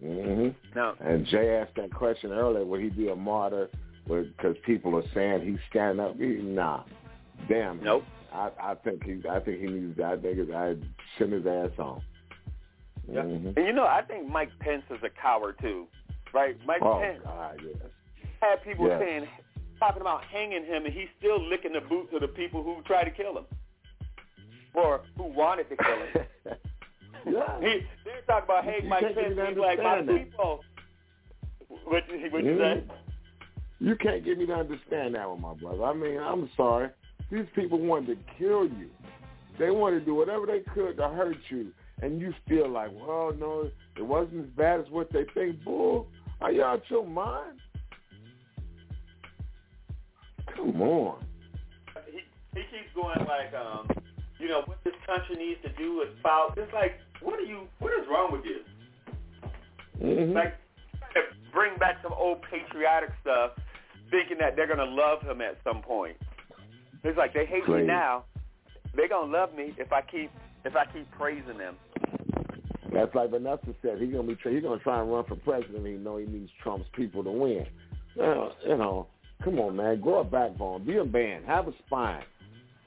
hmm 0.00 0.48
Now, 0.74 0.94
And 1.00 1.26
Jay 1.26 1.56
asked 1.56 1.74
that 1.76 1.92
question 1.92 2.32
earlier. 2.32 2.64
Would 2.64 2.80
he 2.80 2.88
be 2.90 3.08
a 3.08 3.16
martyr? 3.16 3.68
Because 4.06 4.56
people 4.64 4.96
are 4.96 5.06
saying 5.14 5.42
he's 5.42 5.60
standing 5.68 6.04
up. 6.04 6.16
He, 6.16 6.36
nah, 6.42 6.84
damn. 7.48 7.82
Nope. 7.82 8.04
I, 8.32 8.50
I 8.60 8.74
think 8.76 9.04
he. 9.04 9.20
I 9.28 9.40
think 9.40 9.60
he 9.60 9.66
needs. 9.66 10.00
I 10.00 10.16
think 10.16 10.50
I 10.52 10.76
send 11.18 11.32
his 11.32 11.46
ass 11.46 11.78
on. 11.78 12.02
Yeah. 13.08 13.22
Mhm. 13.22 13.56
and 13.56 13.66
you 13.66 13.72
know, 13.72 13.86
I 13.86 14.02
think 14.02 14.28
Mike 14.28 14.50
Pence 14.60 14.84
is 14.90 15.02
a 15.02 15.10
coward 15.10 15.56
too, 15.60 15.86
right? 16.32 16.56
Mike 16.64 16.82
Oh 16.82 17.00
Pence 17.00 17.20
God, 17.24 17.60
yes. 17.62 17.76
had 18.40 18.62
people 18.62 18.86
Yeah. 18.88 18.98
saying, 18.98 19.28
talking 19.80 20.00
about 20.00 20.22
hanging 20.24 20.64
him, 20.64 20.84
and 20.84 20.94
he's 20.94 21.08
still 21.18 21.42
licking 21.48 21.72
the 21.72 21.80
boots 21.80 22.10
of 22.14 22.20
the 22.20 22.28
people 22.28 22.62
who 22.62 22.80
tried 22.86 23.04
to 23.04 23.10
kill 23.10 23.36
him, 23.38 23.46
or 24.74 25.00
who 25.16 25.24
wanted 25.24 25.68
to 25.70 25.76
kill 25.76 25.96
him. 25.96 26.26
yeah. 27.34 27.60
He, 27.60 27.80
they're 28.04 28.22
talking 28.28 28.44
about, 28.44 28.64
You 28.64 28.88
Mike 28.88 29.02
Pence, 29.02 29.16
he's 29.48 29.58
like, 29.58 29.82
my 29.82 30.02
that. 30.02 30.06
people. 30.06 30.60
What, 31.68 32.04
what 32.30 32.44
you 32.44 32.58
say? 32.58 32.84
You 33.80 33.96
can't 33.96 34.24
get 34.24 34.38
me 34.38 34.46
to 34.46 34.54
understand 34.54 35.14
that 35.14 35.28
one, 35.28 35.40
my 35.40 35.54
brother. 35.54 35.84
I 35.84 35.94
mean, 35.94 36.18
I'm 36.18 36.50
sorry. 36.56 36.90
These 37.32 37.46
people 37.54 37.78
wanted 37.78 38.18
to 38.18 38.32
kill 38.38 38.64
you. 38.64 38.90
They 39.58 39.70
wanted 39.70 40.00
to 40.00 40.04
do 40.04 40.14
whatever 40.14 40.46
they 40.46 40.60
could 40.74 40.96
to 40.98 41.08
hurt 41.08 41.36
you, 41.48 41.72
and 42.02 42.20
you 42.20 42.34
feel 42.48 42.68
like, 42.68 42.90
well, 42.94 43.32
no, 43.38 43.70
it 43.96 44.02
wasn't 44.02 44.46
as 44.46 44.50
bad 44.56 44.80
as 44.80 44.86
what 44.90 45.12
they 45.12 45.24
think. 45.34 45.62
Bull, 45.64 46.08
are 46.40 46.52
you 46.52 46.62
out 46.62 46.82
your 46.88 47.06
mind? 47.06 47.58
Come 50.60 50.82
on. 50.82 51.24
he 52.12 52.20
he 52.54 52.62
keeps 52.70 52.92
going 52.94 53.18
like, 53.26 53.54
um, 53.54 53.88
you 54.38 54.48
know, 54.48 54.62
what 54.66 54.78
this 54.84 54.94
country 55.06 55.36
needs 55.36 55.60
to 55.62 55.70
do 55.80 56.02
is 56.02 56.08
foul. 56.22 56.52
It's 56.56 56.72
like, 56.72 56.98
what 57.22 57.38
are 57.38 57.42
you? 57.42 57.66
What 57.78 57.92
is 57.92 58.06
wrong 58.10 58.32
with 58.32 58.44
you? 58.44 58.60
Mhm. 60.02 60.34
Like, 60.34 60.54
bring 61.52 61.76
back 61.78 61.96
some 62.02 62.12
old 62.12 62.42
patriotic 62.42 63.10
stuff, 63.22 63.52
thinking 64.10 64.38
that 64.38 64.56
they're 64.56 64.66
gonna 64.66 64.84
love 64.84 65.22
him 65.22 65.40
at 65.40 65.58
some 65.64 65.82
point. 65.82 66.16
It's 67.04 67.16
like 67.16 67.32
they 67.32 67.46
hate 67.46 67.66
me 67.68 67.82
now. 67.82 68.24
They're 68.94 69.08
gonna 69.08 69.30
love 69.32 69.54
me 69.54 69.74
if 69.78 69.92
I 69.92 70.02
keep 70.02 70.30
if 70.64 70.76
I 70.76 70.84
keep 70.86 71.10
praising 71.12 71.58
them. 71.58 71.76
That's 72.92 73.14
like 73.14 73.30
Vanessa 73.30 73.74
said. 73.82 74.00
He's 74.00 74.12
gonna 74.12 74.26
be. 74.26 74.36
He's 74.42 74.62
gonna 74.62 74.80
try 74.80 75.00
and 75.00 75.10
run 75.12 75.24
for 75.24 75.36
president. 75.36 75.86
He 75.86 75.92
know 75.92 76.16
he 76.16 76.26
needs 76.26 76.50
Trump's 76.62 76.88
people 76.94 77.22
to 77.24 77.30
win. 77.30 77.66
Well, 78.16 78.52
you 78.66 78.76
know, 78.76 79.06
come 79.44 79.58
on, 79.58 79.76
man, 79.76 80.00
grow 80.00 80.20
a 80.20 80.24
backbone, 80.24 80.84
be 80.84 80.96
a 80.98 81.04
man, 81.04 81.42
have 81.44 81.68
a 81.68 81.72
spine. 81.86 82.22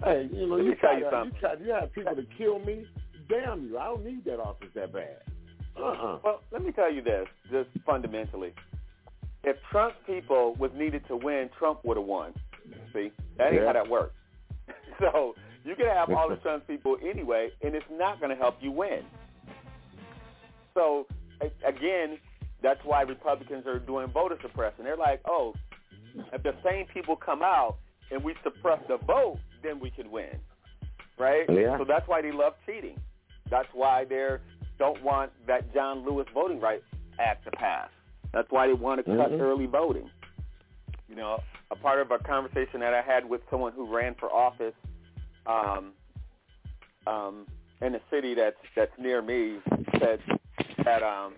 Hey, 0.03 0.27
you 0.31 0.47
know, 0.47 0.57
you 0.57 0.75
tell 0.75 0.89
try 0.91 0.97
you 0.97 1.03
to, 1.05 1.09
something. 1.11 1.33
you 1.35 1.39
try, 1.39 1.53
you 1.65 1.73
have 1.73 1.93
people 1.93 2.15
to 2.15 2.25
kill 2.37 2.59
me. 2.59 2.85
Damn 3.29 3.63
you! 3.69 3.77
I 3.77 3.85
don't 3.85 4.05
need 4.05 4.25
that 4.25 4.39
office 4.39 4.67
that 4.75 4.91
bad. 4.91 5.17
Uh-uh. 5.77 6.19
Well, 6.23 6.41
let 6.51 6.63
me 6.63 6.71
tell 6.71 6.91
you 6.91 7.01
this, 7.01 7.25
just 7.51 7.69
fundamentally. 7.85 8.53
If 9.43 9.55
Trump's 9.71 9.95
people 10.05 10.55
was 10.59 10.71
needed 10.75 11.03
to 11.07 11.15
win, 11.17 11.49
Trump 11.57 11.79
would 11.83 11.97
have 11.97 12.05
won. 12.05 12.33
See, 12.93 13.11
that 13.37 13.47
ain't 13.47 13.55
Yeah. 13.61 13.67
how 13.67 13.73
that 13.73 13.89
works. 13.89 14.13
so 14.99 15.35
you 15.65 15.75
can 15.75 15.87
have 15.87 16.09
all 16.11 16.29
the 16.29 16.35
Trump's 16.43 16.65
people 16.67 16.97
anyway, 17.03 17.49
and 17.61 17.73
it's 17.75 17.85
not 17.91 18.19
going 18.19 18.29
to 18.29 18.35
help 18.35 18.55
you 18.61 18.71
win. 18.71 19.03
So 20.73 21.07
again, 21.65 22.17
that's 22.61 22.79
why 22.83 23.01
Republicans 23.01 23.65
are 23.67 23.79
doing 23.79 24.07
voter 24.07 24.37
suppression. 24.41 24.83
They're 24.85 24.95
like, 24.97 25.21
oh, 25.27 25.53
if 26.31 26.43
the 26.43 26.53
same 26.63 26.85
people 26.93 27.15
come 27.15 27.41
out 27.41 27.77
and 28.11 28.23
we 28.23 28.35
suppress 28.43 28.79
the 28.87 28.97
vote, 28.97 29.39
then 29.63 29.79
we 29.79 29.89
can 29.89 30.11
win, 30.11 30.39
right? 31.17 31.45
Yeah. 31.49 31.77
So 31.77 31.85
that's 31.85 32.07
why 32.07 32.21
they 32.21 32.31
love 32.31 32.53
cheating. 32.65 32.99
That's 33.49 33.69
why 33.73 34.05
they 34.05 34.37
don't 34.79 35.01
want 35.03 35.31
that 35.47 35.73
John 35.73 36.05
Lewis 36.05 36.27
Voting 36.33 36.59
Rights 36.59 36.85
Act 37.19 37.45
to 37.45 37.51
pass. 37.51 37.89
That's 38.33 38.47
why 38.49 38.67
they 38.67 38.73
want 38.73 39.05
to 39.05 39.15
cut 39.15 39.31
Mhm. 39.31 39.41
early 39.41 39.67
voting. 39.67 40.09
You 41.07 41.15
know, 41.15 41.39
a 41.69 41.75
part 41.75 41.99
of 41.99 42.11
a 42.11 42.19
conversation 42.19 42.79
that 42.79 42.93
I 42.93 43.01
had 43.01 43.27
with 43.29 43.41
someone 43.49 43.73
who 43.73 43.85
ran 43.85 44.15
for 44.15 44.31
office 44.31 44.73
um, 45.45 45.93
um, 47.05 47.45
in 47.81 47.95
a 47.95 48.01
city 48.09 48.33
that's 48.33 48.57
that's 48.75 48.97
near 48.97 49.21
me 49.21 49.59
said 49.99 50.21
that 50.85 51.03
um, 51.03 51.35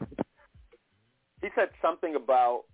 he 1.42 1.50
said 1.56 1.70
something 1.82 2.16
about 2.16 2.66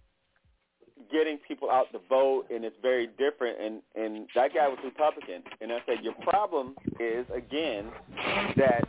getting 1.12 1.38
people 1.48 1.70
out 1.70 1.92
to 1.92 2.00
vote 2.10 2.46
and 2.54 2.64
it's 2.64 2.76
very 2.82 3.08
different 3.18 3.60
and 3.60 3.82
and 3.96 4.28
that 4.36 4.54
guy 4.54 4.68
was 4.68 4.78
Republican. 4.84 5.44
And 5.60 5.72
I 5.72 5.80
said 5.86 6.04
your 6.04 6.14
problem 6.22 6.76
is 7.00 7.26
again 7.34 7.92
that 8.58 8.88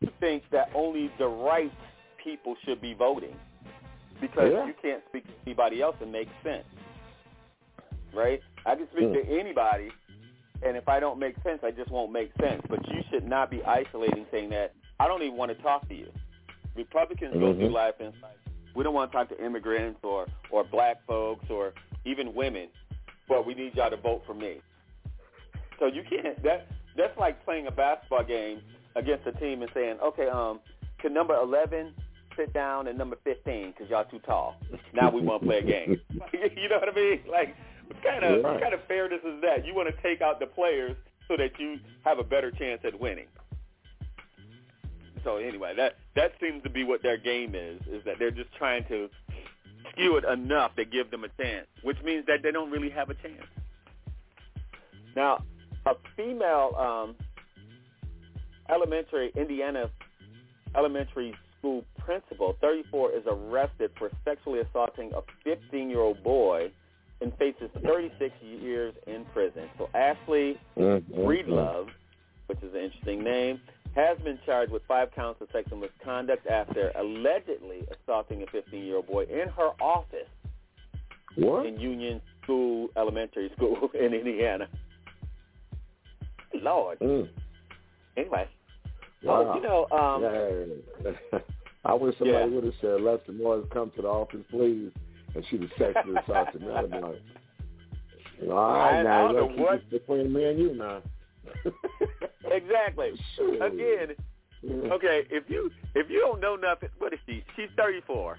you 0.00 0.08
think 0.20 0.44
that 0.52 0.70
only 0.74 1.10
the 1.18 1.26
right 1.26 1.72
people 2.22 2.54
should 2.64 2.80
be 2.80 2.94
voting 2.94 3.34
because 4.20 4.52
Yeah. 4.52 4.66
you 4.66 4.74
can't 4.80 5.02
speak 5.08 5.24
to 5.26 5.32
anybody 5.46 5.82
else 5.82 5.96
and 6.00 6.12
make 6.12 6.28
sense. 6.44 6.64
Right? 8.14 8.40
I 8.66 8.74
can 8.76 8.88
speak 8.92 9.12
to 9.12 9.24
anybody 9.40 9.90
and 10.62 10.76
if 10.76 10.88
I 10.88 11.00
don't 11.00 11.18
make 11.18 11.34
sense 11.42 11.60
I 11.64 11.70
just 11.70 11.90
won't 11.90 12.12
make 12.12 12.30
sense. 12.40 12.62
But 12.68 12.86
you 12.88 13.02
should 13.10 13.26
not 13.26 13.50
be 13.50 13.62
isolating 13.64 14.26
saying 14.30 14.50
that 14.50 14.74
I 15.00 15.08
don't 15.08 15.22
even 15.22 15.36
want 15.36 15.56
to 15.56 15.62
talk 15.62 15.88
to 15.88 15.94
you. 15.94 16.08
Republicans 16.76 17.34
go 17.34 17.52
Mhm. 17.52 17.58
through 17.58 17.68
life 17.70 17.94
and 18.00 18.14
like 18.22 18.36
we 18.74 18.82
don't 18.84 18.94
want 18.94 19.10
to 19.12 19.16
talk 19.18 19.28
to 19.30 19.44
immigrants 19.44 20.00
or 20.02 20.26
or 20.50 20.64
black 20.64 21.04
folks 21.06 21.46
or 21.50 21.72
even 22.04 22.34
women, 22.34 22.68
but 23.28 23.46
we 23.46 23.54
need 23.54 23.74
y'all 23.74 23.90
to 23.90 23.96
vote 23.96 24.22
for 24.26 24.34
me. 24.34 24.60
So 25.78 25.86
you 25.86 26.02
can't. 26.08 26.42
That 26.42 26.68
that's 26.96 27.16
like 27.18 27.44
playing 27.44 27.66
a 27.66 27.70
basketball 27.70 28.24
game 28.24 28.60
against 28.96 29.26
a 29.26 29.32
team 29.32 29.62
and 29.62 29.70
saying, 29.74 29.98
okay, 30.02 30.28
um, 30.28 30.60
can 30.98 31.12
number 31.14 31.34
eleven 31.34 31.92
sit 32.36 32.52
down 32.54 32.86
and 32.88 32.96
number 32.96 33.16
fifteen 33.24 33.72
because 33.72 33.90
y'all 33.90 34.04
too 34.04 34.18
tall. 34.20 34.56
Now 34.94 35.10
we 35.10 35.20
want 35.20 35.42
to 35.42 35.46
play 35.48 35.58
a 35.58 35.62
game. 35.62 36.00
you 36.32 36.68
know 36.68 36.78
what 36.78 36.88
I 36.88 36.94
mean? 36.94 37.20
Like 37.30 37.54
what 37.86 38.02
kind 38.02 38.24
of 38.24 38.44
Right. 38.44 38.52
what 38.54 38.62
kind 38.62 38.74
of 38.74 38.80
fairness 38.88 39.20
is 39.24 39.40
that? 39.42 39.66
You 39.66 39.74
want 39.74 39.94
to 39.94 40.02
take 40.02 40.22
out 40.22 40.40
the 40.40 40.46
players 40.46 40.96
so 41.28 41.36
that 41.36 41.58
you 41.58 41.78
have 42.04 42.18
a 42.18 42.24
better 42.24 42.50
chance 42.50 42.80
at 42.84 42.98
winning. 42.98 43.26
So 45.24 45.36
anyway, 45.36 45.74
that 45.76 45.96
that 46.14 46.32
seems 46.40 46.62
to 46.62 46.70
be 46.70 46.84
what 46.84 47.02
their 47.02 47.16
game 47.16 47.54
is, 47.54 47.80
is 47.90 48.04
that 48.04 48.18
they're 48.18 48.30
just 48.30 48.52
trying 48.54 48.84
to 48.88 49.08
skew 49.90 50.16
it 50.16 50.24
enough 50.24 50.72
that 50.76 50.90
give 50.90 51.10
them 51.10 51.24
a 51.24 51.42
chance, 51.42 51.66
which 51.82 51.96
means 52.04 52.26
that 52.26 52.42
they 52.42 52.50
don't 52.50 52.70
really 52.70 52.90
have 52.90 53.10
a 53.10 53.14
chance. 53.14 53.46
Now, 55.16 55.42
a 55.86 55.94
female 56.16 56.74
um, 56.78 57.14
elementary 58.68 59.32
Indiana 59.36 59.90
elementary 60.74 61.34
school 61.58 61.84
principal, 61.98 62.56
34, 62.60 63.12
is 63.12 63.22
arrested 63.26 63.90
for 63.98 64.10
sexually 64.24 64.60
assaulting 64.60 65.12
a 65.12 65.48
15-year-old 65.48 66.22
boy 66.22 66.70
and 67.20 67.32
faces 67.38 67.70
36 67.84 68.34
years 68.42 68.94
in 69.06 69.24
prison. 69.26 69.68
So 69.78 69.88
Ashley 69.94 70.58
Breedlove, 70.76 71.88
which 72.46 72.58
is 72.62 72.74
an 72.74 72.80
interesting 72.80 73.22
name, 73.22 73.60
has 73.94 74.18
been 74.18 74.38
charged 74.46 74.72
with 74.72 74.82
five 74.88 75.08
counts 75.14 75.40
of 75.40 75.48
sexual 75.52 75.78
misconduct 75.78 76.46
after 76.46 76.90
allegedly 76.98 77.86
assaulting 77.90 78.42
a 78.42 78.46
15-year-old 78.46 79.06
boy 79.06 79.24
in 79.24 79.48
her 79.50 79.70
office 79.80 80.28
What? 81.36 81.66
in 81.66 81.78
Union 81.78 82.20
School 82.42 82.88
Elementary 82.96 83.50
School 83.56 83.90
in 83.94 84.14
Indiana. 84.14 84.66
Lord. 86.54 86.98
Mm. 87.00 87.28
Anyway, 88.16 88.48
Wow. 89.22 89.52
oh, 89.52 89.54
you 89.54 89.62
know, 89.62 89.86
um, 89.90 91.12
Yeah. 91.32 91.38
I 91.84 91.94
wish 91.94 92.16
somebody 92.18 92.38
Yeah. 92.38 92.46
would 92.54 92.64
have 92.64 92.74
said, 92.80 93.00
Lester 93.00 93.32
Morris, 93.32 93.66
come 93.72 93.90
to 93.96 94.02
the 94.02 94.08
office, 94.08 94.40
please. 94.50 94.90
And 95.34 95.44
she'd 95.50 95.62
have 95.62 95.70
sexually 95.78 96.16
assaulted 96.22 96.60
me. 96.62 96.70
I'd 96.70 96.90
like, 96.90 97.02
all 97.02 97.12
right, 98.48 98.94
I- 98.96 98.98
I 98.98 99.02
now, 99.02 99.32
don't 99.32 99.46
let's 99.48 99.56
know 99.58 99.62
what- 99.64 99.90
between 99.90 100.32
me 100.32 100.44
and 100.44 100.58
you 100.58 100.74
now. 100.74 101.02
Exactly. 102.52 103.12
Again, 103.60 104.14
okay, 104.92 105.22
if 105.30 105.44
you 105.48 105.70
if 105.94 106.08
you 106.10 106.20
don't 106.20 106.40
know 106.40 106.56
nothing, 106.56 106.90
what 106.98 107.12
is 107.12 107.18
she? 107.26 107.44
She's 107.56 107.68
34. 107.76 108.38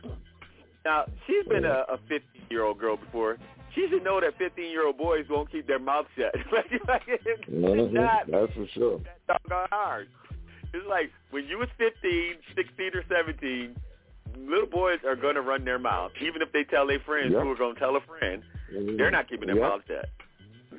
Now 0.85 1.05
she's 1.27 1.45
been 1.47 1.65
a, 1.65 1.85
a 1.89 1.97
15 2.09 2.21
year 2.49 2.63
old 2.63 2.79
girl 2.79 2.97
before. 2.97 3.37
She 3.75 3.87
should 3.89 4.03
know 4.03 4.19
that 4.21 4.37
15 4.37 4.69
year 4.69 4.85
old 4.85 4.97
boys 4.97 5.25
won't 5.29 5.51
keep 5.51 5.65
their 5.67 5.79
mouth 5.79 6.05
shut. 6.17 6.33
like, 6.51 6.71
like, 6.87 7.01
it's 7.07 7.49
Mhm, 7.49 7.93
not 7.93 8.27
That's 8.29 8.53
for 8.53 8.67
sure. 8.73 8.99
hard. 9.71 10.07
It's 10.73 10.85
like 10.89 11.11
when 11.31 11.45
you 11.47 11.57
was 11.57 11.69
15, 11.77 12.35
16, 12.55 12.91
or 12.95 13.03
17, 13.09 13.75
little 14.47 14.65
boys 14.67 14.99
are 15.05 15.15
going 15.15 15.35
to 15.35 15.41
run 15.41 15.63
their 15.65 15.79
mouth, 15.79 16.11
even 16.21 16.41
if 16.41 16.51
they 16.51 16.63
tell 16.63 16.87
their 16.87 16.99
friends 16.99 17.31
Yep. 17.33 17.43
who 17.43 17.51
are 17.51 17.55
going 17.55 17.73
to 17.75 17.79
tell 17.79 17.95
a 17.95 18.01
friend. 18.01 18.43
Mhm. 18.71 18.97
They're 18.97 19.11
not 19.11 19.27
keeping 19.29 19.47
their 19.47 19.55
Yep. 19.57 19.69
mouth 19.69 19.81
shut. 19.87 20.09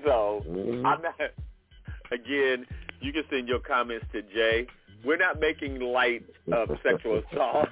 So 0.04 0.42
Mhm. 0.46 0.84
I'm 0.84 1.02
not. 1.02 1.14
Again, 2.12 2.66
you 3.04 3.12
can 3.12 3.24
send 3.30 3.48
your 3.48 3.60
comments 3.60 4.06
to 4.12 4.22
Jay. 4.22 4.66
We're 5.04 5.16
not 5.18 5.38
making 5.40 5.80
light 5.80 6.24
of 6.52 6.70
sexual 6.82 7.22
assault. 7.32 7.68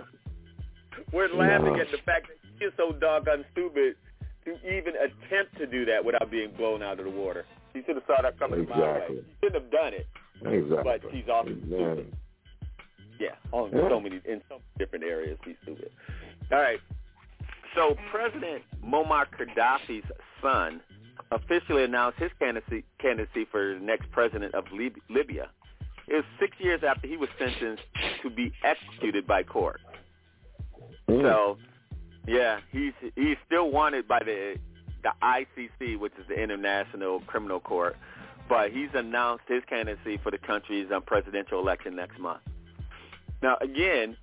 We're 1.12 1.32
laughing 1.34 1.76
at 1.80 1.90
the 1.90 1.98
fact 2.04 2.28
that 2.28 2.36
he 2.58 2.64
is 2.66 2.72
so 2.76 2.92
doggone 2.92 3.44
stupid 3.52 3.96
to 4.44 4.50
even 4.66 4.94
attempt 4.96 5.56
to 5.58 5.66
do 5.66 5.84
that 5.86 6.04
without 6.04 6.30
being 6.30 6.50
blown 6.52 6.82
out 6.82 6.98
of 6.98 7.04
the 7.06 7.10
water. 7.10 7.44
He 7.72 7.82
should 7.86 7.96
have 7.96 8.04
saw 8.06 8.20
that 8.22 8.38
coming 8.38 8.66
a 8.66 8.68
mile 8.68 8.82
away. 8.82 8.90
Exactly. 8.96 9.16
He 9.16 9.46
shouldn't 9.46 9.62
have 9.62 9.72
done 9.72 9.94
it. 9.94 10.06
Exactly. 10.44 10.82
But 10.84 11.00
he's 11.12 11.28
also 11.28 11.50
Man. 11.50 11.62
stupid. 11.66 12.16
Yeah, 13.18 13.28
on 13.52 13.70
Yeah. 13.72 13.88
so 13.88 14.00
many 14.00 14.16
in 14.24 14.42
so 14.48 14.54
many 14.56 14.64
different 14.78 15.04
areas, 15.04 15.38
he's 15.44 15.54
stupid. 15.62 15.90
All 16.50 16.58
right. 16.60 16.80
So 17.74 17.96
President 18.10 18.62
Muammar 18.84 19.26
Gaddafi's 19.38 20.04
son 20.42 20.80
officially 21.32 21.84
announced 21.84 22.18
his 22.18 22.30
candidacy, 22.38 22.84
candidacy 23.00 23.46
for 23.50 23.74
the 23.74 23.80
next 23.80 24.10
president 24.10 24.54
of 24.54 24.64
Lib- 24.72 25.00
Libya. 25.08 25.50
It 26.08 26.16
was 26.16 26.24
six 26.38 26.56
years 26.60 26.82
after 26.86 27.06
he 27.06 27.16
was 27.16 27.28
sentenced 27.38 27.82
to 28.22 28.30
be 28.30 28.52
executed 28.64 29.26
by 29.26 29.42
court. 29.42 29.80
Mm. 31.08 31.22
So, 31.22 31.58
yeah, 32.26 32.60
he's 32.70 32.92
he's 33.14 33.36
still 33.46 33.70
wanted 33.70 34.06
by 34.06 34.20
the 34.24 34.56
the 35.02 35.12
ICC, 35.22 35.98
which 35.98 36.12
is 36.18 36.26
the 36.28 36.40
International 36.40 37.20
Criminal 37.20 37.60
Court, 37.60 37.96
but 38.48 38.70
he's 38.70 38.90
announced 38.94 39.44
his 39.48 39.62
candidacy 39.68 40.18
for 40.22 40.30
the 40.30 40.38
country's 40.38 40.88
um, 40.94 41.02
presidential 41.02 41.58
election 41.60 41.96
next 41.96 42.18
month. 42.18 42.42
Now, 43.42 43.56
again, 43.60 44.16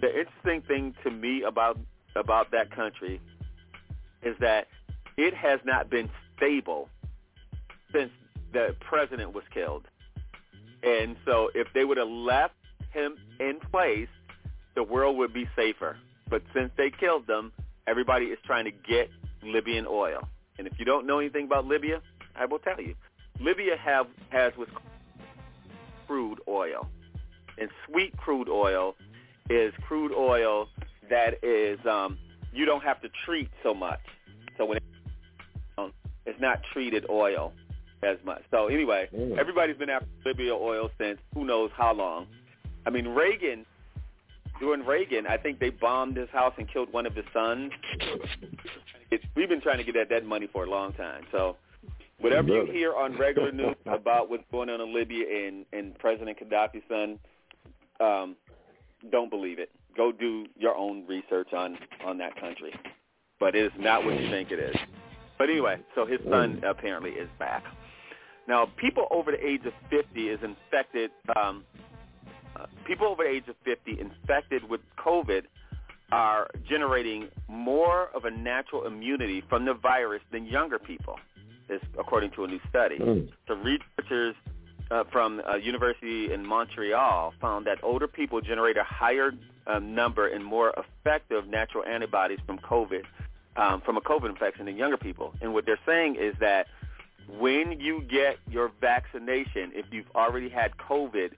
the 0.00 0.08
interesting 0.08 0.62
thing 0.62 0.94
to 1.04 1.10
me 1.10 1.42
about 1.42 1.78
about 2.14 2.50
that 2.50 2.70
country 2.74 3.20
is 4.22 4.36
that 4.40 4.68
it 5.16 5.34
has 5.34 5.60
not 5.64 5.90
been 5.90 6.10
stable 6.36 6.88
since 7.92 8.10
the 8.52 8.74
president 8.80 9.32
was 9.32 9.44
killed. 9.52 9.86
And 10.82 11.16
so 11.24 11.50
if 11.54 11.68
they 11.74 11.84
would 11.84 11.96
have 11.96 12.08
left 12.08 12.54
him 12.92 13.16
in 13.40 13.58
place, 13.70 14.08
the 14.74 14.82
world 14.82 15.16
would 15.16 15.32
be 15.32 15.48
safer. 15.56 15.96
But 16.28 16.42
since 16.54 16.70
they 16.76 16.90
killed 16.90 17.26
them, 17.26 17.52
everybody 17.86 18.26
is 18.26 18.38
trying 18.44 18.64
to 18.64 18.70
get 18.70 19.10
Libyan 19.42 19.86
oil. 19.88 20.28
And 20.58 20.66
if 20.66 20.74
you 20.78 20.84
don't 20.84 21.06
know 21.06 21.18
anything 21.18 21.46
about 21.46 21.66
Libya, 21.66 22.00
I 22.34 22.46
will 22.46 22.58
tell 22.58 22.80
you. 22.80 22.94
Libya 23.40 23.76
have 23.76 24.06
has 24.30 24.52
what's 24.56 24.70
called 24.70 24.82
crude 26.06 26.40
oil. 26.48 26.88
And 27.58 27.68
sweet 27.86 28.16
crude 28.16 28.48
oil 28.48 28.96
is 29.50 29.72
crude 29.86 30.12
oil 30.12 30.68
that 31.10 31.42
is 31.42 31.78
um 31.86 32.18
you 32.52 32.64
don't 32.64 32.82
have 32.82 33.00
to 33.02 33.08
treat 33.24 33.50
so 33.62 33.74
much. 33.74 34.00
It's 36.26 36.40
not 36.40 36.60
treated 36.72 37.06
oil 37.08 37.52
as 38.02 38.18
much. 38.24 38.42
So 38.50 38.66
anyway, 38.68 39.08
Mm. 39.14 39.38
everybody's 39.38 39.76
been 39.76 39.90
after 39.90 40.06
Libya 40.24 40.54
oil 40.54 40.90
since 40.98 41.18
who 41.34 41.44
knows 41.44 41.70
how 41.76 41.92
long. 41.94 42.26
I 42.84 42.90
mean 42.90 43.08
Reagan 43.08 43.64
during 44.60 44.84
Reagan, 44.86 45.26
I 45.26 45.36
think 45.36 45.58
they 45.58 45.70
bombed 45.70 46.16
his 46.16 46.28
house 46.30 46.54
and 46.56 46.66
killed 46.72 46.90
one 46.92 47.04
of 47.06 47.14
his 47.14 47.26
sons. 47.32 47.72
It's, 49.10 49.24
we've 49.34 49.48
been 49.48 49.60
trying 49.60 49.78
to 49.78 49.84
get 49.84 49.96
at 49.96 50.08
that 50.08 50.24
money 50.24 50.48
for 50.52 50.64
a 50.64 50.70
long 50.70 50.92
time. 50.94 51.26
So 51.30 51.56
whatever 52.20 52.48
you 52.48 52.72
hear 52.72 52.94
on 52.94 53.18
regular 53.18 53.52
news 53.52 53.76
about 53.86 54.30
what's 54.30 54.44
going 54.50 54.70
on 54.70 54.80
in 54.80 54.94
Libya 54.94 55.46
and, 55.48 55.66
and 55.72 55.98
President 55.98 56.38
Gaddafi's 56.40 56.82
son, 56.88 57.18
um, 58.00 58.36
don't 59.12 59.30
believe 59.30 59.58
it. 59.58 59.70
Go 59.96 60.10
do 60.12 60.46
your 60.58 60.74
own 60.74 61.06
research 61.06 61.52
on, 61.52 61.78
on 62.04 62.18
that 62.18 62.38
country. 62.40 62.72
But 63.38 63.54
it 63.54 63.66
is 63.66 63.72
not 63.78 64.04
what 64.04 64.18
you 64.20 64.30
think 64.30 64.50
it 64.50 64.58
is. 64.58 64.76
But 65.38 65.50
anyway, 65.50 65.78
so 65.94 66.06
his 66.06 66.20
son 66.28 66.62
apparently 66.66 67.10
is 67.10 67.28
back. 67.38 67.64
Now, 68.48 68.66
people 68.76 69.06
over 69.10 69.32
the 69.32 69.44
age 69.44 69.62
of 69.66 69.72
50 69.90 70.28
is 70.28 70.38
infected 70.42 71.10
um, 71.34 71.64
uh, 72.56 72.66
people 72.86 73.06
over 73.06 73.24
the 73.24 73.30
age 73.30 73.44
of 73.48 73.56
50 73.64 74.00
infected 74.00 74.68
with 74.68 74.80
COVID 74.98 75.42
are 76.12 76.48
generating 76.68 77.28
more 77.48 78.08
of 78.14 78.24
a 78.24 78.30
natural 78.30 78.86
immunity 78.86 79.42
from 79.48 79.64
the 79.64 79.74
virus 79.74 80.22
than 80.32 80.46
younger 80.46 80.78
people, 80.78 81.16
this 81.68 81.80
according 81.98 82.30
to 82.30 82.44
a 82.44 82.46
new 82.46 82.60
study. 82.68 82.98
Mm. 82.98 83.28
So 83.48 83.54
researchers 83.54 84.34
uh, 84.90 85.04
from 85.10 85.42
a 85.46 85.58
university 85.58 86.32
in 86.32 86.46
Montreal 86.46 87.34
found 87.40 87.66
that 87.66 87.78
older 87.82 88.06
people 88.06 88.40
generate 88.40 88.76
a 88.76 88.84
higher 88.84 89.32
um, 89.66 89.94
number 89.94 90.28
and 90.28 90.44
more 90.44 90.72
effective 90.78 91.48
natural 91.48 91.84
antibodies 91.84 92.38
from 92.46 92.58
COVID, 92.58 93.02
um, 93.56 93.80
from 93.80 93.96
a 93.96 94.00
COVID 94.00 94.28
infection 94.28 94.68
in 94.68 94.76
younger 94.76 94.96
people. 94.96 95.34
And 95.40 95.52
what 95.54 95.66
they're 95.66 95.78
saying 95.86 96.16
is 96.16 96.34
that 96.40 96.66
when 97.38 97.80
you 97.80 98.02
get 98.02 98.38
your 98.50 98.70
vaccination, 98.80 99.72
if 99.74 99.86
you've 99.90 100.10
already 100.14 100.48
had 100.48 100.76
COVID, 100.76 101.32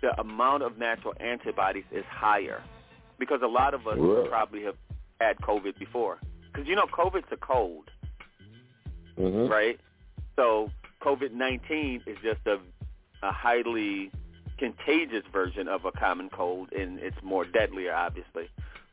the 0.00 0.18
amount 0.20 0.62
of 0.62 0.78
natural 0.78 1.14
antibodies 1.20 1.84
is 1.90 2.04
higher 2.08 2.62
because 3.18 3.40
a 3.42 3.46
lot 3.48 3.74
of 3.74 3.86
us 3.86 3.98
Really? 3.98 4.28
probably 4.28 4.62
have 4.62 4.76
had 5.20 5.36
COVID 5.38 5.78
before. 5.78 6.18
Because 6.52 6.66
you 6.68 6.76
know, 6.76 6.86
COVID's 6.86 7.30
a 7.32 7.36
cold, 7.36 7.90
Mhm. 9.18 9.50
right? 9.50 9.78
So 10.36 10.70
COVID-19 11.02 12.02
is 12.06 12.16
just 12.22 12.40
a, 12.46 12.58
a 13.22 13.32
highly 13.32 14.10
contagious 14.56 15.24
version 15.32 15.68
of 15.68 15.84
a 15.84 15.92
common 15.92 16.30
cold, 16.30 16.72
and 16.72 16.98
it's 17.00 17.20
more 17.22 17.44
deadlier, 17.44 17.94
obviously. 17.94 18.48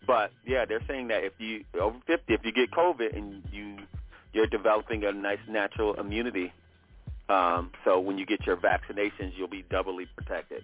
But 0.06 0.32
yeah, 0.46 0.66
they're 0.66 0.84
saying 0.88 1.08
that 1.10 1.24
if 1.24 1.34
you 1.40 1.64
over 1.80 1.98
50, 2.06 2.34
if 2.34 2.42
you 2.44 2.52
get 2.52 2.72
COVID 2.72 3.16
and 3.16 3.44
you 3.52 3.78
you're 4.34 4.48
developing 4.48 5.04
a 5.06 5.12
nice 5.12 5.40
natural 5.48 5.94
immunity, 5.96 6.52
um, 7.30 7.72
so 7.84 8.00
when 8.00 8.18
you 8.18 8.26
get 8.26 8.46
your 8.46 8.58
vaccinations, 8.58 9.32
you'll 9.36 9.48
be 9.48 9.64
doubly 9.70 10.08
protected. 10.16 10.64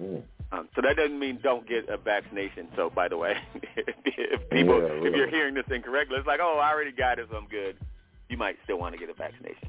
Mm. 0.00 0.22
Um, 0.52 0.68
so 0.74 0.80
that 0.82 0.96
doesn't 0.96 1.18
mean 1.18 1.38
don't 1.42 1.68
get 1.68 1.88
a 1.88 1.96
vaccination. 1.96 2.68
So 2.74 2.90
by 2.90 3.08
the 3.08 3.16
way, 3.16 3.36
if, 3.54 4.50
people, 4.50 4.80
Yeah, 4.80 5.08
if 5.08 5.14
you're 5.14 5.30
hearing 5.30 5.54
this 5.54 5.66
incorrectly, 5.70 6.16
it's 6.16 6.26
like, 6.26 6.40
oh, 6.42 6.58
I 6.58 6.70
already 6.72 6.92
got 6.92 7.18
it, 7.18 7.28
so 7.30 7.36
I'm 7.36 7.46
good. 7.46 7.76
You 8.28 8.36
might 8.36 8.56
still 8.64 8.78
want 8.78 8.94
to 8.94 8.98
get 8.98 9.08
a 9.10 9.14
vaccination. 9.14 9.68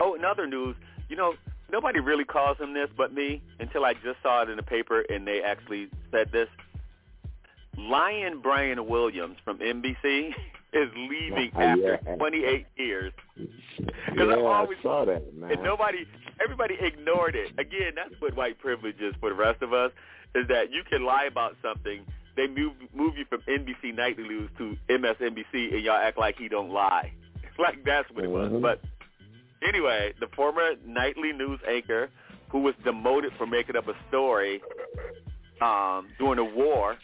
Oh, 0.00 0.14
in 0.14 0.24
other 0.24 0.46
news, 0.46 0.76
you 1.08 1.16
know, 1.16 1.34
nobody 1.70 2.00
really 2.00 2.24
calls 2.24 2.58
him 2.58 2.74
this 2.74 2.88
but 2.96 3.12
me 3.12 3.42
until 3.60 3.84
I 3.84 3.94
just 3.94 4.20
saw 4.22 4.42
it 4.42 4.50
in 4.50 4.56
the 4.56 4.62
paper 4.62 5.00
and 5.00 5.26
they 5.26 5.42
actually 5.42 5.88
said 6.10 6.30
this. 6.32 6.48
Lion 7.76 8.40
Brian 8.42 8.86
Williams 8.88 9.36
from 9.44 9.58
NBC 9.58 10.34
is 10.72 10.88
leaving 10.96 11.52
Oh, 11.54 11.60
after 11.60 12.00
yeah. 12.04 12.14
28 12.16 12.66
years. 12.76 13.12
Because 13.36 13.88
Yeah, 14.16 14.22
I'm 14.34 14.44
always 14.44 14.78
I 14.80 14.82
saw 14.82 15.04
that, 15.04 15.34
man. 15.34 15.52
and 15.52 15.62
nobody, 15.62 16.04
everybody 16.42 16.76
ignored 16.80 17.36
it. 17.36 17.52
Again, 17.58 17.92
that's 17.94 18.20
what 18.20 18.34
white 18.36 18.58
privilege 18.58 18.96
is 19.00 19.14
for 19.20 19.28
the 19.28 19.36
rest 19.36 19.62
of 19.62 19.72
us, 19.72 19.92
is 20.34 20.48
that 20.48 20.72
you 20.72 20.82
can 20.88 21.04
lie 21.04 21.24
about 21.24 21.56
something. 21.62 22.04
They 22.36 22.46
move 22.48 22.72
move 22.94 23.16
you 23.16 23.24
from 23.28 23.40
NBC 23.42 23.94
Nightly 23.96 24.24
News 24.24 24.50
to 24.58 24.76
MSNBC, 24.88 25.74
and 25.74 25.82
y'all 25.82 25.96
act 25.96 26.18
like 26.18 26.36
he 26.36 26.48
don't 26.48 26.70
lie. 26.70 27.12
like 27.58 27.84
that's 27.84 28.08
what 28.12 28.24
it 28.24 28.30
was. 28.30 28.50
Mhm. 28.52 28.60
But 28.62 28.80
anyway, 29.66 30.12
the 30.20 30.26
former 30.34 30.74
nightly 30.86 31.32
news 31.32 31.60
anchor 31.68 32.10
who 32.50 32.60
was 32.60 32.74
demoted 32.84 33.32
for 33.36 33.46
making 33.46 33.76
up 33.76 33.88
a 33.88 33.94
story 34.08 34.60
um, 35.60 36.08
during 36.18 36.36
the 36.36 36.44
war, 36.44 36.96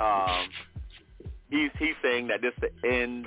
um, 0.00 0.48
he's 1.50 1.70
he's 1.78 1.94
saying 2.02 2.28
that 2.28 2.40
this 2.42 2.52
is 2.56 2.70
the 2.82 2.88
end 2.88 3.26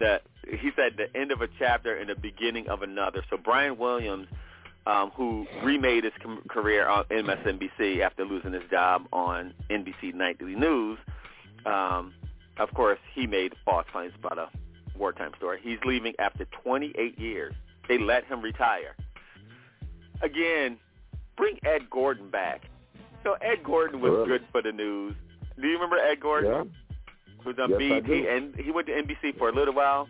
that 0.00 0.22
he 0.48 0.70
said 0.76 0.96
the 0.96 1.14
end 1.18 1.32
of 1.32 1.40
a 1.40 1.48
chapter 1.58 1.96
and 1.96 2.08
the 2.08 2.14
beginning 2.14 2.68
of 2.68 2.82
another. 2.82 3.22
So 3.30 3.36
Brian 3.36 3.78
Williams, 3.78 4.28
um, 4.86 5.10
who 5.14 5.46
remade 5.62 6.04
his 6.04 6.12
com- 6.22 6.42
career 6.48 6.88
on 6.88 7.04
MSNBC 7.04 8.00
after 8.00 8.24
losing 8.24 8.52
his 8.52 8.62
job 8.70 9.06
on 9.12 9.52
NBC 9.70 10.14
Nightly 10.14 10.54
News, 10.54 10.98
um, 11.66 12.14
of 12.58 12.72
course 12.74 12.98
he 13.14 13.26
made 13.26 13.54
false 13.64 13.86
claims 13.92 14.14
about 14.18 14.38
a 14.38 14.48
wartime 14.96 15.32
story. 15.36 15.60
He's 15.62 15.78
leaving 15.84 16.14
after 16.18 16.46
28 16.62 17.18
years. 17.18 17.54
They 17.88 17.98
let 17.98 18.24
him 18.24 18.42
retire. 18.42 18.94
Again, 20.22 20.78
bring 21.36 21.58
Ed 21.64 21.88
Gordon 21.90 22.30
back. 22.30 22.62
So 23.24 23.34
Ed 23.40 23.64
Gordon 23.64 24.00
was 24.00 24.26
good 24.26 24.44
for 24.52 24.62
the 24.62 24.72
news. 24.72 25.14
Do 25.60 25.66
you 25.66 25.74
remember 25.74 25.96
Ed 25.96 26.20
Gordon? 26.20 26.50
Yeah. 26.50 26.64
Who 27.42 27.50
was 27.50 27.58
on 27.58 27.70
Yes, 27.70 28.02
BET, 28.02 28.10
and 28.10 28.54
he 28.56 28.70
went 28.70 28.86
to 28.88 28.92
NBC 28.92 29.38
for 29.38 29.48
a 29.48 29.52
little 29.52 29.74
while. 29.74 30.08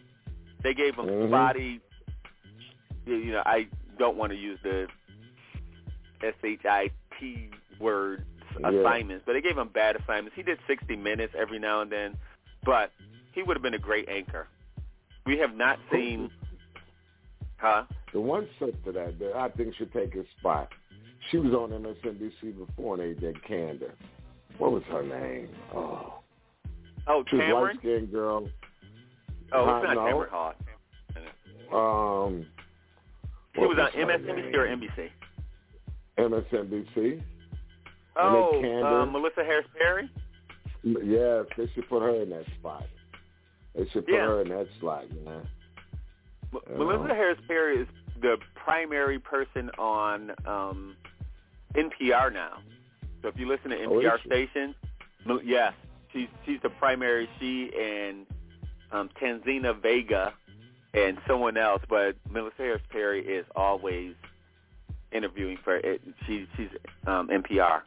They 0.62 0.74
gave 0.74 0.94
him 0.96 1.06
Mhm. 1.06 1.28
spotty. 1.28 1.80
You 3.06 3.32
know, 3.32 3.42
I 3.46 3.68
don't 3.98 4.16
want 4.16 4.32
to 4.32 4.38
use 4.38 4.58
the 4.62 4.88
S 6.22 6.34
H 6.42 6.64
I 6.64 6.90
T 7.18 7.50
word 7.78 8.24
Yeah. 8.58 8.68
assignments, 8.70 9.24
but 9.24 9.34
they 9.34 9.40
gave 9.40 9.56
him 9.56 9.68
bad 9.68 9.96
assignments. 9.96 10.34
He 10.34 10.42
did 10.42 10.58
60 10.66 10.96
minutes 10.96 11.34
every 11.36 11.58
now 11.58 11.80
and 11.80 11.90
then, 11.92 12.16
but 12.64 12.92
he 13.32 13.42
would 13.42 13.56
have 13.56 13.62
been 13.62 13.74
a 13.74 13.78
great 13.78 14.08
anchor. 14.08 14.48
We 15.26 15.38
have 15.38 15.54
not 15.54 15.78
seen, 15.92 16.30
huh? 17.58 17.84
The 18.12 18.20
one 18.20 18.48
sister 18.58 18.92
that, 18.92 19.18
that 19.18 19.32
I 19.36 19.48
think 19.50 19.74
should 19.76 19.92
take 19.92 20.14
his 20.14 20.26
spot. 20.38 20.68
She 21.30 21.36
was 21.36 21.52
on 21.52 21.70
MSNBC 21.70 22.56
before 22.66 22.94
and 23.00 23.02
they 23.16 23.20
did 23.20 23.42
Candor. 23.44 23.92
What 24.58 24.72
was 24.72 24.82
her 24.90 25.02
name? 25.02 25.48
Oh, 25.74 26.14
Oh, 27.06 27.24
she 27.28 27.36
was 27.36 27.42
a 27.42 27.46
Cameron. 27.46 27.64
light 27.64 27.76
skinned 27.80 28.12
girl. 28.12 28.48
Oh, 29.52 29.64
Huh, 29.64 29.76
it's 29.78 29.86
not 29.86 29.94
no. 29.94 30.06
Cameron 30.06 30.30
Hall. 30.30 30.54
Um, 31.72 32.46
He 33.54 33.60
what 33.60 33.68
was 33.70 33.78
on 33.78 33.90
MSNBC 33.92 34.54
or? 34.54 34.66
NBC. 34.66 35.10
MSNBC. 36.18 37.22
Oh, 38.16 38.50
And 38.54 38.64
then 38.64 38.70
Candor. 38.72 38.86
uh, 39.00 39.06
Melissa 39.06 39.44
Harris 39.44 39.66
Perry. 39.76 40.10
Yes, 40.82 41.46
they 41.56 41.66
should 41.74 41.88
put 41.88 42.02
her 42.02 42.22
in 42.22 42.30
that 42.30 42.44
spot. 42.58 42.84
They 43.74 43.86
should 43.88 44.06
put 44.06 44.14
Yeah. 44.14 44.26
her 44.26 44.42
in 44.42 44.48
that 44.48 44.66
slot, 44.80 45.04
man. 45.24 45.46
Yeah. 46.52 46.76
Melissa 46.76 47.14
Harris 47.14 47.38
Perry 47.46 47.82
is 47.82 47.88
the 48.20 48.36
primary 48.54 49.18
person 49.18 49.70
on 49.78 50.32
um, 50.46 50.96
NPR 51.74 52.32
now. 52.32 52.58
So 53.22 53.28
if 53.28 53.36
you 53.38 53.48
listen 53.48 53.70
to 53.70 53.84
Oh, 53.84 53.90
NPR 53.90 54.18
she? 54.22 54.28
stations, 54.28 54.74
yes, 55.44 55.72
she's 56.12 56.28
she's 56.46 56.60
the 56.62 56.70
primary. 56.70 57.28
She 57.38 57.70
and 57.78 58.26
um, 58.92 59.10
Tanzina 59.20 59.80
Vega 59.80 60.32
and 60.94 61.18
someone 61.26 61.56
else, 61.56 61.82
but 61.88 62.16
Melissa 62.30 62.54
Harris 62.58 62.82
Perry 62.90 63.20
is 63.26 63.44
always 63.54 64.14
interviewing 65.12 65.58
for 65.62 65.76
it. 65.76 66.00
She, 66.26 66.46
she's 66.56 66.68
um, 67.06 67.28
NPR. 67.28 67.80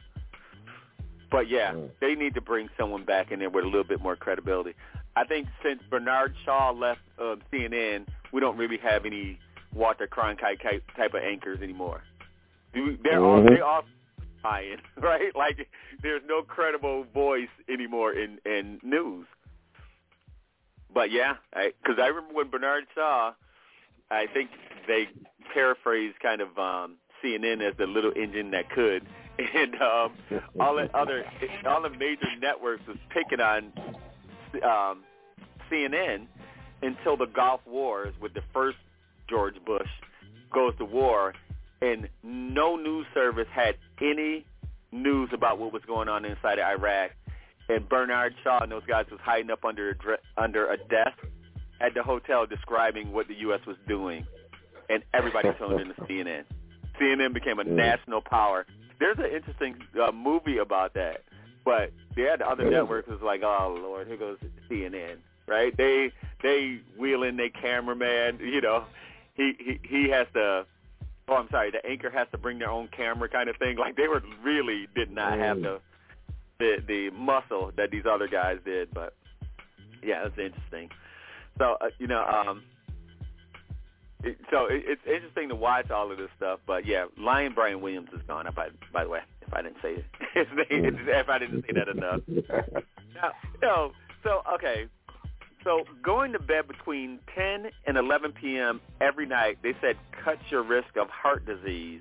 But 1.30 1.48
yeah, 1.48 1.72
Mm. 1.72 1.90
they 2.00 2.14
need 2.14 2.34
to 2.34 2.40
bring 2.40 2.68
someone 2.78 3.04
back 3.04 3.32
in 3.32 3.38
there 3.38 3.48
with 3.50 3.64
a 3.64 3.66
little 3.66 3.84
bit 3.84 4.00
more 4.02 4.16
credibility. 4.16 4.74
I 5.16 5.24
think 5.24 5.48
since 5.62 5.82
Bernard 5.90 6.34
Shaw 6.44 6.70
left 6.70 7.00
uh, 7.18 7.36
CNN, 7.52 8.06
we 8.32 8.40
don't 8.40 8.56
really 8.56 8.78
have 8.78 9.04
any 9.04 9.38
Walter 9.74 10.06
Cronkite 10.06 10.62
type, 10.62 10.82
type 10.96 11.14
of 11.14 11.22
anchors 11.22 11.60
anymore. 11.62 12.02
They're 12.74 13.22
all 13.22 13.40
Mhm. 13.40 13.48
they 13.50 13.60
all 13.60 13.82
lying, 14.42 14.78
right? 14.96 15.34
Like 15.36 15.68
there's 16.02 16.22
no 16.26 16.42
credible 16.42 17.04
voice 17.12 17.50
anymore 17.68 18.12
in 18.12 18.38
in 18.46 18.80
news. 18.82 19.26
But 20.92 21.10
yeah, 21.10 21.34
because 21.52 21.98
I, 21.98 22.06
remember 22.08 22.34
when 22.34 22.48
Bernard 22.50 22.84
Shaw, 22.94 23.32
I 24.10 24.26
think 24.32 24.50
they 24.86 25.08
paraphrased 25.54 26.20
kind 26.20 26.40
of 26.42 26.58
um, 26.58 26.96
CNN 27.22 27.62
as 27.66 27.74
the 27.78 27.86
little 27.86 28.12
engine 28.14 28.50
that 28.50 28.68
could, 28.70 29.06
and 29.38 29.74
um, 29.76 30.12
all 30.60 30.74
the 30.76 30.88
other 30.94 31.24
all 31.66 31.82
the 31.82 31.90
major 31.90 32.28
networks 32.40 32.86
was 32.86 32.98
picking 33.10 33.40
on 33.40 33.72
um, 34.62 35.02
CNN 35.70 36.26
until 36.82 37.16
the 37.16 37.26
Gulf 37.26 37.60
Wars 37.66 38.14
with 38.20 38.34
the 38.34 38.42
first 38.52 38.78
George 39.28 39.54
Bush 39.64 39.88
goes 40.52 40.76
to 40.78 40.84
war, 40.84 41.34
and 41.80 42.08
no 42.22 42.76
news 42.76 43.06
service 43.14 43.48
had 43.50 43.76
any 44.00 44.44
news 44.90 45.30
about 45.32 45.58
what 45.58 45.72
was 45.72 45.82
going 45.86 46.08
on 46.08 46.24
inside 46.24 46.58
of 46.58 46.66
Iraq. 46.66 47.12
And 47.68 47.88
Bernard 47.88 48.34
Shaw 48.42 48.60
and 48.62 48.70
those 48.70 48.84
guys 48.86 49.06
was 49.10 49.20
hiding 49.22 49.50
up 49.50 49.64
under 49.64 49.90
a 49.90 49.96
dre- 49.96 50.16
under 50.36 50.70
a 50.70 50.76
desk 50.76 51.16
at 51.80 51.94
the 51.94 52.02
hotel 52.02 52.46
describing 52.46 53.12
what 53.12 53.28
the 53.28 53.34
U.S. 53.40 53.60
was 53.66 53.76
doing, 53.88 54.26
and 54.90 55.02
everybody 55.14 55.48
tuned 55.58 55.80
into 55.80 55.94
CNN. 56.02 56.44
CNN 57.00 57.32
became 57.32 57.58
a 57.58 57.64
national 57.64 58.20
power. 58.20 58.66
There's 58.98 59.18
an 59.18 59.30
interesting 59.34 59.76
uh, 60.00 60.12
movie 60.12 60.58
about 60.58 60.94
that, 60.94 61.22
but 61.64 61.92
yeah, 62.16 62.36
the 62.36 62.46
other 62.46 62.68
networks 62.70 63.08
was 63.08 63.20
like, 63.22 63.42
oh 63.42 63.78
Lord, 63.80 64.06
here 64.06 64.16
goes 64.16 64.38
CNN, 64.70 65.16
right? 65.46 65.76
They 65.76 66.12
they 66.42 66.80
wheel 66.98 67.22
in 67.22 67.36
their 67.36 67.50
cameraman, 67.50 68.38
you 68.40 68.60
know, 68.60 68.84
he 69.34 69.52
he 69.58 69.80
he 69.88 70.10
has 70.10 70.26
to. 70.34 70.66
Oh, 71.28 71.34
I'm 71.34 71.48
sorry. 71.50 71.70
The 71.70 71.84
anchor 71.86 72.10
has 72.10 72.26
to 72.32 72.38
bring 72.38 72.58
their 72.58 72.70
own 72.70 72.88
camera, 72.88 73.28
kind 73.28 73.48
of 73.48 73.56
thing. 73.56 73.76
Like 73.76 73.96
they 73.96 74.08
were 74.08 74.22
really 74.42 74.88
did 74.94 75.10
not 75.10 75.38
have 75.38 75.62
the 75.62 75.80
the 76.58 76.76
the 76.86 77.10
muscle 77.10 77.72
that 77.76 77.90
these 77.90 78.04
other 78.10 78.28
guys 78.28 78.58
did. 78.64 78.92
But 78.92 79.14
yeah, 80.02 80.26
it's 80.26 80.38
interesting. 80.38 80.90
So 81.58 81.76
uh, 81.80 81.88
you 81.98 82.06
know, 82.06 82.24
um, 82.24 82.62
it, 84.22 84.36
so 84.50 84.66
it, 84.66 84.84
it's 84.86 85.02
interesting 85.06 85.48
to 85.48 85.54
watch 85.54 85.90
all 85.90 86.10
of 86.10 86.18
this 86.18 86.30
stuff. 86.36 86.60
But 86.66 86.86
yeah, 86.86 87.06
Lion 87.18 87.52
Brian 87.54 87.80
Williams 87.80 88.08
is 88.14 88.22
gone. 88.26 88.46
By 88.54 88.68
by 88.92 89.04
the 89.04 89.10
way, 89.10 89.20
if 89.52 89.58
I 89.58 89.62
didn't 89.62 89.76
say 89.82 90.04
his 90.34 90.46
name, 90.70 90.98
if 91.08 91.28
I 91.28 91.38
didn't 91.38 91.64
say 91.66 91.72
that 91.74 91.88
enough. 91.88 92.20
Now, 93.14 93.32
no. 93.60 93.92
So 94.24 94.42
okay. 94.54 94.86
So 95.62 95.84
going 96.02 96.32
to 96.32 96.38
bed 96.38 96.66
between 96.66 97.20
10 97.36 97.66
and 97.86 97.96
11 97.96 98.32
p.m. 98.32 98.80
every 99.00 99.26
night, 99.26 99.58
they 99.62 99.74
said 99.80 99.96
cuts 100.24 100.40
your 100.50 100.62
risk 100.62 100.96
of 100.96 101.08
heart 101.08 101.44
disease 101.46 102.00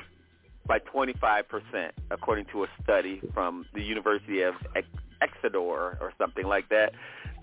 by 0.66 0.80
25 0.80 1.50
percent, 1.50 1.94
according 2.10 2.46
to 2.54 2.64
a 2.64 2.68
study 2.82 3.22
from 3.34 3.66
the 3.76 3.84
University 3.84 4.42
of 4.42 4.56
Ex- 4.76 4.88
Exeter 5.22 5.60
or 5.60 6.14
something 6.18 6.46
like 6.46 6.70
that. 6.70 6.94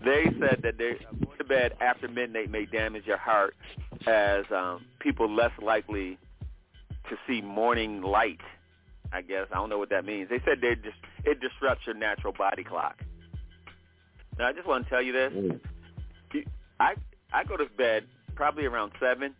They 0.02 0.24
said 0.40 0.62
that 0.62 0.78
they 0.78 0.96
going 1.24 1.38
to 1.38 1.44
bed 1.44 1.74
after 1.80 2.08
midnight 2.08 2.50
may 2.50 2.64
damage 2.64 3.06
your 3.06 3.18
heart, 3.18 3.54
as 4.06 4.44
um, 4.50 4.86
people 4.98 5.30
less 5.30 5.52
likely 5.60 6.18
to 7.10 7.16
see 7.26 7.42
morning 7.42 8.02
light. 8.02 8.40
I 9.12 9.22
guess 9.22 9.46
I 9.50 9.56
don't 9.56 9.70
know 9.70 9.78
what 9.78 9.90
that 9.90 10.04
means. 10.04 10.28
They 10.28 10.40
said 10.44 10.60
they 10.60 10.74
just 10.74 10.96
it 11.24 11.40
disrupts 11.40 11.86
your 11.86 11.94
natural 11.94 12.32
body 12.32 12.64
clock. 12.64 12.96
Now 14.38 14.48
I 14.48 14.52
just 14.52 14.66
want 14.66 14.84
to 14.84 14.90
tell 14.90 15.02
you 15.02 15.12
this. 15.12 15.32
Mm. 15.32 15.60
I 16.80 16.94
I 17.32 17.44
go 17.44 17.56
to 17.56 17.66
bed 17.76 18.04
probably 18.34 18.66
around 18.66 18.92
seven, 19.00 19.34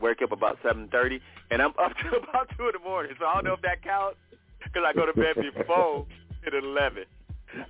wake 0.00 0.22
up 0.22 0.32
about 0.32 0.58
seven 0.62 0.88
thirty, 0.88 1.20
and 1.50 1.60
I'm 1.60 1.70
up 1.78 1.92
to 1.98 2.16
about 2.16 2.48
two 2.56 2.66
in 2.66 2.72
the 2.72 2.88
morning. 2.88 3.12
So 3.18 3.26
I 3.26 3.34
don't 3.34 3.44
know 3.44 3.54
if 3.54 3.62
that 3.62 3.82
counts 3.82 4.18
because 4.62 4.82
I 4.86 4.92
go 4.92 5.06
to 5.06 5.12
bed 5.12 5.36
before 5.36 6.06
at 6.46 6.54
eleven. 6.54 7.04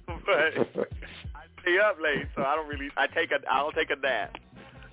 But 0.06 0.86
I 1.34 1.44
stay 1.62 1.78
up 1.78 1.98
late, 2.02 2.26
so 2.34 2.42
I 2.42 2.56
don't 2.56 2.68
really. 2.68 2.90
I 2.96 3.06
take 3.06 3.30
a 3.30 3.38
I 3.50 3.58
don't 3.58 3.74
take 3.74 3.90
a 3.90 3.96
nap. 3.96 4.36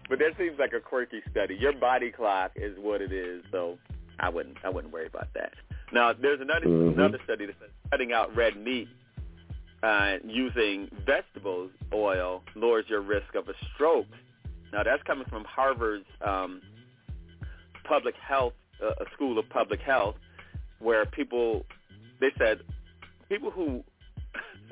But 0.09 0.19
that 0.19 0.37
seems 0.37 0.59
like 0.59 0.73
a 0.73 0.81
quirky 0.81 1.21
study. 1.31 1.55
Your 1.55 1.73
body 1.73 2.11
clock 2.11 2.51
is 2.55 2.77
what 2.77 3.01
it 3.01 3.11
is, 3.11 3.43
so 3.51 3.77
I 4.19 4.29
wouldn't 4.29 4.57
I 4.63 4.69
wouldn't 4.69 4.93
worry 4.93 5.07
about 5.07 5.33
that. 5.33 5.53
Now 5.93 6.11
there's 6.13 6.41
another 6.41 6.65
Mhm. 6.65 6.93
another 6.95 7.19
study 7.23 7.45
that 7.45 7.55
says 7.59 7.69
cutting 7.91 8.11
out 8.13 8.35
red 8.35 8.57
meat 8.57 8.89
uh, 9.83 10.17
using 10.25 10.89
vegetables 11.05 11.71
oil 11.93 12.41
lowers 12.55 12.85
your 12.89 13.01
risk 13.01 13.35
of 13.35 13.47
a 13.49 13.53
stroke. 13.73 14.07
Now 14.71 14.83
that's 14.83 15.03
coming 15.03 15.25
from 15.29 15.43
Harvard's 15.45 16.05
um, 16.21 16.61
public 17.83 18.15
health, 18.15 18.53
uh, 18.83 18.93
school 19.13 19.37
of 19.37 19.47
public 19.49 19.81
health, 19.81 20.15
where 20.79 21.05
people 21.05 21.65
they 22.19 22.31
said 22.37 22.61
people 23.29 23.51
who 23.51 23.83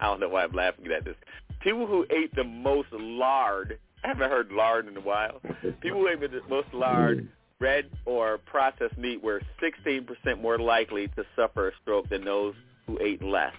I 0.00 0.04
don't 0.04 0.20
know 0.20 0.28
why 0.28 0.44
I'm 0.44 0.52
laughing 0.52 0.86
at 0.96 1.04
this. 1.04 1.16
people 1.60 1.86
who 1.86 2.06
ate 2.10 2.34
the 2.34 2.44
most 2.44 2.88
lard. 2.92 3.78
I 4.04 4.08
haven't 4.08 4.30
heard 4.30 4.50
lard 4.52 4.86
in 4.88 4.96
a 4.96 5.00
while. 5.00 5.40
People 5.80 6.00
who 6.00 6.08
ate 6.08 6.20
the 6.20 6.40
most 6.48 6.72
lard, 6.74 7.28
red 7.62 7.84
or 8.04 8.38
processed 8.38 8.98
meat, 8.98 9.22
were 9.22 9.40
16% 9.62 10.40
more 10.42 10.58
likely 10.58 11.06
to 11.08 11.24
suffer 11.36 11.68
a 11.68 11.72
stroke 11.80 12.08
than 12.08 12.24
those 12.24 12.54
who 12.86 12.98
ate 13.00 13.22
less. 13.22 13.54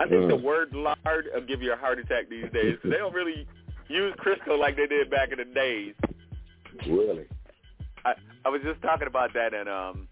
I 0.00 0.08
think 0.08 0.28
the 0.28 0.36
Mm. 0.36 0.42
word 0.42 0.74
lard 0.74 1.28
will 1.32 1.42
give 1.42 1.62
you 1.62 1.72
a 1.72 1.76
heart 1.76 1.98
attack 1.98 2.28
these 2.28 2.50
days 2.50 2.78
they 2.82 2.96
don't 2.96 3.14
really 3.14 3.46
use 3.88 4.14
Crisco 4.16 4.58
like 4.58 4.76
they 4.76 4.86
did 4.86 5.10
back 5.10 5.30
in 5.30 5.38
the 5.38 5.44
days. 5.44 5.94
Really? 6.86 7.26
I, 8.04 8.14
I 8.44 8.48
was 8.48 8.62
just 8.62 8.80
talking 8.82 9.06
about 9.06 9.32
that 9.34 9.54
in 9.54 9.68
um, 9.68 10.08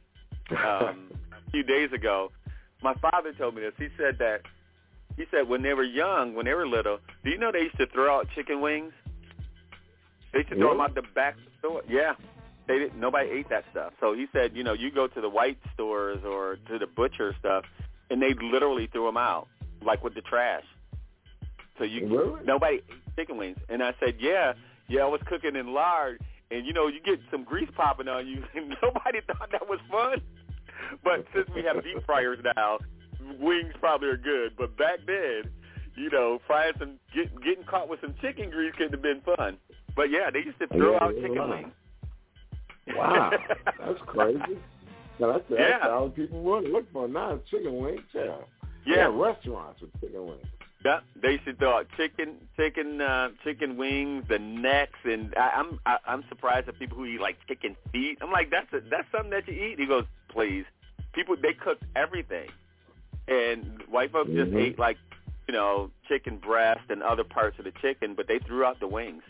um, 0.51 1.11
a 1.33 1.51
few 1.51 1.63
days 1.63 1.91
ago. 1.93 2.31
My 2.83 2.95
father 2.95 3.33
told 3.33 3.55
me 3.57 3.63
this. 3.63 3.73
He 3.79 3.89
said 3.97 4.19
that 4.19 4.43
he 5.17 5.25
said 5.31 5.49
when 5.49 5.63
they 5.63 5.75
were 5.75 5.85
young, 5.85 6.35
when 6.35 6.45
they 6.47 6.55
were 6.55 6.67
little, 6.67 6.99
do 7.25 7.31
you 7.31 7.39
know 7.39 7.51
they 7.51 7.63
used 7.63 7.79
to 7.79 7.87
throw 7.87 8.19
out 8.19 8.29
chicken 8.35 8.61
wings? 8.61 8.93
They 10.33 10.41
used 10.41 10.51
to 10.51 10.57
throw 10.57 10.71
them 10.71 10.81
out 10.81 10.95
the 10.95 11.03
back 11.15 11.37
store. 11.59 11.83
Yeah, 11.89 12.15
they 12.71 12.79
didn't. 12.79 13.01
Nobody 13.01 13.29
ate 13.31 13.49
that 13.51 13.65
stuff. 13.73 13.93
So 13.99 14.15
he 14.15 14.27
said, 14.33 14.55
you 14.55 14.63
know, 14.63 14.73
you 14.75 14.93
go 14.93 15.09
to 15.09 15.21
the 15.21 15.29
white 15.29 15.59
stores 15.75 16.21
or 16.25 16.57
to 16.69 16.79
the 16.79 16.87
butcher 16.87 17.35
stuff, 17.41 17.65
and 18.11 18.23
they 18.23 18.33
literally 18.35 18.87
threw 18.87 19.07
them 19.07 19.17
out 19.17 19.49
like 19.85 20.05
with 20.05 20.15
the 20.15 20.21
trash. 20.21 20.63
So 21.79 21.85
you 21.85 22.07
Really? 22.07 22.45
nobody 22.45 22.77
ate 22.77 23.17
chicken 23.17 23.37
wings, 23.39 23.59
and 23.69 23.83
I 23.83 23.93
said, 23.99 24.17
yeah, 24.21 24.53
yeah, 24.89 25.03
I 25.03 25.07
was 25.07 25.21
cooking 25.27 25.57
in 25.57 25.75
lard, 25.75 26.21
and 26.53 26.65
you 26.65 26.73
know, 26.73 26.87
you 26.87 27.01
get 27.01 27.19
some 27.31 27.43
grease 27.43 27.71
popping 27.75 28.07
on 28.07 28.27
you, 28.29 28.45
and 28.55 28.77
nobody 28.83 29.21
thought 29.27 29.51
that 29.51 29.69
was 29.69 29.81
fun. 29.91 30.21
But 31.03 31.27
since 31.35 31.49
we 31.55 31.63
have 31.65 31.83
deep 31.83 32.05
fryers 32.07 32.39
now, 32.57 32.79
wings 33.41 33.75
probably 33.81 34.09
are 34.09 34.17
good. 34.17 34.53
But 34.57 34.77
back 34.77 35.01
then, 35.07 35.51
you 35.97 36.09
know, 36.11 36.39
frying 36.47 36.73
some, 36.79 36.99
get, 37.13 37.35
getting 37.43 37.65
caught 37.65 37.89
with 37.89 38.01
some 38.01 38.15
chicken 38.21 38.51
grease 38.51 38.75
could 38.79 38.93
have 38.93 39.03
been 39.03 39.23
fun. 39.23 39.59
But 39.97 40.11
yeah, 40.11 40.31
they 40.33 40.41
used 40.41 40.59
to 40.61 40.69
throw 40.69 40.93
Yeah, 40.93 40.99
out 41.05 41.15
chicken 41.17 41.51
wings. 41.51 41.73
Wow, 42.89 43.31
that's 43.79 44.01
crazy. 44.07 44.59
Now 45.19 45.33
that's, 45.33 45.45
that's 45.51 45.61
Yeah. 45.83 45.89
all 45.89 46.09
people 46.11 46.43
want 46.43 46.67
to 46.67 46.73
look 46.73 46.91
for 46.93 47.07
now. 47.09 47.39
Chicken 47.51 47.77
wings, 47.79 48.01
yeah. 48.15 48.37
Yeah. 48.87 49.09
restaurants 49.13 49.81
with 49.81 49.91
chicken 50.01 50.27
wings. 50.27 50.47
Yeah, 50.83 51.01
they 51.15 51.39
should 51.45 51.59
throw 51.59 51.77
out 51.77 51.87
chicken, 51.99 52.37
chicken, 52.57 53.03
uh, 53.03 53.29
chicken 53.45 53.77
wings, 53.77 54.25
the 54.31 54.39
necks, 54.39 54.99
and 55.05 55.35
I, 55.37 55.51
I'm 55.57 55.79
I, 55.85 55.99
I'm 56.07 56.25
surprised 56.31 56.69
at 56.69 56.79
people 56.79 56.97
who 56.97 57.05
eat 57.05 57.21
like 57.21 57.37
chicken 57.47 57.77
feet. 57.93 58.17
I'm 58.23 58.31
like, 58.33 58.51
that's 58.51 58.73
a, 58.73 58.81
that's 58.89 59.07
something 59.13 59.31
that 59.31 59.47
you 59.47 59.53
eat. 59.53 59.79
He 59.79 59.85
goes, 59.85 60.05
please, 60.31 60.65
people 61.13 61.37
they 61.37 61.53
cooked 61.53 61.83
everything, 61.97 62.49
and 63.29 63.83
white 63.91 64.11
folks 64.11 64.31
just 64.31 64.53
Mhm. 64.53 64.59
ate 64.69 64.79
like, 64.79 64.97
you 65.47 65.53
know, 65.53 65.91
chicken 66.09 66.39
breast 66.39 66.81
and 66.89 67.03
other 67.03 67.25
parts 67.25 67.59
of 67.59 67.67
the 67.67 67.73
chicken, 67.83 68.15
but 68.15 68.27
they 68.27 68.39
threw 68.39 68.65
out 68.65 68.81
the 68.81 68.89
wings. 68.89 69.23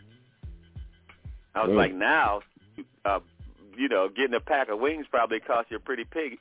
I 1.57 1.63
was 1.65 1.73
Mm. 1.73 1.77
like, 1.79 1.95
now, 1.95 2.43
uh, 3.05 3.19
you 3.81 3.89
know, 3.89 4.09
getting 4.15 4.35
a 4.35 4.41
pack 4.41 4.69
of 4.69 4.79
wings 4.79 5.07
probably 5.11 5.41
cost 5.41 5.71
you 5.71 5.79
a 5.79 5.81
pretty 5.81 6.05
pig, 6.05 6.39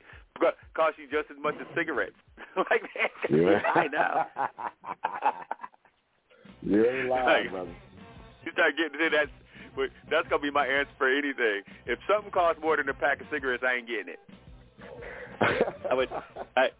cost 0.74 0.98
you 0.98 1.06
just 1.10 1.30
as 1.30 1.38
much 1.42 1.54
as 1.60 1.66
cigarettes. 1.74 2.16
like, 2.56 2.82
Yeah. 3.30 3.60
I 3.74 3.86
know. 3.88 4.24
You 6.62 6.84
ain't 6.86 7.08
lying, 7.08 7.44
Like- 7.44 7.50
brother. 7.50 7.74
You 8.44 8.52
start 8.52 8.74
getting 8.76 8.94
into 9.00 9.16
that. 9.16 9.26
But 9.76 9.90
that's 10.10 10.26
gonna 10.28 10.42
be 10.42 10.50
my 10.50 10.66
answer 10.66 10.90
for 10.98 11.08
anything. 11.08 11.62
If 11.86 11.98
something 12.08 12.32
costs 12.32 12.60
more 12.60 12.76
than 12.76 12.88
a 12.88 12.94
pack 12.94 13.20
of 13.20 13.26
cigarettes, 13.30 13.62
I 13.64 13.74
ain't 13.76 13.86
getting 13.86 14.14
it. 14.14 14.18
I 15.90 15.94
would. 15.94 16.08
I 16.56 16.70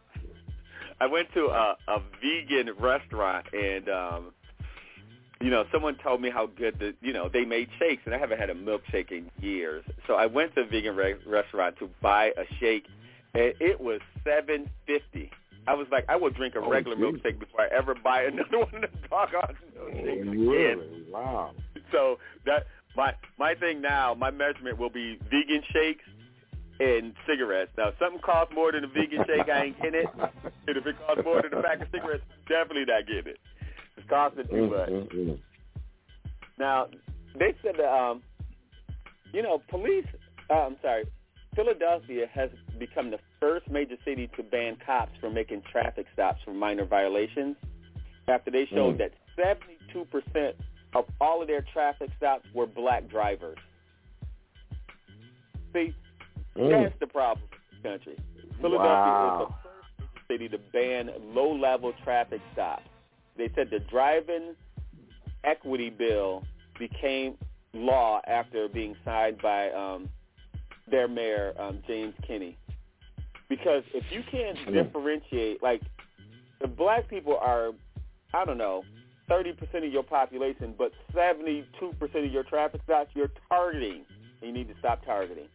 I 1.00 1.06
went 1.06 1.32
to 1.34 1.46
a, 1.46 1.76
a 1.86 2.02
vegan 2.20 2.74
restaurant 2.80 3.46
and 3.54 3.88
um 3.88 4.32
you 5.40 5.50
know 5.50 5.64
someone 5.72 5.96
told 5.96 6.20
me 6.20 6.30
how 6.30 6.46
good 6.46 6.78
the 6.78 6.94
you 7.00 7.12
know 7.12 7.28
they 7.28 7.44
made 7.44 7.68
shakes 7.78 8.02
and 8.04 8.14
I 8.14 8.18
haven't 8.18 8.38
had 8.38 8.50
a 8.50 8.54
milkshake 8.54 9.10
in 9.10 9.30
years. 9.40 9.84
So 10.06 10.14
I 10.14 10.26
went 10.26 10.54
to 10.54 10.62
a 10.62 10.66
vegan 10.66 10.96
re- 10.96 11.14
restaurant 11.26 11.78
to 11.78 11.88
buy 12.02 12.26
a 12.36 12.44
shake 12.58 12.86
and 13.34 13.54
it 13.60 13.80
was 13.80 14.00
seven 14.24 14.68
fifty. 14.86 15.30
I 15.66 15.74
was 15.74 15.86
like, 15.92 16.04
I 16.08 16.16
will 16.16 16.30
drink 16.30 16.54
a 16.56 16.60
Oh, 16.60 16.68
regular 16.70 16.96
geez. 16.96 17.04
milkshake 17.22 17.38
before 17.38 17.60
I 17.62 17.68
ever 17.76 17.94
buy 17.94 18.22
another 18.32 18.58
one 18.58 18.84
of 18.84 18.90
the 18.90 19.08
doggone 19.08 19.56
milkshakes 19.78 20.22
again. 20.22 20.48
Really? 20.48 21.04
Wow. 21.10 21.52
So 21.92 22.18
that 22.46 22.66
my 22.96 23.14
my 23.38 23.54
thing 23.54 23.80
now, 23.80 24.14
my 24.14 24.30
measurement 24.30 24.78
will 24.78 24.90
be 24.90 25.18
vegan 25.30 25.62
shakes 25.72 26.04
and 26.80 27.12
cigarettes. 27.26 27.70
Now, 27.76 27.88
if 27.88 27.94
something 27.98 28.20
costs 28.20 28.54
more 28.54 28.72
than 28.72 28.84
a 28.84 28.88
vegan 28.88 29.22
shake, 29.26 29.48
I 29.48 29.64
ain't 29.64 29.76
getting 29.82 30.00
it. 30.00 30.06
And 30.66 30.76
if 30.76 30.86
it 30.86 30.96
costs 31.06 31.22
more 31.24 31.42
than 31.42 31.52
a 31.58 31.62
pack 31.62 31.80
of 31.82 31.88
cigarettes, 31.92 32.24
definitely 32.48 32.86
not 32.86 33.06
getting 33.06 33.32
it. 33.34 33.38
It's 34.00 34.08
costing 34.08 34.46
too 34.48 34.66
much. 34.70 34.88
Mm-mm-mm. 34.88 35.38
Now, 36.58 36.86
they 37.38 37.54
said 37.62 37.74
that, 37.78 37.92
um, 37.92 38.22
you 39.32 39.42
know, 39.42 39.62
police, 39.68 40.06
uh, 40.50 40.54
I'm 40.54 40.76
sorry, 40.82 41.04
Philadelphia 41.54 42.26
has 42.32 42.50
become 42.78 43.10
the 43.10 43.18
first 43.40 43.68
major 43.70 43.96
city 44.04 44.28
to 44.36 44.42
ban 44.42 44.76
cops 44.84 45.12
from 45.20 45.34
making 45.34 45.62
traffic 45.70 46.06
stops 46.12 46.40
for 46.44 46.52
minor 46.52 46.84
violations 46.84 47.56
after 48.28 48.50
they 48.50 48.66
showed 48.66 48.96
Mm. 48.96 48.98
that 48.98 49.12
72% 49.36 50.54
of 50.94 51.04
all 51.20 51.42
of 51.42 51.48
their 51.48 51.62
traffic 51.72 52.10
stops 52.16 52.46
were 52.54 52.66
black 52.66 53.08
drivers. 53.08 53.58
See, 55.72 55.94
Mm. 56.56 56.70
that's 56.70 56.98
the 57.00 57.06
problem 57.06 57.48
in 57.52 57.58
this 57.70 57.82
country. 57.82 58.16
Philadelphia 58.60 59.12
Wow. 59.12 59.42
is 59.42 59.48
the 59.48 59.68
first 59.68 60.28
city 60.28 60.48
to 60.48 60.58
ban 60.58 61.10
low-level 61.34 61.92
traffic 62.04 62.40
stops. 62.52 62.88
They 63.40 63.50
said 63.54 63.70
the 63.70 63.78
driving 63.78 64.54
equity 65.44 65.88
bill 65.88 66.44
became 66.78 67.38
law 67.72 68.20
after 68.26 68.68
being 68.68 68.94
signed 69.02 69.40
by 69.40 69.70
um, 69.70 70.10
their 70.90 71.08
mayor, 71.08 71.54
um, 71.58 71.78
James 71.86 72.12
Kenney. 72.26 72.58
Because 73.48 73.82
if 73.94 74.04
you 74.10 74.22
can't 74.30 74.58
differentiate, 74.70 75.62
like, 75.62 75.80
the 76.60 76.68
black 76.68 77.08
people 77.08 77.38
are, 77.40 77.70
I 78.34 78.44
don't 78.44 78.58
know, 78.58 78.84
30% 79.30 79.86
of 79.86 79.90
your 79.90 80.02
population, 80.02 80.74
but 80.76 80.92
72% 81.14 81.64
of 82.02 82.30
your 82.30 82.42
traffic 82.42 82.82
stops 82.84 83.10
you're 83.14 83.32
targeting. 83.48 84.04
And 84.42 84.48
you 84.48 84.52
need 84.52 84.68
to 84.68 84.78
stop 84.80 85.02
targeting. 85.06 85.48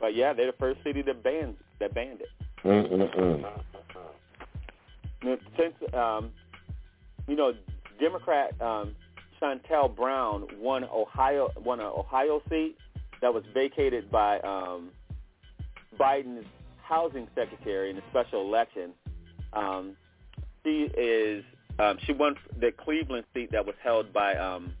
But 0.00 0.14
yeah, 0.14 0.32
they're 0.32 0.46
the 0.46 0.56
first 0.58 0.82
city 0.82 1.02
that 1.02 1.22
banned 1.22 1.56
that 1.78 1.94
banned 1.94 2.22
it. 2.22 2.28
Mm-mm-mm. 2.64 3.44
Since 5.58 5.74
um, 5.92 6.30
you 7.30 7.36
know, 7.36 7.54
Democrat 8.00 8.60
um, 8.60 8.96
Shontel 9.40 9.94
Brown 9.94 10.46
won 10.58 10.84
Ohio 10.84 11.50
won 11.64 11.78
an 11.78 11.86
Ohio 11.86 12.42
seat 12.50 12.76
that 13.22 13.32
was 13.32 13.44
vacated 13.54 14.10
by 14.10 14.40
um, 14.40 14.90
Biden's 15.98 16.46
housing 16.82 17.28
secretary 17.36 17.90
in 17.90 17.98
a 17.98 18.02
special 18.10 18.42
election. 18.42 18.90
Um, 19.52 19.96
she 20.64 20.90
is 20.96 21.44
um, 21.78 21.98
she 22.04 22.12
won 22.12 22.34
the 22.58 22.72
Cleveland 22.72 23.24
seat 23.32 23.52
that 23.52 23.64
was 23.64 23.76
held 23.82 24.12
by 24.12 24.34
um, 24.34 24.74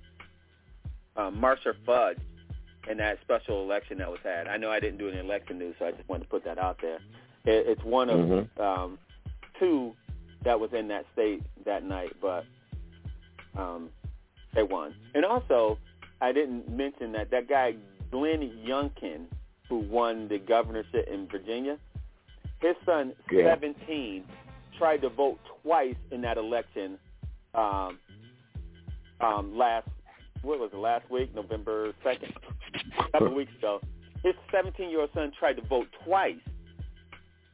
um, 1.16 1.40
Marcia 1.40 1.74
Fudge 1.86 2.18
in 2.90 2.96
that 2.98 3.20
special 3.20 3.62
election 3.62 3.98
that 3.98 4.10
was 4.10 4.20
had. 4.24 4.48
I 4.48 4.56
know 4.56 4.70
I 4.70 4.80
didn't 4.80 4.98
do 4.98 5.08
any 5.08 5.20
election 5.20 5.58
news, 5.58 5.76
so 5.78 5.86
I 5.86 5.92
just 5.92 6.08
wanted 6.08 6.24
to 6.24 6.30
put 6.30 6.44
that 6.46 6.58
out 6.58 6.78
there. 6.82 6.96
It, 7.44 7.66
it's 7.68 7.84
one 7.84 8.10
of 8.10 8.18
Mhm. 8.18 8.60
um, 8.60 8.98
two 9.58 9.94
that 10.44 10.58
was 10.58 10.70
in 10.72 10.88
that 10.88 11.04
state 11.12 11.42
that 11.64 11.84
night, 11.84 12.12
but 12.20 12.44
um, 13.56 13.90
they 14.54 14.62
won. 14.62 14.94
And 15.14 15.24
also, 15.24 15.78
I 16.20 16.32
didn't 16.32 16.68
mention 16.68 17.12
that 17.12 17.30
that 17.30 17.48
guy 17.48 17.74
Glenn 18.10 18.40
Youngkin, 18.66 19.26
who 19.68 19.78
won 19.78 20.28
the 20.28 20.38
governorship 20.38 21.08
in 21.12 21.28
Virginia, 21.28 21.78
his 22.60 22.76
son, 22.84 23.12
Yeah. 23.30 23.54
17, 23.54 24.24
tried 24.76 25.02
to 25.02 25.08
vote 25.08 25.38
twice 25.62 25.96
in 26.10 26.20
that 26.22 26.36
election 26.38 26.98
um, 27.54 27.98
um, 29.20 29.56
last, 29.56 29.88
what 30.42 30.58
was 30.58 30.70
it, 30.72 30.76
last 30.76 31.08
week, 31.10 31.34
November 31.34 31.92
2nd, 32.04 32.32
a 32.98 33.10
couple 33.12 33.34
weeks 33.34 33.52
ago. 33.58 33.80
His 34.22 34.34
17-year-old 34.52 35.10
son 35.14 35.32
tried 35.38 35.54
to 35.54 35.62
vote 35.62 35.86
twice 36.04 36.36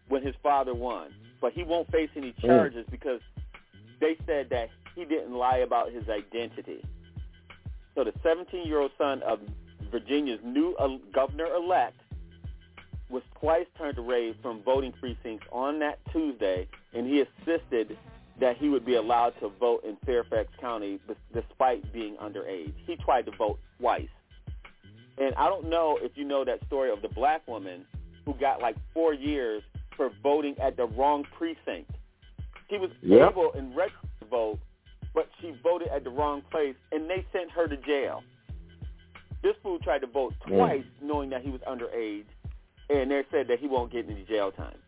when 0.09 0.23
his 0.23 0.35
father 0.43 0.75
won, 0.75 1.13
but 1.41 1.53
he 1.53 1.63
won't 1.63 1.91
face 1.91 2.11
any 2.17 2.33
mm. 2.33 2.47
charges 2.47 2.87
because 2.91 3.21
they 4.01 4.17
said 4.27 4.49
that 4.51 4.69
he 4.95 5.05
didn't 5.05 5.33
lie 5.33 5.59
about 5.59 5.93
his 5.93 6.05
identity. 6.09 6.83
So 7.95 8.05
the 8.05 8.13
17-year-old 8.25 8.91
son 8.99 9.23
of 9.23 9.41
Virginia's 9.91 10.41
new 10.45 10.75
governor-elect 11.15 11.97
was 13.09 13.23
twice 13.41 13.67
turned 13.79 13.99
away 13.99 14.35
from 14.43 14.63
voting 14.63 14.93
precincts 14.93 15.47
on 15.53 15.79
that 15.79 15.99
Tuesday, 16.13 16.69
and 16.93 17.07
he 17.07 17.21
insisted 17.21 17.97
that 18.41 18.57
he 18.59 18.69
would 18.69 18.85
be 18.85 18.97
allowed 18.97 19.31
to 19.41 19.49
vote 19.61 19.85
in 19.85 19.97
Fairfax 20.05 20.49
County 20.61 20.99
despite 21.33 21.91
being 21.93 22.17
underage. 22.17 22.75
He 22.87 22.97
tried 22.97 23.27
to 23.27 23.33
vote 23.37 23.59
twice. 23.79 24.09
And 25.19 25.35
I 25.37 25.49
don't 25.49 25.71
know 25.71 25.99
if 26.03 26.13
you 26.17 26.25
know 26.25 26.45
that 26.45 26.65
story 26.67 26.91
of 26.91 27.01
the 27.01 27.09
black 27.09 27.47
woman 27.49 27.87
who 28.27 28.35
got 28.35 28.61
like 28.61 28.77
four 28.93 29.15
years 29.15 29.63
for 29.97 30.11
voting 30.23 30.55
at 30.61 30.77
the 30.77 30.87
wrong 30.87 31.25
precinct. 31.37 31.91
He 32.69 32.79
was 32.79 32.91
Yep. 33.03 33.31
able 33.33 33.53
and 33.55 33.75
registered 33.77 34.11
to 34.21 34.27
vote, 34.27 34.59
but 35.15 35.29
she 35.41 35.53
voted 35.63 35.89
at 35.89 36.05
the 36.05 36.11
wrong 36.11 36.43
place, 36.51 36.75
and 36.93 37.09
they 37.09 37.25
sent 37.33 37.51
her 37.53 37.67
to 37.69 37.77
jail. 37.79 38.23
This 39.43 39.55
fool 39.63 39.79
tried 39.79 40.01
to 40.01 40.07
vote 40.09 40.35
twice, 40.47 40.85
knowing 41.01 41.31
that 41.31 41.43
he 41.43 41.51
was 41.51 41.61
underage, 41.63 42.25
and 42.91 43.11
they 43.11 43.23
said 43.31 43.47
that 43.49 43.59
he 43.61 43.67
won't 43.69 43.93
get 43.93 44.09
any 44.09 44.25
jail 44.25 44.51
time. 44.53 44.79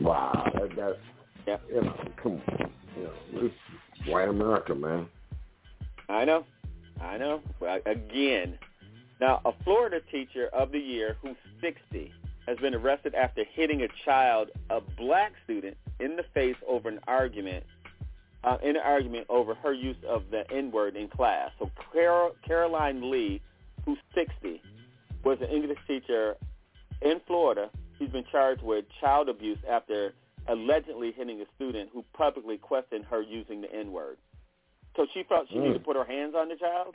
Wow, 0.00 0.50
that, 0.54 0.76
that's 0.76 0.98
Yeah. 1.46 1.56
you 1.74 1.82
know, 1.82 1.94
come 2.22 2.42
on, 2.48 2.72
you 2.96 3.02
know, 3.04 3.12
this 3.42 3.52
is 3.52 4.06
white 4.06 4.28
America, 4.28 4.74
man. 4.74 5.08
I 6.08 6.24
know, 6.24 6.44
I 7.00 7.18
know. 7.18 7.42
But 7.60 7.82
again, 7.86 8.58
now 9.20 9.40
a 9.44 9.52
Florida 9.64 10.00
teacher 10.10 10.48
of 10.52 10.72
the 10.72 10.78
year 10.78 11.16
who's 11.20 11.36
60 11.60 12.12
has 12.46 12.56
been 12.58 12.74
arrested 12.74 13.14
after 13.14 13.44
hitting 13.44 13.82
a 13.82 13.88
child, 14.04 14.50
a 14.70 14.80
black 14.80 15.32
student, 15.44 15.76
in 16.00 16.16
the 16.16 16.22
face 16.34 16.56
over 16.66 16.88
an 16.88 17.00
argument, 17.06 17.64
uh, 18.44 18.56
in 18.62 18.70
an 18.70 18.82
argument 18.82 19.26
over 19.28 19.54
her 19.54 19.72
use 19.72 19.96
of 20.08 20.30
the 20.30 20.50
N-word 20.50 20.96
in 20.96 21.08
class. 21.08 21.50
So 21.58 21.70
Carol, 21.92 22.34
Caroline 22.46 23.10
Lee, 23.10 23.42
who's 23.84 23.98
60, 24.14 24.62
was 25.24 25.38
an 25.40 25.48
English 25.48 25.78
teacher 25.86 26.36
in 27.02 27.20
Florida. 27.26 27.68
She's 27.98 28.10
been 28.10 28.24
charged 28.30 28.62
with 28.62 28.84
child 29.00 29.28
abuse 29.28 29.58
after 29.68 30.14
allegedly 30.46 31.12
hitting 31.12 31.40
a 31.40 31.44
student 31.56 31.90
who 31.92 32.04
publicly 32.14 32.56
questioned 32.56 33.04
her 33.06 33.20
using 33.20 33.60
the 33.60 33.72
N-word. 33.74 34.16
So 34.98 35.06
she 35.14 35.22
felt 35.28 35.46
she 35.48 35.58
needed 35.58 35.74
to 35.74 35.78
put 35.78 35.96
her 35.96 36.04
hands 36.04 36.34
on 36.36 36.48
the 36.48 36.56
child. 36.56 36.92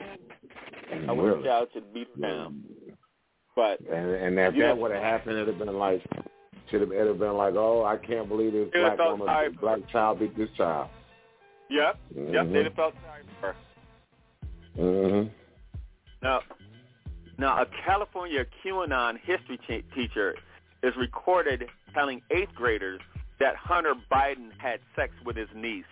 I 1.08 1.10
wish 1.12 1.24
Really? 1.24 1.38
the 1.42 1.48
child 1.48 1.68
should 1.72 1.94
beat 1.94 2.06
her 2.14 2.20
down. 2.20 2.62
But 3.56 3.80
And 3.80 4.10
and 4.10 4.38
if 4.38 4.54
that 4.58 4.76
would 4.76 4.90
have 4.90 5.02
happened, 5.02 5.36
it'd 5.38 5.48
have 5.48 5.58
been 5.58 5.78
like, 5.78 6.02
should 6.70 6.82
have 6.82 6.92
it'd 6.92 7.06
have 7.06 7.18
been 7.18 7.32
like, 7.38 7.54
oh, 7.54 7.82
I 7.82 7.96
can't 7.96 8.28
believe 8.28 8.52
this 8.52 8.68
black 8.74 8.98
woman, 8.98 9.26
this 9.26 9.58
black 9.58 9.88
child 9.90 10.18
beat 10.18 10.36
this 10.36 10.50
child. 10.54 10.90
yep, 11.70 11.96
yep, 12.14 12.44
Mhm. 12.46 12.52
they'd 12.52 12.64
have 12.66 12.74
felt 12.74 12.94
sorry 13.06 13.22
for 13.40 13.46
her. 13.46 15.22
hmm 15.22 15.28
Now, 16.20 16.40
now 17.38 17.62
a 17.62 17.66
California 17.86 18.44
QAnon 18.62 19.18
history 19.20 19.56
ch- 19.58 19.84
teacher 19.94 20.36
is 20.82 20.94
recorded 20.96 21.70
telling 21.94 22.20
eighth 22.30 22.54
graders 22.54 23.00
that 23.38 23.56
Hunter 23.56 23.94
Biden 24.12 24.50
had 24.58 24.80
sex 24.94 25.14
with 25.24 25.36
his 25.36 25.48
niece. 25.54 25.84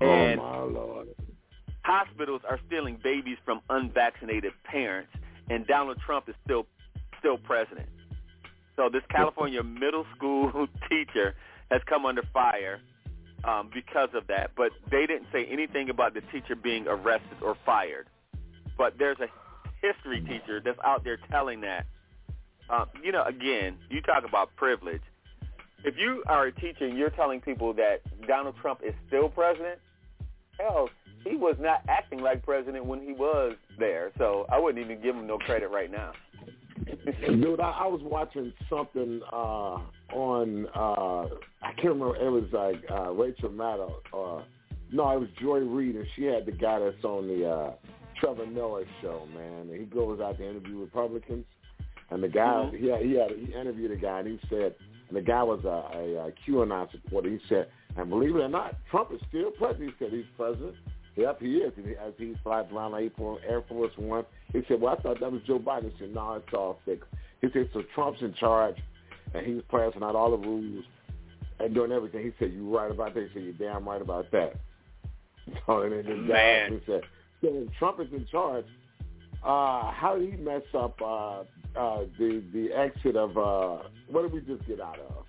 And 0.00 0.40
oh 0.40 0.68
my 0.68 0.80
lord. 0.80 1.08
hospitals 1.82 2.42
are 2.48 2.58
stealing 2.66 2.98
babies 3.02 3.38
from 3.44 3.60
unvaccinated 3.68 4.52
parents, 4.64 5.10
and 5.48 5.66
Donald 5.66 5.98
Trump 6.04 6.28
is 6.28 6.34
still 6.44 6.66
still 7.18 7.38
president. 7.38 7.88
So 8.76 8.88
this 8.88 9.02
California 9.10 9.62
middle 9.62 10.06
school 10.16 10.68
teacher 10.88 11.34
has 11.70 11.82
come 11.86 12.06
under 12.06 12.22
fire 12.32 12.80
um, 13.44 13.70
because 13.72 14.08
of 14.14 14.26
that. 14.28 14.52
But 14.56 14.72
they 14.90 15.06
didn't 15.06 15.26
say 15.32 15.46
anything 15.46 15.90
about 15.90 16.14
the 16.14 16.22
teacher 16.32 16.56
being 16.56 16.86
arrested 16.88 17.38
or 17.42 17.56
fired. 17.66 18.08
But 18.76 18.94
there's 18.98 19.18
a 19.20 19.28
history 19.86 20.20
teacher 20.20 20.60
that's 20.64 20.78
out 20.84 21.04
there 21.04 21.18
telling 21.30 21.60
that. 21.62 21.86
Um, 22.68 22.86
you 23.02 23.12
know, 23.12 23.24
again, 23.24 23.76
you 23.90 24.00
talk 24.00 24.24
about 24.26 24.54
privilege. 24.56 25.02
If 25.84 25.96
you 25.98 26.22
are 26.26 26.46
a 26.46 26.52
teacher 26.52 26.84
and 26.84 26.96
you're 26.96 27.10
telling 27.10 27.40
people 27.40 27.72
that 27.74 28.00
Donald 28.26 28.54
Trump 28.60 28.80
is 28.84 28.94
still 29.08 29.28
president, 29.28 29.80
hell, 30.58 30.88
he 31.24 31.36
was 31.36 31.56
not 31.60 31.82
acting 31.88 32.20
like 32.20 32.42
president 32.42 32.84
when 32.84 33.00
he 33.02 33.12
was 33.12 33.56
there. 33.78 34.10
So 34.18 34.46
I 34.50 34.58
wouldn't 34.58 34.84
even 34.84 35.02
give 35.02 35.14
him 35.14 35.26
no 35.26 35.38
credit 35.38 35.70
right 35.70 35.90
now. 35.90 36.12
Dude, 37.26 37.60
I, 37.60 37.70
I 37.70 37.86
was 37.86 38.00
watching 38.02 38.52
something 38.68 39.20
uh 39.32 39.78
on 40.14 40.66
uh 40.74 41.26
I 41.62 41.72
can't 41.76 41.94
remember 41.94 42.16
it 42.16 42.30
was 42.30 42.44
like 42.52 42.82
uh 42.90 43.10
Rachel 43.12 43.50
Maddow 43.50 43.92
uh 44.12 44.42
no, 44.92 45.10
it 45.10 45.20
was 45.20 45.28
Joy 45.40 45.58
Reid 45.58 45.94
and 45.96 46.06
she 46.16 46.24
had 46.24 46.46
the 46.46 46.52
guy 46.52 46.78
that's 46.80 47.04
on 47.04 47.28
the 47.28 47.48
uh 47.48 47.72
Trevor 48.18 48.46
Noah 48.46 48.84
show, 49.02 49.26
man. 49.34 49.68
And 49.70 49.80
he 49.80 49.86
goes 49.86 50.20
out 50.20 50.38
to 50.38 50.48
interview 50.48 50.80
Republicans 50.80 51.44
and 52.10 52.22
the 52.22 52.28
guy 52.28 52.70
Mhm. 52.72 52.78
he 52.80 52.88
had, 52.88 53.02
he 53.02 53.12
had 53.14 53.30
he 53.32 53.52
interviewed 53.54 53.90
a 53.92 53.96
guy 53.96 54.20
and 54.20 54.28
he 54.28 54.40
said 54.48 54.74
and 55.08 55.16
the 55.16 55.22
guy 55.22 55.42
was 55.42 55.60
a, 55.64 55.98
a, 55.98 56.28
a 56.28 56.32
QAnon 56.46 56.90
supporter. 56.92 57.28
He 57.28 57.40
said, 57.48 57.66
and 57.96 58.08
believe 58.08 58.36
it 58.36 58.40
or 58.40 58.48
not, 58.48 58.76
Trump 58.90 59.12
is 59.12 59.20
still 59.28 59.50
president. 59.52 59.94
He 59.98 60.04
said 60.04 60.12
he's 60.12 60.24
president. 60.36 60.74
Yep, 61.16 61.40
he 61.40 61.56
is. 61.58 61.72
He- 61.76 61.96
As 61.96 62.12
he 62.18 62.34
flies 62.42 62.66
around 62.72 62.94
Air 62.94 63.10
Force, 63.16 63.42
Air 63.46 63.62
Force 63.68 63.92
One, 63.96 64.24
he 64.52 64.62
said, 64.68 64.80
"Well, 64.80 64.96
I 64.96 65.02
thought 65.02 65.20
that 65.20 65.30
was 65.32 65.42
Joe 65.42 65.58
Biden." 65.58 65.90
He 65.92 65.98
said, 65.98 66.14
"No, 66.14 66.34
it's 66.34 66.54
all 66.54 66.78
fixed." 66.84 67.08
He 67.40 67.48
said, 67.52 67.68
"So 67.72 67.82
Trump's 67.94 68.22
in 68.22 68.32
charge, 68.34 68.76
and 69.34 69.44
he's 69.44 69.62
passing 69.70 70.02
out 70.02 70.14
all 70.14 70.30
the 70.30 70.46
rules 70.46 70.84
and 71.58 71.74
doing 71.74 71.90
everything." 71.92 72.24
He 72.24 72.32
said, 72.38 72.52
"You're 72.52 72.64
right 72.64 72.90
about 72.90 73.14
that?" 73.14 73.28
He 73.28 73.34
said, 73.34 73.42
"You're 73.42 73.52
damn 73.72 73.86
right 73.88 74.00
about 74.02 74.30
that." 74.30 74.54
So 75.66 75.82
and 75.82 75.92
then 75.92 76.28
Man. 76.28 76.72
he 76.72 76.80
said, 76.86 77.02
"So 77.40 77.48
if 77.48 77.72
Trump 77.78 77.98
is 77.98 78.12
in 78.12 78.24
charge, 78.26 78.66
uh, 79.42 79.90
how 79.90 80.16
did 80.16 80.30
he 80.30 80.36
mess 80.36 80.62
up 80.74 81.00
uh, 81.02 81.40
uh, 81.76 82.04
the 82.18 82.42
the 82.52 82.72
exit 82.72 83.16
of 83.16 83.36
uh, 83.36 83.82
what 84.08 84.22
did 84.22 84.32
we 84.32 84.40
just 84.42 84.64
get 84.68 84.80
out 84.80 84.98
of? 85.00 85.26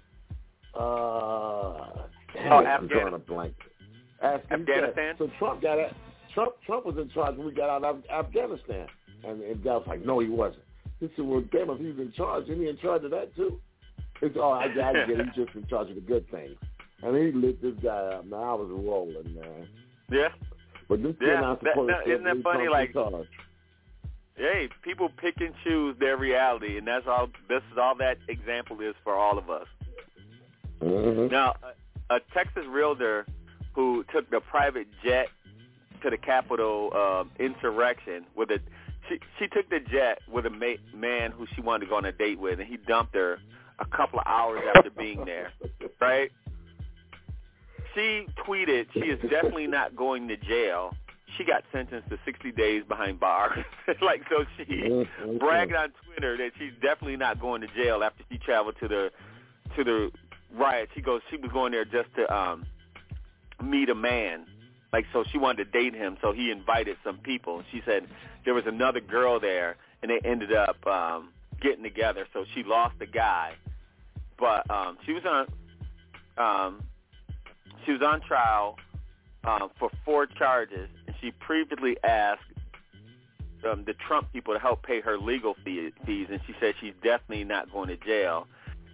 Uh, 0.76 2.04
damn 2.34 2.52
Oh, 2.52 2.58
I'm 2.66 2.88
drawing 2.88 3.14
a 3.14 3.18
blank. 3.20 3.56
Afghanistan. 4.24 5.16
So 5.18 5.30
Trump 5.40 5.62
got 5.62 5.80
it. 5.80 5.94
Trump 6.34 6.54
Trump 6.66 6.86
was 6.86 6.98
in 6.98 7.10
charge 7.10 7.36
when 7.38 7.48
we 7.48 7.54
got 7.54 7.70
out 7.70 7.84
of 7.84 8.04
Afghanistan, 8.10 8.88
and, 9.24 9.42
and 9.42 9.64
guy 9.64 9.72
was 9.76 9.86
like, 9.88 10.06
"No, 10.06 10.20
he 10.20 10.30
wasn't." 10.30 10.64
He 11.00 11.10
said, 11.16 11.26
"Well, 11.26 11.44
damn, 11.52 11.70
if 11.72 11.80
he's 11.80 12.00
in 12.00 12.14
charge, 12.16 12.44
isn't 12.46 12.60
he 12.62 12.70
in 12.70 12.78
charge 12.78 13.04
of 13.04 13.12
that 13.12 13.36
too?" 13.36 13.60
It's 14.22 14.36
oh, 14.40 14.52
I, 14.52 14.66
I 14.66 14.68
get 14.68 14.96
it. 15.10 15.26
He's 15.26 15.46
just 15.46 15.56
in 15.56 15.66
charge 15.68 15.90
of 15.90 15.96
the 15.96 16.02
good 16.02 16.30
things. 16.30 16.56
And 17.04 17.18
he 17.18 17.32
lit 17.32 17.62
this 17.62 17.74
guy 17.84 17.90
up. 17.90 18.26
Man, 18.26 18.40
I 18.40 18.54
was 18.54 18.70
rolling, 18.72 19.34
man. 19.36 19.68
Yeah. 20.12 20.28
But 20.88 21.02
this 21.02 21.16
Yeah, 21.20 21.42
not 21.42 21.60
supposed 21.60 21.90
that- 21.90 22.06
to 22.06 22.12
isn't 22.14 22.24
that 22.26 22.36
be 22.36 22.42
funny, 22.44 22.68
like- 22.68 22.90
in 22.90 22.94
charge. 22.94 23.28
Hey, 24.36 24.70
people 24.84 25.10
pick 25.18 25.36
and 25.42 25.54
choose 25.64 25.96
their 26.00 26.18
reality, 26.18 26.78
and 26.78 26.88
that's 26.88 27.06
all. 27.08 27.28
This 27.50 27.64
is 27.72 27.78
all 27.80 27.96
that 27.96 28.18
example 28.28 28.80
is 28.82 28.94
for 29.04 29.16
all 29.16 29.38
of 29.38 29.50
us. 29.50 29.68
Mhm. 30.80 31.30
Now, 31.32 31.56
a, 32.16 32.20
Texas 32.34 32.66
realtor 32.68 33.26
who 33.74 34.04
took 34.14 34.30
the 34.30 34.40
private 34.40 34.88
jet 35.04 35.28
to 36.04 36.10
the 36.10 36.18
Capitol 36.18 36.92
um, 36.94 37.32
insurrection 37.40 38.26
with 38.36 38.50
a 38.52 38.60
she 39.10 39.20
she 39.40 39.48
took 39.48 39.70
the 39.70 39.80
jet 39.80 40.20
with 40.32 40.46
a 40.46 40.50
ma- 40.50 40.82
man 40.96 41.32
who 41.32 41.46
she 41.56 41.62
wanted 41.62 41.86
to 41.86 41.90
go 41.90 41.98
on 41.98 42.06
a 42.06 42.12
date 42.12 42.40
with, 42.40 42.60
and 42.60 42.68
he 42.68 42.78
dumped 42.78 43.16
her 43.16 43.40
a 43.80 43.86
couple 43.86 44.20
of 44.20 44.28
hours 44.28 44.62
after 44.76 44.90
being 44.90 45.26
there. 45.26 45.52
Right? 46.00 46.32
She 47.94 48.26
tweeted 48.48 48.88
she 48.92 49.02
is 49.02 49.20
definitely 49.30 49.68
not 49.68 49.96
going 49.96 50.28
to 50.30 50.38
jail. 50.38 50.96
She 51.38 51.44
got 51.44 51.64
sentenced 51.72 52.10
to 52.10 52.18
60 52.26 52.52
days 52.54 52.84
behind 52.88 53.20
bars. 53.20 53.64
like 54.02 54.24
so, 54.28 54.46
she 54.58 55.06
bragged 55.38 55.76
on 55.76 55.94
Twitter 56.06 56.38
that 56.38 56.54
she's 56.58 56.74
definitely 56.82 57.18
not 57.18 57.40
going 57.40 57.62
to 57.62 57.68
jail 57.68 58.02
after 58.04 58.24
she 58.32 58.40
traveled 58.40 58.78
to 58.80 58.88
the 58.88 59.12
to 59.76 59.84
the 59.84 60.12
riot. 60.54 60.90
She 60.94 61.02
goes, 61.02 61.22
she 61.30 61.38
was 61.38 61.52
going 61.52 61.72
there 61.72 61.86
just 61.86 62.14
to 62.16 62.34
um 62.34 62.66
meet 63.64 63.90
a 63.90 63.96
man. 63.96 64.46
Like 64.94 65.06
so, 65.14 65.24
she 65.24 65.38
wanted 65.38 65.66
to 65.66 65.72
date 65.72 65.94
him. 65.94 66.18
So 66.22 66.34
he 66.34 66.52
invited 66.52 66.98
some 67.04 67.18
people. 67.18 67.64
She 67.72 67.82
said 67.86 68.08
there 68.44 68.54
was 68.54 68.66
another 68.66 69.00
girl 69.00 69.40
there, 69.40 69.78
and 70.02 70.12
they 70.12 70.20
ended 70.28 70.54
up 70.54 70.86
um 70.86 71.30
getting 71.62 71.84
together. 71.84 72.28
So 72.34 72.46
she 72.54 72.64
lost 72.64 72.98
the 73.00 73.06
guy, 73.06 73.54
but 74.38 74.70
um 74.70 74.98
she 75.06 75.14
was 75.14 75.24
on 75.26 75.48
um 76.38 76.84
she 77.86 77.92
was 77.92 78.02
on 78.02 78.22
trial 78.22 78.78
um, 79.44 79.70
for 79.80 79.90
four 80.06 80.26
charges, 80.26 80.90
and 81.08 81.16
she 81.20 81.32
previously 81.32 81.98
asked 82.04 82.44
um, 83.70 83.84
the 83.86 83.94
Trump 83.94 84.32
people 84.34 84.54
to 84.54 84.60
help 84.60 84.84
pay 84.84 85.02
her 85.02 85.18
legal 85.18 85.56
fee, 85.64 85.92
fees, 86.06 86.28
and 86.32 86.40
she 86.46 86.54
said 86.60 86.74
she's 86.80 86.94
definitely 87.04 87.44
not 87.44 87.72
going 87.72 87.88
to 87.88 87.98
jail. 87.98 88.48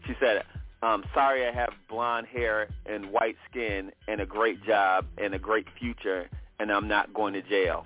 She 0.05 0.13
said, 0.19 0.43
um, 0.81 1.03
"Sorry, 1.13 1.47
I 1.47 1.51
have 1.51 1.69
blonde 1.89 2.27
hair 2.27 2.67
and 2.85 3.11
white 3.11 3.37
skin 3.49 3.91
and 4.07 4.21
a 4.21 4.25
great 4.25 4.63
job 4.63 5.05
and 5.17 5.33
a 5.33 5.39
great 5.39 5.67
future, 5.79 6.29
and 6.59 6.71
I'm 6.71 6.87
not 6.87 7.13
going 7.13 7.33
to 7.33 7.41
jail." 7.41 7.85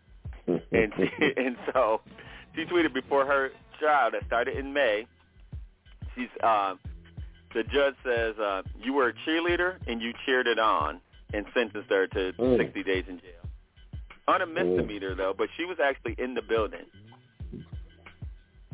and 0.46 0.92
she, 0.96 1.08
and 1.36 1.56
so 1.72 2.00
she 2.54 2.64
tweeted 2.64 2.94
before 2.94 3.26
her 3.26 3.50
trial 3.78 4.10
that 4.12 4.24
started 4.26 4.56
in 4.56 4.72
May. 4.72 5.06
She's 6.14 6.28
um, 6.42 6.78
the 7.54 7.62
judge 7.64 7.94
says 8.04 8.38
uh, 8.38 8.62
you 8.82 8.92
were 8.92 9.08
a 9.08 9.12
cheerleader 9.26 9.76
and 9.86 10.00
you 10.00 10.12
cheered 10.24 10.46
it 10.46 10.58
on, 10.58 11.00
and 11.32 11.46
sentenced 11.54 11.90
her 11.90 12.06
to 12.08 12.32
Mm. 12.38 12.58
60 12.58 12.82
days 12.82 13.04
in 13.08 13.18
jail. 13.18 13.32
On 14.28 14.42
a 14.42 14.46
misdemeanor 14.46 15.14
though, 15.14 15.34
but 15.36 15.48
she 15.56 15.64
was 15.64 15.78
actually 15.82 16.14
in 16.18 16.34
the 16.34 16.42
building, 16.42 16.86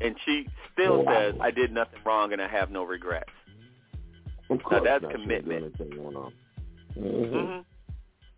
and 0.02 0.16
she 0.24 0.48
still 0.72 1.04
Wow. 1.04 1.12
says 1.12 1.34
I 1.40 1.50
did 1.50 1.72
nothing 1.72 2.00
wrong 2.04 2.32
and 2.32 2.40
I 2.42 2.48
have 2.48 2.70
no 2.70 2.82
regrets. 2.84 3.30
Of 4.50 4.60
Now 4.70 4.80
that's 4.80 5.02
not. 5.02 5.12
She 5.12 5.18
didn't 5.18 5.28
do 5.28 5.50
commitment. 5.50 5.74
anything 5.80 6.02
going 6.02 6.16
on. 6.16 6.32
hmm 6.94 7.34
Mhm. 7.34 7.64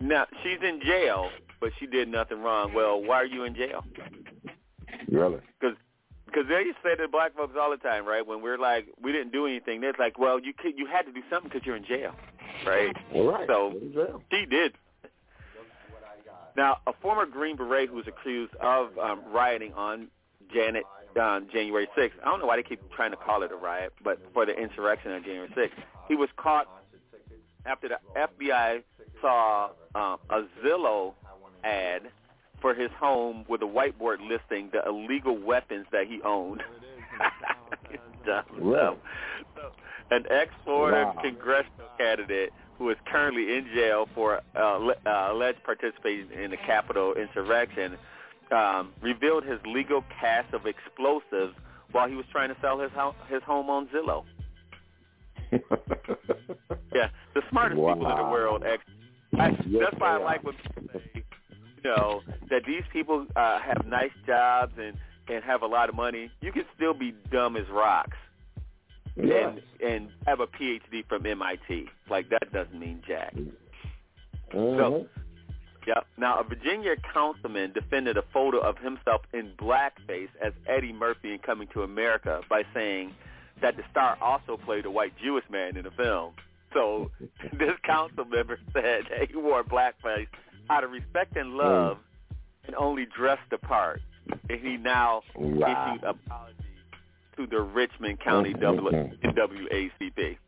Now 0.00 0.26
she's 0.42 0.58
in 0.62 0.80
jail, 0.80 1.30
but 1.60 1.70
she 1.78 1.86
did 1.86 2.08
nothing 2.08 2.42
wrong. 2.42 2.72
Well, 2.74 3.02
why 3.02 3.16
are 3.16 3.26
you 3.26 3.44
in 3.44 3.54
jail? 3.54 3.84
Really? 5.08 5.40
Because 5.60 5.76
because 6.26 6.48
they 6.48 6.64
say 6.82 6.96
to 6.96 7.06
black 7.08 7.34
folks 7.36 7.54
all 7.58 7.70
the 7.70 7.76
time, 7.76 8.04
right? 8.06 8.26
When 8.26 8.42
we're 8.42 8.58
like, 8.58 8.88
we 9.00 9.12
didn't 9.12 9.30
do 9.30 9.46
anything, 9.46 9.80
they're 9.80 9.94
like, 9.98 10.18
well, 10.18 10.40
you 10.40 10.52
could, 10.52 10.76
you 10.76 10.86
had 10.86 11.06
to 11.06 11.12
do 11.12 11.22
something 11.30 11.48
because 11.48 11.64
you're 11.64 11.76
in 11.76 11.84
jail. 11.84 12.12
right? 12.66 12.94
All 13.12 13.30
right. 13.32 13.46
So 13.46 13.72
she 14.32 14.44
did. 14.46 14.74
Now, 16.56 16.78
a 16.86 16.92
former 17.02 17.26
Green 17.26 17.56
Beret 17.56 17.88
who 17.88 17.96
was 17.96 18.06
accused 18.08 18.54
of 18.56 18.96
um, 18.98 19.22
rioting 19.32 19.72
on 19.74 20.08
Janet 20.52 20.84
on 21.18 21.48
January 21.52 21.88
6th. 21.96 22.12
I 22.22 22.26
don't 22.26 22.40
know 22.40 22.46
why 22.46 22.56
they 22.56 22.62
keep 22.62 22.80
trying 22.92 23.10
to 23.12 23.16
call 23.16 23.42
it 23.42 23.52
a 23.52 23.56
riot, 23.56 23.92
but 24.02 24.18
for 24.32 24.44
the 24.46 24.52
insurrection 24.52 25.12
on 25.12 25.22
January 25.22 25.48
6th, 25.56 25.70
he 26.08 26.16
was 26.16 26.28
caught 26.36 26.66
after 27.66 27.88
the 27.88 27.98
FBI 28.16 28.82
saw 29.20 29.70
um, 29.94 30.18
a 30.30 30.42
Zillow 30.64 31.14
ad 31.62 32.02
for 32.60 32.74
his 32.74 32.90
home 32.98 33.44
with 33.48 33.62
a 33.62 33.66
whiteboard 33.66 34.18
listing 34.26 34.70
the 34.72 34.82
illegal 34.86 35.36
weapons 35.36 35.86
that 35.92 36.06
he 36.06 36.20
owned. 36.22 36.62
Dumb 38.26 38.44
stuff. 39.52 39.72
An 40.10 40.24
ex-Florida 40.30 41.12
Wow. 41.14 41.22
congressional 41.22 41.88
candidate 41.98 42.52
who 42.78 42.90
is 42.90 42.96
currently 43.06 43.56
in 43.56 43.66
jail 43.74 44.08
for 44.14 44.40
uh, 44.56 44.60
uh, 44.60 45.28
alleged 45.32 45.62
participation 45.62 46.30
in 46.32 46.50
the 46.50 46.56
Capitol 46.56 47.14
insurrection 47.14 47.96
um, 48.52 48.92
revealed 49.02 49.44
his 49.44 49.58
legal 49.66 50.02
cache 50.20 50.52
of 50.52 50.66
explosives 50.66 51.54
while 51.92 52.08
he 52.08 52.14
was 52.16 52.24
trying 52.32 52.48
to 52.48 52.56
sell 52.60 52.78
his 52.80 52.90
ho- 52.94 53.14
his 53.28 53.42
home 53.44 53.68
on 53.70 53.88
Zillow. 53.88 54.24
Yeah, 56.94 57.08
the 57.34 57.42
smartest 57.50 57.76
people 57.78 57.92
in 57.92 58.16
the 58.16 58.30
world. 58.30 58.62
Ex- 58.64 58.82
I, 59.38 59.48
Yes, 59.66 59.82
that's 59.90 60.00
why 60.00 60.16
I 60.16 60.22
like 60.22 60.44
when 60.44 60.54
people 60.54 60.84
say, 60.92 61.10
you 61.14 61.90
know, 61.90 62.22
that 62.50 62.62
these 62.66 62.82
people 62.92 63.26
uh, 63.34 63.58
have 63.60 63.84
nice 63.86 64.12
jobs 64.26 64.72
and 64.78 64.96
and 65.28 65.42
have 65.42 65.62
a 65.62 65.66
lot 65.66 65.88
of 65.88 65.94
money. 65.96 66.30
You 66.40 66.52
can 66.52 66.64
still 66.76 66.94
be 66.94 67.14
dumb 67.32 67.56
as 67.56 67.64
rocks 67.70 68.16
Yes. 69.16 69.56
and 69.80 69.90
and 69.92 70.08
have 70.26 70.38
a 70.40 70.46
PhD 70.46 71.04
from 71.08 71.26
MIT. 71.26 71.86
Like 72.08 72.28
that 72.30 72.52
doesn't 72.52 72.78
mean 72.78 73.02
jack. 73.06 73.34
Mhm. 73.34 74.76
So, 74.78 75.06
yeah. 75.86 76.00
Now, 76.16 76.40
a 76.40 76.44
Virginia 76.44 76.94
councilman 77.12 77.72
defended 77.72 78.16
a 78.16 78.22
photo 78.32 78.58
of 78.58 78.78
himself 78.78 79.22
in 79.32 79.52
blackface 79.58 80.28
as 80.44 80.52
Eddie 80.66 80.92
Murphy 80.92 81.32
in 81.32 81.38
Coming 81.38 81.68
to 81.74 81.82
America 81.82 82.40
by 82.48 82.62
saying 82.72 83.12
that 83.62 83.76
the 83.76 83.82
star 83.90 84.16
also 84.20 84.56
played 84.56 84.84
a 84.86 84.90
white 84.90 85.12
Jewish 85.22 85.44
man 85.50 85.76
in 85.76 85.84
the 85.84 85.90
film. 85.92 86.32
So 86.72 87.10
this 87.52 87.72
council 87.84 88.24
member 88.24 88.58
said 88.72 89.04
that 89.10 89.30
he 89.30 89.36
wore 89.36 89.62
blackface 89.62 90.26
out 90.70 90.84
of 90.84 90.90
respect 90.90 91.36
and 91.36 91.54
love 91.54 91.98
and 92.66 92.74
only 92.76 93.06
dressed 93.16 93.48
the 93.50 93.58
part. 93.58 94.00
And 94.48 94.58
he 94.60 94.76
now 94.78 95.22
Wow. 95.36 95.92
issued 95.92 96.04
apology 96.04 96.54
to 97.36 97.46
the 97.46 97.60
Richmond 97.60 98.20
County 98.20 98.54
Mhm. 98.54 99.20
NAACP. 99.22 100.38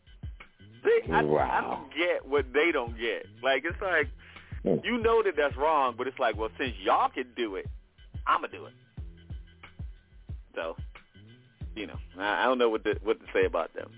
See, 0.84 1.00
I, 1.12 1.18
I 1.18 1.60
don't 1.60 1.90
get 1.94 2.24
what 2.26 2.52
they 2.52 2.70
don't 2.73 2.97
get. 2.98 3.26
Like 3.42 3.65
it's 3.65 3.81
like 3.82 4.08
you 4.84 4.98
know 4.98 5.22
that 5.22 5.34
that's 5.36 5.56
wrong, 5.56 5.94
but 5.96 6.06
it's 6.06 6.18
like, 6.18 6.36
well, 6.36 6.50
since 6.58 6.74
y'all 6.82 7.08
can 7.08 7.26
do 7.36 7.56
it, 7.56 7.66
I'm 8.26 8.40
gonna 8.40 8.52
do 8.52 8.66
it. 8.66 8.72
So, 10.54 10.76
you 11.74 11.86
know, 11.86 11.98
I, 12.18 12.42
I 12.42 12.44
don't 12.46 12.58
know 12.58 12.68
what 12.68 12.84
to, 12.84 12.98
what 13.02 13.20
to 13.20 13.26
say 13.32 13.44
about 13.44 13.72
them. 13.74 13.90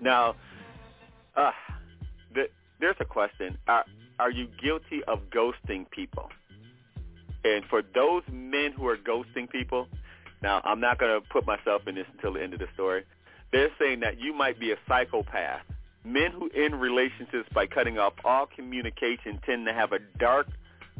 Now, 0.00 0.34
uh, 1.36 1.52
the, 2.34 2.48
there's 2.80 2.96
a 3.00 3.04
question: 3.04 3.56
Are 3.68 3.84
are 4.18 4.30
you 4.30 4.48
guilty 4.62 5.04
of 5.06 5.20
ghosting 5.30 5.88
people? 5.90 6.28
And 7.44 7.64
for 7.70 7.82
those 7.94 8.22
men 8.32 8.72
who 8.72 8.88
are 8.88 8.96
ghosting 8.96 9.48
people, 9.48 9.86
now 10.42 10.60
I'm 10.64 10.80
not 10.80 10.98
to 10.98 11.20
put 11.30 11.46
myself 11.46 11.82
in 11.86 11.94
this 11.94 12.06
until 12.12 12.32
the 12.32 12.42
end 12.42 12.54
of 12.54 12.58
the 12.58 12.66
story. 12.74 13.04
They're 13.52 13.70
saying 13.78 14.00
that 14.00 14.18
you 14.18 14.32
might 14.34 14.58
be 14.58 14.72
a 14.72 14.76
psychopath. 14.88 15.62
Men 16.06 16.30
who 16.30 16.48
end 16.54 16.80
relationships 16.80 17.48
by 17.52 17.66
cutting 17.66 17.98
off 17.98 18.12
all 18.24 18.46
communication 18.46 19.40
tend 19.44 19.66
to 19.66 19.72
have 19.72 19.90
a 19.90 19.98
dark 20.20 20.46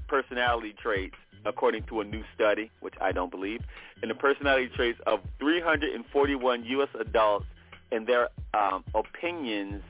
personality 0.08 0.74
traits, 0.82 1.14
according 1.44 1.84
to 1.84 2.00
a 2.00 2.04
new 2.04 2.24
study, 2.34 2.72
which 2.80 2.94
I 3.00 3.12
don't 3.12 3.30
believe. 3.30 3.60
And 4.02 4.10
the 4.10 4.16
personality 4.16 4.68
traits 4.74 4.98
of 5.06 5.20
341 5.38 6.64
U.S. 6.64 6.88
adults 6.98 7.46
and 7.92 8.04
their 8.04 8.30
um, 8.52 8.82
opinions 8.96 9.84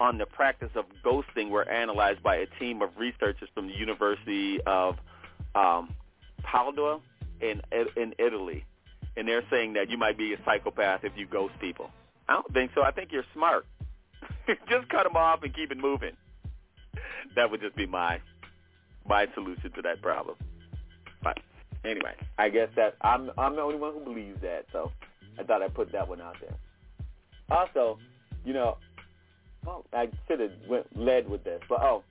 on 0.00 0.18
the 0.18 0.26
practice 0.26 0.70
of 0.74 0.84
ghosting 1.04 1.50
were 1.50 1.68
analyzed 1.68 2.24
by 2.24 2.34
a 2.34 2.46
team 2.58 2.82
of 2.82 2.90
researchers 2.96 3.48
from 3.54 3.68
the 3.68 3.74
University 3.74 4.60
of 4.66 4.96
um, 5.54 5.94
Padua 6.42 6.98
in 7.40 7.62
in 7.96 8.14
Italy, 8.18 8.64
and 9.16 9.28
they're 9.28 9.44
saying 9.48 9.74
that 9.74 9.90
you 9.90 9.96
might 9.96 10.18
be 10.18 10.32
a 10.34 10.38
psychopath 10.44 11.04
if 11.04 11.12
you 11.16 11.24
ghost 11.24 11.54
people. 11.60 11.88
I 12.28 12.34
don't 12.34 12.52
think 12.52 12.72
so. 12.74 12.82
I 12.82 12.90
think 12.90 13.12
you're 13.12 13.24
smart. 13.32 13.64
just 14.68 14.88
cut 14.88 15.04
them 15.04 15.16
off 15.16 15.42
and 15.42 15.54
keep 15.54 15.70
it 15.70 15.78
moving. 15.78 16.12
That 17.34 17.50
would 17.50 17.60
just 17.60 17.76
be 17.76 17.86
my 17.86 18.20
my 19.08 19.26
solution 19.34 19.70
to 19.72 19.82
that 19.82 20.02
problem. 20.02 20.36
But 21.22 21.38
anyway, 21.84 22.14
I 22.38 22.48
guess 22.48 22.68
that 22.76 22.94
I'm 23.00 23.30
I'm 23.38 23.56
the 23.56 23.62
only 23.62 23.76
one 23.76 23.94
who 23.94 24.00
believes 24.00 24.40
that, 24.42 24.66
so 24.72 24.90
I 25.38 25.42
thought 25.42 25.62
I'd 25.62 25.74
put 25.74 25.92
that 25.92 26.08
one 26.08 26.20
out 26.20 26.36
there. 26.40 26.54
Also, 27.50 27.98
you 28.44 28.52
know, 28.52 28.78
oh, 29.66 29.84
I 29.92 30.08
should 30.26 30.40
have 30.40 30.52
went 30.68 30.86
led 30.96 31.28
with 31.28 31.44
this, 31.44 31.60
but 31.68 31.80
oh, 31.82 32.02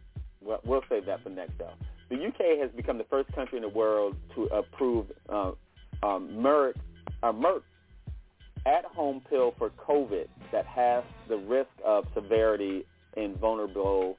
well, 0.42 0.62
we'll 0.66 0.84
save 0.90 1.06
that 1.08 1.24
for 1.24 1.30
next 1.30 1.58
show. 1.58 1.72
The 2.10 2.16
UK 2.16 2.60
has 2.62 2.70
become 2.76 2.98
the 2.98 3.06
first 3.06 3.32
country 3.34 3.58
in 3.58 3.64
the 3.64 3.70
world 3.70 4.16
to 4.36 4.44
approve 4.46 5.08
uh, 5.28 5.52
um, 6.04 6.30
Merck, 6.30 6.74
uh, 7.24 7.32
Merck 7.32 7.62
at-home 8.66 9.22
pill 9.30 9.54
for 9.58 9.70
COVID 9.70 10.28
that 10.52 10.66
has 10.66 11.04
the 11.28 11.38
risk 11.38 11.70
of 11.84 12.06
severity 12.14 12.86
in 13.16 13.36
vulnerable 13.36 14.18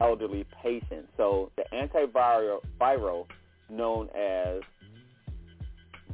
elderly 0.00 0.46
patients. 0.62 1.08
So 1.16 1.50
the 1.56 1.64
antiviral 1.72 2.60
viral 2.80 3.26
known 3.68 4.08
as, 4.10 4.62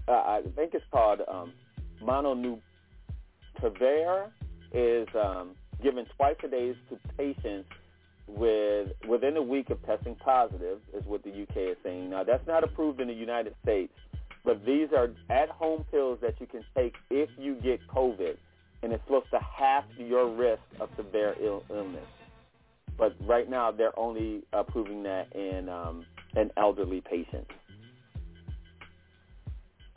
uh, 0.08 0.12
I 0.12 0.42
think 0.56 0.74
it's 0.74 0.84
called 0.90 1.20
um, 1.28 1.52
molnupiravir, 2.02 2.60
is 4.72 5.06
um, 5.14 5.50
given 5.82 6.06
twice 6.16 6.36
a 6.42 6.48
day 6.48 6.74
to 6.88 6.98
patients 7.16 7.68
with 8.26 8.88
within 9.06 9.36
a 9.36 9.42
week 9.42 9.70
of 9.70 9.84
testing 9.84 10.14
positive, 10.16 10.80
is 10.94 11.04
what 11.04 11.22
the 11.22 11.30
UK 11.30 11.56
is 11.56 11.76
saying. 11.84 12.10
Now 12.10 12.24
that's 12.24 12.46
not 12.46 12.64
approved 12.64 13.00
in 13.00 13.08
the 13.08 13.14
United 13.14 13.54
States, 13.62 13.92
but 14.44 14.64
these 14.64 14.88
are 14.96 15.08
at-home 15.30 15.84
pills 15.90 16.18
that 16.20 16.40
you 16.40 16.46
can 16.46 16.64
take 16.76 16.94
if 17.10 17.30
you 17.38 17.54
get 17.56 17.86
COVID, 17.88 18.36
and 18.82 18.92
it's 18.92 19.02
supposed 19.04 19.30
to 19.30 19.38
half 19.40 19.84
your 19.96 20.28
risk 20.34 20.62
of 20.80 20.90
severe 20.96 21.34
Ill- 21.40 21.64
illness. 21.70 22.06
But 22.98 23.16
right 23.26 23.48
now 23.48 23.72
they're 23.72 23.98
only 23.98 24.42
approving 24.52 25.02
that 25.04 25.34
in 25.34 25.68
um, 25.68 26.06
in 26.36 26.50
elderly 26.56 27.00
patient. 27.00 27.46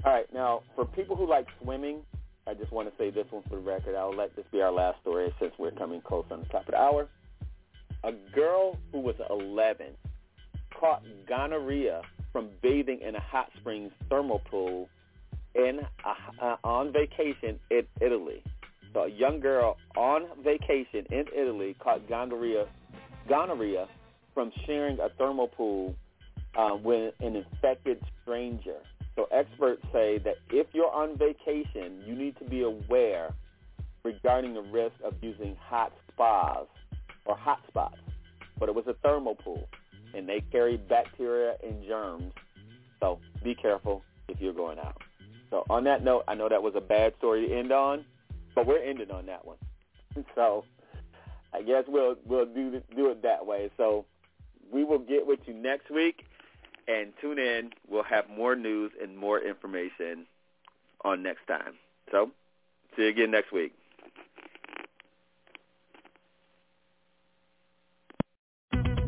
All 0.06 0.14
right, 0.14 0.32
now 0.34 0.62
for 0.76 0.86
people 0.86 1.16
who 1.16 1.28
like 1.28 1.48
swimming, 1.62 2.02
I 2.48 2.54
just 2.54 2.72
want 2.72 2.90
to 2.90 2.98
say 2.98 3.10
this 3.12 3.26
one 3.30 3.44
for 3.44 3.56
the 3.56 3.62
record. 3.62 3.96
I'll 3.96 4.16
let 4.16 4.36
this 4.36 4.46
be 4.52 4.62
our 4.62 4.72
last 4.72 5.02
story 5.02 5.34
since 5.40 5.54
we're 5.60 5.72
coming 5.72 6.02
close 6.02 6.26
on 6.32 6.40
the 6.40 6.46
top 6.46 6.62
of 6.68 6.72
the 6.72 6.78
hour. 6.78 7.08
A 8.04 8.12
girl 8.34 8.78
who 8.92 9.00
was 9.00 9.16
11 9.30 9.88
caught 10.80 11.04
gonorrhea 11.28 12.02
from 12.32 12.50
bathing 12.62 13.00
in 13.02 13.16
a 13.16 13.22
hot 13.22 13.50
springs 13.60 13.92
thermal 14.10 14.40
pool 14.50 14.90
in 15.56 15.80
uh, 16.06 16.44
uh, 16.46 16.56
on 16.64 16.94
vacation 16.94 17.60
in 17.72 17.84
Italy. 18.02 18.44
So 18.94 19.02
a 19.02 19.10
young 19.10 19.40
girl 19.40 19.78
on 19.96 20.24
vacation 20.44 21.06
in 21.12 21.26
Italy 21.36 21.76
caught 21.80 22.08
gonorrhea 22.08 22.66
gonorrhea 23.28 23.88
from 24.34 24.52
sharing 24.66 25.00
a 25.00 25.10
thermal 25.18 25.48
pool 25.48 25.96
uh, 26.58 26.76
with 26.82 27.14
an 27.20 27.36
infected 27.36 28.02
stranger. 28.22 28.78
So 29.16 29.28
experts 29.32 29.82
say 29.92 30.20
that 30.20 30.36
if 30.52 30.68
you're 30.74 30.92
on 30.92 31.18
vacation, 31.18 32.04
you 32.06 32.16
need 32.16 32.38
to 32.38 32.46
be 32.46 32.62
aware 32.62 33.34
regarding 34.04 34.54
the 34.54 34.62
risk 34.62 34.96
of 35.04 35.16
using 35.22 35.56
hot 35.60 35.92
spas 36.12 36.68
or 37.26 37.36
hot 37.36 37.60
spots. 37.68 37.98
But 38.60 38.70
it 38.70 38.76
was 38.76 38.86
a 38.88 38.94
thermal 39.04 39.36
pool, 39.36 39.68
and 40.18 40.28
they 40.28 40.42
carry 40.52 40.78
bacteria 40.78 41.56
and 41.64 41.86
germs. 41.86 42.34
So 43.00 43.20
be 43.44 43.56
careful 43.56 44.04
if 44.28 44.42
you're 44.42 44.54
going 44.54 44.80
out. 44.80 45.02
So 45.50 45.64
on 45.70 45.84
that 45.86 46.04
note, 46.04 46.24
I 46.28 46.34
know 46.36 46.50
that 46.50 46.62
was 46.62 46.74
a 46.76 46.82
bad 46.82 47.14
story 47.20 47.48
to 47.48 47.56
end 47.56 47.72
on, 47.72 48.04
but 48.56 48.66
we're 48.66 48.84
ending 48.84 49.12
on 49.12 49.28
that 49.28 49.46
one. 49.46 49.58
So 50.34 50.66
I 51.54 51.62
guess 51.62 51.84
we'll 51.88 52.16
we'll 52.26 52.48
do 52.48 52.82
do 52.96 53.12
it 53.12 53.22
that 53.22 53.46
way. 53.46 53.70
So 53.78 54.06
we 54.72 54.84
will 54.84 55.00
get 55.00 55.28
with 55.28 55.40
you 55.46 55.54
next 55.54 55.92
week 55.92 56.26
and 56.88 57.14
tune 57.22 57.38
in. 57.38 57.70
We'll 57.88 58.02
have 58.04 58.28
more 58.28 58.56
news 58.56 58.92
and 59.00 59.16
more 59.16 59.40
information 59.40 60.26
on 61.06 61.22
next 61.22 61.46
time. 61.48 61.76
So 62.12 62.32
see 62.96 63.04
you 63.04 63.10
again 63.10 63.30
next 63.30 63.52
week. 63.52 63.74